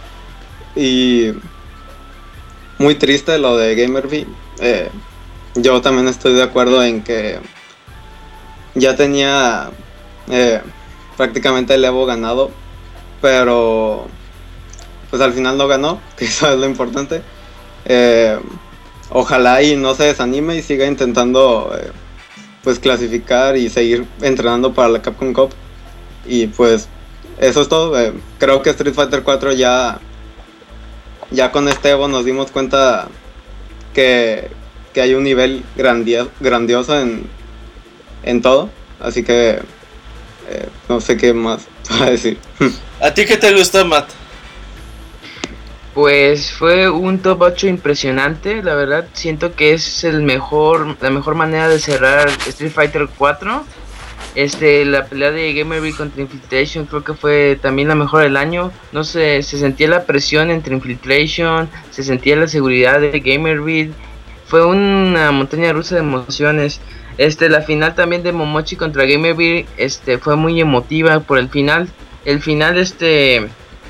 Y 0.75 1.31
muy 2.77 2.95
triste 2.95 3.37
lo 3.37 3.57
de 3.57 3.75
Gamerby. 3.75 4.25
Yo 5.55 5.81
también 5.81 6.07
estoy 6.07 6.33
de 6.33 6.43
acuerdo 6.43 6.83
en 6.83 7.03
que 7.03 7.39
ya 8.75 8.95
tenía 8.95 9.71
eh, 10.29 10.61
prácticamente 11.17 11.73
el 11.73 11.83
Evo 11.83 12.05
ganado, 12.05 12.51
pero 13.21 14.07
pues 15.09 15.21
al 15.21 15.33
final 15.33 15.57
no 15.57 15.67
ganó, 15.67 15.99
que 16.17 16.25
eso 16.25 16.51
es 16.51 16.57
lo 16.57 16.65
importante. 16.65 17.21
Eh, 17.85 18.39
ojalá 19.09 19.61
y 19.61 19.75
no 19.75 19.93
se 19.95 20.05
desanime 20.05 20.55
y 20.55 20.61
siga 20.61 20.85
intentando 20.85 21.75
eh, 21.77 21.91
pues 22.63 22.79
clasificar 22.79 23.57
y 23.57 23.69
seguir 23.69 24.05
entrenando 24.21 24.73
para 24.73 24.89
la 24.89 25.01
Capcom 25.01 25.33
Cup. 25.33 25.51
Y 26.25 26.47
pues 26.47 26.87
eso 27.39 27.61
es 27.61 27.67
todo. 27.67 27.93
creo 28.39 28.61
que 28.61 28.69
Street 28.69 28.93
Fighter 28.93 29.23
4 29.23 29.53
ya 29.53 29.99
ya 31.31 31.51
con 31.51 31.67
este 31.67 31.91
Evo 31.91 32.07
nos 32.07 32.25
dimos 32.25 32.51
cuenta 32.51 33.07
que, 33.93 34.49
que 34.93 35.01
hay 35.01 35.13
un 35.13 35.23
nivel 35.23 35.63
grandia- 35.77 36.27
grandioso 36.39 36.99
en, 36.99 37.23
en 38.23 38.41
todo. 38.41 38.69
Así 38.99 39.23
que 39.23 39.59
eh, 40.49 40.67
no 40.89 41.01
sé 41.01 41.17
qué 41.17 41.33
más 41.33 41.67
para 41.89 42.11
decir. 42.11 42.37
¿a 43.01 43.11
ti 43.13 43.25
qué 43.25 43.37
te 43.37 43.53
gustó, 43.53 43.85
Matt? 43.85 44.09
Pues 45.93 46.51
fue 46.53 46.89
un 46.89 47.19
top 47.19 47.41
8 47.41 47.67
impresionante, 47.67 48.63
la 48.63 48.75
verdad 48.75 49.07
siento 49.11 49.55
que 49.55 49.73
es 49.73 50.05
el 50.05 50.21
mejor, 50.21 50.95
la 51.01 51.09
mejor 51.09 51.35
manera 51.35 51.67
de 51.67 51.79
cerrar 51.79 52.29
Street 52.47 52.71
Fighter 52.71 53.09
4. 53.17 53.65
Este, 54.33 54.85
la 54.85 55.05
pelea 55.07 55.31
de 55.31 55.51
Gamerby 55.53 55.91
contra 55.91 56.21
Infiltration 56.21 56.85
creo 56.85 57.03
que 57.03 57.13
fue 57.13 57.59
también 57.61 57.89
la 57.89 57.95
mejor 57.95 58.23
del 58.23 58.37
año. 58.37 58.71
No 58.93 59.03
sé, 59.03 59.43
se 59.43 59.57
sentía 59.57 59.89
la 59.89 60.05
presión 60.05 60.49
entre 60.49 60.73
Infiltration, 60.73 61.69
se 61.89 62.03
sentía 62.03 62.37
la 62.37 62.47
seguridad 62.47 63.01
de 63.01 63.19
Gamerby. 63.19 63.91
Fue 64.51 64.65
una 64.65 65.31
montaña 65.31 65.71
rusa 65.71 65.95
de 65.95 66.01
emociones. 66.01 66.81
Este, 67.17 67.47
la 67.47 67.61
final 67.61 67.95
también 67.95 68.21
de 68.21 68.33
Momochi 68.33 68.75
contra 68.75 69.05
Gamerby, 69.05 69.65
este, 69.77 70.17
fue 70.17 70.35
muy 70.35 70.59
emotiva 70.59 71.21
por 71.21 71.37
el 71.37 71.47
final. 71.47 71.87
El 72.25 72.41
final, 72.41 72.77
este, 72.77 73.47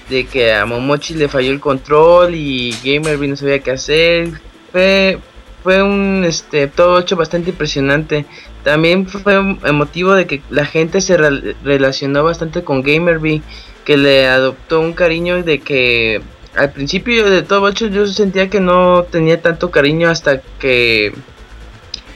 de 0.07 0.27
que 0.27 0.53
a 0.53 0.67
Momochi 0.67 1.15
le 1.15 1.27
falló 1.27 1.51
el 1.51 1.59
control 1.59 2.35
y 2.35 2.75
Gamerby 2.83 3.27
no 3.27 3.35
sabía 3.35 3.57
qué 3.57 3.72
hacer. 3.72 4.30
Fue, 4.72 5.17
fue 5.64 5.81
un 5.81 6.23
este, 6.27 6.67
todo 6.67 6.99
hecho 6.99 7.15
bastante 7.15 7.49
impresionante. 7.49 8.25
También 8.64 9.07
fue 9.07 9.33
emotivo 9.64 10.14
de 10.14 10.27
que 10.27 10.43
la 10.51 10.67
gente 10.67 11.01
se 11.01 11.17
re- 11.17 11.56
relacionó 11.64 12.23
bastante 12.23 12.64
con 12.64 12.83
Gamerby, 12.83 13.41
que 13.83 13.98
le 13.98 14.27
adoptó 14.27 14.80
un 14.80 14.93
cariño 14.93 15.41
de 15.41 15.57
que 15.57 16.22
al 16.55 16.71
principio 16.71 17.30
de 17.30 17.43
todo 17.43 17.61
8 17.63 17.88
yo 17.88 18.05
sentía 18.07 18.49
que 18.49 18.59
no 18.59 19.03
tenía 19.09 19.41
tanto 19.41 19.71
cariño 19.71 20.09
hasta 20.09 20.41
que 20.59 21.13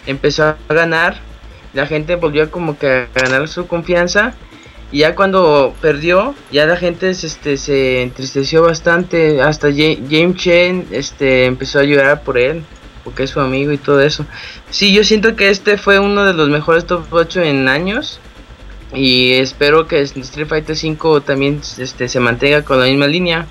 empezó 0.05 0.43
a 0.45 0.57
ganar. 0.69 1.19
La 1.73 1.85
gente 1.87 2.15
volvió 2.15 2.49
como 2.51 2.77
que 2.77 2.87
a 2.87 3.07
ganar 3.19 3.47
su 3.47 3.67
confianza. 3.67 4.33
Y 4.91 4.99
ya 4.99 5.15
cuando 5.15 5.73
perdió, 5.81 6.35
ya 6.51 6.65
la 6.65 6.77
gente 6.77 7.09
este, 7.09 7.57
se 7.57 8.01
entristeció 8.01 8.61
bastante. 8.61 9.41
Hasta 9.41 9.69
Ja- 9.71 9.97
James 10.09 10.35
Chen 10.37 10.87
este, 10.91 11.45
empezó 11.45 11.79
a 11.79 11.83
llorar 11.83 12.21
por 12.23 12.37
él. 12.37 12.63
porque 13.03 13.21
es 13.23 13.29
su 13.29 13.39
amigo 13.39 13.71
y 13.71 13.77
todo 13.77 14.01
eso. 14.01 14.25
Sí, 14.71 14.91
yo 14.91 15.03
siento 15.03 15.35
que 15.35 15.49
este 15.49 15.77
fue 15.77 15.99
uno 15.99 16.25
de 16.25 16.33
los 16.33 16.49
mejores 16.49 16.85
top 16.87 17.05
8 17.11 17.41
en 17.43 17.67
años. 17.67 18.19
Y 18.93 19.33
espero 19.33 19.87
que 19.87 20.01
Street 20.01 20.47
Fighter 20.47 20.75
5 20.75 21.21
también 21.21 21.61
este, 21.77 22.07
se 22.09 22.19
mantenga 22.19 22.63
con 22.63 22.79
la 22.79 22.85
misma 22.85 23.05
línea. 23.07 23.45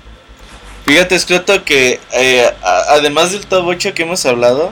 Fíjate, 0.85 1.17
Scroto, 1.17 1.63
que 1.63 1.99
eh, 2.13 2.49
además 2.89 3.31
del 3.31 3.45
top 3.47 3.65
8 3.67 3.93
que 3.93 4.03
hemos 4.03 4.25
hablado, 4.25 4.71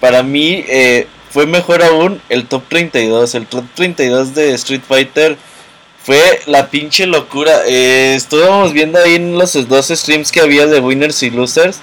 para 0.00 0.22
mí 0.22 0.64
eh, 0.68 1.08
fue 1.30 1.46
mejor 1.46 1.82
aún 1.82 2.22
el 2.28 2.46
top 2.46 2.62
32. 2.68 3.34
El 3.34 3.46
top 3.46 3.64
32 3.74 4.34
de 4.34 4.54
Street 4.54 4.82
Fighter 4.86 5.36
fue 6.04 6.40
la 6.46 6.68
pinche 6.70 7.06
locura. 7.06 7.52
Eh, 7.66 8.14
estuvimos 8.16 8.72
viendo 8.72 9.00
ahí 9.00 9.16
en 9.16 9.36
los 9.36 9.68
dos 9.68 9.88
streams 9.88 10.30
que 10.30 10.40
había 10.40 10.66
de 10.66 10.78
winners 10.80 11.22
y 11.24 11.30
losers. 11.30 11.78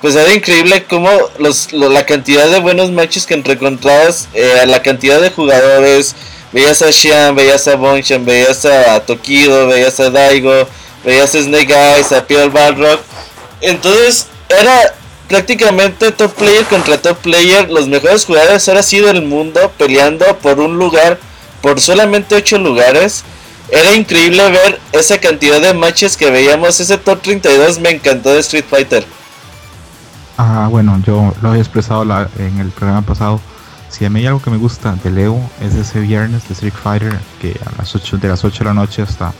Pues 0.00 0.14
era 0.14 0.32
increíble 0.32 0.84
cómo 0.88 1.10
los, 1.40 1.72
lo- 1.72 1.88
la 1.90 2.06
cantidad 2.06 2.48
de 2.48 2.60
buenos 2.60 2.92
matches 2.92 3.26
que 3.26 3.34
encontrabas, 3.34 4.28
eh, 4.32 4.62
la 4.66 4.80
cantidad 4.80 5.20
de 5.20 5.30
jugadores. 5.30 6.14
Veías 6.52 6.80
a 6.82 6.92
Xian, 6.92 7.34
veías 7.34 7.66
a 7.66 7.74
Bonchan, 7.74 8.24
veías 8.24 8.64
a 8.64 9.00
Tokido, 9.00 9.66
veías 9.66 9.98
a 10.00 10.08
Daigo, 10.10 10.68
veías 11.04 11.32
Snake 11.32 11.72
Eyes, 11.74 12.12
a 12.12 12.26
Pierre 12.26 12.48
Balrog. 12.50 13.00
Entonces 13.60 14.26
era 14.48 14.94
prácticamente 15.28 16.10
top 16.12 16.32
player 16.34 16.64
contra 16.66 17.00
top 17.00 17.18
player. 17.18 17.70
Los 17.70 17.88
mejores 17.88 18.24
jugadores 18.24 18.68
ahora 18.68 18.82
sí 18.82 19.00
del 19.00 19.22
mundo 19.22 19.72
peleando 19.76 20.24
por 20.38 20.60
un 20.60 20.78
lugar, 20.78 21.18
por 21.60 21.80
solamente 21.80 22.34
8 22.34 22.58
lugares. 22.58 23.24
Era 23.70 23.92
increíble 23.94 24.50
ver 24.50 24.80
esa 24.92 25.18
cantidad 25.18 25.60
de 25.60 25.74
matches 25.74 26.16
que 26.16 26.30
veíamos. 26.30 26.80
Ese 26.80 26.96
top 26.96 27.20
32 27.20 27.78
me 27.80 27.90
encantó 27.90 28.32
de 28.32 28.40
Street 28.40 28.64
Fighter. 28.68 29.04
Ah, 30.36 30.68
bueno, 30.70 31.02
yo 31.04 31.34
lo 31.42 31.48
había 31.50 31.60
expresado 31.62 32.04
la- 32.04 32.28
en 32.38 32.58
el 32.60 32.70
programa 32.70 33.02
pasado. 33.02 33.40
Si 33.90 34.04
a 34.04 34.10
mí 34.10 34.20
hay 34.20 34.26
algo 34.26 34.40
que 34.40 34.50
me 34.50 34.56
gusta 34.56 34.94
de 35.02 35.10
Leo 35.10 35.38
es 35.60 35.74
ese 35.74 36.00
viernes 36.00 36.46
de 36.46 36.54
Street 36.54 36.74
Fighter 36.82 37.18
que 37.40 37.58
a 37.66 37.76
las 37.78 37.94
8, 37.94 38.18
de 38.18 38.28
las 38.28 38.44
8 38.44 38.58
de 38.60 38.64
la 38.66 38.74
noche 38.74 39.02
hasta, 39.02 39.32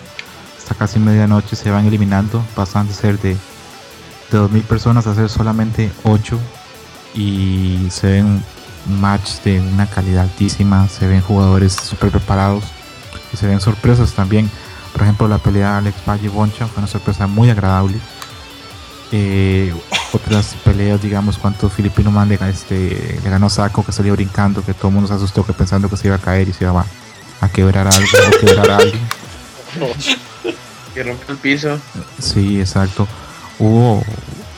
hasta 0.69 0.79
casi 0.79 0.99
medianoche 0.99 1.57
se 1.57 1.71
van 1.71 1.87
eliminando, 1.87 2.45
pasan 2.55 2.87
de 2.87 2.93
ser 2.93 3.19
de, 3.21 3.31
de 4.31 4.39
2.000 4.39 4.63
personas 4.65 5.07
a 5.07 5.15
ser 5.15 5.31
solamente 5.31 5.91
8 6.05 6.39
y 7.15 7.89
se 7.91 8.07
ven 8.09 8.45
matches 9.01 9.43
de 9.45 9.61
una 9.61 9.87
calidad 9.87 10.25
altísima, 10.25 10.87
se 10.89 11.07
ven 11.07 11.23
jugadores 11.23 11.73
súper 11.73 12.11
preparados 12.11 12.65
y 13.33 13.39
se 13.39 13.47
ven 13.47 13.63
sorpresas 13.63 14.13
también. 14.13 14.51
Por 14.93 15.03
ejemplo, 15.05 15.27
la 15.27 15.39
pelea 15.39 15.79
Alex 15.79 15.97
Valle 16.07 16.29
Boncha 16.29 16.67
fue 16.67 16.83
una 16.83 16.87
sorpresa 16.87 17.27
muy 17.27 17.49
agradable. 17.49 17.99
Eh, 19.11 19.73
otras 20.13 20.55
peleas, 20.65 21.01
digamos, 21.01 21.39
cuánto 21.39 21.71
Filipino 21.71 22.11
Man 22.11 22.31
este, 22.31 23.21
le 23.25 23.31
ganó 23.31 23.47
a 23.47 23.51
Saco, 23.51 23.83
que 23.83 23.93
salió 23.93 24.13
brincando, 24.13 24.63
que 24.63 24.75
todo 24.75 24.89
el 24.89 24.95
mundo 24.95 25.09
se 25.09 25.15
asustó 25.15 25.47
que 25.47 25.55
pensando 25.55 25.89
que 25.89 25.97
se 25.97 26.09
iba 26.09 26.17
a 26.17 26.21
caer 26.21 26.47
y 26.47 26.53
se 26.53 26.65
iba 26.65 26.79
a, 26.79 27.47
a 27.47 27.49
quebrar 27.49 27.87
algo 27.87 28.07
o 28.27 28.47
quebrar 28.47 28.71
a 28.71 28.77
alguien. 28.77 29.01
Rompió 31.03 31.35
el 31.35 31.37
piso. 31.39 31.79
Sí, 32.19 32.61
exacto. 32.61 33.07
Hubo, 33.59 34.03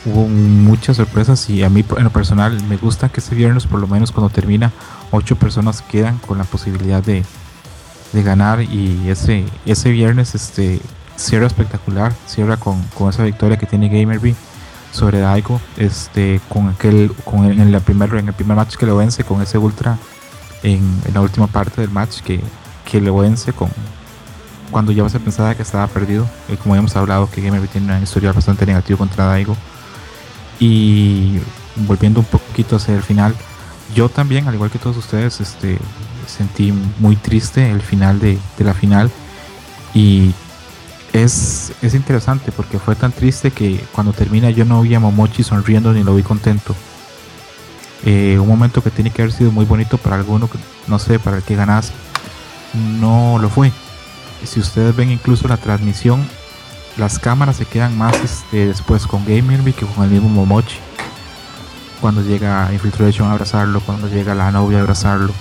hubo 0.05 0.27
muchas 0.27 0.97
sorpresas 0.97 1.49
y 1.49 1.63
a 1.63 1.69
mí 1.69 1.83
en 1.97 2.03
lo 2.03 2.09
personal 2.11 2.61
me 2.63 2.77
gusta 2.77 3.09
que 3.09 3.19
este 3.19 3.35
viernes, 3.35 3.65
por 3.65 3.79
lo 3.79 3.87
menos 3.87 4.11
cuando 4.11 4.29
termina, 4.29 4.71
ocho 5.11 5.35
personas 5.35 5.81
quedan 5.81 6.17
con 6.19 6.37
la 6.37 6.43
posibilidad 6.43 7.03
de, 7.03 7.23
de 8.13 8.23
ganar 8.23 8.61
y 8.61 9.09
ese, 9.09 9.45
ese 9.65 9.91
viernes 9.91 10.35
este, 10.35 10.79
cierra 11.15 11.47
espectacular, 11.47 12.13
cierra 12.25 12.57
con, 12.57 12.81
con 12.97 13.09
esa 13.09 13.23
victoria 13.23 13.57
que 13.57 13.65
tiene 13.65 13.89
Gamerby 13.89 14.35
sobre 14.91 15.19
Daigo, 15.19 15.61
este, 15.77 16.41
con 16.49 16.69
aquel, 16.69 17.13
con 17.23 17.45
en, 17.45 17.71
la 17.71 17.79
primer, 17.79 18.13
en 18.15 18.27
el 18.27 18.33
primer 18.33 18.57
match 18.57 18.75
que 18.75 18.85
lo 18.85 18.97
vence, 18.97 19.23
con 19.23 19.41
ese 19.41 19.57
ultra 19.57 19.97
en, 20.63 21.01
en 21.05 21.13
la 21.13 21.21
última 21.21 21.47
parte 21.47 21.81
del 21.81 21.89
match 21.89 22.21
que, 22.21 22.41
que 22.89 22.99
lo 22.99 23.15
vence 23.15 23.53
con, 23.53 23.69
cuando 24.71 24.91
ya 24.91 25.07
se 25.09 25.19
pensaba 25.19 25.53
que 25.53 25.61
estaba 25.61 25.87
perdido. 25.87 26.27
como 26.63 26.75
hemos 26.75 26.95
hablado, 26.95 27.29
que 27.29 27.41
Gamerby 27.41 27.67
tiene 27.67 27.87
una 27.87 28.01
historia 28.01 28.31
bastante 28.31 28.65
negativa 28.65 28.97
contra 28.97 29.25
Daigo. 29.25 29.55
Y 30.59 31.39
volviendo 31.75 32.21
un 32.21 32.25
poquito 32.25 32.77
hacia 32.77 32.95
el 32.95 33.03
final, 33.03 33.35
yo 33.93 34.09
también, 34.09 34.47
al 34.47 34.55
igual 34.55 34.71
que 34.71 34.79
todos 34.79 34.97
ustedes, 34.97 35.41
este, 35.41 35.77
sentí 36.27 36.73
muy 36.99 37.15
triste 37.15 37.69
el 37.69 37.81
final 37.81 38.19
de, 38.19 38.39
la 38.59 38.73
final. 38.73 39.11
Y 39.93 40.31
es, 41.13 41.73
es 41.81 41.93
interesante 41.93 42.51
porque 42.51 42.79
fue 42.79 42.95
tan 42.95 43.11
triste 43.11 43.51
que 43.51 43.83
cuando 43.91 44.13
termina 44.13 44.49
yo 44.49 44.63
no 44.63 44.81
vi 44.81 44.95
a 44.95 44.99
Momochi 44.99 45.43
sonriendo 45.43 45.93
ni 45.93 46.03
lo 46.03 46.15
vi 46.15 46.23
contento. 46.23 46.75
Eh, 48.03 48.39
un 48.39 48.47
momento 48.47 48.81
que 48.81 48.89
tiene 48.89 49.11
que 49.11 49.21
haber 49.21 49.33
sido 49.33 49.51
muy 49.51 49.65
bonito 49.65 49.97
para 49.97 50.15
alguno, 50.15 50.49
no 50.87 50.97
sé, 50.97 51.19
para 51.19 51.37
el 51.37 51.43
que 51.43 51.55
ganase, 51.55 51.93
no 52.73 53.37
lo 53.39 53.49
fue 53.49 53.71
si 54.47 54.59
ustedes 54.59 54.95
ven 54.95 55.11
incluso 55.11 55.47
la 55.47 55.57
transmisión, 55.57 56.25
las 56.97 57.19
cámaras 57.19 57.57
se 57.57 57.65
quedan 57.65 57.97
más 57.97 58.15
este, 58.23 58.67
después 58.67 59.07
con 59.07 59.25
Gamerby 59.25 59.73
que 59.73 59.85
con 59.85 60.03
el 60.03 60.11
mismo 60.11 60.29
Momochi. 60.29 60.77
Cuando 61.99 62.21
llega 62.21 62.69
Infiltration 62.73 63.29
a 63.29 63.33
abrazarlo, 63.33 63.79
cuando 63.81 64.07
llega 64.07 64.35
la 64.35 64.51
novia 64.51 64.79
a 64.79 64.81
abrazarlo. 64.81 65.33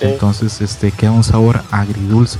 Entonces 0.00 0.60
este, 0.60 0.92
queda 0.92 1.10
un 1.10 1.24
sabor 1.24 1.62
agridulce. 1.70 2.38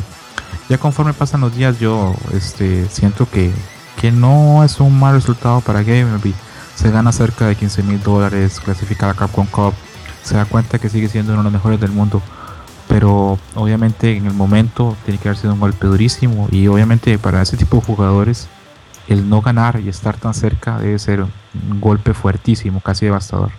Ya 0.68 0.78
conforme 0.78 1.12
pasan 1.12 1.40
los 1.40 1.54
días 1.54 1.78
yo 1.78 2.14
este, 2.32 2.88
siento 2.88 3.28
que, 3.28 3.52
que 4.00 4.12
no 4.12 4.64
es 4.64 4.80
un 4.80 4.98
mal 4.98 5.14
resultado 5.14 5.60
para 5.60 5.82
Gamerby. 5.82 6.34
Se 6.74 6.90
gana 6.90 7.12
cerca 7.12 7.46
de 7.46 7.56
15 7.56 7.82
mil 7.82 8.02
dólares, 8.02 8.60
clasifica 8.60 9.06
a 9.06 9.08
la 9.10 9.14
Capcom 9.14 9.46
Cup, 9.46 9.72
se 10.22 10.36
da 10.36 10.44
cuenta 10.44 10.78
que 10.78 10.88
sigue 10.88 11.08
siendo 11.08 11.32
uno 11.32 11.42
de 11.42 11.44
los 11.44 11.52
mejores 11.52 11.80
del 11.80 11.92
mundo 11.92 12.20
pero 12.88 13.38
obviamente 13.54 14.16
en 14.16 14.26
el 14.26 14.32
momento 14.32 14.96
tiene 15.04 15.18
que 15.20 15.28
haber 15.28 15.38
sido 15.38 15.54
un 15.54 15.60
golpe 15.60 15.86
durísimo 15.86 16.48
y 16.50 16.66
obviamente 16.68 17.18
para 17.18 17.42
ese 17.42 17.56
tipo 17.56 17.76
de 17.76 17.82
jugadores 17.82 18.48
el 19.08 19.28
no 19.28 19.40
ganar 19.40 19.80
y 19.80 19.88
estar 19.88 20.18
tan 20.18 20.34
cerca 20.34 20.78
debe 20.78 20.98
ser 20.98 21.20
un 21.20 21.80
golpe 21.80 22.14
fuertísimo, 22.14 22.80
casi 22.80 23.06
devastador. 23.06 23.50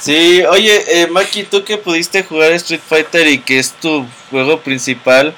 Sí, 0.00 0.42
oye, 0.44 1.02
eh, 1.02 1.08
Maki, 1.08 1.42
tú 1.42 1.62
que 1.62 1.76
pudiste 1.76 2.22
jugar 2.22 2.52
Street 2.52 2.80
Fighter 2.86 3.26
y 3.26 3.38
que 3.38 3.58
es 3.58 3.72
tu 3.72 4.06
juego 4.30 4.60
principal, 4.60 5.34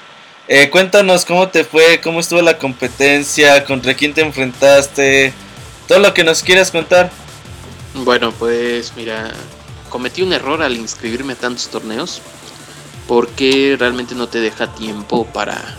eh, 0.46 0.70
cuéntanos 0.70 1.24
cómo 1.24 1.48
te 1.48 1.64
fue, 1.64 2.00
cómo 2.00 2.20
estuvo 2.20 2.42
la 2.42 2.58
competencia, 2.58 3.64
contra 3.64 3.94
quién 3.94 4.14
te 4.14 4.20
enfrentaste, 4.20 5.32
todo 5.88 5.98
lo 5.98 6.14
que 6.14 6.22
nos 6.22 6.42
quieras 6.42 6.70
contar. 6.70 7.10
Bueno, 7.94 8.32
pues 8.32 8.92
mira, 8.96 9.32
cometí 9.92 10.22
un 10.22 10.32
error 10.32 10.62
al 10.62 10.74
inscribirme 10.74 11.34
a 11.34 11.36
tantos 11.36 11.68
torneos 11.68 12.22
porque 13.06 13.76
realmente 13.78 14.14
no 14.14 14.26
te 14.26 14.40
deja 14.40 14.72
tiempo 14.74 15.26
para, 15.26 15.76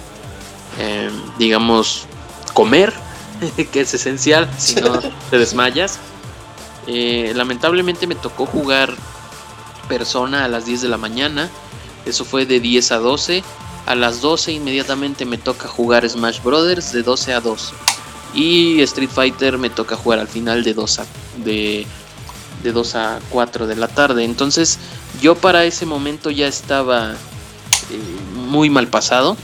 eh, 0.78 1.10
digamos, 1.40 2.06
comer, 2.54 2.94
que 3.72 3.82
es 3.82 3.94
esencial, 3.94 4.48
si 4.60 4.76
no 4.76 5.00
te 5.32 5.38
desmayas. 5.40 5.98
Eh, 6.86 7.32
lamentablemente 7.36 8.06
me 8.06 8.14
tocó 8.14 8.46
jugar 8.46 8.94
persona 9.88 10.46
a 10.46 10.48
las 10.48 10.66
10 10.66 10.84
de 10.84 10.90
la 10.90 10.98
mañana, 10.98 11.50
eso 12.06 12.24
fue 12.24 12.46
de 12.46 12.60
10 12.60 12.92
a 12.92 12.98
12. 13.00 13.44
A 13.86 13.96
las 13.96 14.22
12 14.22 14.52
inmediatamente 14.52 15.26
me 15.26 15.38
toca 15.38 15.68
jugar 15.68 16.08
Smash 16.08 16.42
Brothers 16.42 16.94
de 16.94 17.02
12 17.02 17.34
a 17.34 17.42
2. 17.42 17.74
Y 18.36 18.82
Street 18.82 19.10
Fighter 19.10 19.58
me 19.58 19.70
toca 19.70 19.96
jugar 19.96 20.20
al 20.20 20.28
final 20.28 20.64
de 20.64 20.74
2 20.74 21.00
a, 21.00 21.06
de, 21.38 21.86
de 22.64 22.72
2 22.72 22.96
a 22.96 23.20
4 23.30 23.68
de 23.68 23.76
la 23.76 23.88
tarde. 23.88 24.24
Entonces 24.24 24.80
yo 25.22 25.36
para 25.36 25.66
ese 25.66 25.86
momento 25.86 26.30
ya 26.30 26.48
estaba 26.48 27.12
eh, 27.12 27.16
muy 28.36 28.70
mal 28.70 28.88
pasado. 28.88 29.38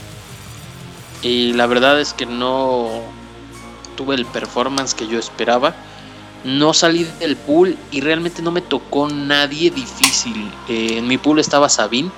Y 1.22 1.52
la 1.52 1.66
verdad 1.66 2.00
es 2.00 2.14
que 2.14 2.26
no 2.26 2.88
tuve 3.96 4.14
el 4.14 4.24
performance 4.26 4.94
que 4.94 5.06
yo 5.06 5.18
esperaba. 5.18 5.74
No 6.44 6.72
salí 6.72 7.04
del 7.18 7.36
pool 7.36 7.76
y 7.90 8.00
realmente 8.00 8.40
no 8.40 8.50
me 8.50 8.62
tocó 8.62 9.08
nadie 9.08 9.70
difícil. 9.70 10.50
Eh, 10.68 10.96
en 10.96 11.06
mi 11.06 11.18
pool 11.18 11.38
estaba 11.38 11.68
Sabine, 11.68 12.10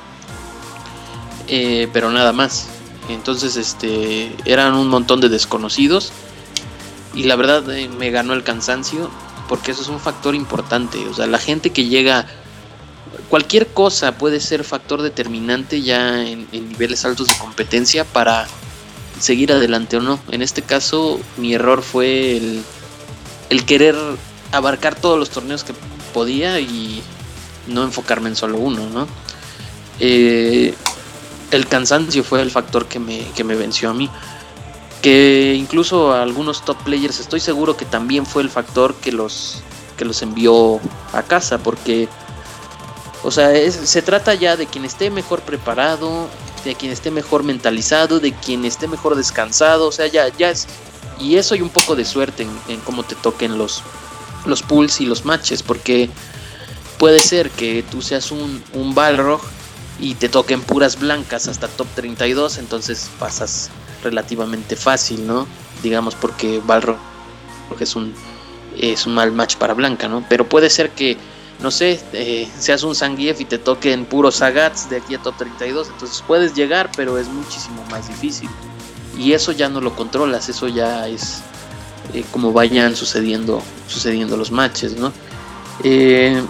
eh, 1.49 1.89
pero 1.93 2.11
nada 2.11 2.33
más. 2.33 2.69
Entonces, 3.09 3.57
este, 3.57 4.37
eran 4.45 4.75
un 4.75 4.87
montón 4.87 5.21
de 5.21 5.29
desconocidos 5.29 6.13
y 7.15 7.25
la 7.25 7.35
verdad 7.35 7.65
me 7.99 8.11
ganó 8.11 8.33
el 8.33 8.45
cansancio 8.45 9.11
porque 9.53 9.73
eso 9.73 9.83
es 9.83 9.89
un 9.89 10.01
factor 10.01 10.35
importante. 10.35 11.07
O 11.09 11.13
sea, 11.13 11.27
la 11.27 11.37
gente 11.37 11.69
que 11.69 11.85
llega, 11.85 12.25
cualquier 13.29 13.67
cosa 13.67 14.17
puede 14.17 14.41
ser 14.41 14.65
factor 14.65 15.03
determinante 15.03 15.83
ya 15.83 16.27
en, 16.27 16.49
niveles 16.51 17.05
altos 17.05 17.27
de 17.27 17.35
competencia 17.35 18.07
para 18.07 18.47
seguir 19.21 19.53
adelante 19.53 19.99
o 19.99 20.01
no. 20.01 20.19
En 20.31 20.41
este 20.41 20.63
caso, 20.63 21.21
mi 21.37 21.53
error 21.53 21.83
fue 21.83 22.39
el, 22.39 22.63
el 23.51 23.67
querer 23.67 23.95
abarcar 24.53 24.95
todos 24.95 25.19
los 25.19 25.29
torneos 25.29 25.65
que 25.65 25.75
podía 26.15 26.59
y 26.59 27.03
no 27.67 27.83
enfocarme 27.83 28.31
en 28.31 28.37
solo 28.37 28.57
uno, 28.57 28.89
¿no? 28.89 29.07
Eh, 30.01 30.75
el 31.51 31.67
cansancio 31.67 32.25
fue 32.25 32.41
el 32.41 32.51
factor 32.51 32.87
que 32.87 32.99
me, 32.99 33.21
que 33.37 33.45
me 33.45 33.55
venció 33.55 33.91
a 33.91 33.93
mí. 33.93 34.09
Que 35.03 35.55
incluso 35.59 36.13
algunos 36.13 36.65
top 36.65 36.77
players 36.85 37.19
estoy 37.21 37.41
seguro 37.41 37.77
que 37.77 37.85
también 37.85 38.25
fue 38.25 38.43
el 38.43 38.51
factor 38.51 38.95
que 38.95 39.13
los, 39.13 39.63
que 39.97 40.05
los 40.05 40.23
envió 40.23 40.81
a 41.13 41.23
casa, 41.23 41.59
porque, 41.59 42.09
o 43.25 43.31
sea, 43.31 43.51
se 43.71 44.03
trata 44.03 44.35
ya 44.35 44.57
de 44.57 44.67
quien 44.67 44.85
esté 44.85 45.11
mejor 45.11 45.43
preparado, 45.43 46.29
de 46.65 46.75
quien 46.75 46.93
esté 46.93 47.11
mejor 47.11 47.43
mentalizado, 47.43 48.21
de 48.21 48.33
quien 48.33 48.65
esté 48.65 48.89
mejor 48.89 49.17
descansado, 49.17 49.89
o 49.89 49.93
sea, 49.93 50.07
ya, 50.07 50.29
ya 50.37 50.51
es, 50.51 50.67
y 51.19 51.37
eso 51.37 51.55
y 51.55 51.63
un 51.63 51.69
poco 51.69 51.97
de 51.97 52.05
suerte 52.05 52.47
en, 52.69 52.81
cómo 52.81 53.03
te 53.03 53.15
toquen 53.15 53.59
los, 53.59 53.83
los 54.47 54.63
pools 54.63 55.01
y 55.01 55.07
los 55.07 55.25
matches, 55.25 55.63
porque 55.63 56.11
puede 56.99 57.19
ser 57.19 57.51
que 57.51 57.85
tú 57.91 58.03
seas 58.03 58.31
un, 58.31 58.63
un 58.73 58.95
Balrog 58.95 59.41
y 59.99 60.15
te 60.15 60.29
toquen 60.29 60.63
puras 60.63 60.99
blancas 60.99 61.49
hasta 61.49 61.69
top 61.69 61.87
32, 61.95 62.59
entonces 62.59 63.09
pasas 63.19 63.71
relativamente 64.03 64.77
fácil, 64.77 65.27
¿no? 65.27 65.47
Digamos 65.83 66.15
porque 66.15 66.61
Balrog 66.65 66.99
es 67.81 67.97
un 67.97 68.15
es 68.79 69.07
un 69.07 69.15
mal 69.15 69.33
match 69.33 69.57
para 69.57 69.75
blanca, 69.75 70.09
¿no? 70.09 70.25
Pero 70.29 70.49
puede 70.49 70.71
ser 70.71 70.91
que 70.91 71.17
no 71.61 71.71
sé, 71.71 72.01
eh, 72.13 72.49
seas 72.59 72.83
un 72.83 72.95
Zangief 72.95 73.41
y 73.41 73.45
te 73.45 73.59
toquen 73.59 74.05
puros 74.05 74.37
Sagats 74.37 74.91
de 74.91 74.97
aquí 74.97 75.15
a 75.15 75.19
top 75.19 75.37
32, 75.37 75.91
entonces 75.91 76.25
puedes 76.27 76.55
llegar, 76.55 76.91
pero 76.97 77.19
es 77.19 77.29
muchísimo 77.29 77.85
más 77.91 78.09
difícil. 78.09 78.49
Y 79.17 79.33
eso 79.33 79.53
ya 79.53 79.69
no 79.69 79.81
lo 79.81 79.95
controlas, 79.95 80.49
eso 80.49 80.67
ya 80.67 81.07
es 81.07 81.43
eh, 82.15 82.25
como 82.33 82.53
vayan 82.53 82.97
sucediendo 82.97 83.63
sucediendo 83.87 84.37
los 84.37 84.51
matches, 84.51 84.97
¿no? 84.97 85.13
Eh, 85.85 86.43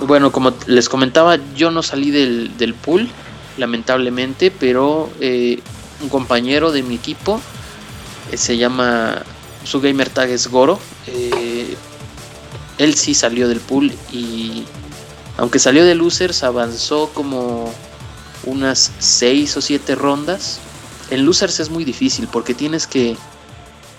bueno, 0.00 0.30
como 0.32 0.52
les 0.66 0.88
comentaba, 0.88 1.38
yo 1.56 1.70
no 1.70 1.82
salí 1.82 2.10
del, 2.10 2.56
del 2.56 2.74
pool, 2.74 3.08
lamentablemente, 3.56 4.50
pero 4.50 5.10
eh, 5.20 5.60
un 6.00 6.08
compañero 6.08 6.72
de 6.72 6.82
mi 6.82 6.94
equipo 6.94 7.40
eh, 8.30 8.36
se 8.36 8.56
llama, 8.56 9.22
su 9.64 9.80
gamer 9.80 10.10
tag 10.10 10.30
es 10.30 10.48
Goro, 10.48 10.78
eh, 11.06 11.76
él 12.78 12.94
sí 12.94 13.14
salió 13.14 13.48
del 13.48 13.60
pool 13.60 13.92
y 14.12 14.64
aunque 15.36 15.58
salió 15.58 15.84
de 15.84 15.94
losers 15.94 16.42
avanzó 16.42 17.10
como 17.12 17.72
unas 18.44 18.92
6 18.98 19.56
o 19.56 19.60
7 19.60 19.94
rondas. 19.94 20.60
En 21.10 21.24
losers 21.24 21.60
es 21.60 21.70
muy 21.70 21.84
difícil 21.84 22.28
porque 22.30 22.54
tienes 22.54 22.86
que 22.86 23.16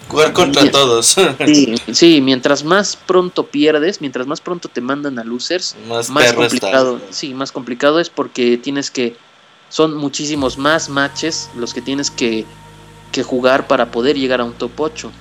Jugar 0.07 0.33
contra 0.33 0.69
todos. 0.69 1.15
Sí, 1.45 1.75
sí, 1.91 2.21
mientras 2.21 2.63
más 2.63 2.95
pronto 2.95 3.47
pierdes, 3.47 4.01
mientras 4.01 4.27
más 4.27 4.39
pronto 4.39 4.69
te 4.69 4.79
mandan 4.79 5.17
a 5.17 5.23
losers, 5.23 5.75
Más 5.87 6.09
complicado. 6.33 7.01
Sí, 7.09 7.33
más 7.33 7.51
complicado 7.51 7.99
es 7.99 8.09
porque 8.09 8.57
tienes 8.57 8.91
que 8.91 9.15
son 9.75 9.93
muchísimos 9.93 10.57
más 10.57 10.87
matches 10.87 11.49
los 11.53 11.73
que 11.73 11.81
tienes 11.81 12.09
que, 12.09 12.45
que 13.11 13.23
jugar 13.23 13.67
para 13.67 13.91
poder 13.91 14.17
llegar 14.17 14.39
a 14.39 14.45
un 14.45 14.53
top 14.53 14.71
8. 14.79 15.11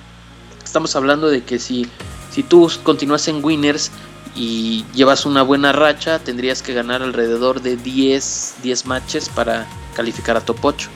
Estamos 0.63 0.95
hablando 0.95 1.27
de 1.27 1.43
que 1.43 1.59
si 1.59 1.85
si 2.31 2.41
tú 2.41 2.71
continúas 2.83 3.27
en 3.27 3.43
winners 3.43 3.91
y 4.33 4.85
llevas 4.93 5.25
una 5.25 5.41
buena 5.41 5.73
racha, 5.73 6.19
tendrías 6.19 6.61
que 6.61 6.73
ganar 6.73 7.01
alrededor 7.01 7.61
de 7.61 7.75
10 7.75 8.55
10 8.63 8.85
matches 8.85 9.27
para 9.27 9.67
calificar 9.93 10.37
a 10.37 10.39
top 10.39 10.63
8 10.63 10.89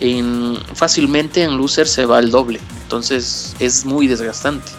en, 0.00 0.58
fácilmente 0.74 1.44
en 1.44 1.58
loser 1.58 1.86
se 1.86 2.04
va 2.04 2.18
al 2.18 2.32
doble. 2.32 2.58
Entonces 2.82 3.54
es 3.60 3.84
muy 3.84 4.08
desgastante. 4.08 4.72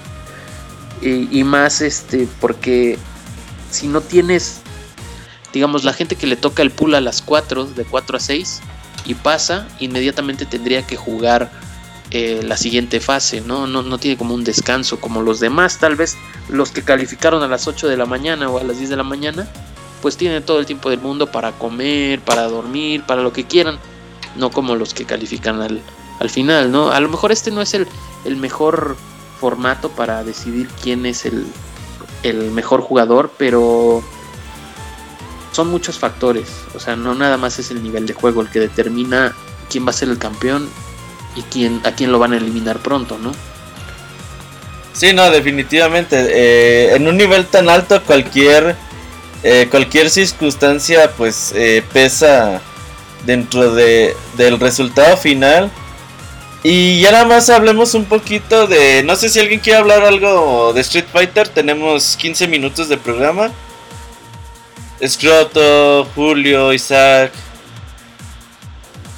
Y, 1.02 1.40
y 1.40 1.46
más 1.46 1.80
este, 1.80 2.28
porque 2.42 2.98
si 3.72 3.88
no 3.88 4.02
tienes, 4.02 4.60
digamos, 5.54 5.84
la 5.84 5.94
gente 5.94 6.16
que 6.16 6.28
le 6.28 6.36
toca 6.36 6.62
el 6.62 6.72
pool 6.72 6.96
a 6.96 7.02
las 7.02 7.22
4, 7.22 7.66
de 7.66 7.86
4 7.86 8.18
a 8.18 8.20
6, 8.20 8.62
y 9.06 9.14
pasa, 9.14 9.68
inmediatamente 9.80 10.46
tendría 10.46 10.86
que 10.86 10.96
jugar 10.96 11.52
eh, 12.12 12.42
la 12.44 12.58
siguiente 12.58 13.00
fase, 13.00 13.42
¿no? 13.42 13.68
¿no? 13.68 13.84
No 13.84 13.98
tiene 13.98 14.18
como 14.18 14.34
un 14.34 14.44
descanso 14.44 15.00
como 15.00 15.22
los 15.22 15.40
demás, 15.40 15.78
tal 15.80 15.96
vez 15.96 16.18
los 16.50 16.72
que 16.72 16.84
calificaron 16.84 17.44
a 17.44 17.48
las 17.48 17.68
8 17.68 17.88
de 17.88 17.98
la 17.98 18.06
mañana 18.06 18.50
o 18.50 18.60
a 18.60 18.64
las 18.64 18.78
10 18.78 18.90
de 18.90 18.98
la 18.98 19.04
mañana, 19.04 19.48
pues 20.02 20.18
tienen 20.18 20.44
todo 20.44 20.60
el 20.60 20.66
tiempo 20.66 20.90
del 20.90 21.00
mundo 21.00 21.32
para 21.32 21.54
comer, 21.54 22.20
para 22.20 22.44
dormir, 22.44 23.04
para 23.04 23.22
lo 23.22 23.32
que 23.32 23.46
quieran 23.46 23.80
no 24.36 24.52
como 24.52 24.76
los 24.76 24.94
que 24.94 25.06
califican 25.06 25.62
al, 25.62 25.82
al 26.20 26.30
final, 26.30 26.72
¿no? 26.72 26.92
A 26.92 27.00
lo 27.00 27.10
mejor 27.10 27.32
este 27.32 27.52
no 27.52 27.62
es 27.62 27.74
el, 27.74 27.88
el 28.26 28.38
mejor 28.38 28.96
formato 29.40 29.90
para 29.90 30.24
decidir 30.24 30.68
quién 30.82 31.06
es 31.06 31.26
el, 31.26 31.46
el 32.24 32.52
mejor 32.52 32.82
jugador, 32.82 33.32
pero 33.38 34.04
son 35.54 35.70
muchos 35.70 35.98
factores, 35.98 36.50
o 36.76 36.80
sea, 36.80 36.98
no 36.98 37.16
nada 37.16 37.38
más 37.38 37.58
es 37.60 37.72
el 37.72 37.82
nivel 37.82 38.06
de 38.06 38.14
juego 38.14 38.42
el 38.42 38.50
que 38.50 38.60
determina 38.60 39.34
quién 39.70 39.86
va 39.86 39.92
a 39.92 39.94
ser 39.94 40.10
el 40.10 40.18
campeón 40.18 40.70
y 41.36 41.44
quién, 41.44 41.80
a 41.86 41.94
quién 41.94 42.12
lo 42.12 42.20
van 42.20 42.34
a 42.34 42.38
eliminar 42.38 42.80
pronto, 42.80 43.18
¿no? 43.18 43.32
Sí, 44.92 45.14
no, 45.14 45.32
definitivamente. 45.32 46.18
eh, 46.18 46.96
en 46.96 47.08
un 47.08 47.18
nivel 47.18 47.46
tan 47.48 47.70
alto, 47.70 48.04
cualquier 48.04 48.76
eh, 49.44 49.68
cualquier 49.70 50.10
circunstancia, 50.10 51.12
pues 51.18 51.52
eh, 51.54 51.84
pesa 51.92 52.62
dentro 53.26 53.74
de, 53.76 54.16
del 54.38 54.58
resultado 54.58 55.18
final. 55.18 55.70
Y 56.64 57.02
ya 57.02 57.12
nada 57.12 57.26
más 57.26 57.50
hablemos 57.50 57.94
un 57.94 58.06
poquito 58.06 58.68
de. 58.68 59.04
No 59.04 59.18
sé 59.18 59.28
si 59.28 59.42
alguien 59.42 59.60
quiere 59.60 59.80
hablar 59.80 60.04
algo 60.04 60.72
de 60.72 60.80
Street 60.80 61.08
Fighter. 61.12 61.50
Tenemos 61.50 62.16
15 62.16 62.48
minutos 62.48 62.88
de 62.88 62.98
programa. 62.98 63.52
Scroto, 65.08 66.06
Julio, 66.16 66.74
Isaac. 66.74 67.32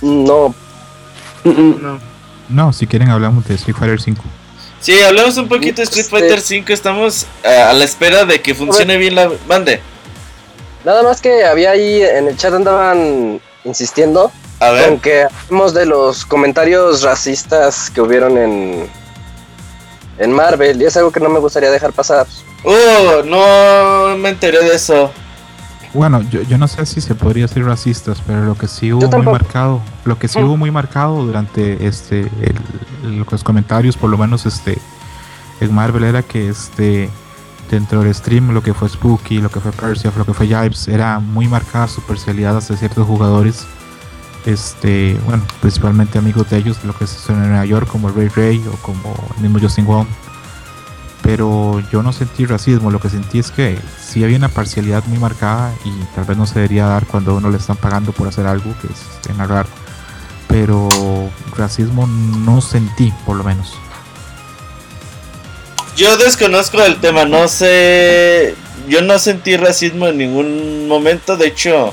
No, 0.01 0.53
No. 1.43 1.99
No, 2.49 2.73
si 2.73 2.85
quieren 2.87 3.09
hablamos 3.09 3.47
de 3.47 3.55
Street 3.55 3.75
Fighter 3.77 3.99
5. 4.01 4.21
Sí, 4.79 5.01
hablemos 5.01 5.35
un 5.37 5.47
poquito 5.47 5.77
de 5.77 5.83
Street 5.83 6.05
Este- 6.05 6.19
Fighter 6.19 6.39
5. 6.41 6.73
Estamos 6.73 7.25
eh, 7.43 7.47
a 7.61 7.73
la 7.73 7.83
espera 7.85 8.23
de 8.25 8.41
que 8.41 8.53
funcione 8.53 8.97
bien 8.97 9.15
la 9.15 9.31
bande. 9.47 9.81
nada 10.83 11.01
más 11.01 11.21
que 11.21 11.43
había 11.43 11.71
ahí 11.71 12.03
en 12.03 12.27
el 12.27 12.37
chat 12.37 12.53
andaban 12.53 13.41
insistiendo 13.63 14.31
A 14.59 14.69
ver. 14.69 14.89
con 14.89 14.99
que 14.99 15.23
hablemos 15.23 15.73
de 15.73 15.87
los 15.87 16.23
comentarios 16.25 17.01
racistas 17.01 17.89
que 17.89 18.01
hubieron 18.01 18.37
en 18.37 18.87
en 20.19 20.31
Marvel 20.31 20.79
y 20.81 20.85
es 20.85 20.95
algo 20.95 21.11
que 21.11 21.19
no 21.19 21.29
me 21.29 21.39
gustaría 21.39 21.71
dejar 21.71 21.91
pasar. 21.91 22.27
Oh, 22.63 23.21
no 23.25 24.15
me 24.17 24.29
enteré 24.29 24.59
de 24.63 24.75
eso. 24.75 25.11
Bueno, 25.95 26.21
yo, 26.29 26.41
yo 26.43 26.57
no 26.57 26.67
sé 26.67 26.85
si 26.85 27.01
se 27.01 27.15
podría 27.15 27.47
ser 27.47 27.65
racistas, 27.65 28.21
pero 28.27 28.43
lo 28.45 28.55
que 28.55 28.67
sí 28.67 28.91
hubo 28.93 29.01
muy 29.17 29.25
marcado, 29.31 29.81
lo 30.03 30.19
que 30.19 30.27
sí 30.27 30.39
hubo 30.39 30.57
muy 30.57 30.69
marcado 30.71 31.25
durante 31.25 31.87
este 31.87 32.21
el- 33.03 33.25
los 33.31 33.43
comentarios, 33.43 33.95
por 33.97 34.09
lo 34.09 34.17
menos 34.17 34.45
este 34.45 34.77
en 35.61 35.73
Marvel 35.73 36.03
era 36.03 36.21
que 36.21 36.49
este 36.49 37.09
dentro 37.71 38.01
del 38.03 38.13
stream 38.13 38.51
lo 38.51 38.61
que 38.61 38.73
fue 38.73 38.89
Spooky, 38.89 39.39
lo 39.39 39.49
que 39.49 39.59
fue 39.59 39.71
Persia, 39.71 40.11
lo 40.17 40.25
que 40.25 40.33
fue 40.33 40.47
Yipes, 40.47 40.87
era 40.87 41.19
muy 41.19 41.47
marcada 41.47 41.87
su 41.87 42.01
parcialidad 42.01 42.57
hacia 42.57 42.75
ciertos 42.77 43.07
jugadores. 43.07 43.65
Este, 44.45 45.17
bueno, 45.25 45.41
principalmente 45.61 46.19
amigos 46.19 46.47
de 46.51 46.57
ellos, 46.57 46.77
lo 46.83 46.93
que 46.95 47.07
se 47.07 47.31
en 47.31 47.39
Nueva 47.49 47.65
York, 47.65 47.87
como 47.87 48.09
Ray 48.09 48.27
Ray 48.27 48.63
o 48.71 48.75
como 48.83 49.15
el 49.37 49.41
mismo 49.43 49.59
Justin 49.59 49.85
Wong. 49.87 50.05
Pero 51.25 51.81
yo 51.91 52.03
no 52.03 52.13
sentí 52.13 52.45
racismo, 52.45 52.91
lo 52.91 52.99
que 52.99 53.09
sentí 53.09 53.39
es 53.39 53.49
que 53.49 53.79
sí 53.99 54.23
había 54.23 54.37
una 54.37 54.49
parcialidad 54.49 55.03
muy 55.05 55.17
marcada 55.17 55.73
y 55.83 55.89
tal 56.13 56.23
vez 56.25 56.37
no 56.37 56.45
se 56.45 56.53
debería 56.53 56.85
dar 56.85 57.07
cuando 57.07 57.31
a 57.31 57.33
uno 57.33 57.49
le 57.49 57.57
están 57.57 57.77
pagando 57.77 58.11
por 58.11 58.27
hacer 58.27 58.45
algo 58.45 58.75
que 58.79 58.85
es 58.85 59.01
este, 59.15 59.33
narrar. 59.33 59.65
Pero 60.47 60.87
racismo 61.57 62.05
no 62.05 62.61
sentí, 62.61 63.11
por 63.25 63.37
lo 63.37 63.43
menos. 63.43 63.73
Yo 65.97 66.15
desconozco 66.17 66.79
el 66.83 67.01
tema, 67.01 67.25
no 67.25 67.47
sé. 67.47 68.53
Yo 68.87 69.01
no 69.01 69.17
sentí 69.17 69.57
racismo 69.57 70.07
en 70.07 70.19
ningún 70.19 70.87
momento. 70.87 71.37
De 71.37 71.47
hecho, 71.47 71.91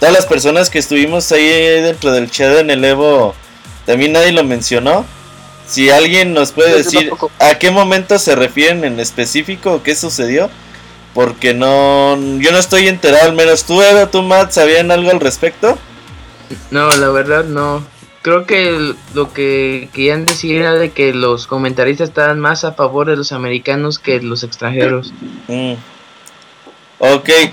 todas 0.00 0.12
las 0.12 0.26
personas 0.26 0.68
que 0.68 0.80
estuvimos 0.80 1.30
ahí 1.30 1.46
dentro 1.80 2.10
del 2.10 2.28
chat 2.28 2.58
en 2.58 2.70
el 2.70 2.84
Evo, 2.84 3.36
también 3.86 4.14
nadie 4.14 4.32
lo 4.32 4.42
mencionó. 4.42 5.04
Si 5.66 5.90
alguien 5.90 6.34
nos 6.34 6.52
puede 6.52 6.70
Yo 6.70 6.76
decir 6.78 7.00
tampoco. 7.08 7.30
a 7.38 7.54
qué 7.58 7.70
momento 7.70 8.18
se 8.18 8.34
refieren 8.36 8.84
en 8.84 9.00
específico 9.00 9.72
o 9.72 9.82
qué 9.82 9.94
sucedió, 9.94 10.50
porque 11.14 11.54
no, 11.54 12.16
yo 12.38 12.52
no 12.52 12.58
estoy 12.58 12.88
enterado. 12.88 13.28
Al 13.30 13.34
menos 13.34 13.64
tú, 13.64 13.80
Evo, 13.82 14.08
tú, 14.08 14.22
Matt, 14.22 14.52
¿sabían 14.52 14.90
algo 14.90 15.10
al 15.10 15.20
respecto? 15.20 15.78
No, 16.70 16.90
la 16.96 17.08
verdad 17.08 17.44
no. 17.44 17.84
Creo 18.22 18.46
que 18.46 18.94
lo 19.14 19.32
que 19.32 19.88
querían 19.92 20.24
decir 20.24 20.56
era 20.56 20.74
de 20.74 20.92
que 20.92 21.12
los 21.12 21.46
comentaristas 21.46 22.08
estaban 22.08 22.40
más 22.40 22.64
a 22.64 22.72
favor 22.72 23.06
de 23.06 23.16
los 23.16 23.32
americanos 23.32 23.98
que 23.98 24.20
los 24.20 24.42
extranjeros. 24.42 25.12
Mm. 25.46 25.74
Ok, 26.98 27.28
eh, 27.28 27.52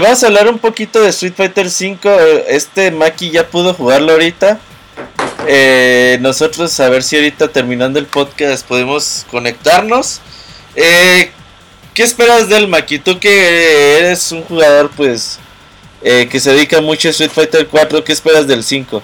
vamos 0.00 0.22
a 0.22 0.26
hablar 0.28 0.48
un 0.48 0.58
poquito 0.58 1.02
de 1.02 1.10
Street 1.10 1.34
Fighter 1.36 1.66
V. 1.66 2.44
Este 2.48 2.90
Maki 2.90 3.30
ya 3.30 3.46
pudo 3.46 3.74
jugarlo 3.74 4.12
ahorita. 4.12 4.58
Eh, 5.48 6.18
nosotros 6.20 6.78
a 6.80 6.88
ver 6.88 7.02
si 7.02 7.16
ahorita 7.16 7.48
terminando 7.48 7.98
el 7.98 8.06
podcast 8.06 8.66
podemos 8.66 9.26
conectarnos. 9.30 10.20
Eh, 10.74 11.30
¿Qué 11.94 12.02
esperas 12.02 12.48
del 12.48 12.68
Maki? 12.68 12.98
Tú 12.98 13.18
que 13.18 13.98
eres 13.98 14.30
un 14.32 14.42
jugador 14.42 14.90
pues 14.96 15.38
eh, 16.02 16.28
que 16.30 16.40
se 16.40 16.52
dedica 16.52 16.80
mucho 16.80 17.08
a 17.08 17.10
Street 17.10 17.30
Fighter 17.30 17.66
4, 17.68 18.04
¿qué 18.04 18.12
esperas 18.12 18.46
del 18.46 18.62
5? 18.62 19.02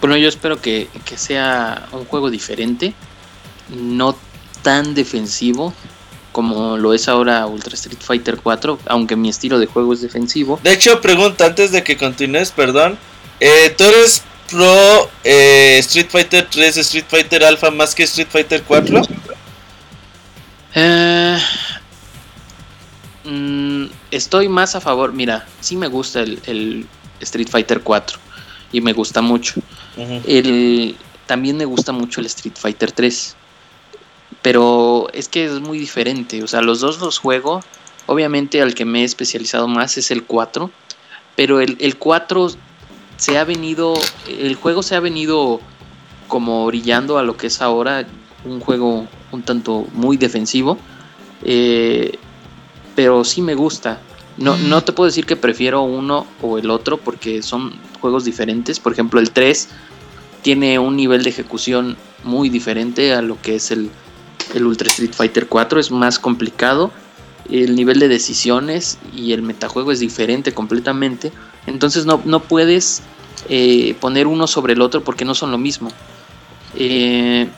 Bueno, 0.00 0.16
yo 0.16 0.28
espero 0.28 0.60
que, 0.60 0.88
que 1.04 1.16
sea 1.16 1.86
un 1.92 2.04
juego 2.06 2.28
diferente, 2.28 2.92
no 3.68 4.16
tan 4.62 4.94
defensivo, 4.94 5.72
como 6.32 6.76
lo 6.76 6.92
es 6.92 7.08
ahora 7.08 7.46
Ultra 7.46 7.74
Street 7.74 8.00
Fighter 8.00 8.38
4, 8.42 8.80
aunque 8.86 9.14
mi 9.14 9.28
estilo 9.28 9.58
de 9.58 9.66
juego 9.66 9.92
es 9.92 10.00
defensivo. 10.00 10.58
De 10.62 10.72
hecho, 10.72 11.00
pregunta 11.00 11.46
antes 11.46 11.70
de 11.70 11.84
que 11.84 11.96
continúes, 11.96 12.50
perdón. 12.50 12.98
Eh, 13.38 13.74
¿Tú 13.76 13.84
eres 13.84 14.22
pro 14.52 15.10
eh, 15.24 15.78
Street 15.80 16.08
Fighter 16.10 16.46
3, 16.48 16.76
Street 16.78 17.06
Fighter 17.08 17.44
Alpha 17.44 17.70
más 17.70 17.94
que 17.94 18.02
Street 18.04 18.28
Fighter 18.30 18.62
4? 18.62 19.02
Eh, 20.74 21.38
mm, 23.24 23.86
estoy 24.10 24.48
más 24.48 24.76
a 24.76 24.80
favor, 24.80 25.12
mira, 25.12 25.46
sí 25.60 25.76
me 25.76 25.88
gusta 25.88 26.20
el, 26.20 26.38
el 26.46 26.86
Street 27.20 27.48
Fighter 27.48 27.80
4 27.80 28.18
y 28.72 28.80
me 28.80 28.92
gusta 28.92 29.22
mucho. 29.22 29.60
El, 29.96 30.96
también 31.26 31.56
me 31.56 31.64
gusta 31.64 31.92
mucho 31.92 32.20
el 32.20 32.26
Street 32.26 32.56
Fighter 32.56 32.92
3. 32.92 33.36
Pero 34.40 35.08
es 35.12 35.28
que 35.28 35.44
es 35.44 35.60
muy 35.60 35.78
diferente. 35.78 36.42
O 36.42 36.48
sea, 36.48 36.62
los 36.62 36.80
dos 36.80 36.98
los 37.00 37.18
juego. 37.18 37.62
Obviamente 38.06 38.60
al 38.60 38.74
que 38.74 38.84
me 38.84 39.02
he 39.02 39.04
especializado 39.04 39.68
más 39.68 39.98
es 39.98 40.10
el 40.10 40.24
4. 40.24 40.70
Pero 41.36 41.60
el, 41.60 41.76
el 41.80 41.96
4 41.96 42.48
se 43.22 43.38
ha 43.38 43.44
venido. 43.44 43.94
El 44.26 44.56
juego 44.56 44.82
se 44.82 44.96
ha 44.96 45.00
venido 45.00 45.60
como 46.26 46.66
brillando 46.66 47.18
a 47.18 47.22
lo 47.22 47.36
que 47.36 47.46
es 47.46 47.62
ahora. 47.62 48.04
Un 48.44 48.58
juego 48.58 49.06
un 49.30 49.42
tanto 49.42 49.86
muy 49.92 50.16
defensivo. 50.16 50.76
Eh, 51.44 52.18
pero 52.96 53.22
sí 53.22 53.40
me 53.40 53.54
gusta. 53.54 54.00
No, 54.38 54.56
no 54.56 54.82
te 54.82 54.92
puedo 54.92 55.06
decir 55.06 55.24
que 55.24 55.36
prefiero 55.36 55.82
uno 55.82 56.26
o 56.40 56.58
el 56.58 56.68
otro 56.68 56.96
porque 56.96 57.42
son 57.42 57.74
juegos 58.00 58.24
diferentes. 58.24 58.80
Por 58.80 58.92
ejemplo, 58.92 59.20
el 59.20 59.30
3 59.30 59.68
tiene 60.42 60.80
un 60.80 60.96
nivel 60.96 61.22
de 61.22 61.30
ejecución 61.30 61.96
muy 62.24 62.48
diferente 62.48 63.14
a 63.14 63.22
lo 63.22 63.40
que 63.40 63.54
es 63.54 63.70
el, 63.70 63.88
el 64.52 64.66
Ultra 64.66 64.88
Street 64.88 65.12
Fighter 65.12 65.46
4. 65.46 65.78
Es 65.78 65.92
más 65.92 66.18
complicado. 66.18 66.90
El 67.48 67.76
nivel 67.76 68.00
de 68.00 68.08
decisiones 68.08 68.98
y 69.14 69.32
el 69.32 69.42
metajuego 69.42 69.92
es 69.92 70.00
diferente 70.00 70.52
completamente. 70.52 71.30
Entonces 71.66 72.06
no, 72.06 72.20
no 72.24 72.40
puedes 72.40 73.02
eh, 73.48 73.94
poner 74.00 74.26
uno 74.26 74.46
sobre 74.46 74.74
el 74.74 74.82
otro 74.82 75.02
porque 75.02 75.24
no 75.24 75.34
son 75.34 75.50
lo 75.50 75.58
mismo. 75.58 75.90
Eh, 76.74 77.48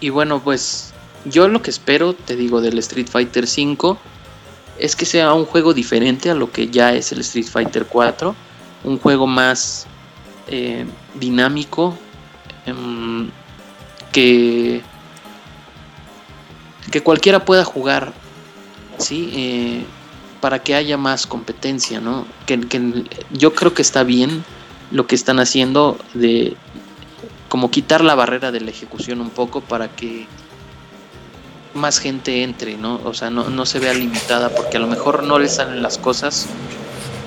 y 0.00 0.08
bueno, 0.10 0.40
pues 0.42 0.92
yo 1.24 1.48
lo 1.48 1.62
que 1.62 1.70
espero, 1.70 2.14
te 2.14 2.36
digo, 2.36 2.60
del 2.60 2.78
Street 2.78 3.08
Fighter 3.08 3.46
5 3.46 3.98
es 4.78 4.96
que 4.96 5.04
sea 5.04 5.32
un 5.34 5.44
juego 5.44 5.74
diferente 5.74 6.30
a 6.30 6.34
lo 6.34 6.50
que 6.50 6.68
ya 6.68 6.92
es 6.94 7.12
el 7.12 7.20
Street 7.20 7.46
Fighter 7.46 7.86
4. 7.86 8.34
Un 8.84 8.98
juego 8.98 9.26
más 9.26 9.86
eh, 10.48 10.86
dinámico. 11.14 11.96
em, 12.66 13.30
que, 14.12 14.82
que 16.90 17.00
cualquiera 17.02 17.44
pueda 17.44 17.64
jugar. 17.64 18.12
¿sí? 18.98 19.86
Para 20.42 20.58
que 20.58 20.74
haya 20.74 20.98
más 20.98 21.28
competencia, 21.28 22.00
¿no? 22.00 22.26
Que, 22.46 22.60
que 22.60 23.04
yo 23.30 23.54
creo 23.54 23.74
que 23.74 23.80
está 23.80 24.02
bien 24.02 24.44
lo 24.90 25.06
que 25.06 25.14
están 25.14 25.38
haciendo 25.38 25.96
de 26.14 26.56
como 27.48 27.70
quitar 27.70 28.02
la 28.02 28.16
barrera 28.16 28.50
de 28.50 28.60
la 28.60 28.70
ejecución 28.70 29.20
un 29.20 29.30
poco 29.30 29.60
para 29.60 29.88
que 29.94 30.26
más 31.74 32.00
gente 32.00 32.42
entre, 32.42 32.76
¿no? 32.76 33.00
O 33.04 33.14
sea, 33.14 33.30
no, 33.30 33.50
no 33.50 33.66
se 33.66 33.78
vea 33.78 33.94
limitada 33.94 34.48
porque 34.48 34.78
a 34.78 34.80
lo 34.80 34.88
mejor 34.88 35.22
no 35.22 35.38
le 35.38 35.48
salen 35.48 35.80
las 35.80 35.96
cosas 35.96 36.48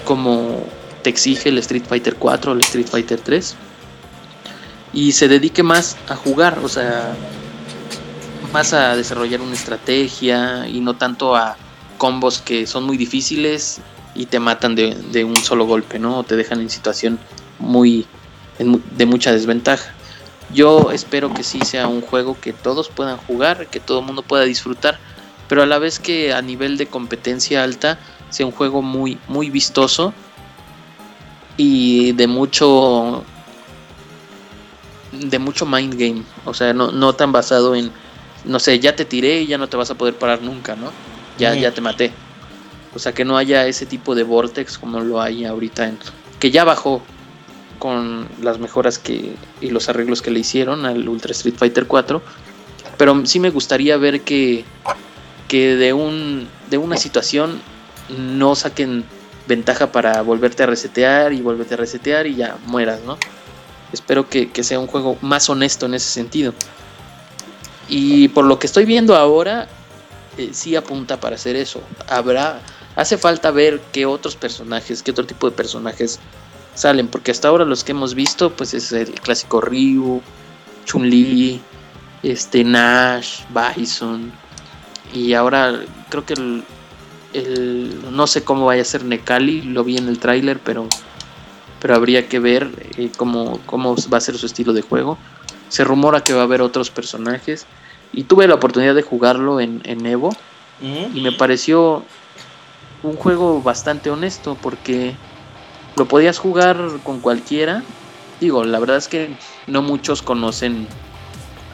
como 0.03 0.61
te 1.01 1.09
exige 1.09 1.47
el 1.47 1.57
Street 1.59 1.85
Fighter 1.87 2.17
4 2.17 2.51
o 2.51 2.55
el 2.55 2.61
Street 2.61 2.87
Fighter 2.87 3.21
3 3.21 3.55
y 4.91 5.13
se 5.13 5.29
dedique 5.29 5.63
más 5.63 5.95
a 6.09 6.17
jugar, 6.17 6.59
o 6.61 6.67
sea, 6.67 7.15
más 8.51 8.73
a 8.73 8.97
desarrollar 8.97 9.39
una 9.39 9.53
estrategia 9.53 10.67
y 10.67 10.81
no 10.81 10.95
tanto 10.95 11.33
a 11.33 11.55
combos 11.97 12.41
que 12.41 12.67
son 12.67 12.83
muy 12.83 12.97
difíciles 12.97 13.81
y 14.13 14.27
te 14.27 14.39
matan 14.39 14.75
de, 14.75 15.23
un 15.23 15.35
solo 15.37 15.65
golpe, 15.65 15.99
¿no? 15.99 16.19
O 16.19 16.23
te 16.23 16.35
dejan 16.35 16.61
en 16.61 16.69
situación 16.69 17.19
muy 17.59 18.05
de 18.57 19.05
mucha 19.05 19.31
desventaja. 19.33 19.93
Yo 20.53 20.91
espero 20.91 21.33
que 21.33 21.43
sí 21.43 21.59
sea 21.61 21.87
un 21.87 22.01
juego 22.01 22.37
que 22.39 22.53
todos 22.53 22.89
puedan 22.89 23.17
jugar, 23.17 23.67
que 23.67 23.79
todo 23.79 23.99
el 23.99 24.05
mundo 24.05 24.21
pueda 24.21 24.43
disfrutar, 24.43 24.99
pero 25.49 25.63
a 25.63 25.65
la 25.65 25.79
vez 25.79 25.99
que 25.99 26.33
a 26.33 26.41
nivel 26.41 26.77
de 26.77 26.87
competencia 26.87 27.63
alta 27.63 27.99
sea 28.29 28.45
un 28.45 28.51
juego 28.51 28.81
muy 28.81 29.17
muy 29.27 29.49
vistoso 29.49 30.13
y 31.57 32.11
de 32.13 32.27
mucho 32.27 33.23
de 35.11 35.39
mucho 35.39 35.65
mind 35.65 35.95
game, 35.95 36.23
o 36.45 36.53
sea, 36.53 36.73
no, 36.73 36.91
no 36.91 37.13
tan 37.13 37.31
basado 37.31 37.75
en 37.75 37.91
no 38.45 38.59
sé, 38.59 38.79
ya 38.79 38.95
te 38.95 39.05
tiré 39.05 39.41
y 39.41 39.47
ya 39.47 39.57
no 39.57 39.67
te 39.67 39.77
vas 39.77 39.89
a 39.89 39.95
poder 39.95 40.15
parar 40.15 40.41
nunca, 40.41 40.75
¿no? 40.75 40.91
Ya 41.37 41.51
Ujú. 41.51 41.61
ya 41.61 41.71
te 41.71 41.81
maté. 41.81 42.11
O 42.93 42.99
sea, 42.99 43.13
que 43.13 43.25
no 43.25 43.37
haya 43.37 43.67
ese 43.67 43.85
tipo 43.85 44.15
de 44.15 44.23
vortex 44.23 44.77
como 44.77 45.01
lo 45.01 45.21
hay 45.21 45.45
ahorita 45.45 45.87
en 45.87 45.97
que 46.39 46.51
ya 46.51 46.63
bajó 46.63 47.01
con 47.79 48.27
las 48.41 48.57
mejoras 48.59 48.99
que 48.99 49.35
y 49.59 49.69
los 49.69 49.89
arreglos 49.89 50.21
que 50.21 50.31
le 50.31 50.39
hicieron 50.39 50.85
al 50.85 51.07
Ultra 51.09 51.31
Street 51.31 51.55
Fighter 51.57 51.87
4, 51.87 52.21
pero 52.97 53.25
sí 53.25 53.39
me 53.39 53.49
gustaría 53.49 53.97
ver 53.97 54.21
que 54.21 54.63
que 55.49 55.75
de 55.75 55.93
un 55.93 56.47
de 56.69 56.77
una 56.77 56.95
situación 56.97 57.59
no 58.17 58.55
saquen 58.55 59.03
ventaja 59.47 59.91
para 59.91 60.21
volverte 60.21 60.63
a 60.63 60.65
resetear 60.65 61.33
y 61.33 61.41
volverte 61.41 61.75
a 61.75 61.77
resetear 61.77 62.27
y 62.27 62.35
ya 62.35 62.57
mueras, 62.65 63.01
¿no? 63.05 63.17
Espero 63.93 64.27
que, 64.29 64.49
que 64.49 64.63
sea 64.63 64.79
un 64.79 64.87
juego 64.87 65.17
más 65.21 65.49
honesto 65.49 65.85
en 65.85 65.93
ese 65.93 66.09
sentido. 66.09 66.53
Y 67.87 68.29
por 68.29 68.45
lo 68.45 68.57
que 68.57 68.67
estoy 68.67 68.85
viendo 68.85 69.15
ahora, 69.15 69.67
eh, 70.37 70.49
sí 70.53 70.75
apunta 70.75 71.19
para 71.19 71.35
hacer 71.35 71.55
eso. 71.55 71.81
Habrá, 72.07 72.61
hace 72.95 73.17
falta 73.17 73.51
ver 73.51 73.81
qué 73.91 74.05
otros 74.05 74.35
personajes, 74.35 75.01
qué 75.03 75.11
otro 75.11 75.25
tipo 75.25 75.49
de 75.49 75.55
personajes 75.55 76.19
salen, 76.73 77.07
porque 77.07 77.31
hasta 77.31 77.47
ahora 77.47 77.65
los 77.65 77.83
que 77.83 77.91
hemos 77.93 78.15
visto, 78.15 78.51
pues 78.51 78.73
es 78.73 78.91
el 78.91 79.11
clásico 79.21 79.61
Ryu, 79.61 80.21
Chun-Li, 80.85 81.61
este 82.23 82.63
Nash, 82.63 83.41
Bison, 83.49 84.31
y 85.13 85.33
ahora 85.33 85.81
creo 86.09 86.25
que 86.25 86.33
el, 86.33 86.63
el- 87.33 87.99
no 88.11 88.27
sé 88.27 88.43
cómo 88.43 88.65
vaya 88.65 88.81
a 88.81 88.85
ser 88.85 89.03
Nekali, 89.05 89.61
lo 89.61 89.83
vi 89.83 89.97
en 89.97 90.07
el 90.07 90.19
tráiler, 90.19 90.59
pero 90.59 90.87
pero 91.79 91.93
habría 91.95 92.27
que 92.27 92.39
ver 92.39 92.71
eh, 92.97 93.11
cómo, 93.15 93.59
cómo 93.67 93.95
va 94.11 94.17
a 94.17 94.21
ser 94.21 94.37
su 94.39 94.47
estilo 94.47 94.73
de 94.73 94.81
juego. 94.81 95.19
Se 95.69 95.83
rumora 95.83 96.21
que 96.23 96.33
va 96.33 96.41
a 96.41 96.45
haber 96.45 96.61
otros 96.63 96.89
personajes. 96.89 97.67
Y 98.15 98.23
tuve 98.23 98.47
la 98.47 98.55
oportunidad 98.55 98.95
de 98.95 99.01
jugarlo 99.01 99.59
en, 99.59 99.81
en 99.83 100.05
Evo. 100.05 100.29
Ujú. 100.29 101.09
Y 101.13 101.21
me 101.21 101.33
pareció 101.33 102.03
un 103.03 103.17
juego 103.17 103.61
bastante 103.61 104.09
honesto. 104.09 104.57
Porque 104.61 105.15
lo 105.97 106.05
podías 106.05 106.39
jugar 106.39 106.77
con 107.03 107.19
cualquiera. 107.19 107.83
Digo, 108.39 108.63
la 108.63 108.79
verdad 108.79 108.97
es 108.97 109.09
que 109.09 109.35
no 109.67 109.81
muchos 109.81 110.21
conocen. 110.21 110.87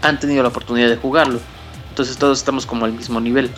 Han 0.02 0.20
tenido 0.20 0.42
la 0.42 0.50
oportunidad 0.50 0.90
de 0.90 0.98
jugarlo. 0.98 1.40
Entonces 1.90 2.18
todos 2.18 2.40
estamos 2.40 2.66
como 2.66 2.86
al 2.86 2.94
mismo 2.94 3.22
nivel. 3.22 3.52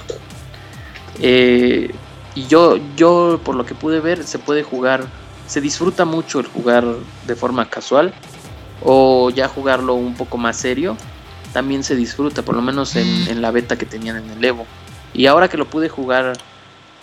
Eh, 1.19 1.89
y 2.35 2.47
yo, 2.47 2.77
yo, 2.97 3.39
por 3.45 3.55
lo 3.55 3.65
que 3.65 3.75
pude 3.75 4.01
ver, 4.01 4.25
se 4.25 4.39
puede 4.39 4.63
jugar. 4.63 5.05
Se 5.47 5.61
disfruta 5.61 6.03
mucho 6.03 6.41
el 6.41 6.47
jugar 6.47 6.85
de 7.27 7.35
forma 7.35 7.69
casual. 7.69 8.13
O 8.83 9.29
ya 9.29 9.47
jugarlo 9.47 9.93
un 9.93 10.15
poco 10.15 10.37
más 10.37 10.57
serio. 10.57 10.97
También 11.53 11.83
se 11.83 11.95
disfruta, 11.95 12.41
por 12.41 12.55
lo 12.55 12.61
menos 12.61 12.95
en, 12.95 13.41
la 13.41 13.51
beta 13.51 13.77
que 13.77 13.85
tenían 13.85 14.17
en 14.17 14.29
el 14.31 14.43
Evo. 14.43 14.65
Y 15.13 15.27
ahora 15.27 15.47
que 15.47 15.57
lo 15.57 15.65
pude 15.65 15.87
jugar 15.87 16.33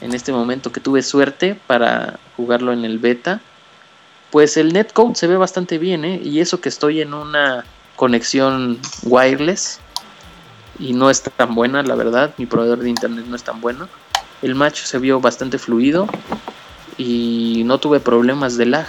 en 0.01 0.15
este 0.15 0.33
momento, 0.33 0.73
que 0.73 0.81
tuve 0.81 1.03
suerte 1.03 1.59
para 1.67 2.19
jugarlo 2.37 2.73
en 2.73 2.85
el 2.85 2.99
beta, 2.99 3.41
pues 4.31 4.57
el 4.57 4.73
netcode 4.73 5.15
se 5.15 5.27
ve 5.27 5.37
bastante 5.37 5.79
bien, 5.79 6.05
¿eh? 6.05 6.21
Y 6.23 6.41
eso 6.41 6.61
que 6.61 6.69
estoy 6.69 7.01
en 7.01 7.15
una 7.15 7.65
conexión 7.97 8.79
wireless 9.03 9.79
y 10.79 10.95
no 10.95 11.11
es 11.11 11.23
tan 11.23 11.55
buena, 11.55 11.83
la 11.83 11.95
verdad, 11.95 12.35
mi 12.39 12.47
proveedor 12.47 12.79
de 12.79 12.89
internet 12.89 13.27
no 13.29 13.37
es 13.37 13.45
tan 13.45 13.61
bueno. 13.61 13.89
El 14.43 14.55
match 14.55 14.83
se 14.83 14.99
vio 14.99 15.21
bastante 15.21 15.59
fluido 15.59 16.09
y 16.97 17.63
no 17.67 17.79
tuve 17.79 18.01
problemas 18.01 18.57
de 18.57 18.67
lag. 18.67 18.87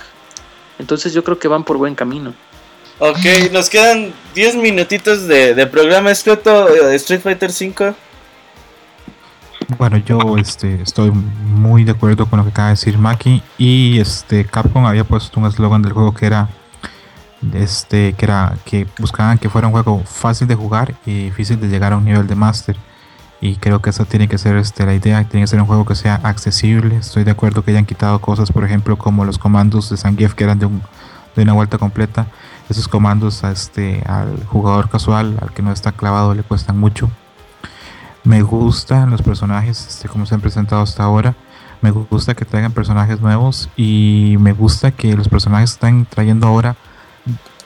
Entonces 0.79 1.13
yo 1.13 1.23
creo 1.23 1.37
que 1.37 1.47
van 1.47 1.65
por 1.65 1.77
buen 1.77 1.95
camino. 1.95 2.33
Ok, 3.03 3.51
nos 3.51 3.67
quedan 3.67 4.13
10 4.35 4.57
minutitos 4.57 5.27
de, 5.27 5.65
programa 5.65 6.11
escrito 6.11 6.65
de 6.67 6.95
Street 6.97 7.21
Fighter 7.21 7.51
5. 7.51 7.95
Bueno, 9.79 9.97
yo 9.97 10.37
este, 10.37 10.79
estoy 10.83 11.09
muy 11.09 11.83
de 11.83 11.93
acuerdo 11.93 12.27
con 12.27 12.37
lo 12.37 12.45
que 12.45 12.51
acaba 12.51 12.67
de 12.67 12.73
decir 12.73 12.99
Maki. 12.99 13.41
Y 13.57 13.99
este 13.99 14.45
Capcom 14.45 14.85
había 14.85 15.03
puesto 15.03 15.39
un 15.39 15.47
eslogan 15.47 15.81
del 15.81 15.93
juego 15.93 16.13
que 16.13 16.27
era 16.27 16.49
este 17.55 18.13
que 18.13 18.25
era 18.25 18.55
que 18.65 18.85
buscaban 18.99 19.39
que 19.39 19.49
fuera 19.49 19.65
un 19.65 19.73
juego 19.73 20.03
fácil 20.05 20.47
de 20.47 20.53
jugar 20.53 20.93
y 21.03 21.23
difícil 21.23 21.59
de 21.59 21.69
llegar 21.69 21.93
a 21.93 21.97
un 21.97 22.05
nivel 22.05 22.27
de 22.27 22.35
máster. 22.35 22.75
Y 23.43 23.55
creo 23.55 23.81
que 23.81 23.89
esa 23.89 24.05
tiene 24.05 24.27
que 24.27 24.37
ser 24.37 24.57
este, 24.57 24.85
la 24.85 24.93
idea, 24.93 25.23
tiene 25.23 25.45
que 25.45 25.47
ser 25.47 25.59
un 25.59 25.65
juego 25.65 25.85
que 25.85 25.95
sea 25.95 26.21
accesible. 26.21 26.97
Estoy 26.97 27.23
de 27.23 27.31
acuerdo 27.31 27.63
que 27.65 27.71
hayan 27.71 27.87
quitado 27.87 28.21
cosas, 28.21 28.51
por 28.51 28.63
ejemplo, 28.63 28.95
como 28.95 29.25
los 29.25 29.39
comandos 29.39 29.89
de 29.89 29.97
Zangief 29.97 30.35
que 30.35 30.43
eran 30.43 30.59
de, 30.59 30.67
un- 30.67 30.83
de 31.35 31.43
una 31.43 31.53
vuelta 31.53 31.77
completa. 31.77 32.27
Esos 32.69 32.87
comandos 32.87 33.43
a 33.43 33.51
este, 33.51 34.03
al 34.05 34.45
jugador 34.45 34.89
casual, 34.89 35.37
al 35.41 35.51
que 35.53 35.61
no 35.61 35.71
está 35.71 35.91
clavado, 35.91 36.33
le 36.33 36.43
cuestan 36.43 36.77
mucho. 36.79 37.09
Me 38.23 38.41
gustan 38.41 39.09
los 39.09 39.21
personajes, 39.21 39.87
este, 39.87 40.07
como 40.07 40.25
se 40.25 40.35
han 40.35 40.41
presentado 40.41 40.81
hasta 40.81 41.03
ahora. 41.03 41.35
Me 41.81 41.89
gusta 41.89 42.35
que 42.35 42.45
traigan 42.45 42.71
personajes 42.71 43.19
nuevos 43.19 43.69
y 43.75 44.35
me 44.39 44.53
gusta 44.53 44.91
que 44.91 45.15
los 45.17 45.27
personajes 45.27 45.71
están 45.71 46.05
trayendo 46.05 46.47
ahora 46.47 46.75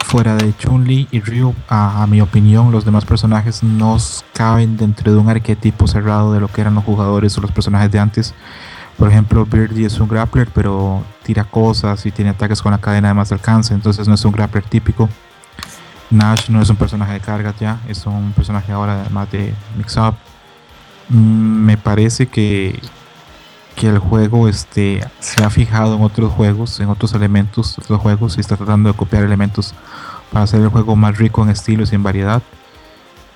fuera 0.05 0.35
de 0.35 0.55
Chun-Li 0.55 1.07
y 1.11 1.19
Ryu, 1.19 1.53
a, 1.67 2.03
a 2.03 2.07
mi 2.07 2.21
opinión, 2.21 2.71
los 2.71 2.85
demás 2.85 3.05
personajes 3.05 3.63
no 3.63 3.97
caben 4.33 4.77
dentro 4.77 5.11
de 5.11 5.17
un 5.17 5.29
arquetipo 5.29 5.87
cerrado 5.87 6.31
de 6.31 6.39
lo 6.39 6.47
que 6.47 6.61
eran 6.61 6.75
los 6.75 6.83
jugadores 6.83 7.37
o 7.37 7.41
los 7.41 7.51
personajes 7.51 7.91
de 7.91 7.99
antes. 7.99 8.33
Por 8.97 9.09
ejemplo, 9.09 9.45
Birdie 9.45 9.87
es 9.87 9.99
un 9.99 10.07
grappler, 10.07 10.47
pero 10.53 11.03
tira 11.23 11.43
cosas 11.43 12.05
y 12.05 12.11
tiene 12.11 12.31
ataques 12.31 12.61
con 12.61 12.71
la 12.71 12.77
cadena 12.77 13.09
de 13.09 13.13
más 13.13 13.31
alcance, 13.31 13.73
entonces 13.73 14.07
no 14.07 14.15
es 14.15 14.23
un 14.23 14.31
grappler 14.31 14.63
típico. 14.63 15.09
Nash 16.09 16.49
no 16.49 16.61
es 16.61 16.69
un 16.69 16.75
personaje 16.75 17.13
de 17.13 17.19
cargas 17.19 17.55
ya, 17.59 17.79
es 17.87 18.05
un 18.05 18.31
personaje 18.33 18.71
ahora 18.71 19.01
además 19.01 19.29
de 19.31 19.53
mix-up. 19.75 20.15
Mm, 21.09 21.65
me 21.65 21.77
parece 21.77 22.27
que, 22.27 22.79
que 23.75 23.89
el 23.89 23.99
juego 23.99 24.47
este, 24.47 25.05
se 25.19 25.43
ha 25.43 25.49
fijado 25.49 25.95
en 25.95 26.03
otros 26.03 26.31
juegos, 26.31 26.79
en 26.79 26.89
otros 26.89 27.13
elementos, 27.13 27.77
otros 27.77 27.99
juegos 27.99 28.37
y 28.37 28.41
está 28.41 28.55
tratando 28.55 28.91
de 28.91 28.95
copiar 28.95 29.23
elementos 29.23 29.73
para 30.31 30.43
hacer 30.43 30.61
el 30.61 30.69
juego 30.69 30.95
más 30.95 31.17
rico 31.17 31.43
en 31.43 31.49
estilos 31.49 31.91
y 31.91 31.95
en 31.95 32.03
variedad. 32.03 32.41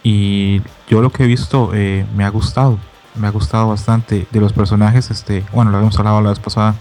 Y 0.04 0.62
yo 0.88 1.02
lo 1.02 1.12
que 1.12 1.24
he 1.24 1.28
visto 1.28 1.72
eh, 1.74 2.06
me 2.16 2.24
ha 2.24 2.30
gustado, 2.30 2.80
me 3.16 3.28
ha 3.28 3.32
gustado 3.32 3.70
bastante 3.70 4.28
de 4.30 4.40
los 4.40 4.54
personajes. 4.54 5.12
Este, 5.12 5.44
bueno, 5.54 5.72
lo 5.72 5.78
habíamos 5.78 5.98
hablado 6.00 6.22
la 6.22 6.30
vez 6.30 6.40
pasada. 6.40 6.76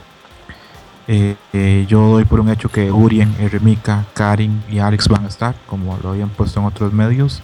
Eh, 1.07 1.37
eh, 1.55 1.87
yo 1.89 2.01
doy 2.09 2.25
por 2.25 2.41
un 2.41 2.51
hecho 2.51 2.69
que 2.69 2.93
Urien, 2.93 3.35
Eremika, 3.39 4.05
Karin 4.13 4.63
y 4.69 4.79
Alex 4.79 5.09
van 5.09 5.25
a 5.25 5.29
estar, 5.29 5.55
como 5.67 5.99
lo 6.03 6.11
habían 6.11 6.29
puesto 6.29 6.61
en 6.61 6.67
otros 6.67 6.93
medios. 6.93 7.41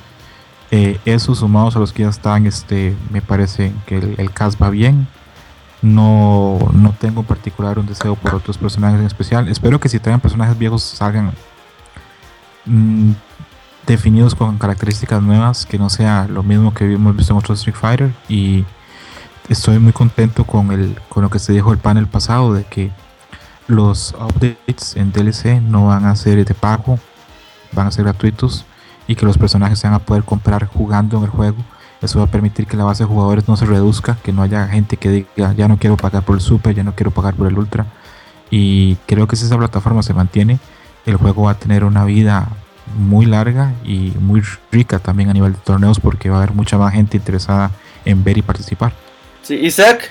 Eh, 0.71 0.99
esos 1.05 1.39
sumados 1.39 1.77
a 1.77 1.79
los 1.79 1.93
que 1.93 2.03
ya 2.03 2.11
están, 2.11 2.47
este, 2.47 2.97
me 3.11 3.23
parece 3.23 3.73
que 3.87 3.97
el, 3.97 4.15
el 4.19 4.31
cast 4.33 4.61
va 4.61 4.71
bien. 4.71 5.07
No, 5.81 6.59
no 6.73 6.95
tengo 6.99 7.21
en 7.21 7.27
particular 7.27 7.79
un 7.79 7.87
deseo 7.87 8.17
por 8.17 8.35
otros 8.35 8.59
personajes 8.59 9.01
en 9.01 9.07
especial. 9.07 9.49
Espero 9.49 9.79
que 9.81 9.89
si 9.89 9.99
traen 9.99 10.21
personajes 10.21 10.59
viejos 10.59 10.83
salgan 10.83 11.33
mm, 12.65 13.13
definidos 13.87 14.35
con 14.35 14.59
características 14.59 15.23
nuevas, 15.23 15.67
que 15.67 15.79
no 15.79 15.91
sea 15.91 16.27
lo 16.29 16.43
mismo 16.43 16.73
que 16.73 16.93
hemos 16.93 17.17
visto 17.17 17.33
en 17.33 17.39
otros 17.39 17.59
Street 17.59 17.77
Fighter. 17.77 18.15
Y 18.29 18.65
estoy 19.49 19.79
muy 19.79 19.93
contento 19.93 20.45
con, 20.45 20.73
el, 20.73 20.99
con 21.09 21.23
lo 21.23 21.31
que 21.31 21.39
se 21.39 21.53
dijo 21.53 21.73
el 21.73 21.79
panel 21.79 22.07
pasado, 22.07 22.53
de 22.53 22.65
que 22.65 22.91
los 23.67 24.15
updates 24.15 24.97
en 24.97 25.13
DLC 25.13 25.61
no 25.63 25.87
van 25.87 26.05
a 26.05 26.17
ser 26.17 26.45
de 26.45 26.55
pago, 26.55 26.99
van 27.73 27.87
a 27.87 27.91
ser 27.91 28.05
gratuitos 28.05 28.65
y 29.07 29.17
que 29.17 29.27
los 29.27 29.39
personajes 29.39 29.79
se 29.79 29.87
van 29.87 29.95
a 29.95 29.99
poder 30.01 30.25
comprar 30.25 30.67
jugando 30.67 31.19
en 31.19 31.25
el 31.25 31.31
juego. 31.31 31.57
Eso 32.01 32.19
va 32.19 32.27
a 32.27 32.31
permitir 32.31 32.67
que 32.67 32.77
la 32.77 32.85
base 32.85 33.05
de 33.05 33.09
jugadores 33.09 33.49
no 33.49 33.57
se 33.57 33.65
reduzca, 33.65 34.17
que 34.23 34.33
no 34.33 34.43
haya 34.43 34.67
gente 34.69 34.97
que 34.97 35.09
diga 35.09 35.53
ya 35.55 35.69
no 35.69 35.79
quiero 35.79 35.97
pagar 35.97 36.23
por 36.23 36.35
el 36.35 36.43
super, 36.43 36.75
ya 36.75 36.83
no 36.83 36.95
quiero 36.95 37.11
pagar 37.11 37.35
por 37.35 37.47
el 37.47 37.57
ultra. 37.59 37.87
Y 38.51 38.97
creo 39.07 39.27
que 39.27 39.37
si 39.37 39.47
esa 39.47 39.57
plataforma 39.57 40.03
se 40.03 40.13
mantiene, 40.13 40.59
el 41.07 41.17
juego 41.17 41.45
va 41.45 41.53
a 41.53 41.59
tener 41.59 41.85
una 41.85 42.05
vida 42.05 42.49
muy 42.97 43.27
larga 43.27 43.73
y 43.85 44.13
muy 44.21 44.43
rica 44.71 44.99
también 44.99 45.31
a 45.31 45.33
nivel 45.33 45.53
de 45.53 45.59
torneos 45.59 46.01
porque 46.01 46.29
va 46.31 46.37
a 46.37 46.39
haber 46.43 46.55
mucha 46.55 46.79
más 46.79 46.93
gente 46.93 47.17
interesada 47.17 47.71
en 48.05 48.23
ver 48.23 48.39
y 48.39 48.43
participar. 48.43 48.93
Sí, 49.43 49.57
Isaac. 49.57 50.11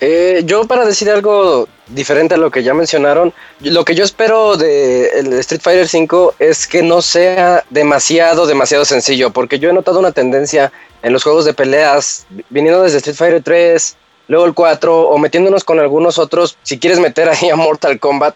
Eh, 0.00 0.42
yo 0.44 0.64
para 0.66 0.84
decir 0.84 1.10
algo 1.10 1.68
diferente 1.88 2.34
a 2.34 2.38
lo 2.38 2.50
que 2.50 2.62
ya 2.62 2.72
mencionaron, 2.72 3.32
lo 3.60 3.84
que 3.84 3.96
yo 3.96 4.04
espero 4.04 4.56
de 4.56 5.08
el 5.18 5.32
Street 5.34 5.60
Fighter 5.60 5.88
V 5.92 6.34
es 6.38 6.66
que 6.68 6.82
no 6.82 7.02
sea 7.02 7.64
demasiado, 7.70 8.46
demasiado 8.46 8.84
sencillo, 8.84 9.32
porque 9.32 9.58
yo 9.58 9.70
he 9.70 9.72
notado 9.72 9.98
una 9.98 10.12
tendencia 10.12 10.72
en 11.02 11.12
los 11.12 11.24
juegos 11.24 11.44
de 11.44 11.54
peleas, 11.54 12.26
viniendo 12.50 12.82
desde 12.82 12.98
Street 12.98 13.16
Fighter 13.16 13.42
3, 13.42 13.96
luego 14.28 14.46
el 14.46 14.54
4, 14.54 15.08
o 15.08 15.18
metiéndonos 15.18 15.64
con 15.64 15.80
algunos 15.80 16.18
otros, 16.18 16.56
si 16.62 16.78
quieres 16.78 17.00
meter 17.00 17.28
ahí 17.28 17.50
a 17.50 17.56
Mortal 17.56 17.98
Kombat, 17.98 18.34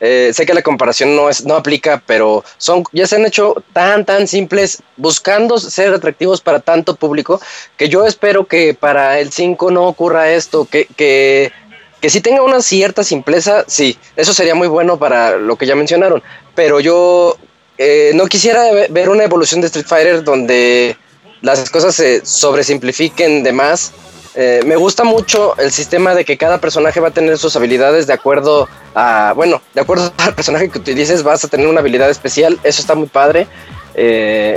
eh, 0.00 0.30
sé 0.32 0.46
que 0.46 0.54
la 0.54 0.62
comparación 0.62 1.16
no, 1.16 1.28
es, 1.28 1.44
no 1.44 1.54
aplica, 1.54 2.02
pero 2.06 2.44
son, 2.56 2.84
ya 2.92 3.06
se 3.06 3.16
han 3.16 3.26
hecho 3.26 3.62
tan, 3.72 4.04
tan 4.04 4.28
simples, 4.28 4.82
buscando 4.96 5.58
ser 5.58 5.92
atractivos 5.92 6.40
para 6.40 6.60
tanto 6.60 6.94
público, 6.94 7.40
que 7.76 7.88
yo 7.88 8.06
espero 8.06 8.46
que 8.46 8.74
para 8.74 9.18
el 9.18 9.32
5 9.32 9.70
no 9.70 9.86
ocurra 9.86 10.30
esto, 10.30 10.66
que, 10.66 10.86
que, 10.96 11.52
que 12.00 12.10
si 12.10 12.20
tenga 12.20 12.42
una 12.42 12.62
cierta 12.62 13.02
simpleza, 13.02 13.64
sí, 13.66 13.98
eso 14.16 14.32
sería 14.32 14.54
muy 14.54 14.68
bueno 14.68 14.98
para 14.98 15.36
lo 15.36 15.56
que 15.56 15.66
ya 15.66 15.74
mencionaron, 15.74 16.22
pero 16.54 16.78
yo 16.80 17.36
eh, 17.76 18.12
no 18.14 18.26
quisiera 18.26 18.62
ver 18.90 19.08
una 19.08 19.24
evolución 19.24 19.60
de 19.60 19.66
Street 19.66 19.86
Fighter 19.86 20.24
donde 20.24 20.96
las 21.40 21.70
cosas 21.70 21.94
se 21.94 22.24
sobresimplifiquen 22.24 23.42
de 23.42 23.52
más 23.52 23.92
eh, 24.40 24.60
me 24.64 24.76
gusta 24.76 25.02
mucho 25.02 25.58
el 25.58 25.72
sistema 25.72 26.14
de 26.14 26.24
que 26.24 26.38
cada 26.38 26.60
personaje 26.60 27.00
va 27.00 27.08
a 27.08 27.10
tener 27.10 27.38
sus 27.38 27.56
habilidades 27.56 28.06
de 28.06 28.12
acuerdo 28.12 28.68
a, 28.94 29.32
bueno, 29.34 29.60
de 29.74 29.80
acuerdo 29.80 30.12
al 30.18 30.32
personaje 30.32 30.70
que 30.70 30.78
utilices 30.78 31.24
vas 31.24 31.42
a 31.42 31.48
tener 31.48 31.66
una 31.66 31.80
habilidad 31.80 32.08
especial, 32.08 32.56
eso 32.62 32.80
está 32.80 32.94
muy 32.94 33.08
padre. 33.08 33.48
Eh, 33.94 34.56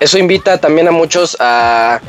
eso 0.00 0.16
invita 0.16 0.56
también 0.56 0.88
a 0.88 0.92
muchos 0.92 1.36
a, 1.40 2.00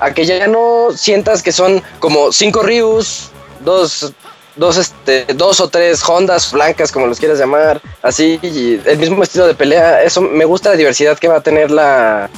a, 0.00 0.14
que 0.14 0.26
ya 0.26 0.48
no 0.48 0.88
sientas 0.92 1.44
que 1.44 1.52
son 1.52 1.80
como 2.00 2.32
cinco 2.32 2.64
Ryus, 2.64 3.30
dos, 3.60 4.12
dos, 4.56 4.76
este, 4.76 5.26
dos 5.32 5.60
o 5.60 5.68
tres 5.68 6.02
Hondas 6.02 6.50
blancas, 6.50 6.90
como 6.90 7.06
los 7.06 7.20
quieras 7.20 7.38
llamar, 7.38 7.80
así, 8.02 8.40
el 8.42 8.98
mismo 8.98 9.22
estilo 9.22 9.46
de 9.46 9.54
pelea. 9.54 10.02
Eso 10.02 10.20
me 10.22 10.44
gusta 10.44 10.70
la 10.70 10.76
diversidad 10.76 11.16
que 11.20 11.28
va 11.28 11.36
a 11.36 11.40
tener 11.40 11.70
la, 11.70 12.28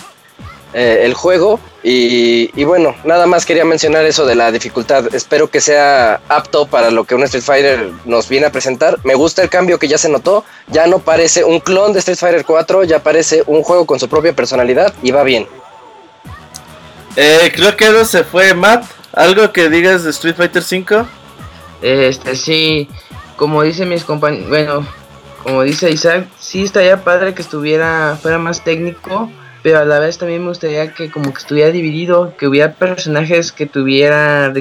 eh, 0.78 1.06
el 1.06 1.14
juego. 1.14 1.58
Y, 1.82 2.50
y, 2.55 2.64
bueno, 2.64 2.94
nada 3.02 3.26
más 3.26 3.46
quería 3.46 3.64
mencionar 3.64 4.05
eso 4.05 4.26
de 4.26 4.34
la 4.34 4.52
dificultad. 4.52 5.14
Espero 5.14 5.48
que 5.48 5.62
sea 5.62 6.20
apto 6.28 6.66
para 6.66 6.90
lo 6.90 7.05
que 7.05 7.14
un 7.14 7.22
Street 7.22 7.42
Fighter 7.42 7.90
nos 8.05 8.28
viene 8.28 8.44
a 8.44 8.52
presentar. 8.52 8.98
Me 9.02 9.14
gusta 9.14 9.42
el 9.42 9.48
cambio 9.48 9.78
que 9.78 9.88
ya 9.88 9.96
se 9.96 10.10
notó. 10.10 10.44
Ya 10.66 10.86
no 10.86 10.98
parece 10.98 11.44
un 11.44 11.60
clon 11.60 11.94
de 11.94 12.00
Street 12.00 12.18
Fighter 12.18 12.44
4, 12.44 12.84
ya 12.84 13.02
parece 13.02 13.42
un 13.46 13.62
juego 13.62 13.86
con 13.86 13.98
su 13.98 14.06
propia 14.10 14.34
personalidad 14.34 14.92
y 15.02 15.12
va 15.12 15.22
bien. 15.22 15.48
Eh, 17.16 17.50
creo 17.55 17.74
que 17.74 17.86
eso 17.86 18.05
se 18.05 18.24
fue, 18.24 18.52
Matt. 18.52 18.84
¿Algo 19.14 19.50
que 19.52 19.70
digas 19.70 20.05
de 20.05 20.10
Street 20.10 20.36
Fighter 20.36 20.62
5? 20.62 21.06
Este, 21.80 22.36
sí, 22.36 22.90
como 23.36 23.62
dicen 23.62 23.88
mis 23.88 24.05
compañeros, 24.05 24.50
bueno, 24.50 24.86
como 25.42 25.62
dice 25.62 25.88
Isaac, 25.90 26.26
sí 26.38 26.64
estaría 26.64 27.02
padre 27.02 27.32
que 27.32 27.40
estuviera, 27.40 28.18
fuera 28.20 28.36
más 28.36 28.62
técnico 28.62 29.30
pero 29.66 29.80
a 29.80 29.84
la 29.84 29.98
vez 29.98 30.16
también 30.16 30.42
me 30.42 30.50
gustaría 30.50 30.94
que 30.94 31.10
como 31.10 31.32
que 31.32 31.40
estuviera 31.40 31.72
dividido, 31.72 32.36
que 32.36 32.46
hubiera 32.46 32.74
personajes 32.74 33.50
que 33.50 33.66
tuviera 33.66 34.54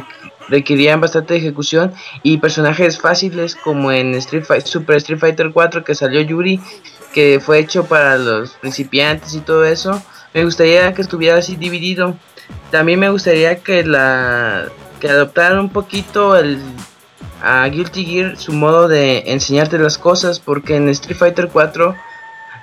requerían 0.50 1.00
bastante 1.00 1.36
ejecución 1.36 1.94
y 2.24 2.40
personajes 2.40 3.00
fáciles 3.00 3.56
como 3.56 3.92
en 3.92 4.16
Street 4.16 4.46
Fighter, 4.46 4.68
Super 4.68 4.98
Street 4.98 5.20
Fighter 5.20 5.52
4 5.54 5.84
que 5.84 5.94
salió 5.94 6.22
Yuri, 6.22 6.60
que 7.14 7.40
fue 7.40 7.60
hecho 7.60 7.86
para 7.86 8.18
los 8.18 8.54
principiantes 8.54 9.36
y 9.36 9.42
todo 9.42 9.64
eso. 9.64 10.02
Me 10.34 10.44
gustaría 10.44 10.92
que 10.96 11.04
estuviera 11.04 11.38
así 11.38 11.56
dividido. 11.56 12.18
También 12.72 13.00
me 13.00 13.12
gustaría 13.12 13.58
que 13.60 13.84
la 13.86 14.70
que 15.00 15.08
adoptaran 15.08 15.60
un 15.60 15.70
poquito 15.70 16.36
el 16.36 16.60
a 17.44 17.68
Guilty 17.68 18.06
Gear 18.06 18.38
su 18.38 18.54
modo 18.54 18.88
de 18.88 19.20
enseñarte 19.28 19.78
las 19.78 20.00
cosas 20.00 20.40
porque 20.40 20.78
en 20.78 20.90
Street 20.90 21.20
Fighter 21.20 21.50
4 21.54 21.96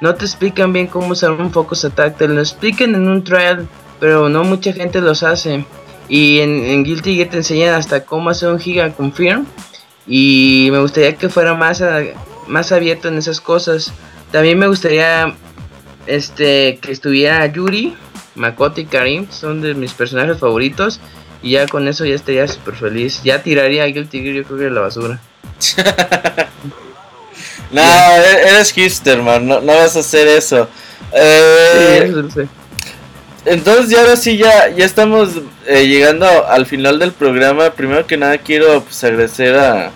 no 0.02 0.16
te 0.16 0.24
explican 0.24 0.72
bien 0.72 0.89
cómo 0.89 1.12
usar 1.12 1.31
un 1.31 1.52
Focus 1.52 1.84
Attack, 1.84 2.16
te 2.16 2.26
lo 2.26 2.40
explican 2.40 2.97
en 2.97 3.06
un 3.06 3.22
trial, 3.22 3.68
pero 4.00 4.28
no 4.28 4.42
mucha 4.42 4.72
gente 4.72 5.00
los 5.00 5.22
hace. 5.22 5.64
Y 6.08 6.40
en, 6.40 6.82
Guilty 6.82 7.14
Gear 7.14 7.31
te 7.31 7.36
enseñan 7.36 7.74
hasta 7.74 8.05
cómo 8.05 8.28
hacer 8.28 8.48
un 8.48 8.58
Giga 8.58 8.90
Confirm. 8.90 9.47
Y 10.08 10.70
me 10.72 10.81
gustaría 10.81 11.14
que 11.14 11.28
fuera 11.28 11.55
más, 11.55 11.84
más 12.48 12.72
abierto 12.72 13.06
en 13.06 13.16
esas 13.16 13.40
cosas. 13.40 13.92
También 14.32 14.58
me 14.58 14.66
gustaría 14.66 15.36
este 16.08 16.81
que 16.82 16.90
estuviera 16.90 17.47
Yuri, 17.47 17.94
Makoto 18.34 18.81
y 18.81 18.86
Karim, 18.86 19.28
son 19.31 19.60
de 19.60 19.74
mis 19.74 19.92
personajes 19.92 20.36
favoritos. 20.36 20.98
Y 21.44 21.52
ya 21.52 21.68
con 21.68 21.86
eso 21.86 22.05
ya 22.05 22.16
estaría 22.16 22.48
súper 22.48 22.74
feliz. 22.74 23.22
Ya 23.22 23.40
tiraría 23.44 23.84
a 23.84 23.86
Guilty 23.86 24.20
Gear, 24.20 24.34
yo 24.34 24.42
creo 24.42 24.58
que 24.58 24.66
a 24.66 24.70
la 24.70 24.81
basura. 24.81 25.20
No, 27.70 27.82
e-, 27.82 28.48
eres 28.48 28.72
hipster, 28.72 29.22
man. 29.22 29.47
No, 29.47 29.60
no, 29.60 29.74
vas 29.74 29.97
a 29.97 30.00
hacer 30.00 30.28
eso. 30.28 30.68
Eh, 31.12 32.12
sí, 32.34 32.42
Entonces, 33.44 33.90
ya 33.90 34.00
ahora 34.00 34.16
sí, 34.16 34.36
ya, 34.36 34.68
ya 34.68 34.84
estamos 34.84 35.31
eh, 35.66 35.86
llegando 35.86 36.26
al 36.47 36.66
final 36.66 36.98
del 36.98 37.12
programa. 37.12 37.70
Primero 37.70 38.06
que 38.06 38.16
nada, 38.16 38.39
quiero 38.39 38.82
pues, 38.82 39.02
agradecer 39.05 39.56
a, 39.56 39.90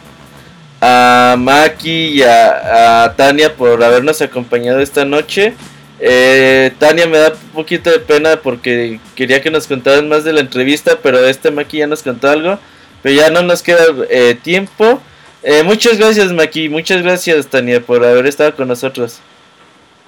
a 0.81 1.37
Maki 1.39 2.19
y 2.19 2.23
a, 2.23 3.15
Tania 3.17 3.55
por 3.55 3.83
habernos 3.83 4.21
acompañado 4.23 4.81
esta 4.81 5.05
noche. 5.05 5.55
Eh, 5.99 6.73
Tania 6.79 7.07
me 7.07 7.19
da 7.19 7.29
un 7.29 7.51
poquito 7.55 7.91
de 7.91 8.01
pena 8.01 8.37
porque 8.43 9.01
quería 9.15 9.41
que 9.41 9.51
nos 9.51 9.67
contaran 9.67 10.09
más 10.09 10.25
de 10.25 10.33
la 10.35 10.41
entrevista, 10.41 10.99
pero 11.03 11.25
este 11.27 11.51
Maki 11.51 11.79
ya 11.79 11.87
nos 11.87 12.03
contó 12.03 12.29
algo. 12.29 12.59
Pero 13.03 13.15
ya 13.15 13.31
no 13.31 13.43
nos 13.43 13.63
queda 13.63 13.85
eh, 14.11 14.37
tiempo. 14.43 15.01
Eh, 15.49 15.63
muchas 15.63 15.97
gracias, 15.97 16.33
Maki. 16.33 16.69
Muchas 16.69 17.03
gracias, 17.03 17.47
Tania, 17.47 17.81
por 17.81 18.05
haber 18.05 18.27
estado 18.27 18.57
con 18.57 18.67
nosotros. 18.67 19.21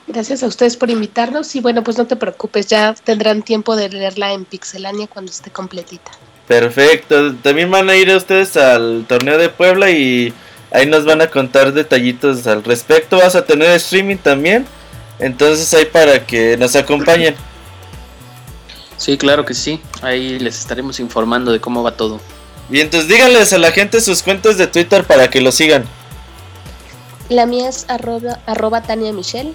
Gracias 0.08 0.42
a 0.42 0.48
ustedes 0.48 0.76
por 0.76 0.90
invitarnos 0.90 1.54
y 1.54 1.60
bueno, 1.60 1.84
pues 1.84 1.96
no 1.96 2.08
te 2.08 2.16
preocupes, 2.16 2.66
ya 2.66 2.92
tendrán 3.04 3.42
tiempo 3.42 3.76
de 3.76 3.88
leerla 3.88 4.32
en 4.32 4.44
Pixelania 4.44 5.06
cuando 5.06 5.30
esté 5.30 5.52
completita. 5.52 6.10
Perfecto. 6.48 7.36
También 7.36 7.70
van 7.70 7.88
a 7.88 7.94
ir 7.94 8.10
ustedes 8.10 8.56
al 8.56 9.04
torneo 9.06 9.38
de 9.38 9.48
Puebla 9.48 9.92
y 9.92 10.32
ahí 10.72 10.86
nos 10.86 11.04
van 11.04 11.20
a 11.20 11.28
contar 11.28 11.72
detallitos 11.72 12.44
al 12.48 12.64
respecto. 12.64 13.18
Vas 13.18 13.36
a 13.36 13.44
tener 13.44 13.70
streaming 13.76 14.16
también. 14.16 14.66
Entonces 15.20 15.72
ahí 15.72 15.84
para 15.84 16.26
que 16.26 16.56
nos 16.56 16.74
acompañen. 16.74 17.36
Sí, 18.96 19.16
claro 19.16 19.44
que 19.44 19.54
sí. 19.54 19.80
Ahí 20.02 20.40
les 20.40 20.58
estaremos 20.58 20.98
informando 20.98 21.52
de 21.52 21.60
cómo 21.60 21.84
va 21.84 21.92
todo. 21.92 22.20
Bien, 22.68 22.86
entonces 22.86 23.08
díganles 23.08 23.52
a 23.52 23.58
la 23.58 23.72
gente 23.72 24.00
sus 24.00 24.22
cuentas 24.22 24.58
de 24.58 24.66
Twitter 24.66 25.04
para 25.04 25.30
que 25.30 25.40
lo 25.40 25.52
sigan. 25.52 25.84
La 27.28 27.46
mía 27.46 27.68
es 27.68 27.86
arroba, 27.88 28.40
arroba 28.46 28.82
Tania 28.82 29.12
Michelle 29.12 29.52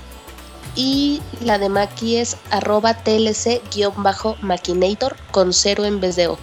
y 0.76 1.22
la 1.44 1.60
de 1.60 1.70
Maki 1.70 2.18
es 2.18 2.38
arroba 2.50 2.98
TLC-Maquinator 3.04 5.16
con 5.32 5.54
cero 5.54 5.86
en 5.86 6.00
vez 6.00 6.16
de 6.16 6.28
O. 6.28 6.40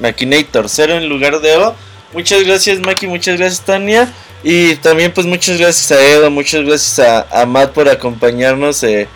Maquinator, 0.00 0.68
cero 0.68 0.94
en 0.94 1.08
lugar 1.08 1.40
de 1.40 1.56
O. 1.56 1.74
Muchas 2.12 2.44
gracias 2.44 2.80
Maki, 2.80 3.06
muchas 3.06 3.38
gracias 3.38 3.64
Tania. 3.64 4.12
Y 4.42 4.76
también 4.76 5.12
pues 5.12 5.26
muchas 5.26 5.58
gracias 5.58 5.92
a 5.92 6.04
Edo, 6.04 6.30
muchas 6.30 6.64
gracias 6.64 6.98
a, 6.98 7.42
a 7.42 7.46
Matt 7.46 7.72
por 7.72 7.88
acompañarnos 7.88 8.82
eh, 8.82 9.08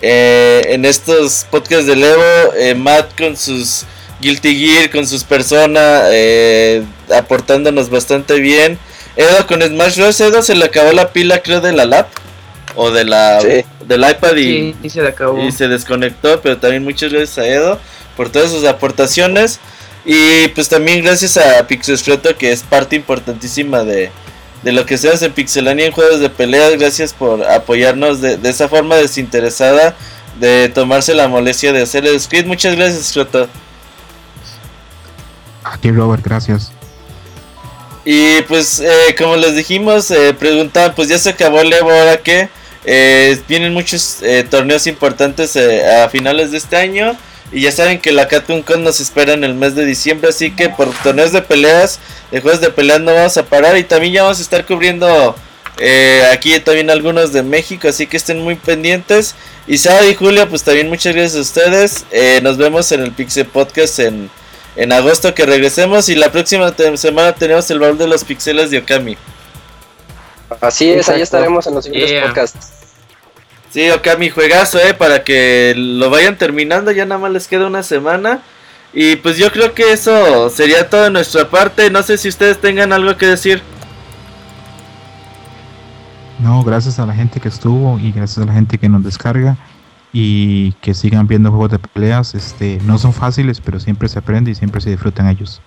eh, 0.00 0.62
en 0.66 0.84
estos 0.84 1.46
podcasts 1.50 1.86
de 1.86 1.94
Evo. 1.94 2.54
Eh, 2.56 2.74
Matt 2.74 3.18
con 3.18 3.36
sus 3.36 3.84
Guilty 4.20 4.58
Gear, 4.58 4.90
con 4.90 5.06
sus 5.06 5.24
personas, 5.24 6.04
eh, 6.10 6.82
aportándonos 7.14 7.90
bastante 7.90 8.34
bien. 8.40 8.78
Edo 9.16 9.46
con 9.46 9.62
Smash 9.62 9.96
Bros. 9.98 10.20
Edo 10.20 10.42
se 10.42 10.54
le 10.54 10.64
acabó 10.64 10.92
la 10.92 11.12
pila 11.12 11.42
creo 11.42 11.60
de 11.60 11.72
la 11.72 11.84
lap 11.86 12.08
o 12.74 12.90
de 12.90 13.04
la 13.04 13.40
Sí. 13.40 13.64
del 13.86 14.00
iPad 14.08 14.36
y, 14.36 14.42
Sí, 14.44 14.74
y 14.82 14.90
se 14.90 15.02
le 15.02 15.08
acabó. 15.08 15.42
y 15.42 15.52
se 15.52 15.68
desconectó, 15.68 16.40
pero 16.42 16.58
también 16.58 16.84
muchas 16.84 17.12
gracias 17.12 17.38
a 17.38 17.46
Edo 17.46 17.78
por 18.16 18.30
todas 18.30 18.50
sus 18.50 18.64
aportaciones 18.64 19.60
y 20.04 20.48
pues 20.48 20.68
también 20.68 21.02
gracias 21.04 21.36
a 21.36 21.66
Pixelstrato 21.66 22.36
que 22.36 22.52
es 22.52 22.62
parte 22.62 22.96
importantísima 22.96 23.82
de, 23.84 24.10
de 24.62 24.72
lo 24.72 24.84
que 24.86 24.98
se 24.98 25.08
hace 25.10 25.26
en 25.26 25.32
Pixelania 25.32 25.86
en 25.86 25.92
juegos 25.92 26.20
de 26.20 26.28
peleas, 26.30 26.72
gracias 26.78 27.12
por 27.14 27.42
apoyarnos 27.44 28.20
de, 28.20 28.36
de 28.36 28.50
esa 28.50 28.68
forma 28.68 28.96
desinteresada 28.96 29.96
de 30.40 30.68
tomarse 30.68 31.14
la 31.14 31.28
molestia 31.28 31.72
de 31.72 31.82
hacer 31.82 32.04
el 32.06 32.20
script. 32.20 32.46
Muchas 32.46 32.76
gracias, 32.76 33.06
Strato. 33.06 33.48
A 35.72 35.78
ti, 35.78 35.90
Robert, 35.90 36.24
gracias. 36.24 36.72
Y 38.04 38.42
pues 38.42 38.80
eh, 38.80 39.14
como 39.18 39.36
les 39.36 39.56
dijimos, 39.56 40.10
eh, 40.10 40.32
preguntaban, 40.32 40.94
pues 40.94 41.08
ya 41.08 41.18
se 41.18 41.30
acabó 41.30 41.60
el 41.60 41.72
Evo, 41.72 41.90
ahora 41.90 42.18
que 42.18 42.48
vienen 43.48 43.72
muchos 43.72 44.22
eh, 44.22 44.46
torneos 44.48 44.86
importantes 44.86 45.56
eh, 45.56 45.84
a 45.86 46.08
finales 46.08 46.52
de 46.52 46.58
este 46.58 46.76
año. 46.76 47.16
Y 47.52 47.60
ya 47.62 47.72
saben 47.72 48.00
que 48.00 48.10
la 48.10 48.26
Capcom 48.26 48.62
Con 48.62 48.82
nos 48.82 49.00
espera 49.00 49.32
en 49.32 49.44
el 49.44 49.54
mes 49.54 49.74
de 49.76 49.84
diciembre, 49.84 50.30
así 50.30 50.50
que 50.50 50.68
por 50.68 50.92
torneos 51.02 51.32
de 51.32 51.42
peleas, 51.42 52.00
de 52.32 52.40
juegos 52.40 52.60
de 52.60 52.70
peleas 52.70 53.00
no 53.00 53.14
vamos 53.14 53.36
a 53.36 53.44
parar. 53.44 53.76
Y 53.76 53.84
también 53.84 54.14
ya 54.14 54.22
vamos 54.22 54.38
a 54.38 54.42
estar 54.42 54.66
cubriendo 54.66 55.36
eh, 55.78 56.24
aquí 56.32 56.58
también 56.60 56.90
algunos 56.90 57.32
de 57.32 57.42
México, 57.42 57.88
así 57.88 58.06
que 58.06 58.16
estén 58.16 58.40
muy 58.40 58.56
pendientes. 58.56 59.36
Y 59.68 59.78
Sara 59.78 60.06
y 60.06 60.14
Julia, 60.14 60.48
pues 60.48 60.64
también 60.64 60.88
muchas 60.88 61.14
gracias 61.14 61.36
a 61.36 61.40
ustedes. 61.42 62.04
Eh, 62.10 62.40
nos 62.42 62.56
vemos 62.56 62.90
en 62.90 63.02
el 63.02 63.12
Pixel 63.12 63.46
Podcast 63.46 64.00
en, 64.00 64.28
en 64.76 64.92
agosto 64.92 65.34
que 65.34 65.46
regresemos. 65.46 66.08
Y 66.08 66.14
la 66.14 66.30
próxima 66.30 66.72
te- 66.72 66.96
semana 66.96 67.32
tenemos 67.32 67.70
el 67.70 67.78
baúl 67.80 67.98
de 67.98 68.06
los 68.08 68.24
pixeles 68.24 68.70
de 68.70 68.78
Okami. 68.78 69.16
Así 70.60 70.84
es, 70.90 70.90
ahí 71.08 71.20
Exacto. 71.20 71.22
estaremos 71.22 71.66
en 71.66 71.74
los 71.74 71.84
siguientes 71.84 72.10
Yeah. 72.12 72.24
podcasts. 72.26 72.72
Sí, 73.70 73.90
Okami, 73.90 74.30
juegazo, 74.30 74.78
eh, 74.78 74.94
para 74.94 75.22
que 75.24 75.74
lo 75.76 76.08
vayan 76.08 76.38
terminando. 76.38 76.90
Ya 76.92 77.04
nada 77.04 77.20
más 77.20 77.30
les 77.32 77.46
queda 77.48 77.66
una 77.66 77.82
semana. 77.82 78.42
Y 78.92 79.16
pues 79.16 79.36
yo 79.36 79.50
creo 79.52 79.74
que 79.74 79.92
eso 79.92 80.48
sería 80.48 80.88
todo 80.88 81.02
de 81.04 81.10
nuestra 81.10 81.50
parte. 81.50 81.90
No 81.90 82.02
sé 82.02 82.16
si 82.16 82.28
ustedes 82.28 82.58
tengan 82.60 82.92
algo 82.92 83.16
que 83.18 83.26
decir. 83.26 83.60
No, 86.38 86.62
gracias 86.62 86.98
a 86.98 87.06
la 87.06 87.14
gente 87.14 87.40
que 87.40 87.48
estuvo 87.48 87.98
y 87.98 88.12
gracias 88.12 88.38
a 88.38 88.46
la 88.46 88.52
gente 88.52 88.78
que 88.78 88.88
nos 88.88 89.02
descarga 89.02 89.56
y 90.18 90.72
que 90.80 90.94
sigan 90.94 91.26
viendo 91.26 91.50
juegos 91.50 91.72
de 91.72 91.78
peleas. 91.78 92.34
Este, 92.34 92.78
no 92.84 92.96
son 92.96 93.12
fáciles, 93.12 93.60
pero 93.60 93.78
siempre 93.78 94.08
se 94.08 94.18
aprende 94.18 94.50
y 94.50 94.54
siempre 94.54 94.80
se 94.80 94.88
disfrutan 94.88 95.28
ellos. 95.28 95.60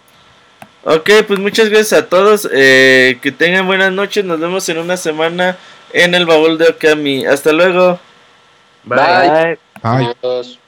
Ok, 0.86 1.08
pues 1.28 1.40
muchas 1.40 1.70
gracias 1.70 2.02
a 2.02 2.08
todos. 2.08 2.50
eh, 2.52 3.20
que 3.22 3.32
tengan 3.32 3.68
buenas 3.68 3.92
noches. 3.92 4.26
Nos 4.26 4.40
vemos 4.40 4.68
en 4.70 4.80
una 4.80 4.98
semana 4.98 5.56
en 5.94 6.16
el 6.16 6.26
baúl 6.26 6.58
de 6.58 6.70
Okami. 6.70 7.28
Hasta 7.28 7.52
luego. 7.52 8.00
Bye. 8.86 9.60
Bye. 9.84 10.16
Adiós. 10.24 10.60